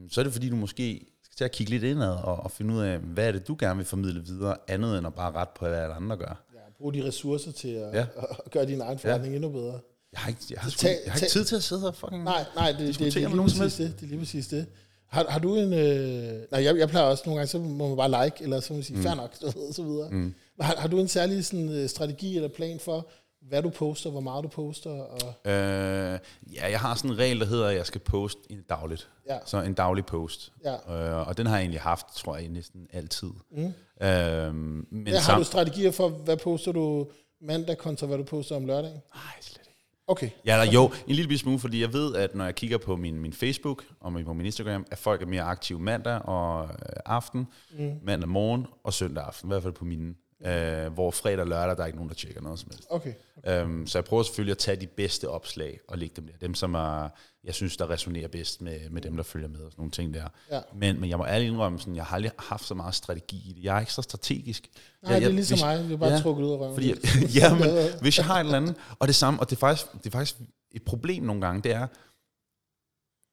så 0.10 0.22
er 0.22 0.24
det 0.24 0.34
fordi, 0.34 0.50
du 0.50 0.56
måske 0.56 1.06
skal 1.24 1.36
til 1.38 1.44
at 1.44 1.52
kigge 1.52 1.72
lidt 1.72 1.84
indad 1.84 2.12
og, 2.12 2.36
og 2.36 2.52
finde 2.52 2.74
ud 2.74 2.82
af, 2.82 3.00
hvad 3.00 3.28
er 3.28 3.32
det, 3.32 3.48
du 3.48 3.56
gerne 3.60 3.78
vil 3.78 3.86
formidle 3.86 4.26
videre, 4.26 4.58
andet 4.68 4.98
end 4.98 5.08
at 5.08 5.14
bare 5.14 5.32
rette 5.32 5.54
på, 5.60 5.68
hvad 5.68 5.80
alle 5.80 5.96
andre 5.96 6.18
gør. 6.18 6.44
Ja, 6.54 6.60
brug 6.78 6.94
de 6.94 7.08
ressourcer 7.08 7.52
til 7.52 7.68
at, 7.68 7.94
ja. 7.94 8.06
At 8.46 8.52
gøre 8.52 8.66
din 8.66 8.82
egen 8.82 9.00
forretning 9.00 9.32
ja. 9.32 9.36
endnu 9.36 9.50
bedre. 9.50 9.80
Jeg 10.12 10.20
har 10.20 10.30
ikke, 10.30 10.42
jeg 10.50 10.60
har, 10.60 10.70
sgu, 10.70 10.88
jeg 10.88 10.98
har 11.08 11.20
ikke 11.20 11.32
tid 11.32 11.46
til 11.46 11.56
at 11.56 11.64
sidde 11.64 11.88
og 11.88 11.96
fucking... 11.96 12.24
Nej, 12.24 12.46
nej, 12.56 12.72
det, 12.72 12.80
det, 12.80 13.00
det, 13.00 13.14
det, 13.14 13.24
er 13.24 13.30
lige 13.30 13.42
præcis 13.42 13.76
det. 13.76 13.96
Det 14.00 14.06
er 14.06 14.08
lige 14.08 14.20
præcis 14.20 14.48
det. 14.48 14.66
Har, 15.08 15.26
har 15.30 15.40
du 15.40 15.56
en... 15.56 15.74
Øh, 15.74 16.42
nej, 16.52 16.64
jeg, 16.64 16.78
jeg 16.78 16.90
plejer 16.90 17.06
også 17.06 17.24
nogle 17.26 17.40
gange, 17.40 17.48
så 17.48 17.60
må 17.60 17.88
man 17.88 17.98
bare 17.98 18.26
like, 18.26 18.44
eller 18.44 18.60
så 18.60 18.74
må 18.74 18.78
man 18.78 18.84
sige, 18.84 18.98
mm. 18.98 19.04
fair 19.04 19.14
nok, 19.14 19.36
og 19.42 19.74
så 19.74 19.84
videre. 19.84 20.10
Mm. 20.10 20.34
Har, 20.60 20.76
har 20.78 20.88
du 20.88 21.00
en 21.00 21.08
særlig 21.08 21.46
sådan, 21.46 21.70
øh, 21.70 21.90
strategi 21.90 22.36
eller 22.36 22.50
plan 22.50 22.80
for, 22.80 23.08
hvad 23.50 23.64
du 23.64 23.70
poster, 23.70 24.10
hvor 24.10 24.20
meget 24.20 24.44
du 24.44 24.50
poster? 24.50 24.90
Og, 24.90 25.52
Øh, 25.52 26.20
ja, 26.54 26.70
jeg 26.70 26.80
har 26.80 26.96
sådan 26.96 27.12
en 27.12 27.18
regel, 27.18 27.40
der 27.40 27.46
hedder, 27.46 27.68
at 27.68 27.76
jeg 27.76 27.86
skal 27.86 28.02
poste 28.02 28.42
en 28.50 28.62
dagligt. 28.70 29.10
Ja. 29.30 29.38
Så 29.46 29.62
en 29.62 29.74
daglig 29.74 30.06
post. 30.06 30.54
Ja. 30.64 31.20
Øh, 31.20 31.28
og 31.28 31.38
den 31.38 31.46
har 31.46 31.56
jeg 31.56 31.62
egentlig 31.62 31.82
haft, 31.82 32.06
tror 32.16 32.38
jeg, 32.38 32.48
næsten 32.48 32.88
altid. 32.94 33.32
Mm. 33.52 33.74
Øh, 34.08 34.56
men 34.56 35.08
ja, 35.08 35.20
har 35.20 35.38
du 35.38 35.44
strategier 35.44 35.92
for, 35.92 36.10
hvad 36.10 36.38
poster 36.38 36.72
du 36.72 37.08
mandag 37.42 37.78
kontra 37.78 38.08
hvad 38.08 38.18
du 38.18 38.24
poster 38.24 38.56
om 38.56 38.66
lørdagen? 38.66 39.02
Nej, 39.16 39.42
slet 39.42 39.62
ikke. 39.62 39.76
Okay. 40.08 40.30
Ja, 40.46 40.58
der, 40.58 40.72
jo, 40.72 40.92
en 41.08 41.16
lille 41.16 41.38
smule, 41.38 41.60
fordi 41.60 41.82
jeg 41.82 41.94
ved, 41.94 42.16
at 42.16 42.36
når 42.36 42.46
jeg 42.46 42.56
kigger 42.56 42.78
på 42.78 42.96
min, 42.96 43.20
min 43.20 43.34
Facebook 43.34 43.84
og 44.00 44.14
på 44.26 44.34
min 44.34 44.46
Instagram, 44.46 44.86
at 44.92 44.98
folk 44.98 45.22
er 45.22 45.26
mere 45.26 45.44
aktive 45.44 45.80
mandag 45.80 46.22
og 46.22 46.64
øh, 46.64 46.70
aften, 47.06 47.48
mm. 47.80 47.94
mandag 48.04 48.30
morgen 48.30 48.68
og 48.84 48.94
søndag 48.94 49.24
aften, 49.24 49.50
i 49.50 49.52
hvert 49.52 49.64
fald 49.64 49.74
på 49.74 49.86
mine. 49.86 50.14
Øh, 50.44 50.94
hvor 50.94 51.12
fredag 51.12 51.40
og 51.40 51.48
lørdag, 51.48 51.78
der 51.78 51.82
er 51.82 51.86
ikke 51.86 51.98
nogen, 51.98 52.10
der 52.10 52.16
tjekker 52.16 52.42
noget 52.42 52.60
som 52.60 52.70
helst. 52.72 52.88
Okay. 52.90 53.14
Øhm, 53.48 53.88
så 53.88 53.98
jeg 53.98 54.06
prøver 54.06 54.24
selvfølgelig 54.24 54.52
at 54.52 54.58
tage 54.58 54.78
de 54.82 54.88
bedste 54.88 55.30
opslag 55.30 55.80
og 55.88 55.98
lægge 55.98 56.16
dem 56.16 56.28
der. 56.28 56.34
Dem, 56.42 56.56
som 56.56 56.74
er, 56.74 57.10
jeg 57.44 57.54
synes, 57.54 57.78
der 57.78 57.90
resonerer 57.90 58.28
bedst 58.28 58.62
med, 58.62 58.90
med 58.90 59.02
dem, 59.02 59.16
der 59.16 59.24
følger 59.24 59.48
med 59.48 59.60
og 59.60 59.72
sådan 59.72 59.82
nogle 59.82 59.92
ting 59.92 60.14
der. 60.14 60.28
Ja. 60.52 60.60
Men, 60.76 61.00
men 61.00 61.10
jeg 61.10 61.18
må 61.18 61.26
ærligt 61.26 61.52
indrømme, 61.52 61.80
sådan, 61.80 61.96
jeg 61.96 62.06
har 62.06 62.16
aldrig 62.16 62.32
haft 62.40 62.66
så 62.66 62.74
meget 62.74 62.96
strategi 62.96 63.50
i 63.50 63.54
det. 63.54 63.64
Jeg 63.64 63.76
er 63.76 63.80
ikke 63.80 63.94
så 63.94 64.02
strategisk. 64.02 64.70
Nej, 65.04 65.12
jeg, 65.12 65.22
det 65.22 65.26
er 65.26 65.30
jeg, 65.30 65.36
ligesom 65.36 65.56
hvis, 65.56 65.64
mig. 65.64 65.88
Vi 65.88 65.94
er 65.94 65.98
bare 65.98 66.12
ja, 66.12 66.20
trukket 66.20 66.44
ud 66.44 66.52
af 66.52 66.58
røven. 66.58 66.74
Fordi, 66.74 66.94
ja, 67.40 67.56
men 67.56 67.70
hvis 68.02 68.18
jeg 68.18 68.26
har 68.26 68.36
et 68.36 68.40
eller 68.40 68.58
andet, 68.58 68.76
og 69.00 69.08
det 69.08 69.16
samme, 69.16 69.40
og 69.40 69.50
det 69.50 69.56
er 69.56 69.60
faktisk, 69.60 69.92
det 69.92 70.06
er 70.06 70.12
faktisk 70.12 70.36
et 70.72 70.84
problem 70.84 71.24
nogle 71.24 71.42
gange, 71.42 71.62
det 71.62 71.72
er, 71.72 71.88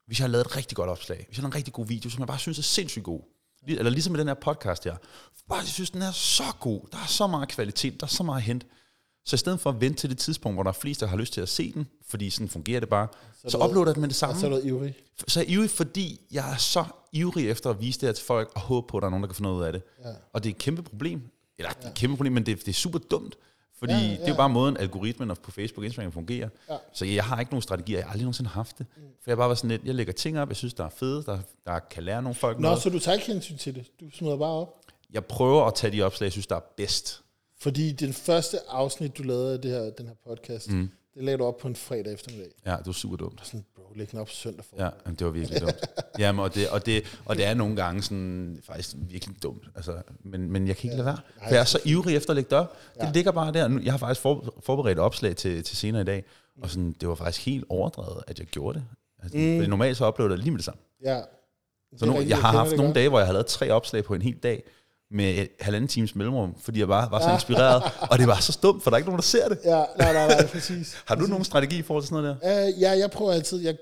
hvis 0.07 0.19
jeg 0.19 0.25
har 0.25 0.31
lavet 0.31 0.47
et 0.47 0.57
rigtig 0.57 0.77
godt 0.77 0.91
opslag, 0.91 1.25
hvis 1.27 1.37
jeg 1.39 1.43
har 1.43 1.43
lavet 1.43 1.53
en 1.53 1.57
rigtig 1.57 1.75
god 1.75 1.87
video, 1.87 2.11
som 2.11 2.21
jeg 2.21 2.27
bare 2.27 2.39
synes 2.39 2.59
er 2.59 2.63
sindssygt 2.63 3.05
god, 3.05 3.21
eller 3.69 3.91
ligesom 3.91 4.13
med 4.13 4.21
den 4.21 4.29
her 4.29 4.35
podcast 4.35 4.85
her, 4.85 4.97
bare 5.49 5.59
jeg 5.59 5.69
synes, 5.69 5.91
den 5.91 6.03
er 6.03 6.11
så 6.13 6.45
god, 6.61 6.81
der 6.93 6.99
er 6.99 7.07
så 7.07 7.27
meget 7.27 7.49
kvalitet, 7.49 8.01
der 8.01 8.07
er 8.07 8.11
så 8.11 8.23
meget 8.23 8.39
at 8.39 8.43
hente, 8.45 8.67
så 9.25 9.37
i 9.37 9.39
stedet 9.39 9.61
for 9.61 9.71
at 9.71 9.81
vente 9.81 10.01
til 10.01 10.11
det 10.11 10.19
tidspunkt, 10.19 10.57
hvor 10.57 10.63
der 10.63 10.71
er 10.71 10.75
flest, 10.81 11.01
der 11.01 11.07
har 11.07 11.17
lyst 11.17 11.33
til 11.33 11.41
at 11.41 11.49
se 11.49 11.73
den, 11.73 11.87
fordi 12.07 12.31
sådan 12.31 12.49
fungerer 12.49 12.81
det 12.81 12.89
bare, 12.89 13.09
så, 13.43 13.51
så 13.51 13.59
uploader 13.59 13.89
jeg 13.89 13.95
den 13.95 14.01
med 14.01 14.09
det 14.09 14.17
samme. 14.17 14.41
så 14.41 14.47
er 14.47 14.51
du 14.51 14.61
ivrig. 14.65 14.95
Så 15.29 15.41
er 15.41 15.45
jeg 15.45 15.51
ivrig, 15.51 15.71
fordi 15.71 16.21
jeg 16.33 16.53
er 16.53 16.57
så 16.57 16.85
ivrig 17.13 17.51
efter 17.51 17.71
at 17.71 17.81
vise 17.81 18.01
det 18.01 18.09
her 18.09 18.13
til 18.13 18.25
folk, 18.25 18.53
og 18.55 18.61
håbe 18.61 18.87
på, 18.87 18.97
at 18.97 19.01
der 19.01 19.07
er 19.07 19.11
nogen, 19.11 19.23
der 19.23 19.29
kan 19.29 19.35
få 19.35 19.43
noget 19.43 19.59
ud 19.59 19.63
af 19.63 19.73
det. 19.73 19.83
Ja. 20.05 20.11
Og 20.33 20.45
det 20.45 20.51
er 20.51 20.55
et 20.55 20.59
kæmpe 20.59 20.83
problem. 20.83 21.23
Eller 21.59 21.71
det 21.73 21.85
er 21.85 21.89
et 21.89 21.95
kæmpe 21.95 22.17
problem, 22.17 22.33
men 22.33 22.47
det, 22.47 22.59
det 22.59 22.69
er 22.69 22.73
super 22.73 22.99
dumt. 22.99 23.37
Fordi 23.83 23.93
Ja, 23.93 23.99
ja, 24.01 24.11
det 24.11 24.23
er 24.25 24.29
jo 24.29 24.35
bare 24.35 24.49
måden, 24.49 24.77
algoritmen 24.77 25.37
på 25.43 25.51
Facebook 25.51 25.83
og 25.83 25.85
Instagram 25.85 26.13
fungerer. 26.13 26.49
Ja. 26.71 26.77
Så 26.93 27.05
jeg 27.05 27.25
har 27.25 27.41
ikke 27.41 27.53
nogen 27.53 27.63
strategier. 27.63 27.99
Jeg 27.99 28.07
har 28.07 28.11
aldrig 28.11 28.25
nogensinde 28.25 28.51
haft 28.51 28.79
det. 28.79 28.87
For 28.95 29.31
jeg 29.31 29.37
bare 29.37 29.49
været 29.49 29.59
sådan 29.59 29.71
lidt, 29.71 29.85
jeg 29.85 29.95
lægger 29.95 30.13
ting 30.13 30.39
op, 30.41 30.49
jeg 30.49 30.57
synes, 30.57 30.75
der 30.75 30.85
er 30.85 30.89
fede, 30.89 31.23
der, 31.27 31.39
der 31.67 31.79
kan 31.79 32.03
lære 32.03 32.23
nogle 32.23 32.35
folk 32.35 32.59
Nå, 32.59 32.63
noget. 32.63 32.83
så 32.83 32.91
du 32.91 32.99
tager 32.99 33.15
ikke 33.15 33.27
hensyn 33.27 33.57
til 33.57 33.75
det. 33.75 34.01
Du 34.01 34.11
smider 34.15 34.37
bare 34.37 34.49
op. 34.51 34.81
Jeg 35.13 35.25
prøver 35.25 35.65
at 35.65 35.75
tage 35.75 35.93
de 35.97 36.03
opslag, 36.03 36.25
jeg 36.25 36.33
synes, 36.33 36.47
der 36.47 36.57
er 36.57 36.65
bedst. 36.77 37.23
Fordi 37.61 37.93
den 37.93 38.13
første 38.13 38.59
afsnit, 38.71 39.19
du 39.19 39.23
lavede 39.23 39.53
af 39.53 39.61
det 39.61 39.71
her, 39.71 39.91
den 39.91 40.07
her 40.07 40.15
podcast, 40.29 40.71
mm. 40.71 40.91
Det 41.15 41.25
lagde 41.25 41.39
du 41.39 41.45
op 41.45 41.57
på 41.59 41.69
en 41.69 41.77
fredag 41.77 42.13
eftermiddag. 42.13 42.51
Ja, 42.67 42.71
det 42.77 42.87
var 42.87 42.93
super 42.93 43.17
dumt. 43.17 43.41
Sådan, 43.47 43.65
bro, 43.77 43.93
læg 43.95 44.11
den 44.11 44.19
op 44.19 44.31
søndag 44.31 44.65
for. 44.65 44.77
Ja, 44.79 44.89
jamen, 45.07 45.17
det 45.19 45.27
var 45.27 45.31
virkelig 45.33 45.61
dumt. 45.61 45.87
Jamen, 46.19 46.41
og, 46.45 46.55
det, 46.55 46.69
og, 46.69 46.87
det, 46.87 47.19
og 47.25 47.37
det 47.37 47.45
er 47.45 47.55
nogle 47.55 47.77
gange 47.77 48.03
sådan, 48.03 48.61
faktisk 48.67 48.97
virkelig 48.99 49.43
dumt. 49.43 49.65
Altså, 49.75 50.03
men, 50.25 50.51
men 50.53 50.67
jeg 50.69 50.77
kan 50.77 50.85
ikke 50.91 51.03
ja, 51.03 51.03
lade 51.03 51.07
være. 51.07 51.19
For 51.43 51.55
jeg 51.55 51.61
er 51.61 51.65
så 51.65 51.79
ivrig 51.85 52.17
efter 52.17 52.31
at 52.31 52.37
lægge 52.37 52.51
det 52.51 52.59
op. 52.59 52.77
Det 52.95 53.03
Ja. 53.03 53.11
ligger 53.13 53.33
bare 53.33 53.53
der. 53.53 53.81
Jeg 53.83 53.93
har 53.93 53.99
faktisk 53.99 54.21
for, 54.21 54.55
forberedt 54.61 54.99
opslag 54.99 55.37
til, 55.37 55.65
til 55.65 55.77
senere 55.77 56.03
i 56.03 56.05
dag, 56.05 56.25
Og 56.63 56.71
sådan, 56.71 56.93
det 57.01 57.09
var 57.09 57.15
faktisk 57.15 57.47
helt 57.47 57.65
overdrevet, 57.69 58.23
at 58.27 58.39
jeg 58.39 58.47
gjorde 58.47 58.79
det. 58.79 58.85
Altså, 59.23 59.39
mm. 59.39 59.57
Fordi 59.59 59.67
normalt 59.71 59.97
så 59.97 60.05
oplever 60.05 60.31
jeg 60.31 60.37
det 60.37 60.45
lige 60.45 60.51
med 60.51 60.59
det 60.59 60.65
samme. 60.65 60.81
Ja. 61.05 61.21
Så 61.97 62.07
nu, 62.07 62.21
jeg 62.21 62.39
har 62.39 62.49
haft 62.53 62.77
nogle 62.77 62.95
dage, 62.95 63.09
hvor 63.09 63.19
jeg 63.19 63.27
har 63.27 63.33
lavet 63.33 63.47
tre 63.47 63.71
opslag 63.71 64.05
på 64.05 64.15
en 64.15 64.23
hel 64.23 64.37
dag, 64.37 64.63
med 65.13 65.39
et 65.39 65.49
halvanden 65.61 65.89
times 65.89 66.15
mellemrum, 66.15 66.55
fordi 66.59 66.81
jeg 66.81 66.89
bare 66.89 67.11
var 67.11 67.21
så 67.21 67.33
inspireret, 67.33 67.83
og 68.11 68.19
det 68.19 68.27
var 68.27 68.41
så 68.41 68.53
stumt, 68.53 68.83
for 68.83 68.91
der 68.91 68.95
er 68.95 68.99
ikke 68.99 69.09
nogen, 69.09 69.19
der 69.19 69.23
ser 69.23 69.49
det. 69.49 69.59
Ja, 69.65 69.85
nej, 69.99 70.13
nej, 70.13 70.27
nej, 70.29 70.47
præcis. 70.47 70.95
har 71.07 71.15
du 71.15 71.19
præcis. 71.19 71.31
nogen 71.31 71.45
strategi 71.45 71.79
i 71.79 71.83
forhold 71.83 72.03
til 72.03 72.09
sådan 72.09 72.23
noget 72.23 72.39
der? 72.43 72.69
Uh, 72.69 72.81
ja, 72.81 72.91
jeg 72.91 73.11
prøver 73.11 73.33
altid, 73.33 73.61
jeg 73.61 73.77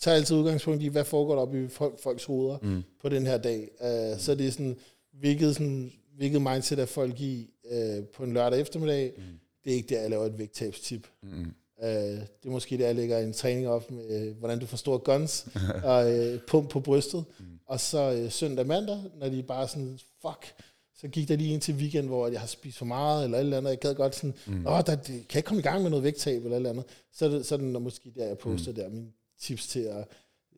tager 0.00 0.16
altid 0.16 0.36
udgangspunkt 0.36 0.82
i, 0.82 0.88
hvad 0.88 1.04
foregår 1.04 1.34
der 1.34 1.42
op 1.42 1.54
i 1.54 1.68
folk, 1.68 2.02
folks 2.02 2.24
hoveder 2.24 2.58
mm. 2.62 2.82
på 3.02 3.08
den 3.08 3.26
her 3.26 3.38
dag. 3.38 3.68
Uh, 3.80 4.20
så 4.20 4.34
det 4.34 4.46
er 4.46 4.50
sådan, 4.50 4.76
hvilket, 5.20 5.54
sådan, 5.54 5.92
hvilket 6.16 6.42
mindset 6.42 6.78
er 6.78 6.86
folk 6.86 7.20
i 7.20 7.50
uh, 7.72 8.04
på 8.04 8.24
en 8.24 8.32
lørdag 8.32 8.60
eftermiddag. 8.60 9.12
Mm. 9.16 9.22
Det 9.64 9.72
er 9.72 9.76
ikke 9.76 9.94
der, 9.94 10.00
jeg 10.00 10.10
laver 10.10 10.26
et 10.26 10.38
vægttabstip. 10.38 11.06
Mm. 11.22 11.52
Uh, 11.82 11.88
det 11.88 12.46
er 12.46 12.50
måske 12.50 12.78
der, 12.78 12.86
jeg 12.86 12.94
lægger 12.94 13.18
en 13.18 13.32
træning 13.32 13.68
op 13.68 13.90
med, 13.90 14.28
uh, 14.28 14.38
hvordan 14.38 14.58
du 14.58 14.66
får 14.66 14.76
store 14.76 14.98
guns 14.98 15.46
og 15.84 16.12
uh, 16.12 16.40
pump 16.48 16.70
på 16.70 16.80
brystet. 16.80 17.24
Mm. 17.38 17.44
Og 17.66 17.80
så 17.80 18.22
uh, 18.24 18.32
søndag 18.32 18.66
mandag, 18.66 19.02
når 19.20 19.28
de 19.28 19.42
bare 19.42 19.68
sådan, 19.68 19.98
fuck, 20.26 20.54
så 20.94 21.08
gik 21.08 21.28
der 21.28 21.36
lige 21.36 21.54
en 21.54 21.60
til 21.60 21.74
weekend, 21.74 22.06
hvor 22.06 22.28
jeg 22.28 22.40
har 22.40 22.46
spist 22.46 22.78
for 22.78 22.84
meget, 22.84 23.24
eller 23.24 23.38
et 23.38 23.42
eller 23.42 23.56
andet, 23.56 23.70
jeg 23.70 23.78
gad 23.78 23.94
godt 23.94 24.14
sådan, 24.14 24.34
mm. 24.46 24.66
åh, 24.66 24.82
der, 24.86 24.94
det, 24.94 25.06
kan 25.06 25.14
jeg 25.14 25.36
ikke 25.36 25.46
komme 25.46 25.60
i 25.60 25.62
gang 25.62 25.82
med 25.82 25.90
noget 25.90 26.04
vægttab, 26.04 26.44
eller 26.44 26.50
et 26.50 26.56
eller 26.56 26.70
andet. 26.70 26.84
Så 27.12 27.24
er 27.24 27.28
det, 27.28 27.46
så 27.46 27.54
er 27.54 27.58
det 27.58 27.82
måske 27.82 28.12
der, 28.16 28.26
jeg 28.26 28.38
poster 28.38 28.70
mm. 28.70 28.76
der 28.76 28.88
mine 28.88 29.08
tips 29.40 29.66
til 29.66 29.80
at, 29.80 30.08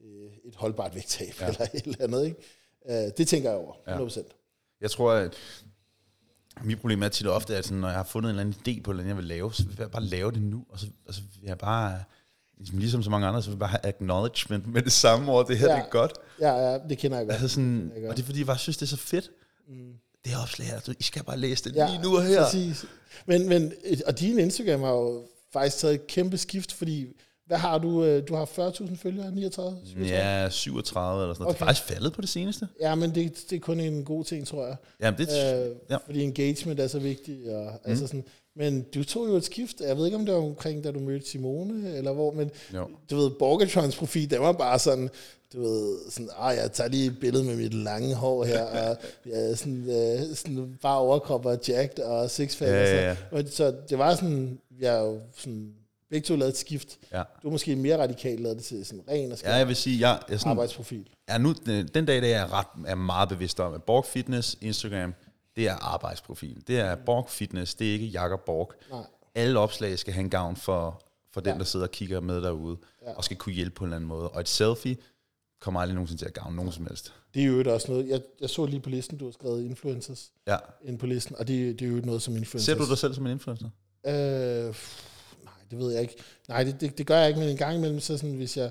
øh, 0.05 0.31
et 0.45 0.55
holdbart 0.55 0.95
vægttab, 0.95 1.35
ja. 1.41 1.47
eller 1.49 1.67
et 1.75 1.85
eller 1.85 2.05
andet, 2.05 2.25
ikke? 2.25 2.37
Uh, 2.89 3.11
det 3.19 3.29
tænker 3.29 3.51
jeg 3.51 3.59
over, 3.59 3.73
100%. 4.09 4.17
Ja. 4.17 4.23
Jeg 4.81 4.91
tror, 4.91 5.13
at 5.13 5.37
mit 6.63 6.81
problem 6.81 7.03
er 7.03 7.09
tit 7.09 7.27
og 7.27 7.35
ofte, 7.35 7.57
at 7.57 7.65
sådan, 7.65 7.79
når 7.79 7.89
jeg 7.89 7.97
har 7.97 8.05
fundet 8.05 8.31
en 8.31 8.39
eller 8.39 8.43
anden 8.43 8.79
idé 8.79 8.83
på, 8.83 8.93
hvad 8.93 9.05
jeg 9.05 9.17
vil 9.17 9.25
lave, 9.25 9.55
så 9.55 9.67
vil 9.67 9.77
jeg 9.79 9.91
bare 9.91 10.05
lave 10.05 10.33
det 10.33 10.43
nu, 10.43 10.65
og 10.69 10.79
så 10.79 10.87
altså, 11.07 11.23
vil 11.41 11.49
jeg 11.49 11.59
bare, 11.59 12.03
ligesom, 12.59 12.79
ligesom 12.79 13.03
så 13.03 13.11
mange 13.11 13.27
andre, 13.27 13.43
så 13.43 13.49
vil 13.49 13.55
jeg 13.55 13.59
bare 13.59 13.69
have 13.69 13.87
acknowledgement 13.87 14.67
med 14.67 14.83
det 14.83 14.93
samme 14.93 15.33
ord, 15.33 15.47
det 15.47 15.59
her 15.59 15.71
ja. 15.71 15.77
det 15.77 15.83
er 15.83 15.91
godt. 15.91 16.13
Ja, 16.41 16.53
ja, 16.53 16.79
det 16.89 16.99
kender 16.99 17.17
jeg 17.17 17.27
godt. 17.27 17.35
Altså 17.35 17.49
sådan, 17.49 17.93
godt. 17.95 18.05
Og 18.11 18.17
det 18.17 18.23
er 18.23 18.27
fordi, 18.27 18.39
jeg 18.39 18.47
bare 18.47 18.59
synes, 18.59 18.77
det 18.77 18.83
er 18.83 18.91
så 18.91 18.97
fedt. 18.97 19.31
Mm 19.69 19.95
det 20.27 20.35
her 20.35 20.43
opslag 20.43 20.69
her, 20.69 20.95
I 20.99 21.03
skal 21.03 21.25
bare 21.25 21.39
læse 21.39 21.65
det 21.65 21.77
ja, 21.77 21.91
lige 21.91 22.03
nu 22.03 22.17
og 22.17 22.25
her. 22.25 22.45
Præcis. 22.45 22.85
Men, 23.27 23.49
men, 23.49 23.73
og 24.07 24.21
din 24.21 24.39
Instagram 24.39 24.81
har 24.81 24.93
jo 24.93 25.23
faktisk 25.53 25.79
taget 25.79 25.95
et 25.95 26.07
kæmpe 26.07 26.39
skift, 26.39 26.73
fordi 26.73 27.07
hvad 27.47 27.59
har 27.59 27.79
du? 27.79 28.05
Øh, 28.05 28.29
du 28.29 28.35
har 28.35 28.45
40.000 28.45 28.97
følgere, 28.97 29.33
39? 29.33 29.79
37? 29.85 30.19
Ja, 30.19 30.49
37 30.51 31.23
eller 31.23 31.35
sådan 31.35 31.43
noget. 31.43 31.55
Okay. 31.55 31.59
Det 31.59 31.63
er 31.63 31.67
faktisk 31.67 31.89
faldet 31.89 32.13
på 32.13 32.21
det 32.21 32.29
seneste. 32.29 32.69
Ja, 32.81 32.95
men 32.95 33.15
det, 33.15 33.45
det 33.51 33.57
er 33.57 33.61
kun 33.61 33.81
en 33.81 34.05
god 34.05 34.25
ting, 34.25 34.47
tror 34.47 34.67
jeg. 34.67 34.77
Jamen, 35.01 35.19
det, 35.19 35.29
øh, 35.29 35.77
ja. 35.91 35.97
Fordi 35.97 36.23
engagement 36.23 36.81
er 36.81 36.87
så 36.87 36.99
vigtigt. 36.99 37.49
Og, 37.49 37.63
mm. 37.65 37.91
altså 37.91 38.07
sådan, 38.07 38.25
men 38.57 38.83
du 38.83 39.05
tog 39.05 39.29
jo 39.29 39.37
et 39.37 39.45
skift. 39.45 39.81
Jeg 39.81 39.97
ved 39.97 40.05
ikke, 40.05 40.19
om 40.19 40.27
det 40.27 40.35
var 40.35 40.41
omkring, 40.41 40.85
da 40.85 40.91
du 40.91 41.01
mødte 41.01 41.29
Simone, 41.29 41.97
eller 41.97 42.13
hvor, 42.13 42.33
men 42.33 42.51
jo. 42.75 42.89
du 43.11 43.17
ved, 43.17 43.31
Borgatrons 43.31 43.97
profil, 43.97 44.31
det 44.31 44.41
var 44.41 44.53
bare 44.53 44.79
sådan, 44.79 45.11
du 45.53 45.63
ved, 45.63 46.11
sådan, 46.11 46.31
ah, 46.39 46.57
jeg 46.57 46.73
tager 46.73 46.91
lige 46.91 47.07
et 47.07 47.21
billede 47.21 47.45
med 47.45 47.57
mit 47.57 47.75
lange 47.75 48.15
hår 48.15 48.45
her, 48.45 48.63
og 48.63 48.97
er 49.33 49.55
sådan, 49.55 49.85
øh, 49.91 50.37
sådan 50.37 50.79
bare 50.83 50.99
overkrop 50.99 51.47
og 51.47 51.59
jacked 51.69 52.05
og 52.05 52.31
sixpack. 52.31 52.71
Ja, 52.71 52.95
ja, 52.95 53.09
ja. 53.09 53.17
Og 53.31 53.45
så, 53.51 53.75
det 53.89 53.99
var 53.99 54.15
sådan, 54.15 54.59
jeg 54.81 55.01
jo 55.01 55.21
sådan, 55.37 55.75
begge 56.11 56.27
to 56.27 56.37
lavet 56.37 56.53
et 56.53 56.59
skift. 56.59 56.99
Ja. 57.13 57.23
Du 57.43 57.51
måske 57.51 57.77
mere 57.77 58.03
radikalt 58.03 58.41
lavet 58.41 58.57
det 58.57 58.65
til 58.65 58.87
sådan 58.87 59.05
ren 59.09 59.33
og 59.33 59.39
Ja, 59.43 59.55
jeg 59.55 59.69
vil 59.69 59.77
sige, 59.77 60.09
jeg, 60.09 60.21
jeg 60.29 60.41
sådan, 60.41 60.51
arbejdsprofil. 60.51 61.09
Ja, 61.29 61.39
nu, 61.39 61.53
den 61.95 62.07
dag, 62.07 62.07
der 62.07 62.29
er 62.29 62.39
jeg 62.39 62.53
ret, 62.53 62.67
er 62.87 62.95
meget 62.95 63.29
bevidst 63.29 63.61
om, 63.61 63.75
at 63.75 63.83
Borg 63.83 64.05
Fitness, 64.05 64.59
Instagram, 64.61 65.15
det 65.57 65.69
er 65.69 65.75
arbejdsprofil. 65.75 66.63
Det 66.67 66.79
er 66.79 66.95
Borg 66.95 67.31
Fitness, 67.31 67.75
det 67.75 67.89
er 67.89 67.93
ikke 67.93 68.07
Jakob 68.07 68.41
Borg. 68.41 68.73
Nej. 68.91 69.03
Alle 69.35 69.59
opslag 69.59 69.99
skal 69.99 70.13
have 70.13 70.25
en 70.25 70.31
gavn 70.31 70.57
for, 70.57 71.03
for 71.33 71.41
den, 71.41 71.53
ja. 71.53 71.59
der 71.59 71.65
sidder 71.65 71.87
og 71.87 71.93
kigger 71.93 72.21
med 72.21 72.43
derude, 72.43 72.77
ja. 73.07 73.13
og 73.13 73.25
skal 73.25 73.37
kunne 73.37 73.55
hjælpe 73.55 73.75
på 73.75 73.85
en 73.85 73.89
eller 73.89 73.97
anden 73.97 74.09
måde. 74.09 74.29
Og 74.29 74.41
et 74.41 74.49
selfie 74.49 74.97
kommer 75.61 75.81
aldrig 75.81 75.95
nogensinde 75.95 76.21
til 76.21 76.27
at 76.27 76.35
gavne 76.35 76.57
nogen 76.57 76.73
som 76.73 76.87
helst. 76.87 77.13
Det 77.35 77.43
er 77.43 77.47
jo 77.47 77.73
også 77.75 77.93
noget, 77.93 78.09
jeg, 78.09 78.21
jeg 78.41 78.51
så 78.51 78.67
lige 78.67 78.81
på 78.81 78.91
listen, 78.91 79.19
du 79.19 79.25
har 79.25 79.33
skrevet 79.33 79.65
influencers 79.65 80.33
ja. 80.47 80.57
ind 80.85 80.99
på 80.99 81.07
listen, 81.07 81.37
og 81.37 81.49
det, 81.49 81.81
det 81.81 81.87
er 81.87 81.91
jo 81.91 82.01
noget 82.05 82.23
som 82.23 82.37
influencers. 82.37 82.67
Ser 82.67 82.85
du 82.85 82.91
dig 82.91 82.99
selv 82.99 83.15
som 83.15 83.27
en 83.27 83.33
influencer? 83.33 83.71
Øh, 84.07 84.13
nej, 85.45 85.55
det 85.71 85.79
ved 85.79 85.93
jeg 85.93 86.03
ikke. 86.03 86.15
Nej, 86.49 86.65
det, 86.65 86.81
det, 86.81 86.99
det 86.99 87.07
gør 87.07 87.19
jeg 87.19 87.29
ikke, 87.29 87.41
men 87.41 87.49
en 87.49 87.57
gang 87.57 87.77
imellem, 87.77 88.01
så 88.01 88.19
sådan, 88.19 88.35
hvis 88.35 88.57
jeg 88.57 88.71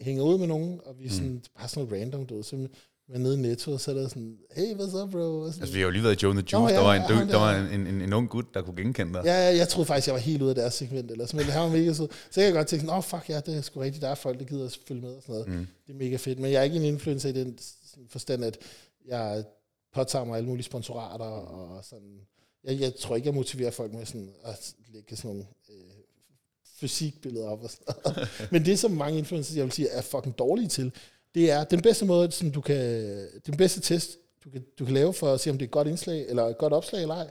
hænger 0.00 0.22
ud 0.22 0.38
med 0.38 0.46
nogen, 0.46 0.80
og 0.84 0.98
vi 0.98 1.04
mm. 1.04 1.10
sådan, 1.10 1.42
bare 1.58 1.68
sådan 1.68 1.88
noget 1.88 2.02
random, 2.02 2.26
du 2.26 2.34
ved, 2.34 2.42
så 2.42 2.68
men 3.08 3.20
nede 3.20 3.34
i 3.34 3.36
Netto, 3.36 3.78
så 3.78 3.90
er 3.90 3.94
der 3.94 4.08
sådan, 4.08 4.38
hey, 4.52 4.74
what's 4.74 4.96
up, 4.96 5.10
bro? 5.10 5.44
Altså, 5.44 5.72
vi 5.72 5.78
har 5.78 5.86
jo 5.86 5.90
lige 5.90 6.02
været 6.02 6.22
i 6.22 6.26
Joe 6.26 6.32
the 6.32 6.44
Juice, 6.52 6.56
oh, 6.56 6.70
ja, 6.70 6.76
der 6.76 6.82
var, 6.82 6.94
en, 6.94 7.02
der, 7.02 7.26
der 7.26 7.36
var 7.36 7.56
en, 7.56 7.86
en, 7.86 8.00
en, 8.00 8.12
ung 8.12 8.28
gut, 8.28 8.54
der 8.54 8.62
kunne 8.62 8.76
genkende 8.76 9.12
dig. 9.12 9.22
Ja, 9.24 9.48
ja, 9.48 9.56
jeg 9.56 9.68
troede 9.68 9.86
faktisk, 9.86 10.06
jeg 10.06 10.14
var 10.14 10.20
helt 10.20 10.42
ude 10.42 10.50
af 10.50 10.54
deres 10.54 10.74
segment, 10.74 11.10
eller 11.10 11.26
sådan, 11.26 11.38
men 11.38 11.46
det 11.46 11.54
var 11.54 11.68
mega 11.68 11.92
sød. 11.92 12.08
Så 12.30 12.40
jeg 12.40 12.48
kan 12.48 12.56
godt 12.56 12.66
tænke, 12.66 12.90
åh, 12.90 12.96
oh, 12.96 13.02
fuck 13.02 13.28
ja, 13.28 13.40
det 13.40 13.56
er 13.56 13.60
sgu 13.60 13.80
rigtigt, 13.80 14.02
der 14.02 14.08
er 14.08 14.14
folk, 14.14 14.38
der 14.38 14.44
gider 14.44 14.66
at 14.66 14.78
følge 14.88 15.00
med 15.00 15.14
og 15.14 15.22
sådan 15.22 15.32
noget. 15.32 15.48
Mm. 15.48 15.66
Det 15.86 15.92
er 15.92 15.98
mega 15.98 16.16
fedt, 16.16 16.38
men 16.38 16.52
jeg 16.52 16.58
er 16.58 16.62
ikke 16.62 16.76
en 16.76 16.84
influencer 16.84 17.28
i 17.28 17.32
den 17.32 17.58
forstand, 18.08 18.44
at 18.44 18.58
jeg 19.06 19.44
påtager 19.94 20.24
mig 20.24 20.36
alle 20.36 20.48
mulige 20.48 20.64
sponsorater 20.64 21.24
og 21.24 21.84
sådan. 21.84 22.20
Jeg, 22.64 22.80
jeg 22.80 22.94
tror 22.94 23.16
ikke, 23.16 23.26
jeg 23.26 23.34
motiverer 23.34 23.70
folk 23.70 23.92
med 23.92 24.06
sådan 24.06 24.30
at 24.44 24.74
lægge 24.92 25.16
sådan 25.16 25.28
nogle 25.28 25.46
øh, 25.70 25.76
fysikbilleder 26.80 27.48
op 27.48 27.62
og 27.62 27.70
sådan 27.70 27.94
noget. 28.04 28.28
Men 28.52 28.64
det, 28.64 28.78
som 28.78 28.90
mange 28.90 29.18
influencers, 29.18 29.56
jeg 29.56 29.64
vil 29.64 29.72
sige, 29.72 29.88
er 29.88 30.02
fucking 30.02 30.38
dårlige 30.38 30.68
til, 30.68 30.92
det 31.34 31.50
er 31.50 31.64
den 31.64 31.82
bedste 31.82 32.04
måde, 32.04 32.32
sådan 32.32 32.52
du 32.52 32.60
kan, 32.60 32.76
den 33.46 33.56
bedste 33.56 33.80
test, 33.80 34.18
du 34.44 34.50
kan, 34.50 34.64
du 34.78 34.84
kan 34.84 34.94
lave 34.94 35.14
for 35.14 35.34
at 35.34 35.40
se, 35.40 35.50
om 35.50 35.58
det 35.58 35.64
er 35.64 35.68
et 35.68 35.72
godt 35.72 35.88
indslag, 35.88 36.26
eller 36.28 36.42
et 36.46 36.58
godt 36.58 36.72
opslag 36.72 37.02
eller 37.02 37.14
ej. 37.14 37.30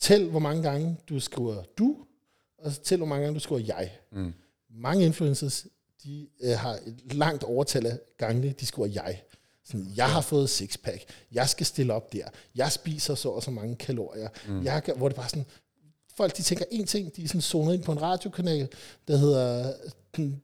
Tæl, 0.00 0.28
hvor 0.28 0.38
mange 0.38 0.62
gange 0.62 0.96
du 1.08 1.20
skriver 1.20 1.62
du, 1.78 1.96
og 2.58 2.72
tæl, 2.82 2.98
hvor 2.98 3.06
mange 3.06 3.24
gange 3.24 3.34
du 3.34 3.40
skriver 3.40 3.62
jeg. 3.66 3.92
Mm. 4.12 4.32
Mange 4.70 5.04
influencers, 5.04 5.66
de 6.04 6.28
øh, 6.40 6.58
har 6.58 6.74
et 6.74 7.14
langt 7.14 7.44
overtal 7.44 7.86
af 7.86 7.98
gangene, 8.18 8.52
de 8.52 8.66
skriver 8.66 8.88
jeg. 8.88 9.22
Sådan, 9.64 9.92
jeg 9.96 10.10
har 10.10 10.20
fået 10.20 10.50
sixpack, 10.50 11.04
jeg 11.32 11.48
skal 11.48 11.66
stille 11.66 11.92
op 11.92 12.12
der, 12.12 12.28
jeg 12.54 12.72
spiser 12.72 13.14
så 13.14 13.28
og 13.28 13.42
så 13.42 13.50
mange 13.50 13.76
kalorier. 13.76 14.28
Mm. 14.48 14.64
Jeg 14.64 14.82
kan, 14.82 14.96
hvor 14.96 15.08
det 15.08 15.16
bare 15.16 15.28
sådan, 15.28 15.46
folk 16.16 16.36
de 16.36 16.42
tænker 16.42 16.64
én 16.72 16.84
ting, 16.84 17.16
de 17.16 17.24
er 17.24 17.28
sådan 17.28 17.40
zonet 17.40 17.74
ind 17.74 17.82
på 17.82 17.92
en 17.92 18.02
radiokanal, 18.02 18.68
der 19.08 19.16
hedder, 19.16 19.72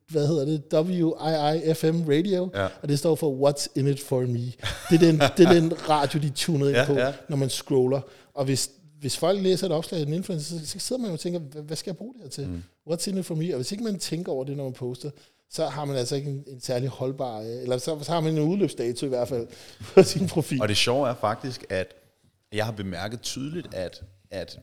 hvad 0.09 0.27
hedder 0.27 0.45
det, 0.45 0.63
WIIFM 0.73 2.09
Radio, 2.09 2.51
ja. 2.55 2.69
og 2.83 2.89
det 2.89 2.99
står 2.99 3.15
for 3.15 3.51
What's 3.51 3.67
in 3.75 3.87
it 3.87 4.01
for 4.01 4.21
me. 4.21 4.53
Det 4.91 4.95
er 4.95 4.99
den, 4.99 5.21
det 5.37 5.47
er 5.47 5.53
den 5.53 5.89
radio, 5.89 6.21
de 6.21 6.31
tuner 6.31 6.67
ind 6.67 6.77
ja, 6.77 6.87
på, 6.87 6.93
ja. 6.93 7.13
når 7.29 7.37
man 7.37 7.51
scroller. 7.51 8.01
Og 8.35 8.45
hvis, 8.45 8.71
hvis 9.01 9.17
folk 9.17 9.43
læser 9.43 9.67
et 9.67 9.73
opslag 9.73 10.01
af 10.01 10.07
en 10.07 10.13
influencer, 10.13 10.59
så 10.65 10.79
sidder 10.79 11.03
man 11.03 11.11
og 11.11 11.21
tænker, 11.21 11.41
hvad 11.41 11.77
skal 11.77 11.91
jeg 11.91 11.97
bruge 11.97 12.15
det 12.15 12.23
her 12.23 12.29
til? 12.29 12.49
Mm. 12.49 12.63
What's 12.91 13.11
in 13.11 13.19
it 13.19 13.27
for 13.27 13.35
me? 13.35 13.51
Og 13.51 13.57
hvis 13.57 13.73
ikke 13.73 13.85
man 13.85 13.99
tænker 13.99 14.33
over 14.33 14.45
det, 14.45 14.57
når 14.57 14.65
man 14.65 14.73
poster, 14.73 15.11
så 15.51 15.67
har 15.67 15.85
man 15.85 15.97
altså 15.97 16.17
ikke 16.17 16.31
en, 16.31 16.45
en 16.47 16.61
særlig 16.61 16.89
holdbar, 16.89 17.41
eller 17.41 17.79
så, 17.79 17.99
så 18.03 18.13
har 18.13 18.21
man 18.21 18.33
en 18.33 18.43
udløbsdato 18.43 19.07
i 19.07 19.09
hvert 19.09 19.29
fald 19.29 19.47
på 19.95 20.03
sin 20.03 20.27
profil. 20.27 20.63
Og 20.63 20.69
det 20.69 20.77
sjove 20.77 21.09
er 21.09 21.15
faktisk, 21.15 21.65
at 21.69 21.95
jeg 22.53 22.65
har 22.65 22.73
bemærket 22.73 23.21
tydeligt, 23.21 23.75
at, 23.75 24.03
at 24.31 24.59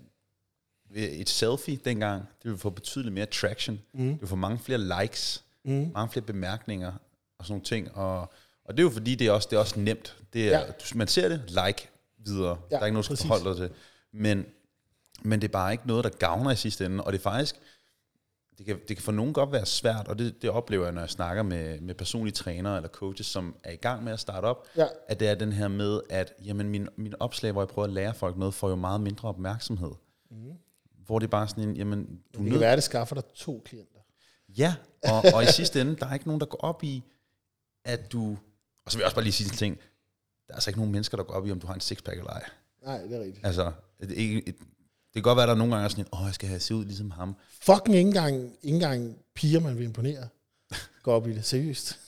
et 0.95 1.29
selfie 1.29 1.79
dengang, 1.85 2.29
det 2.43 2.51
vil 2.51 2.59
få 2.59 2.69
betydeligt 2.69 3.13
mere 3.13 3.25
traction. 3.25 3.81
Mm. 3.93 4.09
Det 4.11 4.21
vil 4.21 4.27
få 4.27 4.35
mange 4.35 4.59
flere 4.59 5.01
likes, 5.01 5.43
mm. 5.65 5.91
mange 5.93 6.11
flere 6.11 6.25
bemærkninger 6.25 6.93
og 7.37 7.45
sådan 7.45 7.53
nogle 7.53 7.63
ting. 7.63 7.95
Og, 7.95 8.19
og 8.65 8.77
det 8.77 8.79
er 8.79 8.83
jo 8.83 8.89
fordi, 8.89 9.15
det 9.15 9.27
er 9.27 9.31
også, 9.31 9.47
det 9.51 9.55
er 9.55 9.59
også 9.59 9.79
nemt. 9.79 10.17
Det 10.33 10.53
er, 10.53 10.59
ja. 10.59 10.65
Man 10.95 11.07
ser 11.07 11.29
det, 11.29 11.41
like 11.47 11.89
videre. 12.17 12.57
Ja, 12.71 12.75
der 12.75 12.81
er 12.81 12.85
ikke 12.85 12.93
noget, 12.93 13.09
du 13.09 13.15
skal 13.15 13.27
forholde 13.27 13.49
dig 13.49 13.57
til. 13.57 13.77
Men, 14.11 14.45
men 15.23 15.41
det 15.41 15.47
er 15.47 15.51
bare 15.51 15.71
ikke 15.71 15.87
noget, 15.87 16.03
der 16.03 16.09
gavner 16.09 16.51
i 16.51 16.55
sidste 16.55 16.85
ende. 16.85 17.03
Og 17.03 17.13
det 17.13 17.19
er 17.19 17.23
faktisk, 17.23 17.55
det 18.57 18.65
kan, 18.65 18.79
det 18.87 18.97
kan 18.97 19.03
for 19.03 19.11
nogen 19.11 19.33
godt 19.33 19.51
være 19.51 19.65
svært, 19.65 20.07
og 20.07 20.19
det, 20.19 20.41
det 20.41 20.49
oplever 20.49 20.83
jeg, 20.83 20.93
når 20.93 21.01
jeg 21.01 21.09
snakker 21.09 21.43
med, 21.43 21.81
med 21.81 21.95
personlige 21.95 22.33
trænere 22.33 22.75
eller 22.75 22.89
coaches, 22.89 23.27
som 23.27 23.55
er 23.63 23.71
i 23.71 23.75
gang 23.75 24.03
med 24.03 24.13
at 24.13 24.19
starte 24.19 24.45
op, 24.45 24.67
ja. 24.77 24.87
at 25.07 25.19
det 25.19 25.27
er 25.27 25.35
den 25.35 25.51
her 25.51 25.67
med, 25.67 26.01
at 26.09 26.33
jamen, 26.45 26.69
min, 26.69 26.87
min 26.95 27.13
opslag, 27.19 27.51
hvor 27.51 27.61
jeg 27.61 27.67
prøver 27.67 27.87
at 27.87 27.93
lære 27.93 28.13
folk 28.13 28.37
noget, 28.37 28.53
får 28.53 28.69
jo 28.69 28.75
meget 28.75 29.01
mindre 29.01 29.29
opmærksomhed. 29.29 29.91
Mm 30.31 30.53
hvor 31.05 31.19
det 31.19 31.27
er 31.27 31.31
bare 31.31 31.47
sådan 31.47 31.69
en, 31.69 31.75
jamen... 31.75 32.19
Du 32.33 32.43
det 32.43 32.51
kan 32.51 32.59
være, 32.59 32.75
det 32.75 32.83
skaffer 32.83 33.15
dig 33.15 33.23
to 33.35 33.61
klienter. 33.65 33.99
Ja, 34.49 34.75
og, 35.03 35.23
og 35.33 35.43
i 35.43 35.45
sidste 35.45 35.81
ende, 35.81 35.95
der 35.95 36.05
er 36.05 36.13
ikke 36.13 36.27
nogen, 36.27 36.39
der 36.39 36.45
går 36.45 36.57
op 36.57 36.83
i, 36.83 37.03
at 37.85 38.11
du... 38.11 38.37
Og 38.85 38.91
så 38.91 38.97
vil 38.97 39.01
jeg 39.01 39.05
også 39.05 39.15
bare 39.15 39.23
lige 39.23 39.33
sige 39.33 39.47
en 39.47 39.57
ting. 39.57 39.77
Der 40.47 40.53
er 40.53 40.55
altså 40.55 40.69
ikke 40.69 40.79
nogen 40.79 40.91
mennesker, 40.91 41.17
der 41.17 41.23
går 41.23 41.33
op 41.33 41.47
i, 41.47 41.51
om 41.51 41.59
du 41.59 41.67
har 41.67 41.73
en 41.73 41.81
sixpack 41.81 42.17
eller 42.17 42.31
ej. 42.31 42.49
Nej, 42.83 43.01
det 43.01 43.17
er 43.17 43.21
rigtigt. 43.21 43.45
Altså, 43.45 43.71
det, 44.01 44.11
ikke, 44.11 44.37
et, 44.47 44.55
det 44.57 45.13
kan 45.13 45.21
godt 45.21 45.35
være, 45.35 45.43
at 45.43 45.47
der 45.47 45.53
er 45.53 45.57
nogle 45.57 45.73
gange 45.73 45.85
er 45.85 45.89
sådan 45.89 46.03
en, 46.03 46.19
åh, 46.19 46.25
jeg 46.25 46.33
skal 46.33 46.49
have 46.49 46.59
se 46.59 46.75
ud 46.75 46.85
ligesom 46.85 47.11
ham. 47.11 47.35
Fucking 47.61 47.95
ikke 47.97 48.07
engang, 48.07 48.35
ikke 48.35 48.75
engang 48.75 49.17
piger, 49.35 49.59
man 49.59 49.77
vil 49.77 49.85
imponere, 49.85 50.27
går 51.03 51.13
op 51.15 51.27
i 51.27 51.33
det. 51.33 51.45
Seriøst. 51.45 51.99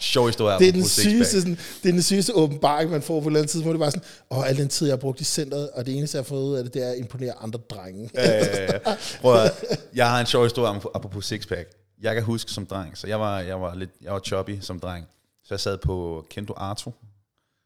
Sjov 0.00 0.26
historie. 0.26 0.58
Det 0.58 0.68
er 0.68 0.72
den 0.72 0.88
sygeste, 0.88 1.40
sådan, 1.40 1.58
det 1.82 1.88
er 1.88 1.92
den 1.92 2.02
sygeste 2.02 2.36
åbenbaring, 2.36 2.90
man 2.90 3.02
får 3.02 3.20
på 3.20 3.26
et 3.26 3.30
eller 3.30 3.40
andet 3.40 3.50
tidspunkt. 3.50 3.74
Det 3.74 3.80
var 3.80 3.90
sådan, 3.90 4.02
åh, 4.30 4.48
al 4.48 4.56
den 4.56 4.68
tid, 4.68 4.86
jeg 4.86 4.92
har 4.92 4.98
brugt 5.00 5.20
i 5.20 5.24
centret, 5.24 5.70
og 5.70 5.86
det 5.86 5.96
eneste, 5.96 6.16
jeg 6.16 6.22
har 6.22 6.28
fået 6.28 6.42
ud 6.42 6.54
af 6.56 6.64
det, 6.64 6.74
det 6.74 6.86
er 6.86 6.90
at 6.90 6.98
imponere 6.98 7.32
andre 7.40 7.58
drenge. 7.70 8.10
Ja, 8.14 8.36
ja, 8.36 8.62
ja. 8.62 8.78
Prøv 9.20 9.34
at, 9.36 9.64
jeg 9.94 10.10
har 10.10 10.20
en 10.20 10.26
sjov 10.26 10.44
historie 10.44 10.80
apropos 10.94 11.26
sixpack. 11.26 11.68
Jeg 12.02 12.14
kan 12.14 12.24
huske 12.24 12.50
som 12.50 12.66
dreng, 12.66 12.98
så 12.98 13.06
jeg 13.06 13.20
var, 13.20 13.40
jeg 13.40 13.60
var 13.60 13.74
lidt, 13.74 13.90
jeg 14.02 14.12
var 14.12 14.20
choppy 14.20 14.58
som 14.60 14.80
dreng. 14.80 15.06
Så 15.44 15.54
jeg 15.54 15.60
sad 15.60 15.78
på 15.78 16.24
Kendo 16.30 16.52
Arto. 16.56 16.92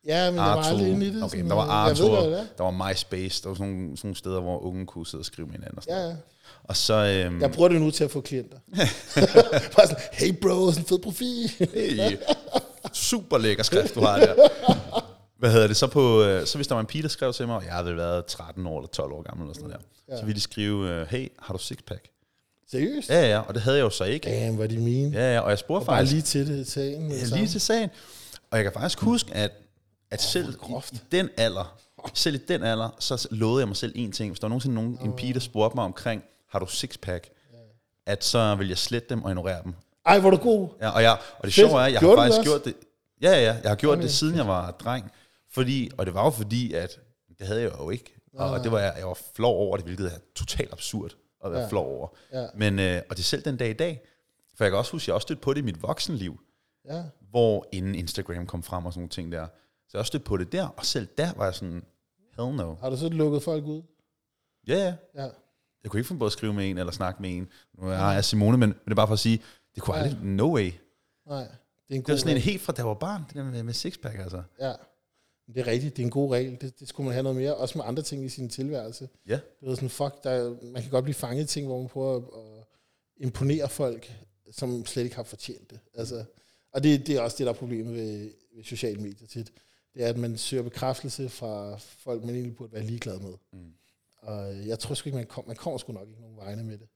Ja, 0.07 0.31
men 0.31 0.39
der 0.39 0.45
var 0.45 0.57
Arto. 0.57 0.69
aldrig 0.69 0.89
inde 0.89 1.07
i 1.07 1.11
det. 1.15 1.23
Okay, 1.23 1.37
sådan, 1.37 1.51
der 1.51 1.57
var 1.57 1.63
Arto, 1.63 2.13
ved, 2.13 2.33
er. 2.33 2.45
der 2.59 2.65
var 2.65 2.89
MySpace, 2.89 3.43
der 3.43 3.49
var 3.49 3.55
sådan 3.55 3.73
nogle, 3.73 3.97
sådan 3.97 4.09
nogle 4.09 4.17
steder, 4.17 4.41
hvor 4.41 4.59
unge 4.59 4.87
kunne 4.87 5.07
sidde 5.07 5.21
og 5.23 5.25
skrive 5.25 5.47
med 5.47 5.55
hinanden. 5.55 5.79
Og, 5.79 5.83
sådan 5.85 5.99
Ja, 5.99 6.09
ja. 6.09 6.15
Og 6.63 6.77
så, 6.77 6.95
øhm, 6.95 7.41
Jeg 7.41 7.53
bruger 7.53 7.69
det 7.69 7.81
nu 7.81 7.91
til 7.91 8.05
at 8.05 8.11
få 8.11 8.21
klienter. 8.21 8.59
Bare 9.77 9.87
sådan, 9.87 10.03
hey 10.13 10.35
bro, 10.43 10.71
sådan 10.71 10.83
en 10.83 10.87
fed 10.89 10.99
profil. 10.99 11.49
hey, 11.75 12.17
super 12.93 13.39
lækker 13.39 13.63
skrift, 13.63 13.95
du 13.95 14.01
har 14.01 14.19
der. 14.19 14.35
Hvad 15.39 15.53
hedder 15.53 15.67
det? 15.67 15.77
Så, 15.77 15.87
på, 15.87 16.23
øh, 16.23 16.47
så 16.47 16.59
hvis 16.59 16.67
der 16.67 16.75
var 16.75 16.81
en 16.81 16.87
pige, 16.87 17.03
der 17.03 17.09
skrev 17.09 17.33
til 17.33 17.47
mig, 17.47 17.57
og 17.57 17.65
jeg 17.65 17.73
havde 17.73 17.97
været 17.97 18.27
13 18.27 18.67
år 18.67 18.79
eller 18.79 18.89
12 18.89 19.13
år 19.13 19.23
gammel, 19.23 19.45
eller 19.45 19.55
sådan 19.55 19.71
der, 19.71 20.17
så 20.19 20.25
ville 20.25 20.37
de 20.37 20.41
skrive, 20.41 20.91
øh, 20.91 21.07
hey, 21.07 21.29
har 21.39 21.55
du 21.55 21.59
sixpack? 21.59 22.09
Seriøst? 22.71 23.11
Ja, 23.11 23.29
ja, 23.29 23.39
og 23.41 23.55
det 23.55 23.63
havde 23.63 23.77
jeg 23.77 23.85
jo 23.85 23.91
så 23.91 24.05
ikke. 24.05 24.31
Damn, 24.31 24.61
er 24.61 24.67
de 24.67 24.79
mine. 24.79 25.11
Ja, 25.19 25.35
ja, 25.35 25.41
og 25.41 25.51
jeg 25.51 25.59
spurgte 25.59 25.83
Og 25.83 25.87
bare 25.87 25.97
faktisk... 25.97 26.13
lige 26.13 26.23
til 26.23 26.59
det 26.59 26.67
til 26.67 26.95
en. 26.95 27.11
Ja, 27.11 27.25
lige 27.37 27.47
til 27.47 27.61
sagen. 27.61 27.91
Og 28.51 28.59
jeg 28.59 28.65
kan 28.65 28.73
faktisk 28.73 29.01
huske, 29.01 29.35
at, 29.35 29.51
at 30.11 30.23
selv 30.23 30.55
i, 30.69 30.73
i 30.93 30.99
den 31.13 31.29
alder, 31.37 31.79
selv 32.15 32.35
i 32.35 32.39
den 32.49 32.63
alder, 32.63 32.89
så 32.99 33.29
lovede 33.31 33.61
jeg 33.61 33.69
mig 33.69 33.77
selv 33.77 33.93
en 33.95 34.13
ting. 34.13 34.31
Hvis 34.31 34.41
der 34.41 34.47
var 34.47 34.49
nogensinde 34.49 34.75
nogen, 34.75 34.99
en 35.05 35.13
pige, 35.13 35.35
der 35.35 35.41
spurgte 35.41 35.75
mig 35.77 35.85
omkring, 35.85 36.23
har 36.55 36.59
du 36.59 36.67
sixpack? 36.67 37.31
At 38.07 38.25
så 38.25 38.55
vil 38.55 38.69
jeg 38.69 38.79
slette 38.79 39.09
dem 39.09 39.23
og 39.25 39.31
ignorere 39.31 39.63
dem. 39.65 39.75
Ej, 40.07 40.21
hvor 40.21 40.31
er 40.31 40.37
du 40.37 40.43
god. 40.43 40.69
Ja, 40.81 40.89
og, 40.91 41.03
jeg, 41.03 41.19
og 41.39 41.45
det 41.45 41.53
sjove 41.53 41.73
er, 41.73 41.79
at 41.79 41.93
jeg 41.93 42.01
Gjorde 42.01 42.23
har 42.23 42.29
faktisk 42.29 42.39
det 42.39 42.47
gjort 42.47 42.65
det. 42.65 42.75
Ja, 43.23 43.31
ja, 43.31 43.57
jeg 43.63 43.71
har 43.71 43.77
gjort 43.77 43.93
Okay. 43.99 44.03
det, 44.03 44.13
siden 44.13 44.37
jeg 44.37 44.47
var 44.47 44.71
dreng. 44.71 45.11
Fordi, 45.51 45.91
og 45.99 46.07
det 46.07 46.15
var 46.15 46.25
jo 46.25 46.31
fordi, 46.31 46.73
at 46.73 47.01
det 47.39 47.47
havde 47.47 47.61
jeg 47.63 47.73
jo 47.79 47.91
ikke. 47.91 48.15
Og 48.33 48.65
det 48.65 48.73
var 48.73 48.81
jeg, 48.81 48.95
jeg 48.99 49.07
var 49.07 49.19
flov 49.35 49.57
over 49.57 49.77
det, 49.77 49.87
hvilket 49.87 50.07
er 50.07 50.19
totalt 50.35 50.73
absurd 50.73 51.17
at 51.45 51.53
være 51.53 51.61
ja. 51.61 51.69
flov 51.69 51.87
over. 51.99 52.09
Ja. 52.33 52.47
Men, 52.55 52.79
øh, 52.79 53.03
og 53.11 53.17
det 53.17 53.23
er 53.23 53.25
selv 53.25 53.43
den 53.43 53.57
dag 53.57 53.71
i 53.71 53.73
dag. 53.73 54.01
For 54.57 54.65
jeg 54.65 54.71
kan 54.71 54.79
også 54.79 54.93
huske, 54.93 55.05
at 55.05 55.09
jeg 55.09 55.15
også 55.15 55.25
stødte 55.25 55.41
på 55.41 55.53
det 55.55 55.61
i 55.61 55.65
mit 55.65 55.83
voksenliv 55.83 56.41
Ja. 56.91 57.03
hvor 57.31 57.67
inden 57.73 57.95
Instagram 57.95 58.47
kom 58.47 58.63
frem 58.63 58.87
og 58.87 58.93
sådan 58.93 59.01
nogle 59.01 59.11
ting 59.11 59.33
der. 59.33 59.47
Så 59.89 59.91
jeg 59.93 59.99
også 59.99 60.09
stødte 60.09 60.25
på 60.25 60.37
det 60.37 60.53
der, 60.53 60.67
og 60.67 60.87
selv 60.87 61.09
der 61.19 61.33
var 61.37 61.45
jeg 61.45 61.55
sådan, 61.55 61.83
hell 62.39 62.57
no. 62.57 62.75
Har 62.81 62.91
du 62.91 62.97
så 62.97 63.09
lukket 63.09 63.43
folk 63.43 63.65
ud? 63.65 63.83
Ja, 64.67 64.77
ja. 64.79 64.95
Ja. 65.23 65.29
Jeg 65.85 65.91
kunne 65.91 66.01
ikke 66.01 66.09
finde 66.09 66.19
på 66.19 66.27
at 66.27 66.33
skrive 66.33 66.53
med 66.55 66.71
en 66.71 66.79
eller 66.79 66.93
snakke 66.93 67.23
med 67.23 67.31
en. 67.37 67.49
Nu 67.79 67.89
er 67.89 68.11
jeg 68.13 68.25
Simone, 68.25 68.59
men, 68.59 68.69
men 68.69 68.79
det 68.85 68.91
er 68.91 68.95
bare 68.95 69.07
for 69.07 69.13
at 69.13 69.19
sige, 69.19 69.43
det 69.75 69.83
kunne 69.83 69.97
Ja. 69.97 70.03
aldrig, 70.03 70.19
no 70.23 70.55
way. 70.55 70.73
Nej, 71.27 71.39
det 71.43 71.49
er 71.91 71.95
en 71.95 72.01
Det 72.01 72.09
var 72.09 72.15
god 72.15 72.19
sådan 72.19 72.37
en 72.37 72.43
helt 72.43 72.63
fra 72.63 72.73
da 72.73 72.81
jeg 72.81 72.87
var 72.87 72.95
barn, 72.95 73.23
det 73.29 73.35
der 73.35 73.45
med, 73.45 73.63
med 73.63 73.73
sixpack 73.75 74.19
altså. 74.19 74.43
Ja. 74.61 74.73
Det 75.47 75.57
er 75.61 75.67
rigtigt, 75.67 75.97
det 75.97 76.03
er 76.03 76.07
en 76.07 76.11
god 76.11 76.33
regel. 76.33 76.59
Det, 76.61 76.81
det 76.81 76.89
skulle 76.89 77.05
man 77.05 77.13
have 77.13 77.23
noget 77.23 77.37
mere, 77.39 77.55
også 77.57 77.79
med 77.79 77.85
andre 77.89 78.03
ting 78.03 78.25
i 78.25 78.29
sin 78.29 78.49
tilværelse. 78.49 79.09
Ja. 79.29 79.41
Du 79.61 79.67
ved 79.67 79.75
sådan, 79.77 79.91
fuck, 79.91 80.25
der, 80.25 80.57
man 80.73 80.83
kan 80.83 80.91
godt 80.91 81.05
blive 81.05 81.15
fanget 81.15 81.45
i 81.45 81.47
ting, 81.47 81.67
hvor 81.67 81.79
man 81.81 81.89
prøver 81.89 82.17
at, 82.17 82.23
at 82.23 82.67
imponere 83.17 83.69
folk, 83.69 84.13
som 84.53 84.87
slet 84.87 85.05
ikke 85.05 85.17
har 85.17 85.23
fortjent 85.23 85.71
det. 85.71 85.81
Altså, 85.95 86.25
og 86.73 86.83
det, 86.83 87.07
det 87.07 87.17
er 87.17 87.21
også 87.21 87.37
det, 87.39 87.47
der 87.47 87.53
er 87.53 87.57
problemet 87.57 87.95
ved, 87.95 88.31
ved 88.57 88.65
sociale 88.65 89.01
medier 89.01 89.27
tit. 89.29 89.53
Det 89.95 90.05
er, 90.05 90.09
at 90.09 90.17
man 90.19 90.37
søger 90.37 90.63
bekræftelse 90.63 91.29
fra 91.29 91.77
folk, 91.79 92.25
man 92.25 92.35
egentlig 92.35 92.57
burde 92.57 92.73
være 92.73 92.83
ligeglad 92.85 93.19
med. 93.21 93.33
Mm. 93.53 93.73
Og 94.25 94.67
jeg 94.67 94.79
tror 94.79 94.95
sgu 94.95 95.09
ikke, 95.09 95.17
man, 95.17 95.27
kom, 95.27 95.45
man 95.47 95.57
kommer 95.57 95.79
sgu 95.79 95.93
nok 95.93 96.09
ikke 96.09 96.21
nogen 96.21 96.37
vegne 96.37 96.65
med 96.65 96.79
det. 96.79 96.89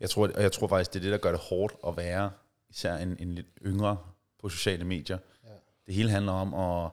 Jeg 0.00 0.10
tror, 0.10 0.28
og 0.34 0.42
jeg 0.42 0.52
tror 0.52 0.68
faktisk, 0.68 0.92
det 0.92 0.98
er 0.98 1.02
det, 1.02 1.12
der 1.12 1.18
gør 1.18 1.30
det 1.30 1.40
hårdt 1.40 1.74
at 1.86 1.96
være 1.96 2.30
især 2.70 2.96
en, 2.96 3.16
en 3.20 3.32
lidt 3.32 3.46
yngre 3.66 3.96
på 4.40 4.48
sociale 4.48 4.84
medier. 4.84 5.18
Ja. 5.44 5.48
Det 5.86 5.94
hele 5.94 6.10
handler 6.10 6.32
om 6.32 6.54
at, 6.54 6.90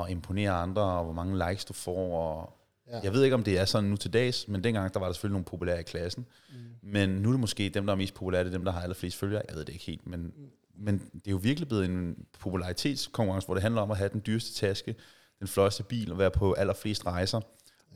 at 0.00 0.10
imponere 0.10 0.50
andre, 0.50 0.82
og 0.82 1.04
hvor 1.04 1.12
mange 1.12 1.48
likes 1.48 1.64
du 1.64 1.72
får. 1.72 2.18
Og 2.18 2.58
Ja. 2.90 3.00
Jeg 3.02 3.12
ved 3.12 3.24
ikke, 3.24 3.34
om 3.34 3.42
det 3.42 3.58
er 3.58 3.64
sådan 3.64 3.90
nu 3.90 3.96
til 3.96 4.12
dags, 4.12 4.48
men 4.48 4.64
dengang 4.64 4.94
der 4.94 5.00
var 5.00 5.06
der 5.06 5.12
selvfølgelig 5.12 5.32
nogle 5.32 5.44
populære 5.44 5.80
i 5.80 5.82
klassen. 5.82 6.26
Mm. 6.50 6.56
Men 6.82 7.10
nu 7.10 7.28
er 7.28 7.32
det 7.32 7.40
måske 7.40 7.68
dem, 7.68 7.86
der 7.86 7.92
er 7.92 7.96
mest 7.96 8.14
populære, 8.14 8.44
det 8.44 8.48
er 8.48 8.52
dem, 8.52 8.64
der 8.64 8.72
har 8.72 8.82
allerflest 8.82 9.16
følgere. 9.16 9.42
Jeg 9.48 9.56
ved 9.56 9.64
det 9.64 9.72
ikke 9.72 9.84
helt, 9.84 10.06
men, 10.06 10.20
mm. 10.20 10.50
men 10.74 10.98
det 10.98 11.26
er 11.26 11.30
jo 11.30 11.36
virkelig 11.36 11.68
blevet 11.68 11.84
en 11.84 12.26
popularitetskonkurrence, 12.38 13.46
hvor 13.46 13.54
det 13.54 13.62
handler 13.62 13.80
om 13.82 13.90
at 13.90 13.96
have 13.96 14.10
den 14.12 14.22
dyreste 14.26 14.66
taske, 14.66 14.94
den 15.38 15.48
fløjeste 15.48 15.82
bil 15.82 16.12
og 16.12 16.18
være 16.18 16.30
på 16.30 16.52
allerflest 16.52 17.06
rejser. 17.06 17.40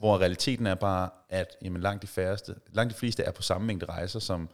Hvor 0.03 0.19
realiteten 0.19 0.67
er 0.67 0.75
bare, 0.75 1.11
at 1.29 1.57
jamen, 1.63 1.83
langt, 1.83 2.03
de 2.03 2.07
færreste, 2.07 2.55
langt 2.73 2.93
de 2.93 2.99
fleste 2.99 3.23
er 3.23 3.31
på 3.31 3.43
samme 3.43 3.67
mængde 3.67 3.87
rejser, 3.87 4.21
som 4.21 4.49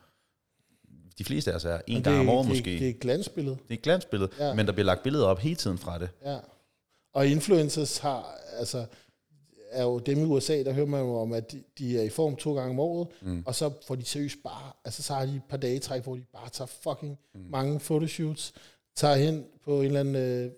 de 1.18 1.24
fleste 1.24 1.50
af 1.52 1.56
os 1.56 1.64
er 1.64 1.74
en 1.86 1.94
Men 1.94 2.02
gang 2.02 2.14
det, 2.14 2.20
om 2.20 2.28
året 2.28 2.44
det, 2.44 2.52
måske. 2.52 2.70
Det 2.70 2.86
er 2.86 2.90
et 2.90 3.00
glansbillede. 3.00 3.56
Det 3.56 3.70
er 3.70 3.74
et 3.74 3.82
glansbillede, 3.82 4.30
Ja. 4.38 4.54
men 4.54 4.66
der 4.66 4.72
bliver 4.72 4.86
lagt 4.86 5.02
billeder 5.02 5.26
op 5.26 5.38
hele 5.38 5.56
tiden 5.56 5.78
fra 5.78 5.98
det. 5.98 6.08
Ja. 6.24 6.38
Og 7.14 7.26
influencers 7.26 7.98
har, 7.98 8.34
altså, 8.58 8.86
er 9.70 9.82
jo 9.82 9.98
dem 9.98 10.18
i 10.18 10.24
USA, 10.24 10.62
der 10.62 10.72
hører 10.72 10.86
man 10.86 11.00
jo 11.00 11.16
om, 11.16 11.32
at 11.32 11.52
de, 11.52 11.62
de 11.78 11.98
er 11.98 12.02
i 12.02 12.08
form 12.08 12.36
to 12.36 12.54
gange 12.54 12.70
om 12.70 12.80
året, 12.80 13.08
mm. 13.20 13.42
og 13.46 13.54
så 13.54 13.70
får 13.86 13.94
de 13.94 14.04
seriøst 14.04 14.38
bare, 14.44 14.72
altså 14.84 15.02
så 15.02 15.14
har 15.14 15.26
de 15.26 15.36
et 15.36 15.42
par 15.48 15.56
dage 15.56 15.78
træk, 15.78 16.02
hvor 16.02 16.14
de 16.14 16.24
bare 16.32 16.48
tager 16.48 16.68
fucking 16.82 17.18
mm. 17.34 17.40
mange 17.50 17.80
photoshoots, 17.80 18.52
tager 18.96 19.16
hen 19.16 19.44
på 19.64 19.80
en 19.80 19.86
eller 19.86 20.00
anden, 20.00 20.16
øh, 20.16 20.50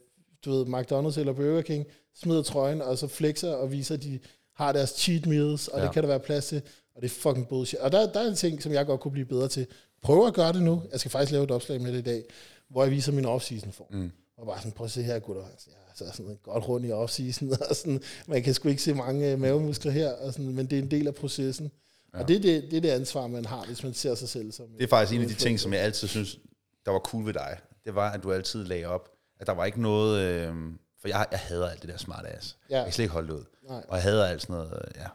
du 0.45 0.51
ved, 0.51 0.67
McDonald's 0.67 1.21
eller 1.21 1.33
Burger 1.33 1.63
King, 1.63 1.87
smider 2.15 2.43
trøjen, 2.43 2.83
og 2.83 2.99
så 2.99 3.07
flexer 3.07 3.53
og 3.53 3.73
viser, 3.73 3.95
at 3.95 4.03
de 4.03 4.19
har 4.61 4.73
deres 4.73 4.91
cheat 4.91 5.27
meals, 5.27 5.69
og 5.69 5.79
ja. 5.79 5.85
Det 5.85 5.93
kan 5.93 6.03
der 6.03 6.09
være 6.09 6.21
plads 6.21 6.47
til, 6.47 6.63
og 6.95 7.03
det 7.03 7.11
er 7.11 7.15
fucking 7.15 7.49
bullshit. 7.49 7.79
Og 7.79 7.93
der, 7.93 8.13
der 8.13 8.21
er 8.21 8.29
en 8.29 8.35
ting, 8.35 8.63
som 8.63 8.73
jeg 8.73 8.87
godt 8.87 9.01
kunne 9.01 9.13
blive 9.13 9.27
bedre 9.27 9.49
til. 9.49 9.67
Prøv 10.03 10.27
at 10.27 10.35
gøre 10.35 10.53
det 10.53 10.63
nu. 10.63 10.83
Jeg 10.93 11.01
skal 11.01 11.11
faktisk 11.11 11.33
lave 11.33 11.45
et 11.45 11.51
opslag 11.51 11.81
med 11.81 11.93
det 11.93 11.99
i 11.99 12.03
dag, 12.03 12.25
hvor 12.71 12.83
jeg 12.83 12.93
viser 12.93 13.13
min 13.13 13.25
off-season 13.25 13.73
form. 13.73 13.87
Mm. 13.91 14.11
Og 14.37 14.47
bare 14.47 14.59
sådan, 14.59 14.73
prøv 14.73 14.85
at 14.85 14.91
se 14.91 15.03
her, 15.03 15.19
gutter. 15.19 15.43
Altså, 15.53 15.71
jeg 16.01 16.09
er 16.09 16.13
sådan 16.13 16.39
godt 16.43 16.69
rundt 16.69 16.87
i 16.87 16.91
off-season, 16.91 17.57
og 17.71 17.77
sådan, 17.77 18.01
man 18.27 18.43
kan 18.43 18.55
sgu 18.55 18.69
ikke 18.69 18.83
se 18.83 18.95
mange 18.95 19.33
øh, 19.33 19.41
mavemuskler 19.41 19.93
her, 19.93 20.13
og 20.13 20.33
sådan, 20.33 20.55
men 20.55 20.67
det 20.67 20.79
er 20.79 20.83
en 20.83 20.91
del 20.91 21.07
af 21.07 21.15
processen. 21.15 21.71
Ja. 22.15 22.19
Og 22.21 22.29
det 22.29 22.37
er 22.37 22.41
det, 22.41 22.71
det 22.71 22.77
er 22.77 22.81
det 22.81 22.91
ansvar, 22.91 23.27
man 23.27 23.45
har, 23.45 23.65
hvis 23.67 23.83
man 23.83 23.95
ser 23.95 24.15
sig 24.15 24.29
selv 24.29 24.53
som... 24.53 24.67
Det 24.79 24.85
er 24.85 24.89
faktisk 24.89 25.17
en 25.17 25.23
af 25.23 25.29
de 25.29 25.35
ting, 25.35 25.61
som 25.61 25.73
jeg 25.73 25.81
altid 25.81 26.09
synes, 26.09 26.39
der 26.85 26.91
var 26.91 26.99
cool 26.99 27.27
ved 27.27 27.33
dig. 27.33 27.59
Det 27.85 27.95
var, 27.95 28.11
at 28.11 28.23
du 28.23 28.33
altid 28.33 28.65
lagde 28.65 28.85
op, 28.85 29.09
at 29.41 29.47
der 29.47 29.53
var 29.53 29.65
ikke 29.65 29.83
noget... 29.83 30.21
Øh, 30.21 30.55
for 31.01 31.09
jeg, 31.09 31.27
jeg 31.31 31.39
hader 31.41 31.69
alt 31.69 31.83
det 31.83 31.91
der 31.91 31.97
smart 31.97 32.27
ass. 32.29 32.57
Ja. 32.71 32.77
Jeg 32.77 32.85
kan 32.85 32.93
slet 32.93 33.03
ikke 33.05 33.13
holde 33.13 33.29
det 33.29 33.35
ud. 33.35 33.45
Nej. 33.69 33.83
Og 33.89 33.97
jeg 33.97 34.03
hader 34.03 34.27
alt 34.27 34.43
sådan 34.43 34.55
noget, 34.57 34.73
øh, 34.73 35.01
ja, 35.01 35.07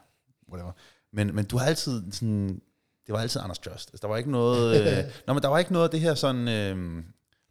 whatever. 0.50 0.72
Men, 1.12 1.34
men 1.34 1.44
du 1.44 1.56
har 1.58 1.66
altid 1.66 2.12
sådan... 2.12 2.60
Det 3.06 3.12
var 3.12 3.18
altid 3.20 3.40
Anders 3.44 3.66
Just. 3.66 3.90
Altså, 3.90 3.98
der 4.02 4.08
var 4.08 4.16
ikke 4.16 4.30
noget... 4.30 4.80
Øh, 4.80 5.04
nå, 5.26 5.32
men 5.32 5.42
der 5.42 5.48
var 5.48 5.58
ikke 5.58 5.72
noget 5.72 5.84
af 5.84 5.90
det 5.90 6.00
her 6.00 6.14
sådan... 6.14 6.48
Øh, 6.48 7.04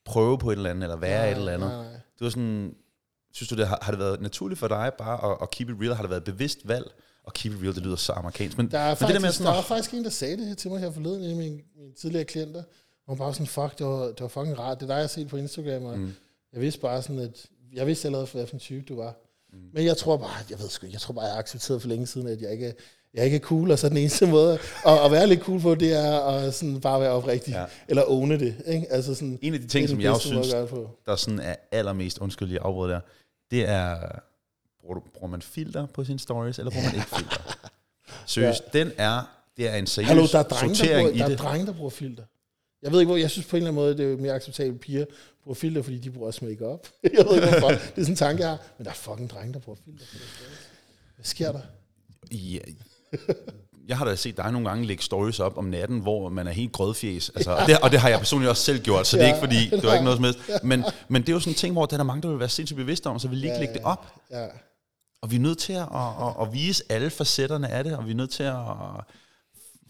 prøve 0.06 0.38
på 0.38 0.52
et 0.52 0.56
eller 0.56 0.70
andet, 0.70 0.84
eller 0.84 0.96
være 0.96 1.20
Nej, 1.22 1.32
et 1.32 1.38
eller 1.38 1.54
andet. 1.54 1.70
nej, 1.70 1.84
nej. 1.84 1.94
Du 2.20 2.26
var 2.26 2.30
sådan... 2.30 2.76
Synes 3.34 3.50
du, 3.50 3.56
det 3.56 3.68
har, 3.68 3.80
har 3.82 3.92
det 3.92 4.00
været 4.00 4.22
naturligt 4.22 4.60
for 4.60 4.68
dig 4.68 4.92
bare 4.98 5.32
at, 5.32 5.38
at 5.42 5.50
keep 5.52 5.70
it 5.70 5.76
real? 5.82 5.94
Har 5.94 6.04
det 6.04 6.10
været 6.10 6.20
et 6.28 6.34
bevidst 6.34 6.68
valg? 6.68 6.86
Og 7.24 7.34
keep 7.34 7.54
it 7.56 7.62
real, 7.64 7.76
det 7.76 7.84
lyder 7.84 7.96
så 7.96 8.14
amerikansk. 8.14 8.58
Men, 8.58 8.72
Der 8.72 8.80
er, 8.80 8.88
men 8.88 8.98
faktisk, 8.98 9.08
det 9.08 9.16
der 9.16 9.22
med 9.22 9.28
der, 9.30 9.34
sådan, 9.34 9.52
var 9.54 9.60
at- 9.60 9.66
faktisk 9.66 9.94
en, 9.94 10.04
der 10.04 10.10
sagde 10.10 10.38
det 10.38 10.46
her 10.48 10.56
til 10.56 10.72
mig 10.72 10.80
her 10.80 10.92
forleden, 10.92 11.24
en 11.24 11.30
af 11.30 11.36
mine, 11.36 11.60
mine 11.78 11.94
tidligere 12.02 12.26
klienter, 12.26 12.64
hvor 13.06 13.14
hun 13.14 13.18
bare 13.18 13.34
sådan, 13.34 13.48
fuck, 13.48 13.78
det 13.80 13.86
var, 13.86 14.06
det 14.06 14.22
var 14.22 14.28
fucking 14.28 14.60
rart. 14.60 14.78
Det 14.80 14.84
er 14.84 14.88
dig, 14.88 14.94
jeg 14.96 15.04
har 15.04 15.08
set 15.08 15.28
på 15.28 15.38
Instagram, 15.38 15.86
og 15.86 16.00
mm. 16.00 16.14
jeg 16.54 16.62
vidste 16.62 16.82
bare 16.82 17.02
sådan, 17.02 17.20
at 17.20 17.46
jeg 17.74 17.88
vidste 17.88 18.08
allerede, 18.08 18.28
hvad 18.32 18.48
for 18.48 18.54
en 18.54 18.60
type 18.60 18.82
du 18.82 18.96
var. 18.96 19.14
Mm. 19.54 19.60
Men 19.74 19.86
jeg 19.86 19.98
tror 19.98 20.18
bare, 20.18 20.36
jeg 20.50 20.60
ved 20.60 20.70
sgu 20.70 20.86
ikke, 20.86 20.94
jeg 20.96 21.02
tror 21.02 21.14
bare, 21.14 21.26
jeg 21.26 21.34
har 21.34 21.40
accepteret 21.40 21.82
for 21.82 21.90
længe 21.90 22.08
siden, 22.08 22.28
at 22.28 22.42
jeg 22.42 22.52
ikke 22.52 22.68
er, 22.68 22.74
jeg 23.14 23.26
ikke 23.26 23.36
er 23.36 23.42
cool, 23.42 23.72
og 23.72 23.80
så 23.80 23.90
den 23.90 23.98
eneste 23.98 24.28
måde 24.28 24.54
at, 24.86 25.06
at 25.06 25.12
være 25.12 25.28
lidt 25.28 25.40
cool 25.40 25.62
på, 25.62 25.76
det 25.76 25.94
er 25.94 26.20
at 26.20 26.54
sådan 26.54 26.82
bare 26.82 27.02
være 27.02 27.12
oprigtig, 27.12 27.54
ja. 27.54 27.66
Eller 27.88 28.04
owne 28.08 28.40
det. 28.40 28.56
Ikke? 28.66 28.92
Altså 28.92 29.16
sådan, 29.16 29.40
en 29.42 29.54
af 29.54 29.60
de 29.60 29.68
ting, 29.68 29.84
er 29.84 29.88
som 29.90 30.02
jeg 30.02 30.12
også 30.12 30.28
synes, 30.28 30.48
der 31.06 31.16
sådan 31.16 31.40
er 31.40 31.56
allermest, 31.72 32.18
undskyld, 32.18 32.52
jeg 32.52 32.60
afbryder 32.62 32.94
der, 32.94 33.02
det 33.52 33.70
er, 33.70 33.98
bruger, 34.82 35.00
bruger 35.14 35.32
man 35.32 35.42
filter 35.42 35.86
på 35.86 36.04
sine 36.04 36.20
stories, 36.20 36.60
eller 36.60 36.72
bruger 36.72 36.86
man 36.86 36.96
ikke 36.96 37.08
filter? 37.08 37.58
Seriøst, 38.26 38.64
ja. 38.74 38.80
den 38.80 38.92
er, 38.98 39.22
det 39.58 39.70
er 39.70 39.76
en 39.76 39.88
seriøs 39.88 40.08
Hallo, 40.08 40.28
der 40.32 40.40
er 40.40 40.44
drenge, 40.44 40.70
der 40.70 40.76
sortering 40.76 41.08
bruger, 41.08 41.18
der 41.18 41.18
i 41.18 41.22
er 41.26 41.28
det. 41.28 41.40
drenge, 41.40 41.66
der 41.66 41.74
bruger 41.74 41.90
filter. 41.90 42.24
Jeg 42.86 42.94
ved 42.94 43.00
ikke, 43.00 43.10
hvor, 43.10 43.18
jeg 43.18 43.32
synes 43.32 43.48
på 43.48 43.56
en 43.56 43.64
eller 43.64 43.72
anden 43.72 43.84
måde, 43.84 43.98
det 43.98 44.14
er 44.14 44.18
mere 44.18 44.34
acceptabelt, 44.34 44.82
piger 44.82 45.06
bruger 45.44 45.56
filter, 45.56 45.82
fordi 45.82 45.98
de 45.98 46.12
bruger 46.12 46.28
også 46.28 46.46
make-up. 46.46 46.88
jeg 47.04 47.26
ved 47.26 47.36
ikke, 47.36 47.48
hvorfor. 47.50 47.68
Det 47.70 47.78
er 47.78 48.02
sådan 48.02 48.10
en 48.10 48.16
tanke, 48.16 48.42
jeg 48.44 48.50
har. 48.50 48.58
Men 48.78 48.86
der 48.86 48.92
er 48.92 48.96
fucking 48.96 49.30
drenge, 49.30 49.54
der 49.54 49.60
bruger 49.60 49.78
filter. 49.86 50.06
Hvad 51.16 51.26
sker 51.26 51.52
der? 51.52 51.62
Ja, 52.32 52.60
jeg 53.88 53.98
har 53.98 54.06
da 54.06 54.16
set 54.16 54.38
dig 54.38 54.52
nogle 54.52 54.70
gange 54.70 54.86
lægge 54.86 55.04
stories 55.04 55.40
op 55.40 55.58
om 55.58 55.66
natten, 55.66 56.00
hvor 56.00 56.30
man 56.30 56.48
er 56.48 56.52
helt 56.52 56.72
grødfjes. 56.72 57.32
Altså, 57.36 57.52
og, 57.52 57.68
det, 57.68 57.78
og 57.80 57.92
det 57.92 58.00
har 58.00 58.10
jeg 58.10 58.20
personligt 58.20 58.50
også 58.50 58.64
selv 58.64 58.80
gjort, 58.84 59.08
så 59.08 59.18
det 59.18 59.24
er 59.24 59.28
Ja, 59.28 59.34
ikke 59.34 59.46
fordi, 59.48 59.70
det 59.76 59.84
var 59.84 59.94
ikke 59.94 60.04
noget 60.04 60.18
som 60.18 60.24
helst. 60.24 60.64
Men, 60.64 60.84
men 61.08 61.22
det 61.22 61.30
er 61.30 61.34
jo 61.34 61.40
sådan 61.40 61.52
en 61.52 61.58
ting, 61.58 61.74
hvor 61.74 61.86
der 61.86 61.98
er 61.98 62.04
mange, 62.04 62.22
der 62.22 62.30
vil 62.30 62.40
være 62.40 62.50
sindssygt 62.50 62.78
bevidste 62.78 63.08
om, 63.08 63.20
så 63.20 63.28
vil 63.28 63.38
de 63.42 63.44
ikke 63.44 63.54
Ja, 63.54 63.60
lægge 63.60 63.74
det 63.74 63.80
ja. 63.80 63.86
op. 63.88 64.06
Ja. 64.32 64.48
Og 65.22 65.32
vi 65.32 65.36
er 65.36 65.40
nødt 65.40 65.58
til 65.58 65.74
at, 65.74 65.80
at, 65.82 66.28
at, 66.28 66.48
at 66.48 66.54
vise 66.54 66.84
alle 66.90 67.10
facetterne 67.10 67.68
af 67.70 67.84
det, 67.84 67.98
og 67.98 68.06
vi 68.06 68.12
er 68.12 68.16
nødt 68.16 68.32
til 68.32 68.44
at... 68.44 68.56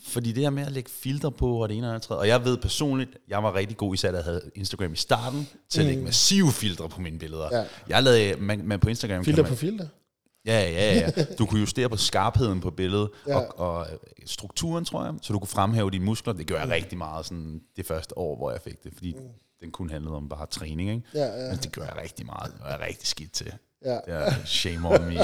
Fordi 0.07 0.31
det 0.31 0.43
her 0.43 0.49
med 0.49 0.65
at 0.65 0.71
lægge 0.71 0.89
filter 0.91 1.29
på, 1.29 1.63
og 1.63 1.69
det 1.69 1.77
ene 1.77 1.87
og 1.87 1.93
det 1.93 1.95
andet, 1.95 2.17
og 2.19 2.27
jeg 2.27 2.45
ved 2.45 2.57
personligt, 2.57 3.17
jeg 3.27 3.43
var 3.43 3.55
rigtig 3.55 3.77
god, 3.77 3.93
især 3.93 4.11
da 4.11 4.17
jeg 4.17 4.23
havde 4.25 4.51
Instagram 4.55 4.93
i 4.93 4.95
starten, 4.95 5.47
til 5.69 5.79
at 5.79 5.85
lægge 5.87 6.03
massive 6.03 6.51
filtre 6.51 6.89
på 6.89 7.01
mine 7.01 7.19
billeder. 7.19 7.49
Mm. 7.49 7.55
Ja. 7.55 7.63
Jeg 7.87 8.03
lavede, 8.03 8.41
man, 8.41 8.61
man 8.67 8.79
på 8.79 8.89
Instagram 8.89 9.25
Filter 9.25 9.43
man, 9.43 9.49
på 9.49 9.55
filter? 9.55 9.87
Ja, 10.45 10.69
ja, 10.69 10.93
ja. 11.17 11.23
Du 11.39 11.45
kunne 11.45 11.59
justere 11.59 11.89
på 11.89 11.97
skarpheden 11.97 12.61
på 12.61 12.71
billedet, 12.71 13.09
Ja. 13.27 13.37
og, 13.37 13.59
og 13.59 13.87
øh, 13.91 13.97
strukturen, 14.25 14.85
tror 14.85 15.05
jeg, 15.05 15.13
så 15.21 15.33
du 15.33 15.39
kunne 15.39 15.47
fremhæve 15.47 15.91
dine 15.91 16.05
muskler. 16.05 16.33
Det 16.33 16.47
gjorde 16.47 16.61
jeg 16.63 16.71
rigtig 16.71 16.97
meget 16.97 17.25
sådan, 17.25 17.61
det 17.77 17.85
første 17.85 18.17
år, 18.17 18.37
hvor 18.37 18.51
jeg 18.51 18.61
fik 18.61 18.83
det, 18.83 18.93
fordi 18.93 19.15
den 19.61 19.71
kun 19.71 19.89
handlede 19.89 20.15
om 20.15 20.29
bare 20.29 20.45
træning, 20.47 20.89
ikke? 20.89 21.03
Mm. 21.13 21.19
Ja, 21.19 21.25
ja. 21.43 21.49
Men 21.51 21.57
det 21.57 21.71
gjorde 21.71 21.89
jeg 21.93 22.03
rigtig 22.03 22.25
meget. 22.25 22.53
Var 22.63 22.69
jeg 22.69 22.79
rigtig 22.87 23.07
skidt 23.07 23.31
til. 23.31 23.53
Ja. 23.85 24.33
Shame 24.45 24.87
on 24.87 25.05
me. 25.05 25.17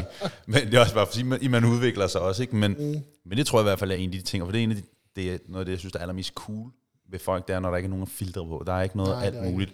Men 0.45 0.65
det 0.65 0.73
er 0.73 0.79
også 0.79 0.93
bare 0.93 1.07
fordi, 1.07 1.23
man, 1.23 1.39
man 1.49 1.65
udvikler 1.65 2.07
sig 2.07 2.21
også, 2.21 2.41
ikke? 2.41 2.55
Men, 2.55 2.75
mm. 2.79 3.01
men 3.25 3.37
det 3.37 3.47
tror 3.47 3.59
jeg 3.59 3.63
i 3.63 3.69
hvert 3.69 3.79
fald 3.79 3.91
er 3.91 3.95
en 3.95 4.09
af 4.09 4.11
de 4.11 4.21
ting, 4.21 4.43
og 4.43 4.47
for 4.47 4.51
det 4.51 4.59
er 4.59 4.63
en 4.63 4.71
af 4.71 4.77
de, 4.77 4.83
det 5.15 5.33
er 5.33 5.37
noget 5.47 5.61
af 5.61 5.65
det, 5.65 5.71
jeg 5.71 5.79
synes, 5.79 5.91
der 5.91 5.99
er 5.99 6.03
allermest 6.03 6.33
cool 6.33 6.71
ved 7.11 7.19
folk, 7.19 7.47
det 7.47 7.55
er, 7.55 7.59
når 7.59 7.69
der 7.69 7.77
ikke 7.77 7.87
er 7.87 7.89
nogen 7.89 8.07
filtre 8.07 8.45
på. 8.45 8.63
Der 8.67 8.73
er 8.73 8.81
ikke 8.83 8.97
noget 8.97 9.11
Nej, 9.11 9.25
alt 9.25 9.51
muligt 9.51 9.73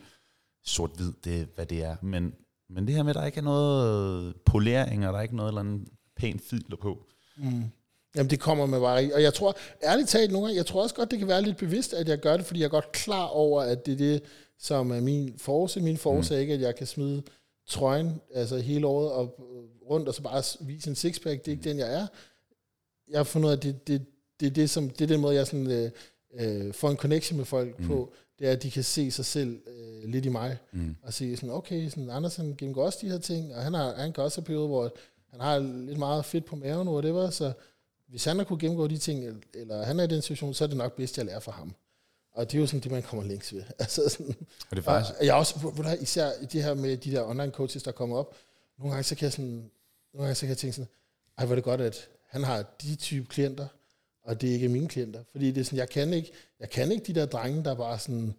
sort-hvid, 0.66 1.14
det 1.24 1.42
er, 1.42 1.46
hvad 1.56 1.66
det 1.66 1.84
er. 1.84 1.96
Men 2.02 2.34
Men 2.70 2.88
det 2.88 2.96
her 2.96 3.04
med, 3.04 3.10
at 3.10 3.16
der 3.16 3.26
ikke 3.26 3.38
er 3.38 3.44
noget 3.44 4.36
polering, 4.46 5.08
og 5.08 5.14
der 5.14 5.20
er 5.20 5.24
ikke 5.24 5.36
noget 5.36 5.50
eller 5.50 5.62
andet 5.62 5.88
pænt 6.18 6.42
filter 6.42 6.78
på. 6.78 7.06
Mm. 7.38 7.64
Jamen 8.16 8.30
det 8.30 8.40
kommer 8.40 8.66
med 8.66 8.80
bare 8.80 9.10
Og 9.14 9.24
jeg 9.24 9.34
tror, 9.34 9.58
ærligt 9.84 10.10
talt 10.10 10.32
nogle 10.32 10.48
gange, 10.48 10.58
jeg 10.58 10.66
tror 10.66 10.84
også 10.84 10.96
godt, 10.96 11.12
det 11.12 11.20
kan 11.20 11.28
være 11.28 11.42
lidt 11.42 11.58
bevidst, 11.58 11.94
at 11.94 12.10
jeg 12.10 12.20
gør 12.20 12.38
det, 12.38 12.46
fordi 12.46 12.60
jeg 12.60 12.66
er 12.66 12.70
godt 12.70 12.92
klar 12.92 13.26
over, 13.26 13.62
at 13.62 13.86
det 13.86 13.92
er 13.94 13.98
det, 13.98 14.22
som 14.60 14.92
er 14.92 15.02
min 15.02 15.34
force. 15.38 15.82
Min 15.82 15.98
force 15.98 16.34
mm. 16.34 16.36
er 16.36 16.40
ikke, 16.42 16.54
at 16.54 16.62
jeg 16.62 16.76
kan 16.76 16.88
smide 16.88 17.24
trøjen 17.68 18.22
altså 18.34 18.58
hele 18.58 18.88
året 18.88 19.12
og 19.12 19.36
rundt, 19.90 20.08
og 20.08 20.14
så 20.14 20.22
bare 20.22 20.44
vise 20.68 20.90
en 20.90 20.96
sixpack. 20.96 21.46
Det 21.46 21.48
er 21.48 21.52
ikke 21.52 21.70
mm. 21.70 21.78
den, 21.78 21.80
jeg 21.80 21.94
er. 21.94 22.08
Jeg 23.10 23.20
har 23.20 23.24
fundet 23.24 23.48
ud 23.48 23.52
af, 23.52 23.58
at 23.58 23.64
det, 23.64 23.88
det, 23.88 24.06
det, 24.40 24.46
er 24.46 24.52
det, 24.52 24.70
som, 24.70 24.90
det 24.90 25.02
er 25.02 25.08
den 25.08 25.22
måde, 25.22 25.36
jeg 25.36 25.48
sådan, 25.48 25.72
øh, 25.72 25.92
øh, 26.40 26.74
får 26.74 26.90
en 26.90 26.98
connection 26.98 27.38
med 27.38 27.46
folk 27.46 27.80
mm. 27.80 27.88
på. 27.88 28.14
Det 28.40 28.48
er, 28.48 28.52
at 28.52 28.64
de 28.64 28.72
kan 28.72 28.84
se 28.84 29.12
sig 29.12 29.26
selv 29.26 29.60
øh, 29.68 30.10
lidt 30.10 30.26
i 30.26 30.30
mig. 30.30 30.58
Mm. 30.72 30.96
Og 31.04 31.14
se 31.14 31.36
sådan, 31.36 31.50
okay, 31.50 31.90
sådan, 31.90 32.10
Andersen 32.10 32.56
gennemgår 32.58 32.86
også 32.86 33.00
de 33.02 33.10
her 33.10 33.20
ting, 33.20 33.56
og 33.56 33.64
han, 33.64 33.74
har, 33.74 33.96
han 33.96 34.14
kan 34.14 34.24
også 34.24 34.42
have 34.42 34.46
perioder, 34.46 34.68
hvor 34.68 34.94
han 35.32 35.40
har 35.40 35.60
lidt 35.60 35.98
meget 35.98 36.26
fedt 36.26 36.46
på 36.46 36.56
maven, 36.56 36.88
og 36.88 37.04
det 37.04 37.14
var 37.14 37.30
så 37.30 37.54
hvis 38.08 38.26
han 38.26 38.38
har 38.38 38.44
kunne 38.44 38.60
gennemgå 38.60 38.88
de 38.88 38.98
ting, 38.98 39.44
eller 39.54 39.84
han 39.84 40.00
er 40.00 40.04
i 40.04 40.08
den 40.08 40.22
situation, 40.22 40.54
så 40.54 40.64
er 40.64 40.68
det 40.68 40.78
nok 40.78 40.96
bedst, 40.96 41.18
jeg 41.18 41.26
lærer 41.26 41.40
fra 41.40 41.52
ham. 41.52 41.74
Og 42.38 42.52
det 42.52 42.58
er 42.58 42.62
jo 42.62 42.68
sådan 42.68 42.80
det, 42.80 42.92
man 42.92 43.04
kommer 43.04 43.26
længst 43.26 43.54
ved. 43.54 43.64
Altså 43.80 44.10
sådan, 44.10 44.36
og 44.70 44.76
det 44.76 44.78
er 44.78 44.82
faktisk... 44.82 45.14
Og 45.20 45.26
jeg 45.26 45.36
også, 45.36 45.58
hvor 45.58 45.84
der, 45.84 45.94
især 45.94 46.32
i 46.42 46.46
det 46.46 46.64
her 46.64 46.74
med 46.74 46.98
de 46.98 47.12
der 47.12 47.24
online 47.30 47.52
coaches, 47.52 47.84
der 47.84 47.92
kommer 47.92 48.18
op, 48.18 48.36
nogle 48.78 48.94
gange 48.94 49.04
så 49.04 49.16
kan 49.16 49.24
jeg, 49.24 49.32
sådan, 49.32 49.72
nogle 50.14 50.26
gange 50.26 50.36
så 50.36 50.42
kan 50.42 50.50
jeg 50.50 50.58
tænke 50.58 50.74
sådan, 50.74 50.90
ej, 51.38 51.46
hvor 51.46 51.54
er 51.54 51.56
det 51.56 51.64
godt, 51.64 51.82
at 51.82 52.08
han 52.30 52.44
har 52.44 52.64
de 52.82 52.96
type 52.96 53.28
klienter, 53.28 53.68
og 54.24 54.42
det 54.42 54.50
er 54.50 54.54
ikke 54.54 54.70
mine 54.70 54.88
klienter. 54.88 55.20
Fordi 55.32 55.52
det 55.52 55.62
er 55.62 55.66
sådan, 55.66 55.80
jeg 55.80 55.90
kan 55.90 56.14
ikke, 56.14 56.32
jeg 56.60 56.70
kan 56.70 56.92
ikke 56.92 57.04
de 57.14 57.20
der 57.20 57.26
drenge, 57.26 57.64
der 57.64 57.76
bare 57.76 58.00
sådan, 58.00 58.34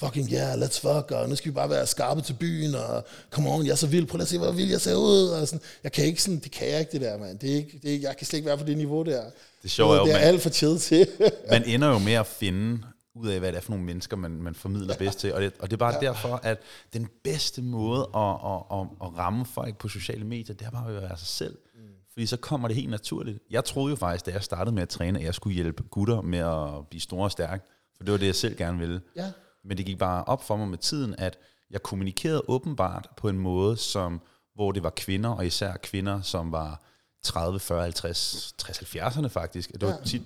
fucking 0.00 0.32
yeah, 0.32 0.54
let's 0.54 0.80
fuck, 0.80 1.10
og 1.10 1.28
nu 1.28 1.36
skal 1.36 1.50
vi 1.50 1.54
bare 1.54 1.70
være 1.70 1.86
skarpe 1.86 2.20
til 2.20 2.32
byen, 2.32 2.74
og 2.74 3.04
come 3.30 3.50
on, 3.50 3.66
jeg 3.66 3.72
er 3.72 3.76
så 3.76 3.86
vild, 3.86 4.06
prøv 4.06 4.20
at 4.20 4.28
se, 4.28 4.38
hvor 4.38 4.52
vild 4.52 4.70
jeg 4.70 4.80
ser 4.80 4.94
ud, 4.94 5.28
og 5.28 5.48
sådan. 5.48 5.62
Jeg 5.84 5.92
kan 5.92 6.04
ikke 6.04 6.22
sådan, 6.22 6.38
det 6.38 6.50
kan 6.52 6.68
jeg 6.68 6.80
ikke 6.80 6.92
det 6.92 7.00
der, 7.00 7.18
mand. 7.18 7.38
Det 7.38 7.50
er 7.50 7.54
ikke, 7.54 7.80
det 7.82 7.94
er, 7.94 7.98
jeg 7.98 8.16
kan 8.16 8.26
slet 8.26 8.36
ikke 8.36 8.46
være 8.46 8.58
på 8.58 8.64
det 8.64 8.76
niveau 8.76 9.02
der. 9.02 9.24
Det, 9.62 9.70
sjove 9.70 9.94
er, 9.94 9.98
jo, 9.98 10.04
det 10.04 10.12
er 10.12 10.18
man, 10.18 10.26
alt 10.26 10.42
for 10.42 10.50
chill 10.50 10.78
til. 10.78 11.08
man 11.50 11.64
ender 11.64 11.88
jo 11.88 11.98
med 11.98 12.12
at 12.12 12.26
finde 12.26 12.78
ud 13.16 13.28
af, 13.28 13.38
hvad 13.38 13.52
det 13.52 13.56
er 13.56 13.60
for 13.60 13.70
nogle 13.70 13.84
mennesker, 13.84 14.16
man, 14.16 14.30
man 14.30 14.54
formidler 14.54 14.96
bedst 14.98 15.18
til. 15.18 15.34
Og 15.34 15.40
det, 15.42 15.52
og 15.58 15.70
det 15.70 15.72
er 15.72 15.78
bare 15.78 15.94
ja. 15.94 16.00
derfor, 16.00 16.40
at 16.42 16.62
den 16.92 17.08
bedste 17.24 17.62
måde 17.62 18.10
at, 18.14 18.20
at, 18.22 18.80
at, 18.80 18.86
at 19.02 19.18
ramme 19.18 19.46
folk 19.46 19.78
på 19.78 19.88
sociale 19.88 20.24
medier, 20.24 20.56
det 20.56 20.66
er 20.66 20.70
bare 20.70 20.88
at 20.88 21.02
være 21.02 21.18
sig 21.18 21.28
selv. 21.28 21.58
Mm. 21.74 21.80
Fordi 22.12 22.26
så 22.26 22.36
kommer 22.36 22.68
det 22.68 22.76
helt 22.76 22.90
naturligt. 22.90 23.38
Jeg 23.50 23.64
troede 23.64 23.90
jo 23.90 23.96
faktisk, 23.96 24.26
da 24.26 24.30
jeg 24.30 24.42
startede 24.42 24.74
med 24.74 24.82
at 24.82 24.88
træne, 24.88 25.18
at 25.18 25.24
jeg 25.24 25.34
skulle 25.34 25.54
hjælpe 25.54 25.82
gutter 25.82 26.20
med 26.20 26.38
at 26.38 26.88
blive 26.88 27.00
store 27.00 27.24
og 27.24 27.32
stærke. 27.32 27.64
For 27.96 28.04
det 28.04 28.12
var 28.12 28.18
det, 28.18 28.26
jeg 28.26 28.34
selv 28.34 28.56
gerne 28.56 28.78
ville. 28.78 29.00
Ja. 29.16 29.32
Men 29.64 29.76
det 29.76 29.86
gik 29.86 29.98
bare 29.98 30.24
op 30.24 30.44
for 30.44 30.56
mig 30.56 30.68
med 30.68 30.78
tiden, 30.78 31.14
at 31.18 31.38
jeg 31.70 31.82
kommunikerede 31.82 32.42
åbenbart 32.48 33.08
på 33.16 33.28
en 33.28 33.38
måde, 33.38 33.76
som, 33.76 34.20
hvor 34.54 34.72
det 34.72 34.82
var 34.82 34.90
kvinder, 34.90 35.30
og 35.30 35.46
især 35.46 35.76
kvinder, 35.76 36.22
som 36.22 36.52
var 36.52 36.82
30, 37.22 37.60
40, 37.60 37.82
50, 37.82 38.54
60, 38.58 38.78
70'erne 38.78 39.26
faktisk. 39.26 39.72
Det 39.72 39.82
var 39.82 39.88
ja. 39.88 40.04
tit 40.04 40.22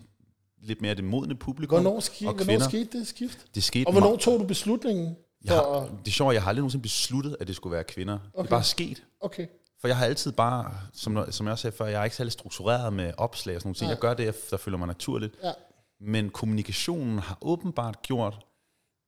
lidt 0.62 0.82
mere 0.82 0.94
det 0.94 1.04
modne 1.04 1.34
publikum. 1.34 1.82
Hvornår, 1.82 2.00
ski, 2.00 2.26
og 2.26 2.34
hvornår 2.34 2.68
skete 2.68 2.98
det 2.98 3.06
skift? 3.06 3.46
Det 3.54 3.64
skete 3.64 3.86
og 3.86 3.92
hvornår 3.92 4.16
tog 4.16 4.40
du 4.40 4.44
beslutningen? 4.44 5.16
For 5.46 5.54
jeg 5.54 5.62
har, 5.62 5.80
det 5.80 6.08
er 6.08 6.10
sjovt, 6.10 6.34
jeg 6.34 6.42
har 6.42 6.48
aldrig 6.48 6.60
nogensinde 6.60 6.82
besluttet, 6.82 7.36
at 7.40 7.46
det 7.46 7.56
skulle 7.56 7.74
være 7.74 7.84
kvinder. 7.84 8.14
Okay. 8.14 8.38
Det 8.38 8.46
er 8.46 8.50
bare 8.50 8.64
sket. 8.64 9.04
Okay. 9.20 9.46
For 9.80 9.88
jeg 9.88 9.96
har 9.96 10.06
altid 10.06 10.32
bare, 10.32 10.74
som, 10.92 11.32
som 11.32 11.46
jeg 11.46 11.52
også 11.52 11.62
sagde 11.62 11.76
før, 11.76 11.86
jeg 11.86 12.00
er 12.00 12.04
ikke 12.04 12.16
særlig 12.16 12.32
struktureret 12.32 12.92
med 12.92 13.12
opslag 13.16 13.56
og 13.56 13.60
sådan 13.60 13.68
noget. 13.68 13.82
Ja. 13.82 13.88
Jeg 13.88 13.98
gør 13.98 14.14
det, 14.14 14.50
der 14.50 14.56
føler 14.56 14.78
mig 14.78 14.86
naturligt. 14.86 15.34
Ja. 15.44 15.52
Men 16.00 16.30
kommunikationen 16.30 17.18
har 17.18 17.38
åbenbart 17.42 18.02
gjort, 18.02 18.46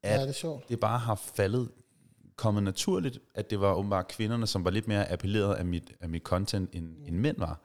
at 0.02 0.20
ja, 0.20 0.26
det, 0.26 0.44
er 0.44 0.58
det 0.68 0.80
bare 0.80 0.98
har 0.98 1.14
faldet, 1.14 1.68
kommet 2.36 2.62
naturligt, 2.62 3.18
at 3.34 3.50
det 3.50 3.60
var 3.60 3.74
åbenbart 3.74 4.08
kvinderne, 4.08 4.46
som 4.46 4.64
var 4.64 4.70
lidt 4.70 4.88
mere 4.88 5.12
appelleret 5.12 5.54
af 5.54 5.64
mit, 5.64 5.92
af 6.00 6.08
mit 6.08 6.22
content, 6.22 6.70
end, 6.72 6.86
mm. 6.86 7.06
end 7.06 7.16
mænd 7.16 7.38
var. 7.38 7.60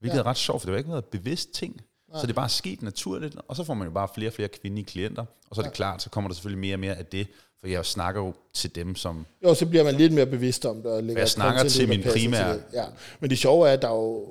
Hvilket 0.00 0.16
ja. 0.16 0.22
er 0.22 0.26
ret 0.26 0.36
sjovt, 0.36 0.62
for 0.62 0.66
det 0.66 0.72
var 0.72 0.78
ikke 0.78 0.90
været 0.90 1.04
bevidst 1.04 1.50
ting. 1.50 1.80
Nej. 2.10 2.20
Så 2.20 2.26
det 2.26 2.32
er 2.32 2.36
bare 2.36 2.48
sket 2.48 2.82
naturligt, 2.82 3.36
og 3.48 3.56
så 3.56 3.64
får 3.64 3.74
man 3.74 3.86
jo 3.86 3.92
bare 3.92 4.08
flere 4.14 4.28
og 4.28 4.32
flere 4.32 4.48
kvindelige 4.48 4.84
klienter, 4.86 5.24
og 5.50 5.56
så 5.56 5.60
er 5.60 5.62
det 5.62 5.70
ja. 5.70 5.74
klart, 5.74 6.02
så 6.02 6.10
kommer 6.10 6.28
der 6.28 6.34
selvfølgelig 6.34 6.60
mere 6.60 6.74
og 6.74 6.80
mere 6.80 6.96
af 6.96 7.06
det, 7.06 7.26
for 7.60 7.66
jeg 7.66 7.86
snakker 7.86 8.20
jo 8.20 8.34
til 8.54 8.74
dem, 8.74 8.94
som... 8.94 9.26
Jo, 9.44 9.54
så 9.54 9.66
bliver 9.66 9.84
man 9.84 9.94
lidt 9.94 10.12
mere 10.12 10.26
bevidst 10.26 10.66
om 10.66 10.76
det. 10.82 10.86
Og 10.86 11.06
jeg 11.06 11.28
snakker 11.28 11.64
til 11.64 11.88
min 11.88 12.02
primære... 12.02 12.54
Til 12.54 12.62
ja. 12.72 12.84
Men 13.20 13.30
det 13.30 13.38
sjove 13.38 13.68
er, 13.68 13.72
at 13.72 13.82
der 13.82 13.88
er 13.88 13.94
jo... 13.94 14.26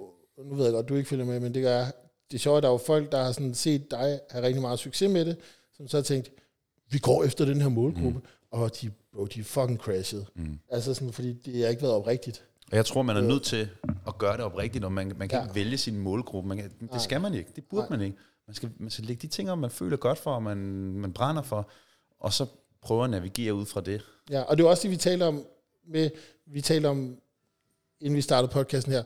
Nu 0.45 0.55
ved 0.55 0.63
jeg 0.63 0.73
godt, 0.73 0.89
du 0.89 0.95
ikke 0.95 1.09
følger 1.09 1.25
med, 1.25 1.39
men 1.39 1.53
det 1.53 1.71
er, 1.71 1.85
det 2.31 2.41
sjove 2.41 2.53
er, 2.53 2.57
at 2.57 2.63
der 2.63 2.69
er 2.69 2.73
jo 2.73 2.77
folk, 2.77 3.11
der 3.11 3.23
har 3.23 3.31
sådan 3.31 3.53
set 3.53 3.91
dig 3.91 4.19
have 4.29 4.45
rigtig 4.45 4.61
meget 4.61 4.79
succes 4.79 5.11
med 5.11 5.25
det, 5.25 5.37
som 5.77 5.87
så 5.87 5.97
har 5.97 6.01
tænkt, 6.01 6.31
vi 6.89 6.99
går 6.99 7.23
efter 7.23 7.45
den 7.45 7.61
her 7.61 7.69
målgruppe, 7.69 8.19
mm. 8.19 8.25
og 8.51 8.81
de, 8.81 8.91
bro, 9.13 9.25
de 9.25 9.39
er 9.39 9.43
fucking 9.43 9.79
crashed. 9.79 10.23
Mm. 10.35 10.59
Altså 10.71 10.93
sådan, 10.93 11.13
fordi 11.13 11.33
det 11.33 11.61
har 11.61 11.69
ikke 11.69 11.81
været 11.81 11.93
oprigtigt. 11.93 12.43
Og 12.71 12.77
jeg 12.77 12.85
tror, 12.85 13.01
man 13.01 13.17
er 13.17 13.21
nødt 13.21 13.43
til 13.43 13.69
at 14.07 14.17
gøre 14.17 14.37
det 14.37 14.45
oprigtigt, 14.45 14.85
og 14.85 14.91
man, 14.91 15.13
man 15.17 15.29
kan 15.29 15.39
ja. 15.39 15.43
ikke 15.43 15.55
vælge 15.55 15.77
sin 15.77 15.97
målgruppe. 15.97 16.49
Man 16.49 16.57
kan, 16.57 16.71
det 16.93 17.01
skal 17.01 17.21
man 17.21 17.33
ikke. 17.33 17.51
Det 17.55 17.63
burde 17.65 17.87
Nej. 17.89 17.97
man 17.97 18.05
ikke. 18.05 18.17
Man 18.47 18.55
skal, 18.55 18.71
man 18.77 18.89
skal 18.89 19.05
lægge 19.05 19.21
de 19.21 19.27
ting, 19.27 19.59
man 19.59 19.71
føler 19.71 19.97
godt 19.97 20.17
for, 20.17 20.31
og 20.31 20.43
man, 20.43 20.57
man 20.93 21.13
brænder 21.13 21.41
for, 21.41 21.69
og 22.19 22.33
så 22.33 22.45
prøve 22.81 23.03
at 23.03 23.09
navigere 23.09 23.53
ud 23.53 23.65
fra 23.65 23.81
det. 23.81 24.01
Ja, 24.29 24.41
og 24.41 24.57
det 24.57 24.63
er 24.63 24.67
også 24.67 24.83
det, 24.83 24.91
vi 24.91 24.97
taler 24.97 25.25
om, 25.25 25.45
med, 25.87 26.09
vi 26.45 26.61
taler 26.61 26.89
om, 26.89 27.17
inden 28.01 28.15
vi 28.15 28.21
startede 28.21 28.51
podcasten 28.51 28.93
her, 28.93 29.03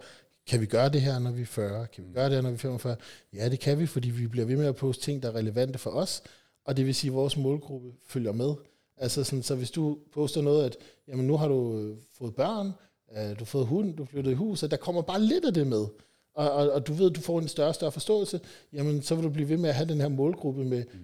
kan 0.48 0.62
vi 0.62 0.66
gøre 0.66 0.90
det 0.90 1.02
her, 1.02 1.20
når 1.20 1.32
vi 1.32 1.42
er 1.42 1.46
40? 1.46 1.88
Kan 1.88 2.04
vi 2.04 2.08
mm. 2.08 2.14
gøre 2.14 2.26
det 2.26 2.34
her, 2.34 2.42
når 2.42 2.50
vi 2.50 2.56
er 2.56 2.60
45? 2.60 2.96
Ja, 3.34 3.50
det 3.50 3.60
kan 3.60 3.80
vi, 3.80 3.86
fordi 3.86 4.10
vi 4.10 4.28
bliver 4.28 4.46
ved 4.46 4.58
med 4.58 4.66
at 4.66 4.76
poste 4.76 5.04
ting, 5.04 5.24
der 5.24 5.30
er 5.30 5.36
relevante 5.36 5.80
for 5.80 5.90
os, 5.90 6.22
og 6.66 6.78
det 6.78 6.86
vil 6.86 6.96
sige, 6.96 7.12
at 7.12 7.16
vores 7.16 7.38
målgruppe 7.38 7.92
følger 8.08 8.32
med. 8.32 8.54
Altså 8.98 9.24
sådan, 9.24 9.44
så 9.44 9.56
hvis 9.56 9.72
du 9.72 10.00
poster 10.14 10.42
noget, 10.42 10.66
at 10.66 10.78
jamen, 11.08 11.28
nu 11.28 11.38
har 11.38 11.48
du 11.48 11.80
øh, 11.80 11.98
fået 12.18 12.36
børn, 12.36 12.68
øh, 12.68 12.74
du 13.16 13.36
har 13.38 13.46
fået 13.46 13.68
hund, 13.68 13.98
du 13.98 14.06
flyttet 14.06 14.32
i 14.32 14.36
hus, 14.36 14.64
og 14.64 14.72
der 14.72 14.78
kommer 14.78 15.02
bare 15.02 15.22
lidt 15.22 15.46
af 15.46 15.54
det 15.54 15.68
med, 15.68 15.86
og, 16.36 16.52
og, 16.52 16.72
og 16.72 16.88
du 16.88 16.94
ved, 16.94 17.10
at 17.10 17.16
du 17.16 17.22
får 17.22 17.40
en 17.40 17.48
større 17.48 17.68
og 17.68 17.76
større 17.76 17.92
forståelse, 17.92 18.40
jamen 18.74 19.02
så 19.02 19.16
vil 19.16 19.24
du 19.24 19.30
blive 19.30 19.50
ved 19.50 19.58
med 19.58 19.70
at 19.70 19.76
have 19.76 19.90
den 19.90 20.02
her 20.02 20.08
målgruppe 20.08 20.66
med 20.66 20.84
mm. 20.94 21.00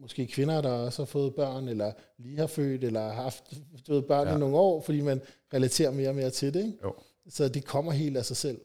måske 0.00 0.26
kvinder, 0.26 0.60
der 0.60 0.70
også 0.70 1.02
har 1.02 1.06
fået 1.06 1.34
børn, 1.34 1.68
eller 1.68 1.92
lige 2.18 2.38
har 2.38 2.46
født, 2.46 2.84
eller 2.84 3.00
har 3.00 3.22
haft 3.22 3.44
du 3.86 3.94
ved, 3.94 4.02
børn 4.02 4.28
ja. 4.28 4.36
i 4.36 4.38
nogle 4.38 4.56
år, 4.56 4.82
fordi 4.82 5.00
man 5.00 5.20
relaterer 5.54 5.90
mere 5.90 6.08
og 6.08 6.14
mere 6.14 6.30
til 6.30 6.54
det. 6.54 6.64
Ikke? 6.64 6.78
Jo. 6.84 6.94
Så 7.28 7.48
det 7.48 7.64
kommer 7.64 7.92
helt 7.92 8.16
af 8.16 8.24
sig 8.24 8.36
selv. 8.36 8.60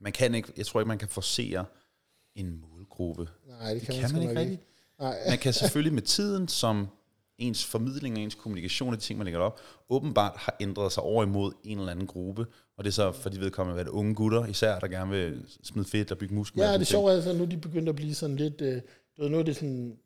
Man 0.00 0.12
kan 0.12 0.34
ikke, 0.34 0.52
jeg 0.56 0.66
tror 0.66 0.80
ikke, 0.80 0.88
man 0.88 0.98
kan 0.98 1.08
forsere 1.08 1.64
en 2.34 2.60
målgruppe. 2.60 3.28
Nej, 3.46 3.74
det 3.74 3.82
kan, 3.82 3.94
det 3.94 4.00
kan 4.00 4.12
man, 4.12 4.20
man 4.20 4.30
ikke 4.30 4.40
rigtigt. 4.40 4.62
Nej. 4.98 5.16
Man 5.28 5.38
kan 5.38 5.52
selvfølgelig 5.52 5.92
med 5.92 6.02
tiden, 6.02 6.48
som 6.48 6.88
ens 7.38 7.64
formidling 7.64 8.16
og 8.16 8.22
ens 8.22 8.34
kommunikation 8.34 8.92
af 8.92 8.98
de 8.98 9.04
ting, 9.04 9.18
man 9.18 9.24
lægger 9.24 9.40
op, 9.40 9.60
åbenbart 9.90 10.32
har 10.36 10.56
ændret 10.60 10.92
sig 10.92 11.02
over 11.02 11.24
imod 11.24 11.52
en 11.64 11.78
eller 11.78 11.92
anden 11.92 12.06
gruppe. 12.06 12.46
Og 12.76 12.84
det 12.84 12.90
er 12.90 12.94
så 12.94 13.12
for 13.12 13.30
de 13.30 13.40
vedkommende, 13.40 13.80
at 13.80 13.86
det 13.86 13.92
unge 13.92 14.14
gutter 14.14 14.46
især, 14.46 14.78
der 14.78 14.88
gerne 14.88 15.10
vil 15.10 15.42
smide 15.62 15.86
fedt 15.86 16.12
og 16.12 16.18
bygge 16.18 16.34
muskler. 16.34 16.64
Ja, 16.64 16.72
det 16.72 16.80
er 16.80 16.84
sjovt, 16.84 17.10
altså 17.10 17.32
nu 17.32 17.42
er 17.42 17.46
de 17.46 17.56
begyndt 17.56 17.88
at 17.88 17.96
blive 17.96 18.14
sådan 18.14 18.36
lidt, 18.36 18.60
øh, 18.60 18.80
du 19.16 19.22
ved, 19.22 19.30
nu 19.30 19.38
er 19.38 19.42
det 19.42 19.56
sådan, 19.56 19.98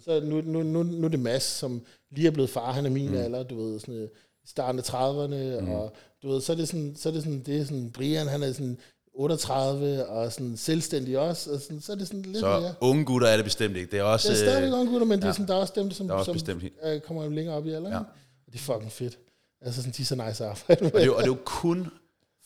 så 0.00 0.20
nu, 0.20 0.40
nu, 0.40 0.62
nu, 0.62 0.82
nu 0.82 1.04
er 1.04 1.10
det 1.10 1.20
Mads, 1.20 1.42
som 1.42 1.82
lige 2.10 2.26
er 2.26 2.30
blevet 2.30 2.50
far, 2.50 2.72
han 2.72 2.86
er 2.86 2.90
min 2.90 3.10
mm. 3.10 3.16
alder, 3.16 3.42
du 3.42 3.62
ved, 3.62 3.80
sådan 3.80 4.08
starten 4.44 4.78
af 4.78 4.82
30'erne, 4.82 5.60
mm. 5.60 5.70
og 5.70 5.92
du 6.22 6.28
ved, 6.28 6.40
så 6.40 6.52
er 6.52 6.56
det 6.56 6.68
sådan, 6.68 6.96
så 6.96 7.08
er 7.08 7.12
det 7.12 7.22
sådan, 7.22 7.42
det 7.46 7.60
er 7.60 7.64
sådan, 7.64 7.90
Brian, 7.90 8.26
han 8.26 8.42
er 8.42 8.52
sådan 8.52 8.78
38 9.14 10.06
og 10.06 10.32
sådan 10.32 10.56
selvstændig 10.56 11.18
også, 11.18 11.52
og 11.52 11.60
sådan, 11.60 11.80
så 11.80 11.92
er 11.92 11.96
det 11.96 12.06
sådan 12.06 12.22
lidt 12.22 12.38
så 12.38 12.60
mere. 12.60 12.74
unge 12.80 13.04
gutter 13.04 13.28
er 13.28 13.36
det 13.36 13.44
bestemt 13.44 13.76
ikke. 13.76 13.90
Det 13.90 13.98
er 13.98 14.02
også... 14.02 14.28
Det 14.28 14.34
er 14.34 14.44
stadigvæk 14.44 14.72
unge 14.72 14.92
gutter, 14.92 15.06
men 15.06 15.18
ja. 15.18 15.22
det 15.22 15.28
er 15.28 15.32
sådan, 15.32 15.48
der 15.48 15.54
er 15.54 15.58
også 15.58 15.72
dem, 15.76 15.90
som, 15.90 16.10
også 16.10 16.44
som 16.46 16.62
øh, 16.84 17.00
kommer 17.00 17.28
længere 17.28 17.56
op 17.56 17.66
i 17.66 17.70
alderen. 17.70 17.92
Ja. 17.92 17.98
Og 18.46 18.52
det 18.52 18.54
er 18.54 18.58
fucking 18.58 18.92
fedt. 18.92 19.18
Altså 19.60 19.82
sådan, 19.82 19.94
de 19.96 20.02
er 20.02 20.06
så 20.06 20.14
nice 20.14 20.44
at 20.44 20.50
arbejde 20.50 20.84
med. 20.84 20.92
Og 20.92 21.00
det, 21.00 21.06
er 21.06 21.10
og 21.10 21.18
det 21.18 21.24
er 21.24 21.34
jo 21.36 21.38
kun 21.44 21.88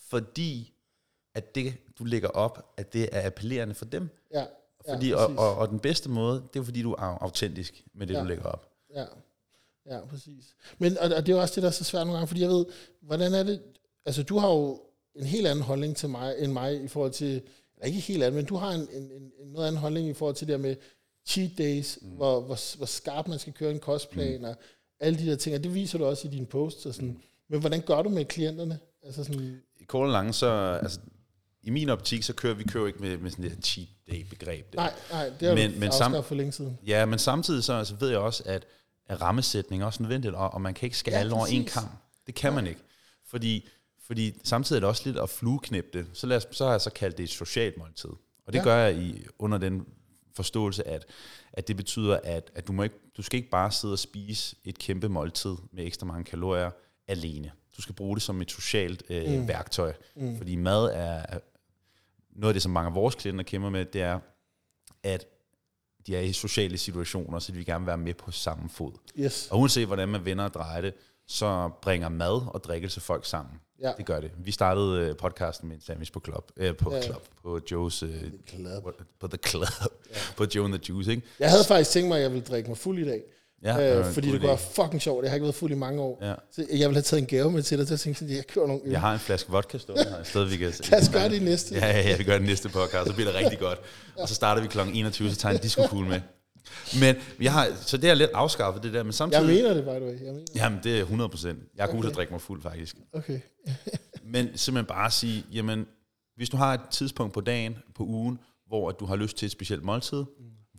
fordi, 0.07 0.73
at 1.35 1.55
det, 1.55 1.73
du 1.99 2.03
lægger 2.03 2.29
op, 2.29 2.73
at 2.77 2.93
det 2.93 3.09
er 3.11 3.25
appellerende 3.25 3.75
for 3.75 3.85
dem. 3.85 4.09
Ja. 4.33 4.45
Fordi, 4.89 5.09
ja, 5.09 5.15
og, 5.15 5.35
og, 5.37 5.55
og, 5.55 5.69
den 5.69 5.79
bedste 5.79 6.09
måde, 6.09 6.43
det 6.53 6.59
er 6.59 6.63
fordi, 6.63 6.81
du 6.81 6.91
er 6.91 7.17
autentisk 7.23 7.83
med 7.93 8.07
det, 8.07 8.13
ja. 8.13 8.19
du 8.19 8.25
lægger 8.25 8.45
op. 8.45 8.69
Ja, 8.95 9.05
ja 9.85 10.05
præcis. 10.05 10.55
Men, 10.77 10.97
og, 10.97 11.03
og 11.03 11.25
det 11.25 11.29
er 11.29 11.33
jo 11.35 11.41
også 11.41 11.55
det, 11.55 11.63
der 11.63 11.69
er 11.69 11.73
så 11.73 11.83
svært 11.83 12.07
nogle 12.07 12.17
gange, 12.17 12.27
fordi 12.27 12.41
jeg 12.41 12.49
ved, 12.49 12.65
hvordan 13.01 13.33
er 13.33 13.43
det, 13.43 13.61
altså 14.05 14.23
du 14.23 14.37
har 14.37 14.49
jo 14.49 14.81
en 15.17 15.25
helt 15.25 15.47
anden 15.47 15.63
holdning 15.63 15.95
til 15.95 16.09
mig, 16.09 16.35
end 16.39 16.51
mig 16.51 16.83
i 16.83 16.87
forhold 16.87 17.11
til, 17.11 17.41
eller 17.75 17.85
ikke 17.85 17.99
helt 17.99 18.23
anden, 18.23 18.35
men 18.35 18.45
du 18.45 18.55
har 18.55 18.71
en, 18.71 18.87
en, 18.93 19.03
en 19.03 19.51
noget 19.53 19.67
anden 19.67 19.81
holdning 19.81 20.09
i 20.09 20.13
forhold 20.13 20.35
til 20.35 20.47
det 20.47 20.53
der 20.53 20.59
med 20.59 20.75
cheat 21.25 21.51
days, 21.57 21.99
mm. 22.01 22.09
hvor, 22.09 22.41
hvor, 22.41 22.77
hvor 22.77 22.85
skarpt 22.85 23.27
man 23.27 23.39
skal 23.39 23.53
køre 23.53 23.71
en 23.71 23.79
kostplan, 23.79 24.39
mm. 24.39 24.43
og 24.43 24.55
alle 24.99 25.19
de 25.19 25.25
der 25.25 25.35
ting, 25.35 25.55
og 25.55 25.63
det 25.63 25.73
viser 25.73 25.97
du 25.97 26.05
også 26.05 26.27
i 26.27 26.31
dine 26.31 26.45
posts. 26.45 26.85
Og 26.85 26.93
sådan. 26.93 27.09
Mm. 27.09 27.19
Men 27.49 27.59
hvordan 27.59 27.81
gør 27.81 28.01
du 28.01 28.09
med 28.09 28.25
klienterne? 28.25 28.79
Altså 29.03 29.23
sådan, 29.23 29.61
I 29.79 29.83
kort 29.83 30.09
og 30.09 30.35
så, 30.35 30.79
altså, 30.81 30.99
i 31.63 31.69
min 31.69 31.89
optik, 31.89 32.23
så 32.23 32.33
kører 32.33 32.53
vi 32.53 32.63
kører 32.63 32.87
ikke 32.87 32.99
med, 32.99 33.17
med 33.17 33.31
sådan 33.31 33.45
et 33.45 33.65
cheat 33.65 33.87
day 34.11 34.25
begreb. 34.29 34.73
Der. 34.73 34.77
Nej, 34.77 34.93
nej, 35.11 35.31
det 35.39 35.47
har 35.47 35.55
men, 35.55 35.79
men 35.79 35.89
sam- 35.89 36.21
for 36.21 36.35
længe 36.35 36.51
siden. 36.51 36.77
Ja, 36.87 37.05
men 37.05 37.19
samtidig 37.19 37.63
så 37.63 37.73
altså, 37.73 37.95
ved 37.95 38.09
jeg 38.09 38.19
også, 38.19 38.43
at, 38.45 38.65
at 39.07 39.21
rammesætning 39.21 39.81
er 39.81 39.85
også 39.85 40.03
nødvendigt, 40.03 40.35
og, 40.35 40.53
og 40.53 40.61
man 40.61 40.73
kan 40.73 40.85
ikke 40.85 40.97
skære 40.97 41.15
ja, 41.15 41.19
alle 41.19 41.33
over 41.33 41.45
en 41.45 41.65
kamp. 41.65 41.91
Det 42.27 42.35
kan 42.35 42.51
nej. 42.51 42.61
man 42.61 42.67
ikke. 42.69 42.81
Fordi 43.25 43.67
fordi 44.07 44.39
samtidig 44.43 44.77
er 44.77 44.79
det 44.79 44.89
også 44.89 45.01
lidt 45.05 45.17
at 45.17 45.29
flueknæppe 45.29 45.89
det. 45.93 46.07
Så, 46.13 46.27
lad 46.27 46.37
os, 46.37 46.47
så 46.51 46.65
har 46.65 46.71
jeg 46.71 46.81
så 46.81 46.89
kaldt 46.89 47.17
det 47.17 47.23
et 47.23 47.29
socialt 47.29 47.77
måltid. 47.77 48.09
Og 48.45 48.53
det 48.53 48.59
ja. 48.59 48.63
gør 48.63 48.75
jeg 48.75 48.97
i, 48.97 49.25
under 49.39 49.57
den 49.57 49.85
forståelse, 50.35 50.87
at, 50.87 51.05
at 51.53 51.67
det 51.67 51.77
betyder, 51.77 52.19
at, 52.23 52.51
at 52.55 52.67
du, 52.67 52.71
må 52.71 52.83
ikke, 52.83 52.95
du 53.17 53.21
skal 53.21 53.37
ikke 53.37 53.49
bare 53.49 53.71
sidde 53.71 53.93
og 53.93 53.99
spise 53.99 54.55
et 54.63 54.79
kæmpe 54.79 55.09
måltid 55.09 55.55
med 55.71 55.85
ekstra 55.85 56.05
mange 56.05 56.23
kalorier 56.23 56.71
alene. 57.07 57.51
Du 57.77 57.81
skal 57.81 57.95
bruge 57.95 58.15
det 58.15 58.23
som 58.23 58.41
et 58.41 58.51
socialt 58.51 59.03
øh, 59.09 59.39
mm. 59.39 59.47
værktøj. 59.47 59.93
Mm. 60.15 60.37
Fordi 60.37 60.55
mad 60.55 60.85
er, 60.85 61.25
er 61.29 61.39
noget 62.35 62.49
af 62.49 62.53
det, 62.53 62.61
som 62.61 62.71
mange 62.71 62.87
af 62.87 62.95
vores 62.95 63.15
klienter 63.15 63.43
kæmper 63.43 63.69
med, 63.69 63.85
det 63.85 64.01
er, 64.01 64.19
at 65.03 65.25
de 66.07 66.15
er 66.15 66.21
i 66.21 66.33
sociale 66.33 66.77
situationer, 66.77 67.39
så 67.39 67.51
de 67.51 67.57
vil 67.57 67.65
gerne 67.65 67.85
være 67.85 67.97
med 67.97 68.13
på 68.13 68.31
samme 68.31 68.69
fod. 68.69 68.91
Yes. 69.19 69.47
Og 69.51 69.59
uanset 69.59 69.87
hvordan 69.87 70.09
man 70.09 70.25
vender 70.25 70.43
og 70.43 70.53
drejer 70.53 70.81
det, 70.81 70.93
så 71.27 71.69
bringer 71.81 72.09
mad 72.09 72.47
og 72.53 72.63
drikkelse 72.63 73.01
folk 73.01 73.25
sammen. 73.25 73.59
Ja. 73.81 73.91
Det 73.97 74.05
gør 74.05 74.19
det. 74.19 74.31
Vi 74.37 74.51
startede 74.51 75.01
øh, 75.01 75.15
podcasten 75.17 75.67
med 75.67 75.75
en 75.75 75.81
sandwich 75.81 76.11
på 76.11 76.21
club, 76.25 76.51
øh, 76.57 76.75
på 76.75 76.93
Ja. 76.95 77.01
club, 77.01 77.23
på 77.43 77.59
Joe's, 77.71 78.05
øh, 78.05 78.23
Club. 78.49 78.95
på 79.19 79.27
The 79.27 79.37
Club, 79.47 79.67
på 80.37 80.45
Joe 80.55 80.65
and 80.65 80.73
the 80.73 80.81
Juice, 80.89 81.11
ikke? 81.11 81.23
Jeg 81.39 81.49
havde 81.49 81.63
faktisk 81.63 81.91
tænkt 81.91 82.07
mig, 82.07 82.15
at 82.17 82.21
jeg 82.23 82.31
ville 82.31 82.45
drikke 82.45 82.69
mig 82.69 82.77
fuld 82.77 82.99
i 82.99 83.05
dag. 83.05 83.21
Ja, 83.63 83.75
Ja, 83.77 83.89
det 83.89 83.99
var 83.99 84.07
øh, 84.07 84.13
fordi 84.13 84.31
det 84.31 84.41
være 84.43 84.57
fucking 84.57 85.01
sjovt. 85.01 85.23
Jeg 85.23 85.31
har 85.31 85.35
ikke 85.35 85.43
været 85.43 85.55
fuld 85.55 85.71
i 85.71 85.75
mange 85.75 86.01
år. 86.01 86.17
Ja. 86.21 86.33
Så 86.51 86.61
jeg 86.61 86.67
ville 86.89 86.93
have 86.93 87.01
taget 87.01 87.21
en 87.21 87.27
gave 87.27 87.51
med 87.51 87.63
til 87.63 87.77
dig, 87.77 87.87
så 87.87 87.93
jeg 87.93 87.99
tænkte 87.99 88.19
sådan, 88.19 88.35
jeg 88.35 88.47
kører 88.47 88.67
nogle 88.67 88.81
øl. 88.85 88.91
Jeg 88.91 89.01
har 89.01 89.13
en 89.13 89.19
flaske 89.19 89.51
vodka 89.51 89.77
stående 89.77 90.09
her, 90.09 90.17
et 90.19 90.27
sted, 90.27 90.43
vi 90.43 90.57
kan... 90.57 90.73
Lad 90.91 91.01
os 91.01 91.09
gøre 91.09 91.29
det 91.29 91.35
i 91.41 91.43
næste. 91.43 91.75
Ja, 91.75 91.85
ja, 91.87 92.09
ja, 92.09 92.17
vi 92.17 92.23
gør 92.23 92.37
det 92.37 92.47
næste 92.47 92.69
podcast, 92.69 93.07
så 93.07 93.13
bliver 93.13 93.31
det 93.31 93.39
rigtig 93.39 93.59
godt. 93.59 93.79
Og 94.17 94.29
så 94.29 94.35
starter 94.35 94.61
vi 94.61 94.67
kl. 94.67 94.79
21, 94.93 95.29
så 95.29 95.35
tager 95.35 95.55
en 95.55 95.61
disco 95.61 95.95
med. 95.95 96.21
Men 96.99 97.15
jeg 97.41 97.53
har, 97.53 97.67
så 97.85 97.97
det 97.97 98.09
er 98.09 98.13
lidt 98.13 98.31
afskaffet, 98.33 98.83
det 98.83 98.93
der, 98.93 99.03
men 99.03 99.07
Jeg 99.07 99.13
samtidig... 99.13 99.45
mener 99.47 99.73
det, 99.73 99.83
by 99.83 99.87
the 99.87 100.01
way. 100.05 100.11
Jeg 100.25 100.33
mener 100.33 100.45
det. 100.45 100.55
Jamen, 100.55 100.79
det 100.83 100.97
er 100.97 101.01
100 101.01 101.29
procent. 101.29 101.59
Jeg 101.75 101.83
er 101.83 101.87
god 101.87 101.93
til 101.93 101.97
Okay. 101.99 102.09
at 102.09 102.15
drikke 102.15 102.33
mig 102.33 102.41
fuld, 102.41 102.61
faktisk. 102.61 102.95
Okay. 103.13 103.39
Men 104.33 104.57
simpelthen 104.57 104.85
bare 104.85 105.11
sige, 105.11 105.45
jamen, 105.53 105.85
hvis 106.35 106.49
du 106.49 106.57
har 106.57 106.73
et 106.73 106.81
tidspunkt 106.91 107.33
på 107.33 107.41
dagen, 107.41 107.75
på 107.95 108.03
ugen, 108.03 108.39
hvor 108.67 108.89
at 108.89 108.95
du 108.99 109.05
har 109.05 109.15
lyst 109.15 109.37
til 109.37 109.45
et 109.45 109.51
specielt 109.51 109.83
måltid, 109.83 110.23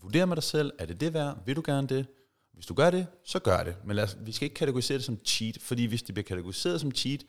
vurder 0.02 0.26
med 0.26 0.36
dig 0.36 0.42
selv, 0.44 0.72
er 0.78 0.86
det 0.86 1.00
det 1.00 1.14
værd? 1.14 1.38
Vil 1.46 1.56
du 1.56 1.62
gerne 1.64 1.86
det? 1.86 2.06
Hvis 2.54 2.66
du 2.66 2.74
gør 2.74 2.90
det, 2.90 3.06
så 3.24 3.38
gør 3.38 3.62
det. 3.62 3.74
Men 3.84 3.96
lad 3.96 4.04
os, 4.04 4.16
vi 4.20 4.32
skal 4.32 4.46
ikke 4.46 4.54
kategorisere 4.54 4.98
det 4.98 5.04
som 5.04 5.18
cheat, 5.24 5.58
fordi 5.60 5.84
hvis 5.84 6.02
det 6.02 6.14
bliver 6.14 6.24
kategoriseret 6.24 6.80
som 6.80 6.92
cheat, 6.92 7.20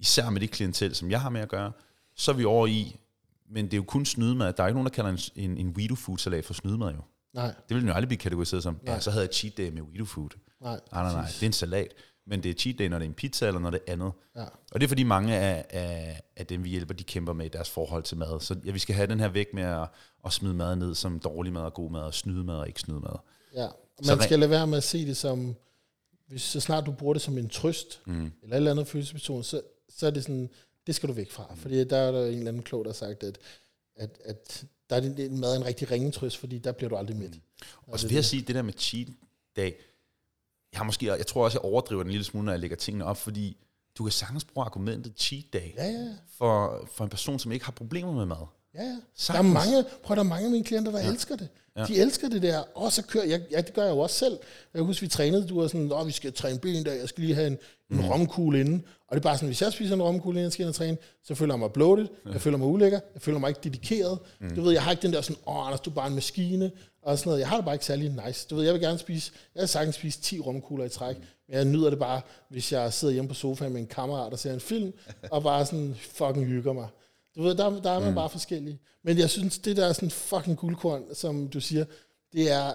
især 0.00 0.30
med 0.30 0.40
det 0.40 0.50
klientel, 0.50 0.94
som 0.94 1.10
jeg 1.10 1.20
har 1.20 1.30
med 1.30 1.40
at 1.40 1.48
gøre, 1.48 1.72
så 2.16 2.30
er 2.30 2.34
vi 2.36 2.44
over 2.44 2.66
i, 2.66 2.96
men 3.50 3.64
det 3.64 3.72
er 3.72 3.76
jo 3.76 3.82
kun 3.82 4.04
snydemad. 4.06 4.52
Der 4.52 4.62
er 4.62 4.66
ikke 4.66 4.74
nogen, 4.74 4.86
der 4.86 4.92
kalder 4.94 5.10
en, 5.10 5.50
en, 5.50 5.58
en 5.58 5.68
Weedo 5.68 5.94
Food 5.94 6.18
salat 6.18 6.44
for 6.44 6.54
snydemad 6.54 6.92
jo. 6.94 7.00
Nej, 7.34 7.46
Det 7.46 7.74
vil 7.74 7.80
den 7.80 7.88
jo 7.88 7.94
aldrig 7.94 8.08
blive 8.08 8.18
kategoriseret 8.18 8.62
som, 8.62 8.78
ja, 8.86 8.90
Nej. 8.90 9.00
så 9.00 9.10
havde 9.10 9.24
jeg 9.24 9.34
cheat 9.34 9.56
day 9.56 9.68
med 9.70 9.82
Weedo 9.82 10.04
Food. 10.04 10.30
nej. 10.60 10.80
Nej, 10.92 11.02
nej, 11.02 11.12
nej, 11.12 11.24
det 11.26 11.42
er 11.42 11.46
en 11.46 11.52
salat. 11.52 11.94
Men 12.26 12.42
det 12.42 12.50
er 12.50 12.54
cheat 12.54 12.78
day, 12.78 12.86
når 12.88 12.98
det 12.98 13.04
er 13.04 13.08
en 13.08 13.14
pizza, 13.14 13.46
eller 13.46 13.60
når 13.60 13.70
det 13.70 13.80
er 13.86 13.92
andet. 13.92 14.12
Ja. 14.36 14.44
Og 14.72 14.80
det 14.80 14.82
er 14.82 14.88
fordi 14.88 15.02
mange 15.02 15.36
af, 15.36 15.64
af, 15.70 16.20
af 16.36 16.46
dem, 16.46 16.64
vi 16.64 16.68
hjælper, 16.68 16.94
de 16.94 17.04
kæmper 17.04 17.32
med 17.32 17.46
i 17.46 17.48
deres 17.48 17.70
forhold 17.70 18.02
til 18.02 18.16
mad. 18.16 18.40
Så 18.40 18.56
ja, 18.64 18.70
vi 18.70 18.78
skal 18.78 18.94
have 18.94 19.06
den 19.06 19.20
her 19.20 19.28
væk 19.28 19.54
med 19.54 19.62
at, 19.62 19.88
at 20.26 20.32
smide 20.32 20.54
mad 20.54 20.76
ned 20.76 20.94
som 20.94 21.20
dårlig 21.20 21.52
mad 21.52 21.62
og 21.62 21.74
god 21.74 21.90
mad, 21.90 22.00
og 22.00 22.14
snyde 22.14 22.44
mad 22.44 22.54
og 22.56 22.68
ikke 22.68 22.80
snyde 22.80 23.00
mad. 23.00 23.16
Ja. 23.54 23.68
Så 24.02 24.12
man 24.12 24.20
re- 24.20 24.24
skal 24.24 24.38
lade 24.38 24.50
være 24.50 24.66
med 24.66 24.76
at 24.78 24.84
se 24.84 25.06
det 25.06 25.16
som, 25.16 25.54
hvis 26.28 26.42
så 26.42 26.60
snart 26.60 26.86
du 26.86 26.92
bruger 26.92 27.12
det 27.14 27.22
som 27.22 27.38
en 27.38 27.48
trøst, 27.48 28.00
Mm. 28.06 28.32
eller 28.42 28.54
et 28.54 28.56
eller 28.56 28.70
andet 28.70 28.86
følelsesperson, 28.88 29.42
så, 29.44 29.60
så 29.88 30.06
er 30.06 30.10
det 30.10 30.22
sådan, 30.22 30.50
det 30.86 30.94
skal 30.94 31.08
du 31.08 31.12
væk 31.14 31.30
fra. 31.30 31.54
Fordi 31.56 31.84
der 31.84 31.96
er 31.96 32.12
der 32.12 32.26
en 32.26 32.34
eller 32.34 32.48
anden 32.48 32.62
klog, 32.62 32.84
der 32.84 32.90
har 32.90 32.94
sagt, 32.94 33.22
at, 33.22 33.38
at, 33.96 34.18
at 34.24 34.64
der 34.90 34.96
er 34.96 35.00
det, 35.00 35.32
mad 35.32 35.56
en 35.56 35.64
rigtig 35.64 35.90
ringe 35.90 36.10
trøst, 36.10 36.36
fordi 36.36 36.58
der 36.58 36.72
bliver 36.72 36.88
du 36.88 36.96
aldrig 36.96 37.16
mæt. 37.16 37.32
Og 37.86 38.00
så 38.00 38.08
vil 38.08 38.14
jeg 38.14 38.24
sige, 38.24 38.42
det 38.42 38.54
der 38.54 38.62
med 38.62 38.72
cheat 38.78 39.08
day, 39.56 39.70
jeg, 40.72 40.78
har 40.78 40.84
måske, 40.84 41.06
jeg 41.06 41.26
tror 41.26 41.44
også, 41.44 41.58
jeg 41.58 41.64
overdriver 41.64 42.02
den 42.02 42.08
en 42.08 42.12
lille 42.12 42.24
smule, 42.24 42.44
når 42.44 42.52
jeg 42.52 42.60
lægger 42.60 42.76
tingene 42.76 43.04
op, 43.04 43.16
fordi 43.16 43.56
du 43.98 44.04
kan 44.04 44.12
sagtens 44.12 44.44
bruge 44.44 44.64
argumentet 44.64 45.12
cheat 45.16 45.44
day 45.52 45.74
Ja, 45.76 45.86
ja, 45.86 46.08
for, 46.28 46.88
for 46.92 47.04
en 47.04 47.10
person, 47.10 47.38
som 47.38 47.52
ikke 47.52 47.64
har 47.64 47.72
problemer 47.72 48.12
med 48.12 48.26
mad. 48.26 48.36
ja. 48.74 48.82
ja. 48.82 48.88
Der 48.88 48.94
er 48.94 49.00
Sagtens. 49.14 49.52
mange, 49.54 49.84
prøv, 50.02 50.14
der 50.16 50.22
er 50.22 50.26
mange 50.26 50.44
af 50.44 50.50
mine 50.50 50.64
klienter, 50.64 50.92
der 50.92 51.00
ja. 51.00 51.10
elsker 51.10 51.36
det. 51.36 51.48
Ja. 51.76 51.80
Ja. 51.80 51.86
De 51.86 52.00
elsker 52.00 52.28
det 52.28 52.42
der, 52.42 52.62
og 52.74 52.92
så 52.92 53.02
kører 53.02 53.24
jeg, 53.24 53.40
ja, 53.50 53.60
det 53.60 53.74
gør 53.74 53.82
jeg 53.82 53.90
jo 53.90 53.98
også 53.98 54.16
selv. 54.16 54.32
Jeg 54.74 54.78
kan 54.78 54.84
huske, 54.84 55.00
vi 55.00 55.08
trænede, 55.08 55.46
du 55.46 55.60
var 55.60 55.66
sådan, 55.66 55.92
åh, 55.92 56.06
vi 56.06 56.12
skal 56.12 56.32
træne 56.32 56.58
ben 56.58 56.84
der, 56.84 56.92
jeg 56.92 57.08
skal 57.08 57.24
lige 57.24 57.34
have 57.34 57.46
en, 57.46 57.58
en 57.90 57.96
mm. 57.96 58.08
romkugle 58.08 58.60
inden. 58.60 58.84
Og 59.08 59.16
det 59.16 59.20
er 59.20 59.22
bare 59.22 59.36
sådan, 59.36 59.48
hvis 59.48 59.62
jeg 59.62 59.72
spiser 59.72 59.94
en 59.94 60.02
romkugle, 60.02 60.34
inden 60.34 60.44
jeg 60.44 60.52
skal 60.52 60.62
ind 60.62 60.68
og 60.68 60.74
træne, 60.74 60.96
så 61.24 61.34
føler 61.34 61.54
jeg 61.54 61.58
mig 61.58 61.72
bloated, 61.72 62.06
jeg 62.32 62.40
føler 62.40 62.58
mig 62.58 62.68
ulækker, 62.68 63.00
jeg 63.14 63.22
føler 63.22 63.38
mig 63.38 63.48
ikke 63.48 63.60
dedikeret. 63.64 64.18
Mm. 64.40 64.54
Du 64.56 64.62
ved, 64.62 64.72
jeg 64.72 64.82
har 64.82 64.90
ikke 64.90 65.02
den 65.02 65.12
der 65.12 65.20
sådan, 65.20 65.42
åh, 65.46 65.66
Anders, 65.66 65.80
du 65.80 65.90
er 65.90 65.94
bare 65.94 66.06
en 66.06 66.14
maskine, 66.14 66.70
og 67.02 67.18
sådan 67.18 67.28
noget. 67.28 67.40
Jeg 67.40 67.48
har 67.48 67.56
det 67.56 67.64
bare 67.64 67.74
ikke 67.74 67.84
særlig 67.84 68.12
nice. 68.26 68.46
Du 68.50 68.56
ved, 68.56 68.64
jeg 68.64 68.74
vil 68.74 68.82
gerne 68.82 68.98
spise, 68.98 69.32
jeg 69.54 69.60
vil 69.60 69.68
sagtens 69.68 69.94
spise 69.94 70.20
10 70.20 70.40
romkugler 70.40 70.84
i 70.84 70.88
træk, 70.88 71.16
men 71.48 71.56
jeg 71.56 71.64
nyder 71.64 71.90
det 71.90 71.98
bare, 71.98 72.20
hvis 72.50 72.72
jeg 72.72 72.92
sidder 72.92 73.14
hjemme 73.14 73.28
på 73.28 73.34
sofaen 73.34 73.72
med 73.72 73.80
en 73.80 73.86
kammerat 73.86 74.32
og 74.32 74.38
ser 74.38 74.54
en 74.54 74.60
film, 74.60 74.92
og 75.30 75.42
bare 75.42 75.66
sådan 75.66 75.94
fucking 76.00 76.46
hygger 76.46 76.72
mig. 76.72 76.88
Du 77.36 77.42
ved, 77.42 77.54
der, 77.54 77.80
der 77.80 77.90
er 77.90 78.00
man 78.00 78.08
mm. 78.08 78.14
bare 78.14 78.30
forskellige. 78.30 78.80
Men 79.02 79.18
jeg 79.18 79.30
synes, 79.30 79.58
det 79.58 79.76
der 79.76 79.86
er 79.86 79.92
sådan 79.92 80.10
fucking 80.10 80.56
guldkorn, 80.56 81.14
som 81.14 81.48
du 81.48 81.60
siger, 81.60 81.84
det 82.32 82.50
er, 82.50 82.74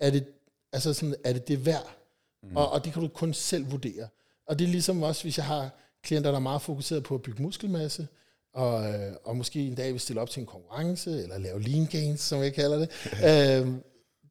er 0.00 0.10
det, 0.10 0.26
altså 0.72 0.94
sådan, 0.94 1.14
er 1.24 1.32
det 1.32 1.48
det 1.48 1.66
værd? 1.66 1.96
Mm. 2.42 2.56
Og, 2.56 2.70
og 2.70 2.84
det 2.84 2.92
kan 2.92 3.02
du 3.02 3.08
kun 3.08 3.34
selv 3.34 3.70
vurdere. 3.70 4.08
Og 4.46 4.58
det 4.58 4.64
er 4.64 4.68
ligesom 4.68 5.02
også, 5.02 5.22
hvis 5.22 5.38
jeg 5.38 5.46
har 5.46 5.70
klienter, 6.02 6.30
der 6.30 6.38
er 6.38 6.42
meget 6.42 6.62
fokuseret 6.62 7.02
på 7.02 7.14
at 7.14 7.22
bygge 7.22 7.42
muskelmasse, 7.42 8.08
og, 8.54 8.94
øh, 8.94 9.12
og 9.24 9.36
måske 9.36 9.66
en 9.66 9.74
dag 9.74 9.92
vil 9.92 10.00
stille 10.00 10.20
op 10.20 10.30
til 10.30 10.40
en 10.40 10.46
konkurrence, 10.46 11.22
eller 11.22 11.38
lave 11.38 11.62
lean 11.62 11.86
gains, 11.86 12.20
som 12.20 12.42
jeg 12.42 12.54
kalder 12.54 12.78
det. 12.78 12.88
øhm, 13.62 13.82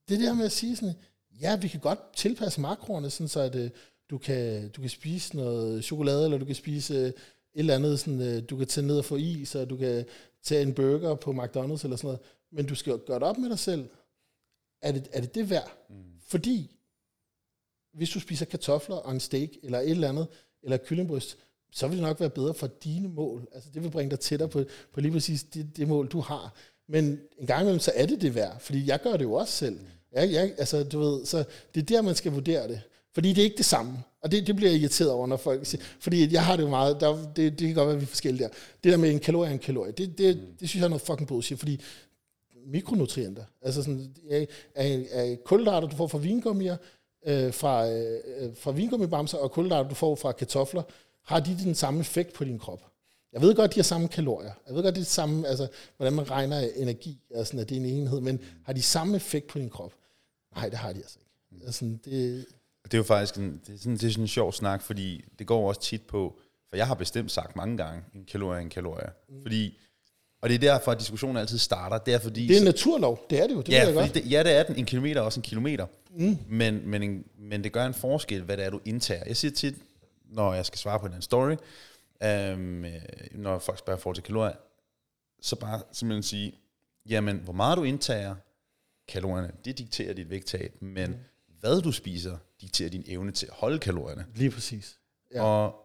det 0.10 0.20
der 0.20 0.34
med 0.34 0.46
at 0.46 0.52
sige 0.52 0.76
sådan, 0.76 0.96
ja, 1.42 1.56
vi 1.56 1.68
kan 1.68 1.80
godt 1.80 2.00
tilpasse 2.16 2.62
makroerne, 2.62 3.10
sådan 3.10 3.28
så 3.28 3.40
at 3.40 3.56
øh, 3.56 3.70
du, 4.10 4.18
kan, 4.18 4.70
du 4.70 4.82
kan 4.82 4.90
spise 4.90 5.36
noget 5.36 5.84
chokolade, 5.84 6.26
eller 6.26 6.38
du 6.38 6.46
kan 6.46 6.56
spise 6.56 7.14
eller 7.60 7.76
andet, 7.76 8.00
sådan, 8.00 8.22
øh, 8.22 8.50
du 8.50 8.58
kan 8.58 8.68
tage 8.68 8.88
ned 8.88 8.98
og 8.98 9.06
få 9.06 9.16
is, 9.16 9.56
og 9.56 9.70
du 9.70 9.78
kan 9.78 10.06
tage 10.44 10.62
en 10.62 10.74
burger 10.74 11.16
på 11.16 11.32
McDonald's 11.32 11.84
eller 11.84 11.96
sådan 11.96 11.98
noget. 12.04 12.20
Men 12.52 12.66
du 12.66 12.76
skal 12.76 12.92
jo 12.92 13.00
gøre 13.06 13.20
det 13.20 13.28
op 13.28 13.38
med 13.38 13.50
dig 13.50 13.60
selv. 13.60 13.90
Er 14.82 14.92
det 14.92 15.08
er 15.12 15.22
det, 15.22 15.36
det 15.36 15.50
værd? 15.50 15.72
Mm. 15.90 15.96
Fordi 16.28 16.78
hvis 17.94 18.10
du 18.10 18.20
spiser 18.20 18.46
kartofler 18.46 18.96
og 18.96 19.12
en 19.12 19.20
steak, 19.20 19.50
eller 19.64 19.80
et 19.80 19.90
eller 19.90 20.10
andet, 20.10 20.28
eller 20.64 20.78
kyllingbryst, 20.78 21.38
så 21.72 21.88
vil 21.88 21.98
det 21.98 22.04
nok 22.04 22.20
være 22.20 22.30
bedre 22.30 22.54
for 22.54 22.68
dine 22.68 23.08
mål. 23.08 23.48
Altså 23.52 23.70
det 23.74 23.84
vil 23.84 23.90
bringe 23.90 24.12
dig 24.12 24.20
tættere 24.20 24.50
på, 24.50 24.64
på 24.94 25.02
lige 25.02 25.12
præcis 25.12 25.44
det, 25.44 25.78
det 25.78 25.88
mål, 25.88 26.08
du 26.08 26.20
har. 26.20 26.54
Men 26.88 27.20
en 27.38 27.48
gang 27.48 27.62
imellem, 27.62 27.80
så 27.80 27.92
er 27.96 28.06
det 28.06 28.22
det 28.22 28.36
værd, 28.36 28.60
fordi 28.60 28.88
jeg 28.88 29.02
gør 29.02 29.18
det 29.18 29.24
jo 29.24 29.34
også 29.34 29.54
selv. 29.54 29.80
Jeg, 30.12 30.32
jeg, 30.32 30.54
altså, 30.58 30.84
du 30.84 31.00
ved, 31.00 31.26
så 31.26 31.44
det 31.76 31.82
er 31.82 31.86
der, 31.86 32.02
man 32.02 32.16
skal 32.16 32.32
vurdere 32.32 32.68
det. 32.68 32.82
Fordi 33.18 33.30
det 33.34 33.42
er 33.42 33.44
ikke 33.44 33.58
det 33.58 33.66
samme. 33.66 34.04
Og 34.22 34.32
det, 34.32 34.48
det 34.48 34.56
bliver 34.56 34.72
jeg 34.72 34.80
irriteret 34.80 35.12
over, 35.12 35.28
når 35.28 35.38
folk 35.38 35.66
siger, 35.66 35.84
fordi 36.00 36.34
jeg 36.34 36.46
har 36.46 36.56
det 36.56 36.64
jo 36.64 36.70
meget, 36.70 37.02
der, 37.02 37.32
det, 37.36 37.60
det 37.60 37.68
kan 37.68 37.76
godt 37.76 37.88
være, 37.88 37.96
at 37.96 38.02
vi 38.02 38.04
er 38.04 38.08
forskellige 38.08 38.44
der. 38.44 38.50
Det 38.84 38.92
der 38.92 38.98
med 38.98 39.12
en 39.12 39.20
kalorie 39.20 39.50
er 39.50 39.54
en 39.54 39.60
kalorie, 39.60 39.92
det, 39.92 40.18
det, 40.18 40.42
det 40.60 40.70
synes 40.70 40.76
jeg 40.76 40.84
er 40.84 40.90
noget 40.90 41.02
fucking 41.02 41.28
bullshit, 41.28 41.60
fordi 41.60 41.82
mikronutrienter, 42.66 43.44
altså 43.62 43.82
sådan, 43.82 44.16
er, 44.30 44.46
er, 44.76 45.04
er 45.12 45.36
kulhydrater, 45.36 45.88
du 45.88 45.96
får 45.96 46.08
fra 46.08 46.18
vingummier, 46.18 46.78
øh, 47.28 47.54
fra, 47.54 47.90
øh, 47.90 48.56
fra 48.60 48.72
vingummibamser, 48.72 49.38
og 49.38 49.52
kulhydrater, 49.52 49.90
du 49.90 49.96
får 49.96 50.16
fra 50.16 50.32
kartofler, 50.32 50.84
har 51.26 51.40
de 51.40 51.58
den 51.64 51.76
samme 51.76 52.00
effekt 52.00 52.34
på 52.34 52.44
din 52.44 52.60
krop? 52.60 52.82
Jeg 53.34 53.42
ved 53.42 53.56
godt, 53.56 53.74
de 53.74 53.80
har 53.80 53.84
samme 53.84 54.08
kalorier. 54.08 54.52
Jeg 54.68 54.76
ved 54.76 54.84
godt, 54.84 54.96
det 54.96 55.02
er 55.02 55.04
det 55.04 55.08
samme, 55.08 55.48
altså, 55.48 55.68
hvordan 55.98 56.14
man 56.14 56.32
regner 56.32 56.60
energi, 56.60 57.20
og 57.36 57.48
sådan, 57.48 57.60
at 57.60 57.70
det 57.70 57.78
er 57.78 57.82
en 57.82 57.86
enhed, 57.86 58.22
men 58.22 58.40
har 58.64 58.74
de 58.74 58.82
samme 58.82 59.16
effekt 59.16 59.48
på 59.48 59.60
din 59.60 59.70
krop? 59.70 59.94
Nej, 60.56 60.70
det 60.70 60.78
har 60.78 60.94
de 60.94 61.00
altså 61.00 61.18
ikke. 61.20 61.66
Altså, 61.66 61.86
det, 62.06 62.46
Det 62.92 62.94
er 62.94 62.98
jo 62.98 63.04
faktisk 63.04 63.36
en, 63.36 63.62
det 63.68 63.74
er 63.74 63.78
sådan, 63.78 63.94
det 63.94 64.04
er 64.04 64.10
sådan 64.10 64.24
en 64.24 64.28
sjov 64.28 64.54
snak, 64.54 64.82
fordi 64.82 65.26
det 65.40 65.48
går 65.48 65.68
også 65.68 65.82
tit 65.82 66.02
på, 66.02 66.40
for 66.70 66.78
jeg 66.78 66.88
har 66.88 66.96
bestemt 66.96 67.32
sagt 67.32 67.56
mange 67.56 67.78
gange, 67.78 68.04
en 68.16 68.26
kalorie 68.26 68.62
en 68.62 68.70
kalorie. 68.70 69.10
Mm. 69.30 69.42
Fordi, 69.42 69.78
og 70.42 70.50
det 70.50 70.56
er 70.56 70.60
derfor, 70.60 70.92
at 70.92 71.00
diskussionen 71.00 71.38
altid 71.38 71.58
starter. 71.58 71.98
Det 71.98 72.14
er 72.14 72.20
fordi... 72.20 72.48
det 72.48 72.56
er 72.56 72.60
en 72.60 72.66
naturlov, 72.66 73.26
det 73.30 73.40
er 73.40 73.48
det 73.48 73.54
jo, 73.54 73.62
det 73.62 73.70
ja, 73.70 73.80
ved 73.80 73.88
jeg 73.88 73.96
godt. 73.96 74.14
det, 74.14 74.32
ja, 74.32 74.44
det 74.44 74.52
er 74.56 74.64
den. 74.64 74.76
En 74.76 74.86
kilometer 74.86 75.22
er 75.22 75.26
også 75.26 75.40
en 75.40 75.44
kilometer. 75.44 75.86
Mm. 76.12 76.38
Men, 76.48 76.90
men, 76.90 77.04
en, 77.04 77.26
men 77.38 77.64
det 77.64 77.72
gør 77.72 77.86
en 77.86 77.94
forskel, 77.94 78.42
hvad 78.42 78.58
det 78.58 78.66
er, 78.66 78.70
du 78.70 78.80
indtager. 78.86 79.24
Jeg 79.28 79.38
siger 79.38 79.52
tit, 79.52 79.76
når 80.26 80.54
jeg 80.54 80.66
skal 80.66 80.80
svare 80.80 81.00
på 81.00 81.08
den 81.08 81.22
story, 81.22 81.56
øhm, 82.24 82.86
øh, 82.86 82.92
når 83.32 83.60
folk 83.60 83.80
spørger 83.80 84.00
forhold 84.00 84.16
til 84.16 84.24
kalorier, 84.24 84.56
så 85.42 85.56
bare 85.56 85.82
simpelthen 85.92 86.24
sige, 86.24 86.54
jamen, 87.10 87.38
hvor 87.38 87.54
meget 87.54 87.78
du 87.78 87.84
indtager 87.84 88.36
kalorierne, 89.08 89.52
det 89.66 89.78
dikterer 89.78 90.14
dit 90.14 90.30
vægttab, 90.30 90.82
men 90.82 91.10
mm. 91.10 91.18
hvad 91.60 91.82
du 91.82 91.92
spiser, 91.92 92.38
dikterer 92.62 92.90
din 92.90 93.04
evne 93.08 93.32
til 93.32 93.46
at 93.46 93.54
holde 93.54 93.80
kalorierne. 93.80 94.26
Lige 94.36 94.52
præcis. 94.52 95.00
Ja. 95.34 95.44
Og 95.44 95.76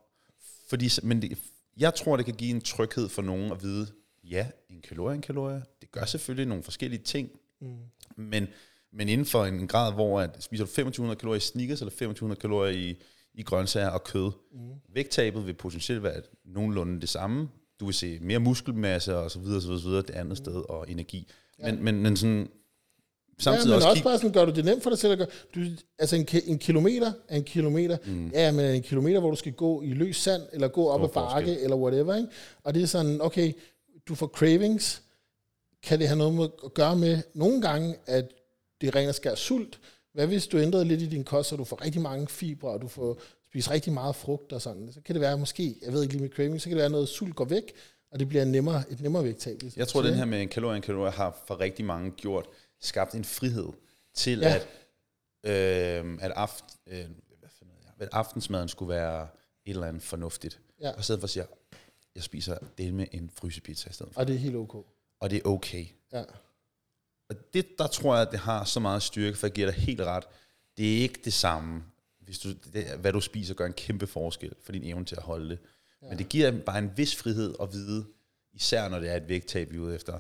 fordi, 0.69 0.91
men 1.03 1.23
det, 1.23 1.39
jeg 1.77 1.95
tror, 1.95 2.17
det 2.17 2.27
kan 2.27 2.35
give 2.35 2.51
en 2.51 2.61
tryghed 2.61 3.09
for 3.09 3.23
nogen 3.23 3.53
at 3.53 3.63
vide, 3.63 3.87
ja, 4.25 4.47
en 4.71 4.83
kalorie 4.89 5.13
er 5.13 5.17
en 5.17 5.23
kalorie. 5.23 5.63
Det 5.81 5.91
gør 5.91 6.05
selvfølgelig 6.05 6.47
nogle 6.47 6.65
forskellige 6.65 7.03
ting, 7.03 7.31
mm. 7.61 7.77
men, 8.17 8.47
men 8.93 9.09
inden 9.09 9.27
for 9.27 9.45
en 9.45 9.69
grad, 9.69 9.93
hvor 9.93 10.21
at 10.21 10.43
spiser 10.43 10.65
du 10.65 10.69
2500 10.69 11.19
kalorier 11.19 11.37
i 11.37 11.41
sneakers, 11.41 11.81
eller 11.81 11.91
2500 11.91 12.41
kalorier 12.41 12.79
i, 12.79 13.03
i 13.35 13.43
grøntsager 13.43 13.89
og 13.89 14.05
kød. 14.05 14.31
Mm. 14.53 14.59
Vægttabet 14.95 15.47
vil 15.47 15.55
potentielt 15.55 16.03
være 16.03 16.23
nogenlunde 16.45 17.01
det 17.01 17.09
samme. 17.09 17.49
Du 17.81 17.85
vil 17.85 17.95
se 17.95 18.19
mere 18.21 18.39
muskelmasse 18.39 19.17
og 19.17 19.31
så 19.31 19.39
videre, 19.39 19.61
så 19.61 19.67
videre, 19.67 19.81
så 19.83 19.89
videre 19.89 20.03
det 20.03 20.11
andet 20.11 20.31
mm. 20.31 20.37
sted, 20.37 20.65
og 20.69 20.91
energi. 20.91 21.29
Ja. 21.59 21.73
Men, 21.73 21.85
men, 21.85 22.03
men 22.03 22.17
sådan, 22.17 22.49
samtidig 23.43 23.67
ja, 23.67 23.69
men 23.69 23.77
også, 23.77 23.89
også 23.89 24.03
kig, 24.03 24.05
bare 24.05 24.19
sådan, 24.19 24.33
gør 24.33 24.45
du 24.45 24.53
det 24.53 24.65
nemt 24.65 24.83
for 24.83 24.91
dig 24.91 24.99
selv 24.99 25.13
at 25.13 25.19
gøre. 25.19 25.29
Du, 25.55 25.61
altså 25.99 26.17
en, 26.17 26.29
en 26.47 26.59
kilometer 26.59 27.13
er 27.29 27.37
en 27.37 27.45
kilometer. 27.45 27.97
Mm. 28.07 28.31
Ja, 28.35 28.53
men 28.53 28.75
en 28.75 28.83
kilometer, 28.83 29.21
hvor 29.21 29.31
du 29.31 29.37
skal 29.37 29.53
gå 29.53 29.83
i 29.83 29.93
løs 29.93 30.17
sand, 30.17 30.43
eller 30.53 30.69
gå 30.69 30.89
op 30.89 31.03
ad 31.03 31.09
bakke, 31.09 31.61
eller 31.61 31.77
whatever. 31.77 32.17
Ikke? 32.17 32.29
Og 32.65 32.75
det 32.75 32.83
er 32.83 32.87
sådan, 32.87 33.21
okay, 33.21 33.53
du 34.09 34.15
får 34.15 34.27
cravings. 34.27 35.03
Kan 35.83 35.99
det 35.99 36.09
have 36.09 36.19
noget 36.19 36.35
med 36.35 36.49
at 36.65 36.75
gøre 36.75 36.97
med 36.97 37.19
nogle 37.35 37.63
gange, 37.63 37.97
at 38.07 38.31
det 38.81 38.87
er 38.87 38.97
ren 38.97 39.09
og 39.09 39.15
skær 39.15 39.35
sult? 39.35 39.79
Hvad 40.15 40.27
hvis 40.27 40.47
du 40.47 40.59
ændrede 40.59 40.85
lidt 40.85 41.03
i 41.03 41.07
din 41.07 41.25
kost, 41.25 41.49
så 41.49 41.57
du 41.57 41.65
får 41.65 41.85
rigtig 41.85 42.03
mange 42.03 42.27
fibre, 42.29 42.71
og 42.71 42.83
du 42.83 42.89
får 42.89 43.21
spise 43.45 43.71
rigtig 43.71 43.93
meget 43.93 44.17
frugt 44.17 44.53
og 44.53 44.63
sådan, 44.63 44.89
så 44.93 45.01
kan 45.05 45.15
det 45.15 45.21
være 45.21 45.39
måske, 45.39 45.77
jeg 45.83 45.93
ved 45.93 46.03
ikke 46.03 46.15
lige 46.15 46.23
med 46.23 46.31
craving, 46.31 46.61
så 46.61 46.69
kan 46.69 46.77
det 46.77 46.83
være 46.83 46.91
noget 46.91 47.09
sult 47.09 47.37
går 47.37 47.45
væk, 47.45 47.73
og 48.13 48.19
det 48.19 48.29
bliver 48.29 48.45
nemmere, 48.45 48.83
et 48.91 49.01
nemmere 49.01 49.25
vægttab. 49.25 49.61
Jeg 49.77 49.89
tror, 49.89 50.03
den 50.03 50.15
her 50.15 50.25
med 50.25 50.43
en 50.43 50.49
kalorie 50.49 50.77
en 50.77 50.83
kalorie 50.83 51.13
har 51.13 51.43
for 51.47 51.61
rigtig 51.61 51.85
mange 51.85 52.11
gjort, 52.11 52.47
skabt 52.83 53.15
en 53.15 53.25
frihed 53.25 53.69
til, 54.15 54.39
Ja. 54.39 54.55
at, 55.45 56.05
øh, 56.05 56.19
at, 56.21 56.33
aft, 56.37 56.65
øh, 56.87 56.95
hvad 56.95 57.49
ved 57.61 57.69
jeg, 57.85 57.93
at 57.99 58.09
aftensmaden 58.13 58.69
skulle 58.69 58.89
være 58.95 59.23
et 59.65 59.71
eller 59.71 59.87
andet 59.87 60.03
fornuftigt. 60.03 60.61
Ja. 60.81 60.91
Og 60.91 61.01
i 61.01 61.03
stedet 61.03 61.21
for 61.21 61.27
at 61.27 61.31
sige, 61.31 61.47
jeg 62.15 62.23
spiser 62.23 62.59
del 62.79 62.95
med 62.95 63.07
en 63.13 63.31
frysepizza 63.35 63.91
i 63.91 63.93
stedet 63.93 64.13
for. 64.13 64.21
Og 64.21 64.27
det 64.27 64.35
er 64.35 64.39
helt 64.39 64.57
ok. 64.57 64.87
Og 65.21 65.31
det 65.31 65.39
er 65.45 65.49
okay. 65.49 65.87
Ja. 66.13 66.25
Og 67.29 67.55
det, 67.55 67.79
der 67.79 67.87
tror 67.87 68.15
jeg, 68.15 68.27
at 68.27 68.31
det 68.33 68.39
har 68.39 68.65
så 68.65 68.81
meget 68.81 69.03
styrke, 69.03 69.39
for 69.39 69.47
jeg 69.47 69.55
giver 69.55 69.71
dig 69.71 69.81
helt 69.81 70.01
ret. 70.01 70.25
Det 70.77 70.97
er 70.99 71.03
ikke 71.03 71.21
det 71.25 71.33
samme. 71.33 71.85
Hvis 72.21 72.39
du, 72.39 72.53
det, 72.53 72.87
hvad 72.99 73.13
du 73.13 73.21
spiser 73.21 73.55
gør 73.55 73.67
en 73.67 73.73
kæmpe 73.73 74.07
forskel 74.07 74.55
for 74.63 74.73
din 74.73 74.85
evne 74.85 75.05
til 75.05 75.17
at 75.17 75.23
holde 75.23 75.49
det. 75.51 75.59
Ja. 76.03 76.09
Men 76.09 76.19
det 76.19 76.29
giver 76.29 76.61
bare 76.61 76.79
en 76.79 76.97
vis 76.97 77.17
frihed 77.17 77.55
at 77.63 77.73
vide, 77.73 78.07
især 78.53 78.89
når 78.89 79.01
det 79.01 79.11
er 79.11 79.17
et 79.17 79.29
vægttab, 79.29 79.71
vi 79.71 79.77
er 79.77 79.81
ude 79.81 79.95
efter, 79.95 80.19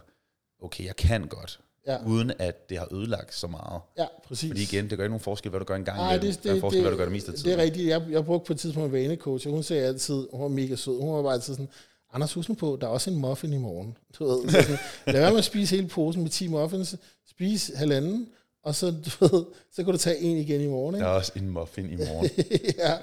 okay, 0.59 0.85
jeg 0.85 0.97
kan 0.97 1.29
godt, 1.29 1.61
Ja. 1.87 1.97
uden 2.07 2.33
at 2.39 2.71
det 2.71 2.79
har 2.79 2.89
ødelagt 2.93 3.35
så 3.35 3.47
meget. 3.47 3.81
Ja, 3.99 4.07
præcis. 4.29 4.51
Fordi 4.51 4.63
igen, 4.63 4.91
det 4.91 4.99
gør 4.99 5.05
ikke 5.05 5.11
nogen 5.11 5.21
forskel, 5.21 5.51
hvad 5.51 5.61
du 5.61 5.65
gør 5.65 5.75
en 5.77 5.85
gang 5.85 5.99
Nej, 5.99 6.13
det, 6.17 6.23
det, 6.23 6.43
det, 6.45 6.61
forskel, 6.61 6.77
det, 6.79 6.83
hvad 6.83 6.91
du 6.93 6.97
gør 6.97 7.05
det 7.05 7.13
meste 7.13 7.29
af 7.29 7.35
det 7.35 7.45
tiden. 7.45 7.59
er 7.59 7.63
rigtigt. 7.63 7.89
Jeg, 7.89 8.03
jeg 8.11 8.25
brugte 8.25 8.47
på 8.47 8.53
et 8.53 8.59
tidspunkt 8.61 8.87
en 8.87 8.93
vanecoach, 8.93 9.47
og 9.47 9.53
hun 9.53 9.63
sagde 9.63 9.87
altid, 9.87 10.27
hun 10.33 10.43
var 10.43 10.49
mega 10.49 10.77
sød, 10.77 11.01
hun 11.01 11.15
var 11.15 11.23
bare 11.23 11.33
altid 11.33 11.55
sådan, 11.55 11.69
Anders, 12.15 12.33
husk 12.35 12.51
på, 12.59 12.79
der 12.81 12.87
er 12.87 12.91
også 12.91 13.11
en 13.11 13.17
muffin 13.17 13.53
i 13.53 13.59
morgen. 13.59 13.97
Du 14.19 14.25
ved, 14.27 14.51
så 14.51 14.63
sådan, 14.63 14.79
lad 15.07 15.21
være 15.21 15.31
med 15.31 15.39
at 15.39 15.45
spise 15.45 15.77
hele 15.77 15.89
posen 15.89 16.23
med 16.23 16.31
10 16.31 16.49
muffins, 16.49 16.97
spis 17.31 17.71
halvanden, 17.77 18.27
og 18.65 18.75
så, 18.75 18.87
du 18.91 19.27
ved, 19.37 19.45
så 19.75 19.85
kan 19.85 19.93
du 19.93 19.99
tage 19.99 20.19
en 20.19 20.37
igen 20.37 20.61
i 20.61 20.67
morgen. 20.67 20.95
Der 20.95 21.01
Ikke? 21.01 21.09
er 21.11 21.13
også 21.15 21.33
en 21.37 21.51
muffin 21.51 21.91
i 21.91 21.97
morgen. 21.97 22.31
ja, 22.79 22.95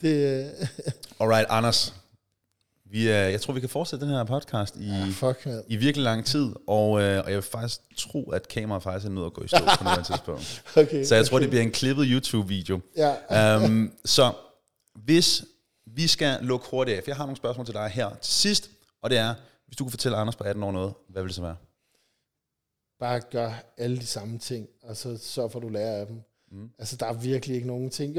det, 0.00 0.50
Alright, 1.20 1.46
Anders. 1.50 1.94
Vi 2.90 3.08
er, 3.08 3.22
jeg 3.22 3.40
tror, 3.40 3.54
vi 3.54 3.60
kan 3.60 3.68
fortsætte 3.68 4.06
den 4.06 4.14
her 4.14 4.24
podcast 4.24 4.76
i, 4.76 4.90
uh, 4.90 5.12
fuck, 5.12 5.46
man. 5.46 5.62
i 5.68 5.76
virkelig 5.76 6.04
lang 6.04 6.24
tid, 6.24 6.52
og, 6.66 7.02
øh, 7.02 7.24
og 7.24 7.30
jeg 7.30 7.34
vil 7.34 7.42
faktisk 7.42 7.80
tro, 7.96 8.30
at 8.30 8.48
kameraet 8.48 8.82
faktisk 8.82 9.06
er 9.06 9.10
nødt 9.10 9.26
at 9.26 9.32
gå 9.32 9.42
i 9.44 9.48
stå 9.48 9.58
på 9.78 9.84
noget 9.84 10.06
tidspunkt. 10.10 10.62
Okay, 10.76 11.04
Så 11.04 11.14
jeg 11.14 11.26
tror, 11.26 11.38
det 11.38 11.48
bliver 11.48 11.62
en 11.62 11.70
klippet 11.70 12.06
YouTube-video. 12.08 12.80
Ja, 12.96 13.56
um, 13.56 13.92
så 14.04 14.32
hvis 14.94 15.44
vi 15.86 16.06
skal 16.06 16.38
lukke 16.40 16.66
hurtigt 16.70 16.96
af, 16.96 17.04
for 17.04 17.10
jeg 17.10 17.16
har 17.16 17.24
nogle 17.24 17.36
spørgsmål 17.36 17.66
til 17.66 17.74
dig 17.74 17.88
her 17.88 18.08
til 18.22 18.32
sidst, 18.32 18.70
og 19.02 19.10
det 19.10 19.18
er, 19.18 19.34
hvis 19.66 19.76
du 19.76 19.84
kunne 19.84 19.90
fortælle 19.90 20.16
Anders 20.16 20.36
på 20.36 20.44
18 20.44 20.62
år 20.62 20.72
noget, 20.72 20.94
hvad 21.08 21.22
vil 21.22 21.28
det 21.28 21.36
så 21.36 21.42
være? 21.42 21.56
bare 22.98 23.20
gør 23.20 23.52
alle 23.78 23.98
de 23.98 24.06
samme 24.06 24.38
ting, 24.38 24.68
og 24.82 24.96
så 24.96 25.18
sørg 25.18 25.52
for, 25.52 25.58
at 25.58 25.62
du 25.62 25.68
lærer 25.68 26.00
af 26.00 26.06
dem. 26.06 26.20
Mm. 26.52 26.70
Altså, 26.78 26.96
der 26.96 27.06
er 27.06 27.12
virkelig 27.12 27.56
ikke 27.56 27.68
nogen 27.68 27.90
ting. 27.90 28.16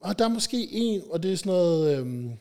Og 0.00 0.18
der 0.18 0.24
er 0.24 0.28
måske 0.28 0.68
en, 0.72 1.02
og 1.10 1.22
det 1.22 1.32
er 1.32 1.36
sådan 1.36 1.52
noget... 1.52 1.98
Øhm, 1.98 2.32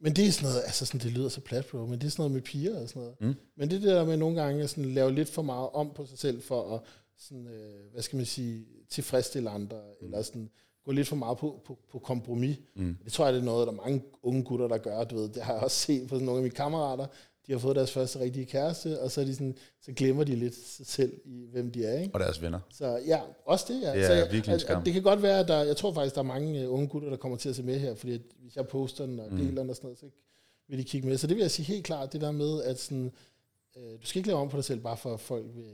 men 0.00 0.16
det 0.16 0.26
er 0.26 0.32
sådan 0.32 0.48
noget, 0.48 0.62
altså 0.64 0.86
sådan, 0.86 1.00
det 1.00 1.12
lyder 1.12 1.28
så 1.28 1.40
plat, 1.40 1.66
bro, 1.66 1.86
men 1.86 2.00
det 2.00 2.06
er 2.06 2.10
sådan 2.10 2.22
noget 2.22 2.32
med 2.32 2.42
piger 2.42 2.80
og 2.82 2.88
sådan 2.88 3.02
noget. 3.02 3.20
Mm. 3.20 3.34
Men 3.56 3.70
det 3.70 3.84
er 3.84 3.94
der 3.94 4.04
med 4.04 4.16
nogle 4.16 4.42
gange 4.42 4.62
at 4.62 4.70
sådan, 4.70 4.84
lave 4.84 5.12
lidt 5.12 5.28
for 5.28 5.42
meget 5.42 5.68
om 5.72 5.92
på 5.94 6.06
sig 6.06 6.18
selv, 6.18 6.42
for 6.42 6.74
at 6.74 6.80
sådan, 7.18 7.46
øh, 7.46 7.92
hvad 7.92 8.02
skal 8.02 8.16
man 8.16 8.26
sige, 8.26 8.66
tilfredsstille 8.90 9.50
andre, 9.50 9.76
mm. 10.00 10.06
eller 10.06 10.22
sådan, 10.22 10.50
gå 10.84 10.92
lidt 10.92 11.08
for 11.08 11.16
meget 11.16 11.38
på, 11.38 11.62
på, 11.66 11.78
på 11.92 11.98
kompromis. 11.98 12.56
Mm. 12.76 12.96
Det 13.04 13.12
tror 13.12 13.24
jeg, 13.24 13.34
det 13.34 13.40
er 13.40 13.44
noget, 13.44 13.66
der 13.66 13.72
er 13.72 13.76
mange 13.76 14.02
unge 14.22 14.44
gutter, 14.44 14.68
der 14.68 14.78
gør. 14.78 15.04
Du 15.04 15.16
ved, 15.16 15.28
det 15.28 15.42
har 15.42 15.52
jeg 15.52 15.62
også 15.62 15.76
set 15.76 16.08
på 16.08 16.14
sådan 16.14 16.26
nogle 16.26 16.38
af 16.38 16.42
mine 16.42 16.54
kammerater. 16.54 17.06
De 17.48 17.52
har 17.52 17.58
fået 17.58 17.76
deres 17.76 17.90
første 17.92 18.20
rigtige 18.20 18.46
kæreste, 18.46 19.00
og 19.00 19.10
så, 19.10 19.20
er 19.20 19.24
de 19.24 19.34
sådan, 19.34 19.56
så 19.80 19.92
glemmer 19.92 20.24
de 20.24 20.36
lidt 20.36 20.54
sig 20.54 20.86
selv 20.86 21.12
i, 21.24 21.46
hvem 21.52 21.70
de 21.72 21.84
er. 21.84 21.98
Ikke? 22.00 22.14
Og 22.14 22.20
deres 22.20 22.42
venner. 22.42 22.60
Så 22.70 23.00
ja, 23.06 23.20
også 23.44 23.64
det. 23.68 23.82
Ja. 23.82 23.92
Det 23.92 24.02
er 24.02 24.06
så 24.06 24.12
jeg, 24.12 24.32
virkelig 24.32 24.54
at- 24.54 24.60
skam. 24.60 24.80
at 24.80 24.84
Det 24.86 24.92
kan 24.92 25.02
godt 25.02 25.22
være, 25.22 25.38
at 25.40 25.48
der, 25.48 25.62
jeg 25.62 25.76
tror 25.76 25.92
faktisk, 25.94 26.14
der 26.14 26.20
er 26.20 26.24
mange 26.24 26.68
uh, 26.68 26.74
unge 26.74 26.88
gutter, 26.88 27.08
der 27.10 27.16
kommer 27.16 27.38
til 27.38 27.48
at 27.48 27.56
se 27.56 27.62
med 27.62 27.78
her, 27.78 27.94
fordi 27.94 28.12
at 28.14 28.20
hvis 28.42 28.56
jeg 28.56 28.68
poster 28.68 29.06
den 29.06 29.20
og 29.20 29.26
Mm. 29.32 29.36
deler 29.38 29.60
den 29.62 29.70
og 29.70 29.76
sådan 29.76 29.86
noget, 29.86 29.98
så 29.98 30.06
vil 30.68 30.78
de 30.78 30.84
kigge 30.84 31.08
med. 31.08 31.16
Så 31.18 31.26
det 31.26 31.36
vil 31.36 31.42
jeg 31.42 31.50
sige 31.50 31.66
helt 31.66 31.84
klart, 31.84 32.12
det 32.12 32.20
der 32.20 32.32
med, 32.32 32.62
at 32.62 32.80
sådan, 32.80 33.12
øh, 33.76 33.92
du 34.02 34.06
skal 34.06 34.18
ikke 34.18 34.28
lave 34.28 34.40
om 34.40 34.48
på 34.48 34.56
dig 34.56 34.64
selv, 34.64 34.80
bare 34.80 34.96
for 34.96 35.14
at 35.14 35.20
folk 35.20 35.44
vil, 35.54 35.64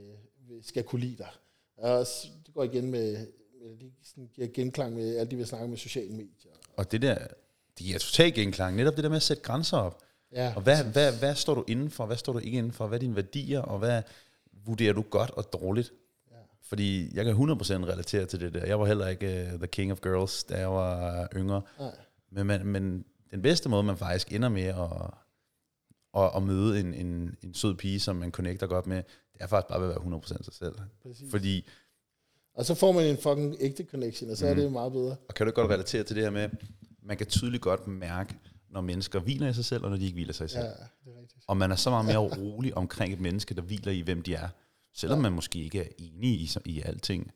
vil, 0.49 0.63
skal 0.63 0.83
kunne 0.83 1.01
lide 1.01 1.17
dig. 1.17 1.29
Og 1.77 2.05
det 2.45 2.53
går 2.53 2.63
igen 2.63 2.91
med, 2.91 3.17
med 3.61 3.77
det 3.79 3.91
sådan 4.03 4.29
giver 4.35 4.47
genklang 4.47 4.95
med 4.95 5.17
alt 5.17 5.29
det, 5.31 5.37
vi 5.37 5.41
har 5.43 5.47
snakket 5.47 5.69
med 5.69 5.77
sociale 5.77 6.11
medier. 6.11 6.51
Og 6.75 6.91
det 6.91 7.01
der, 7.01 7.17
det 7.77 7.85
giver 7.85 7.99
totalt 7.99 8.33
genklang. 8.35 8.75
Netop 8.75 8.95
det 8.95 9.03
der 9.03 9.09
med 9.09 9.17
at 9.17 9.23
sætte 9.23 9.43
grænser 9.43 9.77
op. 9.77 10.01
Ja, 10.31 10.53
Og 10.55 10.61
hvad, 10.61 10.83
hvad, 10.83 11.19
hvad 11.19 11.35
står 11.35 11.53
du 11.55 11.63
inden 11.67 11.89
for? 11.91 12.05
Hvad 12.05 12.17
står 12.17 12.33
du 12.33 12.39
ikke 12.39 12.57
inden 12.57 12.71
for? 12.71 12.87
Hvad 12.87 12.97
er 12.97 12.99
dine 12.99 13.15
værdier? 13.15 13.59
Og 13.61 13.79
hvad 13.79 14.01
vurderer 14.65 14.93
du 14.93 15.01
godt 15.01 15.31
og 15.31 15.53
dårligt? 15.53 15.91
Ja. 16.31 16.35
Fordi 16.61 17.15
jeg 17.15 17.25
kan 17.25 17.33
100% 17.33 17.37
relatere 17.39 18.25
til 18.25 18.39
det 18.39 18.53
der. 18.53 18.65
Jeg 18.65 18.79
var 18.79 18.85
heller 18.85 19.07
ikke 19.07 19.49
uh, 19.53 19.59
the 19.59 19.67
king 19.67 19.91
of 19.91 19.99
girls, 20.01 20.43
da 20.43 20.57
jeg 20.59 20.71
var 20.71 21.27
yngre. 21.35 21.61
Nej. 21.79 21.91
Men, 22.31 22.47
man, 22.47 22.65
men 22.65 23.05
den 23.31 23.41
bedste 23.41 23.69
måde, 23.69 23.83
man 23.83 23.97
faktisk 23.97 24.33
ender 24.33 24.49
med 24.49 24.63
at, 24.63 25.11
at, 26.23 26.31
at 26.35 26.43
møde 26.43 26.79
en, 26.79 26.93
en, 26.93 27.35
en 27.43 27.53
sød 27.53 27.75
pige, 27.75 27.99
som 27.99 28.15
man 28.15 28.31
connecter 28.31 28.67
godt 28.67 28.87
med, 28.87 28.97
det 29.33 29.41
er 29.41 29.47
faktisk 29.47 29.69
bare 29.69 29.81
ved 29.81 29.89
at 29.95 29.95
være 30.11 30.19
100% 30.19 30.43
sig 30.43 30.53
selv. 30.53 30.75
præcis. 31.03 31.31
Fordi, 31.31 31.67
Og 32.53 32.65
så 32.65 32.75
får 32.75 32.91
man 32.91 33.05
en 33.05 33.17
fucking 33.17 33.55
ægte 33.59 33.85
connection, 33.91 34.29
og 34.29 34.37
så 34.37 34.45
mm. 34.45 34.49
er 34.49 34.53
Mhm. 34.55 34.63
det 34.63 34.71
meget 34.71 34.91
bedre. 34.91 35.15
og 35.29 35.35
kan 35.35 35.45
du 35.45 35.51
godt 35.51 35.71
relatere 35.71 36.03
til 36.03 36.15
det 36.15 36.23
her 36.23 36.31
med, 36.31 36.49
man 37.01 37.17
kan 37.17 37.27
tydeligt 37.27 37.63
godt 37.63 37.87
mærke, 37.87 38.35
når 38.75 38.81
mennesker 38.81 39.19
hviler 39.19 39.47
i 39.49 39.53
sig 39.53 39.65
selv, 39.65 39.83
og 39.83 39.89
når 39.89 39.97
de 39.97 40.03
ikke 40.05 40.15
hviler 40.15 40.33
sig 40.33 40.45
i 40.45 40.47
sig 40.47 40.57
Ja, 40.57 40.61
selv. 40.63 40.73
det 41.05 41.13
er 41.17 41.21
rigtigt. 41.21 41.43
Og 41.47 41.57
man 41.57 41.71
er 41.71 41.75
så 41.75 41.89
meget 41.89 42.05
mere 42.05 42.17
rolig 42.17 42.77
omkring 42.77 43.13
et 43.13 43.19
menneske, 43.19 43.55
der 43.55 43.61
hviler 43.61 43.91
i, 43.91 44.01
hvem 44.01 44.21
de 44.21 44.33
er. 44.33 44.49
Selvom 44.93 45.19
man 45.19 45.33
måske 45.33 45.59
ikke 45.63 45.79
er 45.79 45.87
enig 45.97 46.29
i, 46.41 46.49
i 46.65 46.81
alting. 46.81 47.31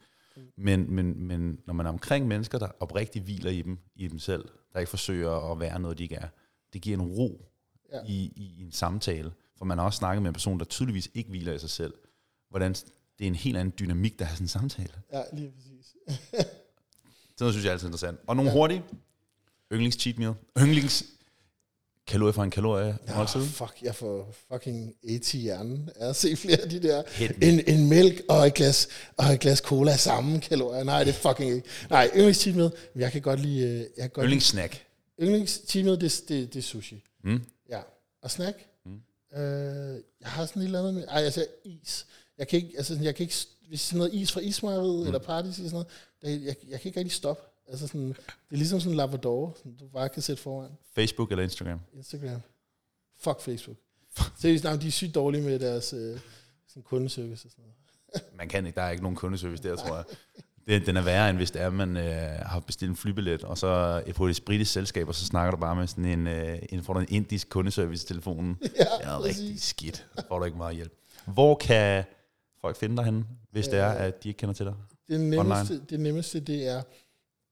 Men, 0.58 0.96
men, 0.96 1.24
men 1.28 1.60
når 1.68 1.74
man 1.74 1.86
er 1.86 1.90
omkring 1.90 2.28
mennesker, 2.28 2.58
der 2.60 2.68
oprigtigt 2.80 3.26
hviler 3.26 3.52
i 3.52 3.62
dem, 3.62 3.78
i 3.96 4.08
dem 4.08 4.20
selv, 4.20 4.46
der 4.74 4.80
ikke 4.80 4.90
forsøger 4.90 5.52
at 5.52 5.60
være 5.60 5.80
noget, 5.80 5.98
de 5.98 6.04
ikke 6.04 6.16
er, 6.16 6.28
det 6.74 6.82
giver 6.82 6.98
en 6.98 7.04
ro 7.04 7.46
Ja. 7.92 7.98
ja. 7.98 8.04
i, 8.08 8.34
i 8.36 8.64
en 8.64 8.72
samtale. 8.72 9.32
For 9.58 9.66
man 9.66 9.78
har 9.78 9.86
også 9.86 9.98
snakket 9.98 10.22
med 10.22 10.30
en 10.30 10.34
person, 10.34 10.60
der 10.60 10.66
tydeligvis 10.66 11.10
ikke 11.14 11.30
hviler 11.30 11.54
i 11.54 11.60
sig 11.60 11.70
selv. 11.70 11.94
Hvordan 12.50 12.74
det 12.74 13.24
er 13.24 13.28
en 13.28 13.36
helt 13.36 13.58
anden 13.58 13.74
dynamik, 13.80 14.20
der 14.20 14.26
har 14.26 14.36
sådan 14.36 14.44
en 14.44 14.48
samtale. 14.48 14.94
Ja, 15.14 15.22
lige 15.34 15.52
præcis. 15.52 15.96
Det 17.30 17.40
noget, 17.40 17.54
synes 17.54 17.64
jeg 17.66 17.70
er 17.70 17.74
altid 17.74 17.88
interessant. 17.88 18.20
Og 18.28 18.36
nogle 18.36 18.52
ja. 18.52 18.58
hurtige. 18.58 18.84
Yndlings 19.74 19.98
cheat 20.00 20.20
meal. 20.20 20.34
Yndlings 20.60 21.04
kalorie 22.10 22.34
for 22.34 22.44
en 22.44 22.50
kalorie 22.52 22.98
måltid. 23.16 23.42
Oh, 23.42 23.48
fuck, 23.48 23.74
jeg 23.82 23.96
får 23.96 24.36
fucking 24.54 24.94
AT 25.10 25.34
i 25.34 25.38
hjernen 25.38 25.90
af 25.96 26.10
at 26.10 26.16
se 26.16 26.36
flere 26.36 26.62
af 26.62 26.70
de 26.70 26.80
der. 26.80 27.04
En, 27.42 27.62
en 27.68 27.90
mælk 27.90 28.22
og 28.30 28.48
et 28.48 28.54
glas, 28.54 28.88
og 29.18 29.26
et 29.26 29.40
glas 29.40 29.58
cola 29.60 29.98
sammen 29.98 30.40
kalorier. 30.40 30.84
Nej, 30.84 31.04
det 31.04 31.10
er 31.16 31.30
fucking 31.30 31.52
ikke. 31.56 31.68
Nej, 31.90 32.10
yndlings 32.16 32.40
cheat 32.40 32.56
meal. 32.56 32.72
Jeg 32.96 33.12
kan 33.12 33.22
godt 33.22 33.40
lide... 33.40 33.64
øh, 33.68 33.80
Jeg 33.80 33.88
kan 33.98 34.10
godt 34.10 34.24
Yndlings 34.24 34.46
snack. 34.46 34.74
lide, 35.18 35.30
yndlings 35.30 35.62
cheat 35.68 35.86
meal, 35.86 36.02
det, 36.02 36.22
det, 36.30 36.54
det 36.54 36.60
er 36.60 36.64
sushi. 36.64 37.04
Mm. 37.24 37.42
Ja. 37.70 37.80
Og 38.24 38.32
snack? 38.32 38.58
Mm. 38.86 39.40
Øh, 39.40 39.96
jeg 40.22 40.30
har 40.30 40.46
sådan 40.46 40.62
et 40.62 40.66
eller 40.66 40.80
andet 40.80 40.94
med... 40.94 41.04
Ej, 41.08 41.22
altså 41.24 41.46
is. 41.66 42.06
Jeg 42.38 42.48
kan 42.48 42.58
ikke... 42.58 42.74
Altså, 42.78 42.98
jeg 43.02 43.16
kan 43.16 43.24
ikke 43.24 43.36
hvis 43.68 43.82
sådan 43.82 43.98
noget 43.98 44.14
is 44.14 44.32
fra 44.32 44.40
ismejeriet, 44.42 45.00
mm. 45.00 45.06
eller 45.06 45.20
parties, 45.20 45.56
sådan 45.56 45.72
noget, 45.72 45.88
det, 46.22 46.46
jeg, 46.46 46.56
jeg 46.70 46.82
kan 46.82 46.90
ikke 46.90 47.00
rigtig 47.00 47.12
stoppe. 47.16 47.44
Altså 47.70 47.88
sådan, 47.88 48.08
det 48.08 48.16
er 48.52 48.56
ligesom 48.56 48.80
sådan 48.80 48.92
en 48.94 48.98
labrador, 48.98 49.58
som 49.64 49.72
du 49.80 49.88
bare 49.88 50.10
kan 50.10 50.22
sætte 50.22 50.42
foran. 50.44 50.72
Facebook 50.96 51.32
eller 51.32 51.44
Instagram. 51.44 51.80
Instagram. 51.94 52.42
Fuck 53.20 53.42
Facebook. 53.42 53.78
Seriøst, 54.40 54.64
nej, 54.64 54.76
de 54.76 54.88
er 54.88 54.92
sygt 54.92 55.16
dårlige 55.16 55.44
med 55.44 55.60
deres 55.60 55.94
øh, 55.94 56.20
sådan 56.68 56.84
kundeservice 56.84 57.48
og 57.48 57.52
sådan 57.52 57.64
noget. 57.64 57.76
Man 58.38 58.50
kan 58.50 58.66
ikke, 58.66 58.76
der 58.76 58.82
er 58.82 58.90
ikke 58.90 59.04
nogen 59.04 59.16
kundeservice 59.16 59.64
der, 59.64 59.76
tror 59.76 59.96
jeg. 59.96 60.06
Det, 60.68 60.86
den 60.86 60.98
er 60.98 61.02
værre, 61.02 61.30
end 61.30 61.38
hvis 61.38 61.52
det 61.52 61.62
er, 61.62 61.68
at 61.68 61.74
man 61.74 61.98
øh, 61.98 62.40
har 62.46 62.60
bestilt 62.60 62.90
en 62.90 62.96
flybillet, 62.96 63.44
og 63.44 63.58
så 63.58 63.68
er 63.68 64.14
på 64.14 64.28
et 64.28 64.42
britisk 64.46 64.72
selskab, 64.72 65.08
og 65.08 65.16
så 65.16 65.26
snakker 65.26 65.52
du 65.52 65.58
bare 65.58 65.76
med 65.76 65.88
sådan 65.88 66.06
en, 66.06 66.28
øh, 66.28 66.60
en, 66.70 66.84
får 66.84 66.94
du 66.94 67.00
en 67.00 67.06
indisk 67.10 67.50
kundeservice 67.50 68.06
i 68.06 68.08
telefonen. 68.08 68.58
Ja, 68.62 68.68
Det 68.68 68.80
er 69.02 69.20
præcis. 69.20 69.40
rigtig 69.40 69.62
skidt. 69.62 70.08
Får 70.28 70.40
du 70.40 70.46
ikke 70.46 70.58
meget 70.58 70.76
hjælp. 70.76 70.94
Hvor 71.26 71.56
kan 71.56 72.04
folk 72.62 72.78
finde 72.78 72.98
dig 72.98 73.06
henne, 73.06 73.26
hvis 73.52 73.68
det 73.68 73.80
er, 73.80 73.90
at 73.90 74.24
de 74.24 74.30
ikke 74.30 74.38
kender 74.38 74.54
til 74.54 74.66
dig? 74.66 74.74
Det 75.08 75.20
nemmeste, 75.20 75.82
det 75.90 76.00
nemmeste, 76.00 76.40
det 76.40 76.68
er 76.68 76.82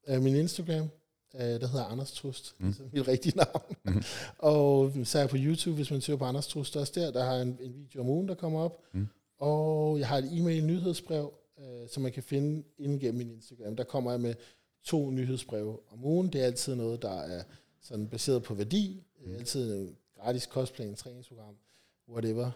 øh, 0.07 0.21
min 0.21 0.35
Instagram, 0.35 0.89
øh, 1.35 1.41
der 1.41 1.67
hedder 1.67 1.85
Anders 1.85 2.11
Trust, 2.11 2.55
mm. 2.59 2.67
altså 2.67 2.83
mit 2.91 3.07
rigtige 3.07 3.37
navn. 3.37 3.75
Mhm. 3.83 4.03
og 4.37 4.93
så 5.03 5.17
er 5.17 5.21
jeg 5.21 5.29
på 5.29 5.37
YouTube, 5.39 5.75
hvis 5.75 5.91
man 5.91 6.01
søger 6.01 6.17
på 6.17 6.25
Anders 6.25 6.47
Trust, 6.47 6.77
også 6.77 6.91
der, 6.95 7.11
der 7.11 7.23
har 7.23 7.35
en, 7.35 7.57
en 7.61 7.73
video 7.75 8.01
om 8.01 8.09
ugen, 8.09 8.27
der 8.27 8.35
kommer 8.35 8.59
op. 8.59 8.81
Mm. 8.91 9.07
Og 9.39 9.99
jeg 9.99 10.07
har 10.07 10.17
et 10.17 10.29
e-mail 10.31 10.65
nyhedsbrev, 10.65 11.33
øh, 11.59 11.89
som 11.89 12.03
man 12.03 12.11
kan 12.11 12.23
finde 12.23 12.63
inden 12.77 12.99
gennem 12.99 13.17
min 13.17 13.31
Instagram. 13.31 13.75
Der 13.75 13.83
kommer 13.83 14.11
jeg 14.11 14.19
med 14.19 14.35
to 14.83 15.11
nyhedsbreve 15.11 15.77
om 15.91 16.05
ugen. 16.05 16.33
Det 16.33 16.41
er 16.41 16.45
altid 16.45 16.75
noget, 16.75 17.01
der 17.01 17.21
er 17.21 17.43
sådan 17.81 18.07
baseret 18.07 18.43
på 18.43 18.53
værdi. 18.53 19.03
Er 19.25 19.37
altid 19.37 19.75
en 19.75 19.95
gratis 20.21 20.45
kostplan, 20.45 20.95
træningsprogram, 20.95 21.55
whatever. 22.09 22.51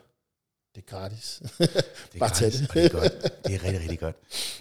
Det 0.76 0.82
er 0.82 0.86
gratis. 0.86 1.42
Det 1.58 1.70
er 2.14 2.20
Bare 2.20 2.30
gratis, 2.30 2.60
det. 2.60 2.70
og 2.70 2.76
det 2.76 2.86
er 2.86 2.90
godt. 2.90 3.44
Det 3.46 3.56
er 3.56 3.64
rigtig, 3.64 3.82
rigtig 3.82 4.00
godt. 4.00 4.16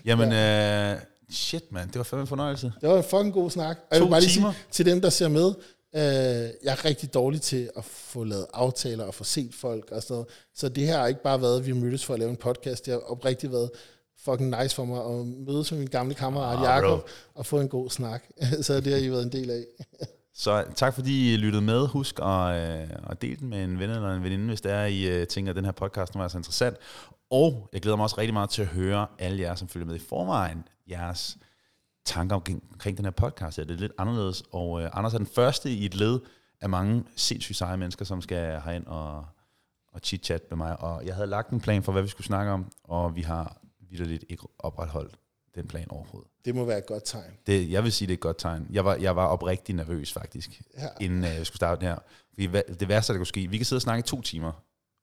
Jamen, 0.05 0.29
ja. 0.29 0.95
øh, 0.95 1.01
shit 1.33 1.73
mand, 1.73 1.89
det 1.89 1.97
var 1.99 2.03
fandme 2.03 2.21
en 2.21 2.27
fornøjelse. 2.27 2.73
Det 2.81 2.89
var 2.89 2.97
en 2.97 3.05
fucking 3.05 3.33
god 3.33 3.51
snak. 3.51 3.79
Og 3.91 3.97
jeg 3.97 4.03
vil 4.05 4.11
bare 4.11 4.21
lige 4.21 4.31
timer. 4.31 4.53
sige 4.53 4.65
til 4.71 4.87
dem, 4.87 5.01
der 5.01 5.11
ser 5.11 5.29
med, 5.29 5.47
øh, 5.95 6.03
jeg 6.65 6.73
er 6.73 6.85
rigtig 6.85 7.15
dårlig 7.15 7.41
til 7.43 7.71
at 7.77 7.85
få 7.85 8.25
lavet 8.25 8.47
aftaler 8.55 9.05
og 9.05 9.15
få 9.15 9.25
set 9.25 9.55
folk 9.55 9.91
og 9.91 10.03
sådan 10.03 10.15
noget. 10.15 10.27
Så 10.55 10.69
det 10.69 10.87
her 10.87 10.99
har 10.99 11.07
ikke 11.07 11.23
bare 11.23 11.43
været, 11.43 11.59
at 11.61 11.67
vi 11.67 11.73
mødtes 11.73 12.05
for 12.05 12.15
at 12.15 12.21
lave 12.21 12.31
en 12.31 12.37
podcast. 12.37 12.87
Det 12.87 12.93
har 12.93 13.01
oprigtigt 13.01 13.53
været 13.53 13.71
fucking 14.25 14.57
nice 14.63 14.75
for 14.77 14.85
mig 14.85 15.05
at 15.05 15.27
mødes 15.27 15.73
med 15.73 15.79
min 15.79 15.89
gamle 15.89 16.15
kammerat 16.15 16.59
Ah, 16.59 16.65
Jakob 16.65 17.09
og 17.35 17.47
få 17.47 17.61
en 17.61 17.69
god 17.69 17.91
snak. 17.91 18.25
så 18.63 18.81
det 18.81 18.93
har 18.93 19.01
I 19.01 19.11
været 19.11 19.23
en 19.23 19.33
del 19.33 19.51
af. 19.51 19.65
Så 20.35 20.65
tak 20.77 20.95
fordi 20.95 21.35
I 21.35 21.37
lyttede 21.37 21.63
med. 21.63 21.87
Husk 21.87 22.19
at, 22.23 22.57
øh, 22.57 22.89
at 23.11 23.23
dele 23.23 23.37
den 23.37 23.49
med 23.49 23.65
en 23.65 23.79
ven 23.79 23.91
eller 23.91 24.15
en 24.17 24.23
veninde, 24.25 24.47
hvis 24.47 24.61
det 24.61 24.73
er, 24.73 24.85
I 24.85 25.03
øh, 25.03 25.27
tænker, 25.27 25.51
at 25.53 25.57
den 25.57 25.65
her 25.65 25.73
podcast 25.73 26.15
er 26.15 26.29
så 26.29 26.39
interessant. 26.39 26.77
Og 27.31 27.69
jeg 27.73 27.81
glæder 27.83 27.97
mig 27.97 28.05
også 28.05 28.19
rigtig 28.19 28.33
meget 28.35 28.51
til 28.51 28.63
at 28.63 28.69
høre 28.69 29.07
alle 29.19 29.43
jer, 29.43 29.55
som 29.55 29.69
følger 29.69 29.87
med 29.87 29.95
i 29.95 29.99
forvejen, 29.99 30.65
jeres 30.91 31.39
tanker 32.05 32.37
omkring, 32.37 32.97
den 32.97 33.05
her 33.05 33.13
podcast. 33.13 33.59
Ja, 33.59 33.63
det 33.63 33.71
er 33.71 33.75
lidt 33.79 33.93
anderledes. 33.99 34.43
Og 34.53 34.83
øh, 34.83 34.91
Anders 34.93 35.15
er 35.15 35.19
den 35.19 35.27
første 35.27 35.71
i 35.71 35.85
et 35.87 35.95
led 35.95 36.21
af 36.61 36.69
mange 36.69 37.05
sindssygt 37.17 37.59
seje 37.59 37.77
mennesker, 37.77 38.05
som 38.05 38.23
skal 38.23 38.61
herind 38.61 38.87
og, 38.87 39.27
og 39.93 40.01
chit-chat 40.05 40.41
med 40.51 40.57
mig. 40.57 40.81
Og 40.81 41.07
jeg 41.07 41.15
havde 41.15 41.27
lagt 41.29 41.51
en 41.51 41.61
plan 41.61 41.83
for, 41.83 41.93
hvad 41.93 42.03
vi 42.03 42.09
skulle 42.09 42.27
snakke 42.27 42.53
om, 42.53 42.73
og 42.85 43.17
vi 43.17 43.23
har 43.23 43.57
vidderligt 43.91 44.25
ikke 44.29 44.45
opretholdt 44.59 45.15
den 45.55 45.67
plan 45.69 45.91
overhovedet. 45.91 46.31
Det 46.45 46.55
må 46.55 46.65
være 46.65 46.79
et 46.79 46.87
godt 46.87 47.03
tegn. 47.05 47.31
Det, 47.47 47.71
jeg 47.71 47.85
vil 47.85 47.93
sige, 47.93 48.07
det 48.09 48.13
er 48.13 48.17
et 48.17 48.21
godt 48.21 48.39
tegn. 48.39 48.67
Jeg 48.71 48.85
var, 48.85 48.95
jeg 48.95 49.17
var 49.17 49.27
oprigtig 49.27 49.75
nervøs, 49.75 50.13
faktisk, 50.13 50.63
Ja. 50.79 50.87
inden 51.01 51.25
øh, 51.25 51.31
jeg 51.31 51.47
skulle 51.47 51.57
starte 51.57 51.81
den 51.81 51.89
her. 51.89 51.99
Fordi 52.35 52.47
det 52.75 52.89
værste, 52.89 53.13
der 53.13 53.19
kunne 53.19 53.27
ske, 53.27 53.47
vi 53.47 53.57
kan 53.57 53.67
sidde 53.67 53.79
og 53.79 53.83
snakke 53.83 53.99
i 54.01 54.03
to 54.03 54.21
timer, 54.21 54.53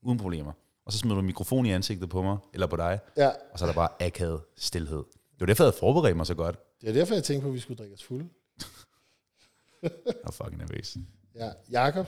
uden 0.02 0.18
problemer. 0.18 0.52
Og 0.88 0.94
så 0.94 1.00
smider 1.00 1.16
du 1.16 1.20
en 1.20 1.26
mikrofon 1.26 1.66
i 1.66 1.72
ansigtet 1.72 2.10
på 2.10 2.22
mig, 2.22 2.38
eller 2.54 2.68
på 2.68 2.76
dig, 2.76 3.00
Ja, 3.18 3.28
og 3.52 3.60
så 3.60 3.66
er 3.66 3.70
der 3.70 3.74
bare 3.76 3.90
akavet 4.02 4.42
stillhed. 4.58 4.98
Det 4.98 5.40
var 5.40 5.46
derfor, 5.46 5.64
jeg 5.64 5.68
havde 5.72 5.80
forberedt 5.80 6.18
mig 6.18 6.26
så 6.26 6.36
godt. 6.36 6.60
det 6.82 6.90
er 6.90 6.94
derfor, 6.94 7.14
jeg 7.14 7.24
tænkte 7.24 7.44
på, 7.44 7.48
at 7.48 7.54
vi 7.54 7.60
skulle 7.60 7.78
drikke 7.78 7.94
os 7.96 8.04
fulde. 8.04 8.30
Jeg 9.84 9.92
var 10.24 10.32
fucking 10.32 10.58
nervøs. 10.58 10.98
Ja, 11.36 11.50
Jakob. 11.72 12.08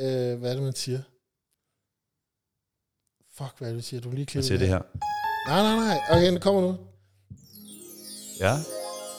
Øh, 0.00 0.38
hvad 0.38 0.50
er 0.50 0.54
det, 0.54 0.62
man 0.62 0.74
siger? 0.74 1.02
Fuck, 3.34 3.58
hvad 3.58 3.68
er 3.68 3.72
det, 3.72 3.82
du 3.82 3.86
siger? 3.86 4.00
Du 4.00 4.10
lige 4.10 4.18
Jeg 4.20 4.26
klippe 4.26 4.46
siger 4.46 4.58
det 4.58 4.68
her. 4.68 4.80
Nej, 5.48 5.62
nej, 5.62 5.76
nej. 5.76 5.98
Okay, 6.10 6.32
det 6.32 6.42
kommer 6.42 6.60
nu. 6.60 6.76
Ja? 8.40 8.54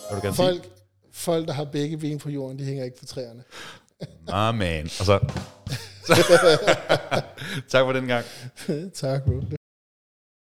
Vil 0.09 0.17
du 0.17 0.21
gerne 0.21 0.35
sige? 0.35 0.45
Folk, 0.45 0.69
folk, 1.11 1.47
der 1.47 1.53
har 1.53 1.63
begge 1.65 1.97
ben 1.97 2.19
på 2.19 2.29
jorden, 2.29 2.59
de 2.59 2.63
hænger 2.63 2.83
ikke 2.83 2.97
på 2.97 3.05
træerne. 3.05 3.43
Ah, 4.27 4.55
man. 4.55 4.85
Og 4.85 5.05
så... 5.05 5.19
tak 7.71 7.83
for 7.85 7.93
den 7.93 8.07
gang. 8.07 8.25
tak, 9.01 9.25
bro. 9.25 9.60